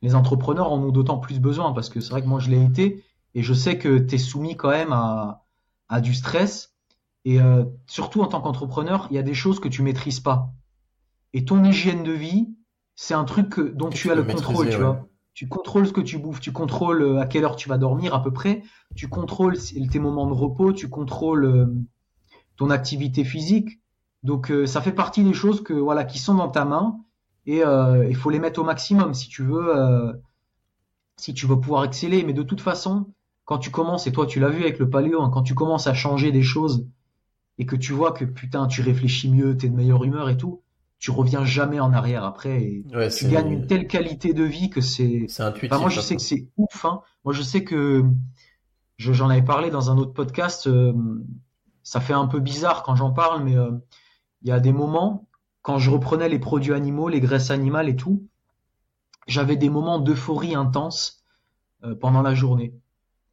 les 0.00 0.14
entrepreneurs 0.14 0.72
en 0.72 0.80
ont 0.82 0.92
d'autant 0.92 1.18
plus 1.18 1.40
besoin 1.40 1.72
parce 1.72 1.90
que 1.90 2.00
c'est 2.00 2.10
vrai 2.10 2.22
que 2.22 2.26
moi 2.26 2.40
je 2.40 2.50
l'ai 2.50 2.64
été 2.64 3.04
et 3.34 3.42
je 3.42 3.52
sais 3.52 3.76
que 3.78 3.98
tu 3.98 4.14
es 4.14 4.18
soumis 4.18 4.56
quand 4.56 4.70
même 4.70 4.92
à, 4.92 5.44
à 5.88 6.00
du 6.00 6.14
stress 6.14 6.74
et 7.24 7.40
euh, 7.40 7.64
surtout 7.86 8.22
en 8.22 8.26
tant 8.26 8.40
qu'entrepreneur, 8.40 9.08
il 9.10 9.16
y 9.16 9.18
a 9.18 9.22
des 9.22 9.34
choses 9.34 9.60
que 9.60 9.68
tu 9.68 9.82
maîtrises 9.82 10.20
pas. 10.20 10.54
Et 11.34 11.44
ton 11.44 11.62
hygiène 11.62 12.02
de 12.02 12.12
vie, 12.12 12.48
c'est 13.00 13.14
un 13.14 13.22
truc 13.22 13.60
dont 13.60 13.90
tu, 13.90 14.10
as 14.10 14.16
le 14.16 14.24
contrôle, 14.24 14.68
tu 14.70 14.76
vois. 14.76 15.06
Tu 15.32 15.46
contrôles 15.46 15.86
ce 15.86 15.92
que 15.92 16.00
tu 16.00 16.18
bouffes, 16.18 16.40
tu 16.40 16.50
contrôles 16.50 17.02
euh, 17.02 17.20
à 17.20 17.26
quelle 17.26 17.44
heure 17.44 17.54
tu 17.54 17.68
vas 17.68 17.78
dormir 17.78 18.12
à 18.12 18.20
peu 18.24 18.32
près, 18.32 18.64
tu 18.96 19.06
contrôles 19.06 19.56
tes 19.56 20.00
moments 20.00 20.26
de 20.26 20.32
repos, 20.32 20.72
tu 20.72 20.88
contrôles 20.88 21.44
euh, 21.44 21.66
ton 22.56 22.70
activité 22.70 23.22
physique. 23.22 23.80
Donc 24.24 24.52
ça 24.66 24.80
fait 24.80 24.90
partie 24.90 25.22
des 25.22 25.32
choses 25.32 25.62
que 25.62 25.72
voilà 25.72 26.02
qui 26.02 26.18
sont 26.18 26.34
dans 26.34 26.48
ta 26.48 26.64
main 26.64 26.98
et 27.46 27.58
il 27.60 28.16
faut 28.16 28.30
les 28.30 28.40
mettre 28.40 28.58
au 28.58 28.64
maximum 28.64 29.14
si 29.14 29.28
tu 29.28 29.44
veux 29.44 29.72
si 31.16 31.34
tu 31.34 31.46
veux 31.46 31.60
pouvoir 31.60 31.84
exceller. 31.84 32.24
Mais 32.24 32.32
de 32.32 32.42
toute 32.42 32.60
façon, 32.60 33.06
quand 33.44 33.58
tu 33.58 33.70
commences 33.70 34.08
et 34.08 34.12
toi 34.12 34.26
tu 34.26 34.40
l'as 34.40 34.50
vu 34.50 34.62
avec 34.62 34.80
le 34.80 34.90
paléo, 34.90 35.22
hein, 35.22 35.30
quand 35.32 35.42
tu 35.42 35.54
commences 35.54 35.86
à 35.86 35.94
changer 35.94 36.32
des 36.32 36.42
choses 36.42 36.88
et 37.58 37.64
que 37.64 37.76
tu 37.76 37.92
vois 37.92 38.10
que 38.10 38.24
putain, 38.24 38.66
tu 38.66 38.82
réfléchis 38.82 39.30
mieux, 39.30 39.56
t'es 39.56 39.68
de 39.68 39.76
meilleure 39.76 40.02
humeur 40.02 40.28
et 40.28 40.36
tout, 40.36 40.62
tu 40.98 41.10
reviens 41.10 41.44
jamais 41.44 41.78
en 41.78 41.92
arrière 41.92 42.24
après 42.24 42.62
et 42.62 42.84
tu 43.16 43.28
gagnes 43.28 43.52
une 43.52 43.66
telle 43.66 43.86
qualité 43.86 44.32
de 44.32 44.42
vie 44.42 44.68
que 44.68 44.80
c'est. 44.80 45.26
C'est 45.28 45.42
intuitif. 45.42 45.78
moi, 45.78 45.90
je 45.90 46.00
sais 46.00 46.16
que 46.16 46.22
c'est 46.22 46.48
ouf. 46.56 46.84
Hein. 46.84 47.02
Moi, 47.24 47.32
je 47.32 47.42
sais 47.42 47.62
que 47.62 48.04
j'en 48.98 49.30
avais 49.30 49.42
parlé 49.42 49.70
dans 49.70 49.90
un 49.90 49.98
autre 49.98 50.12
podcast. 50.12 50.66
Euh, 50.66 50.92
ça 51.82 52.00
fait 52.00 52.14
un 52.14 52.26
peu 52.26 52.40
bizarre 52.40 52.82
quand 52.82 52.96
j'en 52.96 53.12
parle, 53.12 53.44
mais 53.44 53.56
euh, 53.56 53.70
il 54.42 54.48
y 54.48 54.52
a 54.52 54.60
des 54.60 54.72
moments 54.72 55.28
quand 55.62 55.78
je 55.78 55.90
reprenais 55.90 56.28
les 56.28 56.38
produits 56.38 56.72
animaux, 56.72 57.08
les 57.08 57.20
graisses 57.20 57.50
animales 57.50 57.88
et 57.88 57.96
tout, 57.96 58.26
j'avais 59.26 59.56
des 59.56 59.68
moments 59.68 59.98
d'euphorie 59.98 60.54
intense 60.54 61.24
euh, 61.84 61.94
pendant 61.94 62.22
la 62.22 62.34
journée. 62.34 62.74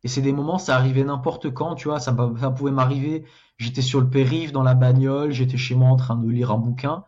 Et 0.03 0.07
c'est 0.07 0.21
des 0.21 0.33
moments, 0.33 0.57
ça 0.57 0.75
arrivait 0.75 1.03
n'importe 1.03 1.51
quand, 1.51 1.75
tu 1.75 1.87
vois, 1.87 1.99
ça, 1.99 2.15
ça 2.39 2.51
pouvait 2.51 2.71
m'arriver. 2.71 3.25
J'étais 3.57 3.81
sur 3.81 4.01
le 4.01 4.09
périph, 4.09 4.51
dans 4.51 4.63
la 4.63 4.75
bagnole, 4.75 5.31
j'étais 5.31 5.57
chez 5.57 5.75
moi 5.75 5.89
en 5.89 5.95
train 5.95 6.15
de 6.15 6.29
lire 6.29 6.51
un 6.51 6.57
bouquin. 6.57 7.05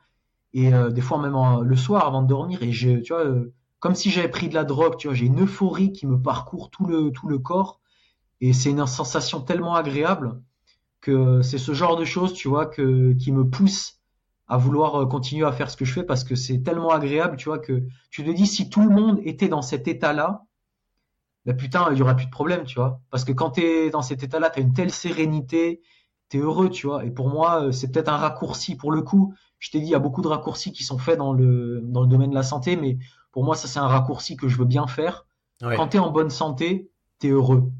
Et 0.57 0.73
euh, 0.73 0.89
des 0.89 1.01
fois, 1.01 1.19
même 1.19 1.37
le 1.61 1.75
soir, 1.75 2.07
avant 2.07 2.23
de 2.23 2.27
dormir, 2.27 2.63
et 2.63 2.71
je, 2.71 2.97
tu 2.97 3.13
vois, 3.13 3.23
euh, 3.23 3.53
comme 3.77 3.93
si 3.93 4.09
j'avais 4.09 4.27
pris 4.27 4.49
de 4.49 4.55
la 4.55 4.63
drogue, 4.63 4.97
tu 4.97 5.07
vois, 5.07 5.13
j'ai 5.15 5.27
une 5.27 5.43
euphorie 5.43 5.93
qui 5.93 6.07
me 6.07 6.19
parcourt 6.19 6.71
tout 6.71 6.87
le, 6.87 7.11
tout 7.11 7.27
le 7.27 7.37
corps. 7.37 7.79
Et 8.41 8.53
c'est 8.53 8.71
une 8.71 8.83
sensation 8.87 9.41
tellement 9.41 9.75
agréable 9.75 10.41
que 10.99 11.43
c'est 11.43 11.59
ce 11.59 11.75
genre 11.75 11.95
de 11.95 12.05
choses, 12.05 12.33
tu 12.33 12.47
vois, 12.47 12.65
que, 12.65 13.13
qui 13.13 13.31
me 13.31 13.47
pousse 13.47 13.99
à 14.47 14.57
vouloir 14.57 14.95
euh, 14.95 15.05
continuer 15.05 15.45
à 15.45 15.51
faire 15.51 15.69
ce 15.69 15.77
que 15.77 15.85
je 15.85 15.93
fais 15.93 16.03
parce 16.03 16.23
que 16.23 16.33
c'est 16.33 16.63
tellement 16.63 16.89
agréable, 16.89 17.37
tu 17.37 17.49
vois, 17.49 17.59
que 17.59 17.83
tu 18.09 18.25
te 18.25 18.31
dis 18.31 18.47
si 18.47 18.67
tout 18.67 18.81
le 18.81 18.89
monde 18.89 19.19
était 19.25 19.49
dans 19.49 19.61
cet 19.61 19.87
état-là, 19.87 20.41
bah 21.45 21.53
putain, 21.53 21.87
il 21.91 21.99
y 21.99 22.01
aurait 22.01 22.15
plus 22.15 22.25
de 22.25 22.31
problème, 22.31 22.63
tu 22.63 22.79
vois. 22.79 22.99
Parce 23.11 23.25
que 23.25 23.31
quand 23.31 23.51
tu 23.51 23.61
es 23.61 23.89
dans 23.91 24.01
cet 24.01 24.23
état-là, 24.23 24.49
tu 24.49 24.59
as 24.59 24.63
une 24.63 24.73
telle 24.73 24.91
sérénité, 24.91 25.81
tu 26.29 26.37
es 26.37 26.39
heureux, 26.39 26.69
tu 26.69 26.87
vois. 26.87 27.05
Et 27.05 27.11
pour 27.11 27.29
moi, 27.29 27.65
euh, 27.65 27.71
c'est 27.71 27.91
peut-être 27.91 28.09
un 28.09 28.17
raccourci 28.17 28.75
pour 28.75 28.91
le 28.91 29.03
coup. 29.03 29.35
Je 29.59 29.71
t'ai 29.71 29.79
dit, 29.79 29.87
il 29.87 29.91
y 29.91 29.95
a 29.95 29.99
beaucoup 29.99 30.21
de 30.21 30.27
raccourcis 30.27 30.71
qui 30.71 30.83
sont 30.83 30.97
faits 30.97 31.17
dans 31.17 31.33
le, 31.33 31.81
dans 31.83 32.01
le 32.01 32.07
domaine 32.07 32.29
de 32.29 32.35
la 32.35 32.43
santé, 32.43 32.75
mais 32.75 32.97
pour 33.31 33.43
moi, 33.43 33.55
ça, 33.55 33.67
c'est 33.67 33.79
un 33.79 33.87
raccourci 33.87 34.37
que 34.37 34.47
je 34.47 34.57
veux 34.57 34.65
bien 34.65 34.87
faire. 34.87 35.25
Quand 35.61 35.89
tu 35.89 35.97
es 35.97 35.99
en 35.99 36.11
bonne 36.11 36.29
santé, 36.29 36.91
tu 37.19 37.27
es 37.27 37.29
heureux. 37.31 37.71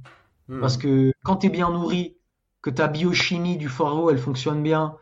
Hmm. 0.47 0.61
Parce 0.61 0.77
que 0.77 1.13
quand 1.23 1.37
tu 1.37 1.47
es 1.47 1.49
bien 1.49 1.71
nourri, 1.71 2.17
que 2.61 2.69
ta 2.69 2.87
biochimie 2.87 3.57
du 3.57 3.69
foie 3.69 4.11
elle 4.11 4.17
fonctionne 4.17 4.63
bien, 4.63 4.95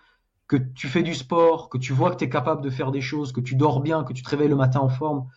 que 0.47 0.57
tu 0.57 0.87
fais 0.87 1.03
du 1.03 1.15
sport, 1.15 1.69
que 1.69 1.77
tu 1.77 1.93
vois 1.93 2.11
que 2.11 2.17
tu 2.17 2.25
es 2.25 2.29
capable 2.29 2.61
de 2.61 2.69
faire 2.69 2.91
des 2.91 3.01
choses, 3.01 3.31
que 3.31 3.41
tu 3.41 3.55
dors 3.55 3.81
bien, 3.81 4.03
que 4.03 4.13
tu 4.13 4.21
te 4.21 4.29
réveilles 4.29 4.49
le 4.49 4.55
matin 4.55 4.81
en 4.81 4.89
forme, 4.89 5.27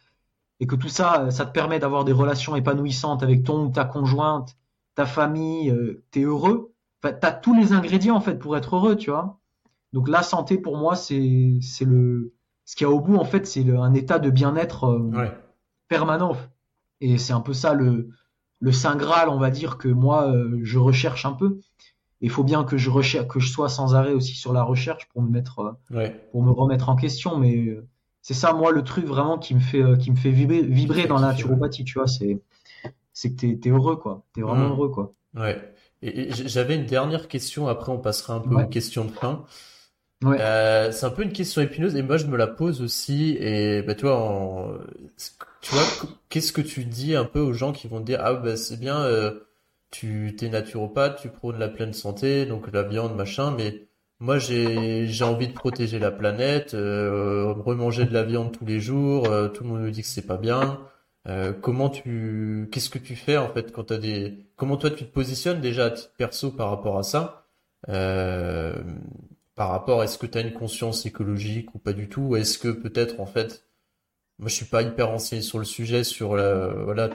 et 0.60 0.66
que 0.66 0.74
tout 0.74 0.88
ça, 0.88 1.30
ça 1.30 1.46
te 1.46 1.52
permet 1.52 1.78
d'avoir 1.78 2.04
des 2.04 2.12
relations 2.12 2.56
épanouissantes 2.56 3.22
avec 3.22 3.44
ton 3.44 3.66
ou 3.66 3.68
ta 3.70 3.84
conjointe, 3.84 4.56
ta 4.94 5.06
famille, 5.06 5.70
euh, 5.70 6.04
t'es 6.10 6.22
heureux. 6.22 6.74
Enfin, 7.02 7.14
t'as 7.14 7.32
tous 7.32 7.54
les 7.54 7.72
ingrédients 7.72 8.16
en 8.16 8.20
fait 8.20 8.34
pour 8.34 8.56
être 8.56 8.76
heureux, 8.76 8.96
tu 8.96 9.10
vois. 9.10 9.38
Donc 9.92 10.08
la 10.08 10.22
santé 10.22 10.58
pour 10.58 10.76
moi, 10.76 10.96
c'est 10.96 11.58
c'est 11.62 11.84
le 11.84 12.34
ce 12.64 12.76
qu'il 12.76 12.86
y 12.86 12.90
a 12.90 12.92
au 12.92 13.00
bout 13.00 13.16
en 13.16 13.24
fait, 13.24 13.46
c'est 13.46 13.68
un 13.70 13.94
état 13.94 14.18
de 14.18 14.30
bien-être 14.30 14.84
euh, 14.84 15.28
permanent. 15.88 16.36
Et 17.00 17.16
c'est 17.16 17.32
un 17.32 17.40
peu 17.40 17.54
ça 17.54 17.74
le 17.74 18.10
le 18.60 18.72
saint 18.72 18.96
graal, 18.96 19.28
on 19.28 19.38
va 19.38 19.50
dire 19.50 19.78
que 19.78 19.88
moi 19.88 20.30
euh, 20.30 20.60
je 20.62 20.78
recherche 20.78 21.24
un 21.24 21.32
peu. 21.32 21.60
Il 22.20 22.30
faut 22.30 22.44
bien 22.44 22.64
que 22.64 22.76
je 22.76 22.90
recherche 22.90 23.28
que 23.28 23.40
je 23.40 23.50
sois 23.50 23.68
sans 23.68 23.94
arrêt 23.94 24.12
aussi 24.12 24.34
sur 24.34 24.52
la 24.52 24.64
recherche 24.64 25.08
pour 25.08 25.22
me 25.22 25.30
mettre 25.30 25.78
euh, 25.92 26.10
pour 26.32 26.42
me 26.42 26.50
remettre 26.50 26.88
en 26.88 26.96
question, 26.96 27.38
mais 27.38 27.78
c'est 28.20 28.34
ça 28.34 28.52
moi 28.52 28.72
le 28.72 28.82
truc 28.82 29.06
vraiment 29.06 29.38
qui 29.38 29.54
me 29.54 29.60
fait 29.60 29.82
qui 29.98 30.10
me 30.10 30.16
fait 30.16 30.32
vibrer, 30.32 30.62
vibrer 30.62 31.06
dans 31.06 31.20
la 31.20 31.28
naturopathie 31.28 31.84
tu 31.84 31.98
vois 31.98 32.08
c'est 32.08 32.42
c'est 33.14 33.32
que 33.32 33.36
t'es 33.36 33.68
es 33.68 33.72
heureux 33.72 33.96
quoi. 33.96 34.24
T'es 34.34 34.42
vraiment 34.42 34.68
mmh. 34.68 34.72
heureux 34.72 34.88
quoi. 34.90 35.14
Ouais. 35.34 35.74
Et, 36.02 36.30
j'avais 36.32 36.76
une 36.76 36.86
dernière 36.86 37.28
question 37.28 37.66
après 37.66 37.90
on 37.92 37.98
passera 37.98 38.34
un 38.34 38.40
peu 38.40 38.54
aux 38.54 38.66
questions 38.66 39.04
de 39.06 39.10
fin 39.10 39.46
ouais. 40.22 40.40
Euh, 40.40 40.92
c'est 40.92 41.06
un 41.06 41.10
peu 41.10 41.22
une 41.22 41.32
question 41.32 41.62
épineuse 41.62 41.96
et 41.96 42.02
moi 42.02 42.16
je 42.16 42.26
me 42.26 42.36
la 42.36 42.46
pose 42.46 42.82
aussi 42.82 43.36
et 43.40 43.82
bah 43.82 43.94
toi 43.94 44.16
en... 44.18 44.78
tu 45.60 45.74
vois 45.74 45.84
qu'est-ce 46.28 46.52
que 46.52 46.60
tu 46.60 46.84
dis 46.84 47.14
un 47.16 47.24
peu 47.24 47.40
aux 47.40 47.52
gens 47.52 47.72
qui 47.72 47.88
vont 47.88 48.00
te 48.00 48.06
dire 48.06 48.20
ah 48.22 48.34
bah 48.34 48.56
c'est 48.56 48.78
bien 48.78 49.00
euh, 49.00 49.40
tu 49.90 50.34
t'es 50.38 50.48
naturopathe 50.48 51.20
tu 51.20 51.28
prônes 51.28 51.58
la 51.58 51.68
pleine 51.68 51.92
santé 51.92 52.46
donc 52.46 52.72
la 52.72 52.82
viande 52.82 53.16
machin 53.16 53.54
mais 53.56 53.88
moi, 54.20 54.38
j'ai 54.38 55.06
j'ai 55.06 55.24
envie 55.24 55.46
de 55.48 55.52
protéger 55.52 55.98
la 56.00 56.10
planète, 56.10 56.74
euh, 56.74 57.52
remanger 57.52 58.04
de 58.04 58.12
la 58.12 58.24
viande 58.24 58.52
tous 58.52 58.64
les 58.64 58.80
jours. 58.80 59.26
Euh, 59.26 59.48
tout 59.48 59.62
le 59.62 59.70
monde 59.70 59.80
me 59.82 59.90
dit 59.92 60.02
que 60.02 60.08
c'est 60.08 60.26
pas 60.26 60.36
bien. 60.36 60.80
Euh, 61.28 61.52
comment 61.52 61.88
tu, 61.90 62.68
qu'est-ce 62.72 62.90
que 62.90 62.98
tu 62.98 63.14
fais 63.16 63.36
en 63.36 63.52
fait 63.52 63.72
quand 63.72 63.84
t'as 63.84 63.98
des, 63.98 64.46
comment 64.56 64.76
toi 64.76 64.90
tu 64.90 65.04
te 65.04 65.12
positionnes 65.12 65.60
déjà 65.60 65.86
à 65.86 65.90
titre 65.90 66.12
perso 66.16 66.50
par 66.52 66.70
rapport 66.70 66.98
à 66.98 67.02
ça, 67.02 67.46
euh, 67.88 68.74
par 69.58 69.70
rapport, 69.70 70.02
est-ce 70.04 70.18
que 70.18 70.26
tu 70.26 70.38
as 70.38 70.42
une 70.42 70.54
conscience 70.54 71.06
écologique 71.06 71.74
ou 71.74 71.78
pas 71.78 71.92
du 71.92 72.08
tout, 72.08 72.36
est-ce 72.36 72.58
que 72.58 72.68
peut-être 72.68 73.20
en 73.20 73.26
fait 73.26 73.66
moi 74.38 74.48
je 74.48 74.54
suis 74.54 74.66
pas 74.66 74.82
hyper 74.82 75.08
renseigné 75.10 75.42
sur 75.42 75.58
le 75.58 75.64
sujet, 75.64 76.04
sur 76.04 76.30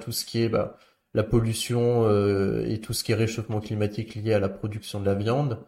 tout 0.02 0.12
ce 0.12 0.26
qui 0.26 0.44
est 0.44 0.50
bah, 0.50 0.78
la 1.14 1.24
pollution 1.24 2.06
euh, 2.08 2.66
et 2.68 2.80
tout 2.82 2.94
ce 2.94 3.04
qui 3.04 3.12
est 3.12 3.16
réchauffement 3.16 3.62
climatique 3.62 4.16
lié 4.16 4.34
à 4.34 4.40
la 4.40 4.50
production 4.50 5.00
de 5.00 5.06
la 5.06 5.16
viande. 5.16 5.60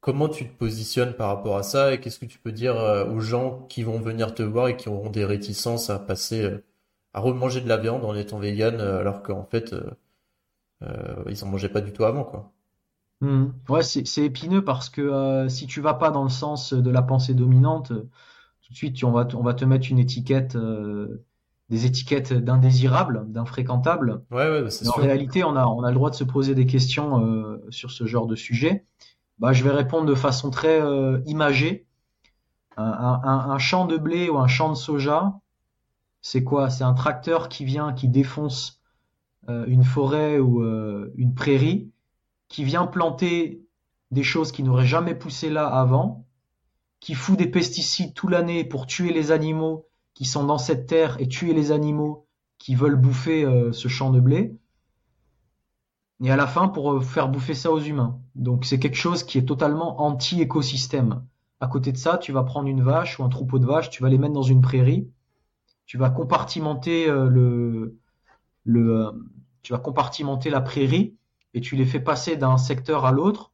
Comment 0.00 0.28
tu 0.28 0.48
te 0.48 0.56
positionnes 0.56 1.14
par 1.14 1.28
rapport 1.28 1.56
à 1.58 1.62
ça? 1.62 1.92
Et 1.94 2.00
qu'est-ce 2.00 2.18
que 2.20 2.26
tu 2.26 2.38
peux 2.38 2.52
dire 2.52 2.78
euh, 2.78 3.06
aux 3.06 3.20
gens 3.20 3.66
qui 3.68 3.82
vont 3.82 4.00
venir 4.00 4.34
te 4.34 4.42
voir 4.42 4.68
et 4.68 4.76
qui 4.76 4.88
auront 4.88 5.10
des 5.10 5.24
réticences 5.24 5.90
à 5.90 5.98
passer 5.98 6.42
euh, 6.44 6.64
à 7.14 7.20
remanger 7.20 7.60
de 7.60 7.68
la 7.68 7.78
viande 7.78 8.04
en 8.04 8.14
étant 8.14 8.38
vegan 8.38 8.80
alors 8.80 9.22
qu'en 9.22 9.44
fait 9.44 9.74
ils 11.28 11.44
en 11.44 11.46
mangeaient 11.48 11.68
pas 11.68 11.80
du 11.80 11.92
tout 11.92 12.04
avant 12.04 12.24
quoi? 12.24 12.52
Mmh. 13.20 13.46
Ouais, 13.68 13.82
c'est 13.82 14.24
épineux 14.24 14.62
parce 14.62 14.90
que 14.90 15.46
si 15.48 15.66
tu 15.66 15.80
vas 15.80 15.94
pas 15.94 16.10
dans 16.10 16.22
le 16.22 16.28
sens 16.28 16.72
de 16.72 16.90
la 16.90 17.02
pensée 17.02 17.34
dominante, 17.34 17.88
tout 17.88 18.72
de 18.72 18.76
suite 18.76 19.02
on 19.02 19.10
va 19.10 19.26
on 19.34 19.42
va 19.42 19.54
te 19.54 19.64
mettre 19.64 19.90
une 19.90 19.98
étiquette 19.98 20.56
des 21.68 21.84
étiquettes 21.84 22.32
d'indésirables, 22.32 23.30
d'infréquentables. 23.30 24.22
Ouais, 24.30 24.48
ouais, 24.48 24.62
bah, 24.62 24.90
en 24.90 25.00
réalité, 25.00 25.44
on 25.44 25.54
a, 25.54 25.66
on 25.66 25.82
a 25.82 25.90
le 25.90 25.94
droit 25.94 26.10
de 26.10 26.14
se 26.14 26.24
poser 26.24 26.54
des 26.54 26.66
questions 26.66 27.24
euh, 27.24 27.64
sur 27.70 27.90
ce 27.90 28.06
genre 28.06 28.26
de 28.26 28.36
sujet. 28.36 28.86
Bah, 29.38 29.52
je 29.52 29.62
vais 29.64 29.70
répondre 29.70 30.06
de 30.06 30.14
façon 30.14 30.50
très 30.50 30.80
euh, 30.80 31.20
imagée. 31.26 31.86
Un, 32.76 33.20
un, 33.24 33.50
un, 33.50 33.58
champ 33.58 33.86
de 33.86 33.96
blé 33.96 34.28
ou 34.28 34.38
un 34.38 34.46
champ 34.46 34.68
de 34.70 34.76
soja, 34.76 35.40
c'est 36.22 36.44
quoi? 36.44 36.70
C'est 36.70 36.84
un 36.84 36.94
tracteur 36.94 37.48
qui 37.48 37.64
vient, 37.64 37.92
qui 37.92 38.06
défonce 38.06 38.80
euh, 39.48 39.64
une 39.66 39.82
forêt 39.82 40.38
ou 40.38 40.62
euh, 40.62 41.12
une 41.16 41.34
prairie, 41.34 41.90
qui 42.48 42.64
vient 42.64 42.86
planter 42.86 43.62
des 44.10 44.22
choses 44.22 44.52
qui 44.52 44.62
n'auraient 44.62 44.86
jamais 44.86 45.14
poussé 45.14 45.50
là 45.50 45.66
avant, 45.66 46.26
qui 47.00 47.14
fout 47.14 47.38
des 47.38 47.46
pesticides 47.46 48.14
toute 48.14 48.30
l'année 48.30 48.64
pour 48.64 48.86
tuer 48.86 49.12
les 49.12 49.30
animaux 49.30 49.86
qui 50.14 50.24
sont 50.24 50.44
dans 50.44 50.58
cette 50.58 50.86
terre 50.86 51.16
et 51.20 51.28
tuer 51.28 51.52
les 51.52 51.70
animaux 51.70 52.26
qui 52.58 52.74
veulent 52.74 52.96
bouffer 52.96 53.44
euh, 53.44 53.72
ce 53.72 53.86
champ 53.88 54.10
de 54.10 54.18
blé. 54.18 54.56
Et 56.24 56.30
à 56.32 56.36
la 56.36 56.48
fin, 56.48 56.68
pour 56.68 56.92
euh, 56.92 57.00
faire 57.00 57.28
bouffer 57.28 57.54
ça 57.54 57.70
aux 57.70 57.80
humains. 57.80 58.20
Donc 58.34 58.64
c'est 58.64 58.80
quelque 58.80 58.96
chose 58.96 59.22
qui 59.22 59.38
est 59.38 59.44
totalement 59.44 60.00
anti-écosystème. 60.02 61.24
À 61.60 61.68
côté 61.68 61.92
de 61.92 61.96
ça, 61.96 62.18
tu 62.18 62.32
vas 62.32 62.42
prendre 62.42 62.68
une 62.68 62.82
vache 62.82 63.18
ou 63.18 63.24
un 63.24 63.28
troupeau 63.28 63.58
de 63.58 63.66
vaches, 63.66 63.90
tu 63.90 64.02
vas 64.02 64.08
les 64.08 64.18
mettre 64.18 64.32
dans 64.34 64.42
une 64.42 64.60
prairie, 64.60 65.08
tu 65.86 65.98
vas 65.98 66.10
compartimenter 66.10 67.08
euh, 67.08 67.28
le, 67.28 67.98
le, 68.64 69.12
tu 69.62 69.72
vas 69.72 69.78
compartimenter 69.78 70.50
la 70.50 70.60
prairie 70.60 71.17
et 71.54 71.60
tu 71.60 71.76
les 71.76 71.86
fais 71.86 72.00
passer 72.00 72.36
d'un 72.36 72.56
secteur 72.56 73.04
à 73.04 73.12
l'autre 73.12 73.52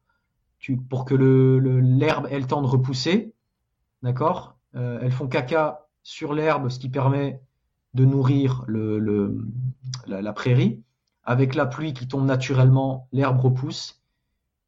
pour 0.89 1.05
que 1.05 1.13
l'herbe 1.13 2.25
le, 2.25 2.33
ait 2.33 2.39
le 2.39 2.47
temps 2.47 2.61
de 2.61 2.67
repousser. 2.67 3.33
D'accord 4.01 4.57
Elles 4.73 5.11
font 5.11 5.27
caca 5.27 5.87
sur 6.01 6.33
l'herbe, 6.33 6.69
ce 6.69 6.79
qui 6.79 6.89
permet 6.89 7.41
de 7.95 8.05
nourrir 8.05 8.65
la, 10.05 10.33
prairie. 10.33 10.83
Avec 11.23 11.55
la 11.55 11.65
pluie 11.65 11.93
qui 11.93 12.07
tombe 12.07 12.25
naturellement, 12.25 13.07
l'herbe 13.11 13.39
repousse. 13.39 14.03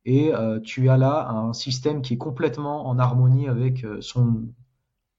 Et 0.05 0.33
euh, 0.33 0.59
tu 0.61 0.89
as 0.89 0.97
là 0.97 1.29
un 1.29 1.53
système 1.53 2.01
qui 2.01 2.13
est 2.13 2.17
complètement 2.17 2.87
en 2.87 2.97
harmonie 2.97 3.49
avec, 3.49 3.83
euh, 3.83 3.99
son, 3.99 4.47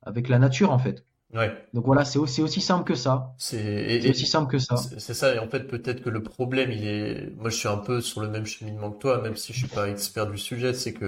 avec 0.03 0.29
la 0.29 0.39
nature, 0.39 0.73
en 0.73 0.79
fait. 0.79 1.05
Ouais. 1.35 1.55
Donc 1.75 1.85
voilà, 1.85 2.05
c'est 2.07 2.19
aussi, 2.19 2.41
aussi 2.41 2.61
simple 2.63 2.85
que 2.85 2.95
ça. 2.95 3.35
C'est 3.37 4.09
aussi 4.09 4.27
simple 4.27 4.51
que 4.51 4.59
ça. 4.59 4.77
C'est 4.77 5.13
ça, 5.13 5.35
et 5.35 5.39
en 5.39 5.49
fait, 5.49 5.65
peut-être 5.65 6.03
que 6.03 6.09
le 6.09 6.23
problème, 6.23 6.73
il 6.73 6.87
est. 6.87 7.31
Moi, 7.37 7.51
je 7.51 7.57
suis 7.57 7.69
un 7.69 7.77
peu 7.77 8.01
sur 8.01 8.23
le 8.23 8.29
même 8.29 8.47
cheminement 8.47 8.91
que 8.91 8.99
toi, 8.99 9.21
même 9.21 9.37
si 9.37 9.53
je 9.53 9.59
suis 9.59 9.69
pas 9.69 9.89
expert 9.89 10.27
du 10.27 10.39
sujet, 10.39 10.73
c'est 10.73 10.95
que, 10.95 11.07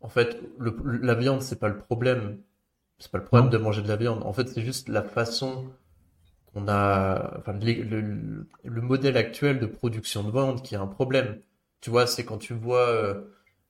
en 0.00 0.08
fait, 0.08 0.36
le, 0.58 0.76
la 1.02 1.14
viande, 1.14 1.42
c'est 1.42 1.60
pas 1.60 1.68
le 1.68 1.78
problème. 1.78 2.38
C'est 2.98 3.10
pas 3.10 3.18
le 3.18 3.24
problème 3.24 3.50
de 3.50 3.58
manger 3.58 3.82
de 3.82 3.88
la 3.88 3.96
viande. 3.96 4.22
En 4.24 4.32
fait, 4.32 4.48
c'est 4.48 4.62
juste 4.62 4.88
la 4.88 5.02
façon 5.02 5.66
qu'on 6.52 6.68
a, 6.68 7.38
enfin, 7.38 7.52
le, 7.54 8.46
le, 8.64 8.80
modèle 8.82 9.16
actuel 9.16 9.60
de 9.60 9.66
production 9.66 10.22
de 10.24 10.30
viande 10.32 10.62
qui 10.62 10.76
a 10.76 10.80
un 10.80 10.86
problème. 10.86 11.40
Tu 11.80 11.90
vois, 11.90 12.06
c'est 12.06 12.24
quand 12.24 12.38
tu 12.38 12.54
vois 12.54 12.88
euh, 12.88 13.14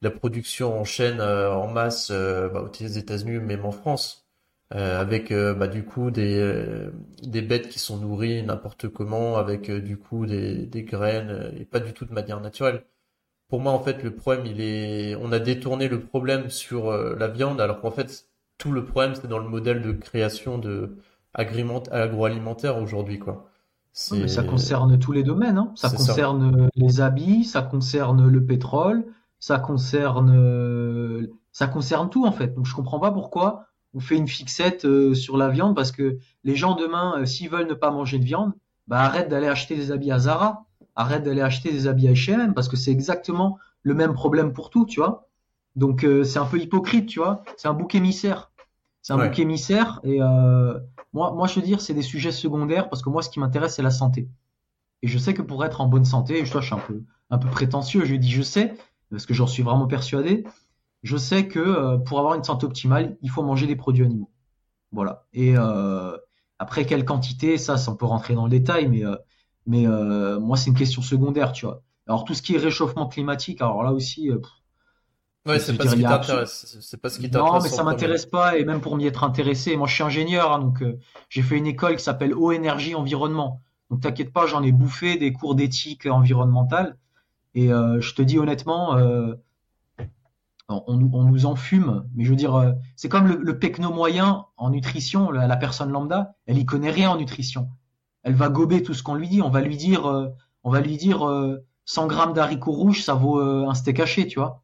la 0.03 0.11
production 0.11 0.79
en 0.81 0.85
chaîne 0.85 1.21
euh, 1.21 1.53
en 1.53 1.69
masse 1.69 2.11
euh, 2.11 2.49
bah, 2.49 2.63
aux 2.63 2.73
États-Unis, 2.73 3.39
même 3.41 3.65
en 3.65 3.73
France, 3.73 4.27
avec 4.71 5.33
bah, 5.33 5.67
du 5.67 5.85
coup 5.85 6.11
des 6.11 6.89
des 7.23 7.43
bêtes 7.43 7.69
qui 7.69 7.79
sont 7.79 7.99
nourries 7.99 8.43
n'importe 8.43 8.89
comment, 8.89 9.37
avec 9.37 9.71
du 9.71 9.97
coup 9.97 10.27
des 10.27 10.67
des 10.67 10.83
graines 10.85 11.53
et 11.59 11.65
pas 11.65 11.81
du 11.81 11.93
tout 11.93 12.05
de 12.05 12.13
manière 12.13 12.41
naturelle. 12.41 12.85
Pour 13.49 13.61
moi, 13.61 13.73
en 13.73 13.81
fait, 13.81 14.05
le 14.05 14.15
problème, 14.15 14.47
il 14.47 14.61
est, 14.61 15.17
on 15.17 15.33
a 15.33 15.41
détourné 15.41 15.89
le 15.89 16.01
problème 16.01 16.51
sur 16.51 16.93
la 16.93 17.27
viande, 17.29 17.61
alors 17.61 17.81
qu'en 17.81 17.91
fait 17.91 18.31
tout 18.59 18.73
le 18.73 18.85
problème, 18.85 19.15
c'est 19.15 19.27
dans 19.27 19.39
le 19.39 19.49
modèle 19.49 19.83
de 19.83 19.91
création 19.91 20.59
de 20.59 20.99
agroalimentaire 21.35 22.79
aujourd'hui, 22.79 23.19
quoi. 23.19 23.51
Mais 24.13 24.29
ça 24.29 24.45
concerne 24.45 24.99
tous 24.99 25.13
les 25.13 25.25
domaines. 25.25 25.59
Hein. 25.59 25.73
Ça 25.75 25.91
concerne 25.91 26.69
les 26.77 27.01
habits, 27.01 27.45
ça 27.45 27.63
concerne 27.63 28.29
le 28.29 28.45
pétrole, 28.45 29.05
ça 29.41 29.59
concerne, 29.59 31.27
ça 31.51 31.67
concerne 31.67 32.09
tout 32.09 32.25
en 32.25 32.33
fait. 32.33 32.55
Donc 32.55 32.67
je 32.67 32.75
comprends 32.75 33.01
pas 33.01 33.11
pourquoi 33.11 33.67
on 33.95 34.01
fait 34.01 34.17
une 34.17 34.29
fixette 34.29 34.85
euh, 34.85 35.15
sur 35.15 35.37
la 35.37 35.49
viande 35.49 35.75
parce 35.75 35.93
que 35.93 36.19
les 36.45 36.57
gens 36.57 36.75
demain, 36.75 37.19
euh, 37.19 37.27
s'ils 37.27 37.49
veulent 37.49 37.69
ne 37.69 37.75
pas 37.75 37.91
manger 37.91 38.19
de 38.19 38.25
viande, 38.25 38.53
bah 38.87 39.01
arrête 39.01 39.29
d'aller 39.29 39.49
acheter 39.49 39.77
des 39.77 39.93
habits 39.93 40.11
à 40.11 40.19
Zara, 40.19 40.67
arrête 40.97 41.23
d'aller 41.23 41.41
acheter 41.41 41.73
des 41.73 41.87
habits 41.87 42.09
à 42.09 42.13
H&M 42.13 42.55
parce 42.55 42.69
que 42.69 42.77
c'est 42.77 42.91
exactement 42.91 43.59
le 43.83 43.95
même 43.95 44.13
problème 44.13 44.53
pour 44.53 44.71
tout, 44.71 44.87
tu 44.87 45.01
vois. 45.01 45.29
Donc 45.77 46.05
euh, 46.05 46.25
c'est 46.25 46.39
un 46.39 46.47
peu 46.47 46.59
hypocrite, 46.59 47.07
tu 47.07 47.21
vois. 47.21 47.43
C'est 47.57 47.69
un 47.69 47.75
bouc 47.75 47.95
émissaire. 47.95 48.51
C'est 49.03 49.13
un 49.15 49.19
bouc 49.19 49.39
émissaire 49.39 50.01
et 50.05 50.21
euh, 50.21 50.79
moi, 51.15 51.33
moi 51.33 51.47
je 51.47 51.55
veux 51.55 51.63
dire 51.65 51.81
c'est 51.81 51.95
des 51.95 52.03
sujets 52.03 52.33
secondaires 52.33 52.91
parce 52.91 53.03
que 53.03 53.09
moi 53.09 53.23
ce 53.23 53.31
qui 53.31 53.41
m'intéresse 53.41 53.77
c'est 53.77 53.83
la 53.83 53.91
santé. 53.91 54.29
Et 55.03 55.09
je 55.09 55.17
sais 55.17 55.33
que 55.33 55.41
pour 55.41 55.65
être 55.65 55.81
en 55.81 55.87
bonne 55.87 56.05
santé, 56.05 56.45
je, 56.45 56.53
je 56.53 56.61
suis 56.61 56.75
un 56.75 56.79
peu 56.79 57.03
un 57.31 57.39
peu 57.39 57.49
prétentieux, 57.49 58.05
je 58.05 58.15
dis 58.17 58.31
je 58.31 58.43
sais 58.43 58.75
parce 59.11 59.25
que 59.25 59.33
j'en 59.33 59.47
suis 59.47 59.63
vraiment 59.63 59.87
persuadé. 59.87 60.45
Je 61.03 61.17
sais 61.17 61.49
que 61.49 61.59
euh, 61.59 61.99
pour 61.99 62.19
avoir 62.19 62.35
une 62.35 62.45
santé 62.45 62.67
optimale, 62.67 63.17
il 63.23 63.31
faut 63.31 63.43
manger 63.43 63.67
des 63.67 63.77
produits 63.77 64.05
animaux. 64.05 64.31
Voilà. 64.93 65.27
Et 65.33 65.57
euh, 65.57 66.17
après 66.59 66.85
quelle 66.85 67.05
quantité, 67.05 67.59
ça, 67.59 67.77
ça 67.77 67.93
on 67.93 67.97
peut 67.97 68.07
rentrer 68.07 68.35
dans 68.35 68.45
le 68.45 68.51
détail, 68.51 68.89
mais 68.89 69.05
euh, 69.05 69.17
mais 69.67 69.87
euh, 69.87 70.41
moi 70.41 70.57
c'est 70.57 70.71
une 70.71 70.77
question 70.77 71.03
secondaire, 71.03 71.53
tu 71.53 71.67
vois. 71.67 71.83
Alors 72.07 72.25
tout 72.25 72.35
ce 72.35 72.43
qui 72.43 72.55
est 72.55 72.59
réchauffement 72.59 73.07
climatique, 73.07 73.63
alors 73.63 73.83
là 73.83 73.93
aussi, 73.93 74.31
Ouais, 75.47 75.59
c'est 75.59 75.75
pas, 75.75 75.89
ce 75.89 75.97
qui 75.97 76.03
t'intéresse. 76.03 76.79
C'est 76.81 77.01
pas 77.01 77.09
ce 77.09 77.19
qui 77.19 77.31
t'intéresse. 77.31 77.53
Non, 77.53 77.61
mais 77.63 77.69
ça 77.69 77.83
m'intéresse 77.83 78.27
pas, 78.27 78.59
et 78.59 78.65
même 78.65 78.81
pour 78.81 78.97
m'y 78.97 79.07
être 79.07 79.25
intéressé. 79.25 79.75
Moi, 79.77 79.87
je 79.87 79.95
suis 79.95 80.03
ingénieur, 80.03 80.53
hein, 80.53 80.59
donc 80.59 80.83
euh, 80.83 80.99
j'ai 81.31 81.43
fait 81.43 81.57
une 81.57 81.67
école 81.67 81.97
qui 81.97 82.03
s'appelle 82.03 82.35
Eau, 82.35 82.53
Énergie, 82.53 82.95
Environnement. 82.95 83.63
Donc 83.89 84.03
t'inquiète 84.03 84.33
pas, 84.33 84.47
j'en 84.47 84.63
ai 84.63 84.71
bouffé 84.71 85.17
des 85.17 85.33
cours 85.33 85.55
d'éthique 85.55 86.07
environnementale. 86.07 86.99
Et 87.55 87.73
euh, 87.73 88.01
je 88.01 88.15
te 88.15 88.23
dis 88.23 88.39
honnêtement, 88.39 88.97
euh, 88.97 89.35
on, 90.71 91.11
on, 91.13 91.25
nous 91.25 91.47
en 91.47 91.57
fume. 91.57 92.07
Mais 92.15 92.25
je 92.25 92.31
veux 92.31 92.37
dire, 92.37 92.55
euh, 92.55 92.73
c'est 92.97 93.09
comme 93.09 93.27
le, 93.27 93.37
le 93.37 93.59
pecno 93.59 93.93
moyen 93.93 94.47
en 94.57 94.71
nutrition. 94.71 95.31
La, 95.31 95.47
la, 95.47 95.57
personne 95.57 95.91
lambda, 95.91 96.35
elle 96.47 96.59
y 96.59 96.65
connaît 96.65 96.91
rien 96.91 97.11
en 97.11 97.17
nutrition. 97.17 97.69
Elle 98.23 98.35
va 98.35 98.49
gober 98.49 98.83
tout 98.83 98.95
ce 98.95 99.03
qu'on 99.03 99.15
lui 99.15 99.29
dit. 99.29 99.43
On 99.43 99.51
va 99.51 99.61
lui 99.61 99.77
dire, 99.77 100.31
on 100.63 100.71
va 100.71 100.81
lui 100.81 100.97
dire 100.97 101.27
100 101.87 102.07
grammes 102.07 102.35
d'haricots 102.35 102.73
rouges, 102.73 103.03
ça 103.03 103.15
vaut 103.15 103.41
un 103.41 103.73
steak 103.73 103.99
haché, 103.99 104.27
tu 104.27 104.39
vois 104.39 104.63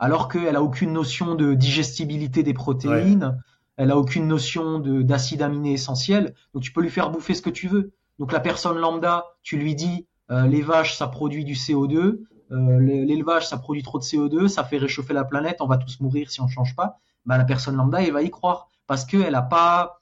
alors 0.00 0.28
qu'elle 0.28 0.56
a 0.56 0.62
aucune 0.62 0.92
notion 0.92 1.34
de 1.34 1.54
digestibilité 1.54 2.42
des 2.42 2.54
protéines, 2.54 3.38
elle 3.76 3.90
a 3.90 3.98
aucune 3.98 4.26
notion 4.26 4.78
d'acide 4.78 5.42
aminé 5.42 5.74
essentiel. 5.74 6.34
Donc 6.54 6.62
tu 6.62 6.72
peux 6.72 6.80
lui 6.80 6.90
faire 6.90 7.10
bouffer 7.10 7.34
ce 7.34 7.42
que 7.42 7.50
tu 7.50 7.68
veux. 7.68 7.92
Donc 8.18 8.32
la 8.32 8.40
personne 8.40 8.78
lambda, 8.78 9.26
tu 9.42 9.58
lui 9.58 9.74
dis 9.74 10.06
euh, 10.30 10.46
les 10.46 10.62
vaches 10.62 10.96
ça 10.96 11.06
produit 11.06 11.44
du 11.44 11.52
CO2, 11.52 11.96
euh, 11.96 12.26
l'élevage 12.50 13.48
ça 13.48 13.58
produit 13.58 13.82
trop 13.82 13.98
de 13.98 14.04
CO2, 14.04 14.48
ça 14.48 14.64
fait 14.64 14.78
réchauffer 14.78 15.14
la 15.14 15.24
planète, 15.24 15.58
on 15.60 15.66
va 15.66 15.78
tous 15.78 16.00
mourir 16.00 16.30
si 16.30 16.40
on 16.40 16.48
change 16.48 16.74
pas. 16.74 16.98
Bah 17.26 17.38
la 17.38 17.44
personne 17.44 17.76
lambda 17.76 18.02
elle 18.02 18.12
va 18.12 18.22
y 18.22 18.30
croire 18.30 18.68
parce 18.86 19.04
qu'elle 19.04 19.34
a 19.34 19.42
pas 19.42 20.00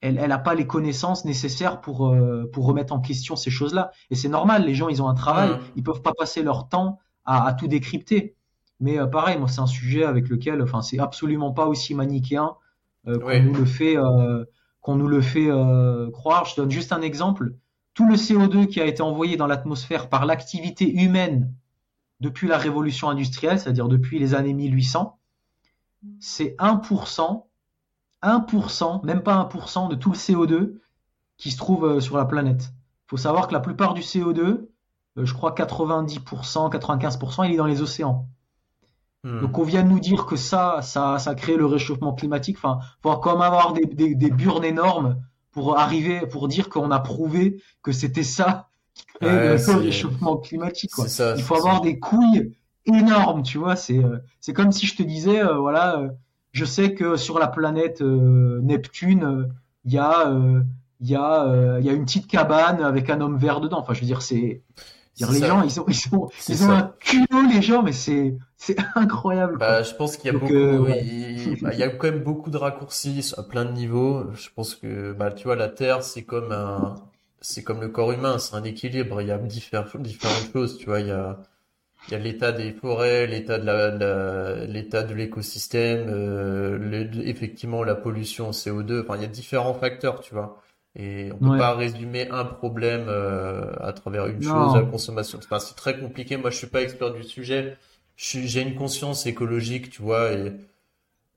elle, 0.00 0.18
elle 0.18 0.32
a 0.32 0.38
pas 0.38 0.54
les 0.54 0.66
connaissances 0.66 1.24
nécessaires 1.24 1.80
pour 1.80 2.08
euh, 2.08 2.50
pour 2.52 2.66
remettre 2.66 2.92
en 2.92 3.00
question 3.00 3.36
ces 3.36 3.50
choses-là. 3.50 3.92
Et 4.10 4.16
c'est 4.16 4.28
normal, 4.28 4.64
les 4.64 4.74
gens 4.74 4.88
ils 4.88 5.00
ont 5.02 5.08
un 5.08 5.14
travail, 5.14 5.50
ils 5.76 5.82
peuvent 5.82 6.02
pas 6.02 6.12
passer 6.12 6.42
leur 6.42 6.68
temps 6.68 6.98
à, 7.24 7.46
à 7.46 7.52
tout 7.52 7.68
décrypter. 7.68 8.34
Mais 8.82 8.98
euh, 8.98 9.06
pareil, 9.06 9.38
moi, 9.38 9.48
c'est 9.48 9.60
un 9.60 9.66
sujet 9.66 10.04
avec 10.04 10.28
lequel, 10.28 10.60
enfin, 10.60 10.82
c'est 10.82 10.98
absolument 10.98 11.52
pas 11.52 11.66
aussi 11.66 11.94
manichéen 11.94 12.56
euh, 13.06 13.18
qu'on 13.18 13.40
nous 13.40 13.54
le 13.54 13.64
fait, 13.64 13.96
euh, 13.96 14.44
qu'on 14.80 14.96
nous 14.96 15.06
le 15.06 15.20
fait 15.20 15.48
croire. 16.12 16.44
Je 16.46 16.56
donne 16.56 16.70
juste 16.70 16.92
un 16.92 17.00
exemple. 17.00 17.54
Tout 17.94 18.06
le 18.06 18.14
CO2 18.14 18.66
qui 18.66 18.80
a 18.80 18.86
été 18.86 19.02
envoyé 19.02 19.36
dans 19.36 19.46
l'atmosphère 19.46 20.08
par 20.08 20.24
l'activité 20.24 20.90
humaine 20.90 21.52
depuis 22.20 22.48
la 22.48 22.56
révolution 22.56 23.08
industrielle, 23.10 23.58
c'est-à-dire 23.58 23.88
depuis 23.88 24.18
les 24.18 24.34
années 24.34 24.54
1800, 24.54 25.18
c'est 26.20 26.56
1%, 26.58 27.44
1%, 28.22 29.04
même 29.04 29.22
pas 29.22 29.36
1% 29.52 29.88
de 29.88 29.94
tout 29.94 30.10
le 30.10 30.16
CO2 30.16 30.78
qui 31.36 31.50
se 31.50 31.56
trouve 31.56 32.00
sur 32.00 32.16
la 32.16 32.24
planète. 32.24 32.72
Il 33.06 33.10
faut 33.10 33.16
savoir 33.16 33.48
que 33.48 33.52
la 33.52 33.60
plupart 33.60 33.94
du 33.94 34.02
CO2, 34.02 34.68
je 35.16 35.34
crois 35.34 35.52
90%, 35.52 36.70
95%, 36.70 37.46
il 37.46 37.52
est 37.52 37.56
dans 37.56 37.66
les 37.66 37.82
océans. 37.82 38.28
Hmm. 39.24 39.40
Donc 39.40 39.58
on 39.58 39.64
vient 39.64 39.82
de 39.82 39.88
nous 39.88 40.00
dire 40.00 40.24
que 40.24 40.36
ça, 40.36 40.80
ça, 40.82 41.18
ça 41.18 41.34
crée 41.34 41.56
le 41.56 41.66
réchauffement 41.66 42.14
climatique. 42.14 42.56
Enfin, 42.56 42.78
faut 43.02 43.16
quand 43.18 43.32
même 43.32 43.42
avoir 43.42 43.72
des, 43.72 43.84
des, 43.84 44.14
des 44.14 44.30
burnes 44.30 44.64
énormes 44.64 45.22
pour 45.52 45.78
arriver, 45.78 46.20
pour 46.26 46.48
dire 46.48 46.68
qu'on 46.68 46.90
a 46.90 46.98
prouvé 46.98 47.62
que 47.82 47.92
c'était 47.92 48.22
ça 48.22 48.68
qui 48.94 49.04
créait 49.06 49.56
le 49.56 49.76
réchauffement 49.78 50.36
climatique. 50.36 50.90
Quoi. 50.90 51.06
Il 51.36 51.42
faut 51.42 51.56
avoir 51.56 51.80
des 51.80 51.98
couilles 51.98 52.52
énormes, 52.86 53.42
tu 53.42 53.58
vois. 53.58 53.76
C'est 53.76 53.98
euh, 53.98 54.18
c'est 54.40 54.52
comme 54.52 54.72
si 54.72 54.86
je 54.86 54.96
te 54.96 55.02
disais, 55.02 55.42
euh, 55.42 55.58
voilà, 55.58 55.98
euh, 55.98 56.08
je 56.52 56.64
sais 56.64 56.94
que 56.94 57.16
sur 57.16 57.38
la 57.38 57.48
planète 57.48 58.00
Neptune, 58.02 59.48
il 59.84 59.92
y 59.92 59.98
a 59.98 60.32
il 61.00 61.08
y 61.08 61.16
a 61.16 61.78
il 61.78 61.84
y 61.84 61.88
a 61.88 61.92
une 61.92 62.04
petite 62.04 62.26
cabane 62.26 62.82
avec 62.82 63.10
un 63.10 63.20
homme 63.20 63.36
vert 63.36 63.60
dedans. 63.60 63.78
Enfin, 63.78 63.94
je 63.94 64.00
veux 64.00 64.06
dire, 64.06 64.22
c'est 64.22 64.62
les 65.20 65.46
gens, 65.46 65.62
ils 65.62 65.80
ont, 65.80 65.84
ils 65.88 66.14
ont, 66.14 66.28
ils 66.48 66.64
ont 66.64 66.70
un 66.70 66.94
culot, 66.98 67.48
les 67.52 67.62
gens, 67.62 67.82
mais 67.82 67.92
c'est, 67.92 68.34
c'est 68.56 68.76
incroyable. 68.94 69.58
Bah, 69.58 69.82
je 69.82 69.94
pense 69.94 70.16
qu'il 70.16 70.32
y 70.32 70.34
a 70.34 70.38
beaucoup, 70.38 70.54
euh, 70.54 70.78
bah, 71.60 71.72
il, 71.72 71.78
y 71.78 71.82
a 71.82 71.88
quand 71.88 72.10
même 72.10 72.22
beaucoup 72.22 72.50
de 72.50 72.56
raccourcis 72.56 73.32
à 73.36 73.42
plein 73.42 73.64
de 73.64 73.72
niveaux. 73.72 74.24
Je 74.34 74.48
pense 74.54 74.74
que, 74.74 75.12
bah, 75.12 75.30
tu 75.30 75.44
vois, 75.44 75.56
la 75.56 75.68
Terre, 75.68 76.02
c'est 76.02 76.22
comme 76.22 76.52
un, 76.52 76.94
c'est 77.40 77.62
comme 77.62 77.80
le 77.80 77.88
corps 77.88 78.12
humain, 78.12 78.38
c'est 78.38 78.54
un 78.54 78.64
équilibre. 78.64 79.20
Il 79.20 79.28
y 79.28 79.32
a 79.32 79.38
différentes, 79.38 79.96
différentes 79.98 80.52
choses, 80.52 80.78
tu 80.78 80.86
vois. 80.86 81.00
Il 81.00 81.08
y 81.08 81.12
a, 81.12 81.38
il 82.08 82.12
y 82.12 82.14
a 82.14 82.18
l'état 82.18 82.52
des 82.52 82.72
forêts, 82.72 83.26
l'état 83.26 83.58
de 83.58 83.66
la, 83.66 84.64
l'état 84.66 85.02
de 85.02 85.14
l'écosystème, 85.14 86.06
euh, 86.08 87.06
effectivement 87.24 87.84
la 87.84 87.94
pollution 87.94 88.50
CO2. 88.50 89.02
Enfin, 89.02 89.16
il 89.16 89.22
y 89.22 89.26
a 89.26 89.28
différents 89.28 89.74
facteurs, 89.74 90.20
tu 90.20 90.34
vois. 90.34 90.61
Et 90.94 91.30
on 91.32 91.50
peut 91.50 91.58
pas 91.58 91.74
résumer 91.74 92.28
un 92.28 92.44
problème 92.44 93.06
euh, 93.08 93.72
à 93.80 93.92
travers 93.92 94.26
une 94.26 94.42
chose, 94.42 94.74
la 94.74 94.82
consommation. 94.82 95.38
Enfin, 95.38 95.58
c'est 95.58 95.74
très 95.74 95.98
compliqué. 95.98 96.36
Moi, 96.36 96.50
je 96.50 96.56
suis 96.56 96.66
pas 96.66 96.82
expert 96.82 97.12
du 97.12 97.24
sujet. 97.24 97.78
J'ai 98.16 98.60
une 98.60 98.74
conscience 98.74 99.24
écologique, 99.24 99.88
tu 99.88 100.02
vois, 100.02 100.32
et 100.32 100.52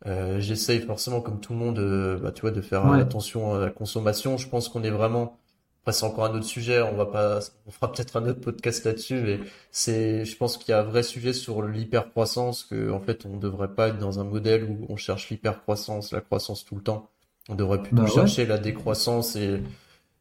euh, 0.07 0.39
j'essaye 0.41 0.81
forcément, 0.81 1.21
comme 1.21 1.39
tout 1.39 1.53
le 1.53 1.59
monde, 1.59 1.79
euh, 1.79 2.19
bah, 2.19 2.33
tu 2.33 2.41
vois, 2.41 2.51
de 2.51 2.61
faire 2.61 2.85
attention 2.87 3.55
à 3.55 3.59
la 3.59 3.69
consommation. 3.69 4.37
Je 4.37 4.49
pense 4.49 4.67
qu'on 4.67 4.83
est 4.83 4.89
vraiment. 4.89 5.39
Enfin, 5.83 5.91
c'est 5.93 6.05
encore 6.05 6.25
un 6.25 6.35
autre 6.35 6.45
sujet. 6.45 6.81
On 6.81 6.95
va 6.97 7.05
pas. 7.05 7.39
On 7.65 7.71
fera 7.71 7.91
peut-être 7.91 8.17
un 8.17 8.27
autre 8.27 8.41
podcast 8.41 8.83
là-dessus. 8.85 9.21
Mais 9.21 9.39
c'est. 9.71 10.25
Je 10.25 10.35
pense 10.37 10.57
qu'il 10.57 10.71
y 10.71 10.73
a 10.73 10.81
un 10.81 10.83
vrai 10.83 11.01
sujet 11.01 11.31
sur 11.31 11.61
l'hypercroissance. 11.61 12.65
Que 12.65 12.91
en 12.91 12.99
fait, 12.99 13.25
on 13.25 13.37
devrait 13.37 13.73
pas 13.73 13.87
être 13.87 13.99
dans 13.99 14.19
un 14.19 14.25
modèle 14.25 14.65
où 14.65 14.85
on 14.89 14.97
cherche 14.97 15.29
l'hypercroissance, 15.29 16.11
la 16.11 16.21
croissance 16.21 16.65
tout 16.65 16.75
le 16.75 16.83
temps. 16.83 17.09
On 17.49 17.55
devrait 17.55 17.81
plutôt 17.81 18.03
bah 18.03 18.07
chercher 18.07 18.45
la 18.45 18.57
décroissance 18.57 19.35
et 19.35 19.61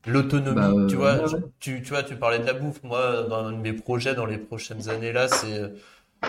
l'autonomie. 0.07 0.55
Bah, 0.55 0.87
tu 0.89 0.97
vois, 0.97 1.25
tu, 1.59 1.83
tu 1.83 1.89
vois, 1.91 2.03
tu 2.03 2.17
parlais 2.17 2.39
de 2.39 2.45
la 2.45 2.53
bouffe. 2.53 2.83
Moi, 2.83 3.23
dans 3.23 3.51
mes 3.51 3.73
projets 3.73 4.15
dans 4.15 4.27
les 4.27 4.39
prochaines 4.39 4.89
années 4.89 5.13
là, 5.13 5.29
c'est 5.29 5.73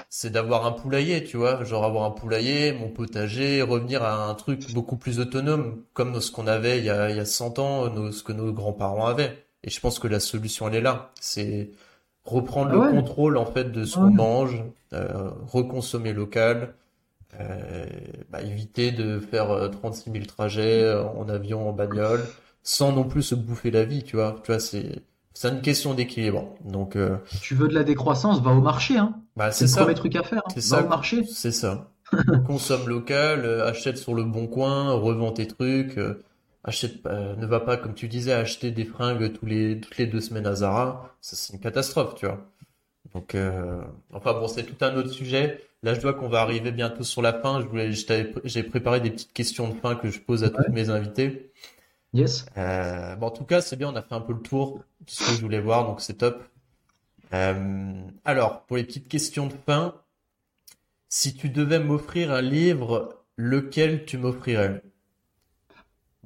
c'est 0.10 0.30
d'avoir 0.30 0.66
un 0.66 0.72
poulailler, 0.72 1.24
tu 1.24 1.38
vois, 1.38 1.64
genre 1.64 1.86
avoir 1.86 2.04
un 2.06 2.12
poulailler, 2.12 2.74
mon 2.74 2.90
potager, 2.90 3.62
revenir 3.62 4.04
à 4.04 4.28
un 4.28 4.34
truc 4.34 4.74
beaucoup 4.74 4.98
plus 4.98 5.20
autonome, 5.20 5.84
comme 5.94 6.20
ce 6.22 6.32
qu'on 6.32 6.48
avait 6.48 6.80
il 6.80 6.86
y 6.86 6.90
a, 6.90 7.10
il 7.10 7.18
y 7.18 7.20
a 7.20 7.26
100 7.26 7.60
ans, 7.60 8.12
ce 8.12 8.24
que 8.24 8.34
nos 8.34 8.52
grands-parents 8.52 9.08
avaient. 9.08 9.46
Et 9.64 9.70
je 9.70 9.80
pense 9.80 10.00
que 10.00 10.08
la 10.08 10.20
solution, 10.20 10.68
elle 10.68 10.76
est 10.76 10.82
là. 10.82 11.12
C'est 11.20 11.72
reprendre 12.24 12.72
ah 12.72 12.86
le 12.86 12.92
contrôle, 12.92 13.38
en 13.38 13.46
fait, 13.46 13.72
de 13.72 13.84
ce 13.86 13.96
qu'on 13.96 14.12
mange, 14.12 14.64
euh, 14.94 15.32
reconsommer 15.48 16.14
local, 16.14 16.76
euh, 17.40 17.86
bah, 18.30 18.42
éviter 18.42 18.92
de 18.92 19.20
faire 19.20 19.70
36 19.72 20.10
euh, 20.10 20.14
000 20.14 20.26
trajets 20.26 20.84
euh, 20.84 21.04
en 21.04 21.28
avion, 21.30 21.70
en 21.70 21.74
bagnole, 21.74 22.24
sans 22.64 22.92
non 22.92 23.04
plus 23.04 23.24
se 23.24 23.36
bouffer 23.36 23.72
la 23.72 23.84
vie, 23.84 24.04
tu 24.04 24.16
vois. 24.16 24.40
Tu 24.44 24.52
vois, 24.52 24.60
c'est 24.60 25.04
c'est 25.34 25.50
une 25.50 25.62
question 25.62 25.94
d'équilibre. 25.94 26.56
Donc, 26.64 26.98
tu 27.42 27.56
veux 27.56 27.68
de 27.68 27.74
la 27.74 27.84
décroissance, 27.84 28.42
va 28.42 28.52
au 28.52 28.62
marché, 28.62 28.98
hein. 28.98 29.16
Bah, 29.36 29.52
c'est 29.52 29.66
le 29.66 29.72
premier 29.72 29.94
truc 29.94 30.16
à 30.16 30.24
faire. 30.24 30.42
Hein. 30.46 30.52
C'est 30.54 30.62
ça. 30.62 30.82
au 30.82 30.88
marché. 30.88 31.26
C'est 31.26 31.52
ça. 31.52 31.92
Consomme 32.48 32.88
local, 32.88 33.46
achète 33.62 33.98
sur 33.98 34.14
le 34.14 34.24
bon 34.24 34.48
coin, 34.48 34.94
revends 34.94 35.34
tes 35.34 35.46
trucs. 35.46 36.00
achète, 36.64 37.04
ne 37.04 37.46
va 37.46 37.60
pas, 37.60 37.76
comme 37.76 37.96
tu 37.96 38.08
disais, 38.08 38.32
acheter 38.32 38.72
des 38.72 38.86
fringues 38.86 39.34
tous 39.34 39.46
les 39.46 39.82
toutes 39.82 39.98
les 39.98 40.08
deux 40.08 40.22
semaines 40.22 40.48
à 40.48 40.56
Zara. 40.56 41.14
Ça, 41.20 41.36
c'est 41.36 41.52
une 41.52 41.60
catastrophe, 41.60 42.16
tu 42.16 42.28
vois. 42.28 42.40
Donc, 43.14 43.36
enfin 44.14 44.34
bon, 44.34 44.48
c'est 44.48 44.64
tout 44.64 44.86
un 44.86 44.96
autre 44.96 45.10
sujet. 45.10 45.60
Là, 45.86 45.94
je 45.94 46.02
vois 46.02 46.16
qu'on 46.16 46.30
va 46.30 46.42
arriver 46.42 46.72
bientôt 46.72 47.04
sur 47.04 47.22
la 47.22 47.32
fin. 47.32 47.62
Je 47.62 47.68
voulais, 47.68 47.92
j'ai 48.44 48.64
préparé 48.64 49.02
des 49.02 49.12
petites 49.12 49.34
questions 49.34 49.70
de 49.70 49.76
fin 49.76 49.96
que 49.96 50.10
je 50.10 50.20
pose 50.20 50.44
à 50.44 50.50
tous 50.50 50.72
mes 50.72 50.90
invités. 50.90 51.52
Yes. 52.12 52.48
Euh, 52.58 53.16
bon, 53.16 53.28
en 53.28 53.30
tout 53.30 53.44
cas, 53.44 53.62
c'est 53.62 53.76
bien. 53.76 53.90
On 53.90 53.96
a 53.96 54.02
fait 54.02 54.16
un 54.16 54.22
peu 54.22 54.34
le 54.34 54.40
tour 54.40 54.80
de 55.02 55.10
ce 55.12 55.24
que 55.24 55.36
je 55.36 55.42
voulais 55.42 55.62
voir, 55.62 55.86
donc 55.86 56.02
c'est 56.02 56.16
top. 56.16 56.44
Euh, 57.36 58.02
alors, 58.24 58.66
pour 58.66 58.78
les 58.78 58.84
petites 58.84 59.08
questions 59.08 59.46
de 59.46 59.54
fin, 59.68 59.94
si 61.08 61.36
tu 61.36 61.50
devais 61.50 61.80
m'offrir 61.80 62.32
un 62.32 62.42
livre, 62.42 63.24
lequel 63.38 64.06
tu 64.06 64.18
m'offrirais? 64.18 64.82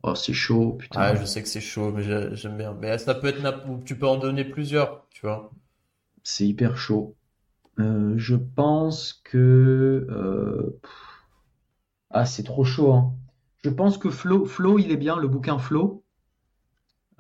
Oh, 0.04 0.16
c'est 0.16 0.32
chaud, 0.32 0.78
putain. 0.80 1.02
Ah, 1.02 1.16
je 1.18 1.26
sais 1.26 1.44
que 1.44 1.50
c'est 1.50 1.60
chaud, 1.60 1.92
mais 1.92 2.04
j'aime 2.38 2.56
bien. 2.56 2.78
Mais 2.80 2.98
ça 2.98 3.14
peut 3.14 3.28
être, 3.28 3.42
tu 3.84 3.98
peux 3.98 4.08
en 4.08 4.16
donner 4.16 4.46
plusieurs, 4.46 5.06
tu 5.10 5.20
vois. 5.24 5.52
C'est 6.24 6.48
hyper 6.48 6.78
chaud. 6.78 7.18
Euh, 7.80 8.14
je 8.18 8.36
pense 8.36 9.22
que 9.24 10.08
euh, 10.10 10.80
ah 12.10 12.26
c'est 12.26 12.44
trop 12.44 12.64
chaud. 12.64 12.92
Hein. 12.92 13.14
Je 13.64 13.70
pense 13.70 13.98
que 13.98 14.10
Flo, 14.10 14.46
Flo, 14.46 14.80
il 14.80 14.92
est 14.92 14.98
bien, 14.98 15.18
le 15.18 15.28
bouquin 15.28 15.58
Flo. 15.58 16.04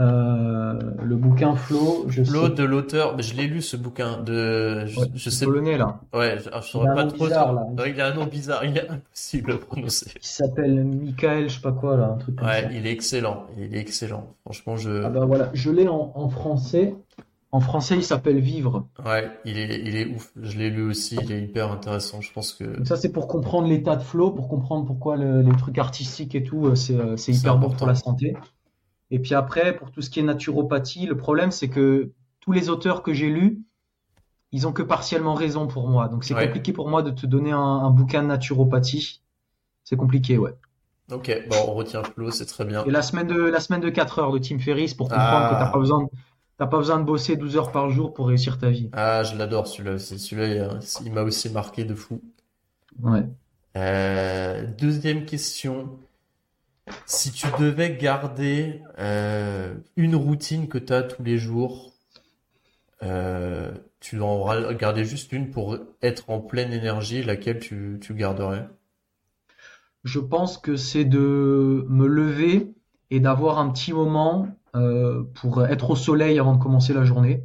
Euh, 0.01 0.79
le 1.03 1.15
bouquin 1.17 1.55
Flo, 1.55 2.05
je 2.07 2.23
Flo 2.23 2.47
de 2.47 2.63
l'auteur, 2.63 3.21
je 3.21 3.33
l'ai 3.33 3.47
lu 3.47 3.61
ce 3.61 3.75
bouquin 3.75 4.21
de, 4.21 4.85
je, 4.85 5.29
sais 5.29 5.45
polonais 5.45 5.77
là. 5.77 5.99
Ouais, 6.13 6.37
je, 6.37 6.49
je 6.49 6.65
saurais 6.65 6.95
pas 6.95 7.05
trop. 7.05 7.25
Bizarre, 7.25 7.51
là. 7.51 7.65
il 7.85 7.99
a 7.99 8.07
un 8.07 8.13
nom 8.13 8.25
bizarre, 8.25 8.63
il 8.63 8.77
est 8.77 8.87
impossible 8.87 9.51
à 9.51 9.57
prononcer. 9.57 10.11
Il 10.15 10.25
s'appelle 10.25 10.85
Michael, 10.85 11.49
je 11.49 11.55
sais 11.55 11.61
pas 11.61 11.73
quoi 11.73 11.97
là, 11.97 12.05
un 12.13 12.17
truc 12.17 12.37
comme 12.37 12.47
ouais, 12.47 12.69
il 12.71 12.87
est 12.87 12.91
excellent, 12.93 13.47
il 13.57 13.75
est 13.75 13.79
excellent. 13.79 14.35
Franchement, 14.45 14.77
je. 14.77 15.03
Ah 15.03 15.09
bah 15.09 15.25
voilà, 15.25 15.49
je 15.53 15.69
l'ai 15.69 15.89
en, 15.89 16.13
en 16.15 16.29
français. 16.29 16.95
En 17.51 17.61
français, 17.61 17.95
il 17.95 18.03
s'appelle 18.03 18.39
Vivre. 18.39 18.87
Ouais, 19.03 19.31
il 19.43 19.57
est, 19.57 19.81
il 19.83 19.95
est 19.95 20.05
ouf. 20.05 20.31
Je 20.39 20.57
l'ai 20.57 20.69
lu 20.69 20.83
aussi. 20.83 21.17
Il 21.23 21.31
est 21.31 21.41
hyper 21.41 21.71
intéressant. 21.71 22.21
Je 22.21 22.31
pense 22.31 22.53
que. 22.53 22.83
ça, 22.85 22.95
c'est 22.95 23.11
pour 23.11 23.27
comprendre 23.27 23.67
l'état 23.67 23.95
de 23.95 24.03
flow, 24.03 24.31
pour 24.31 24.47
comprendre 24.47 24.85
pourquoi 24.85 25.17
les 25.17 25.55
trucs 25.57 25.79
artistiques 25.79 26.35
et 26.35 26.43
tout, 26.43 26.67
euh, 26.67 26.75
euh, 26.91 27.17
c'est, 27.17 27.33
hyper 27.33 27.57
bon 27.57 27.71
pour 27.71 27.87
la 27.87 27.95
santé. 27.95 28.35
Et 29.09 29.17
puis 29.17 29.33
après, 29.33 29.75
pour 29.75 29.91
tout 29.91 30.01
ce 30.01 30.11
qui 30.11 30.19
est 30.19 30.23
naturopathie, 30.23 31.07
le 31.07 31.17
problème, 31.17 31.49
c'est 31.49 31.69
que 31.69 32.11
tous 32.39 32.51
les 32.51 32.69
auteurs 32.69 33.01
que 33.01 33.13
j'ai 33.13 33.29
lus, 33.29 33.63
ils 34.51 34.67
ont 34.67 34.71
que 34.71 34.83
partiellement 34.83 35.33
raison 35.33 35.65
pour 35.67 35.87
moi. 35.87 36.07
Donc 36.07 36.23
c'est 36.23 36.35
compliqué 36.35 36.71
pour 36.71 36.87
moi 36.87 37.01
de 37.01 37.09
te 37.09 37.25
donner 37.25 37.51
un, 37.51 37.89
bouquin 37.89 38.21
de 38.21 38.27
naturopathie. 38.27 39.21
C'est 39.83 39.95
compliqué, 39.95 40.37
ouais. 40.37 40.53
Ok, 41.11 41.35
bon, 41.49 41.55
on 41.67 41.73
retient 41.73 42.03
Flo, 42.03 42.29
c'est 42.29 42.45
très 42.45 42.65
bien. 42.65 42.83
Et 42.85 42.91
la 42.91 43.01
semaine 43.01 43.25
de 43.25 43.35
la 43.35 43.59
semaine 43.59 43.81
de 43.81 43.89
4 43.89 44.19
heures 44.19 44.31
de 44.31 44.37
Tim 44.37 44.59
Ferriss 44.59 44.93
pour 44.93 45.09
comprendre 45.09 45.49
que 45.49 45.55
t'as 45.55 45.67
ah. 45.67 45.71
pas 45.71 45.79
besoin 45.79 46.03
de 46.03 46.09
T'as 46.59 46.67
pas 46.67 46.79
besoin 46.79 46.99
de 46.99 47.05
bosser 47.05 47.37
12 47.37 47.55
heures 47.55 47.71
par 47.71 47.89
jour 47.89 48.13
pour 48.13 48.27
réussir 48.27 48.57
ta 48.59 48.69
vie. 48.69 48.89
Ah, 48.91 49.23
je 49.23 49.37
l'adore 49.37 49.65
celui-là. 49.65 49.97
Celui-là, 49.97 50.77
il 51.05 51.13
m'a 51.13 51.21
aussi 51.21 51.49
marqué 51.49 51.85
de 51.85 51.95
fou. 51.95 52.21
Ouais. 53.01 53.23
Euh, 53.77 54.65
deuxième 54.77 55.23
question. 55.23 55.97
Si 57.05 57.31
tu 57.31 57.47
devais 57.57 57.95
garder 57.95 58.81
euh, 58.97 59.73
une 59.95 60.17
routine 60.17 60.67
que 60.67 60.77
tu 60.77 60.91
as 60.91 61.03
tous 61.03 61.23
les 61.23 61.37
jours, 61.37 61.93
euh, 63.03 63.71
tu 64.01 64.19
en 64.19 64.73
garder 64.73 65.05
juste 65.05 65.31
une 65.31 65.51
pour 65.51 65.77
être 66.01 66.29
en 66.29 66.41
pleine 66.41 66.73
énergie, 66.73 67.23
laquelle 67.23 67.59
tu, 67.59 67.99
tu 68.01 68.13
garderais? 68.13 68.67
Je 70.03 70.19
pense 70.19 70.57
que 70.57 70.75
c'est 70.75 71.05
de 71.05 71.85
me 71.87 72.05
lever 72.05 72.73
et 73.11 73.21
d'avoir 73.21 73.59
un 73.59 73.69
petit 73.69 73.93
moment 73.93 74.49
euh, 74.75 75.23
pour 75.35 75.65
être 75.65 75.89
au 75.91 75.95
soleil 75.95 76.39
avant 76.39 76.55
de 76.55 76.61
commencer 76.61 76.93
la 76.93 77.03
journée. 77.03 77.43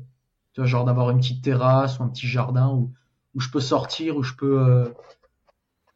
Tu 0.53 0.61
vois, 0.61 0.67
genre 0.67 0.85
d'avoir 0.85 1.11
une 1.11 1.19
petite 1.19 1.43
terrasse 1.43 1.99
ou 1.99 2.05
un 2.05 2.09
petit 2.09 2.27
jardin 2.27 2.69
où, 2.69 2.93
où 3.35 3.41
je 3.41 3.51
peux 3.51 3.61
sortir, 3.61 4.17
où 4.17 4.23
je 4.23 4.35
peux, 4.35 4.61
euh, 4.61 4.89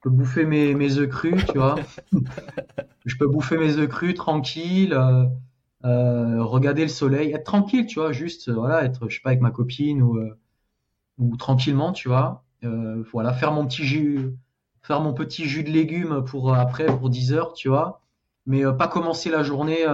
peux 0.02 0.10
bouffer 0.10 0.44
mes, 0.44 0.74
mes 0.74 0.98
œufs 0.98 1.08
crus, 1.08 1.44
tu 1.46 1.58
vois. 1.58 1.76
je 3.06 3.16
peux 3.16 3.28
bouffer 3.28 3.56
mes 3.56 3.76
œufs 3.78 3.88
crus 3.88 4.14
tranquille, 4.14 4.92
euh, 4.92 5.24
euh, 5.84 6.42
regarder 6.42 6.82
le 6.82 6.88
soleil, 6.88 7.32
être 7.32 7.44
tranquille, 7.44 7.86
tu 7.86 8.00
vois, 8.00 8.12
juste 8.12 8.50
voilà, 8.50 8.84
être, 8.84 9.08
je 9.08 9.16
sais 9.16 9.22
pas, 9.22 9.30
avec 9.30 9.40
ma 9.40 9.50
copine 9.50 10.02
ou, 10.02 10.18
ou 11.18 11.36
tranquillement, 11.36 11.92
tu 11.92 12.08
vois. 12.08 12.44
voilà, 13.12 13.32
faire 13.32 13.52
mon 13.52 13.66
petit 13.66 13.84
jus, 13.84 14.34
faire 14.82 15.00
mon 15.00 15.12
petit 15.12 15.44
jus 15.44 15.62
de 15.62 15.70
légumes 15.70 16.24
pour 16.24 16.54
après 16.54 16.86
pour 16.86 17.10
10 17.10 17.32
heures, 17.32 17.52
tu 17.52 17.68
vois. 17.68 18.02
Mais 18.46 18.64
pas 18.76 18.88
commencer 18.88 19.30
la 19.30 19.42
journée 19.42 19.84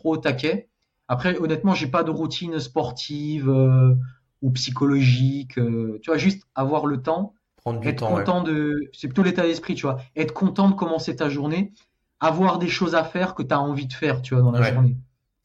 trop 0.00 0.14
au 0.14 0.16
taquet. 0.16 0.68
Après, 1.08 1.36
honnêtement, 1.38 1.74
j'ai 1.74 1.86
pas 1.86 2.02
de 2.02 2.10
routine 2.10 2.58
sportive 2.58 3.48
euh, 3.48 3.94
ou 4.42 4.50
psychologique. 4.52 5.58
Euh, 5.58 5.98
tu 6.02 6.10
vois, 6.10 6.18
juste 6.18 6.42
avoir 6.54 6.86
le 6.86 7.02
temps, 7.02 7.34
Prendre 7.56 7.80
du 7.80 7.88
être 7.88 8.00
temps, 8.00 8.14
content 8.14 8.42
de. 8.42 8.90
C'est 8.92 9.08
plutôt 9.08 9.22
l'état 9.22 9.42
d'esprit, 9.42 9.74
tu 9.74 9.82
vois. 9.82 9.98
Être 10.16 10.32
content 10.32 10.70
de 10.70 10.74
commencer 10.74 11.14
ta 11.14 11.28
journée, 11.28 11.72
avoir 12.20 12.58
des 12.58 12.68
choses 12.68 12.94
à 12.94 13.04
faire 13.04 13.34
que 13.34 13.42
tu 13.42 13.52
as 13.52 13.60
envie 13.60 13.86
de 13.86 13.92
faire, 13.92 14.22
tu 14.22 14.34
vois, 14.34 14.42
dans 14.42 14.52
la 14.52 14.62
journée. 14.62 14.96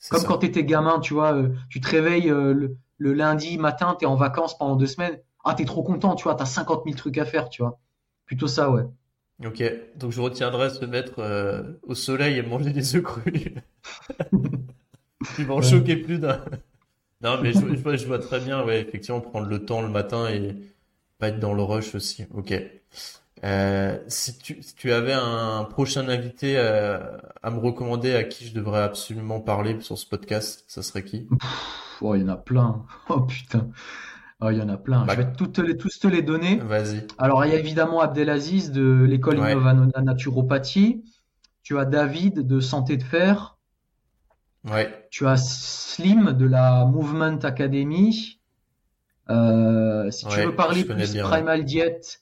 Comme 0.09 0.23
quand 0.23 0.37
tu 0.37 0.45
étais 0.45 0.63
gamin, 0.63 0.99
tu 0.99 1.13
vois, 1.13 1.33
euh, 1.33 1.49
tu 1.69 1.81
te 1.81 1.89
réveilles 1.89 2.29
le, 2.29 2.77
lundi 2.99 3.57
matin, 3.57 3.95
tu 3.97 4.05
es 4.05 4.07
en 4.07 4.15
vacances 4.15 4.57
pendant 4.57 4.75
deux 4.75 4.87
semaines. 4.87 5.17
Ah, 5.43 5.55
tu 5.55 5.63
es 5.63 5.65
trop 5.65 5.83
content, 5.83 6.15
tu 6.15 6.23
vois, 6.23 6.35
tu 6.35 6.43
as 6.43 6.47
50 6.47 6.83
000 6.85 6.95
trucs 6.95 7.17
à 7.17 7.25
faire, 7.25 7.49
tu 7.49 7.61
vois. 7.61 7.79
Plutôt 8.25 8.47
ça, 8.47 8.71
ouais. 8.71 8.85
Ok, 9.43 9.63
donc 9.97 10.11
je 10.11 10.21
retiendrai 10.21 10.69
se 10.69 10.85
mettre 10.85 11.19
euh, 11.19 11.63
au 11.83 11.93
soleil 11.93 12.37
et 12.37 12.41
manger 12.41 12.71
des 12.71 12.95
œufs 12.95 13.03
crus. 13.03 13.51
Ils 15.39 15.45
vont 15.45 15.61
choquer 15.61 15.97
plus 15.97 16.19
d'un. 16.19 16.43
Non, 17.21 17.41
mais 17.41 17.51
je, 17.53 17.59
vois, 17.59 17.95
je 17.95 18.05
vois 18.05 18.19
très 18.19 18.39
bien, 18.39 18.63
ouais, 18.63 18.81
effectivement, 18.81 19.19
prendre 19.19 19.47
le 19.47 19.65
temps 19.65 19.81
le 19.81 19.89
matin 19.89 20.29
et 20.29 20.55
pas 21.17 21.29
être 21.29 21.39
dans 21.39 21.53
le 21.53 21.63
rush 21.63 21.95
aussi. 21.95 22.25
Ok. 22.33 22.53
Euh, 23.43 23.99
si, 24.07 24.37
tu, 24.37 24.61
si 24.61 24.75
tu 24.75 24.91
avais 24.91 25.13
un 25.13 25.65
prochain 25.65 26.07
invité 26.07 26.55
euh, 26.57 26.99
à 27.43 27.51
me 27.51 27.59
recommander 27.59 28.15
à 28.15 28.23
qui 28.23 28.47
je 28.47 28.53
devrais 28.53 28.81
absolument 28.81 29.39
parler 29.41 29.79
sur 29.81 29.97
ce 29.97 30.05
podcast, 30.05 30.63
ça 30.67 30.81
serait 30.81 31.03
qui? 31.03 31.27
Oh, 32.01 32.15
il 32.15 32.21
y 32.21 32.23
en 32.23 32.29
a 32.29 32.37
plein. 32.37 32.85
Oh 33.09 33.21
putain. 33.21 33.69
Oh, 34.45 34.51
il 34.51 34.57
y 34.57 34.61
en 34.61 34.69
a 34.69 34.77
plein. 34.77 35.01
Je 35.01 35.07
bah, 35.07 35.15
vais 35.15 35.33
toutes 35.33 35.57
les, 35.57 35.75
tous 35.75 35.99
te 35.99 36.07
les 36.07 36.21
donner. 36.21 36.57
Vas-y. 36.57 37.07
Alors, 37.17 37.45
il 37.45 37.51
y 37.51 37.55
a 37.55 37.59
évidemment 37.59 38.01
Abdelaziz 38.01 38.71
de 38.71 39.03
l'école 39.03 39.39
ouais. 39.39 39.53
Innova 39.53 39.73
Naturopathie. 40.01 41.03
Tu 41.63 41.79
as 41.79 41.85
David 41.85 42.45
de 42.45 42.59
Santé 42.59 42.97
de 42.97 43.03
Fer. 43.03 43.57
Ouais. 44.69 45.07
Tu 45.09 45.25
as 45.25 45.37
Slim 45.37 46.33
de 46.33 46.45
la 46.45 46.85
Movement 46.85 47.39
Academy. 47.41 48.39
Euh, 49.31 50.11
si 50.11 50.27
tu 50.27 50.41
veux 50.41 50.55
parler 50.55 50.83
plus 50.85 50.93
bien, 50.93 51.23
Primal 51.23 51.59
ouais. 51.59 51.65
Diet, 51.65 52.21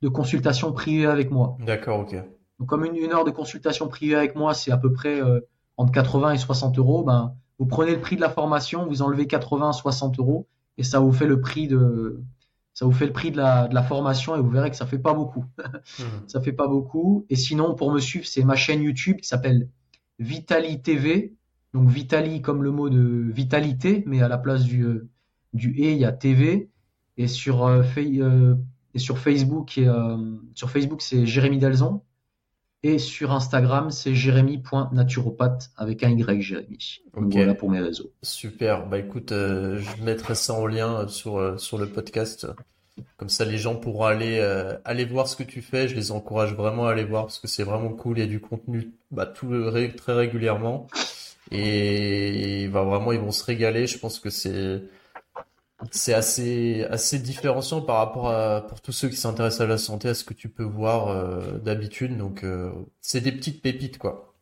de 0.00 0.08
consultation 0.08 0.72
privée 0.72 1.06
avec 1.06 1.32
moi. 1.32 1.56
D'accord, 1.60 2.00
ok. 2.00 2.14
Donc 2.60 2.68
comme 2.68 2.84
une, 2.84 2.94
une, 2.96 3.12
heure 3.12 3.24
de 3.24 3.30
consultation 3.30 3.88
privée 3.88 4.14
avec 4.14 4.36
moi, 4.36 4.54
c'est 4.54 4.70
à 4.70 4.76
peu 4.76 4.92
près 4.92 5.20
euh, 5.20 5.40
entre 5.76 5.92
80 5.92 6.32
et 6.32 6.38
60 6.38 6.78
euros, 6.78 7.02
ben, 7.02 7.34
vous 7.58 7.66
prenez 7.66 7.92
le 7.92 8.00
prix 8.00 8.16
de 8.16 8.20
la 8.20 8.30
formation, 8.30 8.86
vous 8.86 9.02
enlevez 9.02 9.26
80 9.26 9.70
à 9.70 9.72
60 9.72 10.18
euros 10.18 10.46
et 10.78 10.82
ça 10.82 10.98
vous 10.98 11.12
fait 11.12 11.26
le 11.26 11.40
prix 11.40 11.68
de 11.68 12.22
ça 12.72 12.86
vous 12.86 12.92
fait 12.92 13.06
le 13.06 13.12
prix 13.12 13.30
de 13.30 13.36
la, 13.36 13.68
de 13.68 13.74
la 13.74 13.82
formation 13.82 14.36
et 14.36 14.40
vous 14.40 14.48
verrez 14.48 14.70
que 14.70 14.76
ça 14.76 14.86
fait 14.86 14.98
pas 14.98 15.12
beaucoup. 15.12 15.44
mmh. 15.58 16.02
Ça 16.28 16.40
fait 16.40 16.52
pas 16.52 16.68
beaucoup. 16.68 17.26
Et 17.28 17.36
sinon, 17.36 17.74
pour 17.74 17.92
me 17.92 18.00
suivre, 18.00 18.26
c'est 18.26 18.44
ma 18.44 18.56
chaîne 18.56 18.82
YouTube 18.82 19.18
qui 19.18 19.28
s'appelle 19.28 19.68
Vitali 20.18 20.80
TV. 20.80 21.34
Donc 21.74 21.88
Vitali 21.88 22.40
comme 22.40 22.62
le 22.62 22.70
mot 22.70 22.88
de 22.88 23.30
vitalité, 23.30 24.02
mais 24.06 24.22
à 24.22 24.28
la 24.28 24.38
place 24.38 24.64
du, 24.64 25.02
du 25.52 25.72
et, 25.76 25.92
il 25.92 25.98
y 25.98 26.04
a 26.04 26.12
TV. 26.12 26.70
Et 27.16 27.26
sur, 27.26 27.66
euh, 27.66 27.82
euh, 27.98 28.54
et 28.94 28.98
sur 28.98 29.18
Facebook, 29.18 29.76
et, 29.76 29.86
euh, 29.86 30.16
sur 30.54 30.70
Facebook, 30.70 31.02
c'est 31.02 31.26
Jérémy 31.26 31.58
Dalzon. 31.58 32.02
Et 32.82 32.98
sur 32.98 33.32
Instagram, 33.32 33.90
c'est 33.90 34.14
jérémy.naturopathe 34.14 35.70
avec 35.76 36.02
un 36.02 36.10
Y, 36.10 36.40
Jérémy. 36.40 37.02
Donc 37.14 37.26
okay. 37.26 37.38
voilà 37.38 37.54
pour 37.54 37.70
mes 37.70 37.80
réseaux. 37.80 38.10
Super. 38.22 38.86
Bah 38.86 38.98
écoute, 38.98 39.32
euh, 39.32 39.78
je 39.78 40.02
mettrai 40.02 40.34
ça 40.34 40.54
en 40.54 40.66
lien 40.66 41.06
sur, 41.06 41.38
euh, 41.38 41.58
sur 41.58 41.76
le 41.76 41.86
podcast. 41.86 42.46
Comme 43.18 43.28
ça, 43.28 43.44
les 43.44 43.58
gens 43.58 43.76
pourront 43.76 44.04
aller, 44.04 44.38
euh, 44.40 44.76
aller 44.84 45.04
voir 45.04 45.28
ce 45.28 45.36
que 45.36 45.42
tu 45.42 45.60
fais. 45.60 45.88
Je 45.88 45.94
les 45.94 46.10
encourage 46.10 46.54
vraiment 46.54 46.86
à 46.86 46.92
aller 46.92 47.04
voir 47.04 47.24
parce 47.24 47.38
que 47.38 47.48
c'est 47.48 47.64
vraiment 47.64 47.90
cool. 47.90 48.18
Il 48.18 48.20
y 48.22 48.24
a 48.24 48.26
du 48.26 48.40
contenu 48.40 48.92
bah, 49.10 49.26
tout, 49.26 49.52
très 49.96 50.12
régulièrement. 50.14 50.86
Et 51.50 52.68
bah, 52.68 52.82
vraiment, 52.82 53.12
ils 53.12 53.20
vont 53.20 53.30
se 53.30 53.44
régaler. 53.44 53.86
Je 53.86 53.98
pense 53.98 54.18
que 54.20 54.30
c'est 54.30 54.82
c'est 55.90 56.14
assez 56.14 56.84
assez 56.90 57.18
différenciant 57.18 57.80
par 57.80 57.96
rapport 57.96 58.30
à 58.30 58.66
pour 58.66 58.80
tous 58.80 58.92
ceux 58.92 59.08
qui 59.08 59.16
s'intéressent 59.16 59.62
à 59.62 59.66
la 59.66 59.78
santé 59.78 60.08
à 60.08 60.14
ce 60.14 60.24
que 60.24 60.34
tu 60.34 60.48
peux 60.48 60.64
voir 60.64 61.08
euh, 61.08 61.58
d'habitude. 61.58 62.16
Donc 62.16 62.44
euh, 62.44 62.70
c'est 63.00 63.20
des 63.20 63.32
petites 63.32 63.62
pépites 63.62 63.98
quoi. 63.98 64.34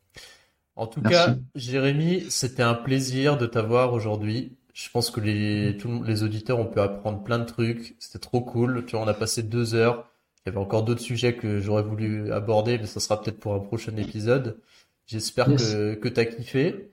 En 0.77 0.87
tout 0.87 1.01
Merci. 1.03 1.17
cas 1.17 1.37
Jérémy 1.55 2.27
c'était 2.31 2.63
un 2.63 2.75
plaisir 2.75 3.37
de 3.39 3.47
t'avoir 3.47 3.93
aujourd'hui. 3.93 4.57
Je 4.75 4.89
pense 4.91 5.11
que 5.11 5.21
les 5.21 5.77
tous 5.77 6.03
les 6.03 6.23
auditeurs 6.23 6.59
ont 6.59 6.67
pu 6.67 6.81
apprendre 6.81 7.23
plein 7.23 7.39
de 7.39 7.45
trucs. 7.45 7.97
C'était 7.99 8.19
trop 8.19 8.41
cool. 8.41 8.85
Tu 8.87 8.97
vois 8.97 9.05
on 9.05 9.09
a 9.09 9.15
passé 9.15 9.43
deux 9.43 9.75
heures. 9.75 10.11
Il 10.45 10.49
y 10.49 10.51
avait 10.51 10.59
encore 10.59 10.83
d'autres 10.83 11.03
sujets 11.03 11.35
que 11.35 11.61
j'aurais 11.61 11.83
voulu 11.83 12.33
aborder 12.33 12.79
mais 12.79 12.87
ça 12.87 13.01
sera 13.01 13.21
peut-être 13.21 13.39
pour 13.39 13.55
un 13.55 13.61
prochain 13.61 13.97
épisode. 13.97 14.59
J'espère 15.07 15.49
yes. 15.51 15.73
que 15.73 15.95
que 15.95 16.09
t'as 16.09 16.25
kiffé. 16.25 16.91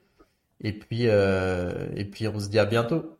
Et 0.60 0.72
puis 0.72 1.08
euh, 1.08 1.88
et 1.96 2.04
puis 2.04 2.28
on 2.28 2.38
se 2.38 2.48
dit 2.48 2.58
à 2.58 2.64
bientôt 2.64 3.15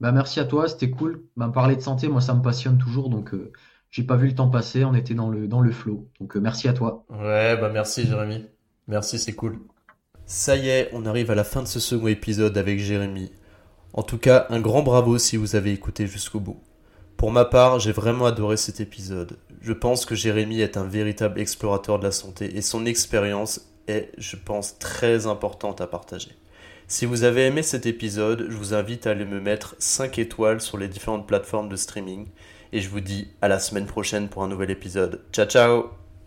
bah, 0.00 0.12
merci 0.12 0.40
à 0.40 0.44
toi, 0.44 0.68
c'était 0.68 0.90
cool. 0.90 1.24
Bah, 1.36 1.50
parler 1.52 1.76
de 1.76 1.80
santé, 1.80 2.08
moi, 2.08 2.20
ça 2.20 2.34
me 2.34 2.42
passionne 2.42 2.78
toujours, 2.78 3.08
donc 3.08 3.34
euh, 3.34 3.52
j'ai 3.90 4.02
pas 4.02 4.16
vu 4.16 4.28
le 4.28 4.34
temps 4.34 4.48
passer, 4.48 4.84
on 4.84 4.94
était 4.94 5.14
dans 5.14 5.30
le, 5.30 5.48
dans 5.48 5.60
le 5.60 5.72
flow. 5.72 6.08
Donc 6.20 6.36
euh, 6.36 6.40
merci 6.40 6.68
à 6.68 6.72
toi. 6.72 7.04
Ouais, 7.10 7.56
bah 7.56 7.70
merci 7.72 8.06
Jérémy. 8.06 8.46
Merci, 8.86 9.18
c'est 9.18 9.34
cool. 9.34 9.58
Ça 10.26 10.56
y 10.56 10.68
est, 10.68 10.90
on 10.92 11.06
arrive 11.06 11.30
à 11.30 11.34
la 11.34 11.44
fin 11.44 11.62
de 11.62 11.68
ce 11.68 11.80
second 11.80 12.08
épisode 12.08 12.56
avec 12.58 12.78
Jérémy. 12.78 13.32
En 13.94 14.02
tout 14.02 14.18
cas, 14.18 14.46
un 14.50 14.60
grand 14.60 14.82
bravo 14.82 15.18
si 15.18 15.36
vous 15.36 15.56
avez 15.56 15.72
écouté 15.72 16.06
jusqu'au 16.06 16.40
bout. 16.40 16.60
Pour 17.16 17.32
ma 17.32 17.44
part, 17.44 17.80
j'ai 17.80 17.92
vraiment 17.92 18.26
adoré 18.26 18.56
cet 18.56 18.80
épisode. 18.80 19.38
Je 19.60 19.72
pense 19.72 20.06
que 20.06 20.14
Jérémy 20.14 20.60
est 20.60 20.76
un 20.76 20.84
véritable 20.84 21.40
explorateur 21.40 21.98
de 21.98 22.04
la 22.04 22.12
santé 22.12 22.56
et 22.56 22.62
son 22.62 22.86
expérience 22.86 23.72
est, 23.88 24.12
je 24.18 24.36
pense, 24.36 24.78
très 24.78 25.26
importante 25.26 25.80
à 25.80 25.86
partager. 25.86 26.36
Si 26.90 27.04
vous 27.04 27.24
avez 27.24 27.44
aimé 27.44 27.62
cet 27.62 27.84
épisode, 27.84 28.46
je 28.48 28.56
vous 28.56 28.72
invite 28.72 29.06
à 29.06 29.10
aller 29.10 29.26
me 29.26 29.42
mettre 29.42 29.76
5 29.78 30.18
étoiles 30.18 30.62
sur 30.62 30.78
les 30.78 30.88
différentes 30.88 31.26
plateformes 31.26 31.68
de 31.68 31.76
streaming. 31.76 32.28
Et 32.72 32.80
je 32.80 32.88
vous 32.88 33.00
dis 33.00 33.28
à 33.42 33.48
la 33.48 33.58
semaine 33.58 33.86
prochaine 33.86 34.28
pour 34.28 34.42
un 34.42 34.48
nouvel 34.48 34.70
épisode. 34.70 35.20
Ciao 35.30 35.44
ciao 35.46 35.97